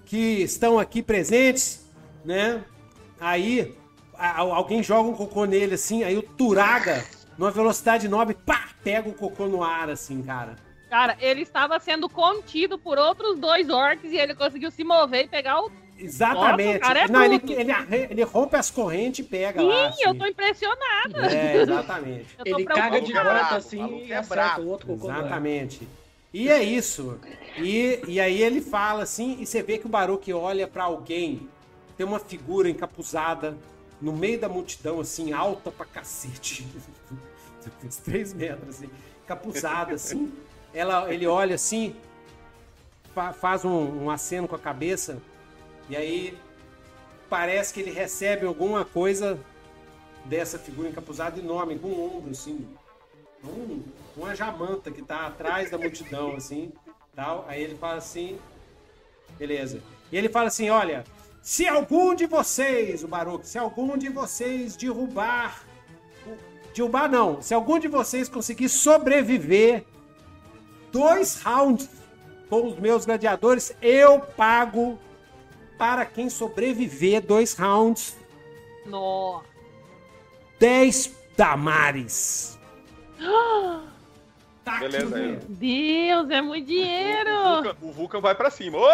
que 0.05 0.41
estão 0.43 0.77
aqui 0.77 1.01
presentes, 1.01 1.85
né? 2.23 2.63
Aí 3.19 3.75
a- 4.15 4.39
alguém 4.41 4.83
joga 4.83 5.09
um 5.09 5.13
cocô 5.13 5.45
nele 5.45 5.73
assim, 5.73 6.03
aí 6.03 6.15
o 6.15 6.21
Turaga, 6.21 7.03
numa 7.37 7.49
velocidade 7.49 8.07
nobre, 8.07 8.35
pá, 8.35 8.69
pega 8.83 9.09
o 9.09 9.13
cocô 9.13 9.47
no 9.47 9.63
ar, 9.63 9.89
assim, 9.89 10.21
cara. 10.21 10.55
Cara, 10.93 11.17
ele 11.19 11.41
estava 11.41 11.79
sendo 11.79 12.07
contido 12.07 12.77
por 12.77 12.99
outros 12.99 13.39
dois 13.39 13.67
orcs 13.67 14.11
e 14.11 14.15
ele 14.15 14.35
conseguiu 14.35 14.69
se 14.69 14.83
mover 14.83 15.25
e 15.25 15.27
pegar 15.27 15.59
o. 15.59 15.71
Exatamente. 15.97 16.65
Nossa, 16.67 16.77
o 16.77 16.81
cara 16.81 16.99
é 16.99 17.07
Não, 17.07 17.23
ele, 17.23 17.41
ele, 17.47 17.73
ele 18.11 18.21
rompe 18.21 18.55
as 18.55 18.69
correntes 18.69 19.25
e 19.25 19.27
pega 19.27 19.59
Sim, 19.59 19.69
lá. 19.69 19.87
assim. 19.87 20.03
eu 20.05 20.15
tô 20.15 20.27
impressionada. 20.27 21.33
É, 21.33 21.55
exatamente. 21.63 22.27
Eu 22.37 22.45
tô 22.45 22.59
Ele 22.59 22.65
caga 22.67 23.01
de 23.01 23.11
é 23.11 23.23
volta 23.23 23.55
assim 23.55 23.77
maluco 23.77 24.05
e 24.05 24.11
é 24.11 24.17
acerta 24.17 24.61
o 24.61 24.67
outro 24.67 24.93
ar. 24.93 24.95
Exatamente. 24.95 25.87
E 26.31 26.47
é 26.47 26.61
isso. 26.61 27.19
E, 27.57 27.99
e 28.07 28.19
aí 28.19 28.39
ele 28.39 28.61
fala 28.61 29.01
assim, 29.01 29.37
e 29.39 29.47
você 29.47 29.63
vê 29.63 29.79
que 29.79 29.87
o 29.87 29.89
Baruch 29.89 30.31
olha 30.31 30.67
pra 30.67 30.83
alguém, 30.83 31.49
tem 31.97 32.05
uma 32.05 32.19
figura 32.19 32.69
encapuzada 32.69 33.57
no 33.99 34.13
meio 34.13 34.39
da 34.39 34.47
multidão, 34.47 34.99
assim, 34.99 35.33
alta 35.33 35.71
pra 35.71 35.87
cacete. 35.87 36.67
Uns 37.83 37.97
três 37.97 38.31
metros, 38.31 38.75
assim, 38.75 38.89
encapuzada, 39.23 39.95
assim. 39.95 40.31
Ela, 40.73 41.13
ele 41.13 41.27
olha 41.27 41.55
assim, 41.55 41.95
fa- 43.13 43.33
faz 43.33 43.63
um, 43.63 44.05
um 44.05 44.09
aceno 44.09 44.47
com 44.47 44.55
a 44.55 44.59
cabeça, 44.59 45.21
e 45.89 45.95
aí 45.95 46.37
parece 47.29 47.73
que 47.73 47.79
ele 47.79 47.91
recebe 47.91 48.45
alguma 48.45 48.83
coisa 48.83 49.39
dessa 50.25 50.57
figura 50.57 50.89
encapuzada 50.89 51.39
enorme, 51.39 51.77
com 51.77 51.89
um 51.89 52.17
ombro, 52.17 52.31
assim, 52.31 52.65
um, 53.43 53.81
uma 54.15 54.33
jamanta 54.35 54.89
que 54.89 55.01
tá 55.01 55.27
atrás 55.27 55.69
da 55.69 55.77
multidão, 55.77 56.35
assim, 56.35 56.71
tal. 57.15 57.45
Aí 57.47 57.61
ele 57.61 57.75
fala 57.75 57.97
assim, 57.97 58.39
beleza. 59.37 59.81
E 60.11 60.17
ele 60.17 60.29
fala 60.29 60.47
assim, 60.47 60.69
olha, 60.69 61.03
se 61.41 61.67
algum 61.67 62.15
de 62.15 62.25
vocês, 62.25 63.03
o 63.03 63.07
Baruch, 63.07 63.45
se 63.47 63.57
algum 63.57 63.97
de 63.97 64.09
vocês 64.09 64.75
derrubar, 64.77 65.63
derrubar 66.73 67.09
não, 67.09 67.41
se 67.41 67.53
algum 67.53 67.77
de 67.77 67.87
vocês 67.87 68.29
conseguir 68.29 68.69
sobreviver 68.69 69.83
dois 70.93 71.41
rounds 71.41 71.89
com 72.49 72.67
os 72.67 72.77
meus 72.79 73.05
gladiadores, 73.05 73.75
eu 73.81 74.19
pago 74.21 74.97
para 75.77 76.05
quem 76.05 76.29
sobreviver 76.29 77.21
dois 77.21 77.53
rounds 77.57 78.15
Nossa. 78.85 79.45
10 80.59 81.11
Damares. 81.35 82.57
Tá 84.63 84.75
aqui 84.77 84.87
Beleza, 84.87 85.15
aí. 85.17 85.35
dinheiro. 85.49 86.25
Deus, 86.25 86.29
é 86.29 86.41
muito 86.41 86.63
O 86.63 86.67
dinheiro. 86.67 87.29
Vulcan, 87.43 87.75
o 87.81 87.91
Vulcan 87.91 88.21
vai 88.21 88.33
pra 88.33 88.49
cima. 88.49 88.77
Ô, 88.77 88.87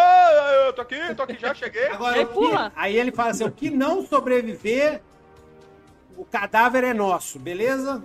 eu 0.66 0.72
tô 0.72 0.82
aqui, 0.82 0.96
tô 1.14 1.22
aqui, 1.22 1.36
já 1.38 1.54
cheguei. 1.54 1.86
Agora, 1.86 2.16
Aí 2.16 2.24
o 2.24 2.26
que- 2.26 2.34
pula. 2.34 2.72
aí 2.74 2.96
ele 2.96 3.12
fala 3.12 3.30
assim: 3.30 3.44
o 3.44 3.52
que 3.52 3.70
não 3.70 4.04
sobreviver, 4.04 5.00
o 6.16 6.24
cadáver 6.24 6.82
é 6.82 6.92
nosso, 6.92 7.38
beleza? 7.38 8.02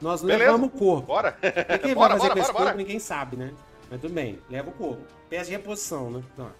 Nós 0.00 0.22
Beleza. 0.22 0.38
levamos 0.44 0.68
o 0.68 0.70
corpo. 0.70 1.06
Bora. 1.06 1.36
E 1.42 1.78
quem 1.78 1.94
Bora, 1.96 2.16
vai 2.16 2.18
fazer 2.18 2.28
bora, 2.28 2.32
com 2.34 2.38
esse 2.40 2.52
bora, 2.52 2.52
bora. 2.52 2.64
corpo, 2.64 2.78
ninguém 2.78 2.98
sabe, 2.98 3.36
né? 3.36 3.52
Mas 3.90 4.00
tudo 4.00 4.12
bem, 4.14 4.38
leva 4.50 4.68
o 4.70 4.72
corpo. 4.72 5.02
Peça 5.30 5.44
de 5.46 5.52
reposição, 5.52 6.10
né? 6.10 6.22
Não. 6.36 6.50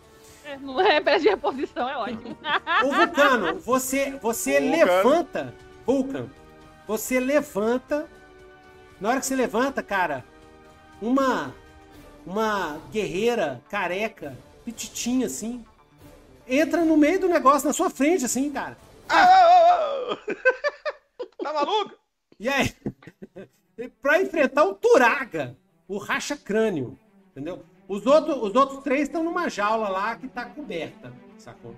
É, 0.44 0.56
Não 0.58 0.80
é 0.80 1.00
peça 1.00 1.20
de 1.20 1.28
reposição, 1.28 1.88
é 1.88 1.96
ótimo. 1.96 2.36
Ô, 2.84 2.92
Vulcano, 2.92 3.58
você, 3.60 4.12
você 4.22 4.60
Vulcano. 4.60 4.76
levanta. 4.76 5.54
Vulcan, 5.84 6.26
você 6.86 7.20
levanta. 7.20 8.06
Na 9.00 9.10
hora 9.10 9.20
que 9.20 9.26
você 9.26 9.36
levanta, 9.36 9.82
cara, 9.82 10.24
uma. 11.02 11.52
uma 12.24 12.78
guerreira 12.90 13.60
careca, 13.68 14.36
petitinha 14.64 15.26
assim, 15.26 15.64
entra 16.48 16.84
no 16.84 16.96
meio 16.96 17.20
do 17.20 17.28
negócio 17.28 17.66
na 17.68 17.74
sua 17.74 17.90
frente, 17.90 18.24
assim, 18.24 18.50
cara. 18.50 18.76
Ah, 19.08 20.16
tá 21.42 21.52
maluco? 21.52 21.94
E 22.38 22.48
aí, 22.48 22.72
pra 24.00 24.20
enfrentar 24.20 24.64
o 24.64 24.74
Turaga, 24.74 25.56
o 25.86 25.98
racha 25.98 26.36
crânio, 26.36 26.98
entendeu? 27.30 27.62
Os 27.88 28.06
outros, 28.06 28.36
os 28.42 28.54
outros 28.54 28.82
três 28.82 29.02
estão 29.02 29.22
numa 29.22 29.48
jaula 29.48 29.88
lá 29.88 30.16
que 30.16 30.26
tá 30.26 30.44
coberta, 30.44 31.12
sacou? 31.38 31.74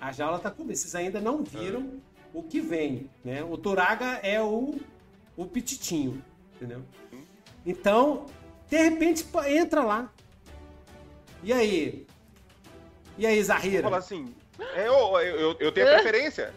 A 0.00 0.12
jaula 0.12 0.38
tá 0.38 0.50
coberta. 0.50 0.80
Vocês 0.80 0.94
ainda 0.94 1.20
não 1.20 1.42
viram 1.42 2.00
o 2.32 2.42
que 2.42 2.60
vem, 2.60 3.10
né? 3.24 3.42
O 3.42 3.58
Turaga 3.58 4.20
é 4.22 4.40
o, 4.40 4.78
o 5.36 5.44
pititinho, 5.46 6.24
entendeu? 6.56 6.82
Então, 7.66 8.26
de 8.68 8.76
repente, 8.78 9.26
entra 9.48 9.82
lá. 9.82 10.10
E 11.42 11.52
aí? 11.52 12.06
E 13.18 13.26
aí, 13.26 13.36
Vou 13.36 13.44
Zahira? 13.44 13.82
falar 13.82 13.98
assim. 13.98 14.34
é, 14.74 14.86
eu, 14.88 15.18
eu, 15.18 15.56
eu 15.58 15.72
tenho 15.72 15.88
a 15.88 15.94
preferência. 15.94 16.54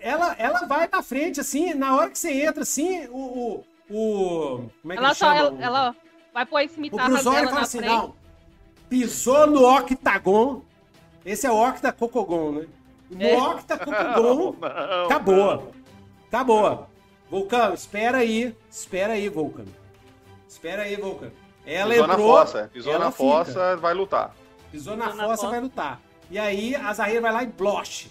Ela, 0.00 0.34
ela 0.38 0.66
vai 0.66 0.88
na 0.90 1.02
frente, 1.02 1.40
assim, 1.40 1.74
na 1.74 1.94
hora 1.96 2.10
que 2.10 2.18
você 2.18 2.32
entra, 2.44 2.62
assim, 2.62 3.06
o. 3.08 3.62
o, 3.90 3.94
o- 3.94 4.70
como 4.80 4.92
é 4.92 4.96
que 4.96 5.02
Ela 5.02 5.14
só, 5.14 5.26
chama? 5.34 5.38
ela, 5.38 5.50
O- 5.52 5.62
ela 5.62 5.96
vai 6.32 6.46
pôr 6.46 6.58
as 6.64 6.70
O 6.70 6.74
cimitarras 6.74 7.12
Cruzório 7.12 7.38
dela 7.40 7.48
fala 7.48 7.60
na 7.60 7.66
assim, 7.66 7.78
frente. 7.78 7.90
não. 7.92 8.14
Pisou 8.88 9.46
no 9.46 9.64
octagon. 9.76 10.62
Esse 11.24 11.46
é 11.46 11.50
o 11.50 11.68
octacocogon, 11.68 12.52
né? 12.52 12.66
No 13.10 13.22
É. 13.22 13.36
octacocogon, 13.36 14.56
Não, 14.60 15.04
acabou. 15.04 15.72
Acabou. 16.28 16.86
Vulcano, 17.28 17.74
espera 17.74 18.18
aí. 18.18 18.56
Espera 18.70 19.12
aí, 19.12 19.28
Vulcano. 19.28 19.68
Espera 20.48 20.82
aí, 20.82 20.96
Vulcano. 20.96 21.32
Ela 21.66 21.90
Pisou 21.92 22.06
na 22.06 22.14
entrou. 22.14 22.28
fossa. 22.36 22.70
Pisou 22.72 22.92
ela 22.94 23.04
na 23.04 23.10
fica. 23.12 23.22
fossa, 23.22 23.76
vai 23.76 23.94
lutar. 23.94 24.34
Pisou 24.72 24.96
na 24.96 25.04
Pisou 25.06 25.18
na 25.18 25.24
fossa, 25.24 25.36
fossa. 25.42 25.50
vai 25.50 25.60
lutar. 25.60 26.00
E 26.30 26.38
aí 26.38 26.74
a 26.74 26.92
Zahira 26.92 27.20
vai 27.20 27.32
lá 27.32 27.42
e 27.42 27.46
bloche. 27.46 28.10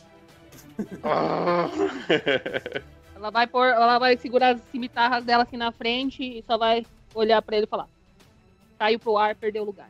Ela 3.15 3.29
vai 3.31 3.47
pôr, 3.47 3.67
ela 3.67 3.99
vai 3.99 4.17
segurar 4.17 4.55
as 4.55 4.61
cimitarras 4.71 5.23
dela 5.25 5.43
assim 5.43 5.57
na 5.57 5.71
frente 5.71 6.23
e 6.23 6.43
só 6.47 6.57
vai 6.57 6.85
olhar 7.13 7.41
pra 7.41 7.57
ele 7.57 7.65
e 7.65 7.69
falar: 7.69 7.87
caiu 8.77 8.99
pro 8.99 9.17
ar, 9.17 9.35
perdeu 9.35 9.63
o 9.63 9.65
lugar. 9.65 9.89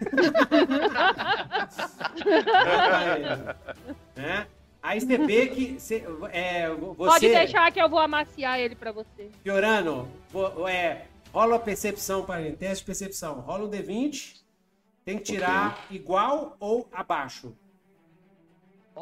né? 4.16 4.46
Aí 4.82 5.00
você 5.00 5.18
vê 5.18 5.46
que 5.48 5.78
você, 5.78 6.04
é, 6.32 6.68
você 6.70 6.94
Pode 6.96 7.28
deixar 7.28 7.70
que 7.70 7.80
eu 7.80 7.88
vou 7.88 7.98
amaciar 7.98 8.58
ele 8.58 8.74
pra 8.74 8.92
você. 8.92 9.30
Fiorano, 9.42 10.08
vo- 10.30 10.66
é, 10.66 11.04
rola 11.32 11.56
a 11.56 11.58
percepção 11.58 12.24
para 12.24 12.40
ele, 12.40 12.56
teste 12.56 12.82
de 12.82 12.86
percepção. 12.86 13.40
Rola 13.40 13.66
um 13.66 13.70
D20, 13.70 14.36
tem 15.04 15.18
que 15.18 15.24
tirar 15.24 15.84
igual 15.90 16.56
ou 16.58 16.88
abaixo. 16.92 17.54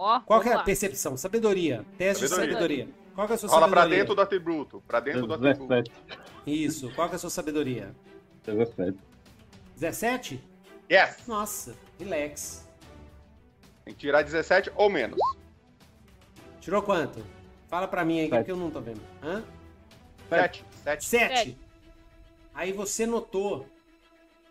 Ó, 0.01 0.21
Qual 0.21 0.41
que 0.41 0.49
é 0.49 0.53
a 0.53 0.57
lá. 0.59 0.63
percepção? 0.63 1.17
Sabedoria. 1.17 1.85
Teste 1.97 2.23
de 2.23 2.29
Sabedoria. 2.29 2.55
sabedoria. 2.55 2.89
Qual 3.17 3.27
que 3.27 3.33
é 3.33 3.35
a 3.35 3.39
sua 3.39 3.49
Rola 3.51 3.69
pra 3.69 3.81
sabedoria? 3.81 3.99
dentro 3.99 4.15
do 4.15 4.21
atributo. 4.23 4.83
Pra 4.87 5.01
dentro 5.01 5.27
do 5.27 5.35
atributo. 5.35 5.67
17. 5.69 5.93
Isso. 6.47 6.93
Qual 6.95 7.09
que 7.09 7.15
é 7.15 7.17
a 7.17 7.19
sua 7.19 7.31
sabedoria? 7.31 7.93
17. 8.45 8.97
17? 9.77 10.41
Yes! 10.91 11.27
Nossa, 11.27 11.75
relax. 11.99 12.65
Tem 13.85 13.93
que 13.93 13.99
tirar 14.01 14.23
17 14.23 14.71
ou 14.77 14.89
menos. 14.89 15.19
Tirou 16.61 16.81
quanto? 16.81 17.25
Fala 17.69 17.89
pra 17.89 18.05
mim 18.05 18.21
aí, 18.21 18.29
que 18.29 18.37
Sete. 18.37 18.51
eu 18.51 18.57
não 18.57 18.71
tô 18.71 18.81
vendo. 18.81 19.01
Hã? 19.23 19.43
7. 20.29 20.65
7. 20.85 21.05
Sete. 21.05 21.05
Sete. 21.35 21.59
Aí 22.55 22.73
você 22.73 23.05
notou 23.05 23.67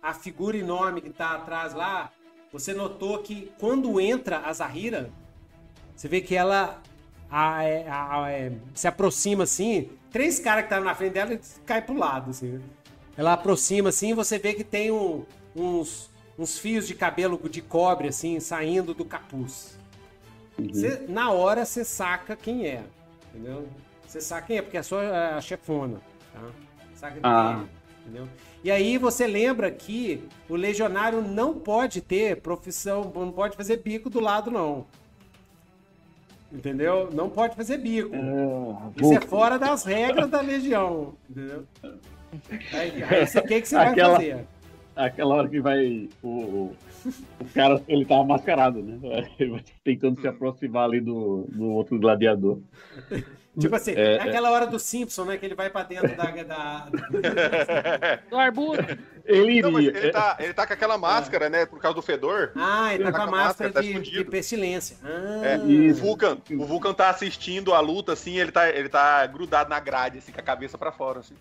a 0.04 0.14
figura 0.14 0.58
enorme 0.58 1.00
que 1.00 1.10
tá 1.10 1.32
atrás 1.36 1.74
lá. 1.74 2.12
Você 2.52 2.74
notou 2.74 3.20
que 3.20 3.52
quando 3.60 4.00
entra 4.02 4.40
a 4.40 4.52
Zahira, 4.54 5.10
você 5.98 6.08
vê 6.08 6.22
que 6.22 6.34
ela 6.36 6.80
a- 7.30 7.64
é- 7.64 7.86
a- 7.90 8.32
é, 8.32 8.52
se 8.74 8.88
aproxima 8.88 9.44
assim. 9.44 9.90
Três 10.12 10.40
caras 10.40 10.62
que 10.64 10.68
estavam 10.68 10.86
na 10.86 10.96
frente 10.96 11.12
dela 11.14 11.38
caem 11.66 11.82
pro 11.82 11.98
lado, 11.98 12.30
assim. 12.30 12.62
Ela 13.18 13.34
aproxima 13.34 13.90
assim, 13.90 14.14
você 14.14 14.40
vê 14.40 14.54
que 14.54 14.64
tem 14.64 14.92
um- 14.92 15.26
uns, 15.56 16.10
uns 16.40 16.58
fios 16.58 16.88
de 16.88 16.94
cabelo 16.96 17.38
de 17.50 17.62
cobre, 17.62 18.08
assim, 18.08 18.40
saindo 18.40 18.94
do 18.94 19.04
capuz. 19.04 19.78
Cê- 20.74 21.06
na 21.10 21.32
hora 21.32 21.66
você 21.66 21.84
saca 21.84 22.36
quem 22.36 22.66
é, 22.66 22.84
entendeu? 23.34 23.68
Você 24.08 24.22
saca 24.22 24.48
quem 24.48 24.58
é, 24.58 24.62
porque 24.62 24.78
é 24.78 24.84
só 24.84 25.00
a 25.02 25.42
chefona, 25.42 26.00
tá? 26.34 26.40
Saca 26.96 27.14
quem 27.14 27.22
Ah. 27.24 27.64
é, 27.66 28.02
entendeu? 28.08 28.28
E 28.64 28.72
aí 28.72 28.98
você 28.98 29.28
lembra 29.28 29.70
que 29.70 30.24
o 30.50 30.56
legionário 30.56 31.22
não 31.22 31.54
pode 31.54 32.02
ter 32.02 32.42
profissão, 32.42 33.12
não 33.16 33.32
pode 33.32 33.56
fazer 33.58 33.78
bico 33.78 34.10
do 34.10 34.20
lado, 34.20 34.50
não. 34.50 34.86
Entendeu? 36.52 37.10
Não 37.14 37.30
pode 37.30 37.56
fazer 37.56 37.78
bico. 37.78 38.16
Isso 38.96 39.14
é 39.14 39.22
fora 39.22 39.60
das 39.60 39.84
regras 39.84 40.30
da 40.30 40.40
legião, 40.42 41.14
entendeu? 41.30 41.64
Aí, 42.74 43.04
aí 43.04 43.26
você, 43.28 43.40
o 43.40 43.44
que, 43.44 43.62
que 43.62 43.68
você 43.68 43.76
vai 43.76 43.88
Aquela- 43.90 44.16
fazer? 44.16 44.46
Aquela 44.96 45.36
hora 45.36 45.50
que 45.50 45.60
vai. 45.62 46.10
O, 46.24 46.28
o, 46.28 46.76
o 47.40 47.46
cara, 47.54 47.80
ele 47.88 48.04
tava 48.06 48.24
mascarado, 48.24 48.82
né? 48.82 48.98
Ele 49.40 49.52
vai 49.52 49.64
tentando 49.84 50.20
se 50.20 50.28
aproximar 50.28 50.86
ali 50.86 51.00
do, 51.00 51.46
do 51.50 51.66
outro 51.70 52.00
gladiador. 52.00 52.60
Tipo 53.60 53.76
assim, 53.76 53.94
É, 53.96 54.18
é 54.18 54.22
aquela 54.22 54.52
hora 54.52 54.68
do 54.68 54.78
Simpson, 54.80 55.26
né? 55.26 55.38
Que 55.38 55.46
ele 55.46 55.56
vai 55.56 55.70
pra 55.70 55.84
dentro 55.84 56.16
da. 56.16 56.26
da... 56.44 56.88
Do 58.30 58.38
arbusto. 58.38 58.86
Ele 59.26 59.62
Não, 59.62 59.72
mas 59.72 59.86
iria. 59.86 60.00
ele 60.00 60.12
tá, 60.12 60.38
ele 60.40 60.54
tá 60.54 60.66
com 60.66 60.74
aquela 60.74 60.98
máscara, 60.98 61.50
né? 61.50 61.66
Por 61.66 61.80
causa 61.82 61.96
do 61.96 62.02
fedor. 62.02 62.52
Ah, 62.56 62.94
ele 62.94 63.04
tá 63.04 63.12
Tá 63.12 63.18
com 63.18 63.24
a 63.24 63.32
máscara 63.32 63.48
máscara, 63.48 63.72
tá 63.74 63.82
de, 63.82 63.88
escondido. 63.90 64.18
de 64.18 64.24
pestilência. 64.26 64.98
Ah, 65.04 65.46
É, 65.46 65.58
o. 65.58 65.94
Vulcan, 65.96 66.38
o 66.52 66.66
Vulcan 66.66 66.94
tá 66.94 67.10
assistindo 67.10 67.74
a 67.74 67.80
luta, 67.80 68.14
assim, 68.14 68.38
ele 68.38 68.52
tá, 68.52 68.70
ele 68.70 68.88
tá 68.90 69.26
grudado 69.26 69.70
na 69.70 69.80
grade, 69.80 70.20
assim, 70.20 70.32
com 70.32 70.40
a 70.40 70.44
cabeça 70.44 70.78
pra 70.78 70.92
fora, 70.92 71.20
assim. 71.20 71.36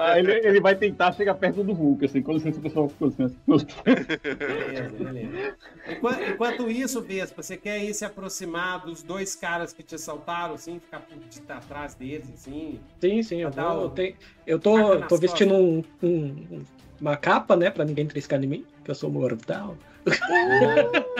Ah, 0.00 0.18
ele, 0.18 0.32
ele 0.32 0.60
vai 0.60 0.74
tentar 0.74 1.12
chegar 1.12 1.34
perto 1.34 1.62
do 1.62 1.72
Hulk, 1.72 2.04
assim, 2.04 2.22
com 2.22 2.32
licença, 2.32 2.60
pessoal, 2.60 2.90
com 2.98 3.06
licença. 3.06 3.34
beleza, 3.46 4.90
beleza. 4.98 5.56
Enquanto, 5.88 6.28
enquanto 6.30 6.70
isso, 6.70 7.00
Vespa, 7.02 7.42
você 7.42 7.56
quer 7.56 7.82
ir 7.84 7.94
se 7.94 8.04
aproximar 8.04 8.84
dos 8.84 9.02
dois 9.02 9.34
caras 9.36 9.72
que 9.72 9.82
te 9.82 9.94
assaltaram, 9.94 10.54
assim, 10.54 10.80
ficar 10.80 11.00
por 11.00 11.16
de 11.18 11.40
atrás 11.48 11.94
deles, 11.94 12.28
assim? 12.34 12.80
Sim, 13.00 13.22
sim, 13.22 13.42
eu, 13.42 13.50
vou, 13.50 13.64
o- 13.64 13.82
eu, 13.84 13.90
tenho- 13.90 14.14
eu 14.46 14.58
tô, 14.58 14.72
tô 15.06 15.16
vestindo 15.16 15.54
um- 15.54 15.82
um- 16.02 16.64
uma 17.00 17.16
capa, 17.16 17.54
né, 17.56 17.70
pra 17.70 17.84
ninguém 17.84 18.06
triscar 18.06 18.42
em 18.42 18.46
mim, 18.46 18.64
que 18.84 18.90
eu 18.90 18.94
sou 18.94 19.10
mortal. 19.10 19.76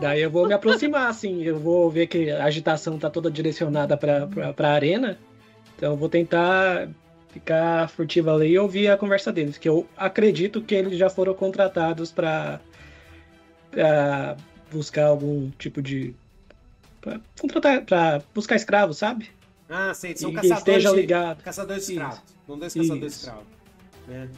Daí 0.00 0.20
eu 0.20 0.30
vou 0.30 0.46
me 0.46 0.52
aproximar, 0.52 1.08
assim, 1.08 1.42
eu 1.42 1.58
vou 1.58 1.90
ver 1.90 2.06
que 2.06 2.30
a 2.30 2.44
agitação 2.44 2.98
tá 2.98 3.08
toda 3.08 3.30
direcionada 3.30 3.96
pra, 3.96 4.26
pra, 4.26 4.52
pra 4.52 4.70
arena, 4.72 5.18
então 5.76 5.92
eu 5.92 5.96
vou 5.96 6.08
tentar 6.08 6.88
ficar 7.28 7.88
furtivo 7.90 8.30
ali 8.30 8.48
e 8.48 8.58
ouvir 8.58 8.88
a 8.88 8.96
conversa 8.96 9.30
deles, 9.32 9.58
que 9.58 9.68
eu 9.68 9.86
acredito 9.96 10.62
que 10.62 10.74
eles 10.74 10.96
já 10.98 11.10
foram 11.10 11.34
contratados 11.34 12.10
pra, 12.10 12.60
pra 13.70 14.36
buscar 14.70 15.06
algum 15.06 15.50
tipo 15.58 15.82
de... 15.82 16.14
Pra, 17.00 17.20
contratar, 17.38 17.84
pra 17.84 18.22
buscar 18.34 18.56
escravos, 18.56 18.96
sabe? 18.98 19.30
Ah, 19.68 19.92
sei, 19.94 20.16
são 20.16 20.30
E 20.30 20.34
caçadores 20.34 20.58
esteja 20.58 20.90
de, 20.90 20.96
ligado. 20.96 21.42
caçadores 21.42 21.86
de 21.86 21.92
escravos. 21.92 22.20
São 22.46 22.58
dois 22.58 22.74
caçadores 22.74 23.12
de 23.12 23.18
escravos. 23.18 23.46
Né? 24.08 24.28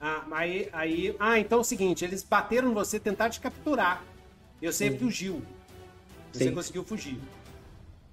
Ah, 0.00 0.24
aí, 0.32 0.68
aí, 0.72 1.16
ah, 1.18 1.38
então 1.38 1.58
é 1.58 1.60
o 1.60 1.64
seguinte, 1.64 2.04
eles 2.04 2.22
bateram 2.22 2.72
você, 2.72 2.98
tentaram 2.98 3.30
te 3.30 3.40
capturar. 3.40 4.02
E 4.60 4.66
você 4.70 4.88
Uhum. 4.88 4.98
fugiu. 4.98 5.42
Você 6.32 6.44
Sim. 6.44 6.54
conseguiu 6.54 6.84
fugir. 6.84 7.18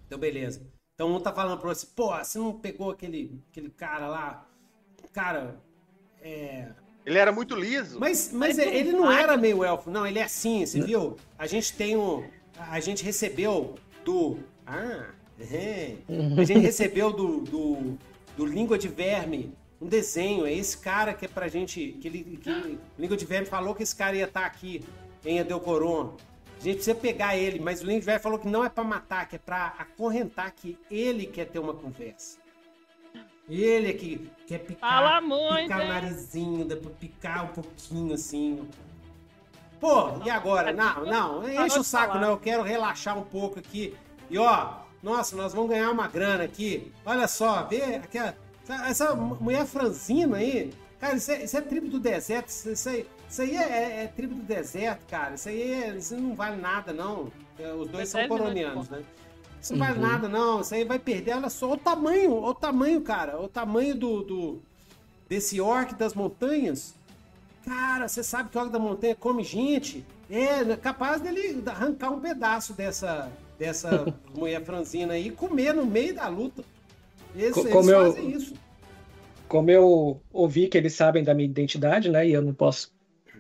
Então, 0.07 0.17
beleza. 0.19 0.61
Então 1.03 1.17
um 1.17 1.19
tá 1.19 1.33
falando 1.33 1.59
pra 1.59 1.67
você, 1.67 1.85
pô, 1.85 2.15
você 2.15 2.39
não 2.39 2.53
pegou 2.53 2.89
aquele, 2.89 3.37
aquele 3.51 3.69
cara 3.69 4.07
lá? 4.07 4.47
Cara, 5.11 5.59
é. 6.21 6.69
Ele 7.05 7.17
era 7.17 7.29
muito 7.29 7.55
liso. 7.55 7.99
Mas, 7.99 8.31
mas 8.31 8.57
ele 8.57 8.93
não 8.93 9.11
era 9.11 9.35
meio 9.35 9.65
elfo, 9.65 9.91
não, 9.91 10.07
ele 10.07 10.19
é 10.19 10.23
assim, 10.23 10.65
você 10.65 10.79
viu? 10.81 11.17
A 11.37 11.45
gente 11.45 11.73
tem 11.73 11.97
um. 11.97 12.25
A 12.57 12.79
gente 12.79 13.03
recebeu 13.03 13.75
do. 14.05 14.39
Ah, 14.65 15.09
é. 15.41 15.97
A 16.39 16.43
gente 16.45 16.61
recebeu 16.63 17.11
do, 17.11 17.41
do, 17.41 17.97
do 18.37 18.45
Língua 18.45 18.77
de 18.77 18.87
Verme 18.87 19.53
um 19.81 19.87
desenho. 19.87 20.45
É 20.45 20.53
esse 20.53 20.77
cara 20.77 21.13
que 21.13 21.25
é 21.25 21.27
pra 21.27 21.49
gente. 21.49 21.97
Que 21.99 22.07
ele, 22.07 22.39
que, 22.41 22.79
Língua 22.97 23.17
de 23.17 23.25
Verme 23.25 23.45
falou 23.45 23.75
que 23.75 23.83
esse 23.83 23.93
cara 23.95 24.15
ia 24.15 24.23
estar 24.23 24.45
aqui 24.45 24.81
em 25.25 25.39
Edelcoron. 25.39 26.15
A 26.63 26.65
gente 26.65 26.75
precisa 26.75 26.95
pegar 26.95 27.35
ele, 27.35 27.59
mas 27.59 27.83
o 27.83 27.85
Verme 27.85 28.19
falou 28.19 28.39
que 28.39 28.47
não 28.47 28.63
é 28.63 28.69
pra 28.69 28.85
matar, 28.85 29.27
que 29.27 29.35
é 29.35 29.39
pra 29.39 29.73
acorrentar, 29.77 30.49
que 30.55 30.79
ele 30.89 31.25
quer 31.25 31.43
ter 31.45 31.59
uma 31.59 31.73
conversa. 31.73 32.39
Ele 33.49 33.89
é 33.89 33.93
que 33.93 34.31
quer 34.47 34.59
picar, 34.59 34.89
Fala 34.89 35.19
muito, 35.19 35.63
picar 35.63 35.81
o 35.81 35.87
narizinho, 35.89 36.65
picar 36.97 37.43
um 37.43 37.47
pouquinho 37.49 38.13
assim. 38.13 38.65
Pô, 39.77 40.23
e 40.23 40.29
agora? 40.29 40.71
Não, 40.71 41.05
não, 41.05 41.49
enche 41.49 41.77
o 41.77 41.83
saco, 41.83 42.17
não. 42.17 42.29
Eu 42.29 42.37
quero 42.37 42.63
relaxar 42.63 43.19
um 43.19 43.25
pouco 43.25 43.59
aqui. 43.59 43.93
E 44.29 44.37
ó, 44.37 44.75
nossa, 45.03 45.35
nós 45.35 45.53
vamos 45.53 45.69
ganhar 45.69 45.91
uma 45.91 46.07
grana 46.07 46.45
aqui. 46.45 46.93
Olha 47.05 47.27
só, 47.27 47.63
vê 47.63 47.95
aquela, 47.95 48.37
Essa, 48.87 49.13
mulher 49.13 49.65
franzina 49.65 50.37
aí, 50.37 50.73
cara, 50.97 51.17
isso 51.17 51.29
é, 51.29 51.43
isso 51.43 51.57
é 51.57 51.61
tribo 51.61 51.89
do 51.89 51.99
deserto. 51.99 52.47
Isso, 52.47 52.69
isso 52.69 52.87
aí, 52.87 53.05
isso 53.33 53.41
aí 53.41 53.57
é, 53.57 53.61
é- 53.61 54.03
é 54.03 54.07
tribo 54.07 54.35
do 54.35 54.43
deserto, 54.43 55.05
cara. 55.07 55.33
Isso 55.35 55.49
aí 55.49 55.61
é- 55.73 55.95
isso 55.95 56.15
não 56.15 56.35
vale 56.35 56.61
nada, 56.61 56.93
não. 56.93 57.31
É, 57.59 57.71
Os 57.73 57.87
dois 57.89 58.09
são 58.09 58.27
coronianos, 58.27 58.87
pô. 58.87 58.95
né? 58.95 59.03
Isso 59.61 59.73
não 59.75 59.79
vale 59.85 59.97
Uhum. 59.99 60.07
nada, 60.07 60.27
não. 60.29 60.61
Isso 60.61 60.75
aí 60.75 60.83
vai 60.83 60.99
perder. 60.99 61.35
Olha 61.35 61.49
só 61.49 61.71
o 61.71 61.77
tamanho, 61.77 62.31
o 62.33 62.53
tamanho, 62.53 63.01
cara. 63.01 63.39
O 63.41 63.47
tamanho 63.47 63.95
do, 63.95 64.21
do 64.23 64.61
desse 65.27 65.59
orc 65.61 65.95
das 65.95 66.13
montanhas. 66.13 66.93
Cara, 67.65 68.07
você 68.07 68.21
sabe 68.23 68.49
que 68.49 68.57
o 68.57 68.61
orc 68.61 68.71
da 68.71 68.79
montanha 68.79 69.15
come 69.15 69.43
gente. 69.43 70.05
É 70.29 70.75
capaz 70.75 71.21
dele 71.21 71.63
arrancar 71.65 72.11
um 72.11 72.19
pedaço 72.19 72.73
dessa, 72.73 73.31
dessa 73.57 74.13
mulher 74.35 74.63
franzina 74.63 75.13
aí 75.13 75.27
e 75.27 75.31
comer 75.31 75.73
no 75.73 75.85
meio 75.85 76.13
da 76.13 76.27
luta. 76.27 76.63
Eles, 77.35 77.53
Co- 77.53 77.61
eles 77.61 77.71
como 77.71 77.89
eu- 77.89 78.13
fazem 78.13 78.31
isso. 78.31 78.53
Como 79.47 79.69
eu 79.71 80.19
ouvi 80.31 80.67
que 80.67 80.77
eles 80.77 80.93
sabem 80.93 81.23
da 81.23 81.33
minha 81.33 81.45
identidade, 81.47 82.09
né? 82.09 82.27
E 82.27 82.33
eu 82.33 82.41
não 82.41 82.53
posso 82.53 82.91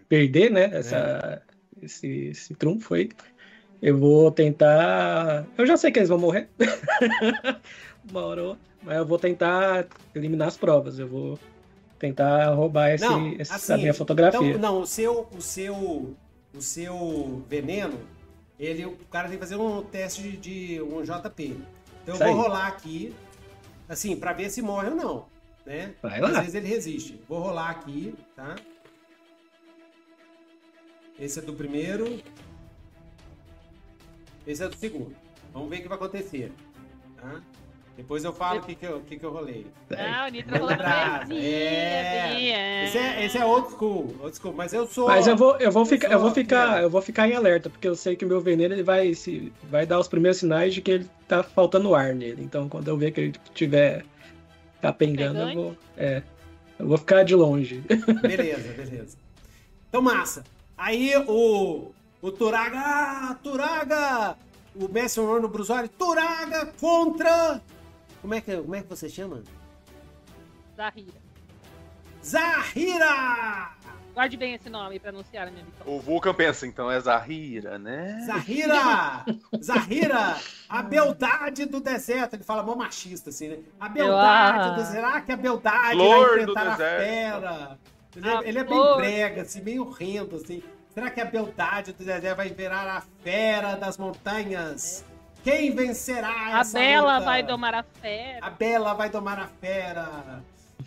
perder, 0.07 0.51
né? 0.51 0.69
Essa, 0.73 1.41
esse, 1.81 2.07
esse 2.27 2.53
trunfo 2.55 2.93
aí. 2.93 3.09
Eu 3.81 3.97
vou 3.97 4.31
tentar. 4.31 5.45
Eu 5.57 5.65
já 5.65 5.75
sei 5.75 5.91
que 5.91 5.99
eles 5.99 6.09
vão 6.09 6.17
morrer. 6.17 6.49
Uma 8.09 8.21
hora. 8.25 8.57
Mas 8.81 8.97
eu 8.97 9.05
vou 9.05 9.17
tentar 9.19 9.87
eliminar 10.13 10.47
as 10.47 10.57
provas. 10.57 10.99
Eu 10.99 11.07
vou 11.07 11.39
tentar 11.99 12.53
roubar 12.53 12.91
esse, 12.91 13.03
Não, 13.05 13.27
esse- 13.33 13.51
assim, 13.53 13.77
minha 13.77 13.93
fotografia. 13.93 14.39
Então, 14.49 14.59
não, 14.59 14.81
o 14.81 14.87
seu, 14.87 15.27
o 15.35 15.41
seu, 15.41 16.15
o 16.55 16.61
seu 16.61 17.43
veneno, 17.49 17.97
ele, 18.59 18.85
o 18.85 18.95
cara 19.09 19.27
tem 19.29 19.37
que 19.37 19.43
fazer 19.43 19.55
um 19.55 19.81
teste 19.83 20.21
de, 20.21 20.37
de 20.37 20.81
um 20.81 21.01
JP. 21.01 21.57
Então 22.03 22.07
eu 22.07 22.13
Isso 22.15 22.23
vou 22.23 22.27
aí. 22.27 22.33
rolar 22.33 22.67
aqui, 22.67 23.13
assim, 23.87 24.15
pra 24.17 24.33
ver 24.33 24.49
se 24.49 24.61
morre 24.61 24.89
ou 24.89 24.95
não, 24.95 25.25
né? 25.65 25.93
Vai 26.01 26.15
Às 26.21 26.31
lá. 26.31 26.39
vezes 26.41 26.55
ele 26.55 26.67
resiste. 26.67 27.21
Vou 27.27 27.39
rolar 27.39 27.69
aqui, 27.69 28.13
tá? 28.35 28.55
Esse 31.23 31.39
é 31.39 31.41
do 31.41 31.53
primeiro. 31.53 32.19
Esse 34.45 34.61
é 34.61 34.67
do 34.67 34.75
segundo. 34.75 35.15
Vamos 35.53 35.69
ver 35.69 35.77
o 35.77 35.81
que 35.83 35.87
vai 35.87 35.95
acontecer, 35.97 36.51
tá? 37.15 37.41
Depois 37.95 38.25
eu 38.25 38.33
falo 38.33 38.59
o 38.59 38.63
que, 38.63 38.75
que, 38.75 38.85
eu, 38.85 38.99
que, 39.01 39.17
que 39.17 39.25
eu 39.25 39.31
rolei. 39.31 39.65
Ah, 39.91 40.25
o 40.27 40.31
Nitro 40.31 40.51
mesinha, 41.27 41.39
é. 41.39 42.49
é. 42.49 42.85
Esse 42.85 42.97
é, 42.97 43.25
esse 43.25 43.37
é 43.37 43.45
old 43.45 43.69
school, 43.69 44.13
old 44.19 44.35
school, 44.35 44.53
mas 44.53 44.73
eu 44.73 44.85
sou. 44.85 45.07
Mas 45.07 45.25
eu 45.25 45.37
vou, 45.37 45.55
eu 45.59 45.71
vou 45.71 45.85
ficar, 45.85 46.11
eu 46.11 46.19
vou 46.19 46.31
ficar, 46.31 46.81
eu 46.81 46.89
vou 46.89 47.01
ficar 47.01 47.29
em 47.29 47.35
alerta, 47.35 47.69
porque 47.69 47.87
eu 47.87 47.95
sei 47.95 48.17
que 48.17 48.25
o 48.25 48.27
meu 48.27 48.41
veneno 48.41 48.73
ele 48.73 48.83
vai 48.83 49.13
se 49.13 49.53
vai 49.69 49.85
dar 49.85 49.99
os 49.99 50.09
primeiros 50.09 50.39
sinais 50.39 50.73
de 50.73 50.81
que 50.81 50.91
ele 50.91 51.09
tá 51.25 51.41
faltando 51.41 51.95
ar 51.95 52.13
nele. 52.13 52.43
Então, 52.43 52.67
quando 52.67 52.89
eu 52.89 52.97
ver 52.97 53.11
que 53.11 53.21
ele 53.21 53.35
tiver 53.53 54.03
capengando, 54.81 55.39
eu 55.39 55.47
Pegante? 55.47 55.55
vou, 55.55 55.77
é, 55.95 56.23
eu 56.79 56.87
vou 56.87 56.97
ficar 56.97 57.23
de 57.23 57.35
longe. 57.35 57.81
Beleza, 58.21 58.73
beleza. 58.73 59.17
Então, 59.87 60.01
massa. 60.01 60.43
Aí 60.83 61.15
o, 61.15 61.93
o 62.21 62.31
Turaga, 62.33 62.77
ah, 62.77 63.37
Turaga, 63.41 64.35
o 64.75 64.89
Messi 64.89 65.17
no 65.21 65.47
Brusoli, 65.47 65.87
Turaga 65.87 66.73
contra. 66.77 67.61
Como 68.21 68.33
é 68.33 68.41
que, 68.41 68.57
como 68.57 68.75
é 68.75 68.81
que 68.81 68.89
você 68.89 69.07
chama? 69.07 69.43
Zahira. 70.75 71.21
Zahira! 72.21 73.69
Guarde 74.13 74.35
bem 74.35 74.55
esse 74.55 74.69
nome 74.69 74.99
pra 74.99 75.11
anunciar 75.11 75.47
a 75.47 75.51
minha 75.51 75.63
vitória. 75.63 75.93
O 75.93 76.01
Vulcan 76.01 76.33
pensa, 76.33 76.67
então 76.67 76.91
é 76.91 76.99
Zahira, 76.99 77.79
né? 77.79 78.19
Zahira! 78.25 79.25
Zahira! 79.63 80.35
A 80.67 80.81
beldade 80.83 81.63
do 81.65 81.79
deserto. 81.79 82.33
Ele 82.33 82.43
fala 82.43 82.61
mó 82.61 82.75
machista, 82.75 83.29
assim, 83.29 83.47
né? 83.47 83.59
A 83.79 83.87
beldade 83.87 84.67
Ah. 84.67 84.71
do 84.71 84.83
Será 84.83 85.21
que 85.21 85.31
a 85.31 85.37
beldade 85.37 85.95
Flor 85.95 86.27
vai 86.29 86.41
enfrentar 86.41 86.61
a 86.61 86.69
deserto. 86.71 87.01
fera? 87.05 87.79
Ele, 88.15 88.29
é, 88.29 88.49
ele 88.49 88.59
é 88.59 88.63
bem 88.63 88.95
brega, 88.97 89.41
assim, 89.43 89.61
meio 89.61 89.81
horrendo, 89.87 90.35
assim. 90.35 90.61
Será 90.93 91.09
que 91.09 91.19
a 91.21 91.25
beldade 91.25 91.91
do 91.93 92.03
deserto 92.03 92.37
vai 92.37 92.49
virar 92.49 92.87
a 92.97 93.01
fera 93.23 93.75
das 93.75 93.97
montanhas? 93.97 95.03
Quem 95.43 95.75
vencerá 95.75 96.29
A 96.55 96.59
essa 96.61 96.77
Bela 96.79 97.13
luta? 97.15 97.25
vai 97.25 97.43
domar 97.43 97.73
a 97.75 97.83
fera. 97.83 98.39
A 98.45 98.49
Bela 98.49 98.93
vai 98.93 99.09
domar 99.09 99.39
a 99.39 99.47
fera, 99.47 100.41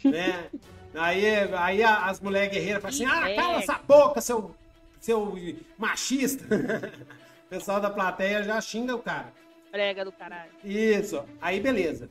né? 0.04 0.48
Aí, 0.98 1.26
aí 1.58 1.82
a- 1.82 2.06
as 2.06 2.20
mulheres 2.20 2.50
guerreiras 2.50 2.80
falam 2.80 2.94
assim, 2.94 3.04
ah, 3.04 3.34
cala 3.36 3.58
essa 3.58 3.74
boca, 3.86 4.18
seu, 4.22 4.56
seu 4.98 5.36
machista. 5.76 6.42
o 7.44 7.48
pessoal 7.50 7.82
da 7.82 7.90
plateia 7.90 8.42
já 8.42 8.58
xinga 8.62 8.94
o 8.96 8.98
cara. 9.00 9.30
Brega 9.70 10.06
do 10.06 10.12
caralho. 10.12 10.50
Isso. 10.64 11.22
Aí, 11.38 11.60
beleza. 11.60 12.08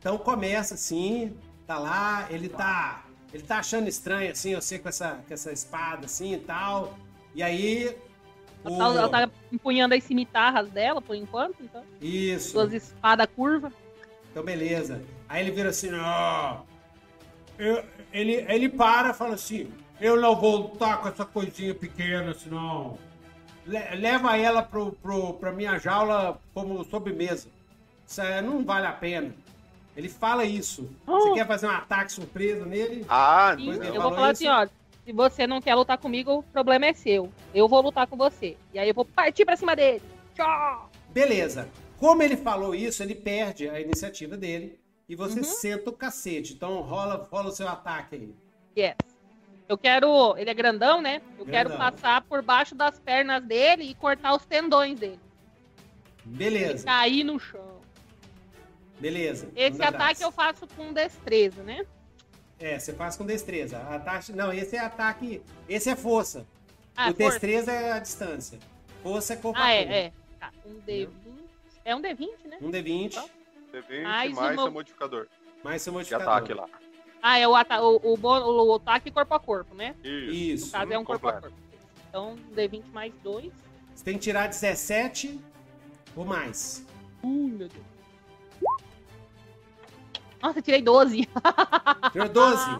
Então 0.00 0.18
começa 0.18 0.74
assim, 0.74 1.38
tá 1.64 1.78
lá, 1.78 2.26
ele 2.28 2.48
tá, 2.48 3.03
ele 3.34 3.42
tá 3.42 3.58
achando 3.58 3.88
estranho 3.88 4.30
assim, 4.30 4.50
eu 4.52 4.62
sei 4.62 4.78
com 4.78 4.88
essa, 4.88 5.18
com 5.26 5.34
essa 5.34 5.50
espada 5.52 6.06
assim 6.06 6.34
e 6.34 6.38
tal. 6.38 6.96
E 7.34 7.42
aí 7.42 7.96
o... 8.64 8.68
Ela, 8.80 8.96
ela 9.00 9.08
tá 9.08 9.30
empunhando 9.52 9.92
as 9.94 10.04
cimitarras 10.04 10.70
dela, 10.70 11.02
por 11.02 11.16
enquanto, 11.16 11.56
então. 11.60 11.82
Isso. 12.00 12.52
Duas 12.54 12.72
espadas 12.72 13.26
curvas. 13.34 13.72
Então, 14.30 14.42
beleza. 14.44 15.02
Aí 15.28 15.42
ele 15.42 15.50
vira 15.50 15.70
assim, 15.70 15.90
ó. 15.92 16.58
eu- 17.58 17.84
ele, 18.12 18.46
ele 18.48 18.68
para 18.68 19.10
e 19.10 19.14
fala 19.14 19.34
assim: 19.34 19.68
Eu 20.00 20.20
não 20.20 20.34
vou 20.40 20.56
lutar 20.56 21.00
com 21.02 21.08
essa 21.08 21.24
coisinha 21.24 21.74
pequena, 21.74 22.32
senão. 22.34 22.96
Le- 23.66 23.96
leva 23.96 24.36
ela 24.36 24.62
pro, 24.62 24.92
pro, 24.92 25.34
pra 25.34 25.50
minha 25.52 25.78
jaula 25.78 26.40
como 26.54 26.84
sobremesa. 26.84 27.48
Isso 28.06 28.20
aí 28.22 28.40
não 28.42 28.64
vale 28.64 28.86
a 28.86 28.92
pena. 28.92 29.34
Ele 29.96 30.08
fala 30.08 30.44
isso. 30.44 30.90
Você 31.06 31.28
Oh. 31.30 31.34
quer 31.34 31.46
fazer 31.46 31.66
um 31.66 31.70
ataque 31.70 32.12
surpresa 32.12 32.64
nele? 32.66 33.04
Ah, 33.08 33.54
E 33.58 33.70
é, 33.70 33.88
eu 33.96 34.02
vou 34.02 34.12
falar 34.14 34.32
isso. 34.32 34.48
assim, 34.48 34.48
ó. 34.48 34.66
Se 35.04 35.12
você 35.12 35.46
não 35.46 35.60
quer 35.60 35.74
lutar 35.74 35.98
comigo, 35.98 36.38
o 36.38 36.42
problema 36.42 36.86
é 36.86 36.92
seu. 36.94 37.30
Eu 37.54 37.68
vou 37.68 37.80
lutar 37.82 38.06
com 38.06 38.16
você. 38.16 38.56
E 38.72 38.78
aí 38.78 38.88
eu 38.88 38.94
vou 38.94 39.04
partir 39.04 39.44
pra 39.44 39.56
cima 39.56 39.76
dele. 39.76 40.02
Tchau! 40.34 40.90
Beleza. 41.10 41.68
Como 41.98 42.22
ele 42.22 42.36
falou 42.36 42.74
isso, 42.74 43.02
ele 43.02 43.14
perde 43.14 43.68
a 43.68 43.78
iniciativa 43.80 44.36
dele. 44.36 44.78
E 45.08 45.14
você 45.14 45.38
Uhum. 45.40 45.44
senta 45.44 45.90
o 45.90 45.92
cacete. 45.92 46.54
Então 46.54 46.80
rola, 46.80 47.28
rola 47.30 47.48
o 47.48 47.52
seu 47.52 47.68
ataque 47.68 48.14
aí. 48.16 48.34
Yes. 48.76 48.96
Eu 49.68 49.76
quero. 49.78 50.36
Ele 50.38 50.48
é 50.50 50.54
grandão, 50.54 51.00
né? 51.02 51.20
Eu 51.38 51.44
quero 51.46 51.68
Grandão. 51.68 51.90
passar 51.90 52.22
por 52.22 52.42
baixo 52.42 52.74
das 52.74 52.98
pernas 52.98 53.42
dele 53.44 53.84
e 53.84 53.94
cortar 53.94 54.34
os 54.34 54.44
tendões 54.46 54.98
dele. 54.98 55.20
Ele 56.26 56.36
Beleza, 56.36 56.84
cair 56.86 57.22
no 57.24 57.38
chão. 57.38 57.73
Beleza. 58.98 59.48
Esse 59.56 59.82
ataque 59.82 60.22
eu 60.22 60.30
faço 60.32 60.66
com 60.76 60.92
destreza, 60.92 61.62
né? 61.62 61.84
É, 62.58 62.78
você 62.78 62.92
faz 62.92 63.16
com 63.16 63.26
destreza. 63.26 63.78
Ataque... 63.78 64.32
Não, 64.32 64.52
esse 64.52 64.76
é 64.76 64.80
ataque. 64.80 65.42
Esse 65.68 65.90
é 65.90 65.96
força. 65.96 66.46
Ah, 66.96 67.10
o 67.10 67.14
força. 67.14 67.30
destreza 67.30 67.72
é 67.72 67.92
a 67.92 67.98
distância. 67.98 68.58
Força 69.02 69.32
é 69.34 69.36
corpo 69.36 69.58
Ah, 69.58 69.64
a 69.64 69.72
é, 69.72 69.78
corpo. 69.82 69.92
é. 69.94 70.12
Tá, 70.40 70.52
um 70.64 70.74
D20. 70.86 71.08
É 71.84 71.94
um 71.96 72.00
D20, 72.00 72.28
né? 72.46 72.58
Um 72.62 72.70
D20, 72.70 73.18
D20 73.72 74.02
Mais 74.02 74.32
mais 74.32 74.56
uma- 74.56 74.62
seu 74.62 74.72
modificador 74.72 75.26
mais 75.62 75.82
seu 75.82 75.90
de 75.92 75.96
modificador. 75.98 76.28
ataque 76.28 76.54
lá. 76.54 76.66
Ah, 77.22 77.38
é 77.38 77.48
o, 77.48 77.54
ata 77.54 77.82
o, 77.82 78.12
o, 78.12 78.16
bon- 78.18 78.38
o 78.42 78.74
ataque 78.76 79.10
corpo 79.10 79.34
a 79.34 79.40
corpo, 79.40 79.74
né? 79.74 79.94
Isso. 80.04 80.32
Isso. 80.34 80.66
No 80.66 80.72
caso 80.72 80.92
é 80.92 80.98
um 80.98 81.04
corpo 81.04 81.26
a 81.28 81.32
completo. 81.32 81.54
corpo. 81.56 81.74
Então, 82.08 82.32
um 82.34 82.54
D20 82.54 82.84
mais 82.92 83.12
2. 83.22 83.52
Você 83.94 84.04
tem 84.04 84.14
que 84.14 84.20
tirar 84.20 84.46
17 84.48 85.40
ou 86.14 86.24
mais. 86.24 86.84
Ui, 87.22 87.50
meu 87.50 87.68
Deus. 87.68 87.84
Nossa, 90.44 90.58
eu 90.58 90.62
tirei 90.62 90.82
12. 90.82 91.26
Tirou 92.12 92.28
12. 92.28 92.78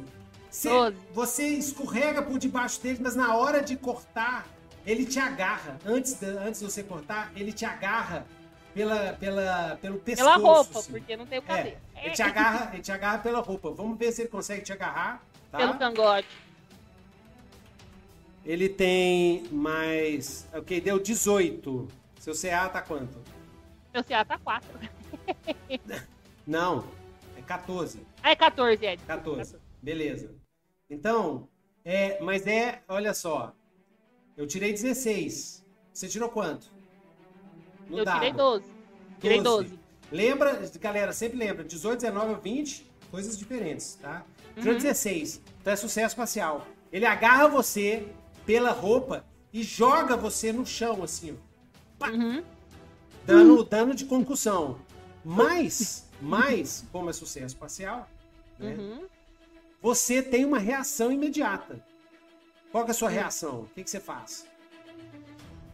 Você, 0.50 0.68
12. 0.68 0.96
você 1.14 1.46
escorrega 1.48 2.20
por 2.20 2.38
debaixo 2.38 2.78
dele, 2.82 2.98
mas 3.00 3.16
na 3.16 3.34
hora 3.34 3.62
de 3.62 3.74
cortar, 3.74 4.46
ele 4.86 5.06
te 5.06 5.18
agarra. 5.18 5.78
Antes 5.86 6.12
de, 6.12 6.26
antes 6.26 6.60
de 6.60 6.66
você 6.70 6.82
cortar, 6.82 7.32
ele 7.34 7.52
te 7.54 7.64
agarra 7.64 8.26
pela, 8.74 9.14
pela, 9.14 9.78
pelo 9.80 9.98
pescoço. 9.98 10.30
Pela 10.30 10.36
roupa, 10.46 10.78
assim. 10.78 10.92
porque 10.92 11.16
não 11.16 11.24
tem 11.24 11.38
o 11.38 11.42
É, 11.42 11.46
cabelo. 11.46 11.76
ele 12.02 12.10
te, 12.10 12.22
agarra, 12.22 12.70
ele 12.74 12.82
te 12.82 12.92
agarra 12.92 13.18
pela 13.18 13.40
roupa. 13.40 13.70
Vamos 13.70 13.98
ver 13.98 14.12
se 14.12 14.20
ele 14.20 14.28
consegue 14.28 14.60
te 14.62 14.72
agarrar. 14.72 15.22
Tá? 15.50 15.56
Pelo 15.56 15.78
cangote. 15.78 16.28
Ele 18.44 18.68
tem 18.68 19.44
mais. 19.50 20.46
Ok, 20.52 20.82
deu 20.82 20.98
18. 20.98 21.88
Seu 22.20 22.34
CA 22.34 22.68
tá 22.68 22.82
quanto? 22.82 23.18
Meu 23.94 24.04
CA 24.04 24.22
tá 24.22 24.36
4. 24.36 24.68
Não, 26.46 26.80
é 26.80 27.03
14. 27.44 28.00
Ah, 28.22 28.30
é 28.30 28.36
14, 28.36 28.84
Ed. 28.84 29.02
14. 29.06 29.56
Beleza. 29.82 30.34
Então, 30.90 31.48
é, 31.84 32.20
mas 32.22 32.46
é, 32.46 32.82
olha 32.88 33.12
só. 33.14 33.54
Eu 34.36 34.46
tirei 34.46 34.72
16. 34.72 35.64
Você 35.92 36.08
tirou 36.08 36.28
quanto? 36.28 36.72
No 37.88 37.98
Eu 37.98 38.04
dado. 38.04 38.16
tirei 38.16 38.32
12. 38.32 38.64
Tirei 39.20 39.42
12. 39.42 39.78
Lembra, 40.10 40.60
galera, 40.80 41.12
sempre 41.12 41.38
lembra, 41.38 41.64
18, 41.64 42.00
19 42.00 42.30
ou 42.34 42.40
20, 42.40 42.86
coisas 43.10 43.38
diferentes, 43.38 43.94
tá? 44.00 44.24
Tirou 44.56 44.74
Uhum. 44.74 44.78
16. 44.80 45.40
Então 45.60 45.72
é 45.72 45.76
sucesso 45.76 46.14
parcial. 46.16 46.66
Ele 46.92 47.06
agarra 47.06 47.48
você 47.48 48.06
pela 48.46 48.70
roupa 48.70 49.24
e 49.52 49.62
joga 49.62 50.16
você 50.16 50.52
no 50.52 50.66
chão, 50.66 51.02
assim, 51.02 51.36
ó. 52.00 52.08
Uhum. 52.08 52.42
Dano, 53.26 53.64
dano 53.64 53.94
de 53.94 54.04
concussão. 54.04 54.78
Mas, 55.24 56.03
mas, 56.20 56.84
como 56.92 57.10
é 57.10 57.12
sucesso 57.12 57.46
espacial, 57.54 58.08
né, 58.58 58.74
Uhum. 58.74 59.06
você 59.82 60.22
tem 60.22 60.44
uma 60.44 60.58
reação 60.58 61.10
imediata. 61.12 61.84
Qual 62.72 62.86
é 62.86 62.90
a 62.90 62.94
sua 62.94 63.08
reação? 63.08 63.60
O 63.62 63.66
que, 63.74 63.84
que 63.84 63.90
você 63.90 64.00
faz? 64.00 64.46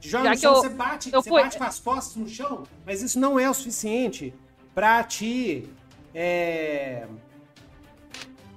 Joga 0.00 0.24
Já 0.24 0.30
no 0.30 0.36
chão, 0.38 0.54
eu- 0.54 0.62
você 0.62 0.68
bate, 0.70 1.12
eu 1.12 1.22
você 1.22 1.28
fui- 1.30 1.42
bate 1.42 1.58
com 1.58 1.64
as 1.64 1.78
costas 1.78 2.16
no 2.16 2.28
chão, 2.28 2.62
mas 2.86 3.02
isso 3.02 3.18
não 3.20 3.38
é 3.38 3.48
o 3.48 3.54
suficiente 3.54 4.34
pra 4.74 5.02
te. 5.04 5.68
é, 6.14 7.06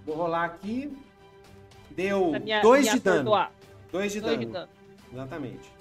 Vou 0.05 0.15
rolar 0.15 0.45
aqui. 0.45 0.97
Deu 1.91 2.31
Pra 2.31 2.39
me- 2.39 2.61
2 2.61 2.85
me 2.87 2.93
de 2.93 2.99
dano. 2.99 3.15
atordoar. 3.19 3.51
2 3.91 4.11
de 4.11 4.19
Dois 4.21 4.33
dano. 4.33 4.45
de 4.47 4.51
dano. 4.51 4.69
Exatamente. 5.13 5.71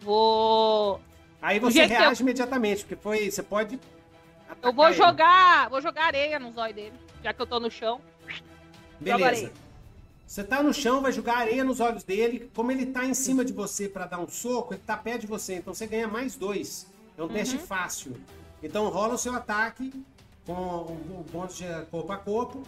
Vou. 0.00 1.00
Aí 1.40 1.58
você 1.58 1.84
reage 1.84 2.22
imediatamente, 2.22 2.84
porque 2.84 2.96
foi. 2.96 3.30
Você 3.30 3.42
pode. 3.42 3.78
Eu 4.62 4.72
vou 4.72 4.92
jogar. 4.92 5.68
Vou 5.68 5.80
jogar 5.80 6.04
areia 6.06 6.38
no 6.38 6.52
zóio 6.52 6.74
dele. 6.74 6.94
Já 7.22 7.32
que 7.32 7.42
eu 7.42 7.46
tô 7.46 7.58
no 7.58 7.70
chão. 7.70 8.00
Beleza. 9.00 9.52
Você 10.26 10.42
tá 10.44 10.62
no 10.62 10.72
chão, 10.72 11.02
vai 11.02 11.12
jogar 11.12 11.36
areia 11.38 11.62
nos 11.64 11.80
olhos 11.80 12.04
dele. 12.04 12.50
Como 12.54 12.70
ele 12.72 12.86
tá 12.86 13.04
em 13.04 13.12
cima 13.12 13.44
de 13.44 13.52
você 13.52 13.88
pra 13.88 14.06
dar 14.06 14.18
um 14.18 14.28
soco, 14.28 14.72
ele 14.72 14.82
tá 14.86 14.96
perto 14.96 15.22
de 15.22 15.26
você. 15.26 15.56
Então 15.56 15.74
você 15.74 15.86
ganha 15.86 16.08
mais 16.08 16.36
dois. 16.36 16.86
É 17.18 17.22
um 17.22 17.28
teste 17.28 17.56
Uhum. 17.56 17.66
fácil. 17.66 18.16
Então 18.62 18.88
rola 18.88 19.14
o 19.14 19.18
seu 19.18 19.34
ataque 19.34 19.92
com 20.46 20.52
o 20.54 21.26
bônus 21.30 21.56
de 21.56 21.64
corpo 21.90 22.12
a 22.12 22.16
corpo. 22.16 22.62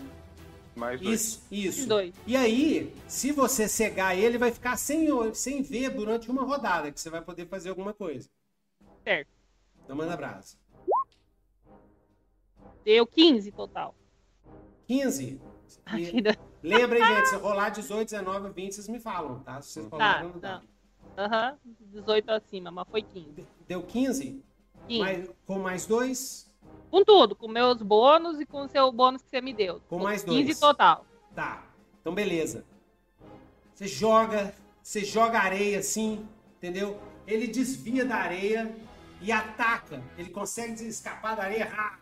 Mais 0.76 1.00
dois. 1.00 1.20
Isso, 1.20 1.42
isso. 1.50 1.88
Dois. 1.88 2.12
E 2.26 2.36
aí, 2.36 2.92
se 3.06 3.30
você 3.32 3.68
cegar 3.68 4.18
ele, 4.18 4.36
vai 4.36 4.50
ficar 4.50 4.76
sem, 4.76 5.06
sem 5.32 5.62
ver 5.62 5.90
durante 5.90 6.28
uma 6.30 6.42
rodada, 6.42 6.90
que 6.90 7.00
você 7.00 7.08
vai 7.08 7.22
poder 7.22 7.46
fazer 7.46 7.68
alguma 7.70 7.94
coisa. 7.94 8.28
Certo. 9.04 9.28
Então 9.84 9.96
manda 9.96 10.16
brasa. 10.16 10.56
Deu 12.84 13.06
15 13.06 13.50
total. 13.52 13.94
15. 14.86 15.40
A 15.86 15.98
E 15.98 16.04
hein, 16.06 16.10
gente, 16.12 17.28
se 17.28 17.36
rolar 17.36 17.70
18, 17.70 18.08
19, 18.10 18.50
20, 18.50 18.72
vocês 18.74 18.88
me 18.88 18.98
falam, 19.00 19.40
tá? 19.40 19.60
Se 19.60 19.72
vocês 19.74 19.86
Tá, 19.86 19.96
rolaram, 19.96 20.28
não 20.30 20.38
dá. 20.38 20.62
não. 21.16 21.24
Aham. 21.24 21.58
18 21.92 22.30
acima, 22.30 22.70
mas 22.70 22.86
foi 22.90 23.02
15. 23.02 23.46
Deu 23.68 23.82
15? 23.82 24.42
15. 24.88 25.00
Mais- 25.00 25.30
com 25.46 25.58
mais 25.58 25.86
dois? 25.86 26.52
Com 26.90 27.04
tudo, 27.04 27.34
com 27.34 27.48
meus 27.48 27.80
bônus 27.82 28.40
e 28.40 28.46
com 28.46 28.62
o 28.64 28.68
seu 28.68 28.90
bônus 28.92 29.22
que 29.22 29.30
você 29.30 29.40
me 29.40 29.52
deu. 29.52 29.80
Com 29.88 29.98
mais 29.98 30.22
15 30.22 30.44
dois. 30.44 30.60
total. 30.60 31.04
Tá. 31.34 31.64
Então, 32.00 32.14
beleza. 32.14 32.64
Você 33.74 33.86
joga, 33.88 34.54
você 34.82 35.04
joga 35.04 35.38
areia 35.40 35.78
assim, 35.80 36.26
entendeu? 36.58 37.00
Ele 37.26 37.46
desvia 37.46 38.04
da 38.04 38.16
areia 38.16 38.74
e 39.20 39.32
ataca. 39.32 40.02
Ele 40.16 40.30
consegue 40.30 40.72
escapar 40.86 41.34
da 41.36 41.42
areia. 41.44 41.72
Ah, 41.76 41.98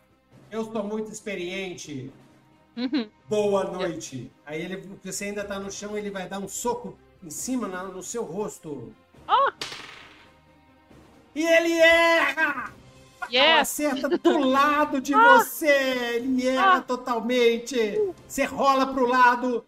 eu 0.53 0.65
sou 0.71 0.85
muito 0.85 1.11
experiente. 1.11 2.13
Uhum. 2.77 3.09
Boa 3.29 3.65
noite. 3.65 4.31
Aí 4.47 4.61
ele, 4.63 4.89
você 5.03 5.25
ainda 5.25 5.43
tá 5.45 5.59
no 5.59 5.71
chão, 5.73 5.97
ele 5.97 6.11
vai 6.11 6.29
dar 6.29 6.39
um 6.39 6.47
soco 6.49 6.97
em 7.23 7.31
cima 7.31 7.67
na- 7.67 7.83
no 7.85 8.03
seu 8.03 8.23
rosto. 8.23 8.93
Ah! 9.27 9.53
E 11.35 11.43
ele 11.43 11.73
erra! 11.73 12.73
Ela 13.23 13.31
Yes! 13.31 13.61
acerta 13.61 14.09
do 14.19 14.39
lado 14.39 15.01
de 15.01 15.13
você. 15.17 16.17
Ele 16.17 16.47
erra 16.47 16.81
totalmente. 16.83 17.77
Você 18.29 18.45
rola 18.45 18.87
pro 18.93 19.07
lado. 19.07 19.65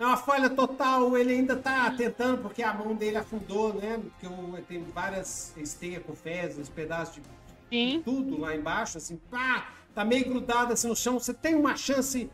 É 0.00 0.04
uma 0.06 0.16
falha 0.16 0.48
total. 0.48 1.16
Ele 1.16 1.32
ainda 1.34 1.56
tá 1.56 1.90
tentando, 1.90 2.40
porque 2.42 2.62
a 2.62 2.72
mão 2.72 2.94
dele 2.94 3.18
afundou, 3.18 3.74
né? 3.74 4.00
Porque 4.20 4.62
tem 4.62 4.82
várias 4.94 5.52
esteias 5.56 6.02
com 6.04 6.14
fezes, 6.14 6.68
pedaços 6.68 7.16
de 7.16 7.22
Sim. 7.70 8.02
tudo 8.04 8.38
lá 8.40 8.54
embaixo, 8.54 8.98
assim, 8.98 9.16
pá, 9.30 9.68
tá 9.94 10.04
meio 10.04 10.24
grudado 10.24 10.72
assim 10.72 10.88
no 10.88 10.96
chão. 10.96 11.18
Você 11.18 11.34
tem 11.34 11.54
uma 11.54 11.76
chance 11.76 12.30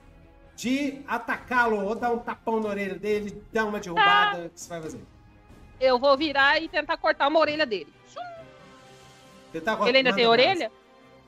de 0.56 1.00
atacá-lo 1.06 1.84
ou 1.84 1.94
dar 1.94 2.10
um 2.10 2.18
tapão 2.18 2.60
na 2.60 2.68
orelha 2.68 2.96
dele, 2.96 3.42
dar 3.52 3.64
uma 3.64 3.78
derrubada. 3.78 4.46
O 4.46 4.50
que 4.50 4.60
você 4.60 4.68
vai 4.68 4.82
fazer? 4.82 5.00
Eu 5.80 5.98
vou 5.98 6.16
virar 6.16 6.60
e 6.60 6.68
tentar 6.68 6.96
cortar 6.96 7.28
uma 7.28 7.38
orelha 7.38 7.64
dele. 7.64 7.92
Tentar 9.52 9.78
Ele 9.86 9.98
ainda 9.98 10.12
tem 10.12 10.26
orelha? 10.26 10.70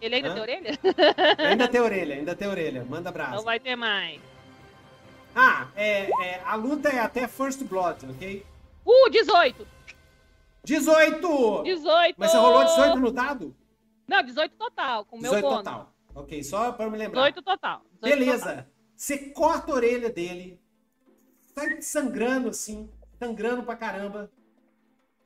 Ele 0.01 0.15
ainda 0.15 0.31
Hã? 0.31 0.33
tem 0.33 0.43
orelha? 0.43 0.79
Ainda 1.39 1.69
tem 1.69 1.81
orelha, 1.81 2.15
ainda 2.17 2.35
tem 2.35 2.49
orelha. 2.49 2.87
Manda 2.89 3.13
brasa. 3.13 3.37
Não 3.37 3.43
vai 3.43 3.61
ter 3.61 3.77
mais. 3.77 4.19
Ah, 5.37 5.69
é, 5.77 6.09
é, 6.23 6.43
a 6.45 6.55
luta 6.55 6.89
é 6.89 6.99
até 6.99 7.29
First 7.29 7.63
Blood, 7.65 8.07
ok? 8.07 8.45
Uh, 8.85 9.11
18! 9.11 9.67
18! 10.65 11.63
18! 11.65 12.15
Mas 12.17 12.31
você 12.31 12.37
rolou 12.39 12.65
18 12.65 12.99
no 12.99 13.13
dado? 13.13 13.55
Não, 14.09 14.23
18 14.23 14.57
total, 14.57 15.05
com 15.05 15.17
o 15.17 15.21
meu 15.21 15.31
18 15.33 15.43
bônus. 15.43 15.65
total. 15.65 15.90
Ok, 16.15 16.43
só 16.43 16.73
pra 16.73 16.91
me 16.91 16.99
lembrar. 16.99 17.31
18 17.31 17.43
total. 17.43 17.83
18 18.03 18.19
Beleza. 18.19 18.47
total. 18.47 18.67
Você 18.97 19.19
corta 19.31 19.73
a 19.73 19.75
orelha 19.75 20.11
dele, 20.11 20.61
sai 21.55 21.81
sangrando 21.81 22.49
assim, 22.51 22.91
sangrando 23.19 23.63
pra 23.63 23.77
caramba. 23.77 24.31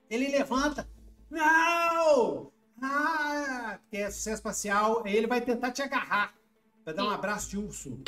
Ele 0.08 0.28
levanta. 0.28 0.88
Não! 1.30 2.52
Ah! 2.80 3.78
Porque 3.80 3.96
é 3.96 4.10
sucesso 4.10 4.36
espacial. 4.36 5.02
Aí 5.04 5.16
ele 5.16 5.26
vai 5.26 5.40
tentar 5.40 5.72
te 5.72 5.82
agarrar. 5.82 6.34
Vai 6.84 6.94
dar 6.94 7.04
um 7.04 7.10
abraço 7.10 7.50
de 7.50 7.58
urso. 7.58 8.00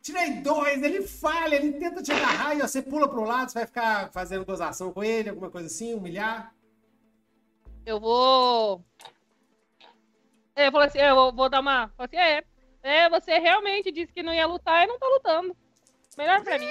Tirei 0.00 0.40
dois, 0.40 0.82
ele 0.82 1.02
falha, 1.02 1.56
ele 1.56 1.72
tenta 1.72 2.02
te 2.02 2.12
agarrar 2.12 2.56
e 2.56 2.62
ó, 2.62 2.66
você 2.66 2.80
pula 2.80 3.08
pro 3.08 3.24
lado, 3.24 3.50
você 3.50 3.58
vai 3.58 3.66
ficar 3.66 4.10
fazendo 4.10 4.44
gozação 4.44 4.90
com 4.90 5.04
ele, 5.04 5.28
alguma 5.28 5.50
coisa 5.50 5.66
assim, 5.66 5.92
humilhar. 5.92 6.54
Eu 7.84 8.00
vou. 8.00 8.82
É, 10.58 10.66
eu 10.66 10.72
falei 10.72 10.88
assim, 10.88 10.98
eu 10.98 11.14
vou- 11.14 11.32
vou 11.32 11.48
dar 11.48 11.60
uma. 11.60 11.88
Falei 11.96 12.08
assim, 12.20 12.42
é, 12.82 13.04
é, 13.04 13.08
você 13.08 13.38
realmente 13.38 13.92
disse 13.92 14.12
que 14.12 14.22
não 14.22 14.34
ia 14.34 14.46
lutar 14.46 14.82
e 14.82 14.86
não 14.88 14.98
tá 14.98 15.06
lutando. 15.06 15.56
Melhor 16.16 16.42
pra 16.42 16.58
mim. 16.58 16.68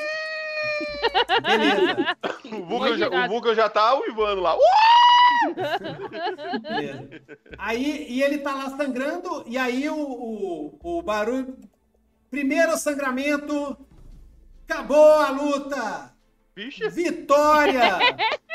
Beleza, 1.42 2.18
O 2.58 2.66
Vulcan, 2.66 2.98
já, 2.98 3.08
o. 3.08 3.28
Vulcan 3.30 3.56
já 3.56 3.70
tá 3.70 3.96
uivando 4.00 4.42
lá. 4.42 4.56
Beleza. 6.62 7.10
Aí, 7.58 8.06
e 8.10 8.22
ele 8.24 8.40
tá 8.40 8.54
lá 8.56 8.70
sangrando, 8.72 9.44
e 9.48 9.58
aí 9.58 9.90
o, 9.90 9.96
o, 9.98 10.80
o 10.82 11.02
barulho. 11.02 11.58
Primeiro 12.30 12.76
sangramento. 12.78 13.78
Acabou 14.70 15.14
a 15.22 15.30
luta! 15.30 16.14
Vixe, 16.56 16.90
Vitória! 16.90 17.98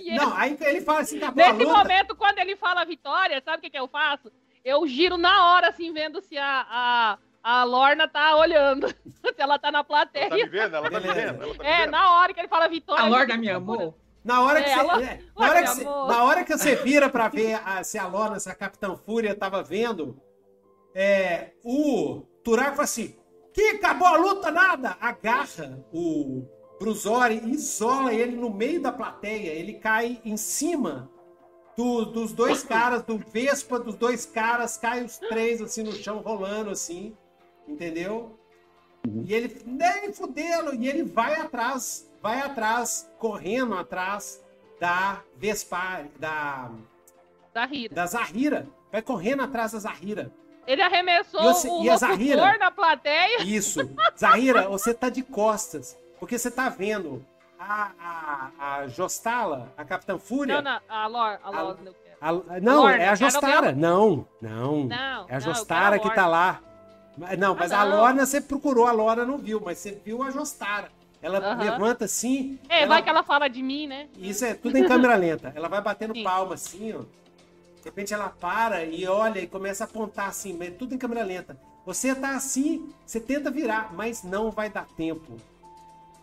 E 0.00 0.14
Não, 0.14 0.32
aí 0.36 0.56
ele 0.60 0.80
fala 0.80 1.00
assim: 1.00 1.18
acabou 1.18 1.44
a 1.44 1.52
Nesse 1.52 1.64
luta. 1.64 1.76
momento, 1.78 2.16
quando 2.16 2.38
ele 2.38 2.54
fala 2.56 2.84
vitória, 2.84 3.42
sabe 3.44 3.58
o 3.58 3.60
que, 3.60 3.68
que 3.70 3.78
eu 3.78 3.88
faço? 3.88 4.30
Eu 4.68 4.86
giro 4.86 5.16
na 5.16 5.52
hora, 5.54 5.68
assim, 5.68 5.92
vendo 5.92 6.20
se 6.20 6.36
a, 6.36 6.66
a, 6.68 7.18
a 7.42 7.64
Lorna 7.64 8.06
tá 8.08 8.36
olhando. 8.36 8.88
se 9.34 9.34
ela 9.38 9.58
tá 9.58 9.70
na 9.72 9.78
ela 9.78 9.84
tá 9.84 10.04
me 10.04 10.10
plateia. 10.12 10.48
vendo? 10.48 10.76
Ela 10.76 10.90
tá 10.90 11.00
me 11.00 11.06
vendo? 11.12 11.42
Ela 11.42 11.54
tá 11.54 11.62
me 11.62 11.68
É, 11.68 11.78
vendo? 11.80 11.90
na 11.90 12.12
hora 12.18 12.34
que 12.34 12.40
ele 12.40 12.48
fala 12.48 12.68
vitória. 12.68 13.04
A 13.04 13.08
Lorna 13.08 13.36
me 13.36 13.50
amou. 13.50 13.98
Na 14.24 14.42
hora 14.42 14.62
que, 14.62 14.68
É, 14.68 14.74
você, 14.74 14.80
ela- 14.80 15.02
é, 15.02 15.20
na, 15.36 15.46
hora 15.48 15.62
que 15.62 15.68
você, 15.68 15.84
amor. 15.86 16.08
na 16.08 16.24
hora 16.24 16.44
que 16.44 16.56
você 16.56 16.74
vira 16.76 17.08
pra 17.08 17.28
ver 17.28 17.54
a- 17.64 17.82
se 17.82 17.96
a 17.98 18.06
Lorna, 18.06 18.38
se 18.38 18.50
a 18.50 18.54
Capitã 18.54 18.94
Fúria 18.96 19.34
tava 19.34 19.62
vendo, 19.62 20.20
é, 20.94 21.52
o 21.64 22.22
Turaco 22.44 22.72
fala 22.72 22.82
assim: 22.82 23.16
que 23.54 23.62
acabou 23.70 24.06
a 24.08 24.16
luta, 24.16 24.50
nada! 24.50 24.96
Agarra 25.00 25.78
o 25.92 26.44
Brusori 26.78 27.40
e 27.44 27.52
isola 27.52 28.12
ele 28.12 28.36
no 28.36 28.50
meio 28.50 28.82
da 28.82 28.92
plateia. 28.92 29.50
Ele 29.52 29.74
cai 29.74 30.20
em 30.24 30.36
cima 30.36 31.10
do- 31.78 32.04
dos 32.06 32.32
dois 32.32 32.64
caras, 32.64 33.04
do 33.04 33.16
Vespa, 33.18 33.78
dos 33.78 33.94
dois 33.94 34.26
caras, 34.26 34.76
cai 34.76 35.04
os 35.04 35.16
três 35.18 35.62
assim 35.62 35.84
no 35.84 35.92
chão, 35.92 36.18
rolando 36.18 36.70
assim, 36.70 37.16
entendeu? 37.68 38.36
E 39.24 39.32
ele, 39.32 39.62
nem 39.64 40.12
fudê-lo, 40.12 40.74
e 40.74 40.88
ele 40.88 41.04
vai 41.04 41.34
atrás, 41.36 42.10
vai 42.20 42.40
atrás, 42.40 43.08
correndo 43.20 43.74
atrás 43.76 44.42
da 44.80 45.22
Vespa, 45.36 46.04
da, 46.18 46.68
Da 47.54 47.64
Rita. 47.64 47.94
da 47.94 48.06
Zahira. 48.06 48.66
Vai 48.90 49.00
correndo 49.00 49.42
atrás 49.44 49.70
da 49.70 49.78
Zahira. 49.78 50.32
Ele 50.66 50.82
arremessou 50.82 51.40
E 51.40 51.44
você- 51.44 51.68
o 51.68 51.84
e 51.84 51.90
a 51.90 51.96
Zahira? 51.96 52.58
na 52.58 52.72
plateia. 52.72 53.42
Isso. 53.44 53.80
Zahira, 54.18 54.66
você 54.68 54.92
tá 54.92 55.08
de 55.08 55.22
costas, 55.22 55.96
porque 56.18 56.36
você 56.36 56.50
tá 56.50 56.68
vendo 56.68 57.24
a, 57.58 57.90
a, 58.00 58.74
a 58.80 58.88
Jostala, 58.88 59.72
a 59.76 59.84
Capitã 59.84 60.18
Fúria. 60.18 60.60
Não, 60.60 60.72
não, 60.72 60.80
a 60.88 61.06
Lor, 61.06 61.38
a 61.42 61.48
A- 61.48 61.62
Lor, 61.62 61.76
quero. 61.76 61.94
A- 62.20 62.60
não, 62.60 62.82
Lorna, 62.82 63.02
é 63.02 63.08
a 63.08 63.14
Jostara. 63.14 63.72
Não, 63.72 64.26
não. 64.40 64.84
Não, 64.84 65.26
É 65.28 65.36
a 65.36 65.40
Jostara 65.40 65.96
a 65.96 65.98
que 65.98 66.14
tá 66.14 66.26
lá. 66.26 66.60
Não, 67.36 67.54
mas 67.54 67.72
a 67.72 67.84
não. 67.84 67.96
Lorna 67.96 68.24
você 68.26 68.40
procurou, 68.40 68.86
a 68.86 68.92
Lorna 68.92 69.24
não 69.24 69.38
viu, 69.38 69.60
mas 69.64 69.78
você 69.78 70.00
viu 70.04 70.22
a 70.22 70.30
Jostara. 70.30 70.88
Ela 71.20 71.38
Aham. 71.38 71.62
levanta 71.64 72.04
assim. 72.04 72.58
É, 72.68 72.82
ela- 72.82 72.94
vai 72.94 73.02
que 73.02 73.08
ela 73.10 73.24
fala 73.24 73.48
de 73.48 73.60
mim, 73.60 73.88
né? 73.88 74.08
Isso 74.16 74.44
é 74.44 74.54
tudo 74.54 74.76
em 74.76 74.86
câmera 74.86 75.16
lenta. 75.16 75.52
Ela 75.54 75.68
vai 75.68 75.80
batendo 75.80 76.14
Sim. 76.14 76.22
palma 76.22 76.54
assim, 76.54 76.92
ó. 76.94 77.00
De 77.00 77.84
repente 77.84 78.12
ela 78.14 78.28
para 78.28 78.84
e 78.84 79.06
olha 79.06 79.40
e 79.40 79.46
começa 79.46 79.82
a 79.84 79.86
apontar 79.86 80.28
assim, 80.28 80.52
mas 80.56 80.74
tudo 80.76 80.94
em 80.94 80.98
câmera 80.98 81.24
lenta. 81.24 81.58
Você 81.86 82.14
tá 82.14 82.36
assim, 82.36 82.92
você 83.06 83.18
tenta 83.18 83.50
virar, 83.50 83.92
mas 83.94 84.22
não 84.22 84.50
vai 84.50 84.68
dar 84.70 84.86
tempo. 84.96 85.36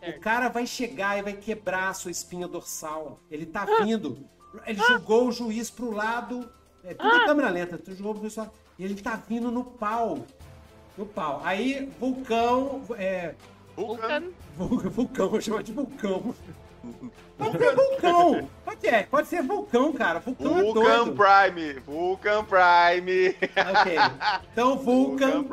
O 0.06 0.12
Certo. 0.12 0.22
cara 0.22 0.50
vai 0.50 0.68
chegar 0.68 1.18
e 1.18 1.22
vai 1.24 1.34
quebrar 1.34 1.90
a 1.90 1.94
sua 1.94 2.12
espinha 2.12 2.48
dorsal. 2.48 3.20
Ele 3.32 3.46
tá 3.46 3.64
Ah. 3.68 3.84
vindo. 3.84 4.18
Ele 4.66 4.80
jogou 4.80 5.28
o 5.28 5.32
juiz 5.32 5.70
pro 5.70 5.92
lado, 5.92 6.50
É 6.88 6.94
tudo 6.94 7.16
em 7.16 7.26
câmera 7.26 7.50
lenta. 7.50 7.80
Tu 7.80 7.96
jogou 7.96 8.14
pro 8.14 8.22
pessoal. 8.24 8.54
E 8.78 8.86
ele 8.86 8.94
tá 9.02 9.16
vindo 9.28 9.50
no 9.50 9.64
pau. 9.64 10.20
No 10.96 11.04
pau. 11.08 11.42
Aí, 11.44 11.92
vulcão. 12.00 12.84
É, 12.96 13.34
Vulcan. 13.76 14.22
Vulcan. 14.22 14.24
Vul- 14.56 14.90
Vulcão, 14.92 15.30
vou 15.30 15.42
chamar 15.42 15.64
de 15.64 15.72
vulcão. 15.74 16.36
Pode 17.38 17.58
ser 17.58 17.76
vulcão. 17.76 18.50
Pode, 18.64 18.88
é, 18.88 19.04
pode 19.04 19.28
ser 19.28 19.42
vulcão, 19.42 19.92
cara. 19.94 20.20
Vulcão 20.20 20.60
é 20.60 20.62
Vulcan 20.64 21.06
doido. 21.06 21.16
Prime. 21.16 21.74
Vulcan 21.80 22.46
Prime. 22.46 23.30
Ok. 23.80 23.96
Então, 24.54 24.78
Vulcan 24.78 25.42
Vulcan. 25.42 25.44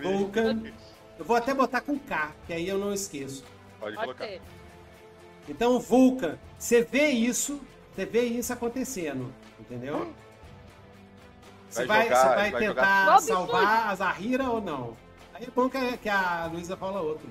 Prime. 0.00 0.16
Vulcan. 0.18 0.62
Eu 1.18 1.24
vou 1.26 1.36
até 1.36 1.52
botar 1.52 1.82
com 1.82 1.98
K, 1.98 2.32
que 2.46 2.52
aí 2.54 2.66
eu 2.66 2.78
não 2.78 2.94
esqueço. 2.94 3.44
Pode 3.80 3.94
Pode 3.96 4.14
colocar. 4.14 4.28
Então, 5.48 5.78
Vulcan, 5.78 6.36
você 6.58 6.82
vê 6.82 7.08
isso, 7.08 7.60
você 7.94 8.04
vê 8.04 8.22
isso 8.22 8.52
acontecendo, 8.52 9.32
entendeu? 9.58 10.12
Você 11.70 11.84
Vai 11.86 11.98
vai, 11.98 12.08
jogar- 12.08 12.20
você 12.22 12.34
vai 12.34 12.50
vai 12.50 12.60
tentar 12.60 13.04
jogar- 13.04 13.20
salvar 13.20 13.88
a 13.90 13.94
Zahira 13.94 14.50
ou 14.50 14.60
não? 14.60 14.96
Aí 15.34 15.44
é 15.44 15.50
bom 15.50 15.68
que 15.68 15.76
a, 15.76 15.96
que 15.96 16.08
a 16.08 16.48
Luísa 16.52 16.76
fala 16.76 17.00
outro. 17.00 17.28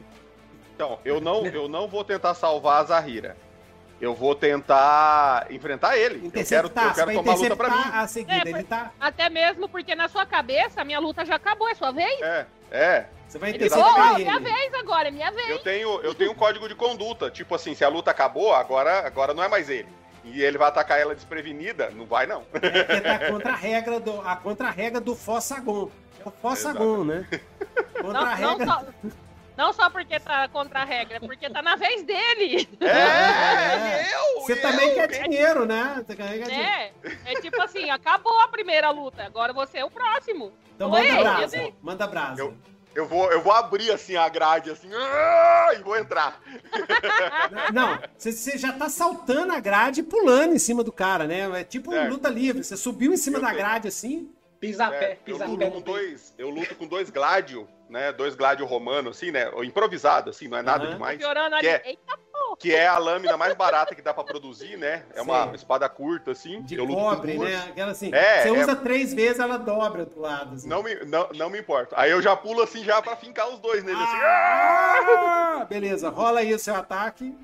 Então, 0.75 0.99
eu 1.03 1.19
não, 1.19 1.45
eu 1.45 1.67
não 1.67 1.87
vou 1.87 2.03
tentar 2.03 2.33
salvar 2.35 2.81
a 2.81 2.83
Zahira. 2.85 3.35
Eu 3.99 4.13
vou 4.13 4.35
tentar 4.35 5.47
enfrentar 5.51 5.97
ele. 5.97 6.23
Eu 6.25 6.31
quero, 6.31 6.67
eu 6.67 6.93
quero 6.93 7.13
tomar 7.13 7.31
a 7.33 7.35
luta 7.35 7.55
pra 7.55 7.69
mim. 7.69 7.83
a 7.93 8.07
seguida. 8.07 8.47
É, 8.47 8.51
Ele 8.53 8.63
tá, 8.63 8.91
Até 8.99 9.27
mesmo 9.27 9.67
porque 9.67 9.95
na 9.95 10.07
sua 10.07 10.23
cabeça 10.23 10.81
a 10.81 10.85
minha 10.85 10.99
luta 10.99 11.25
já 11.25 11.35
acabou, 11.35 11.67
é 11.67 11.73
sua 11.73 11.91
vez? 11.91 12.21
É, 12.21 12.45
é. 12.69 13.05
Você 13.27 13.37
vai 13.37 13.49
Ele 13.49 13.57
interceptar 13.57 13.93
falou, 13.93 14.15
ele. 14.15 14.23
minha 14.23 14.39
vez 14.39 14.73
agora, 14.73 15.07
é 15.07 15.11
minha 15.11 15.31
vez. 15.31 15.49
Eu 15.49 15.59
tenho, 15.59 16.01
eu 16.01 16.13
tenho 16.15 16.31
um 16.31 16.35
código 16.35 16.67
de 16.67 16.75
conduta. 16.75 17.29
Tipo 17.29 17.55
assim, 17.55 17.75
se 17.75 17.83
a 17.83 17.89
luta 17.89 18.11
acabou, 18.11 18.53
agora, 18.53 19.05
agora 19.05 19.33
não 19.33 19.43
é 19.43 19.47
mais 19.47 19.69
ele. 19.69 19.89
E 20.23 20.41
ele 20.41 20.57
vai 20.57 20.67
atacar 20.67 20.99
ela 20.99 21.15
desprevenida, 21.15 21.89
não 21.91 22.05
vai 22.05 22.25
não. 22.27 22.45
É 22.53 22.83
porque 22.83 23.01
tá 23.01 23.31
contra 23.31 23.53
a 23.53 23.55
regra 23.55 23.99
do, 23.99 24.21
a 24.21 24.35
contra-regra 24.35 24.99
do 24.99 25.15
Fossagon. 25.15 25.89
É 26.23 26.27
o 26.27 26.31
Fossagon, 26.31 27.03
né? 27.05 27.27
Contra 28.01 28.19
a 28.19 28.35
Não, 28.37 28.41
não, 28.41 28.57
regra. 28.57 28.65
só, 28.65 28.85
não 29.55 29.73
só 29.73 29.89
porque 29.89 30.19
tá 30.19 30.47
contra 30.49 30.81
a 30.81 30.83
regra, 30.83 31.15
é 31.17 31.19
porque 31.21 31.49
tá 31.49 31.61
na 31.61 31.75
vez 31.77 32.03
dele. 32.03 32.67
É, 32.81 32.87
É. 32.89 34.13
eu! 34.13 34.41
Você 34.41 34.53
eu, 34.53 34.61
também 34.61 34.93
quer 34.95 35.03
eu. 35.13 35.23
dinheiro, 35.23 35.65
né? 35.65 36.03
Você 36.05 36.15
quer 36.15 36.27
dinheiro. 36.27 36.51
É, 36.51 36.91
é 37.25 37.41
tipo 37.41 37.61
assim, 37.61 37.89
acabou 37.89 38.37
a 38.41 38.47
primeira 38.49 38.89
luta, 38.89 39.23
agora 39.23 39.53
você 39.53 39.77
é 39.79 39.85
o 39.85 39.89
próximo. 39.91 40.51
Então 40.75 40.91
Oi, 40.91 41.07
manda 41.09 41.21
brasa. 41.23 41.73
Manda 41.81 42.07
brasa. 42.07 42.53
Eu- 42.97 43.03
Eu 43.03 43.05
vou, 43.05 43.31
eu 43.31 43.41
vou 43.41 43.53
abrir 43.53 43.91
assim 43.91 44.15
a 44.15 44.27
grade, 44.27 44.71
assim, 44.71 44.89
ah, 44.91 45.69
e 45.77 45.83
vou 45.83 45.95
entrar. 45.95 46.41
Não, 47.71 47.99
você, 48.17 48.57
já 48.57 48.73
tá 48.73 48.89
saltando 48.89 49.53
a 49.53 49.59
grade 49.59 49.99
e 50.01 50.03
pulando 50.03 50.55
em 50.55 50.59
cima 50.59 50.83
do 50.83 50.91
cara, 50.91 51.27
né? 51.27 51.61
É 51.61 51.63
tipo 51.63 51.91
Certo. 51.91 52.09
luta 52.09 52.27
livre. 52.27 52.63
Você 52.63 52.75
subiu 52.75 53.13
em 53.13 53.17
cima 53.17 53.37
Eu 53.37 53.41
da 53.41 53.49
sei. 53.49 53.57
grade 53.57 53.87
assim. 53.87 54.31
Pisa 54.59 54.87
a 54.87 54.95
É, 54.95 54.99
pé, 54.99 55.11
eu 55.13 55.17
pisa 55.33 55.43
a 55.43 55.47
luto 55.47 55.59
pé. 55.59 55.69
com 55.69 55.81
dois, 55.81 56.33
eu 56.39 56.49
luto 56.49 56.73
com 56.75 56.87
dois 56.87 57.11
gládio, 57.11 57.67
né? 57.87 58.11
Dois 58.11 58.33
gládio 58.33 58.65
romano, 58.65 59.11
assim, 59.11 59.29
né? 59.29 59.51
Improvisado, 59.63 60.31
assim, 60.31 60.47
não 60.47 60.57
é 60.57 60.63
nada 60.63 60.85
Aham. 60.85 60.93
demais. 60.93 61.19
Piorando 61.19 61.55
ali. 61.55 61.67
É- 61.67 61.81
Eita, 61.85 62.17
Que 62.55 62.73
é 62.73 62.87
a 62.87 62.97
lâmina 62.97 63.35
mais 63.37 63.53
barata 63.55 63.93
que 63.93 64.01
dá 64.01 64.13
pra 64.13 64.23
produzir, 64.23 64.77
né? 64.77 65.05
É 65.13 65.21
uma 65.21 65.45
Sei. 65.45 65.55
espada 65.55 65.87
curta, 65.89 66.31
assim. 66.31 66.61
De 66.63 66.75
eu 66.75 66.85
luto 66.85 66.95
cobre, 66.99 67.37
né? 67.37 67.55
Aquela 67.69 67.91
assim. 67.91 68.09
É, 68.13 68.41
você 68.43 68.47
é. 68.49 68.51
usa 68.51 68.75
três 68.75 69.13
vezes, 69.13 69.39
ela 69.39 69.57
dobra 69.57 70.05
do 70.05 70.19
lado. 70.19 70.55
Assim. 70.55 70.67
Não 70.67 70.81
me, 70.81 70.95
não, 71.05 71.29
não 71.35 71.49
me 71.49 71.59
importa. 71.59 71.95
Aí 71.99 72.09
eu 72.11 72.21
já 72.21 72.35
pulo 72.35 72.61
assim 72.63 72.83
já 72.83 73.01
pra 73.01 73.15
fincar 73.15 73.47
os 73.49 73.59
dois 73.59 73.83
nele, 73.83 74.01
assim. 74.01 74.17
ah! 74.23 75.57
Ah, 75.61 75.65
beleza, 75.65 76.09
rola 76.09 76.39
aí 76.39 76.53
o 76.53 76.59
seu 76.59 76.75
ataque. 76.75 77.35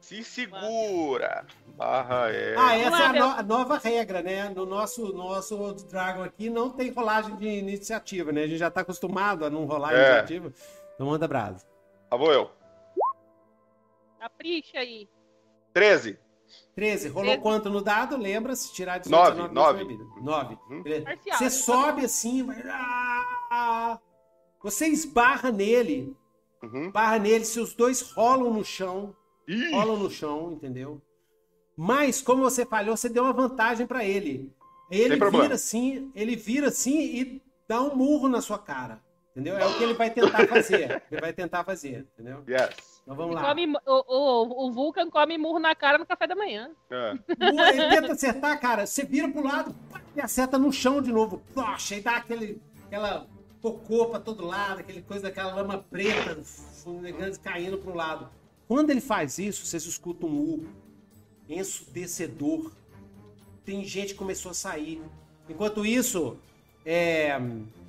Se 0.00 0.22
segura. 0.22 1.44
Barra 1.76 2.30
é. 2.30 2.54
Ah, 2.56 2.76
essa 2.78 3.02
é 3.02 3.06
a, 3.06 3.12
no- 3.12 3.38
a 3.38 3.42
nova 3.42 3.78
regra, 3.78 4.22
né? 4.22 4.48
No 4.54 4.64
nosso, 4.64 5.12
nosso 5.12 5.74
Dragon 5.90 6.22
aqui 6.22 6.48
não 6.48 6.70
tem 6.70 6.90
rolagem 6.92 7.34
de 7.36 7.46
iniciativa, 7.48 8.30
né? 8.32 8.42
A 8.44 8.46
gente 8.46 8.58
já 8.58 8.70
tá 8.70 8.82
acostumado 8.82 9.44
a 9.44 9.50
não 9.50 9.64
rolar 9.64 9.92
É. 9.92 9.96
iniciativa. 9.96 10.52
Então 10.94 11.08
manda 11.08 11.26
brasa. 11.26 11.66
Tá 12.08 12.16
vou 12.16 12.32
eu. 12.32 12.50
Capricha 14.30 14.78
aí. 14.78 15.08
13. 15.72 16.18
13. 16.74 17.08
Rolou 17.08 17.30
Treze. 17.32 17.42
quanto 17.42 17.70
no 17.70 17.80
dado? 17.80 18.16
Lembra? 18.16 18.54
Se 18.56 18.72
tirar 18.72 18.98
18, 18.98 19.10
Nove, 19.50 19.84
19, 19.84 19.96
nove. 19.96 20.08
9. 20.22 20.58
Uhum. 20.70 21.04
Parcial. 21.04 21.38
Você 21.38 21.50
sobe 21.50 22.04
assim, 22.04 22.42
vai- 22.44 22.62
ah, 22.68 23.98
você 24.62 24.86
esbarra 24.86 25.50
nele, 25.50 26.14
Uhum. 26.62 26.86
esbarra 26.86 27.18
nele, 27.18 27.44
se 27.44 27.60
os 27.60 27.74
dois 27.74 28.00
rolam 28.12 28.52
no 28.52 28.64
chão, 28.64 29.14
Ih, 29.48 29.70
rolam 29.72 29.96
no 29.98 30.10
chão, 30.10 30.52
entendeu? 30.52 31.00
Mas 31.76 32.22
como 32.22 32.42
você 32.42 32.64
falhou, 32.64 32.96
você 32.96 33.08
deu 33.08 33.22
uma 33.24 33.32
vantagem 33.32 33.86
pra 33.86 34.04
ele. 34.04 34.52
Ele 34.90 35.10
Sem 35.10 35.18
problema. 35.18 35.44
vira 35.44 35.54
assim, 35.56 36.10
ele 36.14 36.36
vira 36.36 36.68
assim 36.68 36.98
e 37.00 37.42
dá 37.68 37.80
um 37.82 37.94
murro 37.94 38.28
na 38.28 38.40
sua 38.40 38.58
cara, 38.58 39.02
entendeu? 39.32 39.58
É 39.58 39.66
o 39.66 39.76
que 39.76 39.82
ele 39.84 39.94
vai 39.94 40.10
tentar 40.10 40.46
fazer. 40.46 41.02
Ele 41.10 41.20
vai 41.20 41.32
tentar 41.32 41.64
fazer, 41.64 42.06
entendeu? 42.14 42.42
yes. 42.48 42.95
Então 43.06 43.14
vamos 43.14 43.36
lá. 43.36 43.48
come- 43.48 43.78
o, 43.86 44.14
o, 44.16 44.66
o 44.66 44.72
Vulcan 44.72 45.08
come 45.08 45.38
murro 45.38 45.60
na 45.60 45.76
cara 45.76 45.96
no 45.96 46.04
café 46.04 46.26
da 46.26 46.34
manhã. 46.34 46.70
É. 46.90 47.12
Ele 47.38 47.88
tenta 47.88 48.12
acertar, 48.14 48.60
cara. 48.60 48.84
Você 48.84 49.04
vira 49.04 49.28
pro 49.28 49.44
lado 49.46 49.72
pá, 49.92 50.00
e 50.16 50.20
acerta 50.20 50.58
no 50.58 50.72
chão 50.72 51.00
de 51.00 51.12
novo. 51.12 51.40
Poxa, 51.54 51.94
e 51.94 52.00
dá 52.00 52.16
aquele, 52.16 52.60
aquela 52.84 53.24
cocô 53.62 54.06
pra 54.06 54.18
todo 54.18 54.44
lado, 54.44 54.80
aquele 54.80 55.02
coisa, 55.02 55.28
aquela 55.28 55.54
lama 55.54 55.84
preta 55.88 56.36
caindo 57.44 57.78
pro 57.78 57.94
lado. 57.94 58.28
Quando 58.66 58.90
ele 58.90 59.00
faz 59.00 59.38
isso, 59.38 59.64
vocês 59.64 59.84
escutam 59.86 60.28
um 60.28 60.40
urro 60.40 60.66
ensudecedor. 61.48 62.72
Tem 63.64 63.84
gente 63.84 64.12
que 64.14 64.18
começou 64.18 64.50
a 64.50 64.54
sair. 64.54 65.00
Enquanto 65.48 65.86
isso, 65.86 66.36
é, 66.84 67.38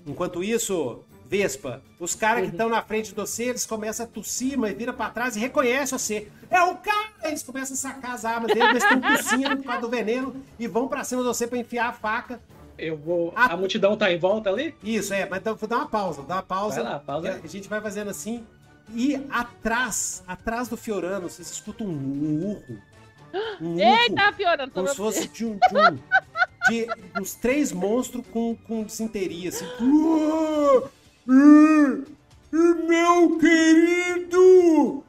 enquanto 0.06 0.44
isso, 0.44 1.00
Vespa, 1.28 1.82
os 2.00 2.16
caras 2.16 2.44
que 2.46 2.52
estão 2.52 2.70
na 2.70 2.82
frente 2.82 3.10
de 3.10 3.16
você, 3.16 3.46
eles 3.46 3.66
começam 3.66 4.06
a 4.06 4.10
tossir, 4.10 4.58
mas 4.58 4.76
vira 4.78 4.94
pra 4.94 5.10
trás 5.10 5.36
e 5.36 5.40
reconhecem 5.40 5.98
você. 5.98 6.28
É 6.50 6.62
o 6.62 6.76
cara! 6.78 7.10
Eles 7.24 7.44
começam 7.44 7.74
a 7.74 7.78
sacar 7.78 8.12
as 8.12 8.24
armas 8.24 8.54
deles, 8.54 8.70
eles 8.70 8.84
estão 8.84 9.02
tossindo 9.02 9.58
por 9.58 9.66
causa 9.66 9.82
do 9.82 9.90
veneno 9.90 10.36
e 10.58 10.68
vão 10.68 10.88
pra 10.88 11.04
cima 11.04 11.22
de 11.22 11.28
você 11.28 11.46
pra 11.46 11.58
enfiar 11.58 11.90
a 11.90 11.94
faca. 11.94 12.40
Eu 12.78 12.96
vou. 12.96 13.34
Ah. 13.36 13.54
A 13.54 13.58
multidão 13.58 13.98
tá 13.98 14.12
em 14.12 14.18
volta 14.18 14.50
ali? 14.50 14.74
Isso, 14.84 15.14
é, 15.14 15.28
mas 15.28 15.42
dá, 15.42 15.54
dá 15.54 15.78
uma 15.78 15.88
pausa, 15.88 16.22
dá 16.22 16.36
uma 16.36 16.44
pausa. 16.44 16.84
Vai 16.84 16.94
lá, 16.94 17.00
pausa. 17.00 17.42
A 17.44 17.48
gente 17.48 17.68
vai 17.68 17.82
fazendo 17.82 18.10
assim. 18.10 18.46
E 18.94 19.16
atrás, 19.30 20.24
atrás 20.26 20.70
do 20.70 20.78
Fiorano, 20.78 21.30
vocês 21.30 21.50
escutam 21.52 21.88
um, 21.88 21.92
um 21.92 22.46
urro. 22.52 22.82
Um 23.60 23.74
urro. 23.74 23.82
Eita, 23.82 24.32
piorando. 24.32 24.72
Como 24.72 24.88
se 24.88 24.96
fosse 24.96 25.28
de 25.28 25.46
um. 25.46 25.58
De, 25.58 25.78
um, 25.78 26.00
de 26.70 26.88
uns 27.20 27.36
três 27.36 27.74
monstros 27.74 28.26
com, 28.32 28.56
com 28.56 28.84
desinteria, 28.84 29.50
assim. 29.50 29.66
"Ah, 31.28 32.04
ah, 32.54 32.76
meu 32.88 33.38
querido! 33.38 34.40
O 35.00 35.04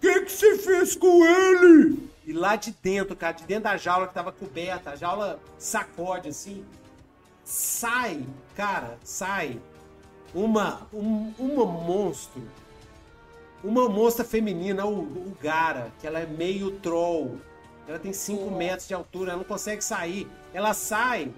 que, 0.00 0.20
que 0.20 0.32
você 0.32 0.58
fez 0.58 0.96
com 0.96 1.24
ele? 1.24 2.10
E 2.26 2.32
lá 2.32 2.56
de 2.56 2.72
dentro, 2.82 3.14
cara, 3.14 3.32
de 3.32 3.44
dentro 3.44 3.64
da 3.64 3.76
jaula 3.76 4.08
que 4.08 4.14
tava 4.14 4.32
coberta, 4.32 4.90
a 4.90 4.96
jaula 4.96 5.38
sacode 5.58 6.28
assim. 6.28 6.64
Sai, 7.44 8.24
cara, 8.56 8.98
sai 9.04 9.60
uma, 10.34 10.88
um, 10.92 11.32
uma 11.38 11.64
monstro. 11.64 12.42
Uma 13.62 13.88
monstra 13.88 14.24
feminina, 14.24 14.84
o, 14.84 15.00
o 15.00 15.36
Gara, 15.40 15.92
que 16.00 16.06
ela 16.06 16.18
é 16.18 16.26
meio 16.26 16.72
troll. 16.80 17.38
Ela 17.86 17.98
tem 17.98 18.12
5 18.12 18.50
metros 18.50 18.88
de 18.88 18.94
altura, 18.94 19.32
ela 19.32 19.38
não 19.38 19.44
consegue 19.44 19.82
sair. 19.82 20.26
Ela 20.52 20.74
sai 20.74 21.32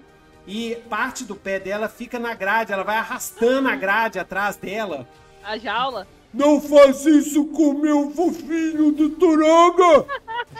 e 0.47 0.75
parte 0.89 1.25
do 1.25 1.35
pé 1.35 1.59
dela 1.59 1.89
fica 1.89 2.17
na 2.17 2.33
grade, 2.33 2.71
ela 2.71 2.83
vai 2.83 2.95
arrastando 2.95 3.67
a 3.67 3.75
grade 3.75 4.17
atrás 4.17 4.55
dela. 4.55 5.05
A 5.43 5.57
jaula. 5.57 6.07
Não 6.33 6.61
faz 6.61 7.05
isso 7.05 7.45
com 7.47 7.73
meu 7.73 8.11
fofinho 8.11 8.91
do 8.91 9.09
Toraga! 9.09 10.05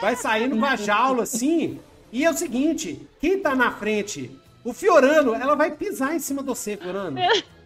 Vai 0.00 0.14
saindo 0.14 0.58
com 0.58 0.64
a 0.64 0.76
jaula 0.76 1.22
assim. 1.22 1.80
E 2.12 2.24
é 2.24 2.30
o 2.30 2.34
seguinte: 2.34 3.08
quem 3.20 3.38
tá 3.38 3.54
na 3.54 3.70
frente, 3.70 4.30
o 4.64 4.72
Fiorano, 4.72 5.34
ela 5.34 5.54
vai 5.54 5.70
pisar 5.70 6.14
em 6.14 6.18
cima 6.18 6.42
de 6.42 6.48
você, 6.48 6.76
Fiorano. 6.76 7.18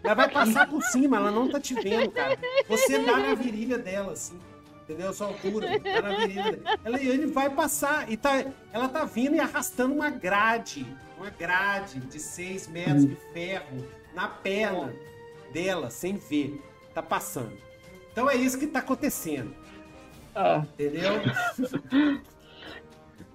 Ela 0.04 0.14
vai 0.14 0.28
passar 0.28 0.68
por 0.68 0.82
cima, 0.82 1.16
ela 1.16 1.30
não 1.30 1.48
tá 1.48 1.60
te 1.60 1.74
vendo, 1.74 2.10
cara. 2.10 2.38
Você 2.68 2.98
dá 2.98 3.16
na 3.16 3.34
virilha 3.34 3.78
dela, 3.78 4.12
assim. 4.12 4.38
Entendeu? 4.82 5.12
Sua 5.12 5.28
altura. 5.28 5.78
Dá 5.78 6.02
na 6.02 6.16
virilha. 6.18 6.60
Ela, 6.84 7.00
ele 7.00 7.26
vai 7.26 7.48
passar. 7.48 8.10
E 8.10 8.16
tá, 8.16 8.44
ela 8.72 8.88
tá 8.88 9.04
vindo 9.04 9.36
e 9.36 9.40
arrastando 9.40 9.94
uma 9.94 10.10
grade. 10.10 10.84
Uma 11.22 11.30
grade 11.30 12.00
de 12.00 12.18
6 12.18 12.66
metros 12.66 13.06
de 13.06 13.14
ferro 13.32 13.86
na 14.12 14.26
perna 14.26 14.92
dela, 15.52 15.88
sem 15.88 16.16
ver. 16.16 16.60
Tá 16.92 17.00
passando. 17.00 17.56
Então 18.10 18.28
é 18.28 18.34
isso 18.34 18.58
que 18.58 18.66
tá 18.66 18.80
acontecendo. 18.80 19.54
Ah, 20.34 20.64
Entendeu? 20.72 21.12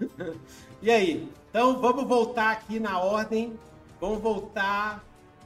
e 0.81 0.91
aí? 0.91 1.31
Então 1.49 1.79
vamos 1.79 2.05
voltar 2.05 2.51
aqui 2.51 2.77
na 2.77 2.99
ordem. 2.99 3.57
Vamos 4.01 4.19
voltar 4.19 5.01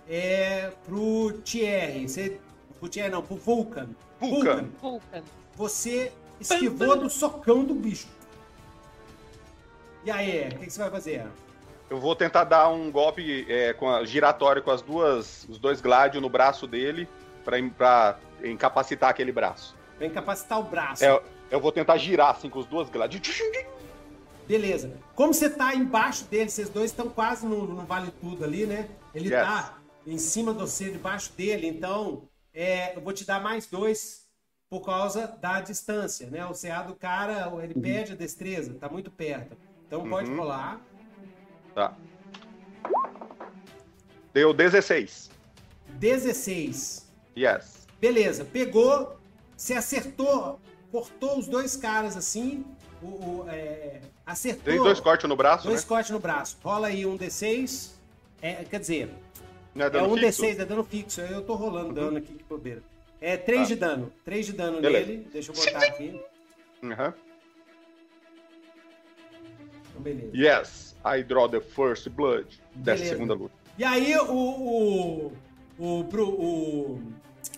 é, 0.09 0.71
pro 0.83 1.39
Thierry. 1.43 2.09
Você, 2.09 2.39
pro 2.79 2.89
Thierry 2.89 3.11
não, 3.11 3.21
pro 3.21 3.35
Vulcan. 3.35 3.89
Vulcan. 4.19 4.67
Vulcan. 4.81 5.21
Você 5.55 6.11
esquivou 6.39 6.97
do 6.97 7.07
socão 7.07 7.63
do 7.63 7.75
bicho. 7.75 8.07
E 10.03 10.09
aí, 10.09 10.47
o 10.47 10.57
que, 10.57 10.65
que 10.65 10.73
você 10.73 10.79
vai 10.79 10.89
fazer? 10.89 11.27
Eu 11.91 11.99
vou 11.99 12.15
tentar 12.15 12.45
dar 12.45 12.69
um 12.69 12.89
golpe 12.89 13.45
é, 13.49 13.73
com 13.73 13.89
a, 13.89 14.05
giratório 14.05 14.63
com 14.63 14.71
as 14.71 14.81
duas, 14.81 15.45
os 15.49 15.59
dois 15.59 15.81
gládios 15.81 16.21
no 16.23 16.29
braço 16.29 16.65
dele 16.65 17.05
pra 17.43 17.59
incapacitar 18.41 19.09
aquele 19.09 19.33
braço. 19.33 19.75
Pra 19.97 20.07
incapacitar 20.07 20.57
o 20.57 20.63
braço. 20.63 21.03
É, 21.03 21.21
eu 21.51 21.59
vou 21.59 21.69
tentar 21.69 21.97
girar 21.97 22.29
assim 22.29 22.49
com 22.49 22.59
os 22.59 22.65
duas 22.65 22.89
gládios. 22.89 23.21
Beleza. 24.47 24.97
Como 25.15 25.33
você 25.33 25.49
tá 25.49 25.75
embaixo 25.75 26.23
dele, 26.25 26.49
vocês 26.49 26.69
dois 26.69 26.91
estão 26.91 27.09
quase 27.09 27.45
no, 27.45 27.67
no 27.67 27.81
Vale 27.85 28.09
Tudo 28.21 28.45
ali, 28.45 28.65
né? 28.65 28.87
Ele 29.13 29.27
Yes. 29.29 29.43
tá 29.45 29.77
em 30.07 30.17
cima 30.17 30.53
de 30.53 30.59
você, 30.61 30.89
debaixo 30.91 31.33
dele, 31.33 31.67
então 31.67 32.23
é, 32.53 32.95
eu 32.95 33.01
vou 33.01 33.11
te 33.11 33.25
dar 33.25 33.41
mais 33.41 33.67
dois 33.67 34.25
por 34.69 34.79
causa 34.79 35.27
da 35.41 35.59
distância, 35.59 36.29
né? 36.29 36.45
O 36.45 36.53
CA 36.53 36.83
do 36.83 36.95
cara, 36.95 37.51
ele 37.61 37.73
pede 37.73 38.13
a 38.13 38.15
destreza, 38.15 38.73
tá 38.75 38.87
muito 38.87 39.11
perto. 39.11 39.57
Então 39.85 40.07
pode 40.09 40.31
Uhum. 40.31 40.37
rolar. 40.37 40.79
Tá. 41.73 41.95
Deu 44.33 44.53
16. 44.53 45.29
16. 45.89 47.11
Yes. 47.37 47.87
Beleza, 47.99 48.45
pegou, 48.45 49.17
você 49.55 49.73
acertou, 49.73 50.59
cortou 50.91 51.37
os 51.37 51.47
dois 51.47 51.75
caras 51.75 52.17
assim, 52.17 52.65
o, 53.01 53.05
o, 53.05 53.45
é, 53.49 54.01
acertou. 54.25 54.63
Dei 54.65 54.77
dois 54.77 54.99
cortes 54.99 55.27
no 55.29 55.35
braço, 55.35 55.67
Dois 55.67 55.81
né? 55.81 55.87
cortes 55.87 56.11
no 56.11 56.19
braço. 56.19 56.57
Rola 56.63 56.87
aí 56.87 57.05
um 57.05 57.17
D6. 57.17 57.91
É, 58.41 58.63
quer 58.63 58.79
dizer, 58.79 59.09
é 59.75 59.81
é 59.97 60.03
um 60.03 60.17
fixo? 60.17 60.41
D6, 60.43 60.59
é 60.59 60.65
dano 60.65 60.83
fixo. 60.83 61.21
Eu 61.21 61.43
tô 61.43 61.55
rolando 61.55 61.93
dano 61.93 62.17
aqui, 62.17 62.33
que 62.33 62.43
bobeira. 62.43 62.81
É 63.19 63.37
3 63.37 63.61
Tá. 63.61 63.67
de 63.67 63.75
dano. 63.75 64.11
3 64.25 64.45
de 64.47 64.53
dano 64.53 64.81
Beleza. 64.81 65.05
nele. 65.05 65.27
Deixa 65.31 65.51
eu 65.51 65.55
botar 65.55 65.85
aqui. 65.85 66.19
Uhum. 66.81 67.13
Então, 69.89 70.01
beleza. 70.01 70.31
Yes, 70.35 70.90
I 71.03 71.23
draw 71.23 71.47
the 71.47 71.59
first 71.61 72.09
blood 72.09 72.45
dessa 72.75 72.97
Beleza. 72.97 73.09
segunda 73.15 73.33
luta. 73.33 73.53
E 73.77 73.83
aí 73.83 74.15
o. 74.17 74.23
O. 74.33 75.31
O, 75.79 76.03
Bru- 76.03 76.29
o 76.39 77.01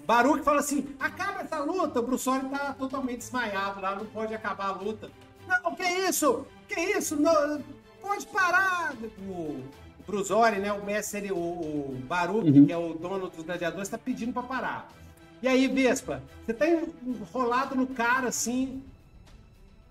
Baruch 0.05 0.43
fala 0.43 0.59
assim: 0.59 0.95
acaba 0.99 1.41
essa 1.41 1.59
luta. 1.59 1.99
O 1.99 2.03
Brussoli 2.03 2.47
tá 2.49 2.73
totalmente 2.73 3.17
desmaiado 3.17 3.81
lá, 3.81 3.95
não 3.95 4.05
pode 4.05 4.33
acabar 4.33 4.67
a 4.67 4.71
luta. 4.71 5.09
Não, 5.47 5.75
que 5.75 5.83
isso? 5.83 6.45
Que 6.67 6.79
isso? 6.79 7.17
Não, 7.17 7.61
pode 8.01 8.25
parar! 8.27 8.93
O, 9.27 9.31
o 9.31 9.63
Brusori, 10.07 10.59
né? 10.59 10.71
O 10.71 10.85
mestre, 10.85 11.31
o, 11.33 11.35
o 11.35 12.01
Baruch, 12.07 12.49
Uhum. 12.49 12.65
que 12.65 12.71
é 12.71 12.77
o 12.77 12.93
dono 12.93 13.27
dos 13.29 13.43
gladiadores, 13.43 13.89
tá 13.89 13.97
pedindo 13.97 14.31
pra 14.31 14.43
parar. 14.43 14.87
E 15.41 15.47
aí, 15.49 15.67
Vespa, 15.67 16.23
você 16.45 16.53
tá 16.53 16.65
enrolado 16.65 17.75
no 17.75 17.87
cara 17.87 18.29
assim. 18.29 18.81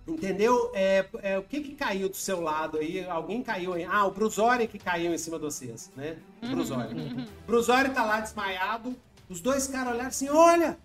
Entendeu? 0.07 0.71
É, 0.75 1.05
é, 1.23 1.39
o 1.39 1.43
que 1.43 1.61
que 1.61 1.75
caiu 1.75 2.09
do 2.09 2.17
seu 2.17 2.41
lado 2.41 2.79
aí? 2.79 3.05
Alguém 3.09 3.43
caiu 3.43 3.75
aí? 3.75 3.85
Ah, 3.85 4.05
o 4.05 4.11
Brusori 4.11 4.67
que 4.67 4.79
caiu 4.79 5.15
em 5.15 5.19
cima 5.19 5.39
de 5.39 5.45
vocês, 5.45 5.93
né? 5.97 6.17
O 6.43 6.49
Brusori. 6.49 6.95
O 6.95 7.47
Brusori 7.47 7.91
tá 7.91 8.05
lá 8.05 8.21
desmaiado. 8.21 8.97
Os 9.29 9.41
dois 9.41 9.69
caras 9.69 9.93
olharam 9.93 10.09
assim: 10.09 10.29
olha, 10.29 10.77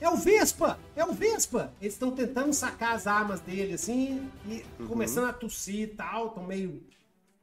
é 0.00 0.08
o 0.10 0.16
Vespa! 0.16 0.78
É 0.96 1.04
o 1.04 1.12
Vespa! 1.12 1.72
Eles 1.80 1.94
estão 1.94 2.10
tentando 2.10 2.52
sacar 2.52 2.94
as 2.94 3.06
armas 3.06 3.40
dele 3.40 3.74
assim 3.74 4.28
e 4.48 4.64
começando 4.86 5.28
a 5.28 5.32
tossir 5.32 5.82
e 5.82 5.86
tal, 5.86 6.30
tão 6.30 6.44
meio 6.44 6.82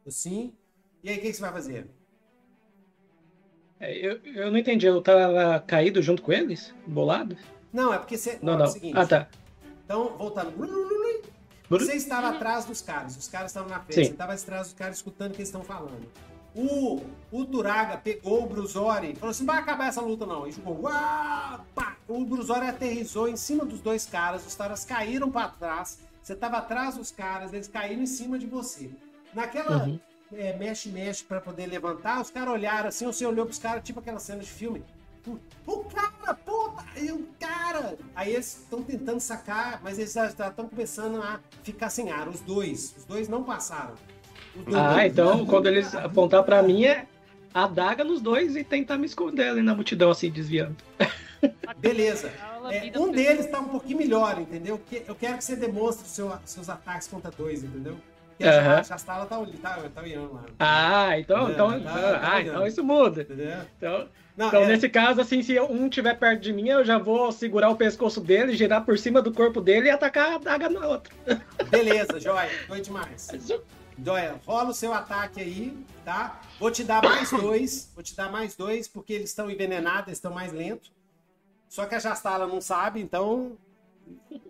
assim. 0.05 0.53
E 1.01 1.09
aí, 1.09 1.17
o 1.17 1.21
que, 1.21 1.27
que 1.27 1.33
você 1.33 1.41
vai 1.41 1.51
fazer? 1.53 1.87
É, 3.79 3.93
eu, 3.97 4.19
eu 4.23 4.51
não 4.51 4.57
entendi, 4.57 4.85
eu 4.85 5.01
tava 5.01 5.59
caído 5.61 6.01
junto 6.01 6.21
com 6.21 6.31
eles? 6.31 6.73
Bolado? 6.85 7.35
Não, 7.71 7.93
é 7.93 7.97
porque 7.97 8.17
você. 8.17 8.39
Não, 8.41 8.53
ó, 8.53 8.55
é 8.55 8.59
não. 8.59 8.65
o 8.65 8.69
seguinte, 8.69 8.97
Ah, 8.97 9.05
tá. 9.05 9.27
Então, 9.93 10.17
voltando. 10.17 10.51
Você 11.69 11.93
estava 11.93 12.29
atrás 12.29 12.65
dos 12.65 12.81
caras, 12.81 13.15
os 13.15 13.27
caras 13.27 13.51
estavam 13.51 13.69
na 13.69 13.79
frente, 13.79 13.95
Sim. 13.95 14.03
você 14.05 14.11
estava 14.11 14.33
atrás 14.33 14.67
dos 14.67 14.73
caras 14.73 14.95
escutando 14.97 15.31
o 15.31 15.33
que 15.35 15.37
eles 15.41 15.49
estão 15.49 15.63
falando. 15.63 16.07
O, 16.55 17.03
o 17.31 17.45
Turaga 17.45 17.97
pegou 17.97 18.43
o 18.43 18.47
Brusori 18.47 19.11
e 19.11 19.15
falou 19.15 19.29
assim: 19.29 19.43
não 19.45 19.53
vai 19.53 19.61
acabar 19.61 19.87
essa 19.87 20.01
luta, 20.01 20.25
não. 20.25 20.47
E 20.47 20.51
jogou. 20.51 20.81
Uau, 20.81 21.65
pá. 21.75 21.95
O 22.07 22.25
Brusori 22.25 22.65
aterrizou 22.67 23.27
em 23.27 23.35
cima 23.35 23.65
dos 23.65 23.81
dois 23.81 24.05
caras, 24.07 24.45
os 24.47 24.55
caras 24.55 24.83
caíram 24.83 25.31
para 25.31 25.49
trás. 25.49 25.99
Você 26.21 26.33
estava 26.33 26.57
atrás 26.57 26.95
dos 26.95 27.11
caras, 27.11 27.53
eles 27.53 27.67
caíram 27.67 28.01
em 28.01 28.07
cima 28.07 28.39
de 28.39 28.47
você. 28.47 28.89
Naquela 29.33 29.85
Uhum. 29.85 29.99
é, 30.33 30.57
mexe-mexe 30.57 31.23
para 31.23 31.39
poder 31.39 31.67
levantar, 31.67 32.19
os 32.19 32.31
caras 32.31 32.53
olharam 32.53 32.89
assim, 32.89 33.05
você 33.05 33.25
olhou 33.25 33.45
pros 33.45 33.59
caras, 33.59 33.83
tipo 33.83 33.99
aquela 33.99 34.19
cena 34.19 34.41
de 34.41 34.49
filme. 34.49 34.83
O, 35.65 35.77
cara, 35.85 36.33
puta. 36.33 36.83
Aí 38.23 38.33
eles 38.35 38.59
estão 38.63 38.81
tentando 38.81 39.19
sacar, 39.19 39.81
mas 39.83 39.99
eles 39.99 40.13
já 40.13 40.27
estão 40.27 40.67
começando 40.69 41.21
a 41.21 41.41
ficar 41.61 41.89
sem 41.89 42.09
ar. 42.09 42.29
Os 42.29 42.39
dois. 42.39 42.95
Os 42.97 43.03
dois 43.05 43.27
não 43.27 43.43
passaram. 43.43 43.95
Os 44.55 44.63
dois- 44.63 44.75
Ah, 44.77 45.05
então 45.05 45.45
quando 45.45 45.67
eles 45.67 45.93
apontar 45.93 46.41
pra 46.43 46.63
mim 46.63 46.85
é 46.85 47.05
a 47.53 47.67
daga 47.67 48.03
nos 48.03 48.21
dois 48.21 48.55
e 48.55 48.63
tentar 48.63 48.97
me 48.97 49.05
esconder 49.05 49.49
ali 49.49 49.61
na 49.61 49.75
multidão, 49.75 50.09
assim, 50.09 50.31
desviando. 50.31 50.77
Beleza. 51.77 52.31
É, 52.71 52.97
um 52.97 53.11
deles 53.11 53.47
tá 53.47 53.59
um 53.59 53.67
pouquinho 53.67 53.97
melhor, 53.97 54.39
entendeu? 54.39 54.79
Eu 55.05 55.15
quero 55.15 55.37
que 55.37 55.43
você 55.43 55.57
demonstre 55.57 56.07
seu- 56.07 56.31
seus 56.45 56.69
ataques 56.69 57.07
contra 57.09 57.29
dois, 57.29 57.61
entendeu? 57.61 57.97
A. 58.41 58.83
Chastala 58.83 59.25
tá, 59.25 59.37
tá, 59.61 59.77
tá 59.93 60.01
olhando 60.01 60.33
lá. 60.33 60.43
Ah, 60.59 61.19
então, 61.19 61.45
tá- 61.45 61.51
então- 61.51 61.81
tá 61.81 62.19
ah, 62.23 62.41
então 62.41 62.67
isso 62.67 62.83
muda. 62.83 63.21
Entendeu? 63.21 63.57
Então, 63.77 64.07
Não, 64.35 64.47
então 64.47 64.63
é- 64.63 64.67
nesse 64.67 64.89
caso, 64.89 65.21
assim, 65.21 65.41
se 65.43 65.59
um 65.59 65.87
tiver 65.89 66.15
perto 66.17 66.41
de 66.41 66.51
mim, 66.53 66.67
eu 66.69 66.83
já 66.83 66.97
vou 66.97 67.31
segurar 67.31 67.69
o 67.69 67.75
pescoço 67.75 68.19
dele, 68.19 68.55
girar 68.55 68.83
por 68.83 68.97
cima 68.97 69.21
do 69.21 69.31
corpo 69.33 69.61
dele 69.61 69.87
e 69.87 69.91
atacar 69.91 70.33
a 70.33 70.37
daga 70.37 70.69
na 70.69 70.87
outra. 70.87 71.13
Beleza, 71.69 72.19
joia. 72.19 72.49
Foi 72.67 72.81
demais. 72.81 73.27
Joia, 74.03 74.35
rola 74.45 74.69
o 74.69 74.73
seu 74.73 74.91
ataque 74.91 75.39
aí, 75.39 75.77
tá? 76.03 76.41
Vou 76.59 76.71
te 76.71 76.83
dar 76.83 77.03
mais 77.03 77.29
dois. 77.29 77.91
Vou 77.93 78.03
te 78.03 78.15
dar 78.15 78.31
mais 78.31 78.55
dois, 78.55 78.87
porque 78.87 79.13
eles 79.13 79.29
estão 79.29 79.49
envenenados, 79.51 80.07
eles 80.07 80.17
estão 80.17 80.33
mais 80.33 80.51
lentos. 80.51 80.91
Só 81.69 81.85
que 81.85 81.95
a 81.95 81.99
Jastala 81.99 82.47
não 82.47 82.59
sabe, 82.61 82.99
então. 83.01 83.55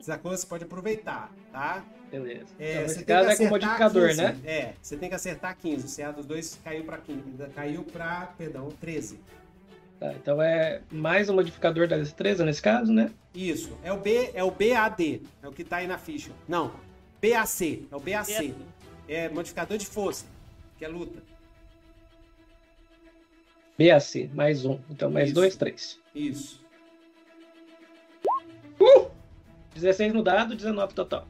Sacou? 0.01 0.31
Você 0.31 0.45
pode 0.45 0.63
aproveitar, 0.65 1.31
tá? 1.51 1.83
Beleza. 2.11 2.45
É, 2.59 2.71
então, 2.73 2.81
você 2.81 2.81
nesse 2.83 3.05
tem 3.05 3.05
caso 3.05 3.25
que 3.25 3.33
é 3.33 3.35
com 3.49 3.55
acertar 3.55 3.69
modificador, 3.69 4.07
15. 4.09 4.21
né? 4.21 4.39
É, 4.45 4.73
você 4.81 4.97
tem 4.97 5.09
que 5.09 5.15
acertar 5.15 5.57
15. 5.57 5.85
O 5.85 5.95
CA 5.95 6.11
dos 6.11 6.25
dois 6.25 6.59
caiu 6.63 6.83
pra 6.83 6.97
15. 6.97 7.21
Caiu 7.55 7.83
pra, 7.83 8.33
perdão, 8.37 8.69
13. 8.79 9.19
Tá, 9.99 10.13
então 10.13 10.41
é 10.41 10.81
mais 10.91 11.29
um 11.29 11.35
modificador 11.35 11.87
da 11.87 11.97
destreza 11.97 12.43
nesse 12.43 12.61
caso, 12.61 12.91
né? 12.91 13.11
Isso. 13.33 13.77
É 13.83 13.93
o 13.93 13.97
B, 13.97 14.31
é 14.33 14.43
o 14.43 14.51
BAD. 14.51 15.21
É 15.41 15.47
o 15.47 15.51
que 15.51 15.63
tá 15.63 15.77
aí 15.77 15.87
na 15.87 15.97
ficha. 15.97 16.31
Não. 16.47 16.73
BAC. 17.21 17.87
É 17.89 17.95
o 17.95 17.99
BAC. 17.99 18.33
BAC. 18.33 18.55
É 19.07 19.29
modificador 19.29 19.77
de 19.77 19.85
força, 19.85 20.25
que 20.77 20.85
é 20.85 20.87
luta. 20.87 21.21
BAC, 23.77 24.29
mais 24.33 24.65
um. 24.65 24.79
Então 24.89 25.09
mais 25.09 25.27
Isso. 25.27 25.35
dois, 25.35 25.55
três. 25.55 25.99
Isso. 26.13 26.61
16 29.75 30.13
no 30.13 30.23
dado, 30.23 30.55
19 30.55 30.93
total. 30.93 31.27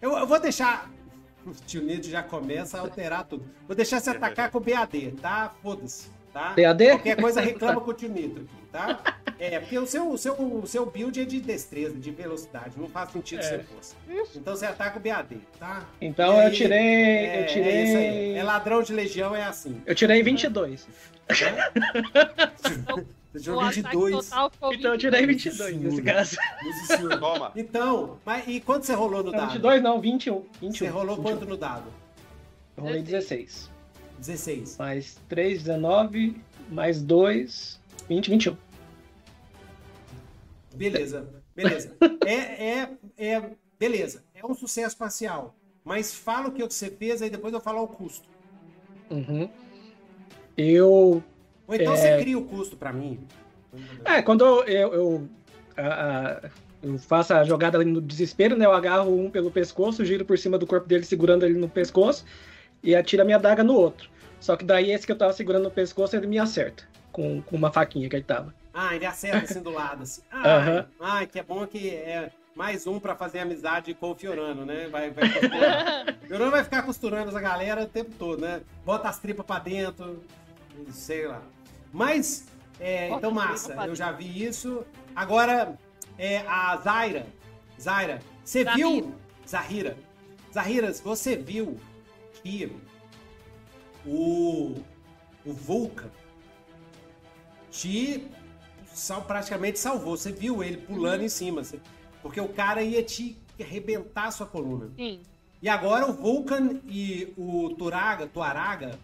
Eu, 0.00 0.16
eu 0.16 0.26
vou 0.26 0.40
deixar. 0.40 0.88
O 1.46 1.52
tio 1.66 1.80
Nido 1.82 2.06
já 2.06 2.22
começa 2.22 2.76
a 2.76 2.80
alterar 2.80 3.24
tudo. 3.24 3.42
Vou 3.66 3.74
deixar 3.74 4.00
você 4.00 4.10
atacar 4.10 4.50
com 4.50 4.58
o 4.58 4.60
BAD, 4.60 5.12
tá? 5.22 5.50
Foda-se. 5.62 6.10
Tá? 6.30 6.50
BAD? 6.54 6.88
Qualquer 6.90 7.16
coisa 7.16 7.40
reclama 7.40 7.80
com 7.80 7.90
o 7.90 7.94
tio 7.94 8.10
Nitro 8.10 8.42
aqui, 8.42 8.66
tá? 8.70 9.00
É, 9.40 9.60
porque 9.60 9.78
o 9.78 9.86
seu, 9.86 10.10
o, 10.10 10.18
seu, 10.18 10.34
o 10.34 10.66
seu 10.66 10.84
build 10.84 11.20
é 11.20 11.24
de 11.24 11.40
destreza, 11.40 11.94
de 11.96 12.10
velocidade. 12.10 12.72
Não 12.76 12.88
faz 12.88 13.12
sentido 13.12 13.38
É. 13.38 13.42
ser 13.44 13.64
força. 13.64 13.94
Então 14.34 14.56
você 14.56 14.66
ataca 14.66 14.98
o 14.98 15.00
BAD, 15.00 15.38
tá? 15.60 15.86
Então 16.00 16.34
E 16.34 16.36
eu 16.38 16.46
aí, 16.48 16.52
tirei. 16.52 16.78
É, 16.78 17.42
eu 17.42 17.46
tirei. 17.46 17.72
É 17.72 17.84
isso 17.84 17.96
aí. 17.96 18.34
É 18.34 18.42
ladrão 18.42 18.82
de 18.82 18.92
legião, 18.92 19.34
é 19.36 19.44
assim. 19.44 19.80
Eu 19.86 19.94
tirei 19.94 20.22
22. 20.24 20.88
Você 21.28 21.44
ataque 23.38 23.82
22. 23.82 24.28
total 24.28 24.50
ficou 24.50 24.74
Então 24.74 24.92
eu 24.92 24.98
tirei 24.98 25.26
22. 25.26 25.70
22 25.74 25.82
nesse 25.82 26.02
caso. 26.02 26.36
Toma. 27.20 27.52
Então, 27.56 28.18
mas 28.24 28.46
e 28.46 28.60
quanto 28.60 28.86
você 28.86 28.94
rolou 28.94 29.22
no 29.22 29.30
Não, 29.30 29.38
dado? 29.38 29.52
22 29.52 29.82
não, 29.82 30.00
21. 30.00 30.44
21. 30.60 30.72
Você 30.72 30.88
rolou 30.88 31.16
21. 31.16 31.22
quanto 31.22 31.46
no 31.46 31.56
dado? 31.56 31.92
Eu 32.76 32.84
rolei 32.84 33.02
16. 33.02 33.70
16. 34.18 34.76
Mais 34.78 35.18
3, 35.28 35.64
19. 35.64 36.40
Mais 36.70 37.02
2, 37.02 37.80
20, 38.08 38.30
21. 38.30 38.56
Beleza, 40.74 41.28
beleza. 41.54 41.96
É, 42.24 42.80
é, 42.80 42.90
é, 43.16 43.50
beleza. 43.78 44.22
É 44.34 44.44
um 44.44 44.54
sucesso 44.54 44.96
parcial. 44.96 45.54
Mas 45.82 46.12
fala 46.12 46.48
o 46.48 46.52
que 46.52 46.62
você 46.62 46.90
fez, 46.90 47.22
aí 47.22 47.30
depois 47.30 47.54
eu 47.54 47.60
falo 47.60 47.82
o 47.82 47.88
custo. 47.88 48.28
Uhum. 49.10 49.48
Eu. 50.56 51.22
Ou 51.68 51.74
então 51.74 51.92
É. 51.92 51.96
você 51.96 52.18
cria 52.22 52.38
o 52.38 52.44
custo 52.44 52.76
pra 52.76 52.92
mim. 52.92 53.20
É, 54.04 54.22
quando 54.22 54.44
eu, 54.44 54.64
eu, 54.64 54.94
eu, 54.94 55.28
a- 55.76 56.40
a- 56.46 56.50
eu 56.82 56.98
faço 56.98 57.34
a 57.34 57.44
jogada 57.44 57.76
ali 57.78 57.90
no 57.90 58.00
desespero, 58.00 58.56
né? 58.56 58.64
Eu 58.64 58.72
agarro 58.72 59.14
um 59.14 59.30
pelo 59.30 59.50
pescoço, 59.50 60.04
giro 60.04 60.24
por 60.24 60.38
cima 60.38 60.56
do 60.58 60.66
corpo 60.66 60.88
dele, 60.88 61.04
segurando 61.04 61.44
ele 61.44 61.58
no 61.58 61.68
pescoço, 61.68 62.24
e 62.82 62.96
atiro 62.96 63.22
a 63.22 63.24
minha 63.24 63.38
daga 63.38 63.62
no 63.62 63.74
outro. 63.74 64.08
Só 64.40 64.56
que 64.56 64.64
daí 64.64 64.90
esse 64.90 65.04
que 65.04 65.12
eu 65.12 65.18
tava 65.18 65.32
segurando 65.32 65.64
no 65.64 65.70
pescoço, 65.70 66.16
ele 66.16 66.26
me 66.26 66.38
acerta. 66.38 66.84
Com, 67.12 67.42
com 67.42 67.56
uma 67.56 67.70
faquinha 67.72 68.08
que 68.08 68.16
ele 68.16 68.24
tava. 68.24 68.54
Ah, 68.72 68.94
ele 68.94 69.04
acerta 69.04 69.38
assim 69.44 69.60
do 69.60 69.70
lado, 69.70 70.04
assim. 70.04 70.22
Aham. 70.32 70.86
ai, 71.00 71.26
que 71.26 71.38
é 71.38 71.42
bom 71.42 71.66
que 71.66 71.90
é. 71.90 72.30
mais 72.54 72.86
um 72.86 73.00
pra 73.00 73.16
fazer 73.16 73.40
amizade 73.40 73.92
com 73.94 74.12
o 74.12 74.14
Fiorano, 74.14 74.64
né? 74.64 74.86
Vai, 74.88 75.10
vai 75.10 75.24
Fiorano 76.28 76.50
vai 76.52 76.62
ficar 76.64 76.82
costurando 76.82 77.28
essa 77.30 77.40
galera 77.40 77.82
o 77.82 77.86
tempo 77.86 78.12
todo, 78.18 78.40
né? 78.40 78.60
Bota 78.84 79.08
as 79.08 79.18
tripas 79.18 79.44
pra 79.44 79.58
dentro, 79.58 80.22
sei 80.92 81.26
lá. 81.26 81.42
Mas, 81.92 82.46
é, 82.78 83.10
então 83.10 83.30
massa, 83.30 83.74
eu 83.86 83.94
já 83.94 84.12
vi 84.12 84.44
isso. 84.44 84.84
Agora, 85.14 85.78
é, 86.18 86.38
a 86.46 86.76
Zaira, 86.76 87.26
Zaira, 87.80 88.20
você 88.44 88.64
Zahira. 88.64 88.76
viu? 88.88 89.14
Zahira. 89.48 89.96
Zahiras, 90.52 91.00
você 91.00 91.36
viu 91.36 91.78
que 92.42 92.72
o, 94.06 94.74
o 95.44 95.52
Vulcan 95.52 96.10
te 97.70 98.26
sal, 98.92 99.22
praticamente 99.22 99.78
salvou. 99.78 100.16
Você 100.16 100.32
viu 100.32 100.62
ele 100.62 100.78
pulando 100.78 101.22
em 101.22 101.28
cima. 101.28 101.62
você- 101.62 101.80
porque 102.22 102.40
o 102.40 102.48
cara 102.48 102.82
ia 102.82 103.02
te 103.02 103.38
arrebentar 103.60 104.26
a 104.26 104.30
sua 104.30 104.46
coluna. 104.46 104.90
Sim. 104.96 105.20
E 105.60 105.68
agora 105.68 106.06
o 106.08 106.12
Vulcan 106.12 106.80
e 106.86 107.32
o 107.36 107.70
Turaga, 107.76 108.26
Tuaraga, 108.26 108.98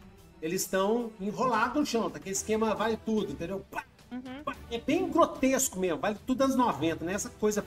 eles 0.45 0.61
estão 0.61 1.11
enrolados 1.19 1.75
no 1.75 1.87
chão. 1.87 2.11
Tá? 2.11 2.19
Aquele 2.19 2.35
esquema 2.35 2.75
vale 2.75 2.99
tudo, 2.99 3.33
entendeu? 3.33 3.65
Uhum. 4.13 4.21
É 4.71 4.79
bem 4.79 5.09
grotesco 5.11 5.81
mesmo, 5.81 5.99
vale 5.99 6.19
tudo 6.27 6.45
anos 6.45 6.55
90, 6.55 7.03
não 7.03 7.11
é 7.11 7.15
essa 7.15 7.31
coisa, 7.31 7.65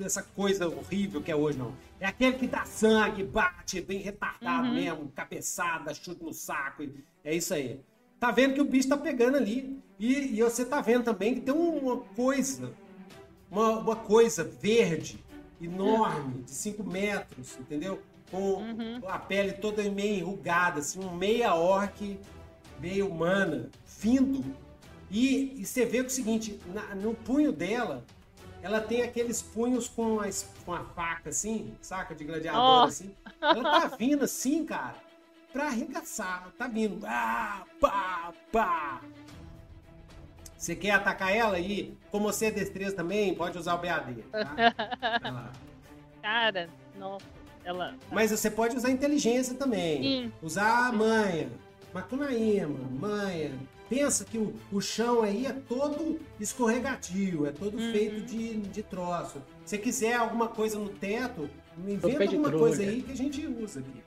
essa 0.00 0.22
coisa 0.22 0.66
horrível 0.66 1.20
que 1.22 1.30
é 1.30 1.36
hoje, 1.36 1.58
não. 1.58 1.74
É 2.00 2.06
aquele 2.06 2.38
que 2.38 2.46
dá 2.48 2.64
sangue, 2.64 3.22
bate, 3.22 3.82
bem 3.82 3.98
retardado 3.98 4.68
Uhum. 4.68 4.74
mesmo, 4.74 5.12
cabeçada, 5.14 5.92
chute 5.92 6.24
no 6.24 6.32
saco. 6.32 6.82
É 7.22 7.34
isso 7.34 7.52
aí. 7.52 7.78
Tá 8.18 8.30
vendo 8.30 8.54
que 8.54 8.60
o 8.60 8.64
bicho 8.64 8.88
tá 8.88 8.96
pegando 8.96 9.36
ali. 9.36 9.78
E, 9.98 10.38
e 10.38 10.42
você 10.42 10.64
tá 10.64 10.80
vendo 10.80 11.04
também 11.04 11.34
que 11.34 11.42
tem 11.42 11.54
uma 11.54 11.98
coisa, 11.98 12.72
uma, 13.50 13.78
uma 13.80 13.96
coisa 13.96 14.42
verde, 14.42 15.22
enorme, 15.60 16.42
de 16.42 16.50
5 16.50 16.82
metros, 16.82 17.58
entendeu? 17.60 18.00
Com 18.30 18.54
Uhum. 18.54 19.00
a 19.06 19.18
pele 19.18 19.52
toda 19.52 19.82
meio 19.84 20.16
enrugada, 20.20 20.80
assim, 20.80 20.98
um 21.04 21.14
meia 21.14 21.54
orc, 21.54 22.18
meio 22.80 23.08
humana, 23.08 23.70
vindo. 24.00 24.44
E, 25.10 25.60
e 25.60 25.64
você 25.66 25.84
vê 25.84 25.98
que 25.98 26.04
é 26.04 26.06
o 26.06 26.10
seguinte, 26.10 26.58
na- 26.66 26.94
no 26.94 27.14
punho 27.14 27.52
dela, 27.52 28.04
ela 28.62 28.80
tem 28.80 29.02
aqueles 29.02 29.40
punhos 29.42 29.86
com 29.88 30.18
a, 30.20 30.24
com 30.64 30.72
a 30.74 30.80
faca, 30.84 31.28
assim, 31.30 31.74
saca? 31.80 32.14
De 32.14 32.24
gladiador, 32.24 32.82
Oh. 32.82 32.84
assim. 32.86 33.14
Ela 33.40 33.62
tá 33.62 33.96
vindo 33.96 34.24
assim, 34.24 34.64
cara, 34.64 34.96
pra 35.52 35.66
arregaçar. 35.66 36.48
Tá 36.58 36.66
vindo. 36.66 37.04
Ah, 37.06 37.64
pá, 37.80 38.32
pá. 38.50 39.00
Você 40.56 40.74
quer 40.74 40.92
atacar 40.92 41.30
ela 41.36 41.56
aí? 41.56 41.94
Como 42.10 42.24
você 42.32 42.46
é 42.46 42.50
destreza 42.50 42.96
também, 42.96 43.34
pode 43.34 43.58
usar 43.58 43.74
o 43.74 43.78
BAD, 43.78 44.22
tá? 44.22 44.72
Cara, 46.22 46.70
nossa, 46.96 47.26
ela. 47.64 47.94
Mas 48.10 48.30
você 48.30 48.50
pode 48.50 48.76
usar 48.76 48.90
inteligência 48.90 49.54
também. 49.54 50.02
Sim. 50.02 50.32
Usar 50.42 50.88
a 50.88 50.92
manha. 50.92 51.48
Macunaíma, 51.92 52.78
manha. 53.00 53.52
Pensa 53.88 54.24
que 54.24 54.38
o, 54.38 54.54
o 54.72 54.80
chão 54.80 55.22
aí 55.22 55.46
é 55.46 55.52
todo 55.52 56.18
escorregadio, 56.40 57.46
é 57.46 57.52
todo 57.52 57.76
Uhum. 57.78 57.92
feito 57.92 58.20
de, 58.22 58.56
de 58.56 58.82
troço. 58.82 59.40
Se 59.64 59.78
quiser 59.78 60.14
alguma 60.14 60.48
coisa 60.48 60.78
no 60.78 60.88
teto, 60.88 61.48
inventa 61.86 62.24
alguma 62.24 62.50
coisa 62.50 62.82
aí 62.82 63.02
que 63.02 63.12
a 63.12 63.16
gente 63.16 63.46
usa 63.46 63.80
aqui. 63.80 64.02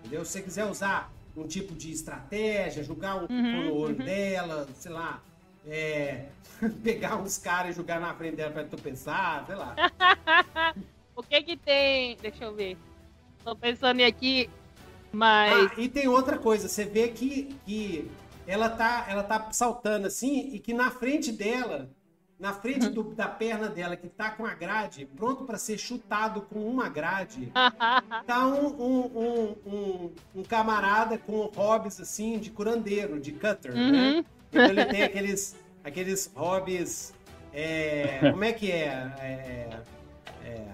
Entendeu? 0.00 0.24
Se 0.24 0.32
você 0.32 0.42
quiser 0.42 0.64
usar 0.66 1.12
um 1.36 1.46
tipo 1.46 1.74
de 1.74 1.90
estratégia, 1.90 2.84
jogar 2.84 3.16
um 3.16 3.26
Uhum, 3.28 3.64
no 3.64 3.74
olho 3.74 3.98
uhum. 3.98 4.04
dela, 4.04 4.68
sei 4.78 4.92
lá, 4.92 5.20
é, 5.66 6.26
pegar 6.84 7.16
uns 7.16 7.38
caras 7.38 7.72
e 7.74 7.76
jogar 7.76 7.98
na 7.98 8.14
frente 8.14 8.36
dela 8.36 8.52
pra 8.52 8.64
tu 8.64 8.76
pensar, 8.76 9.44
sei 9.46 9.56
lá. 9.56 9.74
O 11.16 11.22
que 11.22 11.40
que 11.42 11.56
tem. 11.56 12.16
Deixa 12.20 12.44
eu 12.44 12.52
ver. 12.52 12.76
Tô 13.44 13.54
pensando 13.54 14.00
em 14.00 14.04
aqui, 14.04 14.48
mas. 15.12 15.70
Ah, 15.70 15.80
e 15.80 15.88
tem 15.88 16.08
outra 16.08 16.38
coisa, 16.38 16.68
você 16.68 16.84
vê 16.84 17.08
que, 17.08 17.54
que 17.66 18.10
ela, 18.46 18.68
tá, 18.70 19.06
ela 19.08 19.22
tá 19.22 19.48
saltando 19.52 20.06
assim 20.06 20.50
e 20.52 20.58
que 20.58 20.72
na 20.72 20.90
frente 20.90 21.30
dela, 21.30 21.90
na 22.38 22.52
frente 22.54 22.88
do- 22.88 23.14
da 23.14 23.28
perna 23.28 23.68
dela, 23.68 23.96
que 23.96 24.08
tá 24.08 24.30
com 24.30 24.46
a 24.46 24.54
grade, 24.54 25.06
pronto 25.16 25.44
para 25.44 25.58
ser 25.58 25.78
chutado 25.78 26.42
com 26.42 26.60
uma 26.60 26.88
grade, 26.88 27.52
tá 28.26 28.46
um, 28.46 28.66
um, 28.82 29.56
um, 29.66 30.12
um, 30.36 30.42
camarada 30.42 31.18
com 31.18 31.46
hobbies 31.54 32.00
assim 32.00 32.38
de 32.38 32.50
curandeiro, 32.50 33.20
de 33.20 33.32
cutter, 33.32 33.74
né? 33.74 34.14
Uhum. 34.16 34.24
Então 34.52 34.64
ele 34.70 34.84
tem 34.86 35.02
aqueles, 35.02 35.54
aqueles 35.84 36.30
hobbies. 36.34 37.12
é, 37.52 38.30
como 38.30 38.44
é 38.44 38.52
que 38.52 38.72
é? 38.72 38.86
É, 39.20 39.80
é, 40.44 40.73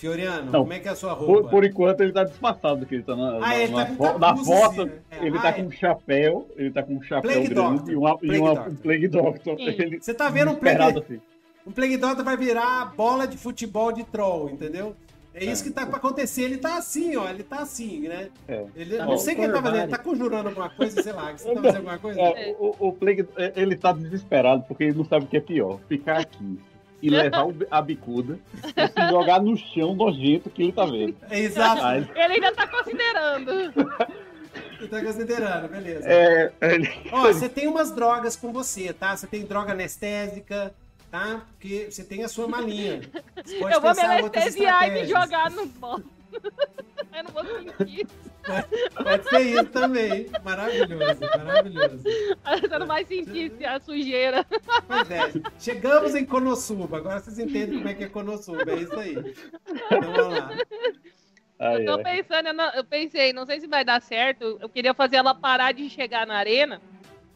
Fioriano, 0.00 0.50
Não, 0.50 0.60
como 0.62 0.72
é 0.72 0.78
que 0.78 0.88
é 0.88 0.92
a 0.92 0.94
sua 0.94 1.12
roupa? 1.12 1.42
Por, 1.42 1.50
por 1.50 1.62
enquanto 1.62 2.00
ele 2.00 2.10
tá 2.10 2.24
disfarçado, 2.24 2.78
porque 2.78 2.94
ele 2.94 3.02
tá 3.04 3.14
na, 3.14 3.38
Ah, 3.46 3.58
ele 3.58 3.70
na, 3.70 3.84
tá 3.84 3.90
com 3.90 3.96
fo- 3.96 4.18
na 4.18 4.28
capuz, 4.28 4.46
foto, 4.46 4.80
assim, 4.80 4.84
né? 4.90 4.92
É, 5.10 5.26
ele 5.26 5.36
ah, 5.36 5.42
tá 5.42 5.48
é. 5.48 5.52
com 5.52 5.62
um 5.62 5.70
chapéu, 5.70 6.48
ele 6.56 6.70
tá 6.70 6.82
com 6.82 6.94
um 6.94 7.02
chapéu 7.02 7.30
Plague 7.30 7.48
grande 7.48 7.76
Doctor, 7.76 7.92
e, 7.92 7.96
uma, 7.96 8.10
e 8.10 8.16
Plague 8.26 8.38
uma, 8.40 8.54
Doctor. 8.54 8.72
um 8.72 8.76
Plague 8.76 9.08
Doctor. 9.08 9.60
Ele, 9.60 10.00
Você 10.00 10.14
tá 10.14 10.30
vendo 10.30 10.52
um 10.52 10.54
Plague, 10.54 10.98
assim. 10.98 11.20
um 11.66 11.70
Plague 11.70 11.96
Doctor 11.98 12.24
vai 12.24 12.34
virar 12.38 12.94
bola 12.96 13.26
de 13.26 13.36
futebol 13.36 13.92
de 13.92 14.02
troll, 14.04 14.48
entendeu? 14.48 14.96
É 15.34 15.44
isso 15.44 15.62
que 15.62 15.70
tá 15.70 15.84
pra 15.84 15.98
acontecer. 15.98 16.44
Ele 16.44 16.56
tá 16.56 16.78
assim, 16.78 17.14
ó. 17.16 17.28
Ele 17.28 17.42
tá 17.42 17.58
assim, 17.58 18.08
né? 18.08 18.30
É. 18.48 18.64
Ele, 18.74 18.96
Tá 18.96 19.04
não 19.04 19.18
sei 19.18 19.34
o 19.34 19.36
que 19.36 19.42
ele 19.42 19.52
tá 19.52 19.62
fazendo. 19.62 19.82
Ele 19.82 19.90
tá 19.90 19.98
conjurando 19.98 20.48
alguma 20.48 20.70
coisa, 20.70 21.02
sei 21.02 21.12
lá. 21.12 21.30
Você 21.32 21.44
tá 21.54 21.60
fazendo 21.60 21.76
alguma 21.76 21.98
coisa? 21.98 22.20
É, 22.20 22.56
o, 22.58 22.88
o 22.88 22.92
Plague, 22.94 23.28
é, 23.36 23.52
ele 23.54 23.76
tá 23.76 23.92
desesperado 23.92 24.64
porque 24.66 24.84
ele 24.84 24.96
não 24.96 25.04
sabe 25.04 25.26
o 25.26 25.28
que 25.28 25.36
é 25.36 25.40
pior. 25.40 25.78
Ficar 25.88 26.20
aqui 26.20 26.58
e 27.02 27.08
levar 27.10 27.46
o- 27.46 27.54
a 27.70 27.80
bicuda 27.82 28.38
e 28.76 28.86
se 28.88 29.08
jogar 29.10 29.40
no 29.40 29.56
chão 29.56 29.94
nojento 29.94 30.50
que 30.50 30.62
ele 30.62 30.72
tá 30.72 30.84
vendo. 30.84 31.16
Exato. 31.30 31.82
Aí, 31.84 32.06
Ele 32.14 32.34
ainda 32.34 32.52
tá 32.52 32.66
considerando. 32.66 33.72
Você 34.78 34.88
tá 34.88 35.04
considerando, 35.04 35.68
beleza. 35.68 36.08
é, 36.08 36.52
ele, 36.62 36.90
Ó, 37.12 37.22
você 37.32 37.48
tem 37.48 37.68
umas 37.68 37.90
drogas 37.94 38.34
com 38.36 38.52
você, 38.52 38.92
tá? 38.92 39.16
Você 39.16 39.26
tem 39.26 39.44
droga 39.44 39.72
anestésica, 39.72 40.74
tá? 41.10 41.42
Porque 41.50 41.88
você 41.90 42.02
tem 42.02 42.24
a 42.24 42.28
sua 42.28 42.48
malinha. 42.48 43.00
Você 43.44 43.58
pode 43.58 43.74
eu 43.74 43.80
vou 43.80 43.94
me 43.94 44.00
anestesiar 44.00 44.88
e 44.88 44.90
me 44.92 45.04
jogar 45.06 45.50
no 45.50 45.66
bolo. 45.66 46.04
Eu 47.12 47.24
não 47.24 47.30
vou 47.32 47.44
sentir. 47.44 48.06
Pode 49.02 49.28
ser 49.28 49.40
isso 49.40 49.64
também. 49.66 50.26
Maravilhoso, 50.42 51.20
maravilhoso. 51.20 51.98
Você 52.60 52.78
não 52.78 52.86
vai 52.86 53.04
sentir 53.04 53.52
a 53.64 53.78
sujeira. 53.80 54.44
Pois 54.86 55.10
é. 55.10 55.32
Chegamos 55.58 56.14
em 56.14 56.24
Konosuba. 56.24 56.96
Agora 56.98 57.20
vocês 57.20 57.38
entendem 57.38 57.78
como 57.78 57.88
é 57.88 57.94
que 57.94 58.04
é 58.04 58.08
Konosuba. 58.08 58.70
É 58.70 58.74
isso 58.76 58.98
aí. 58.98 59.12
Então 59.68 60.12
vamos 60.12 60.38
lá. 60.38 60.50
Ai, 61.58 61.76
Eu 61.82 61.84
tô 61.86 61.92
ai. 61.96 62.02
pensando, 62.16 62.46
eu, 62.46 62.54
não- 62.54 62.72
eu 62.72 62.84
pensei, 62.84 63.32
não 63.32 63.44
sei 63.44 63.60
se 63.60 63.66
vai 63.66 63.84
dar 63.84 64.00
certo. 64.00 64.58
Eu 64.60 64.68
queria 64.68 64.94
fazer 64.94 65.16
ela 65.16 65.34
parar 65.34 65.72
de 65.72 65.88
chegar 65.90 66.26
na 66.26 66.36
arena. 66.36 66.80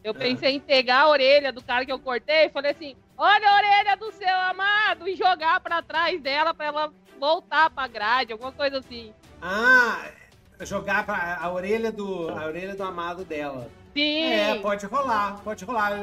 Eu 0.03 0.11
Ah. 0.11 0.15
pensei 0.15 0.51
em 0.55 0.59
pegar 0.59 1.01
a 1.01 1.09
orelha 1.09 1.51
do 1.53 1.61
cara 1.63 1.85
que 1.85 1.91
eu 1.91 1.99
cortei 1.99 2.45
e 2.45 2.49
falei 2.49 2.71
assim: 2.71 2.95
olha 3.17 3.47
a 3.49 3.55
orelha 3.57 3.95
do 3.97 4.11
seu 4.11 4.35
amado 4.35 5.07
e 5.07 5.15
jogar 5.15 5.59
pra 5.59 5.81
trás 5.81 6.19
dela 6.21 6.53
pra 6.53 6.65
ela 6.65 6.93
voltar 7.19 7.69
pra 7.69 7.87
grade, 7.87 8.33
alguma 8.33 8.51
coisa 8.51 8.79
assim. 8.79 9.13
Ah, 9.41 10.05
jogar 10.61 11.05
pra 11.05 11.37
a 11.41 11.51
orelha 11.51 11.91
do, 11.91 12.29
a 12.29 12.45
orelha 12.45 12.75
do 12.75 12.83
amado 12.83 13.25
dela. 13.25 13.69
Sim. 13.93 14.23
É, 14.23 14.59
pode 14.59 14.85
rolar, 14.85 15.39
pode 15.43 15.63
rolar. 15.63 15.97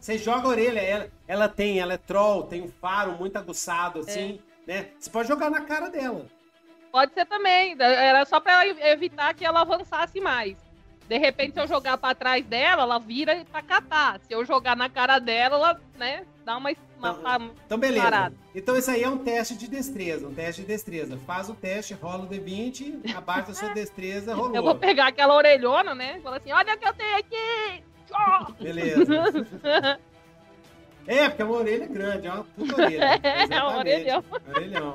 Você 0.00 0.18
joga 0.18 0.46
a 0.46 0.50
orelha, 0.50 0.80
ela, 0.80 1.08
ela 1.28 1.48
tem, 1.48 1.78
ela 1.78 1.94
é 1.94 1.98
troll, 1.98 2.42
tem 2.44 2.62
um 2.62 2.68
faro 2.68 3.12
muito 3.12 3.36
aguçado, 3.36 4.00
assim, 4.00 4.40
né? 4.66 4.88
Você 4.98 5.08
pode 5.08 5.28
jogar 5.28 5.48
na 5.48 5.60
cara 5.60 5.88
dela. 5.88 6.26
Pode 6.90 7.14
ser 7.14 7.26
também. 7.26 7.76
Era 7.78 8.24
só 8.24 8.40
pra 8.40 8.66
evitar 8.66 9.32
que 9.34 9.44
ela 9.44 9.60
avançasse 9.60 10.20
mais. 10.20 10.56
De 11.08 11.18
repente, 11.18 11.54
se 11.54 11.60
eu 11.60 11.68
jogar 11.68 11.96
pra 11.98 12.14
trás 12.14 12.44
dela, 12.44 12.82
ela 12.82 12.98
vira 12.98 13.44
pra 13.52 13.62
catar. 13.62 14.18
Se 14.20 14.32
eu 14.32 14.44
jogar 14.44 14.74
na 14.76 14.88
cara 14.88 15.20
dela, 15.20 15.56
ela, 15.56 15.80
né, 15.96 16.26
dá 16.44 16.56
uma. 16.56 16.70
Uma, 16.98 17.12
uma- 17.38 17.50
Então, 17.66 17.78
beleza. 17.78 18.02
Parado. 18.04 18.34
Então, 18.54 18.76
isso 18.76 18.90
aí 18.90 19.02
é 19.02 19.08
um 19.08 19.18
teste 19.18 19.56
de 19.56 19.68
destreza, 19.68 20.26
um 20.26 20.34
teste 20.34 20.62
de 20.62 20.66
destreza. 20.66 21.16
Faz 21.26 21.48
o 21.48 21.54
teste, 21.54 21.94
rola 21.94 22.24
o 22.24 22.28
D20, 22.28 23.14
abaixo 23.14 23.48
da 23.48 23.54
sua 23.54 23.68
destreza, 23.74 24.34
rolou. 24.36 24.54
Eu 24.54 24.62
vou 24.62 24.74
pegar 24.74 25.08
aquela 25.08 25.34
orelhona, 25.34 25.94
né? 25.94 26.20
Falar 26.22 26.38
assim: 26.38 26.52
olha 26.52 26.74
o 26.74 26.78
que 26.78 26.88
eu 26.88 26.94
tenho 26.94 27.16
aqui! 27.18 27.84
Tchau! 28.06 28.54
Beleza. 28.60 29.48
É, 31.06 31.28
porque 31.28 31.42
é 31.42 31.44
uma 31.44 31.56
orelha 31.56 31.86
grande, 31.86 32.26
é 32.26 32.32
uma 32.32 32.44
puta 32.44 32.82
orelha. 32.82 33.00
É, 33.22 33.42
Exatamente. 33.44 33.62
um 33.74 33.78
orelhão. 33.78 34.24
Orelhão. 34.48 34.94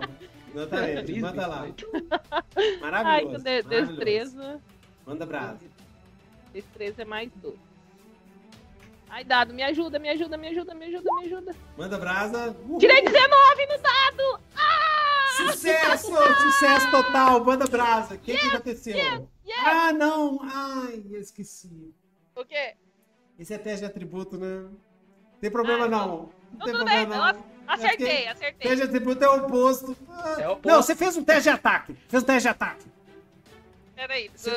Exatamente. 0.53 1.19
Manda 1.21 1.47
lá. 1.47 1.61
Ai, 1.63 2.79
Maravilhoso. 2.81 3.35
que 3.35 3.41
de- 3.43 3.63
maravilhoso. 3.63 3.69
destreza. 3.95 4.61
Manda 5.05 5.25
brasa. 5.25 5.59
Destreza 6.53 7.01
é 7.03 7.05
mais 7.05 7.31
dois. 7.35 7.55
Ai, 9.13 9.25
dado, 9.25 9.53
me 9.53 9.61
ajuda, 9.61 9.99
me 9.99 10.09
ajuda, 10.09 10.37
me 10.37 10.47
ajuda, 10.47 10.73
me 10.73 10.85
ajuda, 10.85 11.09
me 11.19 11.25
ajuda. 11.25 11.55
Manda 11.77 11.97
brasa. 11.97 12.55
Uhul. 12.65 12.79
Tirei 12.79 13.01
19 13.01 13.65
no 13.67 13.77
dado! 13.77 14.39
Ah! 14.55 15.51
Sucesso! 15.51 16.07
Sucesso 16.41 16.91
total! 16.91 17.43
Manda 17.43 17.67
brasa. 17.67 18.15
O 18.15 18.19
que, 18.19 18.37
que 18.37 18.47
aconteceu? 18.47 19.29
Ah, 19.65 19.91
não! 19.91 20.39
Ai, 20.43 21.03
eu 21.11 21.19
esqueci. 21.19 21.93
O 22.35 22.45
quê? 22.45 22.75
Esse 23.37 23.53
é 23.53 23.57
teste 23.57 23.79
de 23.79 23.85
atributo, 23.85 24.37
né? 24.37 24.69
Tem 25.41 25.51
problema 25.51 25.83
Ai, 25.83 25.89
não. 25.89 26.07
Não 26.07 26.25
tem 26.27 26.57
Tudo 26.59 26.77
problema 26.77 26.95
bem, 26.99 27.07
não. 27.07 27.17
nossa, 27.17 27.39
Acertei, 27.67 28.27
acertei. 28.27 28.69
Teste 28.69 28.77
de 28.77 28.83
atributo 28.83 29.23
é 29.25 29.29
o 29.29 29.45
oposto. 29.45 29.97
Ah, 30.09 30.35
É 30.39 30.47
o 30.47 30.51
oposto. 30.53 30.67
Não, 30.67 30.81
você 30.81 30.95
fez 30.95 31.17
um 31.17 31.23
teste 31.23 31.43
de 31.43 31.49
ataque. 31.49 31.93
Fez 32.07 32.23
um 32.23 32.25
teste 32.25 32.41
de 32.43 32.47
ataque. 32.49 32.85
Peraí. 33.95 34.31
Você 34.33 34.51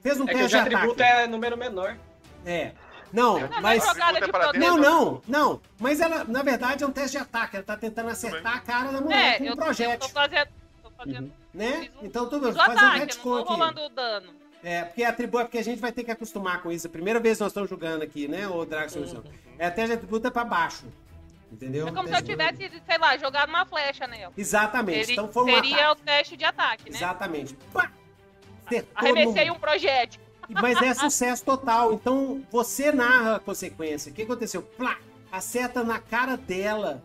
fez 0.00 0.20
um 0.20 0.24
É 0.24 0.26
que 0.28 0.34
o 0.34 0.38
teste 0.38 0.48
de 0.48 0.56
ataque. 0.56 0.74
atributo 0.74 1.02
é 1.02 1.26
número 1.26 1.56
menor. 1.58 1.98
É. 2.46 2.72
Não, 3.12 3.38
Não, 3.40 3.60
mas. 3.60 3.84
é. 3.86 4.58
Não, 4.58 4.76
não, 4.78 5.22
não. 5.28 5.60
Mas 5.78 6.00
ela, 6.00 6.24
na 6.24 6.42
verdade, 6.42 6.82
é 6.82 6.86
um 6.86 6.90
teste 6.90 7.16
de 7.18 7.22
ataque. 7.22 7.56
Ela 7.56 7.64
tá 7.64 7.76
tentando 7.76 8.08
acertar 8.08 8.56
a 8.56 8.60
cara 8.60 8.90
da 8.92 9.00
mulher 9.00 9.34
É, 9.34 9.38
com 9.38 9.44
um 9.44 9.46
eu, 9.46 9.50
eu 9.52 9.56
tô 9.56 9.62
projétil. 9.64 10.08
fazendo. 10.08 10.48
Tô 10.82 10.90
fazendo. 10.90 11.32
Né? 11.52 11.72
fiz 11.82 11.90
um- 12.02 12.06
Então, 12.06 12.28
tudo 12.28 12.40
bem. 12.42 12.52
Fiz 12.52 12.56
Vou 12.56 12.62
o 12.62 12.66
fazer 12.66 12.84
um 12.84 12.88
ataque, 12.88 13.00
eu 13.00 13.06
retcon 13.06 13.30
tô 13.30 13.38
aqui. 13.42 13.50
rolando 13.52 13.80
o 13.82 13.88
dano. 13.90 14.34
É, 14.64 14.84
porque 14.84 15.02
atributo 15.04 15.40
é 15.42 15.44
porque 15.44 15.58
a 15.58 15.64
gente 15.64 15.80
vai 15.80 15.90
ter 15.92 16.04
que 16.04 16.10
acostumar 16.10 16.62
com 16.62 16.70
isso. 16.70 16.86
A 16.86 16.90
primeira 16.90 17.18
vez 17.20 17.36
que 17.36 17.42
nós 17.42 17.50
estamos 17.50 17.68
jogando 17.68 18.02
aqui, 18.02 18.28
né, 18.28 18.46
o 18.48 18.64
Dragon 18.64 18.88
Solução. 18.88 19.22
É 19.58 19.68
teste 19.68 19.88
de 19.88 19.92
atributo 19.94 20.26
é 20.28 20.30
pra 20.30 20.44
baixo. 20.44 20.86
Entendeu? 21.50 21.86
É 21.88 21.92
como 21.92 22.08
se 22.08 22.14
eu 22.14 22.22
tivesse, 22.22 22.70
sei 22.86 22.98
lá, 22.98 23.14
jogado 23.18 23.48
uma 23.50 23.66
flecha 23.66 24.06
nela. 24.06 24.32
Exatamente. 24.38 25.00
Seria, 25.00 25.12
então 25.12 25.30
foi 25.30 25.42
um 25.42 25.54
seria 25.54 25.74
ataque. 25.90 26.00
o 26.00 26.04
teste 26.04 26.36
de 26.36 26.44
ataque, 26.44 26.90
né? 26.90 26.96
Exatamente. 26.96 27.54
Pá! 27.74 27.90
Acertou 28.64 28.90
Arremessei 28.94 29.46
no- 29.48 29.52
um 29.54 29.58
projétil. 29.58 30.21
Mas 30.48 30.80
é 30.82 30.94
sucesso 30.94 31.44
total. 31.44 31.92
Então 31.92 32.42
você 32.50 32.92
narra 32.92 33.36
a 33.36 33.40
consequência. 33.40 34.10
O 34.10 34.14
que 34.14 34.22
aconteceu? 34.22 34.62
Plá! 34.62 34.96
Acerta 35.30 35.82
na 35.82 35.98
cara 35.98 36.36
dela. 36.36 37.02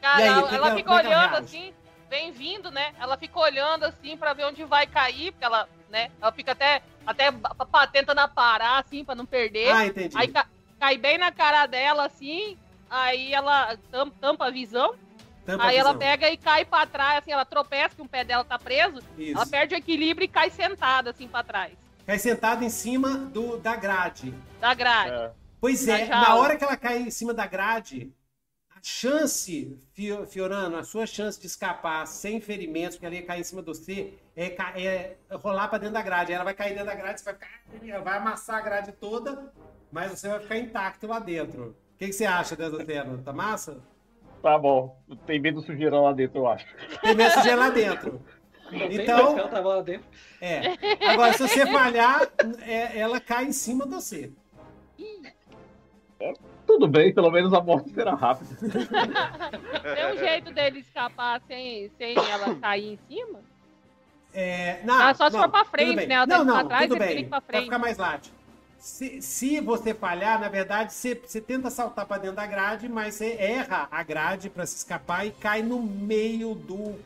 Cara, 0.00 0.16
aí, 0.16 0.26
ela, 0.26 0.54
ela 0.54 0.74
fica 0.74 0.90
é 0.90 0.94
olhando 0.94 1.36
assim, 1.36 1.72
vem 2.10 2.32
vindo, 2.32 2.70
né? 2.70 2.92
Ela 2.98 3.16
fica 3.16 3.38
olhando 3.38 3.84
assim 3.84 4.16
pra 4.16 4.32
ver 4.32 4.46
onde 4.46 4.64
vai 4.64 4.86
cair, 4.86 5.30
porque 5.30 5.44
ela, 5.44 5.68
né? 5.88 6.10
Ela 6.20 6.32
fica 6.32 6.50
até, 6.52 6.82
até 7.06 7.32
tentando 7.92 8.28
parar 8.30 8.78
assim 8.80 9.04
pra 9.04 9.14
não 9.14 9.24
perder. 9.24 9.70
Ah, 9.70 9.86
entendi. 9.86 10.16
Aí 10.18 10.28
ca- 10.28 10.46
cai 10.80 10.98
bem 10.98 11.16
na 11.16 11.30
cara 11.30 11.66
dela 11.66 12.06
assim, 12.06 12.58
aí 12.90 13.32
ela 13.32 13.76
tam- 13.90 14.10
tampa 14.10 14.46
a 14.46 14.50
visão, 14.50 14.96
Tampa 15.46 15.62
a 15.62 15.66
aí 15.68 15.76
ela 15.76 15.94
pega 15.94 16.28
e 16.28 16.36
cai 16.36 16.64
pra 16.64 16.86
trás, 16.86 17.18
assim, 17.18 17.30
ela 17.30 17.44
tropeça 17.44 17.94
que 17.94 18.02
um 18.02 18.08
pé 18.08 18.24
dela 18.24 18.42
tá 18.42 18.58
preso, 18.58 19.00
Isso. 19.16 19.36
ela 19.36 19.46
perde 19.46 19.76
o 19.76 19.78
equilíbrio 19.78 20.24
e 20.24 20.28
cai 20.28 20.50
sentada 20.50 21.10
assim 21.10 21.28
pra 21.28 21.44
trás 21.44 21.83
Cai 22.06 22.18
sentada 22.18 22.64
em 22.64 22.68
cima 22.70 23.16
do, 23.16 23.56
da 23.58 23.76
grade. 23.76 24.34
da 24.60 24.74
grade. 24.74 25.10
É. 25.10 25.30
Pois 25.60 25.88
é, 25.88 26.06
na 26.08 26.34
hora 26.36 26.56
que 26.56 26.64
ela 26.64 26.76
cai 26.76 26.98
em 26.98 27.10
cima 27.10 27.32
da 27.32 27.46
grade, 27.46 28.12
a 28.70 28.78
chance, 28.82 29.78
Fio- 29.94 30.26
Fiorano, 30.26 30.76
a 30.76 30.84
sua 30.84 31.06
chance 31.06 31.40
de 31.40 31.46
escapar 31.46 32.06
sem 32.06 32.38
ferimentos, 32.40 32.96
porque 32.96 33.06
ela 33.06 33.14
ia 33.14 33.24
cair 33.24 33.40
em 33.40 33.44
cima 33.44 33.62
do 33.62 33.74
você, 33.74 34.12
é, 34.36 34.48
é 34.84 35.16
rolar 35.36 35.68
pra 35.68 35.78
dentro 35.78 35.94
da 35.94 36.02
grade. 36.02 36.32
Aí 36.32 36.34
Ela 36.34 36.44
vai 36.44 36.52
cair 36.54 36.70
dentro 36.74 36.86
da 36.86 36.94
grade, 36.94 37.20
você 37.20 37.24
vai 37.24 37.34
ficar. 37.34 38.02
Vai 38.02 38.18
amassar 38.18 38.56
a 38.58 38.60
grade 38.60 38.92
toda, 38.92 39.50
mas 39.90 40.10
você 40.10 40.28
vai 40.28 40.40
ficar 40.40 40.58
intacto 40.58 41.06
lá 41.06 41.18
dentro. 41.18 41.74
O 41.94 41.96
que, 41.96 42.06
que 42.08 42.12
você 42.12 42.26
acha 42.26 42.54
dessa 42.54 42.84
tela? 42.84 43.18
Tá 43.24 43.32
massa? 43.32 43.78
Tá 44.42 44.58
bom. 44.58 45.00
Tem 45.26 45.40
medo 45.40 45.60
do 45.62 45.66
sujeira 45.66 45.98
lá 45.98 46.12
dentro, 46.12 46.40
eu 46.40 46.46
acho. 46.46 46.66
Tem 47.00 47.14
medo 47.14 47.40
de 47.40 47.54
lá 47.54 47.70
dentro. 47.70 48.20
Então- 48.72 49.22
mais 49.24 49.34
que 49.34 49.40
ela 49.40 49.48
tava 49.48 49.68
lá 49.76 49.82
dentro. 49.82 50.06
É. 50.40 50.60
Agora, 51.10 51.32
se 51.32 51.46
você 51.48 51.66
falhar, 51.66 52.28
é- 52.66 52.98
ela 52.98 53.20
cai 53.20 53.44
em 53.44 53.52
cima 53.52 53.84
de 53.86 53.94
você. 53.94 54.30
Tudo 56.66 56.88
bem, 56.88 57.12
pelo 57.12 57.30
menos 57.30 57.52
a 57.52 57.60
morte 57.60 57.90
será 57.90 58.14
rápida. 58.14 58.56
Tem 58.56 60.14
um 60.14 60.18
jeito 60.18 60.50
dele 60.52 60.78
escapar 60.80 61.40
sem, 61.46 61.90
sem 61.98 62.14
ela 62.16 62.54
cair 62.56 62.94
em 62.94 62.98
cima? 63.08 63.40
É, 64.32 64.80
não, 64.82 64.94
Ah, 65.00 65.14
só 65.14 65.28
se 65.28 65.36
não, 65.36 65.42
for 65.42 65.50
pra 65.50 65.64
frente, 65.64 66.06
né? 66.06 66.14
Ela 66.14 66.26
não, 66.26 66.44
não, 66.44 66.54
pra 66.54 66.64
trás, 66.64 66.88
tudo 66.88 66.98
bem. 66.98 67.28
pra 67.28 67.40
Pra 67.40 67.46
frente. 67.52 67.64
ficar 67.64 67.78
mais 67.78 67.98
light. 67.98 68.32
Se, 68.78 69.22
se 69.22 69.60
você 69.60 69.94
falhar, 69.94 70.40
na 70.40 70.48
verdade, 70.48 70.92
você, 70.92 71.14
você 71.14 71.40
tenta 71.40 71.70
saltar 71.70 72.04
pra 72.06 72.18
dentro 72.18 72.36
da 72.36 72.46
grade, 72.46 72.88
mas 72.88 73.14
você 73.14 73.36
erra 73.38 73.86
a 73.90 74.02
grade 74.02 74.50
pra 74.50 74.66
se 74.66 74.76
escapar 74.76 75.26
e 75.26 75.30
cai 75.30 75.62
no 75.62 75.80
meio 75.80 76.54
do 76.54 76.98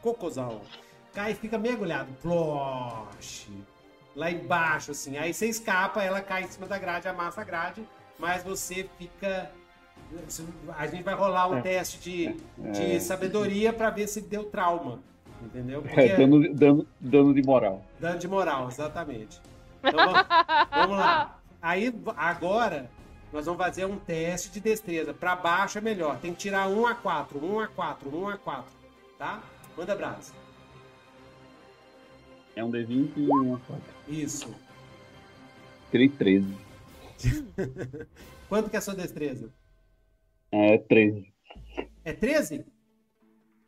cocôzão. 0.00 0.60
Cai 1.16 1.32
e 1.32 1.34
fica 1.34 1.56
mergulhado. 1.56 2.12
Plosh. 2.20 3.48
Lá 4.14 4.30
embaixo, 4.30 4.90
assim. 4.90 5.16
Aí 5.16 5.32
você 5.32 5.46
escapa, 5.46 6.02
ela 6.02 6.20
cai 6.20 6.42
em 6.42 6.48
cima 6.48 6.66
da 6.66 6.76
grade, 6.78 7.08
amassa 7.08 7.40
a 7.40 7.44
grade, 7.44 7.82
mas 8.18 8.42
você 8.44 8.86
fica. 8.98 9.50
A 10.76 10.86
gente 10.86 11.02
vai 11.02 11.14
rolar 11.14 11.48
um 11.48 11.56
É. 11.56 11.62
teste 11.62 11.98
de, 11.98 12.36
de 12.70 12.96
É. 12.96 13.00
sabedoria 13.00 13.72
pra 13.72 13.88
ver 13.88 14.06
se 14.08 14.20
deu 14.20 14.44
trauma. 14.44 15.00
Entendeu? 15.42 15.82
É, 15.88 16.16
dano, 16.18 16.54
dano, 16.54 16.86
dano 17.00 17.32
de 17.34 17.42
moral. 17.42 17.82
Dano 17.98 18.18
de 18.18 18.28
moral, 18.28 18.68
exatamente. 18.68 19.40
Então 19.82 19.92
vamos, 19.98 20.26
vamos 20.70 20.98
lá. 20.98 21.38
Aí 21.62 21.94
agora 22.14 22.90
nós 23.32 23.46
vamos 23.46 23.62
fazer 23.64 23.86
um 23.86 23.98
teste 23.98 24.50
de 24.50 24.60
destreza. 24.60 25.14
Pra 25.14 25.34
baixo 25.34 25.78
é 25.78 25.80
melhor. 25.80 26.18
Tem 26.18 26.32
que 26.32 26.38
tirar 26.40 26.68
1 26.68 26.86
a 26.86 26.94
4, 26.94 27.42
1 27.42 27.60
a 27.60 27.68
4, 27.68 28.14
1 28.18 28.28
a 28.28 28.36
4, 28.36 28.64
tá? 29.18 29.40
Manda 29.76 29.94
brasa. 29.96 30.32
É 32.56 32.64
um 32.64 32.70
D20 32.70 33.10
e 33.18 33.28
uma 33.28 33.58
4. 33.60 33.82
Isso. 34.08 34.52
Tirei 35.90 36.08
13. 36.08 36.46
Quanto 38.48 38.70
que 38.70 38.76
é 38.76 38.78
a 38.78 38.82
sua 38.82 38.94
destreza? 38.94 39.52
É 40.50 40.78
13. 40.78 41.32
É 42.04 42.12
13? 42.12 42.64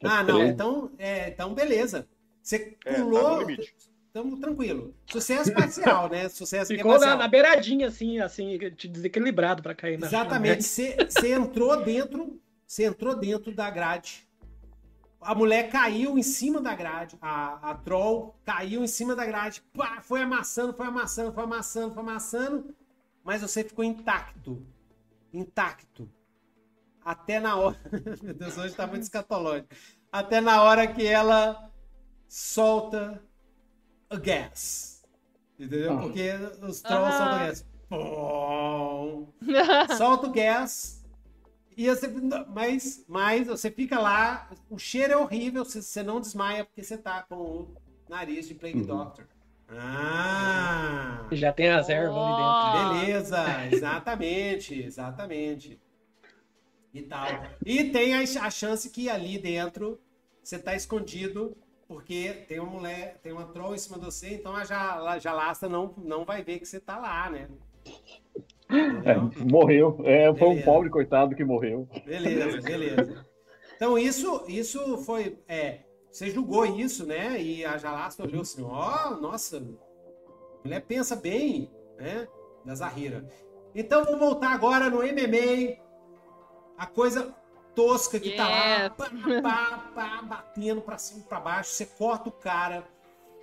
É 0.00 0.06
Ah, 0.06 0.22
não. 0.22 0.36
13. 0.36 0.52
Então, 0.52 0.90
é, 0.98 1.28
então 1.28 1.54
beleza. 1.54 2.08
Você 2.42 2.76
É, 2.84 2.94
tá 2.94 3.02
pulou. 3.02 3.46
Estamos 3.50 4.40
tranquilo. 4.40 4.94
Sucesso 5.10 5.52
parcial, 5.52 6.08
né? 6.08 6.28
Sucesso 6.30 6.68
que 6.68 6.74
é 6.74 6.76
Ficou 6.78 6.92
na, 6.92 6.98
parcial. 6.98 7.18
na 7.18 7.28
beiradinha, 7.28 7.88
assim, 7.88 8.18
assim, 8.20 8.58
desequilibrado 8.90 9.62
pra 9.62 9.74
cair 9.74 9.98
na 9.98 10.06
Exatamente. 10.06 10.62
Você 10.64 10.96
você 11.08 11.34
entrou 11.34 11.84
dentro, 11.84 12.40
você 12.66 12.84
entrou 12.86 13.14
dentro 13.14 13.52
da 13.52 13.68
grade. 13.70 14.26
A 15.20 15.34
mulher 15.34 15.68
caiu 15.70 16.16
em 16.16 16.22
cima 16.22 16.60
da 16.60 16.74
grade. 16.74 17.18
A, 17.20 17.70
a 17.70 17.74
troll 17.74 18.38
caiu 18.44 18.84
em 18.84 18.86
cima 18.86 19.16
da 19.16 19.26
grade. 19.26 19.62
Pá, 19.76 20.00
foi 20.00 20.22
amassando, 20.22 20.72
foi 20.72 20.86
amassando, 20.86 21.32
foi 21.32 21.44
amassando, 21.44 21.94
foi 21.94 22.02
amassando. 22.02 22.76
Mas 23.24 23.42
você 23.42 23.64
ficou 23.64 23.84
intacto. 23.84 24.64
Intacto. 25.32 26.08
Até 27.04 27.40
na 27.40 27.56
hora. 27.56 27.78
Meu 28.22 28.34
Deus, 28.34 28.56
hoje 28.56 28.74
tá 28.74 28.86
muito 28.86 29.02
escatológico. 29.02 29.68
Até 30.10 30.40
na 30.40 30.62
hora 30.62 30.86
que 30.86 31.06
ela 31.06 31.70
solta 32.28 33.22
o 34.10 34.18
gás. 34.18 35.02
Entendeu? 35.58 35.92
Ah. 35.92 36.02
Porque 36.02 36.30
os 36.62 36.80
trolls 36.80 37.16
soltam 37.16 37.38
gás. 37.38 37.66
Pum. 37.88 39.32
solta 39.96 40.26
o 40.26 40.32
gás. 40.32 40.97
E 41.78 41.88
você, 41.88 42.08
mas, 42.48 43.04
mas 43.06 43.46
você 43.46 43.70
fica 43.70 44.00
lá, 44.00 44.50
o 44.68 44.76
cheiro 44.76 45.12
é 45.12 45.16
horrível, 45.16 45.64
você, 45.64 45.80
você 45.80 46.02
não 46.02 46.20
desmaia 46.20 46.64
porque 46.64 46.82
você 46.82 46.98
tá 46.98 47.22
com 47.22 47.36
o 47.36 47.74
nariz 48.08 48.48
de 48.48 48.54
Plague 48.56 48.80
Uhum. 48.80 48.86
Doctor. 48.86 49.28
Ah! 49.68 51.28
Já 51.30 51.52
tem 51.52 51.68
as 51.68 51.88
ervas 51.88 52.16
ali 52.16 52.30
dentro. 52.30 52.42
Ó. 52.42 52.72
Beleza, 52.72 53.44
exatamente, 53.72 54.82
exatamente. 54.82 55.80
E 56.92 57.02
tal. 57.02 57.28
E 57.64 57.84
tem 57.90 58.12
a, 58.14 58.22
a 58.22 58.50
chance 58.50 58.90
que 58.90 59.08
ali 59.08 59.38
dentro 59.38 60.00
você 60.42 60.58
tá 60.58 60.74
escondido, 60.74 61.56
porque 61.86 62.44
tem 62.48 62.58
uma 62.58 62.72
mulher, 62.72 63.20
tem 63.22 63.30
uma 63.30 63.46
troll 63.46 63.76
em 63.76 63.78
cima 63.78 64.00
de 64.00 64.04
você, 64.06 64.34
então 64.34 64.56
a 64.56 64.64
ja- 64.64 65.16
Jalasta 65.20 65.68
não, 65.68 65.94
não 65.98 66.24
vai 66.24 66.42
ver 66.42 66.58
que 66.58 66.66
você 66.66 66.80
tá 66.80 66.98
lá, 66.98 67.30
né? 67.30 67.48
É, 68.70 69.12
Entendeu? 69.12 69.30
morreu. 69.50 70.00
É, 70.04 70.32
foi 70.34 70.48
um 70.48 70.62
pobre 70.62 70.90
coitado 70.90 71.34
que 71.34 71.44
morreu. 71.44 71.88
Beleza, 72.04 72.60
beleza. 72.60 73.26
Então 73.76 73.96
isso, 73.96 74.44
isso 74.48 74.98
foi. 74.98 75.38
É, 75.48 75.80
você 76.10 76.30
julgou 76.30 76.66
isso, 76.66 77.06
né? 77.06 77.40
E 77.40 77.64
a 77.64 77.78
Jalasta 77.78 78.24
olhou 78.24 78.42
assim: 78.42 78.62
ó, 78.62 79.10
nossa, 79.16 79.58
a 79.58 80.64
mulher 80.64 80.80
pensa 80.80 81.16
bem, 81.16 81.70
né? 81.96 82.26
Da 82.64 82.74
Zahira. 82.74 83.26
Então 83.74 84.04
vamos 84.04 84.18
voltar 84.18 84.52
agora 84.52 84.90
no 84.90 84.98
MMA. 84.98 85.78
A 86.76 86.86
coisa 86.86 87.34
tosca 87.74 88.18
que 88.18 88.32
tá 88.36 88.48
lá, 88.48 88.90
pá, 88.90 89.10
pá, 89.42 89.90
pá, 89.94 90.22
batendo 90.22 90.80
pra 90.80 90.98
cima 90.98 91.20
e 91.20 91.28
pra 91.28 91.40
baixo. 91.40 91.70
Você 91.70 91.86
corta 91.86 92.28
o 92.28 92.32
cara. 92.32 92.84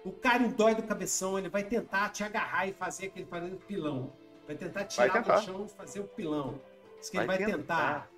O 0.03 0.11
cara 0.11 0.43
endói 0.43 0.75
do 0.75 0.83
cabeção, 0.83 1.39
ele 1.39 1.49
vai 1.49 1.63
tentar 1.63 2.09
te 2.09 2.23
agarrar 2.23 2.67
e 2.67 2.73
fazer 2.73 3.07
aquele 3.07 3.25
pilão. 3.67 4.13
Vai 4.47 4.55
tentar 4.55 4.83
tirar 4.85 5.07
Vai 5.07 5.21
tentar. 5.21 5.39
do 5.39 5.43
chão 5.45 5.65
e 5.65 5.69
fazer 5.77 5.99
o 5.99 6.03
pilão. 6.03 6.59
Diz 6.99 7.09
que 7.09 7.17
ele 7.17 7.25
Vai 7.25 7.37
vai 7.37 7.45
tentar. 7.45 7.57
tentar. 7.57 8.09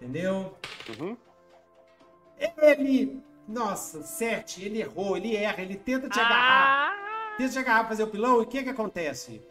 Entendeu? 0.00 0.54
Uhum. 0.88 1.16
Ele. 2.62 3.20
Nossa, 3.46 4.02
sete, 4.02 4.64
ele 4.64 4.80
errou, 4.80 5.16
ele 5.16 5.34
erra, 5.36 5.60
ele 5.62 5.74
tenta 5.76 6.08
te 6.08 6.18
agarrar. 6.20 6.92
Ah, 6.94 7.34
Tenta 7.36 7.52
te 7.52 7.58
agarrar 7.58 7.80
pra 7.80 7.88
fazer 7.88 8.04
o 8.04 8.06
pilão, 8.06 8.38
e 8.40 8.42
o 8.44 8.46
que 8.46 8.62
que 8.62 8.68
acontece? 8.68 9.42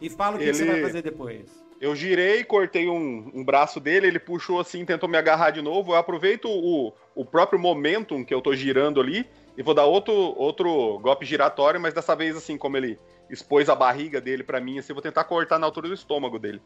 E 0.00 0.10
fala 0.10 0.36
o 0.36 0.38
que, 0.38 0.44
que 0.44 0.52
você 0.54 0.62
Ele- 0.64 0.72
vai 0.72 0.82
fazer 0.82 1.02
depois. 1.02 1.66
Eu 1.80 1.94
girei, 1.94 2.42
cortei 2.44 2.88
um, 2.88 3.30
um 3.32 3.44
braço 3.44 3.78
dele, 3.78 4.08
ele 4.08 4.18
puxou 4.18 4.58
assim, 4.58 4.84
tentou 4.84 5.08
me 5.08 5.16
agarrar 5.16 5.50
de 5.50 5.62
novo. 5.62 5.92
Eu 5.92 5.96
aproveito 5.96 6.46
o, 6.48 6.92
o 7.14 7.24
próprio 7.24 7.58
momentum 7.58 8.24
que 8.24 8.34
eu 8.34 8.42
tô 8.42 8.52
girando 8.54 9.00
ali 9.00 9.24
e 9.56 9.62
vou 9.62 9.72
dar 9.74 9.84
outro, 9.86 10.12
outro 10.12 10.98
golpe 10.98 11.24
giratório, 11.24 11.80
mas 11.80 11.94
dessa 11.94 12.16
vez, 12.16 12.36
assim, 12.36 12.58
como 12.58 12.76
ele 12.76 12.98
expôs 13.30 13.68
a 13.68 13.74
barriga 13.74 14.20
dele 14.20 14.42
pra 14.42 14.60
mim, 14.60 14.78
assim, 14.78 14.90
eu 14.92 14.94
vou 14.94 15.02
tentar 15.02 15.24
cortar 15.24 15.58
na 15.58 15.66
altura 15.66 15.88
do 15.88 15.94
estômago 15.94 16.38
dele. 16.38 16.60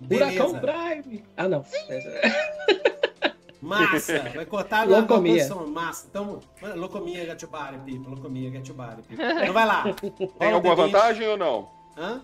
Beleza. 0.00 0.60
Prime! 0.60 1.24
Ah, 1.36 1.48
não. 1.48 1.64
Massa, 3.60 4.18
vai 4.34 4.44
cortar 4.44 4.88
na 4.88 4.98
Locomia. 4.98 5.34
posição 5.34 5.64
massa. 5.68 6.08
Então, 6.10 6.40
locomia, 6.74 7.24
get 7.24 7.40
your 7.42 7.50
body, 7.50 7.78
people. 7.84 8.10
Locomia, 8.12 8.50
get 8.50 8.66
your 8.66 8.76
body, 8.76 9.02
people. 9.02 9.24
Então 9.24 9.52
vai 9.52 9.64
lá. 9.64 9.84
Tem 10.38 10.50
alguma 10.50 10.74
D20. 10.74 10.76
vantagem 10.78 11.28
ou 11.28 11.36
não? 11.36 11.70
Hã? 11.96 12.20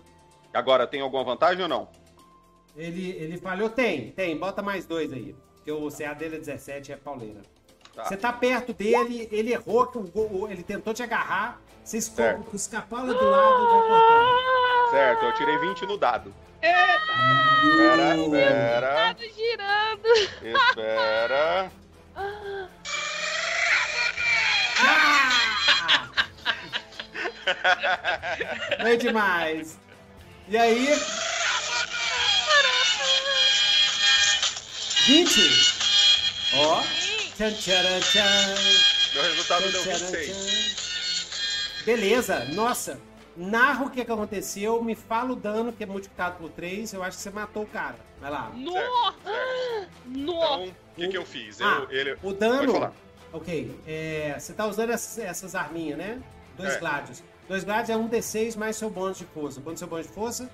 Agora, 0.53 0.85
tem 0.85 0.99
alguma 0.99 1.23
vantagem 1.23 1.63
ou 1.63 1.69
não? 1.69 1.87
Ele, 2.75 3.11
ele 3.11 3.37
falhou? 3.37 3.69
Tem, 3.69 4.11
tem. 4.11 4.37
Bota 4.37 4.61
mais 4.61 4.85
dois 4.85 5.13
aí. 5.13 5.33
Porque 5.55 5.71
o 5.71 5.87
CA 5.89 6.13
dele 6.13 6.35
é 6.35 6.39
17 6.39 6.91
é 6.91 6.97
pauleira. 6.97 7.41
Tá. 7.95 8.03
Você 8.03 8.17
tá 8.17 8.33
perto 8.33 8.73
dele, 8.73 9.29
ele 9.31 9.53
errou, 9.53 9.87
que 9.87 9.97
o 9.97 10.01
gol- 10.01 10.49
ele 10.51 10.61
tentou 10.63 10.93
te 10.93 11.01
agarrar. 11.03 11.61
Você 11.83 11.97
esco- 11.97 12.15
Certo. 12.15 12.43
com 12.43 12.53
o 12.53 12.55
escapala 12.55 13.13
do 13.13 13.29
lado 13.29 13.67
vai 13.67 13.87
cortar. 13.87 14.89
Certo, 14.91 15.25
eu 15.25 15.33
tirei 15.35 15.57
20 15.59 15.85
no 15.85 15.97
dado. 15.97 16.33
Espera, 16.61 18.15
espera, 18.17 19.15
Tá 19.15 19.15
girando. 19.35 20.07
espera. 20.43 21.71
Ah! 22.15 22.67
Foi 28.81 28.97
demais. 28.97 29.77
E 30.47 30.57
aí? 30.57 30.87
20. 35.07 35.39
Ó. 36.53 36.81
Tchan. 37.37 37.83
Meu 39.13 39.23
resultado 39.23 39.71
deu 39.71 39.81
Tchan, 39.81 39.95
tcharam, 39.95 40.11
26. 40.11 40.75
tchan. 40.75 40.78
Beleza, 41.85 42.45
nossa. 42.53 42.99
Narra 43.37 43.85
o 43.85 43.89
que, 43.89 44.03
que 44.03 44.11
aconteceu, 44.11 44.83
me 44.83 44.95
fala 44.95 45.31
o 45.31 45.35
dano 45.35 45.71
que 45.71 45.83
é 45.83 45.85
multiplicado 45.85 46.35
por 46.37 46.49
3. 46.49 46.93
Eu 46.93 47.03
acho 47.03 47.17
que 47.17 47.23
você 47.23 47.29
matou 47.29 47.63
o 47.63 47.67
cara. 47.67 47.95
Vai 48.19 48.29
lá. 48.31 48.51
Nossa! 48.53 49.13
Então, 50.05 50.25
Nossa! 50.25 50.63
o 50.63 50.73
que, 50.95 51.07
que 51.07 51.17
eu 51.17 51.25
fiz? 51.25 51.61
Ah, 51.61 51.87
Eu, 51.89 51.97
ele... 51.97 52.17
o 52.21 52.33
dano. 52.33 52.91
Ok, 53.31 53.79
é, 53.85 54.35
você 54.37 54.51
tá 54.53 54.65
usando 54.65 54.89
essas, 54.89 55.19
essas 55.19 55.55
arminhas, 55.55 55.97
né? 55.97 56.21
Dois 56.57 56.73
É. 56.73 56.79
gladios. 56.79 57.23
Dois 57.47 57.63
gladios 57.63 57.89
é 57.91 57.95
um 57.95 58.09
D6 58.09 58.57
mais 58.57 58.75
seu 58.75 58.89
bônus 58.89 59.17
de 59.19 59.25
força. 59.25 59.61
Quanto 59.61 59.77
seu 59.77 59.87
bônus 59.87 60.07
de 60.07 60.13
força? 60.13 60.49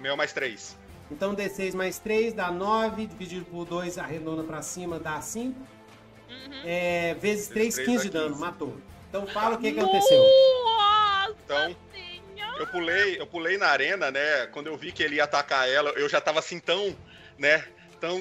Meu 0.00 0.16
mais 0.16 0.32
3. 0.32 0.76
Então 1.10 1.34
D6 1.34 1.74
mais 1.74 1.98
3 1.98 2.32
dá 2.32 2.50
9, 2.50 3.06
dividido 3.06 3.44
por 3.44 3.64
2, 3.66 3.98
arredonda 3.98 4.42
pra 4.42 4.62
cima, 4.62 4.98
dá 4.98 5.20
5. 5.20 5.54
Uhum. 5.58 6.62
É, 6.64 7.14
vezes 7.14 7.48
3, 7.48 7.74
três 7.74 7.86
15 7.88 8.04
de 8.04 8.10
dano, 8.10 8.28
15. 8.30 8.40
matou. 8.40 8.76
Então 9.10 9.26
fala 9.26 9.56
o 9.56 9.58
que, 9.58 9.72
que 9.72 9.78
aconteceu. 9.80 10.22
Nossa 10.22 11.34
Então, 11.44 11.76
Senhora! 11.92 12.58
eu 12.60 12.66
pulei, 12.68 13.20
eu 13.20 13.26
pulei 13.26 13.58
na 13.58 13.66
arena, 13.68 14.10
né? 14.10 14.46
Quando 14.46 14.68
eu 14.68 14.76
vi 14.76 14.92
que 14.92 15.02
ele 15.02 15.16
ia 15.16 15.24
atacar 15.24 15.68
ela, 15.68 15.90
eu 15.90 16.08
já 16.08 16.20
tava 16.20 16.38
assim 16.38 16.58
tão, 16.58 16.96
né? 17.36 17.64
Tão 18.00 18.20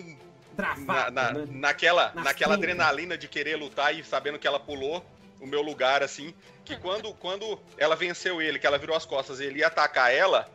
na, 0.58 0.74
Travado, 0.76 1.12
na- 1.12 1.32
né? 1.34 1.48
naquela, 1.52 2.12
Na 2.14 2.24
naquela 2.26 2.56
adrenalina 2.56 3.18
de 3.18 3.28
querer 3.30 3.56
lutar 3.56 3.96
e 3.96 4.04
sabendo 4.04 4.38
que 4.40 4.48
ela 4.48 4.60
pulou 4.60 5.06
o 5.40 5.48
meu 5.48 5.62
lugar, 5.62 6.04
assim, 6.04 6.34
que 6.66 6.76
quando, 6.76 7.14
quando 7.14 7.58
ela 7.78 7.96
venceu 7.96 8.42
ele, 8.42 8.60
que 8.60 8.68
ela 8.68 8.78
virou 8.78 8.94
as 8.98 9.06
costas 9.06 9.40
e 9.40 9.46
ele 9.46 9.60
ia 9.60 9.68
atacar 9.68 10.14
ela, 10.14 10.50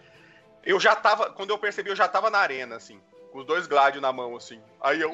eu 0.63 0.79
já 0.79 0.95
tava, 0.95 1.31
quando 1.31 1.51
eu 1.51 1.59
percebi, 1.59 1.89
eu 1.89 1.97
já 1.97 2.07
tava 2.07 2.29
na 2.29 2.39
arena, 2.39 2.77
assim, 2.77 3.01
com 3.33 3.39
os 3.39 3.47
dois 3.47 3.67
gládios 3.67 4.03
na 4.03 4.13
mão, 4.13 4.37
assim. 4.37 4.61
Aí 4.83 5.01
eu 5.01 5.11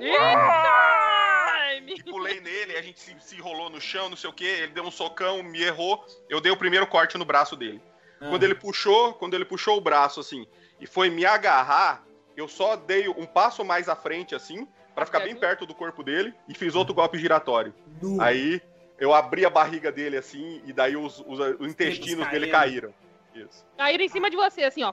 E 1.86 2.02
pulei 2.02 2.40
nele, 2.40 2.76
a 2.76 2.82
gente 2.82 3.00
se, 3.00 3.14
se 3.20 3.36
enrolou 3.36 3.70
no 3.70 3.80
chão, 3.80 4.08
não 4.08 4.16
sei 4.16 4.28
o 4.30 4.32
que, 4.32 4.44
ele 4.44 4.72
deu 4.72 4.84
um 4.84 4.90
socão, 4.90 5.42
me 5.42 5.62
errou, 5.62 6.04
eu 6.28 6.40
dei 6.40 6.50
o 6.52 6.56
primeiro 6.56 6.86
corte 6.86 7.16
no 7.18 7.24
braço 7.24 7.56
dele. 7.56 7.80
Ah, 8.20 8.28
Quando 8.28 8.42
ele 8.44 8.54
puxou, 8.54 9.14
quando 9.14 9.34
ele 9.34 9.44
puxou 9.44 9.76
o 9.76 9.80
braço 9.80 10.20
assim 10.20 10.46
e 10.80 10.86
foi 10.86 11.08
me 11.10 11.24
agarrar, 11.24 12.04
eu 12.36 12.46
só 12.48 12.76
dei 12.76 13.08
um 13.08 13.26
passo 13.26 13.64
mais 13.64 13.88
à 13.88 13.96
frente 13.96 14.34
assim, 14.34 14.66
pra 14.94 15.06
ficar 15.06 15.20
bem 15.20 15.34
perto 15.36 15.64
do 15.66 15.74
corpo 15.74 16.02
dele 16.02 16.34
e 16.48 16.54
fiz 16.54 16.74
outro 16.74 16.92
golpe 16.94 17.18
giratório. 17.18 17.72
Aí 18.20 18.60
eu 18.98 19.14
abri 19.14 19.44
a 19.46 19.50
barriga 19.50 19.90
dele 19.90 20.16
assim 20.16 20.60
e 20.66 20.72
daí 20.72 20.96
os, 20.96 21.20
os- 21.20 21.38
os 21.58 21.66
intestinos 21.66 22.28
dele 22.28 22.46
caíram. 22.52 22.94
Isso. 23.34 23.64
Caíram 23.78 24.04
em 24.04 24.08
cima 24.08 24.28
de 24.28 24.36
você, 24.36 24.64
assim, 24.64 24.82
ó. 24.82 24.92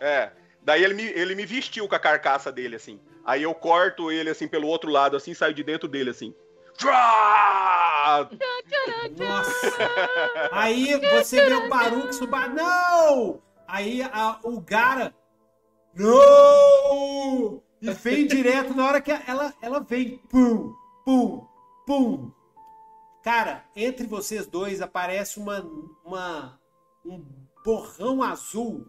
É. 0.00 0.30
Daí 0.62 0.84
ele 0.84 0.94
me, 0.94 1.02
ele 1.04 1.34
me 1.34 1.46
vestiu 1.46 1.88
com 1.88 1.94
a 1.94 1.98
carcaça 1.98 2.52
dele 2.52 2.76
assim. 2.76 3.00
Aí 3.28 3.42
eu 3.42 3.54
corto 3.54 4.10
ele 4.10 4.30
assim 4.30 4.48
pelo 4.48 4.66
outro 4.66 4.90
lado 4.90 5.14
assim, 5.14 5.34
saio 5.34 5.52
de 5.52 5.62
dentro 5.62 5.86
dele 5.86 6.08
assim. 6.08 6.34
Nossa. 9.18 9.50
Aí 10.50 10.98
você 11.10 11.44
vê 11.44 11.54
o 11.54 11.68
Baruch 11.68 12.14
subar. 12.14 12.48
Não! 12.54 13.42
Aí 13.66 14.00
a- 14.02 14.40
o 14.42 14.58
Gara. 14.62 15.14
Não! 15.94 17.62
E 17.82 17.90
vem 17.90 18.26
direto 18.26 18.74
na 18.74 18.86
hora 18.86 19.00
que 19.02 19.10
ela, 19.10 19.52
ela 19.60 19.80
vem. 19.80 20.16
Pum, 20.30 20.72
pum, 21.04 21.46
pum. 21.86 22.32
Cara, 23.22 23.62
entre 23.76 24.06
vocês 24.06 24.46
dois 24.46 24.80
aparece 24.80 25.38
uma, 25.38 25.60
uma 26.02 26.58
um 27.04 27.22
borrão 27.62 28.22
azul. 28.22 28.86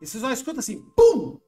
E 0.00 0.06
você 0.06 0.20
só 0.20 0.30
escuta 0.30 0.60
assim, 0.60 0.80
pum! 0.94 1.40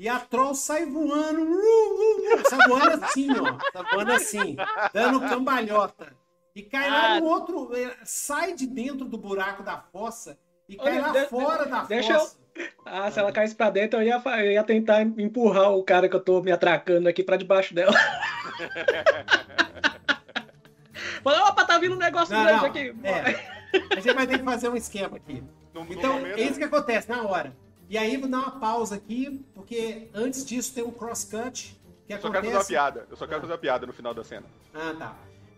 E 0.00 0.08
a 0.08 0.18
troll 0.18 0.54
sai 0.54 0.86
voando. 0.86 1.42
uh, 1.42 1.52
uh, 1.52 2.34
uh, 2.34 2.48
sai 2.48 2.66
voando 2.66 3.04
assim, 3.04 3.28
ó. 3.32 3.58
Sai 3.70 3.84
voando 3.94 4.12
assim, 4.12 4.56
dando 4.94 5.20
cambalhota. 5.20 6.14
E 6.56 6.62
cai 6.62 6.88
lá 6.90 7.12
Ah. 7.16 7.20
no 7.20 7.26
outro. 7.26 7.70
eh, 7.76 7.94
Sai 8.02 8.54
de 8.54 8.66
dentro 8.66 9.04
do 9.04 9.18
buraco 9.18 9.62
da 9.62 9.76
fossa 9.92 10.38
e 10.66 10.76
cai 10.76 10.92
Olha, 10.94 11.02
lá 11.02 11.08
de- 11.12 11.26
fora 11.26 11.64
de- 11.64 11.70
da 11.70 11.82
deixa 11.84 12.14
eu- 12.14 12.20
fossa. 12.20 12.40
Ah, 12.86 13.10
se 13.10 13.18
ela 13.20 13.30
caísse 13.30 13.54
pra 13.54 13.68
dentro, 13.68 14.00
eu 14.00 14.06
ia, 14.06 14.22
eu 14.42 14.52
ia 14.52 14.64
tentar 14.64 15.02
empurrar 15.02 15.70
o 15.72 15.84
cara 15.84 16.08
que 16.08 16.16
eu 16.16 16.20
tô 16.20 16.40
me 16.42 16.50
atracando 16.50 17.06
aqui 17.06 17.22
pra 17.22 17.36
debaixo 17.36 17.74
dela. 17.74 17.92
Falar, 21.22 21.46
opa, 21.48 21.64
tá 21.66 21.78
vindo 21.78 21.94
um 21.94 21.98
negócio 21.98 22.34
Não, 22.34 22.42
grande 22.42 22.60
não. 22.60 22.66
aqui. 22.68 22.94
É. 23.04 23.50
A 23.92 23.96
gente 24.00 24.14
vai 24.14 24.26
ter 24.26 24.38
que 24.38 24.44
fazer 24.44 24.68
um 24.70 24.76
esquema 24.76 25.18
aqui. 25.18 25.44
No, 25.74 25.84
no 25.84 25.92
Então, 25.92 26.14
momento- 26.14 26.38
é 26.38 26.42
isso 26.42 26.58
que 26.58 26.64
acontece 26.64 27.06
na 27.08 27.22
hora. 27.22 27.54
E 27.90 27.98
aí, 27.98 28.16
vou 28.16 28.28
dar 28.30 28.38
uma 28.38 28.50
pausa 28.52 28.94
aqui, 28.94 29.44
porque 29.52 30.08
antes 30.14 30.44
disso 30.46 30.72
tem 30.72 30.84
um 30.84 30.92
crosscut 30.92 31.76
que 32.06 32.12
eu 32.14 32.20
só 32.20 32.30
quero 32.30 32.44
fazer 32.44 32.46
uma 32.46 32.48
acontece. 32.60 32.68
piada. 32.68 33.06
Eu 33.10 33.16
só 33.16 33.26
quero 33.26 33.38
Ah. 33.38 33.40
fazer 33.40 33.52
uma 33.52 33.58
piada 33.58 33.86
no 33.86 33.92
final 33.92 34.14
da 34.14 34.22
cena. 34.24 34.46
Ah, 34.72 34.94
tá. 34.96 35.16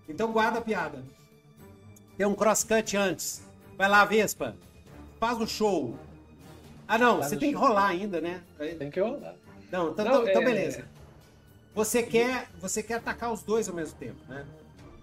Então 0.09 0.33
guarda 0.33 0.59
a 0.59 0.63
piada. 0.63 1.05
Tem 2.17 2.27
um 2.27 2.35
crosscut 2.35 2.97
antes. 2.97 3.43
Vai 3.77 3.87
lá, 3.89 4.03
Vespa. 4.07 4.57
Faz 5.21 5.39
o 5.41 5.47
show. 5.47 5.95
Ah, 6.89 6.97
não, 6.99 7.19
Faz 7.19 7.29
você 7.31 7.37
tem 7.37 7.51
que 7.51 7.57
rolar 7.57 7.87
ainda, 7.89 8.21
né? 8.21 8.43
Tem 8.79 8.91
que 8.91 8.99
rolar. 9.01 9.35
Não, 9.71 9.91
então, 9.91 10.05
Não, 10.05 10.27
então 10.29 10.43
é- 10.43 10.45
beleza. 10.45 10.89
Você 11.75 12.03
quer, 12.03 12.49
você 12.59 12.83
quer 12.83 12.95
atacar 12.95 13.31
os 13.33 13.43
dois 13.43 13.69
ao 13.69 13.75
mesmo 13.75 13.97
tempo, 13.99 14.19
né? 14.29 14.45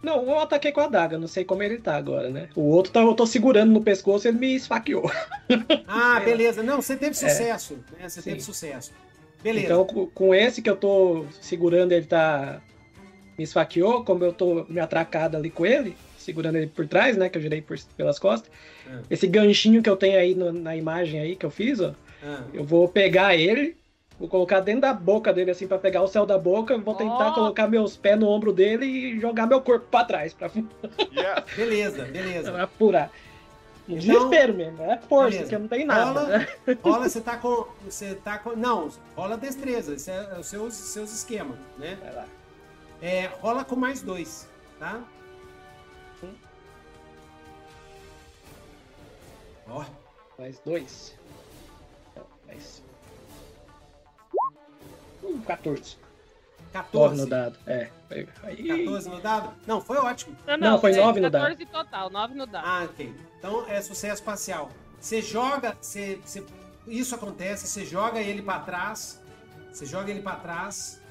Não, 0.01 0.23
eu 0.23 0.39
ataquei 0.39 0.71
com 0.71 0.79
a 0.81 0.87
daga, 0.87 1.17
não 1.17 1.27
sei 1.27 1.43
como 1.43 1.61
ele 1.61 1.77
tá 1.77 1.95
agora, 1.97 2.29
né? 2.29 2.47
O 2.55 2.61
outro 2.69 2.91
tá, 2.91 3.01
eu 3.01 3.13
tô 3.13 3.25
segurando 3.27 3.71
no 3.71 3.81
pescoço 3.81 4.25
e 4.25 4.29
ele 4.29 4.37
me 4.39 4.55
esfaqueou. 4.55 5.09
Ah, 5.87 6.19
beleza. 6.19 6.61
Não, 6.63 6.81
você 6.81 6.95
teve 6.95 7.13
sucesso. 7.15 7.73
Né? 7.99 8.07
Você 8.07 8.19
É. 8.19 8.21
Sim. 8.23 8.29
teve 8.29 8.41
sucesso. 8.41 8.91
Beleza. 9.43 9.65
Então, 9.65 9.85
com- 10.13 10.33
esse 10.35 10.61
que 10.61 10.69
eu 10.69 10.75
tô 10.75 11.25
segurando, 11.41 11.91
ele 11.91 12.05
tá. 12.05 12.61
Me 13.37 13.43
esfaqueou, 13.43 14.03
como 14.03 14.23
eu 14.23 14.33
tô 14.33 14.65
me 14.69 14.79
atracado 14.81 15.35
ali 15.37 15.49
com 15.49 15.65
ele, 15.65 15.95
segurando 16.17 16.57
ele 16.57 16.67
por 16.67 16.85
trás, 16.87 17.15
né? 17.17 17.29
Que 17.29 17.37
eu 17.37 17.41
girei 17.41 17.61
por- 17.61 17.77
pelas 17.97 18.19
costas. 18.19 18.51
Ah. 18.89 18.99
Esse 19.09 19.27
ganchinho 19.27 19.81
que 19.81 19.89
eu 19.89 19.95
tenho 19.97 20.19
aí 20.19 20.35
no- 20.35 20.51
na 20.51 20.75
imagem 20.75 21.19
aí 21.21 21.35
que 21.35 21.45
eu 21.45 21.49
fiz, 21.51 21.79
ó. 21.79 21.93
Ah, 22.23 22.43
Eu 22.53 22.63
vou 22.65 22.87
pegar 22.89 23.35
ele, 23.35 23.77
vou 24.19 24.27
colocar 24.27 24.59
dentro 24.59 24.81
da 24.81 24.93
boca 24.93 25.31
dele, 25.33 25.51
assim, 25.51 25.67
pra 25.67 25.77
pegar 25.77 26.01
o 26.03 26.07
céu 26.07 26.25
da 26.25 26.38
boca. 26.38 26.77
Vou 26.77 26.93
tentar 26.95 27.30
Ó. 27.30 27.33
colocar 27.33 27.67
meus 27.67 27.95
pés 27.98 28.19
no 28.19 28.27
ombro 28.27 28.51
dele 28.53 28.85
e 28.85 29.19
jogar 29.19 29.48
meu 29.48 29.61
corpo 29.61 29.88
pra 29.89 30.03
trás, 30.06 30.33
pra, 30.33 30.49
Yeah. 31.11 31.43
beleza, 31.56 32.06
beleza. 32.06 32.51
pra 32.51 32.67
furar. 32.67 33.09
Um 33.88 33.93
Então, 33.98 34.14
desespero 34.14 34.53
mesmo, 34.53 34.83
é 34.83 34.98
força, 34.99 35.30
beleza. 35.31 35.49
que 35.49 35.57
não 35.57 35.67
tem 35.67 35.83
nada. 35.85 36.19
Rola. 36.19 36.38
né? 36.38 36.48
Rola, 36.83 37.09
você 37.09 37.22
tá 37.22 37.38
com. 37.38 37.65
Você 37.85 38.14
tá 38.15 38.38
com. 38.38 38.56
Não, 38.56 38.89
rola 39.15 39.35
destreza. 39.35 39.95
Isso 39.95 40.11
é 40.11 40.38
os 40.38 40.45
seus, 40.45 40.73
seus 40.75 41.11
esquemas, 41.11 41.57
né? 41.77 41.98
Vai 41.99 42.14
lá. 42.14 42.25
É, 43.01 43.30
rola 43.41 43.64
com 43.65 43.75
mais 43.75 44.01
dois, 44.03 44.48
tá? 44.77 45.01
Sim. 46.19 46.35
Ó, 49.67 49.83
Mais 50.38 50.59
dois. 50.59 51.15
Não, 52.15 52.23
mais. 52.48 52.83
Hum, 55.23 55.41
14. 55.41 55.98
9 56.73 57.15
no 57.15 57.27
14. 57.27 57.30
dado. 57.30 57.57
É. 57.65 57.89
Aí, 58.43 58.67
14 58.85 59.09
no 59.09 59.19
dado? 59.22 59.53
Não, 59.65 59.81
foi 59.81 59.98
ótimo. 59.98 60.35
Não, 60.45 60.57
Não, 60.57 60.80
foi 60.80 60.91
é 60.93 60.98
nove 60.98 61.19
no 61.19 61.30
dado. 61.30 61.41
14 61.41 61.65
total, 61.65 62.09
9 62.09 62.33
no 62.35 62.45
dado. 62.45 62.65
Ah, 62.65 62.83
ok. 62.85 63.14
Então 63.38 63.65
é 63.67 63.81
sucesso 63.81 64.22
parcial. 64.23 64.69
Você 64.99 65.22
joga, 65.22 65.75
você, 65.80 66.19
você- 66.23 66.43
isso 66.88 67.15
acontece, 67.15 67.67
você 67.67 67.85
joga 67.85 68.19
ele 68.19 68.41
pra 68.41 68.59
trás, 68.59 69.22
você 69.72 69.85
joga 69.85 70.11
ele 70.11 70.22
pra 70.22 70.35
trás, 70.35 71.01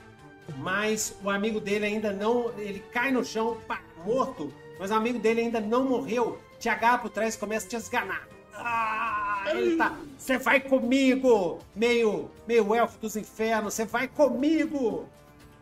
mas 0.58 1.16
o 1.22 1.30
amigo 1.30 1.60
dele 1.60 1.86
ainda 1.86 2.12
não, 2.12 2.50
ele 2.58 2.80
cai 2.92 3.10
no 3.10 3.24
chão, 3.24 3.56
pá, 3.66 3.80
morto, 4.04 4.52
mas 4.78 4.90
o 4.90 4.94
amigo 4.94 5.18
dele 5.18 5.40
ainda 5.40 5.60
não 5.60 5.84
morreu, 5.84 6.40
te 6.58 6.68
agarra 6.68 6.98
por 6.98 7.10
trás 7.10 7.34
e 7.34 7.38
começa 7.38 7.66
a 7.66 7.70
te 7.70 7.76
esganar. 7.76 8.26
Ah, 8.60 9.44
ele 9.46 9.76
tá, 9.76 9.96
você 10.16 10.36
vai 10.38 10.60
comigo, 10.60 11.58
meio, 11.74 12.30
meio 12.46 12.74
elfo 12.74 12.98
dos 12.98 13.16
infernos, 13.16 13.74
você 13.74 13.84
vai 13.84 14.08
comigo. 14.08 15.08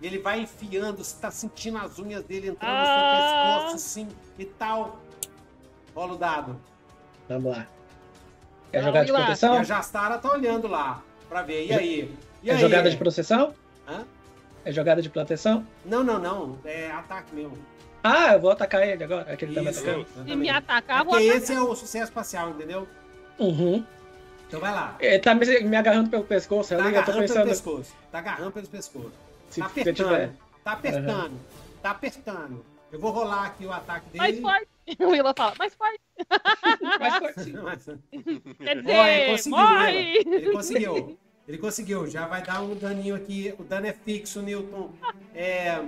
E 0.01 0.07
ele 0.07 0.19
vai 0.19 0.41
enfiando, 0.41 1.03
você 1.03 1.17
tá 1.21 1.31
sentindo 1.31 1.79
as 1.79 1.99
unhas 1.99 2.23
dele 2.25 2.49
entrando 2.49 2.71
Ah. 2.71 2.81
no 2.81 2.87
seu 2.87 3.71
pescoço, 3.71 3.77
assim, 3.77 4.09
e 4.39 4.45
tal. 4.45 4.99
Rola 5.95 6.15
o 6.15 6.17
dado. 6.19 6.61
Vamos 7.29 7.57
lá. 7.57 7.67
Quer 8.71 8.79
Não, 8.81 8.89
jogar 8.89 9.05
de 9.05 9.13
lá? 9.13 9.21
E 9.21 9.23
proteção? 9.25 9.55
a 9.59 9.63
Jastara 9.65 10.19
tá 10.19 10.31
olhando 10.33 10.69
lá, 10.69 11.03
pra 11.29 11.43
ver. 11.43 11.67
E 11.67 11.73
aí? 11.73 12.15
E 12.43 12.51
É 12.51 12.55
aí? 12.55 12.61
jogada 12.61 12.91
de 12.91 12.97
proteção? 12.97 13.55
Hã? 13.89 14.05
É 14.65 14.73
jogada 14.73 15.01
de 15.01 15.09
proteção? 15.09 15.67
Não, 15.85 16.03
não, 16.05 16.19
não. 16.19 16.59
É 16.65 16.91
ataque 16.91 17.35
mesmo. 17.35 17.57
Ah, 18.09 18.33
eu 18.35 18.41
vou 18.41 18.51
atacar 18.51 18.87
ele 18.87 19.03
agora. 19.03 19.33
Aquele 19.33 19.55
tá 19.55 19.63
me 19.63 19.71
Isso, 19.71 19.81
atacando. 19.81 20.07
Se 20.27 20.37
me 20.37 20.49
atacar, 20.51 20.99
É 20.99 21.01
eu 21.01 21.05
vou 21.05 21.15
porque 21.15 21.29
atacar. 21.29 21.43
esse 21.43 21.53
é 21.53 21.61
o 21.61 21.75
sucesso 21.75 22.05
espacial, 22.05 22.51
entendeu? 22.51 22.87
Uhum. 23.39 23.85
Então 24.49 24.61
vai 24.61 24.73
lá. 24.73 24.97
Ele 25.01 25.19
tá 25.19 25.35
me, 25.35 25.61
me 25.65 25.77
agarrando 25.77 26.09
pelo 26.11 26.25
pescoço 26.25 26.69
Tá 26.69 26.77
ali, 26.77 26.85
eu 26.85 26.93
tô 26.93 26.99
agarrando 26.99 27.15
pelo 27.17 27.29
pensando. 27.29 27.49
pescoço. 27.49 27.95
Tá 28.13 28.19
agarrando 28.19 28.53
pelo 28.53 28.67
pescoço. 28.69 29.13
Se 29.51 29.61
tá 29.61 29.67
apertando. 29.67 29.95
tiver. 29.97 30.31
Tá 30.63 30.73
apertando. 30.73 31.41
Tá 31.83 31.91
apertando. 31.91 32.65
Eu 32.93 33.01
vou 33.01 33.11
rolar 33.11 33.47
aqui 33.47 33.67
o 33.67 33.73
ataque 33.73 34.17
Mais 34.17 34.31
dele. 34.37 34.43
forte. 34.43 34.67
O 35.01 35.09
Willa 35.11 35.35
fala, 35.37 35.53
mais 35.59 35.75
forte. 35.75 35.99
Mais 37.01 37.19
forte. 37.19 37.53
Quer 38.63 38.79
Ó, 38.79 39.07
ele 39.07 39.17
dizer, 39.17 39.31
conseguiu, 39.33 39.59
morre. 39.59 40.19
Ele 40.25 40.53
conseguiu. 40.53 41.19
Ele 41.49 41.59
conseguiu. 41.59 42.07
Já 42.07 42.27
vai 42.29 42.43
dar 42.43 42.63
um 42.63 42.75
daninho 42.77 43.17
aqui. 43.17 43.53
O 43.59 43.65
dano 43.65 43.87
é 43.89 43.93
fixo, 43.93 44.41
Newton. 44.43 44.91
É. 45.35 45.81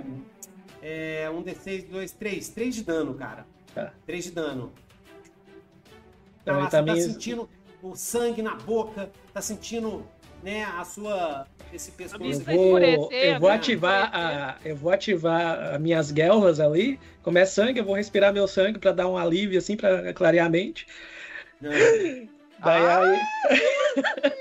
É 0.81 1.29
um 1.29 1.43
D6, 1.43 1.87
2, 1.89 2.11
3. 2.13 2.49
3 2.49 2.75
de 2.75 2.83
dano, 2.83 3.13
cara. 3.13 3.45
Tá. 3.75 3.93
3 4.05 4.23
de 4.25 4.31
dano. 4.31 4.71
Tá 6.45 6.53
Então 6.53 6.53
lá, 6.55 6.59
ele 6.61 6.69
você 6.69 6.77
tá 6.77 6.83
tá 6.83 6.93
meio- 6.93 7.05
sentindo 7.05 7.49
o 7.81 7.95
sangue 7.95 8.41
na 8.41 8.55
boca, 8.55 9.09
tá 9.33 9.41
sentindo, 9.41 10.05
né, 10.43 10.63
a 10.65 10.83
sua. 10.85 11.47
Esse 11.71 11.91
Eu 11.91 11.95
pescoço 11.95 12.23
aqui. 12.41 12.43
vai 12.43 12.55
vou, 12.55 13.11
eu 13.11 13.39
vou 13.39 13.49
ativar 13.49 14.09
a, 14.11 14.57
eu 14.65 14.75
vou 14.75 14.91
ativar 14.91 15.75
as 15.75 15.79
minhas 15.79 16.11
guelras 16.11 16.59
ali. 16.59 16.99
Como 17.21 17.37
é 17.37 17.45
sangue, 17.45 17.79
eu 17.79 17.85
vou 17.85 17.93
respirar 17.93 18.33
meu 18.33 18.47
sangue 18.47 18.79
pra 18.79 18.91
dar 18.91 19.07
um 19.07 19.15
alívio 19.15 19.59
assim, 19.59 19.77
pra 19.77 20.11
clarear 20.13 20.47
a 20.47 20.49
mente. 20.49 20.87
Não. 21.61 21.69
Daí, 21.69 22.27
Ah! 22.61 22.99
aí, 23.01 23.19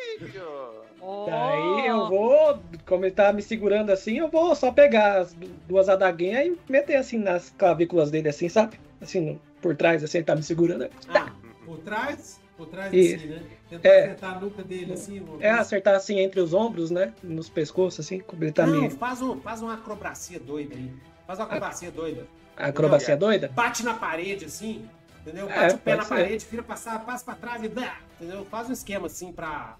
Oh. 1.01 1.27
daí 1.27 1.87
eu 1.87 2.09
vou, 2.09 2.61
como 2.89 3.05
ele 3.05 3.15
tá 3.15 3.33
me 3.33 3.43
segurando 3.43 3.91
assim, 3.91 4.19
eu 4.19 4.29
vou 4.29 4.55
só 4.55 4.73
pegar 4.73 5.19
as 5.21 5.35
du- 5.35 5.47
duas 5.69 5.89
adaguinhas 5.89 6.47
e 6.47 6.59
meter 6.73 6.97
assim 6.97 7.19
nas 7.19 7.51
clavículas 7.51 8.11
dele 8.11 8.29
assim, 8.31 8.49
sabe? 8.49 8.81
Assim, 9.01 9.39
por 9.61 9.77
trás, 9.77 10.03
assim, 10.03 10.19
ele 10.19 10.25
tá 10.25 10.35
me 10.35 10.43
segurando. 10.43 10.89
Ah, 11.09 11.31
por 11.65 11.79
trás? 11.81 12.41
Por 12.57 12.67
trás 12.67 12.89
assim, 12.89 13.27
né? 13.27 13.43
Tentar 13.69 13.89
É. 13.89 14.05
acertar 14.05 14.37
a 14.37 14.41
nuca 14.41 14.65
dele 14.65 14.93
assim. 14.95 15.23
É 15.39 15.51
acertar 15.51 15.95
assim 15.95 16.19
entre 16.19 16.41
os 16.41 16.53
ombros, 16.55 16.91
né? 16.91 17.13
Nos 17.23 17.49
pescoços, 17.49 18.05
assim, 18.05 18.19
como 18.21 18.43
ele 18.43 18.51
tá 18.53 18.67
Não, 18.67 18.83
me. 18.83 18.91
faz, 18.91 19.21
um, 19.23 19.39
faz 19.41 19.61
uma 19.63 19.75
acrobacia 19.75 20.41
doida 20.41 20.75
aí. 20.75 20.91
Faz 21.27 21.39
uma 21.39 21.45
acrobacia 21.45 21.91
doida. 21.93 22.27
Acrobacia 22.57 23.17
doida? 23.17 23.49
Bate 23.55 23.85
na 23.85 23.95
parede 23.95 24.47
assim, 24.47 24.85
entendeu? 25.21 25.49
É, 25.49 25.55
Bate 25.55 25.75
o 25.75 25.79
pé 25.79 25.95
na 25.95 26.03
ser. 26.03 26.09
parede, 26.09 26.47
vira 26.51 26.63
passar, 26.63 27.05
passa 27.05 27.25
pra 27.25 27.35
trás 27.35 27.63
e 27.63 27.69
blá, 27.69 27.99
entendeu? 28.19 28.45
Faz 28.47 28.69
um 28.69 28.73
esquema 28.73 29.07
assim 29.07 29.31
pra 29.31 29.77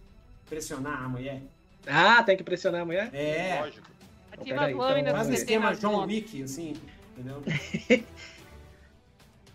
pressionar 0.49 1.03
a 1.03 1.09
mulher. 1.09 1.41
Ah, 1.87 2.23
tem 2.23 2.37
que 2.37 2.45
pressionar 2.45 2.83
a 2.83 2.85
mulher? 2.85 3.11
É, 3.13 3.59
Lógico. 3.61 3.89
Ativa 4.33 4.59
Peraí, 4.59 4.73
as 4.73 4.79
lâminas 4.79 5.01
então, 5.01 5.15
faz 5.15 5.29
um 5.29 5.31
que 5.31 5.45
vamos 5.45 5.71
tem 5.71 5.73
esquema 5.73 5.75
John. 5.75 6.07
Wick, 6.07 6.43
assim, 6.43 6.75
entendeu? 7.17 7.43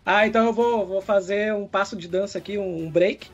Ah, 0.06 0.28
então 0.28 0.46
eu 0.46 0.54
vou, 0.54 0.86
vou 0.86 1.02
fazer 1.02 1.54
um 1.54 1.66
passo 1.66 1.96
de 1.96 2.10
dança 2.10 2.38
aqui, 2.38 2.58
um 2.58 2.92
break. 2.92 3.30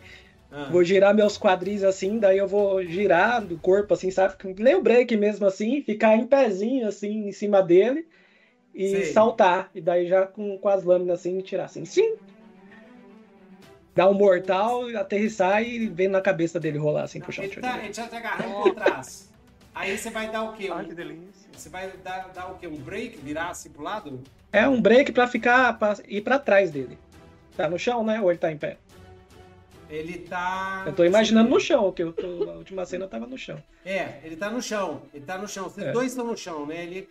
Ah, 0.51 0.67
Vou 0.71 0.83
girar 0.83 1.15
meus 1.15 1.37
quadris 1.37 1.83
assim, 1.83 2.19
daí 2.19 2.37
eu 2.37 2.47
vou 2.47 2.83
girar 2.83 3.43
do 3.43 3.57
corpo 3.57 3.93
assim, 3.93 4.11
sabe? 4.11 4.35
Nem 4.59 4.75
o 4.75 4.81
break 4.81 5.17
mesmo 5.17 5.47
assim, 5.47 5.81
ficar 5.81 6.15
em 6.15 6.27
pezinho 6.27 6.87
assim 6.87 7.27
em 7.27 7.31
cima 7.31 7.63
dele 7.63 8.05
e 8.73 8.87
Sei. 8.87 9.05
saltar. 9.05 9.71
E 9.73 9.81
daí 9.81 10.07
já 10.07 10.27
com, 10.27 10.57
com 10.59 10.69
as 10.69 10.83
lâminas 10.83 11.19
assim, 11.19 11.39
tirar 11.41 11.65
assim, 11.65 11.85
sim. 11.85 12.15
Dar 13.99 14.09
um 14.09 14.13
mortal, 14.13 14.87
aterrissar 14.95 15.61
e 15.61 15.85
ver 15.89 16.07
na 16.07 16.21
cabeça 16.21 16.57
dele 16.57 16.77
rolar 16.77 17.03
assim, 17.03 17.19
puxar 17.19 17.41
o 17.41 17.45
ele, 17.47 17.55
tá, 17.57 17.83
ele 17.83 17.91
já 17.91 18.07
tá 18.07 18.15
agarrando 18.15 18.53
por 18.53 18.73
trás. 18.73 19.29
Aí 19.75 19.97
você 19.97 20.09
vai 20.09 20.31
dar 20.31 20.43
o 20.43 20.53
quê? 20.53 20.69
Ai, 20.73 20.85
que 20.85 20.93
delícia. 20.93 21.49
você 21.51 21.67
vai 21.67 21.91
dar, 22.01 22.29
dar 22.33 22.49
o 22.49 22.55
quê? 22.57 22.65
Um 22.65 22.77
break? 22.77 23.17
Virar 23.17 23.49
assim 23.49 23.69
pro 23.69 23.83
lado? 23.83 24.23
É 24.53 24.65
um 24.69 24.81
break 24.81 25.11
pra 25.11 25.27
ficar, 25.27 25.77
pra 25.77 25.97
ir 26.07 26.21
pra 26.21 26.39
trás 26.39 26.71
dele. 26.71 26.97
Tá 27.57 27.69
no 27.69 27.77
chão, 27.77 28.01
né? 28.05 28.21
Ou 28.21 28.31
ele 28.31 28.39
tá 28.39 28.49
em 28.49 28.57
pé? 28.57 28.77
Ele 29.89 30.19
tá. 30.19 30.83
Eu 30.85 30.93
tô 30.93 31.03
imaginando 31.03 31.49
no 31.49 31.59
chão, 31.59 31.91
que 31.91 32.01
eu 32.01 32.13
tô, 32.13 32.49
a 32.49 32.53
última 32.53 32.85
cena 32.85 33.05
tava 33.05 33.27
no 33.27 33.37
chão. 33.37 33.61
É, 33.85 34.19
ele 34.23 34.37
tá 34.37 34.49
no 34.49 34.61
chão. 34.61 35.01
Ele 35.13 35.25
tá 35.25 35.37
no 35.37 35.45
chão. 35.45 35.65
Vocês 35.65 35.87
É. 35.87 35.91
dois 35.91 36.11
estão 36.11 36.25
no 36.25 36.37
chão, 36.37 36.65
né? 36.65 36.83
Ele 36.83 37.09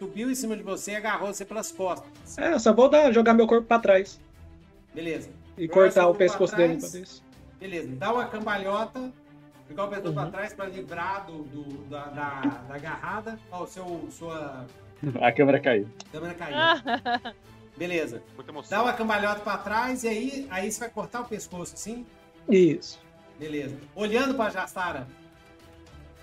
subiu 0.00 0.28
em 0.28 0.34
cima 0.34 0.56
de 0.56 0.64
você 0.64 0.90
e 0.90 0.96
agarrou 0.96 1.32
você 1.32 1.44
pelas 1.44 1.70
costas. 1.70 2.36
É, 2.36 2.54
eu 2.54 2.58
só 2.58 2.72
vou 2.72 2.88
dar, 2.88 3.12
jogar 3.12 3.34
meu 3.34 3.46
corpo 3.46 3.68
pra 3.68 3.78
trás 3.78 4.20
Beleza. 4.92 5.43
E 5.56 5.68
cortar 5.68 6.08
o 6.08 6.14
pescoço 6.14 6.54
dele 6.56 6.74
isso. 6.74 7.22
Beleza. 7.60 7.94
Dá 7.96 8.12
uma 8.12 8.26
cambalhota. 8.26 9.12
Ficar 9.68 9.84
o 9.84 9.88
pescoço 9.88 10.08
Uhum. 10.08 10.14
pra 10.14 10.26
trás 10.30 10.52
pra 10.52 10.66
livrar 10.66 11.26
do, 11.26 11.42
do- 11.44 11.84
da, 11.88 12.04
da, 12.06 12.40
da 12.68 12.74
agarrada. 12.74 13.38
Ó, 13.50 13.62
o 13.62 13.66
seu, 13.66 14.08
sua 14.10 14.66
A 15.20 15.32
câmera 15.32 15.58
caiu. 15.58 15.88
câmera 16.12 16.34
caiu. 16.34 16.56
Beleza. 17.76 18.22
Dá 18.70 18.82
uma 18.82 18.92
cambalhota 18.92 19.40
pra 19.40 19.56
trás 19.58 20.04
e 20.04 20.08
aí, 20.08 20.46
aí 20.50 20.70
você 20.70 20.80
vai 20.80 20.90
cortar 20.90 21.22
o 21.22 21.24
pescoço 21.24 21.74
assim. 21.74 22.06
Isso. 22.48 23.00
Beleza. 23.38 23.76
Olhando 23.96 24.34
pra 24.34 24.50
Jastara. 24.50 25.06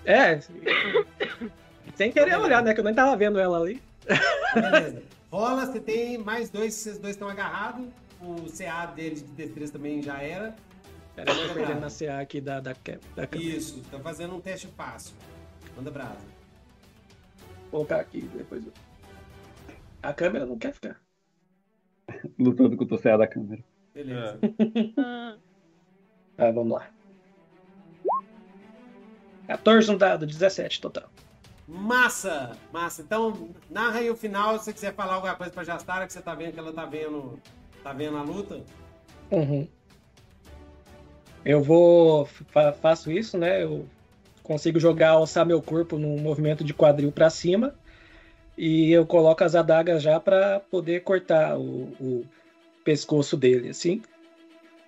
É. 0.04 0.38
Sem 1.96 2.10
querer 2.12 2.38
olhar, 2.38 2.62
né? 2.62 2.72
Que 2.74 2.80
eu 2.80 2.84
nem 2.84 2.94
tava 2.94 3.16
vendo 3.16 3.38
ela 3.38 3.58
ali. 3.58 3.82
Beleza. 4.54 5.02
Rola, 5.30 5.66
você 5.66 5.80
tem 5.80 6.18
mais 6.18 6.48
dois, 6.50 6.74
vocês 6.74 6.98
dois 6.98 7.14
estão 7.14 7.28
agarrados. 7.28 7.86
O 8.22 8.46
CA 8.56 8.86
dele 8.86 9.16
de 9.16 9.22
destreza 9.24 9.72
também 9.72 10.02
já 10.02 10.22
era. 10.22 10.54
Pera, 11.16 11.30
eu 11.32 11.48
tô 11.48 11.54
perdendo 11.54 11.84
a 11.84 11.90
CA 11.90 12.20
aqui 12.20 12.40
da, 12.40 12.60
da, 12.60 12.74
ca- 12.74 12.98
da 13.16 13.26
câmera. 13.26 13.50
Isso, 13.50 13.82
tá 13.90 13.98
fazendo 13.98 14.34
um 14.36 14.40
teste 14.40 14.66
fácil. 14.68 15.14
Manda 15.76 15.90
brasa. 15.90 16.24
Vou 17.70 17.84
colocar 17.86 18.00
aqui 18.00 18.22
depois. 18.34 18.64
eu- 18.66 18.72
A 20.02 20.12
câmera 20.14 20.46
não 20.46 20.56
quer 20.58 20.72
ficar. 20.72 21.00
Lutando 22.38 22.76
com 22.76 22.84
o 22.84 22.86
TCA 22.86 23.18
da 23.18 23.26
câmera. 23.26 23.62
Beleza. 23.94 24.38
ah. 24.98 25.36
Ah, 26.38 26.50
vamos 26.50 26.72
lá. 26.72 26.88
14 29.46 29.90
no 29.92 29.98
dado, 29.98 30.26
17 30.26 30.80
total. 30.80 31.10
Massa! 31.66 32.56
Massa. 32.72 33.02
Então, 33.02 33.50
narra 33.70 33.98
aí 33.98 34.10
o 34.10 34.16
final, 34.16 34.58
se 34.58 34.64
você 34.66 34.72
quiser 34.72 34.94
falar 34.94 35.14
alguma 35.14 35.34
coisa 35.34 35.52
pra 35.52 35.64
Jastara, 35.64 36.06
que 36.06 36.12
você 36.12 36.20
tá 36.22 36.34
vendo 36.34 36.52
que 36.52 36.58
ela 36.58 36.72
tá 36.72 36.84
vendo, 36.84 37.38
tá 37.82 37.92
vendo 37.92 38.16
a 38.16 38.22
luta. 38.22 38.60
Uhum. 39.30 39.66
Eu 41.44 41.62
vou. 41.62 42.24
fa- 42.26 42.72
faço 42.72 43.10
isso, 43.10 43.36
né? 43.36 43.62
Eu 43.62 43.86
consigo 44.42 44.78
jogar, 44.78 45.10
alçar 45.10 45.44
meu 45.46 45.60
corpo 45.60 45.98
num 45.98 46.18
movimento 46.18 46.62
de 46.62 46.72
quadril 46.74 47.10
pra 47.10 47.30
cima. 47.30 47.74
E 48.56 48.92
eu 48.92 49.06
coloco 49.06 49.42
as 49.42 49.54
adagas 49.54 50.02
já 50.02 50.20
pra 50.20 50.60
poder 50.60 51.00
cortar 51.02 51.58
o, 51.58 51.88
o 52.00 52.24
pescoço 52.84 53.36
dele, 53.36 53.70
assim. 53.70 54.02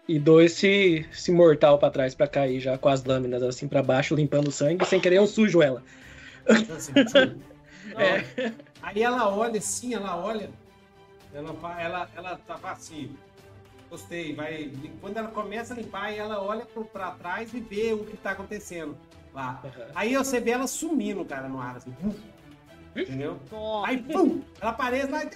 E 0.07 0.19
dou 0.19 0.43
esse, 0.43 1.07
esse 1.11 1.33
mortal 1.33 1.79
pra 1.79 1.91
trás 1.91 2.15
pra 2.15 2.29
cair 2.29 2.61
já 2.61 2.77
com 2.77 2.91
as 2.91 3.03
lâminas 3.05 3.43
assim 3.43 3.67
pra 3.67 3.83
baixo, 3.83 4.15
limpando 4.15 4.49
o 4.49 4.53
sangue. 4.53 4.85
Sem 4.85 5.01
querer 5.01 5.17
eu 5.17 5.27
sujo 5.27 5.63
ela. 5.63 5.83
Tchum. 6.47 7.39
É. 7.97 8.25
Aí 8.83 9.03
ela 9.03 9.29
olha 9.35 9.59
assim, 9.59 9.95
ela 9.95 10.17
olha. 10.17 10.49
Ela, 11.35 11.81
ela, 11.81 12.11
ela 12.17 12.37
tava 12.47 12.71
assim. 12.71 13.17
Gostei, 13.91 14.35
vai. 14.35 14.73
Quando 15.01 15.17
ela 15.17 15.29
começa 15.29 15.75
a 15.75 15.77
limpar, 15.77 16.13
ela 16.13 16.41
olha 16.43 16.67
pra 16.93 17.11
trás 17.13 17.53
e 17.53 17.61
vê 17.61 17.93
o 17.93 18.05
que 18.05 18.17
tá 18.17 18.31
acontecendo 18.31 18.97
lá. 19.33 19.61
Uhum. 19.65 19.71
Aí 19.95 20.17
você 20.17 20.41
vê 20.41 20.53
ela 20.53 20.67
sumindo, 20.67 21.25
cara, 21.25 21.49
no 21.49 21.61
ar, 21.61 21.77
assim. 21.77 21.95
Entendeu? 22.97 23.39
Nossa. 23.51 23.89
Aí, 23.91 24.03
pum! 24.03 24.43
Ela 24.61 24.71
aparece 24.71 25.11
lá 25.11 25.25
e. 25.25 25.31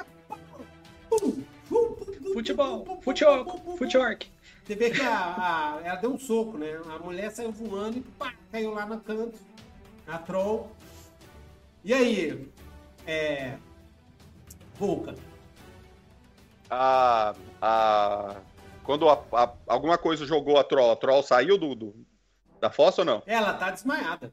Pum, 1.10 1.42
pum, 1.68 1.94
pum, 1.94 2.32
Futebol, 2.32 3.00
futebol, 3.02 3.76
futeork. 3.76 4.30
Você 4.64 4.74
vê 4.74 4.90
que 4.90 5.00
a, 5.00 5.78
a- 5.78 5.80
ela 5.82 5.96
deu 5.96 6.12
um 6.12 6.18
soco, 6.18 6.58
né? 6.58 6.78
A 6.94 6.98
mulher 6.98 7.30
saiu 7.30 7.50
voando 7.50 7.98
e 7.98 8.00
pá, 8.02 8.34
caiu 8.52 8.72
lá 8.74 8.86
no 8.86 9.00
canto. 9.00 9.38
A 10.06 10.18
troll. 10.18 10.70
E 11.82 11.92
aí? 11.94 12.48
É. 13.06 13.56
Vulca. 14.78 15.14
A, 16.70 17.34
a, 17.62 18.36
quando 18.84 19.08
a- 19.08 19.22
a- 19.32 19.52
alguma 19.66 19.96
coisa 19.98 20.26
jogou 20.26 20.58
a 20.58 20.64
troll, 20.64 20.90
a 20.92 20.96
troll 20.96 21.22
saiu 21.22 21.56
do, 21.58 21.74
do- 21.74 22.06
da 22.60 22.70
fossa 22.70 23.02
ou 23.02 23.04
não? 23.04 23.22
Ela 23.26 23.54
tá 23.54 23.70
desmaiada. 23.70 24.32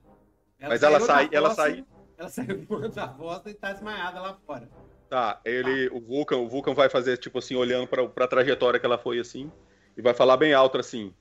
Mas 0.59 0.83
ela 0.83 0.99
saiu 0.99 1.29
ela 1.31 1.49
fossa, 1.49 1.61
sai- 1.61 1.85
Ela 2.17 2.29
saiu 2.29 2.65
da 2.93 3.07
fossa 3.09 3.49
e 3.49 3.53
tá 3.53 3.71
desmaiada 3.73 4.21
lá 4.21 4.37
fora. 4.45 4.69
Tá, 5.09 5.39
ele, 5.45 5.87
o 5.89 6.01
Vulcan, 6.01 6.37
o 6.37 6.49
Vulcan 6.49 6.73
vai 6.73 6.89
fazer 6.89 7.17
tipo 7.17 7.37
assim, 7.39 7.55
olhando 7.55 7.87
pra, 7.87 8.07
pra 8.07 8.27
trajetória 8.27 8.79
que 8.79 8.85
ela 8.85 8.97
foi 8.97 9.19
assim, 9.19 9.51
e 9.95 10.01
vai 10.01 10.13
falar 10.13 10.35
bem 10.37 10.53
alto 10.53 10.77
assim. 10.77 11.13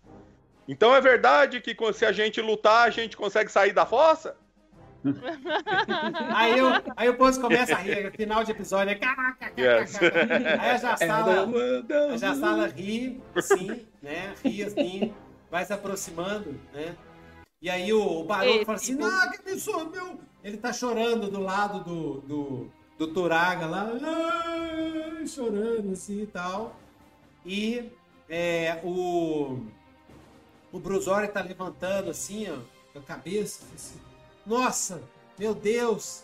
Então 0.67 0.95
é 0.95 1.01
verdade 1.01 1.61
que 1.61 1.77
se 1.93 2.07
a 2.07 2.13
gente 2.13 2.41
lutar, 2.41 2.87
a 2.87 2.91
gente 2.91 3.17
consegue 3.17 3.53
sair 3.53 3.73
da 3.73 3.85
fossa? 3.85 4.37
Aí, 6.35 6.59
eu, 6.59 6.69
aí 6.97 7.09
o 7.09 7.17
povo 7.17 7.41
começa 7.41 7.75
a 7.75 7.79
rir, 7.79 8.11
final 8.13 8.43
de 8.43 8.53
episódio, 8.53 8.93
é 8.93 8.95
caraca, 8.95 9.53
Yes. 9.59 9.99
Aí 10.61 10.71
a 10.71 10.77
Jastala, 10.79 11.47
não, 11.47 12.61
a 12.63 12.67
ri, 12.67 13.23
assim, 13.35 13.87
né? 14.03 14.35
Ri 14.43 14.65
assim, 14.65 15.15
vai 15.51 15.65
se 15.65 15.73
aproximando, 15.73 16.59
né? 16.73 16.97
E 17.61 17.69
aí 17.69 17.93
o, 17.93 18.27
o 18.27 18.43
Esse 18.43 18.65
fala 18.65 18.77
assim, 18.77 18.95
não, 18.95 19.31
que 19.31 19.51
absurdo, 19.51 19.91
meu... 19.91 20.21
Ele 20.43 20.59
tá 20.59 20.73
chorando 20.73 21.31
do 21.31 21.41
lado 21.41 21.83
do, 21.83 22.21
do, 22.21 22.71
do 22.99 23.07
Turaga 23.09 23.65
lá, 23.65 23.91
chorando 25.27 25.93
assim 25.93 26.23
e 26.23 26.27
tal. 26.27 26.77
E 27.47 27.91
é, 28.29 28.79
o, 28.85 29.59
o 30.71 30.79
Brusori 30.79 31.29
tá 31.29 31.41
levantando 31.41 32.11
assim, 32.11 32.47
ó, 32.51 32.59
a 32.99 33.03
cabeça. 33.03 33.65
assim, 33.75 33.99
Nossa, 34.47 35.03
meu 35.39 35.55
Deus! 35.55 36.23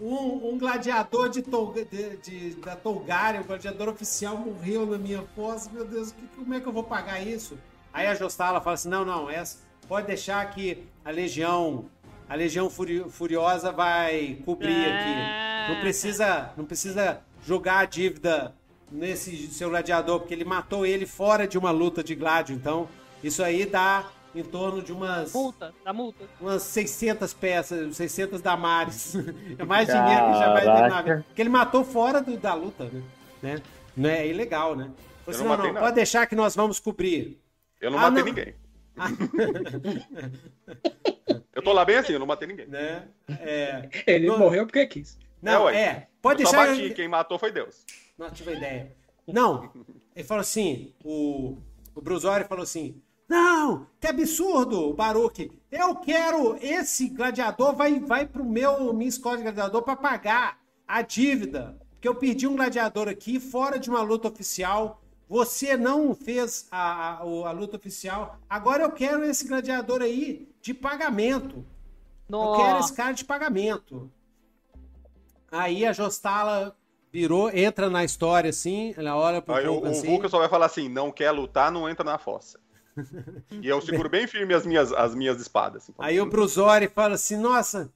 Um, 0.00 0.50
um 0.54 0.58
gladiador 0.58 1.28
de, 1.28 1.42
de- 1.42 2.16
de- 2.18 2.54
da 2.60 2.76
Tolgária, 2.76 3.40
um 3.40 3.44
gladiador 3.44 3.88
oficial, 3.88 4.36
morreu 4.36 4.86
na 4.86 4.96
minha 4.96 5.22
fossa. 5.34 5.68
Meu 5.72 5.84
Deus, 5.84 6.12
que- 6.12 6.26
como 6.36 6.54
é 6.54 6.60
que 6.60 6.66
eu 6.66 6.72
vou 6.72 6.84
pagar 6.84 7.20
isso? 7.20 7.58
Aí 7.92 8.06
a 8.06 8.14
Jostala 8.14 8.60
fala 8.60 8.74
assim: 8.74 8.88
não, 8.88 9.04
não, 9.04 9.28
essa, 9.28 9.58
pode 9.88 10.06
deixar 10.06 10.48
que 10.50 10.86
a 11.04 11.10
Legião, 11.10 11.86
a 12.28 12.34
Legião 12.36 12.70
Furi- 12.70 13.08
Furiosa 13.10 13.72
vai 13.72 14.38
cobrir 14.44 14.86
aqui. 14.86 15.72
Não 15.74 15.80
precisa, 15.80 16.52
não 16.56 16.64
precisa 16.64 17.20
jogar 17.44 17.78
a 17.80 17.84
dívida 17.84 18.54
nesse 18.90 19.48
seu 19.48 19.68
gladiador, 19.68 20.20
porque 20.20 20.32
ele 20.32 20.44
matou 20.44 20.86
ele 20.86 21.06
fora 21.06 21.46
de 21.46 21.58
uma 21.58 21.72
luta 21.72 22.04
de 22.04 22.14
gládio. 22.14 22.54
Então, 22.54 22.88
isso 23.22 23.42
aí 23.42 23.66
dá 23.66 24.08
em 24.40 24.44
torno 24.44 24.80
de 24.82 24.92
umas, 24.92 25.32
Multa, 25.32 25.74
da 25.84 25.92
multa. 25.92 26.24
umas 26.40 26.62
600 26.62 27.32
peças, 27.34 27.96
600 27.96 28.40
damares. 28.40 29.14
É 29.58 29.64
mais 29.64 29.86
dinheiro 29.88 30.32
que 30.32 30.38
já 30.38 30.52
vai 30.52 30.62
ter 30.62 30.88
na 30.90 31.02
vida. 31.02 31.24
Porque 31.26 31.42
ele 31.42 31.48
matou 31.50 31.84
fora 31.84 32.20
do- 32.20 32.36
da 32.36 32.54
luta, 32.54 32.84
né? 32.84 33.02
né? 33.42 33.62
Não 33.96 34.08
é 34.10 34.26
ilegal, 34.26 34.76
né? 34.76 34.90
Assim, 35.26 35.44
não 35.44 35.56
não, 35.56 35.72
não, 35.72 35.80
pode 35.80 35.94
deixar 35.94 36.26
que 36.26 36.34
nós 36.36 36.54
vamos 36.56 36.78
cobrir. 36.80 37.38
Eu 37.80 37.90
não 37.90 37.98
Ah, 37.98 38.10
matei 38.10 38.18
não. 38.24 38.24
ninguém. 38.32 38.54
Eu 41.54 41.62
tô 41.62 41.72
lá 41.72 41.84
bem 41.84 41.96
assim, 41.96 42.12
eu 42.12 42.18
não 42.20 42.26
matei 42.26 42.46
ninguém. 42.46 42.66
Né? 42.68 43.08
É, 43.40 43.88
Ele 44.06 44.26
Não. 44.28 44.38
morreu 44.38 44.64
porque 44.64 44.86
quis. 44.86 45.18
não, 45.42 45.64
ué. 45.64 45.76
é. 45.76 46.08
Pode 46.22 46.42
eu 46.42 46.48
só 46.48 46.64
deixar. 46.64 46.76
bati, 46.82 46.94
quem 46.94 47.08
matou 47.08 47.38
foi 47.38 47.50
Deus. 47.52 47.84
Não 48.16 48.30
tive 48.30 48.54
ideia. 48.54 48.92
Não, 49.26 49.70
ele 50.16 50.24
falou 50.24 50.40
assim, 50.40 50.94
o, 51.04 51.58
o 51.94 52.00
Brusori 52.00 52.44
falou 52.44 52.62
assim, 52.62 53.00
não, 53.28 53.86
que 54.00 54.06
absurdo, 54.06 54.94
Baruque. 54.94 55.52
Eu 55.70 55.94
quero, 55.96 56.56
esse 56.62 57.08
gladiador 57.08 57.74
vai, 57.74 58.00
vai 58.00 58.26
pro 58.26 58.42
meu, 58.42 58.92
minha 58.94 59.08
escola 59.08 59.36
de 59.36 59.42
gladiador 59.42 59.82
para 59.82 59.96
pagar 59.96 60.58
a 60.86 61.02
dívida. 61.02 61.78
Porque 61.90 62.08
eu 62.08 62.14
perdi 62.14 62.46
um 62.46 62.56
gladiador 62.56 63.06
aqui 63.06 63.38
fora 63.38 63.78
de 63.78 63.90
uma 63.90 64.00
luta 64.00 64.28
oficial. 64.28 65.02
Você 65.28 65.76
não 65.76 66.14
fez 66.14 66.66
a, 66.70 67.16
a, 67.16 67.20
a 67.20 67.50
luta 67.50 67.76
oficial. 67.76 68.38
Agora 68.48 68.84
eu 68.84 68.92
quero 68.92 69.22
esse 69.24 69.46
gladiador 69.46 70.00
aí 70.00 70.48
de 70.62 70.72
pagamento. 70.72 71.66
Eu 72.30 72.52
quero 72.56 72.78
esse 72.78 72.90
Nossa. 72.90 72.94
cara 72.94 73.12
de 73.12 73.24
pagamento. 73.26 74.10
Aí 75.52 75.84
a 75.84 75.92
Jostala 75.92 76.74
virou, 77.12 77.50
entra 77.50 77.90
na 77.90 78.04
história 78.04 78.50
assim, 78.50 78.94
ela 78.96 79.16
olha 79.16 79.42
pro 79.42 79.54
Aí 79.54 79.66
o, 79.66 79.74
Vulcan 79.74 79.88
o 79.88 79.90
assim. 79.90 80.06
Vulcan 80.06 80.28
só 80.28 80.38
vai 80.38 80.48
falar 80.48 80.66
assim: 80.66 80.88
não 80.88 81.10
quer 81.10 81.30
lutar, 81.30 81.70
não 81.70 81.88
entra 81.88 82.04
na 82.04 82.16
fossa. 82.16 82.58
E 83.62 83.66
eu 83.68 83.80
seguro 83.80 84.08
bem 84.08 84.26
firme 84.26 84.54
as 84.54 84.66
minhas, 84.66 84.92
as 84.92 85.14
minhas 85.14 85.40
espadas. 85.40 85.82
assim. 85.84 85.92
Aí 85.98 86.20
o 86.20 86.26
Brusori 86.26 86.88
fala 86.88 87.14
assim, 87.14 87.36
nossa, 87.36 87.92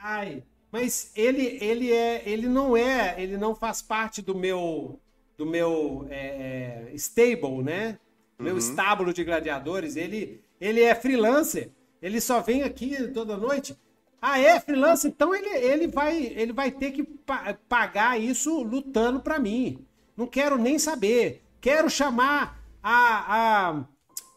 ai, 0.00 0.42
mas 0.70 1.10
ele, 1.16 1.58
ele 1.60 1.92
é, 1.92 2.22
ele 2.28 2.48
não 2.48 2.76
é, 2.76 3.14
ele 3.20 3.36
não 3.36 3.54
faz 3.54 3.80
parte 3.82 4.20
do 4.22 4.34
meu, 4.34 5.00
do 5.36 5.46
meu 5.46 6.06
é, 6.10 6.88
é, 6.90 6.94
stable, 6.94 7.62
né? 7.62 7.98
Meu 8.38 8.52
Uhum. 8.52 8.58
estábulo 8.58 9.12
de 9.12 9.24
gladiadores. 9.24 9.96
Ele, 9.96 10.40
ele 10.60 10.80
é 10.80 10.94
freelancer. 10.94 11.70
Ele 12.00 12.20
só 12.20 12.40
vem 12.40 12.62
aqui 12.62 13.08
toda 13.08 13.36
noite. 13.36 13.76
Ah, 14.22 14.38
é 14.38 14.60
freelancer? 14.60 15.10
Então 15.10 15.34
ele, 15.34 15.48
ele 15.48 15.88
vai, 15.88 16.16
ele 16.22 16.52
vai 16.52 16.70
ter 16.70 16.92
que 16.92 17.02
pa- 17.02 17.56
pagar 17.68 18.20
isso 18.20 18.62
lutando 18.62 19.18
pra 19.20 19.38
mim. 19.40 19.84
Não 20.16 20.26
quero 20.26 20.56
nem 20.56 20.78
saber. 20.78 21.42
Quero 21.60 21.90
chamar 21.90 22.60
a, 22.80 23.70
a 23.70 23.84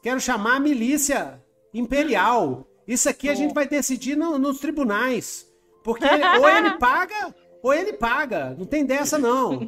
quero 0.02 0.20
chamar 0.20 0.56
a 0.56 0.60
milícia 0.60 1.42
imperial. 1.74 2.66
Isso 2.88 3.08
aqui 3.08 3.30
a 3.30 3.34
gente 3.36 3.54
vai 3.54 3.68
decidir 3.68 4.16
no- 4.18 4.38
nos 4.40 4.60
tribunais. 4.60 5.48
Porque 5.84 6.06
ou 6.06 6.50
ele 6.50 6.72
paga, 6.80 7.36
ou 7.64 7.74
ele 7.74 7.94
paga. 7.94 8.56
Não 8.58 8.66
tem 8.66 8.86
dessa, 8.86 9.18
não. 9.18 9.68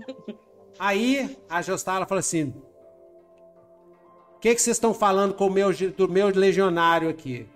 Aí 0.79 1.37
a 1.49 1.61
Jostala 1.61 2.05
fala 2.05 2.19
assim: 2.19 2.53
O 4.35 4.39
que 4.39 4.53
que 4.53 4.61
vocês 4.61 4.75
estão 4.77 4.93
falando 4.93 5.33
com 5.33 5.47
o 5.47 5.51
meu, 5.51 5.69
do 5.95 6.09
meu 6.09 6.27
legionário 6.29 7.09
aqui? 7.09 7.47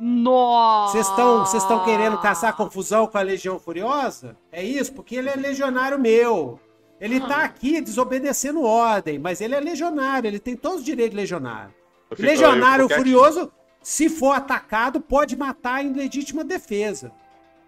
Nossa. 0.00 0.92
Vocês 0.92 1.08
estão 1.08 1.44
vocês 1.44 1.62
estão 1.62 1.84
querendo 1.84 2.18
caçar 2.18 2.56
confusão 2.56 3.06
com 3.06 3.18
a 3.18 3.22
Legião 3.22 3.58
Furiosa? 3.58 4.36
É 4.52 4.62
isso? 4.62 4.92
Porque 4.92 5.16
ele 5.16 5.28
é 5.28 5.34
legionário 5.34 5.98
meu. 5.98 6.58
Ele 7.00 7.20
tá 7.20 7.42
aqui 7.44 7.80
desobedecendo 7.80 8.62
ordem, 8.62 9.18
mas 9.18 9.40
ele 9.40 9.54
é 9.54 9.60
legionário, 9.60 10.26
ele 10.28 10.40
tem 10.40 10.56
todos 10.56 10.78
os 10.80 10.84
direitos 10.84 11.12
de 11.12 11.16
legionário. 11.16 11.72
Legionário 12.18 12.88
Furioso, 12.88 13.52
se 13.82 14.08
for 14.08 14.32
atacado, 14.32 15.00
pode 15.00 15.36
matar 15.36 15.84
em 15.84 15.92
legítima 15.92 16.44
defesa. 16.44 17.12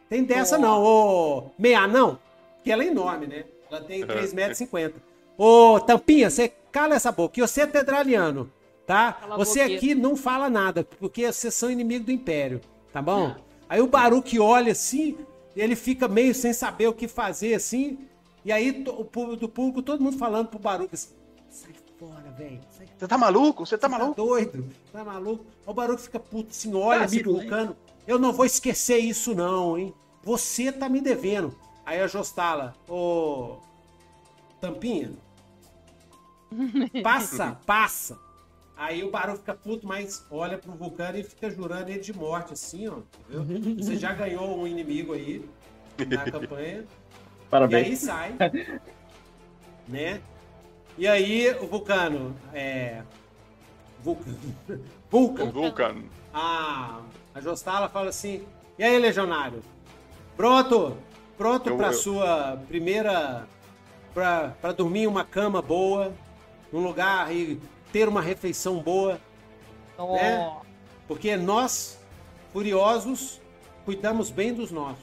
Tem 0.09 0.25
dessa 0.25 0.59
não, 0.59 0.83
ô 0.83 1.51
meia 1.59 1.87
não, 1.87 2.19
que 2.65 2.71
ela 2.73 2.83
é 2.83 2.87
enorme, 2.89 3.27
né? 3.27 3.45
Ela 3.71 3.81
tem 3.83 4.03
3,50 4.03 4.35
metros. 4.35 4.61
e 4.61 4.65
50. 4.65 5.03
Ô 5.39 5.81
Tampinha, 5.81 6.29
você 6.29 6.53
cala 6.73 6.95
essa 6.97 7.13
boca, 7.13 7.39
e 7.39 7.43
você 7.43 7.63
é 7.63 7.67
tedraliano, 7.67 8.51
tá? 8.87 9.13
Cala 9.13 9.37
você 9.37 9.61
aqui 9.61 9.95
não 9.95 10.17
fala 10.17 10.51
nada, 10.51 10.85
porque 10.99 11.31
vocês 11.33 11.55
são 11.55 11.71
inimigo 11.71 12.07
do 12.07 12.13
Império, 12.13 12.61
tá 12.93 13.01
bom? 13.01 13.35
Aí 13.69 13.81
o 13.81 13.87
Baruque 13.87 14.39
olha 14.41 14.73
assim, 14.73 15.17
e 15.55 15.61
ele 15.61 15.77
fica 15.77 16.09
meio 16.09 16.35
sem 16.35 16.53
saber 16.53 16.89
o 16.89 16.93
que 16.93 17.07
fazer 17.07 17.55
assim, 17.55 17.99
e 18.45 18.51
aí 18.51 18.73
to- 18.85 18.91
o 19.01 19.05
público 19.05 19.37
do 19.37 19.49
público, 19.49 19.81
todo 19.83 20.03
mundo 20.03 20.19
falando 20.19 20.49
pro 20.49 20.59
Baruque 20.59 20.95
assim, 20.97 21.11
sai 21.49 21.71
fora, 21.99 22.31
velho, 22.37 22.61
Você 23.01 23.09
tá 23.09 23.17
maluco? 23.17 23.65
Você 23.65 23.79
tá 23.79 23.89
Tá 23.89 23.99
maluco? 23.99 24.15
doido? 24.15 24.69
Tá 24.93 25.03
maluco? 25.03 25.47
O 25.65 25.73
Baruco 25.73 26.03
fica 26.03 26.21
puto 26.21 26.51
assim, 26.51 26.75
olha 26.75 26.99
Tá, 26.99 27.05
assim, 27.07 27.17
virulento. 27.17 27.41
vulcano. 27.49 27.77
Eu 28.07 28.19
não 28.19 28.31
vou 28.31 28.45
esquecer 28.45 28.99
isso 28.99 29.35
não, 29.35 29.79
hein? 29.79 29.95
Você 30.23 30.71
tá 30.71 30.87
me 30.87 31.01
devendo. 31.01 31.57
Aí 31.87 31.99
a 31.99 32.07
Jostala, 32.07 32.75
ô... 32.87 33.57
Tampinha? 34.61 35.13
Passa, 37.03 37.59
passa. 37.65 38.19
Aí 38.77 39.03
o 39.03 39.11
Baruco 39.11 39.39
fica 39.39 39.55
puto, 39.55 39.87
mas 39.87 40.23
olha 40.31 40.59
pro 40.59 40.73
vulcano 40.73 41.17
e 41.17 41.23
fica 41.25 41.51
jurando 41.51 41.89
ele 41.89 42.01
de 42.01 42.13
morte, 42.13 42.53
assim, 42.53 42.87
ó. 42.89 42.99
Entendeu? 43.31 43.77
Você 43.83 43.97
já 43.97 44.13
ganhou 44.13 44.59
um 44.61 44.67
inimigo 44.67 45.15
aí 45.15 45.43
na 46.07 46.25
campanha. 46.31 46.81
E 46.83 47.49
Parabéns. 47.49 47.87
aí 47.87 47.97
sai. 47.97 48.37
né? 49.89 50.21
E 51.01 51.09
aí 51.09 51.51
o 51.59 51.67
Vulcano. 51.67 52.37
É. 52.53 53.01
Vulcano. 54.05 54.37
Vulcan. 55.11 55.51
Vulcan. 55.51 55.97
A, 56.33 57.01
a 57.35 57.41
Jostala 57.41 57.89
fala 57.89 58.11
assim: 58.11 58.45
E 58.79 58.85
aí, 58.85 58.99
Legionário? 58.99 59.63
Pronto? 60.37 60.95
Pronto 61.39 61.71
Eu- 61.71 61.77
pra 61.79 61.87
eu- 61.89 61.93
sua 61.95 62.61
primeira. 62.69 63.47
Pra, 64.13 64.49
pra 64.61 64.73
dormir 64.73 65.05
em 65.05 65.07
uma 65.07 65.25
cama 65.25 65.63
boa, 65.63 66.13
num 66.73 66.83
lugar 66.83 67.33
e 67.35 67.59
ter 67.93 68.09
uma 68.09 68.21
refeição 68.21 68.79
boa. 68.81 69.15
né? 69.99 70.37
Nossa. 70.39 70.67
Porque 71.09 71.35
nós, 71.37 71.99
furiosos, 72.53 73.41
cuidamos 73.87 74.29
bem 74.29 74.53
dos 74.53 74.71
nossos. 74.71 75.03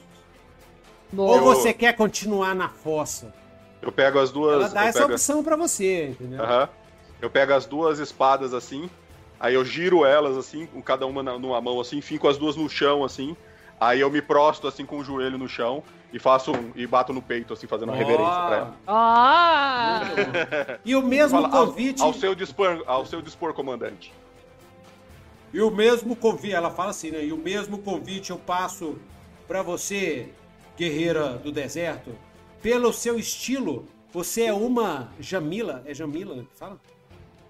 Ou 1.16 1.40
você 1.40 1.72
quer 1.72 1.96
continuar 1.96 2.54
na 2.54 2.68
fossa? 2.68 3.34
Eu 3.80 3.92
pego 3.92 4.18
as 4.18 4.30
duas. 4.30 4.54
Ela 4.54 4.68
dá 4.68 4.82
eu 4.84 4.88
essa 4.88 5.00
pego- 5.00 5.12
opção 5.12 5.42
pra 5.44 5.56
você, 5.56 6.08
entendeu? 6.08 6.42
Aham. 6.42 6.68
Eu 7.20 7.30
pego 7.30 7.52
as 7.52 7.66
duas 7.66 7.98
espadas 7.98 8.54
assim, 8.54 8.88
aí 9.40 9.54
eu 9.54 9.64
giro 9.64 10.04
elas 10.04 10.36
assim, 10.36 10.66
com 10.66 10.80
cada 10.82 11.06
uma 11.06 11.22
na- 11.22 11.38
numa 11.38 11.60
mão 11.60 11.80
assim, 11.80 12.00
finco 12.00 12.28
as 12.28 12.36
duas 12.38 12.54
no 12.56 12.68
chão 12.68 13.04
assim, 13.04 13.36
aí 13.80 14.00
eu 14.00 14.10
me 14.10 14.22
prosto 14.22 14.66
assim 14.68 14.84
com 14.86 14.98
o 14.98 15.04
joelho 15.04 15.36
no 15.38 15.48
chão 15.48 15.82
e 16.12 16.18
faço 16.18 16.52
um, 16.52 16.70
e 16.76 16.86
bato 16.86 17.12
no 17.12 17.20
peito 17.20 17.52
assim, 17.52 17.66
fazendo 17.66 17.88
uma 17.90 17.94
Ó, 17.94 17.98
reverência 17.98 18.34
pra 18.46 18.56
ela. 18.56 18.76
Ah! 18.86 20.00
E 20.84 20.94
o 20.94 21.02
mesmo 21.02 21.40
Fala, 21.42 21.56
ao- 21.56 21.66
convite. 21.66 22.02
Ao, 22.02 22.14
seu 22.14 22.34
dispor, 22.34 22.82
ao 22.86 23.04
seu 23.04 23.20
dispor, 23.20 23.52
comandante. 23.52 24.12
E 25.52 25.60
o 25.60 25.70
mesmo 25.70 26.14
convite. 26.14 26.54
Ela 26.54 26.70
fala 26.70 26.90
assim, 26.90 27.10
né? 27.10 27.24
E 27.24 27.32
o 27.32 27.36
mesmo 27.36 27.78
convite 27.78 28.30
eu 28.30 28.38
passo 28.38 28.96
pra 29.46 29.62
você, 29.62 30.28
guerreira 30.76 31.30
do 31.30 31.50
deserto. 31.50 32.12
Pelo 32.62 32.92
seu 32.92 33.18
estilo, 33.18 33.86
você 34.12 34.44
é 34.44 34.52
uma 34.52 35.08
Jamila. 35.20 35.82
É 35.86 35.94
Jamila 35.94 36.42
que 36.44 36.56
fala? 36.56 36.80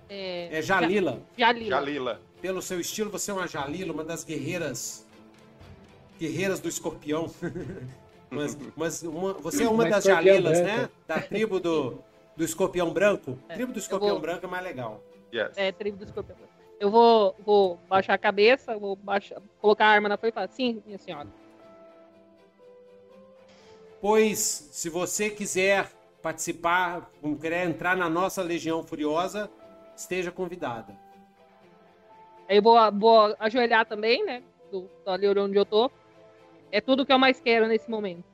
É, 0.08 0.58
É 0.58 0.62
Jalila. 0.62 1.20
Jalila. 1.36 1.70
Jalila. 1.76 2.20
Pelo 2.40 2.62
seu 2.62 2.80
estilo, 2.80 3.10
você 3.10 3.30
é 3.30 3.34
uma 3.34 3.46
Jalila, 3.46 3.92
uma 3.92 4.04
das 4.04 4.24
guerreiras 4.24 5.06
guerreiras 6.18 6.60
do 6.60 6.68
escorpião. 6.68 7.30
mas, 8.30 8.56
mas 8.76 9.02
uma- 9.02 9.34
você 9.34 9.62
é 9.62 9.66
uma 9.68 9.84
Uma 9.84 9.90
das 9.90 10.04
jalilas, 10.04 10.58
branca. 10.60 10.76
né? 10.82 10.88
Da 11.06 11.20
tribo 11.20 11.60
do, 11.60 11.98
do 12.36 12.44
escorpião 12.44 12.90
branco. 12.92 13.38
É, 13.48 13.54
tribo 13.54 13.72
do 13.72 13.78
escorpião 13.78 14.12
vou- 14.12 14.20
branco 14.20 14.44
é 14.46 14.48
mais 14.48 14.64
legal. 14.64 15.02
Yes. 15.32 15.52
É, 15.56 15.70
tribo 15.72 15.96
do 15.98 16.04
escorpião. 16.04 16.36
Eu 16.80 16.90
vou, 16.90 17.34
vou 17.44 17.76
baixar 17.88 18.14
a 18.14 18.18
cabeça, 18.18 18.76
vou 18.78 18.94
baixar, 18.96 19.40
colocar 19.60 19.86
a 19.86 19.88
arma 19.90 20.08
na 20.08 20.16
frente 20.16 20.32
e 20.32 20.34
falar, 20.34 20.48
sim, 20.48 20.82
minha 20.86 20.98
senhora. 20.98 21.28
Pois, 24.00 24.38
se 24.72 24.88
você 24.88 25.28
quiser 25.28 25.90
participar, 26.22 27.10
querer 27.40 27.68
entrar 27.68 27.96
na 27.96 28.08
nossa 28.08 28.42
Legião 28.42 28.82
Furiosa, 28.82 29.50
esteja 29.96 30.30
convidada. 30.30 30.94
Aí 32.48 32.60
vou, 32.60 32.76
vou 32.92 33.36
ajoelhar 33.38 33.86
também, 33.86 34.24
né? 34.24 34.42
Do, 34.70 34.88
do 35.04 35.10
ali 35.10 35.28
onde 35.28 35.56
eu 35.56 35.66
tô. 35.66 35.90
É 36.70 36.80
tudo 36.80 37.04
que 37.04 37.12
eu 37.12 37.18
mais 37.18 37.40
quero 37.40 37.66
nesse 37.66 37.90
momento. 37.90 38.24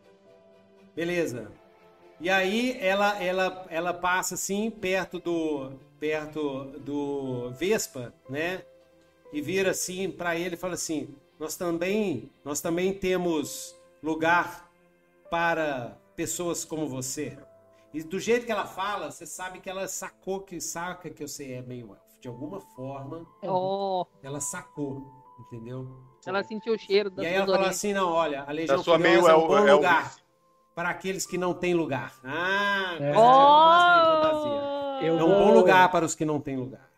Beleza. 0.94 1.50
E 2.20 2.30
aí 2.30 2.76
ela 2.80 3.22
ela 3.22 3.66
ela 3.68 3.92
passa 3.92 4.34
assim 4.34 4.70
perto 4.70 5.18
do 5.18 5.72
perto 5.98 6.64
do 6.78 7.50
Vespa, 7.50 8.14
né? 8.28 8.62
E 9.32 9.40
vira 9.40 9.70
assim 9.70 10.10
para 10.10 10.36
ele 10.36 10.54
e 10.54 10.58
fala 10.58 10.74
assim: 10.74 11.14
"Nós 11.38 11.56
também 11.56 12.30
nós 12.44 12.60
também 12.60 12.92
temos 12.92 13.76
lugar 14.02 14.63
para 15.34 15.98
pessoas 16.14 16.64
como 16.64 16.86
você". 16.86 17.36
E 17.92 18.04
do 18.04 18.20
jeito 18.20 18.46
que 18.46 18.52
ela 18.52 18.66
fala, 18.66 19.10
você 19.10 19.26
sabe 19.26 19.58
que 19.58 19.68
ela 19.68 19.88
sacou 19.88 20.40
que 20.40 20.60
saca 20.60 21.10
que 21.10 21.26
você 21.26 21.54
é 21.54 21.62
meio 21.62 21.88
elfo. 21.90 22.20
De 22.20 22.28
alguma 22.28 22.60
forma, 22.60 23.26
Oh, 23.42 24.06
ela 24.22 24.38
sacou, 24.40 25.04
entendeu? 25.40 25.88
ela 26.24 26.42
sentiu 26.44 26.74
o 26.74 26.78
cheiro 26.78 27.10
da 27.10 27.22
E 27.24 27.26
aí 27.26 27.34
ela 27.34 27.46
fala 27.46 27.68
assim, 27.68 27.92
não, 27.92 28.12
olha, 28.12 28.44
a 28.44 28.52
Legião 28.52 28.82
sua 28.82 28.96
meio 28.96 29.26
é 29.26 29.34
um 29.34 29.46
bom 29.48 29.64
lugar 29.72 30.14
para 30.72 30.88
aqueles 30.90 31.26
que 31.26 31.36
não 31.36 31.52
têm 31.52 31.74
lugar. 31.74 32.14
Ah, 32.22 32.96
É. 33.00 33.12
coisa 33.12 33.32
de 33.32 33.44
romance 33.44 33.86
e 33.90 34.06
fantasia. 34.06 34.60
Oh! 34.62 35.04
Eu 35.04 35.18
É 35.18 35.24
um 35.24 35.38
bom 35.38 35.52
lugar 35.52 35.90
para 35.90 36.04
os 36.04 36.14
que 36.14 36.24
não 36.24 36.40
têm 36.40 36.56
lugar. 36.56 36.88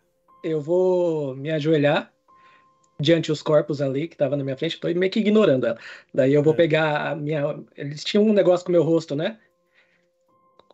Eu 0.43 0.61
vou 0.61 1.35
me 1.35 1.49
ajoelhar 1.49 2.13
diante 2.99 3.31
os 3.31 3.41
corpos 3.41 3.81
ali 3.81 4.07
que 4.07 4.17
tava 4.17 4.35
na 4.35 4.43
minha 4.43 4.57
frente, 4.57 4.79
tô 4.79 4.87
meio 4.89 5.11
que 5.11 5.19
ignorando 5.19 5.67
ela. 5.67 5.77
Daí 6.13 6.33
eu 6.33 6.41
vou 6.41 6.53
É. 6.53 6.57
pegar 6.57 7.11
a 7.11 7.15
minha. 7.15 7.59
Eles 7.75 8.03
tinham 8.03 8.23
um 8.25 8.33
negócio 8.33 8.65
com 8.65 8.71
o 8.71 8.73
meu 8.73 8.83
rosto, 8.83 9.15
né? 9.15 9.37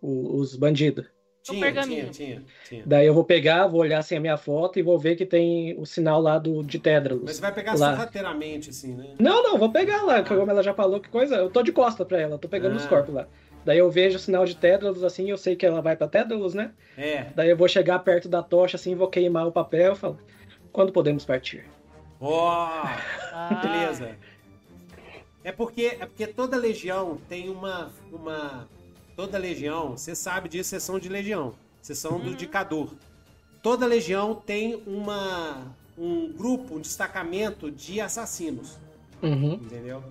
O- 0.01 0.37
Os 0.37 0.55
bandidos. 0.55 1.05
Tinha, 1.43 1.59
pergaminho. 1.59 2.09
tinha, 2.09 2.39
tinha, 2.39 2.43
tinha. 2.69 2.83
Daí 2.85 3.05
eu 3.05 3.13
vou 3.13 3.25
pegar, 3.25 3.67
vou 3.67 3.81
olhar 3.81 3.99
assim 3.99 4.15
a 4.15 4.19
minha 4.19 4.37
foto 4.37 4.79
e 4.79 4.81
vou 4.81 4.97
ver 4.97 5.17
que 5.17 5.25
tem 5.25 5.77
o 5.77 5.85
sinal 5.85 6.21
lá 6.21 6.37
do, 6.37 6.63
de 6.63 6.77
Mas 6.77 6.83
Tédralos. 6.83 7.35
você 7.35 7.41
vai 7.41 7.51
pegar 7.53 7.73
Lá. 7.77 7.91
sorrateiramente, 7.91 8.69
assim, 8.69 8.93
né? 8.93 9.15
Não, 9.19 9.43
não, 9.43 9.57
vou 9.57 9.69
pegar 9.69 10.03
lá, 10.03 10.23
como 10.23 10.49
ela 10.49 10.63
já 10.63 10.73
falou 10.73 11.01
que 11.01 11.09
coisa. 11.09 11.35
Eu 11.35 11.49
tô 11.49 11.61
de 11.61 11.73
costa 11.73 12.05
pra 12.05 12.17
ela, 12.21 12.37
tô 12.37 12.47
pegando 12.47 12.77
os 12.77 12.85
Ah. 12.85 12.87
corpos 12.87 13.13
lá. 13.13 13.27
Daí 13.65 13.77
eu 13.77 13.91
vejo 13.91 14.15
o 14.15 14.19
sinal 14.19 14.45
de 14.45 14.55
Tédralos 14.55 15.03
assim, 15.03 15.29
eu 15.29 15.37
sei 15.37 15.53
que 15.57 15.65
ela 15.65 15.81
vai 15.81 15.97
pra 15.97 16.07
Tédralos, 16.07 16.53
né? 16.53 16.71
É. 16.97 17.25
Daí 17.35 17.49
eu 17.49 17.57
vou 17.57 17.67
chegar 17.67 17.99
perto 17.99 18.29
da 18.29 18.41
tocha 18.41 18.77
assim, 18.77 18.95
vou 18.95 19.09
queimar 19.09 19.45
o 19.45 19.51
papel 19.51 19.91
e 19.93 19.95
falo: 19.97 20.17
quando 20.71 20.93
podemos 20.93 21.25
partir? 21.25 21.65
Ó, 22.25 22.83
Ah, 23.33 23.59
beleza. 23.61 24.17
É 25.43 25.51
porque, 25.51 25.97
é 25.99 26.05
porque 26.05 26.25
toda 26.25 26.55
legião 26.55 27.17
tem 27.27 27.49
uma, 27.49 27.91
uma. 28.11 28.67
Toda 29.15 29.37
legião, 29.37 29.91
você 29.91 30.15
sabe 30.15 30.47
disso, 30.47 30.69
vocês 30.69 30.83
são 30.83 30.97
de 30.97 31.09
legião. 31.09 31.53
Vocês 31.81 31.99
são 31.99 32.19
do 32.19 32.33
Dicador. 32.33 32.89
Toda 33.61 33.85
legião 33.85 34.33
tem 34.33 34.81
uma, 34.87 35.75
um 35.97 36.31
grupo, 36.31 36.75
um 36.75 36.79
destacamento 36.79 37.69
de 37.69 37.99
assassinos. 37.99 38.77
Uhum. 39.21 39.53
Entendeu? 39.53 40.03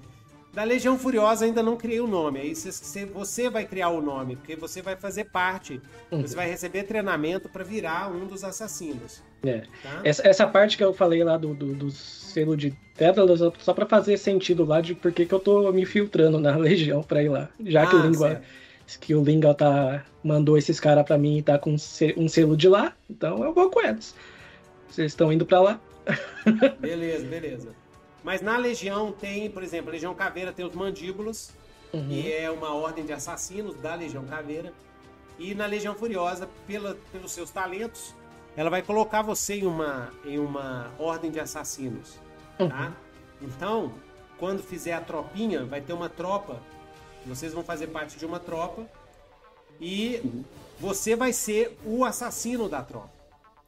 Da 0.53 0.65
Legião 0.65 0.99
Furiosa 0.99 1.47
ainda 1.47 1.63
não 1.63 1.77
criei 1.77 1.99
o 2.01 2.07
nome. 2.07 2.39
Aí 2.41 2.55
cê- 2.55 2.71
cê- 2.73 3.07
você 3.07 3.49
vai 3.49 3.65
criar 3.65 3.89
o 3.89 4.03
nome, 4.03 4.37
porque 4.37 4.55
você 4.55 4.83
vai 4.83 4.95
fazer 4.97 5.25
parte. 5.25 5.81
Uhum. 6.11 6.21
Você 6.21 6.37
vai 6.37 6.47
receber 6.51 6.83
treinamento 6.83 7.49
para 7.49 7.65
virar 7.65 8.11
um 8.13 8.27
dos 8.27 8.45
assassinos. 8.45 9.23
É. 9.43 9.63
Tá? 9.83 10.01
Essa, 10.05 10.29
essa 10.29 10.47
parte 10.47 10.77
que 10.77 10.85
eu 10.85 10.93
falei 10.93 11.25
lá 11.25 11.39
do, 11.39 11.55
do, 11.55 11.75
do 11.75 11.91
selo 11.91 12.55
de 12.57 12.71
Tédralos, 12.95 13.41
só 13.61 13.73
pra 13.73 13.87
fazer 13.87 14.19
sentido 14.19 14.63
lá 14.65 14.83
de 14.83 14.95
por 14.95 15.11
que 15.11 15.25
que 15.25 15.33
eu 15.33 15.41
tô 15.41 15.73
me 15.73 15.87
filtrando 15.87 16.39
na 16.39 16.55
Legião 16.59 17.03
pra 17.03 17.23
ir 17.23 17.31
lá. 17.31 17.49
Já 17.65 17.87
que 17.87 17.97
Ah, 17.97 17.99
o 18.01 18.03
Lingua, 18.03 18.29
certo. 18.29 19.01
que 19.01 19.15
o 19.15 19.25
Linga 19.25 19.55
tá, 19.55 20.05
mandou 20.23 20.59
esses 20.59 20.79
caras 20.79 21.05
pra 21.07 21.17
mim 21.17 21.39
e 21.39 21.43
tá 21.43 21.59
com 21.59 21.75
um 22.17 22.29
selo 22.29 22.57
de 22.59 22.69
lá, 22.69 22.93
então 23.09 23.43
eu 23.43 23.55
vou 23.55 23.71
com 23.71 23.81
eles. 23.81 24.15
Vocês 24.87 25.13
estão 25.13 25.33
indo 25.33 25.47
pra 25.47 25.61
lá? 25.63 25.81
Beleza, 26.79 27.25
beleza. 27.27 27.69
Mas 28.23 28.41
na 28.41 28.57
Legião 28.57 29.13
tem, 29.13 29.51
por 29.51 29.63
exemplo, 29.63 29.91
a 29.91 29.93
Legião 29.93 30.15
Caveira 30.15 30.53
tem 30.53 30.65
os 30.65 30.75
Mandíbulos, 30.75 31.51
Uhum. 31.93 32.09
que 32.09 32.33
é 32.33 32.51
uma 32.51 32.75
ordem 32.75 33.05
de 33.05 33.13
assassinos 33.13 33.77
da 33.77 33.95
Legião 33.95 34.25
Caveira. 34.25 34.73
E 35.39 35.55
na 35.55 35.67
Legião 35.67 35.95
Furiosa, 35.95 36.49
pela, 36.67 36.97
pelos 37.11 37.33
seus 37.33 37.51
talentos, 37.51 38.15
ela 38.57 38.71
vai 38.71 38.81
colocar 38.81 39.21
você 39.23 39.57
em 39.57 39.67
uma, 39.67 40.11
em 40.25 40.39
uma 40.39 40.91
ordem 40.99 41.31
de 41.31 41.39
assassinos. 41.39 42.19
Tá? 42.57 42.93
Então, 43.43 43.93
quando 44.39 44.63
fizer 44.63 44.93
a 44.95 45.01
tropinha, 45.01 45.65
vai 45.65 45.81
ter 45.81 45.93
uma 45.93 46.09
tropa. 46.09 46.61
Vocês 47.27 47.53
vão 47.53 47.63
fazer 47.63 47.89
parte 47.89 48.17
de 48.17 48.25
uma 48.25 48.39
tropa. 48.39 48.87
E 49.81 50.43
você 50.79 51.15
vai 51.17 51.33
ser 51.33 51.77
o 51.85 52.05
assassino 52.05 52.69
da 52.69 52.83
tropa. 52.83 53.11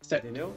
Certo. 0.01 0.25
Entendeu? 0.25 0.55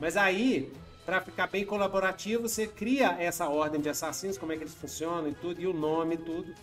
Mas 0.00 0.16
aí, 0.16 0.72
pra 1.04 1.20
ficar 1.20 1.48
bem 1.48 1.64
colaborativo, 1.64 2.48
você 2.48 2.66
cria 2.66 3.16
essa 3.18 3.48
ordem 3.48 3.80
de 3.80 3.88
assassinos, 3.88 4.38
como 4.38 4.52
é 4.52 4.56
que 4.56 4.62
eles 4.62 4.74
funcionam 4.74 5.28
e 5.28 5.34
tudo, 5.34 5.60
e 5.60 5.66
o 5.66 5.72
nome 5.72 6.14
e 6.14 6.18
tudo. 6.18 6.54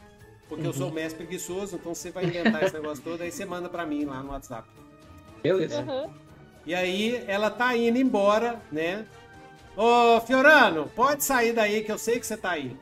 Porque 0.48 0.66
eu 0.66 0.74
sou 0.74 0.90
o 0.90 0.92
mestre 0.92 1.26
preguiçoso, 1.26 1.76
então 1.76 1.94
você 1.94 2.10
vai 2.10 2.26
inventar 2.26 2.64
esse 2.64 2.74
negócio 2.74 3.04
todo, 3.04 3.22
aí 3.22 3.32
você 3.32 3.46
manda 3.46 3.70
pra 3.70 3.86
mim 3.86 4.06
lá 4.06 4.24
no 4.24 4.32
WhatsApp. 4.32 4.68
Beleza. 5.44 5.82
Uhum. 5.82 6.12
E 6.66 6.74
aí 6.74 7.24
ela 7.28 7.50
tá 7.52 7.76
indo 7.76 7.98
embora, 7.98 8.60
né? 8.72 9.06
Ô, 9.82 10.20
Fiorano, 10.20 10.90
pode 10.94 11.24
sair 11.24 11.54
daí 11.54 11.82
que 11.82 11.90
eu 11.90 11.98
sei 11.98 12.20
que 12.20 12.28
você 12.28 12.36
tá 12.36 12.52
aí. 12.52 12.76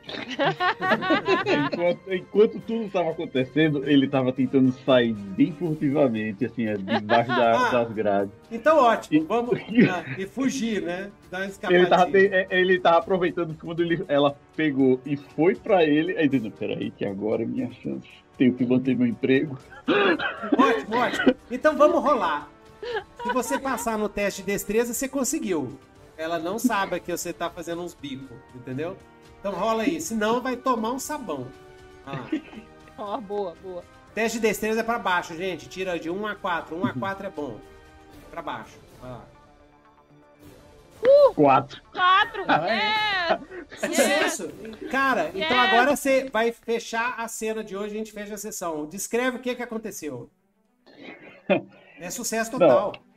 Enquanto, 1.46 2.12
enquanto 2.12 2.60
tudo 2.66 2.86
estava 2.86 3.10
acontecendo, 3.12 3.88
ele 3.88 4.06
estava 4.06 4.32
tentando 4.32 4.72
sair 4.84 5.12
bem 5.12 5.52
furtivamente, 5.52 6.44
assim, 6.44 6.66
é, 6.66 6.76
debaixo 6.76 7.28
da- 7.28 7.70
das 7.70 7.92
grades. 7.92 8.32
Então 8.50 8.78
ótimo, 8.78 9.24
vamos. 9.28 9.60
ah, 9.88 10.02
e 10.18 10.26
fugir, 10.26 10.82
né? 10.82 11.08
Dar 11.30 11.48
uma 11.48 11.72
Ele 11.72 11.86
tava, 11.86 12.18
é, 12.18 12.48
ele 12.50 12.80
tava 12.80 12.98
aproveitando 12.98 13.54
que 13.54 13.64
quando 13.64 13.80
ele, 13.80 14.04
ela 14.08 14.36
pegou 14.56 15.00
e 15.06 15.16
foi 15.16 15.54
pra 15.54 15.84
ele, 15.84 16.18
aí 16.18 16.28
dizendo, 16.28 16.50
peraí, 16.50 16.90
que 16.90 17.04
agora 17.04 17.44
é 17.44 17.46
minha 17.46 17.70
chance. 17.80 18.08
Tenho 18.36 18.54
que 18.54 18.66
manter 18.66 18.96
meu 18.96 19.06
emprego. 19.06 19.56
Ótimo, 20.58 20.96
ótimo. 20.96 21.34
Então 21.48 21.76
vamos 21.76 22.02
rolar. 22.02 22.50
Se 23.22 23.32
você 23.32 23.56
passar 23.56 23.96
no 23.96 24.08
teste 24.08 24.42
de 24.42 24.46
destreza, 24.46 24.92
você 24.92 25.06
conseguiu. 25.08 25.78
Ela 26.18 26.38
não 26.38 26.58
sabe 26.58 26.98
que 26.98 27.16
você 27.16 27.32
tá 27.32 27.48
fazendo 27.48 27.80
uns 27.80 27.94
bicos, 27.94 28.36
entendeu? 28.54 28.96
Então 29.38 29.52
rola 29.52 29.84
aí, 29.84 30.00
senão 30.00 30.40
vai 30.42 30.56
tomar 30.56 30.90
um 30.90 30.98
sabão. 30.98 31.46
Ó, 32.98 33.16
boa, 33.20 33.54
boa. 33.62 33.84
Teste 34.14 34.38
de 34.40 34.48
destreza 34.48 34.80
é 34.80 34.82
pra 34.82 34.98
baixo, 34.98 35.36
gente. 35.36 35.68
Tira 35.68 35.96
de 35.96 36.10
1 36.10 36.26
a 36.26 36.34
4. 36.34 36.76
1 36.76 36.86
a 36.86 36.92
4 36.92 37.26
é 37.28 37.30
bom. 37.30 37.60
Pra 38.32 38.42
baixo. 38.42 38.76
Vai 39.00 39.10
lá. 39.12 39.24
Quatro. 41.34 41.80
Quatro! 41.92 42.44
Ah, 42.48 42.68
é! 42.68 43.38
Sucesso! 43.76 44.48
Cara, 44.90 45.28
então 45.28 45.56
Yes! 45.56 45.72
agora 45.72 45.96
você 45.96 46.28
vai 46.28 46.50
fechar 46.50 47.14
a 47.16 47.28
cena 47.28 47.62
de 47.62 47.76
hoje, 47.76 47.94
a 47.94 47.98
gente 47.98 48.10
fecha 48.10 48.34
a 48.34 48.38
sessão. 48.38 48.86
Descreve 48.86 49.36
o 49.36 49.40
que, 49.40 49.54
que 49.54 49.62
aconteceu. 49.62 50.28
É 52.00 52.10
sucesso 52.12 52.52
total. 52.52 52.92
Não, 52.94 53.07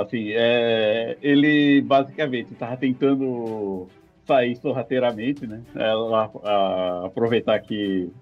assim, 0.00 0.30
é, 0.32 1.18
ele 1.20 1.82
basicamente 1.82 2.52
estava 2.52 2.76
tentando 2.76 3.92
sair 4.26 4.56
sorrateiramente, 4.56 5.46
né? 5.46 5.64
Ela, 5.74 6.30
a- 6.44 7.06
aproveitar 7.06 7.58
que 7.60 8.12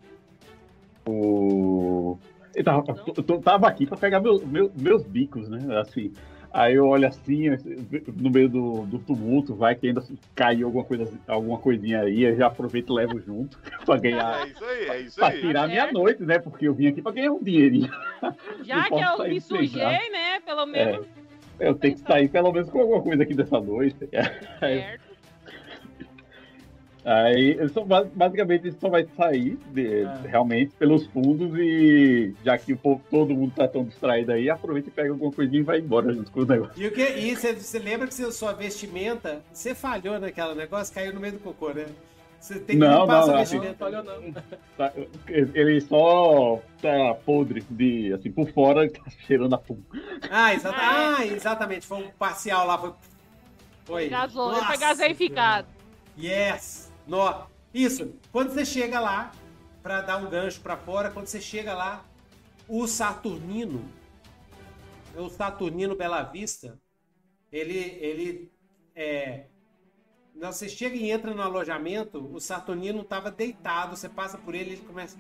o. 1.09 2.19
Ele 2.55 2.65
tava, 2.65 2.85
tava 3.43 3.69
aqui 3.69 3.87
para 3.87 3.97
pegar 3.97 4.21
meu, 4.21 4.47
meu- 4.47 4.73
meus 4.75 5.05
bicos, 5.07 5.49
né? 5.49 5.79
Assim. 5.81 6.15
Aí 6.53 6.75
eu 6.75 6.87
olho 6.87 7.09
assim, 7.09 7.49
no 8.15 8.31
meio 8.31 8.49
do, 8.49 8.85
do 8.87 8.99
tumulto, 8.99 9.55
vai 9.55 9.75
que 9.75 9.87
ainda 9.87 10.05
caiu 10.35 10.67
alguma, 10.67 10.85
coisa, 10.85 11.11
alguma 11.27 11.59
coisinha 11.59 12.03
aí, 12.03 12.25
eu 12.25 12.37
já 12.37 12.47
aproveito 12.49 12.91
e 12.91 12.93
levo 12.93 13.19
junto 13.21 13.59
para 13.87 13.99
ganhar. 13.99 14.47
É 14.47 14.51
isso 14.51 14.65
aí, 14.65 14.89
é 14.89 15.01
isso 15.01 15.17
Pra 15.17 15.29
aí. 15.29 15.41
tirar 15.41 15.63
Tá 15.63 15.69
minha 15.69 15.93
noite, 15.93 16.23
né? 16.23 16.39
Porque 16.39 16.69
eu 16.69 16.75
vim 16.75 16.89
aqui 16.89 17.01
para 17.01 17.13
ganhar 17.13 17.33
um 17.33 17.43
dinheirinho. 17.43 17.91
Já 18.63 18.85
que 18.85 18.95
eu 18.95 19.29
me 19.29 19.41
sujei, 19.41 20.11
né? 20.11 20.41
Pelo 20.45 20.67
menos. 20.67 21.07
Eu 21.59 21.75
tenho 21.75 21.95
que 21.95 22.01
sair 22.01 22.29
pelo 22.29 22.53
menos 22.53 22.69
com 22.69 22.81
alguma 22.81 23.03
coisa 23.03 23.23
aqui 23.23 23.35
dessa 23.35 23.61
noite. 23.61 24.09
Aí, 24.61 24.81
Certo. 24.83 25.12
Aí 27.05 27.57
só, 27.71 27.85
bas- 27.85 28.09
basicamente 28.15 28.69
ele 28.69 28.77
só 28.81 28.89
vai 28.89 29.07
sair 29.17 29.59
de- 29.73 30.05
Ah. 30.05 30.21
realmente 30.25 30.73
pelos 30.79 31.07
fundos 31.07 31.51
e 31.59 32.35
já 32.45 32.57
que 32.57 32.73
o 32.73 32.77
povo, 32.77 33.03
todo 33.11 33.35
mundo 33.35 33.53
tá 33.57 33.67
tão 33.67 33.85
distraído 33.85 34.33
aí, 34.33 34.49
aproveita 34.49 34.89
e 34.89 34.93
pega 34.93 35.11
alguma 35.11 35.33
coisinha 35.33 35.61
e 35.61 35.65
vai 35.65 35.79
embora 35.81 36.13
junto 36.13 36.31
com 36.31 36.41
o 36.41 36.45
negócio. 36.47 36.81
E 36.83 36.87
o 36.87 36.93
que? 36.93 37.03
E 37.03 37.35
você, 37.37 37.53
você 37.55 37.79
lembra 37.79 38.07
que 38.07 38.15
você- 38.15 38.31
sua 38.33 38.53
vestimenta, 38.53 39.43
você 39.53 39.75
falhou 39.75 40.19
naquela 40.21 40.55
negócio, 40.55 40.95
caiu 40.95 41.13
no 41.13 41.21
meio 41.21 41.35
do 41.35 41.39
cocô, 41.41 41.71
né? 41.71 41.87
Você 42.41 42.55
tem 42.59 42.75
que 42.77 42.85
Não, 42.85 43.03
limpar 43.03 43.07
não, 43.19 43.23
sua 43.23 43.33
não, 43.35 43.39
vestimenta. 43.39 43.85
Olha, 43.85 44.03
não. 44.03 44.33
Tá, 44.77 44.93
Ele 45.29 45.81
só 45.83 46.61
tá 46.81 47.15
podre 47.25 47.63
de 47.71 48.13
assim, 48.13 48.33
por 48.33 48.51
fora 48.51 48.91
tá 48.91 49.01
cheirando 49.27 49.55
a 49.55 49.59
fumo. 49.59 49.85
Ah, 50.29 50.53
exata- 50.53 50.77
Ah, 50.77 51.17
ah, 51.19 51.27
exatamente. 51.27 51.87
Foi 51.87 51.99
um 51.99 52.11
parcial 52.19 52.67
lá. 52.67 52.77
Foi. 52.79 52.93
Foi. 53.85 54.09
Gasou, 54.09 54.55
foi 54.55 54.77
gaseificado. 54.77 55.69
Yes! 56.19 56.82
Nó. 57.07 57.47
Isso. 57.73 58.15
Quando 58.31 58.53
você 58.53 58.65
chega 58.65 59.01
lá, 59.01 59.33
pra 59.83 60.01
dar 60.01 60.19
um 60.19 60.31
gancho 60.31 60.61
pra 60.61 60.77
fora, 60.77 61.11
quando 61.11 61.27
você 61.27 61.41
chega 61.41 61.75
lá, 61.75 62.05
o 62.69 62.87
Saturnino, 62.87 63.85
o 65.17 65.29
Saturnino 65.29 65.97
Bela 65.97 66.23
Vista, 66.23 66.79
ele, 67.51 67.79
ele, 67.79 68.53
é... 68.95 69.47
Você 70.35 70.69
chega 70.69 70.97
e 70.97 71.11
entra 71.11 71.35
no 71.35 71.43
alojamento, 71.43 72.19
o 72.33 72.41
Saturnino 72.41 73.05
tava 73.05 73.31
deitado, 73.31 73.97
você 73.97 74.09
passa 74.09 74.39
por 74.39 74.55
ele, 74.55 74.73
ele 74.73 74.83
começa... 74.83 75.19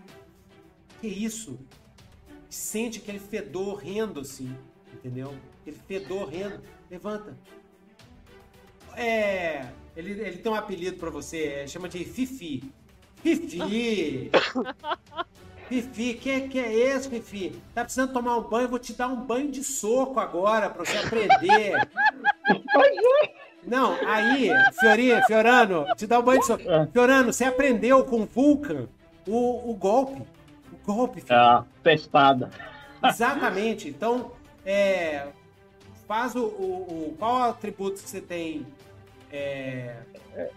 Que 1.00 1.08
isso? 1.08 1.58
Sente 2.48 3.00
aquele 3.00 3.18
fedor 3.18 3.68
horrendo, 3.74 4.20
assim, 4.20 4.56
entendeu? 4.92 5.36
Aquele 5.60 5.76
fedor 5.76 6.22
horrendo. 6.22 6.62
Levanta. 6.88 7.36
É. 8.94 9.72
Ele, 9.96 10.12
ele 10.12 10.38
tem 10.38 10.50
um 10.50 10.54
apelido 10.54 10.96
pra 10.96 11.10
você, 11.10 11.44
é, 11.44 11.66
chama 11.66 11.88
de 11.88 12.04
Fifi. 12.04 12.62
Fifi! 13.22 14.30
Fifi, 15.68 16.14
que 16.14 16.40
que 16.48 16.58
é 16.58 16.72
esse, 16.74 17.08
Fifi? 17.08 17.52
Tá 17.74 17.82
precisando 17.82 18.12
tomar 18.12 18.36
um 18.36 18.42
banho? 18.42 18.64
Eu 18.64 18.68
vou 18.68 18.78
te 18.78 18.92
dar 18.92 19.08
um 19.08 19.16
banho 19.16 19.50
de 19.50 19.62
soco 19.64 20.18
agora 20.20 20.68
pra 20.68 20.84
você 20.84 20.96
aprender. 20.98 21.72
Não, 23.64 23.94
aí, 24.06 24.50
Fiorinho, 24.80 25.22
Fiorano, 25.24 25.86
te 25.96 26.06
dá 26.06 26.18
um 26.18 26.22
banho 26.22 26.40
de 26.40 26.46
soco. 26.46 26.64
Fiorano, 26.92 27.32
você 27.32 27.44
aprendeu 27.44 28.04
com 28.04 28.22
o 28.22 28.26
Vulcan 28.26 28.88
o, 29.26 29.70
o 29.70 29.74
golpe. 29.74 30.22
O 30.72 30.92
golpe, 30.92 31.20
É 31.20 31.22
filho. 31.22 31.38
a 31.38 31.64
testada. 31.82 32.50
Exatamente. 33.04 33.88
Então, 33.88 34.32
é, 34.66 35.28
faz 36.08 36.34
o, 36.34 36.40
o, 36.44 37.08
o- 37.10 37.16
Qual 37.18 37.42
atributo 37.44 38.02
que 38.02 38.08
você 38.10 38.20
tem? 38.20 38.66
É, 39.32 40.02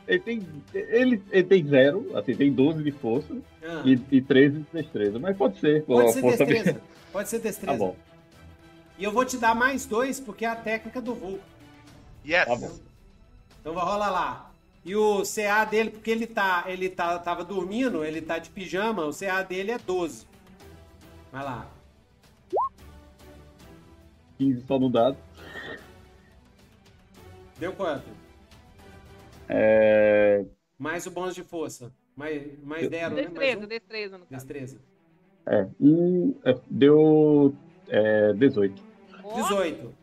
Ele 0.07 0.19
tem, 0.19 0.47
ele, 0.73 1.23
ele 1.31 1.43
tem 1.43 1.65
zero, 1.65 2.11
assim, 2.17 2.35
tem 2.35 2.51
12 2.51 2.83
de 2.83 2.91
força 2.91 3.33
ah, 3.63 3.81
e, 3.85 3.99
e 4.11 4.21
13 4.21 4.59
de 4.59 4.65
destreza. 4.73 5.17
Mas 5.19 5.37
pode 5.37 5.59
ser. 5.59 5.83
pode 5.85 6.11
ser 6.11 6.21
força 6.21 6.45
destreza. 6.45 6.81
Pode 7.11 7.29
ser 7.29 7.39
Tá 7.39 7.43
destreza. 7.43 7.77
bom, 7.77 7.95
E 8.99 9.03
eu 9.03 9.11
vou 9.11 9.23
te 9.25 9.37
dar 9.37 9.55
mais 9.55 9.85
dois, 9.85 10.19
porque 10.19 10.43
é 10.45 10.49
a 10.49 10.55
técnica 10.55 11.01
do 11.01 11.15
Vulcan. 11.15 11.43
Yes! 12.27 12.45
tá 12.45 12.55
bom. 12.55 12.71
Então 13.61 13.73
vai 13.73 13.85
rolar 13.85 14.09
lá. 14.11 14.51
E 14.83 14.95
o 14.95 15.23
CA 15.23 15.65
dele, 15.65 15.89
porque 15.89 16.11
ele 16.11 16.27
tá, 16.27 16.65
ele 16.67 16.89
tá, 16.89 17.17
tava 17.17 17.43
dormindo, 17.43 18.03
ele 18.05 18.21
tá 18.21 18.37
de 18.37 18.49
pijama, 18.49 19.05
o 19.05 19.13
CA 19.13 19.41
dele 19.41 19.71
é 19.71 19.79
12. 19.79 20.27
Vai 21.31 21.43
lá. 21.43 21.67
15 24.37 24.63
só 24.67 24.77
no 24.77 24.89
dado. 24.89 25.17
Deu 27.57 27.71
quanto? 27.73 28.03
É, 29.47 30.43
Mais 30.77 31.05
o 31.05 31.11
bônus 31.11 31.35
de 31.35 31.43
força. 31.43 31.91
Mais, 32.15 32.43
mais 32.63 32.89
zero, 32.89 33.15
né? 33.15 33.23
Mais 33.23 33.33
Destreza, 33.33 33.59
um. 33.59 33.67
destreza, 33.67 34.17
no 34.17 34.25
caso. 34.25 34.45
Destreza. 34.45 34.79
é, 35.45 35.67
um, 35.79 36.35
é, 36.43 36.57
deu 36.69 37.55
é, 37.89 38.33
18. 38.33 38.83
Ó, 39.23 39.41
18. 39.41 39.93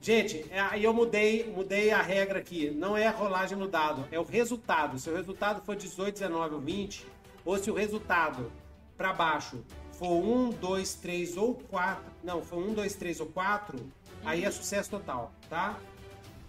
Gente, 0.00 0.44
é, 0.50 0.60
aí 0.60 0.84
eu 0.84 0.92
mudei, 0.92 1.50
mudei 1.56 1.90
a 1.90 2.02
regra 2.02 2.38
aqui. 2.38 2.70
Não 2.70 2.94
é 2.96 3.06
a 3.06 3.10
rolagem 3.10 3.56
no 3.56 3.66
dado, 3.66 4.06
é 4.12 4.20
o 4.20 4.22
resultado. 4.22 4.98
Se 4.98 5.08
o 5.08 5.16
resultado 5.16 5.62
for 5.64 5.74
18, 5.74 6.12
19 6.20 6.54
ou 6.56 6.60
20, 6.60 7.06
ou 7.44 7.56
se 7.58 7.70
o 7.70 7.74
resultado 7.74 8.52
para 8.98 9.14
baixo 9.14 9.64
for 9.92 10.12
1, 10.22 10.50
2, 10.50 10.94
3 10.96 11.36
ou 11.38 11.54
4, 11.54 12.04
não, 12.22 12.42
for 12.42 12.58
1, 12.58 12.74
2, 12.74 12.94
3 12.96 13.20
ou 13.20 13.26
4, 13.28 13.78
aí 14.24 14.44
é 14.44 14.50
sucesso 14.50 14.90
total, 14.90 15.32
tá? 15.48 15.78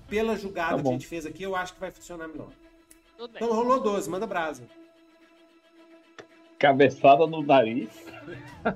Pela 0.07 0.35
julgada 0.37 0.69
Tá 0.69 0.75
que 0.75 0.79
a 0.79 0.83
bom. 0.83 0.91
gente 0.93 1.07
fez 1.07 1.25
aqui, 1.25 1.43
eu 1.43 1.55
acho 1.55 1.73
que 1.73 1.79
vai 1.79 1.91
funcionar 1.91 2.27
melhor. 2.27 2.49
tudo 3.17 3.33
bem. 3.33 3.41
Então 3.43 3.55
rolou 3.55 3.79
12, 3.81 4.09
manda 4.09 4.27
brasa. 4.27 4.63
Cabeçada 6.57 7.27
no 7.27 7.41
nariz, 7.43 7.89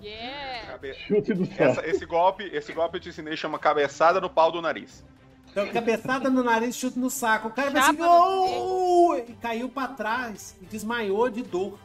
Yeah. 0.01 0.67
Cabe- 0.73 0.93
chute 0.93 1.33
do 1.33 1.45
céu. 1.45 1.69
Essa- 1.69 1.87
esse 1.87 2.05
golpe, 2.05 2.43
esse 2.53 2.71
golpe 2.73 2.97
eu 2.97 3.01
te 3.01 3.09
ensinei 3.09 3.35
chama 3.37 3.57
cabeçada 3.57 4.19
no 4.21 4.29
pau 4.29 4.51
do 4.51 4.61
nariz. 4.61 5.03
Então, 5.49 5.67
cabeçada 5.71 6.29
no 6.29 6.43
nariz, 6.43 6.75
chute 6.75 6.99
no 6.99 7.09
saco. 7.09 7.47
O 7.47 7.51
cara 7.51 7.71
vai 7.71 7.81
assim, 7.81 7.93
no 7.97 8.05
"Oh!" 8.07 9.15
e 9.15 9.33
caiu 9.41 9.67
pra 9.69 9.87
trás 9.87 10.55
e 10.61 10.65
desmaiou 10.65 11.29
de 11.29 11.41
dor. 11.41 11.79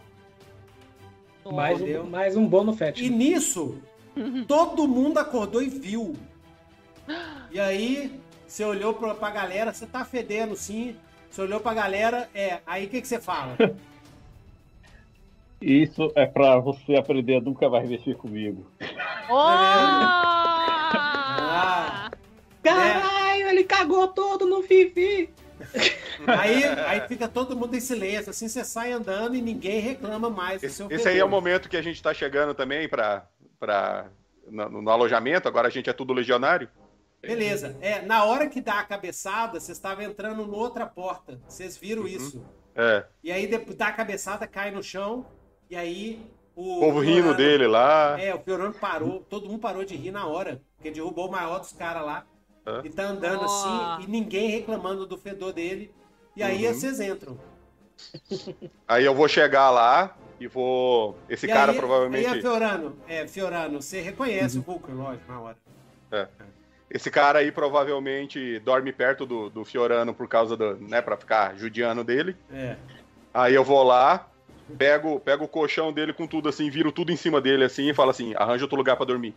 Mais 1.50 1.80
um, 1.80 2.02
mais 2.04 2.36
um 2.36 2.46
bônus 2.46 2.74
E 2.76 2.78
fétido. 2.78 3.16
nisso, 3.16 3.78
todo 4.46 4.86
mundo 4.88 5.18
acordou 5.18 5.62
e 5.62 5.68
viu. 5.70 6.14
E 7.50 7.58
aí, 7.60 8.20
você 8.46 8.64
olhou 8.64 8.94
pra, 8.94 9.14
pra 9.14 9.30
galera, 9.30 9.72
você 9.72 9.86
tá 9.86 10.04
fedendo 10.04 10.56
sim. 10.56 10.96
Você 11.30 11.42
olhou 11.42 11.60
pra 11.60 11.74
galera, 11.74 12.28
é. 12.34 12.60
Aí 12.66 12.86
o 12.86 12.88
que, 12.88 13.00
que 13.00 13.08
você 13.08 13.20
fala? 13.20 13.56
Isso 15.60 16.12
é 16.14 16.26
pra 16.26 16.58
você 16.58 16.94
aprender 16.94 17.36
a 17.36 17.40
nunca 17.40 17.68
mais 17.70 17.88
mexer 17.88 18.16
comigo. 18.16 18.70
Ah. 19.30 20.10
Caralho, 22.62 23.48
ele 23.48 23.64
cagou 23.64 24.08
todo 24.08 24.46
no 24.46 24.62
Fifi. 24.62 25.30
Aí, 26.26 26.64
aí 26.64 27.00
fica 27.08 27.28
todo 27.28 27.56
mundo 27.56 27.76
em 27.76 27.80
silêncio, 27.80 28.30
assim 28.30 28.48
você 28.48 28.64
sai 28.64 28.92
andando 28.92 29.34
e 29.34 29.42
ninguém 29.42 29.78
reclama 29.80 30.30
mais 30.30 30.62
Esse, 30.62 30.76
seu 30.76 30.90
esse 30.90 31.08
aí 31.08 31.18
é 31.18 31.24
o 31.24 31.28
momento 31.28 31.68
que 31.68 31.76
a 31.76 31.82
gente 31.82 32.02
tá 32.02 32.14
chegando 32.14 32.54
também 32.54 32.88
pra, 32.88 33.26
pra, 33.58 34.06
no, 34.48 34.82
no 34.82 34.90
alojamento, 34.90 35.48
agora 35.48 35.68
a 35.68 35.70
gente 35.70 35.90
é 35.90 35.92
tudo 35.92 36.12
legionário. 36.12 36.68
Beleza. 37.26 37.76
É, 37.80 38.02
na 38.02 38.24
hora 38.24 38.48
que 38.48 38.60
dá 38.60 38.80
a 38.80 38.84
cabeçada, 38.84 39.58
vocês 39.60 39.76
estavam 39.76 40.04
entrando 40.04 40.46
noutra 40.46 40.86
porta. 40.86 41.40
Vocês 41.48 41.76
viram 41.76 42.06
isso. 42.06 42.44
É, 42.74 43.04
E 43.22 43.30
aí, 43.32 43.46
depois 43.46 43.76
dá 43.76 43.88
a 43.88 43.92
cabeçada, 43.92 44.46
cai 44.46 44.70
no 44.70 44.82
chão. 44.82 45.24
E 45.70 45.76
aí, 45.76 46.20
o. 46.56 46.78
o 46.78 46.80
povo 46.80 47.00
rindo 47.00 47.34
dele 47.34 47.66
lá. 47.66 48.16
É, 48.20 48.34
o 48.34 48.38
Fiorano 48.40 48.74
parou. 48.74 49.20
Todo 49.28 49.48
mundo 49.48 49.60
parou 49.60 49.84
de 49.84 49.94
rir 49.96 50.10
na 50.10 50.26
hora. 50.26 50.60
Porque 50.76 50.90
derrubou 50.90 51.28
o 51.28 51.32
maior 51.32 51.58
dos 51.60 51.72
caras 51.72 52.04
lá. 52.04 52.26
Hã? 52.66 52.80
E 52.84 52.90
tá 52.90 53.04
andando 53.04 53.42
Ó. 53.42 53.44
assim. 53.44 54.04
E 54.04 54.10
ninguém 54.10 54.48
reclamando 54.50 55.06
do 55.06 55.16
fedor 55.18 55.52
dele. 55.52 55.92
E 56.36 56.42
aí, 56.42 56.66
Uhum. 56.66 56.74
vocês 56.74 56.98
entram. 57.00 57.38
Aí 58.88 59.04
eu 59.04 59.14
vou 59.14 59.28
chegar 59.28 59.70
lá 59.70 60.16
e 60.40 60.48
vou. 60.48 61.16
Esse 61.28 61.46
E 61.46 61.48
cara 61.48 61.70
aí, 61.72 61.78
provavelmente. 61.78 62.26
Aí, 62.26 62.40
Fiorano, 62.40 62.96
é, 63.06 63.26
Fiorano, 63.28 63.80
você 63.80 64.00
reconhece 64.00 64.56
Uhum. 64.56 64.62
o 64.62 64.64
Vulcan, 64.66 64.94
lógico, 64.94 65.30
na 65.30 65.40
hora. 65.40 65.56
Esse 66.94 67.10
cara 67.10 67.40
aí 67.40 67.50
provavelmente 67.50 68.60
dorme 68.60 68.92
perto 68.92 69.26
do, 69.26 69.50
do 69.50 69.64
Fiorano 69.64 70.14
por 70.14 70.28
causa 70.28 70.56
do. 70.56 70.76
né, 70.76 71.02
pra 71.02 71.16
ficar 71.16 71.56
judiando 71.56 72.04
dele. 72.04 72.36
É. 72.52 72.76
Aí 73.34 73.52
eu 73.52 73.64
vou 73.64 73.82
lá, 73.82 74.28
pego, 74.78 75.18
pego 75.18 75.44
o 75.44 75.48
colchão 75.48 75.92
dele 75.92 76.12
com 76.12 76.24
tudo 76.24 76.48
assim, 76.48 76.70
viro 76.70 76.92
tudo 76.92 77.10
em 77.10 77.16
cima 77.16 77.40
dele 77.40 77.64
assim 77.64 77.90
e 77.90 77.94
falo 77.94 78.10
assim: 78.10 78.32
arranja 78.36 78.62
outro 78.64 78.78
lugar 78.78 78.96
pra 78.96 79.04
dormir. 79.04 79.34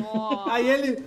Ó. 0.00 0.48
Aí 0.48 0.70
ele, 0.70 1.04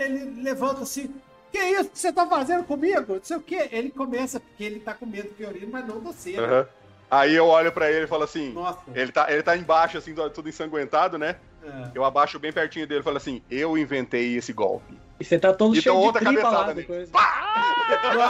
ele 0.00 0.42
levanta 0.42 0.80
assim, 0.80 1.14
que 1.52 1.58
isso 1.58 1.90
que 1.90 1.98
você 1.98 2.10
tá 2.10 2.26
fazendo 2.26 2.64
comigo? 2.64 3.16
Não 3.16 3.22
sei 3.22 3.36
o 3.36 3.42
quê. 3.42 3.68
Ele 3.70 3.90
começa, 3.90 4.40
porque 4.40 4.64
ele 4.64 4.80
tá 4.80 4.94
com 4.94 5.04
medo 5.04 5.28
do 5.28 5.34
Fiorino, 5.34 5.68
mas 5.70 5.86
não 5.86 6.00
você, 6.00 6.32
né? 6.32 6.46
Aham. 6.46 6.68
Aí 7.10 7.34
eu 7.34 7.46
olho 7.46 7.70
pra 7.70 7.90
ele 7.90 8.06
e 8.06 8.08
falo 8.08 8.24
assim: 8.24 8.52
Nossa. 8.54 8.80
ele 8.94 9.12
tá, 9.12 9.30
ele 9.30 9.42
tá 9.42 9.54
embaixo, 9.54 9.98
assim, 9.98 10.14
tudo 10.32 10.48
ensanguentado, 10.48 11.18
né? 11.18 11.36
É. 11.64 11.90
Eu 11.94 12.04
abaixo 12.04 12.38
bem 12.38 12.52
pertinho 12.52 12.86
dele 12.86 13.00
e 13.00 13.02
falo 13.02 13.16
assim: 13.16 13.42
eu 13.50 13.76
inventei 13.78 14.36
esse 14.36 14.52
golpe. 14.52 14.94
E 15.18 15.24
você 15.24 15.38
tá 15.38 15.52
todo 15.52 15.74
E 15.74 15.80
cheio 15.80 15.94
deu 15.94 16.00
de 16.00 16.06
outra 16.06 16.24
tripa 16.24 16.48
lá 16.50 16.72
depois. 16.72 17.10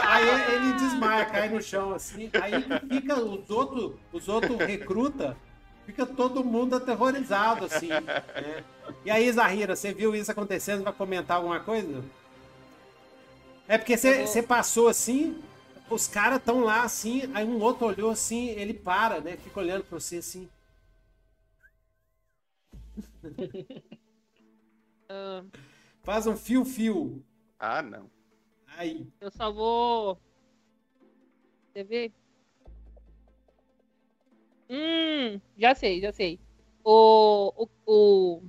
Aí 0.05 0.53
ele 0.53 0.73
desmaia, 0.73 1.25
cai 1.25 1.49
no 1.49 1.61
chão 1.61 1.93
assim. 1.93 2.29
Aí 2.41 2.63
fica 2.89 3.19
os 3.19 3.49
outros, 3.49 3.93
os 4.13 4.27
outros 4.27 4.57
recruta, 4.59 5.35
fica 5.85 6.05
todo 6.05 6.43
mundo 6.43 6.75
aterrorizado 6.75 7.65
assim. 7.65 7.89
né? 7.89 8.63
E 9.03 9.09
aí, 9.09 9.31
Zahira, 9.31 9.75
você 9.75 9.93
viu 9.93 10.15
isso 10.15 10.31
acontecendo? 10.31 10.83
Vai 10.83 10.93
comentar 10.93 11.37
alguma 11.37 11.59
coisa? 11.59 12.03
É 13.67 13.77
porque 13.77 13.97
você, 13.97 14.43
passou 14.43 14.87
assim, 14.87 15.41
os 15.89 16.07
caras 16.07 16.37
estão 16.37 16.63
lá 16.63 16.83
assim, 16.83 17.29
aí 17.33 17.45
um 17.45 17.59
outro 17.61 17.87
olhou 17.87 18.11
assim, 18.11 18.49
ele 18.49 18.73
para, 18.73 19.19
né? 19.19 19.37
Fica 19.43 19.59
olhando 19.59 19.83
pra 19.83 19.99
você 19.99 20.17
assim. 20.17 20.47
Ah, 25.09 25.43
Faz 26.03 26.27
um 26.27 26.35
fio-fio. 26.35 27.23
Ah, 27.59 27.81
não. 27.81 28.09
Aí. 28.77 29.07
eu 29.21 29.31
só 29.31 29.51
vou. 29.51 30.19
Você 31.71 31.83
vê? 31.83 32.11
Hum, 34.69 35.39
já 35.57 35.75
sei, 35.75 36.01
já 36.01 36.11
sei. 36.11 36.39
O, 36.83 37.53
o, 37.55 37.67
o... 37.85 38.41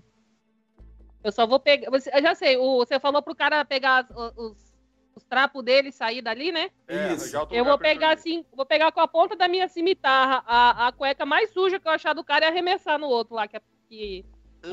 Eu 1.22 1.32
só 1.32 1.46
vou 1.46 1.60
pegar. 1.60 1.90
você- 1.90 2.10
Eu 2.14 2.22
já 2.22 2.34
sei, 2.34 2.56
o, 2.56 2.78
você 2.78 2.98
falou 3.00 3.22
pro 3.22 3.34
cara 3.34 3.64
pegar 3.64 4.06
os, 4.36 4.74
os 5.14 5.24
trapos 5.24 5.62
dele 5.64 5.90
sair 5.92 6.22
dali, 6.22 6.52
né? 6.52 6.70
É, 6.88 7.12
Isso. 7.14 7.36
Eu 7.50 7.64
vou 7.64 7.78
pegar 7.78 8.12
assim, 8.14 8.44
vou 8.54 8.64
pegar 8.66 8.92
com 8.92 9.00
a 9.00 9.08
ponta 9.08 9.34
da 9.36 9.48
minha 9.48 9.68
cimitarra 9.68 10.42
a, 10.46 10.88
a 10.88 10.92
cueca 10.92 11.24
mais 11.26 11.50
suja 11.50 11.78
que 11.80 11.86
eu 11.88 11.92
achar 11.92 12.14
do 12.14 12.24
cara 12.24 12.44
e 12.46 12.48
arremessar 12.48 12.98
no 12.98 13.08
outro 13.08 13.34
lá 13.34 13.46
que, 13.48 13.58
que 13.88 14.24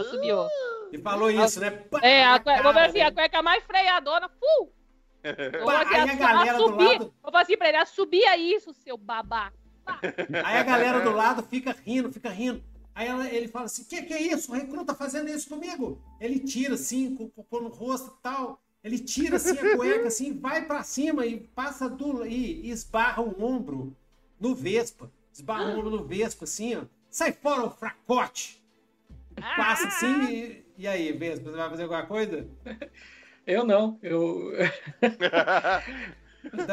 assobiou. 0.02 0.48
E 0.92 0.98
falou 0.98 1.30
isso, 1.30 1.60
né? 1.60 1.72
Pá, 1.72 2.00
É, 2.02 2.24
a 2.24 2.38
vou 2.38 2.44
cara, 2.46 2.86
assim, 2.86 3.02
a 3.02 3.12
cueca 3.12 3.42
mais 3.42 3.64
freadona, 3.64 4.30
fu! 4.30 4.72
Pá, 5.66 5.82
assim, 5.82 5.94
aí 5.96 6.02
a 6.02 6.04
assu- 6.04 6.18
galera 6.18 6.58
do 6.58 6.76
lado- 6.76 7.14
eu 7.26 7.32
vou 7.32 7.40
assim 7.42 7.58
pra 7.58 7.68
ele, 7.70 7.78
assobia 7.78 8.38
isso, 8.38 8.74
seu 8.74 8.98
babaca. 8.98 9.58
Aí 10.46 10.58
a 10.58 10.64
galera 10.64 11.00
do 11.02 11.12
lado 11.12 11.44
fica 11.44 11.76
rindo, 11.86 12.12
fica 12.12 12.30
rindo. 12.30 12.64
Aí 12.96 13.08
ela- 13.08 13.28
ele 13.30 13.48
fala 13.48 13.66
assim: 13.66 13.84
que 13.86 14.02
que 14.04 14.14
é 14.14 14.22
isso? 14.22 14.52
O 14.52 14.56
recruta 14.56 14.94
fazendo 14.94 15.30
isso 15.30 15.50
comigo? 15.50 16.02
Ele 16.22 16.40
tira 16.40 16.76
assim, 16.76 17.16
com 17.16 17.26
o 17.26 17.30
cocô 17.30 17.60
no 17.62 17.70
rosto 17.70 18.16
e 18.18 18.22
tal. 18.22 18.62
Ele 18.84 19.00
tira 19.00 19.38
assim 19.38 19.58
a 19.58 19.76
cueca, 19.76 20.08
assim, 20.08 20.38
vai 20.38 20.66
pra 20.66 20.84
cima 20.84 21.26
e 21.26 21.40
passa 21.40 21.90
do. 21.90 22.26
e, 22.26 22.68
e 22.68 22.70
esbarra 22.70 23.22
o 23.22 23.44
ombro 23.44 23.96
no 24.40 24.54
Vespa. 24.54 25.10
Esbarra 25.34 25.66
o 25.66 25.80
ombro 25.80 25.90
no 25.90 26.04
Vespa, 26.06 26.44
assim, 26.44 26.76
ó. 26.76 26.82
Sai 27.10 27.32
fora 27.32 27.64
o 27.66 27.70
fracote! 27.70 28.63
Passa 29.40 29.88
assim 29.88 30.24
e. 30.32 30.64
E 30.78 30.88
aí, 30.88 31.12
Vespa, 31.12 31.52
você 31.52 31.58
vai 31.58 31.70
fazer 31.70 31.84
alguma 31.84 32.06
coisa? 32.06 32.48
Eu 33.46 33.64
não. 33.64 34.00
Eu... 34.02 34.52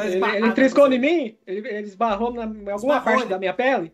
Ele, 0.04 0.24
ele 0.36 0.52
triscou 0.52 0.92
em 0.92 0.98
mim? 0.98 1.38
Ele, 1.46 1.68
ele 1.68 1.86
esbarrou 1.86 2.32
na, 2.32 2.42
em 2.44 2.46
alguma 2.70 2.74
Esbarrou, 2.74 3.02
parte 3.04 3.20
ele- 3.22 3.28
da 3.30 3.38
minha 3.38 3.54
pele? 3.54 3.92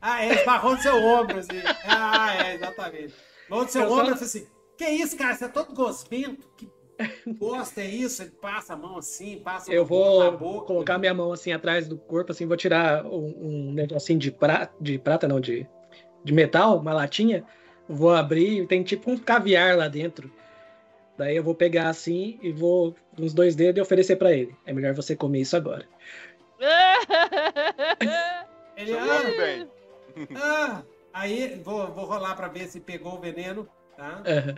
Ah, 0.00 0.22
é, 0.22 0.34
esbarrou 0.34 0.72
no 0.72 0.78
seu 0.82 1.02
ombro, 1.02 1.38
assim. 1.38 1.62
Ah, 1.86 2.34
é, 2.46 2.54
exatamente. 2.54 3.14
No 3.48 3.66
seu 3.66 3.82
Eu 3.82 3.88
só- 3.88 3.94
ombro 3.94 4.04
falei 4.08 4.24
assim: 4.24 4.46
Que 4.76 4.84
isso, 4.90 5.16
cara? 5.16 5.34
Você 5.34 5.46
é 5.46 5.48
todo 5.48 5.74
gosmento? 5.74 6.46
Que 6.58 6.68
bosta 7.26 7.80
é 7.80 7.86
isso? 7.86 8.22
Ele 8.22 8.30
passa 8.32 8.74
a 8.74 8.76
mão 8.76 8.98
assim, 8.98 9.38
passa 9.38 9.72
Eu 9.72 9.84
a 9.84 9.86
mão 9.88 10.18
na 10.18 10.30
vou 10.30 10.38
boca. 10.38 10.66
colocar 10.66 10.98
minha 10.98 11.14
mão 11.14 11.32
assim 11.32 11.52
atrás 11.52 11.88
do 11.88 11.96
corpo, 11.96 12.32
assim, 12.32 12.46
vou 12.46 12.56
tirar 12.56 13.06
um, 13.06 13.34
um 13.68 13.72
negocinho 13.72 14.18
de 14.18 14.30
prata, 14.30 14.72
de 14.78 14.98
prata 14.98 15.26
não, 15.26 15.40
de, 15.40 15.66
de 16.22 16.32
metal, 16.34 16.78
uma 16.78 16.92
latinha, 16.92 17.42
vou 17.88 18.14
abrir, 18.14 18.66
tem 18.66 18.82
tipo 18.82 19.10
um 19.10 19.18
caviar 19.18 19.76
lá 19.76 19.88
dentro. 19.88 20.30
Daí 21.16 21.36
eu 21.36 21.44
vou 21.44 21.54
pegar 21.54 21.88
assim 21.88 22.38
e 22.42 22.50
vou, 22.50 22.94
uns 23.18 23.32
dois 23.32 23.54
dedos, 23.54 23.78
e 23.78 23.82
oferecer 23.82 24.16
pra 24.16 24.32
ele. 24.32 24.54
É 24.66 24.72
melhor 24.72 24.94
você 24.94 25.14
comer 25.14 25.42
isso 25.42 25.56
agora. 25.56 25.86
Ele, 28.76 28.92
ah, 28.96 29.22
bem. 29.36 29.68
ah. 30.36 30.82
Aí, 31.12 31.60
vou, 31.64 31.86
vou 31.92 32.04
rolar 32.06 32.34
pra 32.34 32.48
ver 32.48 32.66
se 32.66 32.80
pegou 32.80 33.14
o 33.14 33.20
veneno, 33.20 33.68
tá? 33.96 34.20
Aham. 34.26 34.56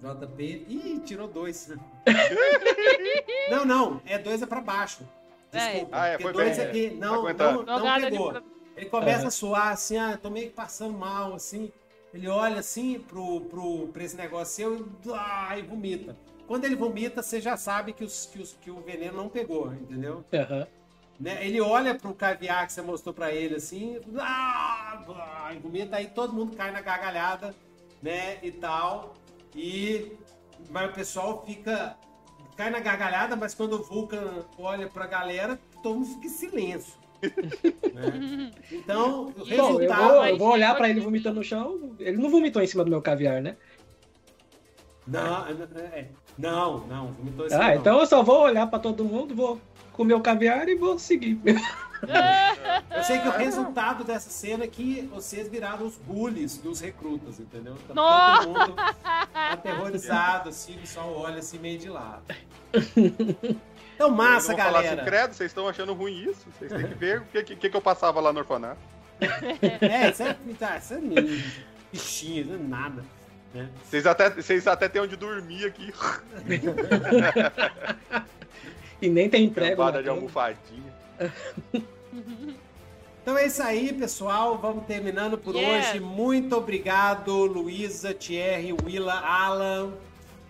JP. 0.00 0.66
Ih, 0.66 1.00
tirou 1.04 1.28
dois. 1.28 1.70
não, 3.50 3.64
não. 3.64 4.00
É 4.06 4.18
dois 4.18 4.40
é 4.40 4.46
pra 4.46 4.62
baixo. 4.62 5.06
Desculpa. 5.52 5.88
Ah, 5.92 6.06
é, 6.08 6.18
foi 6.18 6.32
dois 6.32 6.56
bem, 6.56 6.66
aqui. 6.66 6.86
é. 6.86 6.90
Não, 6.92 7.22
não, 7.34 7.62
não 7.62 8.00
pegou. 8.00 8.42
Ele 8.74 8.86
começa 8.86 9.20
Aham. 9.20 9.28
a 9.28 9.30
suar 9.30 9.68
assim, 9.68 9.98
ah, 9.98 10.18
tô 10.20 10.30
meio 10.30 10.48
que 10.48 10.54
passando 10.54 10.96
mal, 10.96 11.34
assim. 11.34 11.70
Ele 12.12 12.28
olha 12.28 12.58
assim 12.58 12.98
pro, 12.98 13.40
pro, 13.42 13.88
pra 13.88 14.04
esse 14.04 14.16
negócio 14.16 14.54
seu 14.54 14.76
e, 14.76 14.84
ah, 15.14 15.58
e 15.58 15.62
vomita. 15.62 16.16
Quando 16.46 16.64
ele 16.64 16.74
vomita, 16.74 17.22
você 17.22 17.40
já 17.40 17.56
sabe 17.56 17.92
que, 17.92 18.04
os, 18.04 18.26
que, 18.26 18.40
os, 18.40 18.52
que 18.60 18.70
o 18.70 18.80
veneno 18.80 19.16
não 19.16 19.28
pegou, 19.28 19.72
entendeu? 19.72 20.24
Aham. 20.32 20.66
Né? 21.18 21.46
Ele 21.46 21.60
olha 21.60 21.94
pro 21.94 22.14
caviar 22.14 22.66
que 22.66 22.72
você 22.72 22.82
mostrou 22.82 23.14
pra 23.14 23.32
ele 23.32 23.54
assim, 23.54 24.00
ah, 24.18 25.50
e 25.54 25.58
vomita, 25.58 25.96
aí 25.96 26.08
todo 26.08 26.32
mundo 26.32 26.56
cai 26.56 26.70
na 26.70 26.80
gargalhada, 26.80 27.54
né? 28.02 28.38
E 28.42 28.50
tal. 28.50 29.14
E 29.54 30.16
mas 30.70 30.90
o 30.90 30.94
pessoal 30.94 31.44
fica. 31.44 31.96
Cai 32.56 32.68
na 32.70 32.80
gargalhada, 32.80 33.34
mas 33.34 33.54
quando 33.54 33.74
o 33.74 33.82
Vulcan 33.82 34.44
olha 34.58 34.86
pra 34.86 35.06
galera, 35.06 35.58
todo 35.82 35.96
mundo 35.96 36.06
fica 36.06 36.26
em 36.26 36.30
silêncio. 36.30 36.94
Né? 37.22 38.50
Então, 38.70 39.28
o 39.28 39.32
Bom, 39.32 39.44
eu 39.46 39.76
resultado. 39.76 40.02
vou, 40.02 40.26
eu 40.26 40.38
vou 40.38 40.48
olhar 40.52 40.74
pra 40.74 40.88
ele 40.88 41.00
vomitando 41.00 41.36
no 41.36 41.44
chão. 41.44 41.94
Ele 41.98 42.16
não 42.16 42.30
vomitou 42.30 42.62
em 42.62 42.66
cima 42.66 42.84
do 42.84 42.90
meu 42.90 43.00
caviar, 43.00 43.40
né? 43.40 43.56
Não, 45.06 45.46
é, 45.48 46.08
não, 46.38 46.86
não, 46.86 47.12
vomitou 47.12 47.46
isso 47.46 47.56
Ah, 47.56 47.68
não. 47.68 47.74
então 47.74 47.98
eu 48.00 48.06
só 48.06 48.22
vou 48.22 48.42
olhar 48.42 48.68
pra 48.68 48.78
todo 48.78 49.04
mundo, 49.04 49.34
vou 49.34 49.60
comer 49.92 50.14
o 50.14 50.20
caviar 50.20 50.68
e 50.68 50.76
vou 50.76 50.98
seguir. 50.98 51.38
Eu 52.90 53.04
sei 53.04 53.20
que 53.20 53.28
o 53.28 53.30
resultado 53.30 54.02
dessa 54.02 54.28
cena 54.28 54.64
é 54.64 54.66
que 54.66 55.02
vocês 55.02 55.48
viraram 55.48 55.86
os 55.86 55.96
bullies 55.96 56.58
dos 56.58 56.80
recrutas, 56.80 57.38
entendeu? 57.38 57.76
Tá 57.86 57.94
Nossa! 57.94 58.42
todo 58.48 58.58
mundo 58.58 58.74
aterrorizado, 59.32 60.48
assim, 60.48 60.74
o 60.74 60.80
pessoal 60.80 61.16
olha 61.16 61.38
assim 61.38 61.58
meio 61.60 61.78
de 61.78 61.88
lado. 61.88 62.22
Então, 63.94 64.10
massa, 64.10 64.52
Eu 64.52 64.56
vou 64.56 64.64
falar 64.64 64.82
galera. 64.82 65.02
assim, 65.02 65.10
credo, 65.10 65.34
vocês 65.34 65.50
estão 65.50 65.68
achando 65.68 65.92
ruim 65.94 66.14
isso? 66.28 66.46
Vocês 66.58 66.72
têm 66.72 66.86
que 66.88 66.94
ver 66.94 67.20
o 67.20 67.24
que, 67.26 67.42
que, 67.56 67.70
que 67.70 67.76
eu 67.76 67.80
passava 67.82 68.20
lá 68.20 68.32
no 68.32 68.40
orfanato. 68.40 68.80
É, 69.80 70.10
isso 70.10 70.22
é, 70.22 70.36
tá, 70.58 70.78
isso 70.78 70.94
é 70.94 70.98
bichinho, 71.92 72.42
isso 72.42 72.54
é 72.54 72.58
nada. 72.58 73.04
Né? 73.54 73.68
Vocês 73.84 74.06
até, 74.06 74.30
vocês 74.30 74.66
até 74.66 74.88
têm 74.88 75.02
onde 75.02 75.14
dormir 75.14 75.66
aqui. 75.66 75.92
E 79.00 79.08
nem 79.08 79.28
tem 79.28 79.48
prego. 79.50 79.70
na 79.70 79.76
Cambada 79.88 80.02
de 80.02 80.08
almofadinha. 80.08 80.92
Então 83.22 83.36
é 83.36 83.46
isso 83.46 83.62
aí, 83.62 83.92
pessoal. 83.92 84.58
Vamos 84.58 84.84
terminando 84.86 85.36
por 85.38 85.54
Yes. 85.54 85.88
hoje. 85.90 86.00
Muito 86.00 86.56
obrigado, 86.56 87.32
Luísa, 87.44 88.12
Thierry, 88.14 88.72
Willa, 88.84 89.14
Alan. 89.20 89.92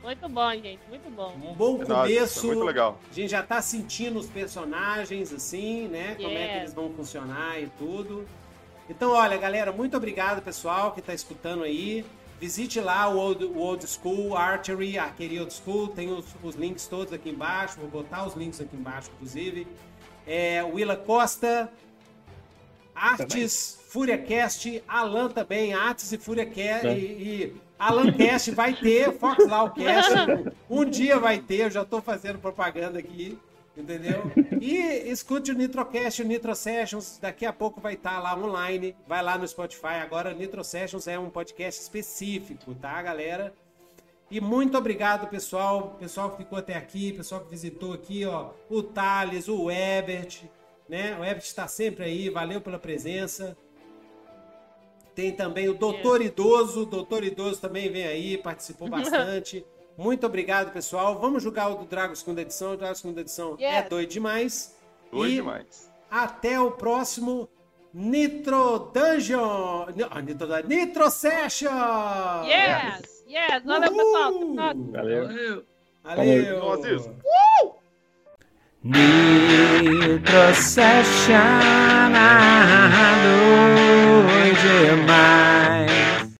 Muito 0.02 0.28
bom, 0.28 0.50
gente, 0.52 0.80
muito 0.88 1.10
bom. 1.10 1.32
Um 1.42 1.54
bom 1.54 1.82
É 1.82 1.86
começo. 1.86 2.46
muito 2.46 2.64
legal. 2.64 2.98
A 3.10 3.14
gente 3.14 3.30
já 3.30 3.42
tá 3.42 3.62
sentindo 3.62 4.18
os 4.18 4.26
personagens, 4.26 5.32
assim, 5.32 5.86
né? 5.88 6.14
Como 6.16 6.28
é 6.28 6.32
que 6.32 6.34
Yeah. 6.38 6.58
eles 6.60 6.74
vão 6.74 6.90
funcionar 6.92 7.60
e 7.60 7.68
tudo. 7.78 8.26
Então, 8.90 9.12
olha, 9.12 9.36
galera, 9.38 9.70
muito 9.70 9.96
obrigado, 9.96 10.42
pessoal, 10.42 10.92
que 10.92 11.00
tá 11.00 11.14
escutando 11.14 11.62
aí. 11.62 12.04
Visite 12.40 12.80
lá 12.80 13.08
o 13.08 13.16
Old, 13.16 13.44
o 13.44 13.58
Old 13.58 13.86
School 13.86 14.36
Archery, 14.36 14.98
Archery 14.98 15.38
Old 15.38 15.54
School. 15.54 15.88
Tem 15.88 16.10
os, 16.10 16.26
os 16.42 16.56
links 16.56 16.88
todos 16.88 17.12
aqui 17.12 17.30
embaixo. 17.30 17.78
Vou 17.78 17.88
botar 17.88 18.26
os 18.26 18.34
links 18.34 18.60
aqui 18.60 18.74
embaixo, 18.76 19.08
inclusive. 19.14 19.66
É, 20.26 20.62
Willa 20.64 20.96
Costa, 20.96 21.72
Artes 22.94 23.78
FúriaCast, 23.88 24.82
Alan 24.88 25.28
também, 25.28 25.72
Artes 25.72 26.10
e 26.12 26.18
FúriaCast. 26.18 26.86
É. 26.88 26.98
E, 26.98 27.04
e 27.04 27.56
Alan 27.82 28.12
Cast 28.12 28.52
vai 28.52 28.72
ter, 28.74 29.12
Fox 29.12 29.44
Law 29.44 29.68
Cast. 29.70 30.14
Um 30.70 30.84
dia 30.84 31.18
vai 31.18 31.40
ter, 31.40 31.62
eu 31.62 31.70
já 31.70 31.84
tô 31.84 32.00
fazendo 32.00 32.38
propaganda 32.38 32.96
aqui. 33.00 33.36
Entendeu? 33.76 34.30
E 34.60 34.76
escute 35.10 35.50
o 35.50 35.54
Nitrocast, 35.54 36.22
o 36.22 36.24
Nitro 36.24 36.54
Sessions, 36.54 37.18
daqui 37.20 37.44
a 37.44 37.52
pouco 37.52 37.80
vai 37.80 37.94
estar 37.94 38.20
lá 38.20 38.38
online, 38.38 38.94
vai 39.08 39.20
lá 39.20 39.36
no 39.36 39.48
Spotify. 39.48 39.96
Agora, 40.00 40.32
Nitro 40.32 40.62
Sessions 40.62 41.08
é 41.08 41.18
um 41.18 41.28
podcast 41.28 41.80
específico, 41.80 42.72
tá, 42.74 43.02
galera? 43.02 43.52
E 44.30 44.40
muito 44.40 44.78
obrigado, 44.78 45.28
pessoal. 45.28 45.96
Pessoal 45.98 46.30
que 46.30 46.36
ficou 46.36 46.58
até 46.58 46.76
aqui, 46.76 47.12
pessoal 47.12 47.40
que 47.40 47.50
visitou 47.50 47.94
aqui, 47.94 48.24
ó. 48.24 48.50
O 48.70 48.82
Thales, 48.82 49.48
o 49.48 49.68
Ebert, 49.68 50.44
né? 50.88 51.16
O 51.18 51.24
Ebert 51.24 51.44
está 51.44 51.66
sempre 51.66 52.04
aí, 52.04 52.30
valeu 52.30 52.60
pela 52.60 52.78
presença. 52.78 53.56
Tem 55.14 55.30
também 55.32 55.68
o 55.68 55.74
Doutor 55.74 56.22
Idoso, 56.22 56.82
o 56.82 56.86
Doutor 56.86 57.22
Idoso 57.24 57.60
também 57.60 57.90
vem 57.90 58.04
aí, 58.06 58.38
participou 58.38 58.88
bastante. 58.90 59.64
Muito 59.96 60.24
obrigado, 60.26 60.72
pessoal. 60.72 61.18
Vamos 61.18 61.42
jogar 61.42 61.68
o 61.68 61.74
do 61.74 61.84
Drago 61.84 62.16
segunda 62.16 62.40
edição. 62.40 62.72
O 62.72 62.76
Drago 62.76 62.94
segunda 62.94 63.20
edição 63.20 63.56
é 63.58 63.80
Yes. 63.80 63.88
doido 63.90 64.08
demais. 64.08 64.76
Doido 65.10 65.30
e 65.30 65.34
demais. 65.36 65.90
até 66.10 66.58
o 66.58 66.70
próximo 66.70 67.46
Nitro 67.92 68.90
Dungeon. 68.94 69.86
Ah, 70.10 70.22
Nitro, 70.22 70.48
Nitro 70.66 71.10
Session! 71.10 71.68
Yes, 72.46 73.24
yes, 73.28 73.62
valeu, 73.66 73.90
pessoal. 73.90 74.24
A 74.24 74.30
próxima. 74.32 74.74
Valeu. 74.92 75.28
Valeu. 76.02 76.60
Valeu! 76.62 77.81
Nitro 78.84 80.52
Session, 80.54 81.38
doido 83.22 84.56
demais. 84.58 86.01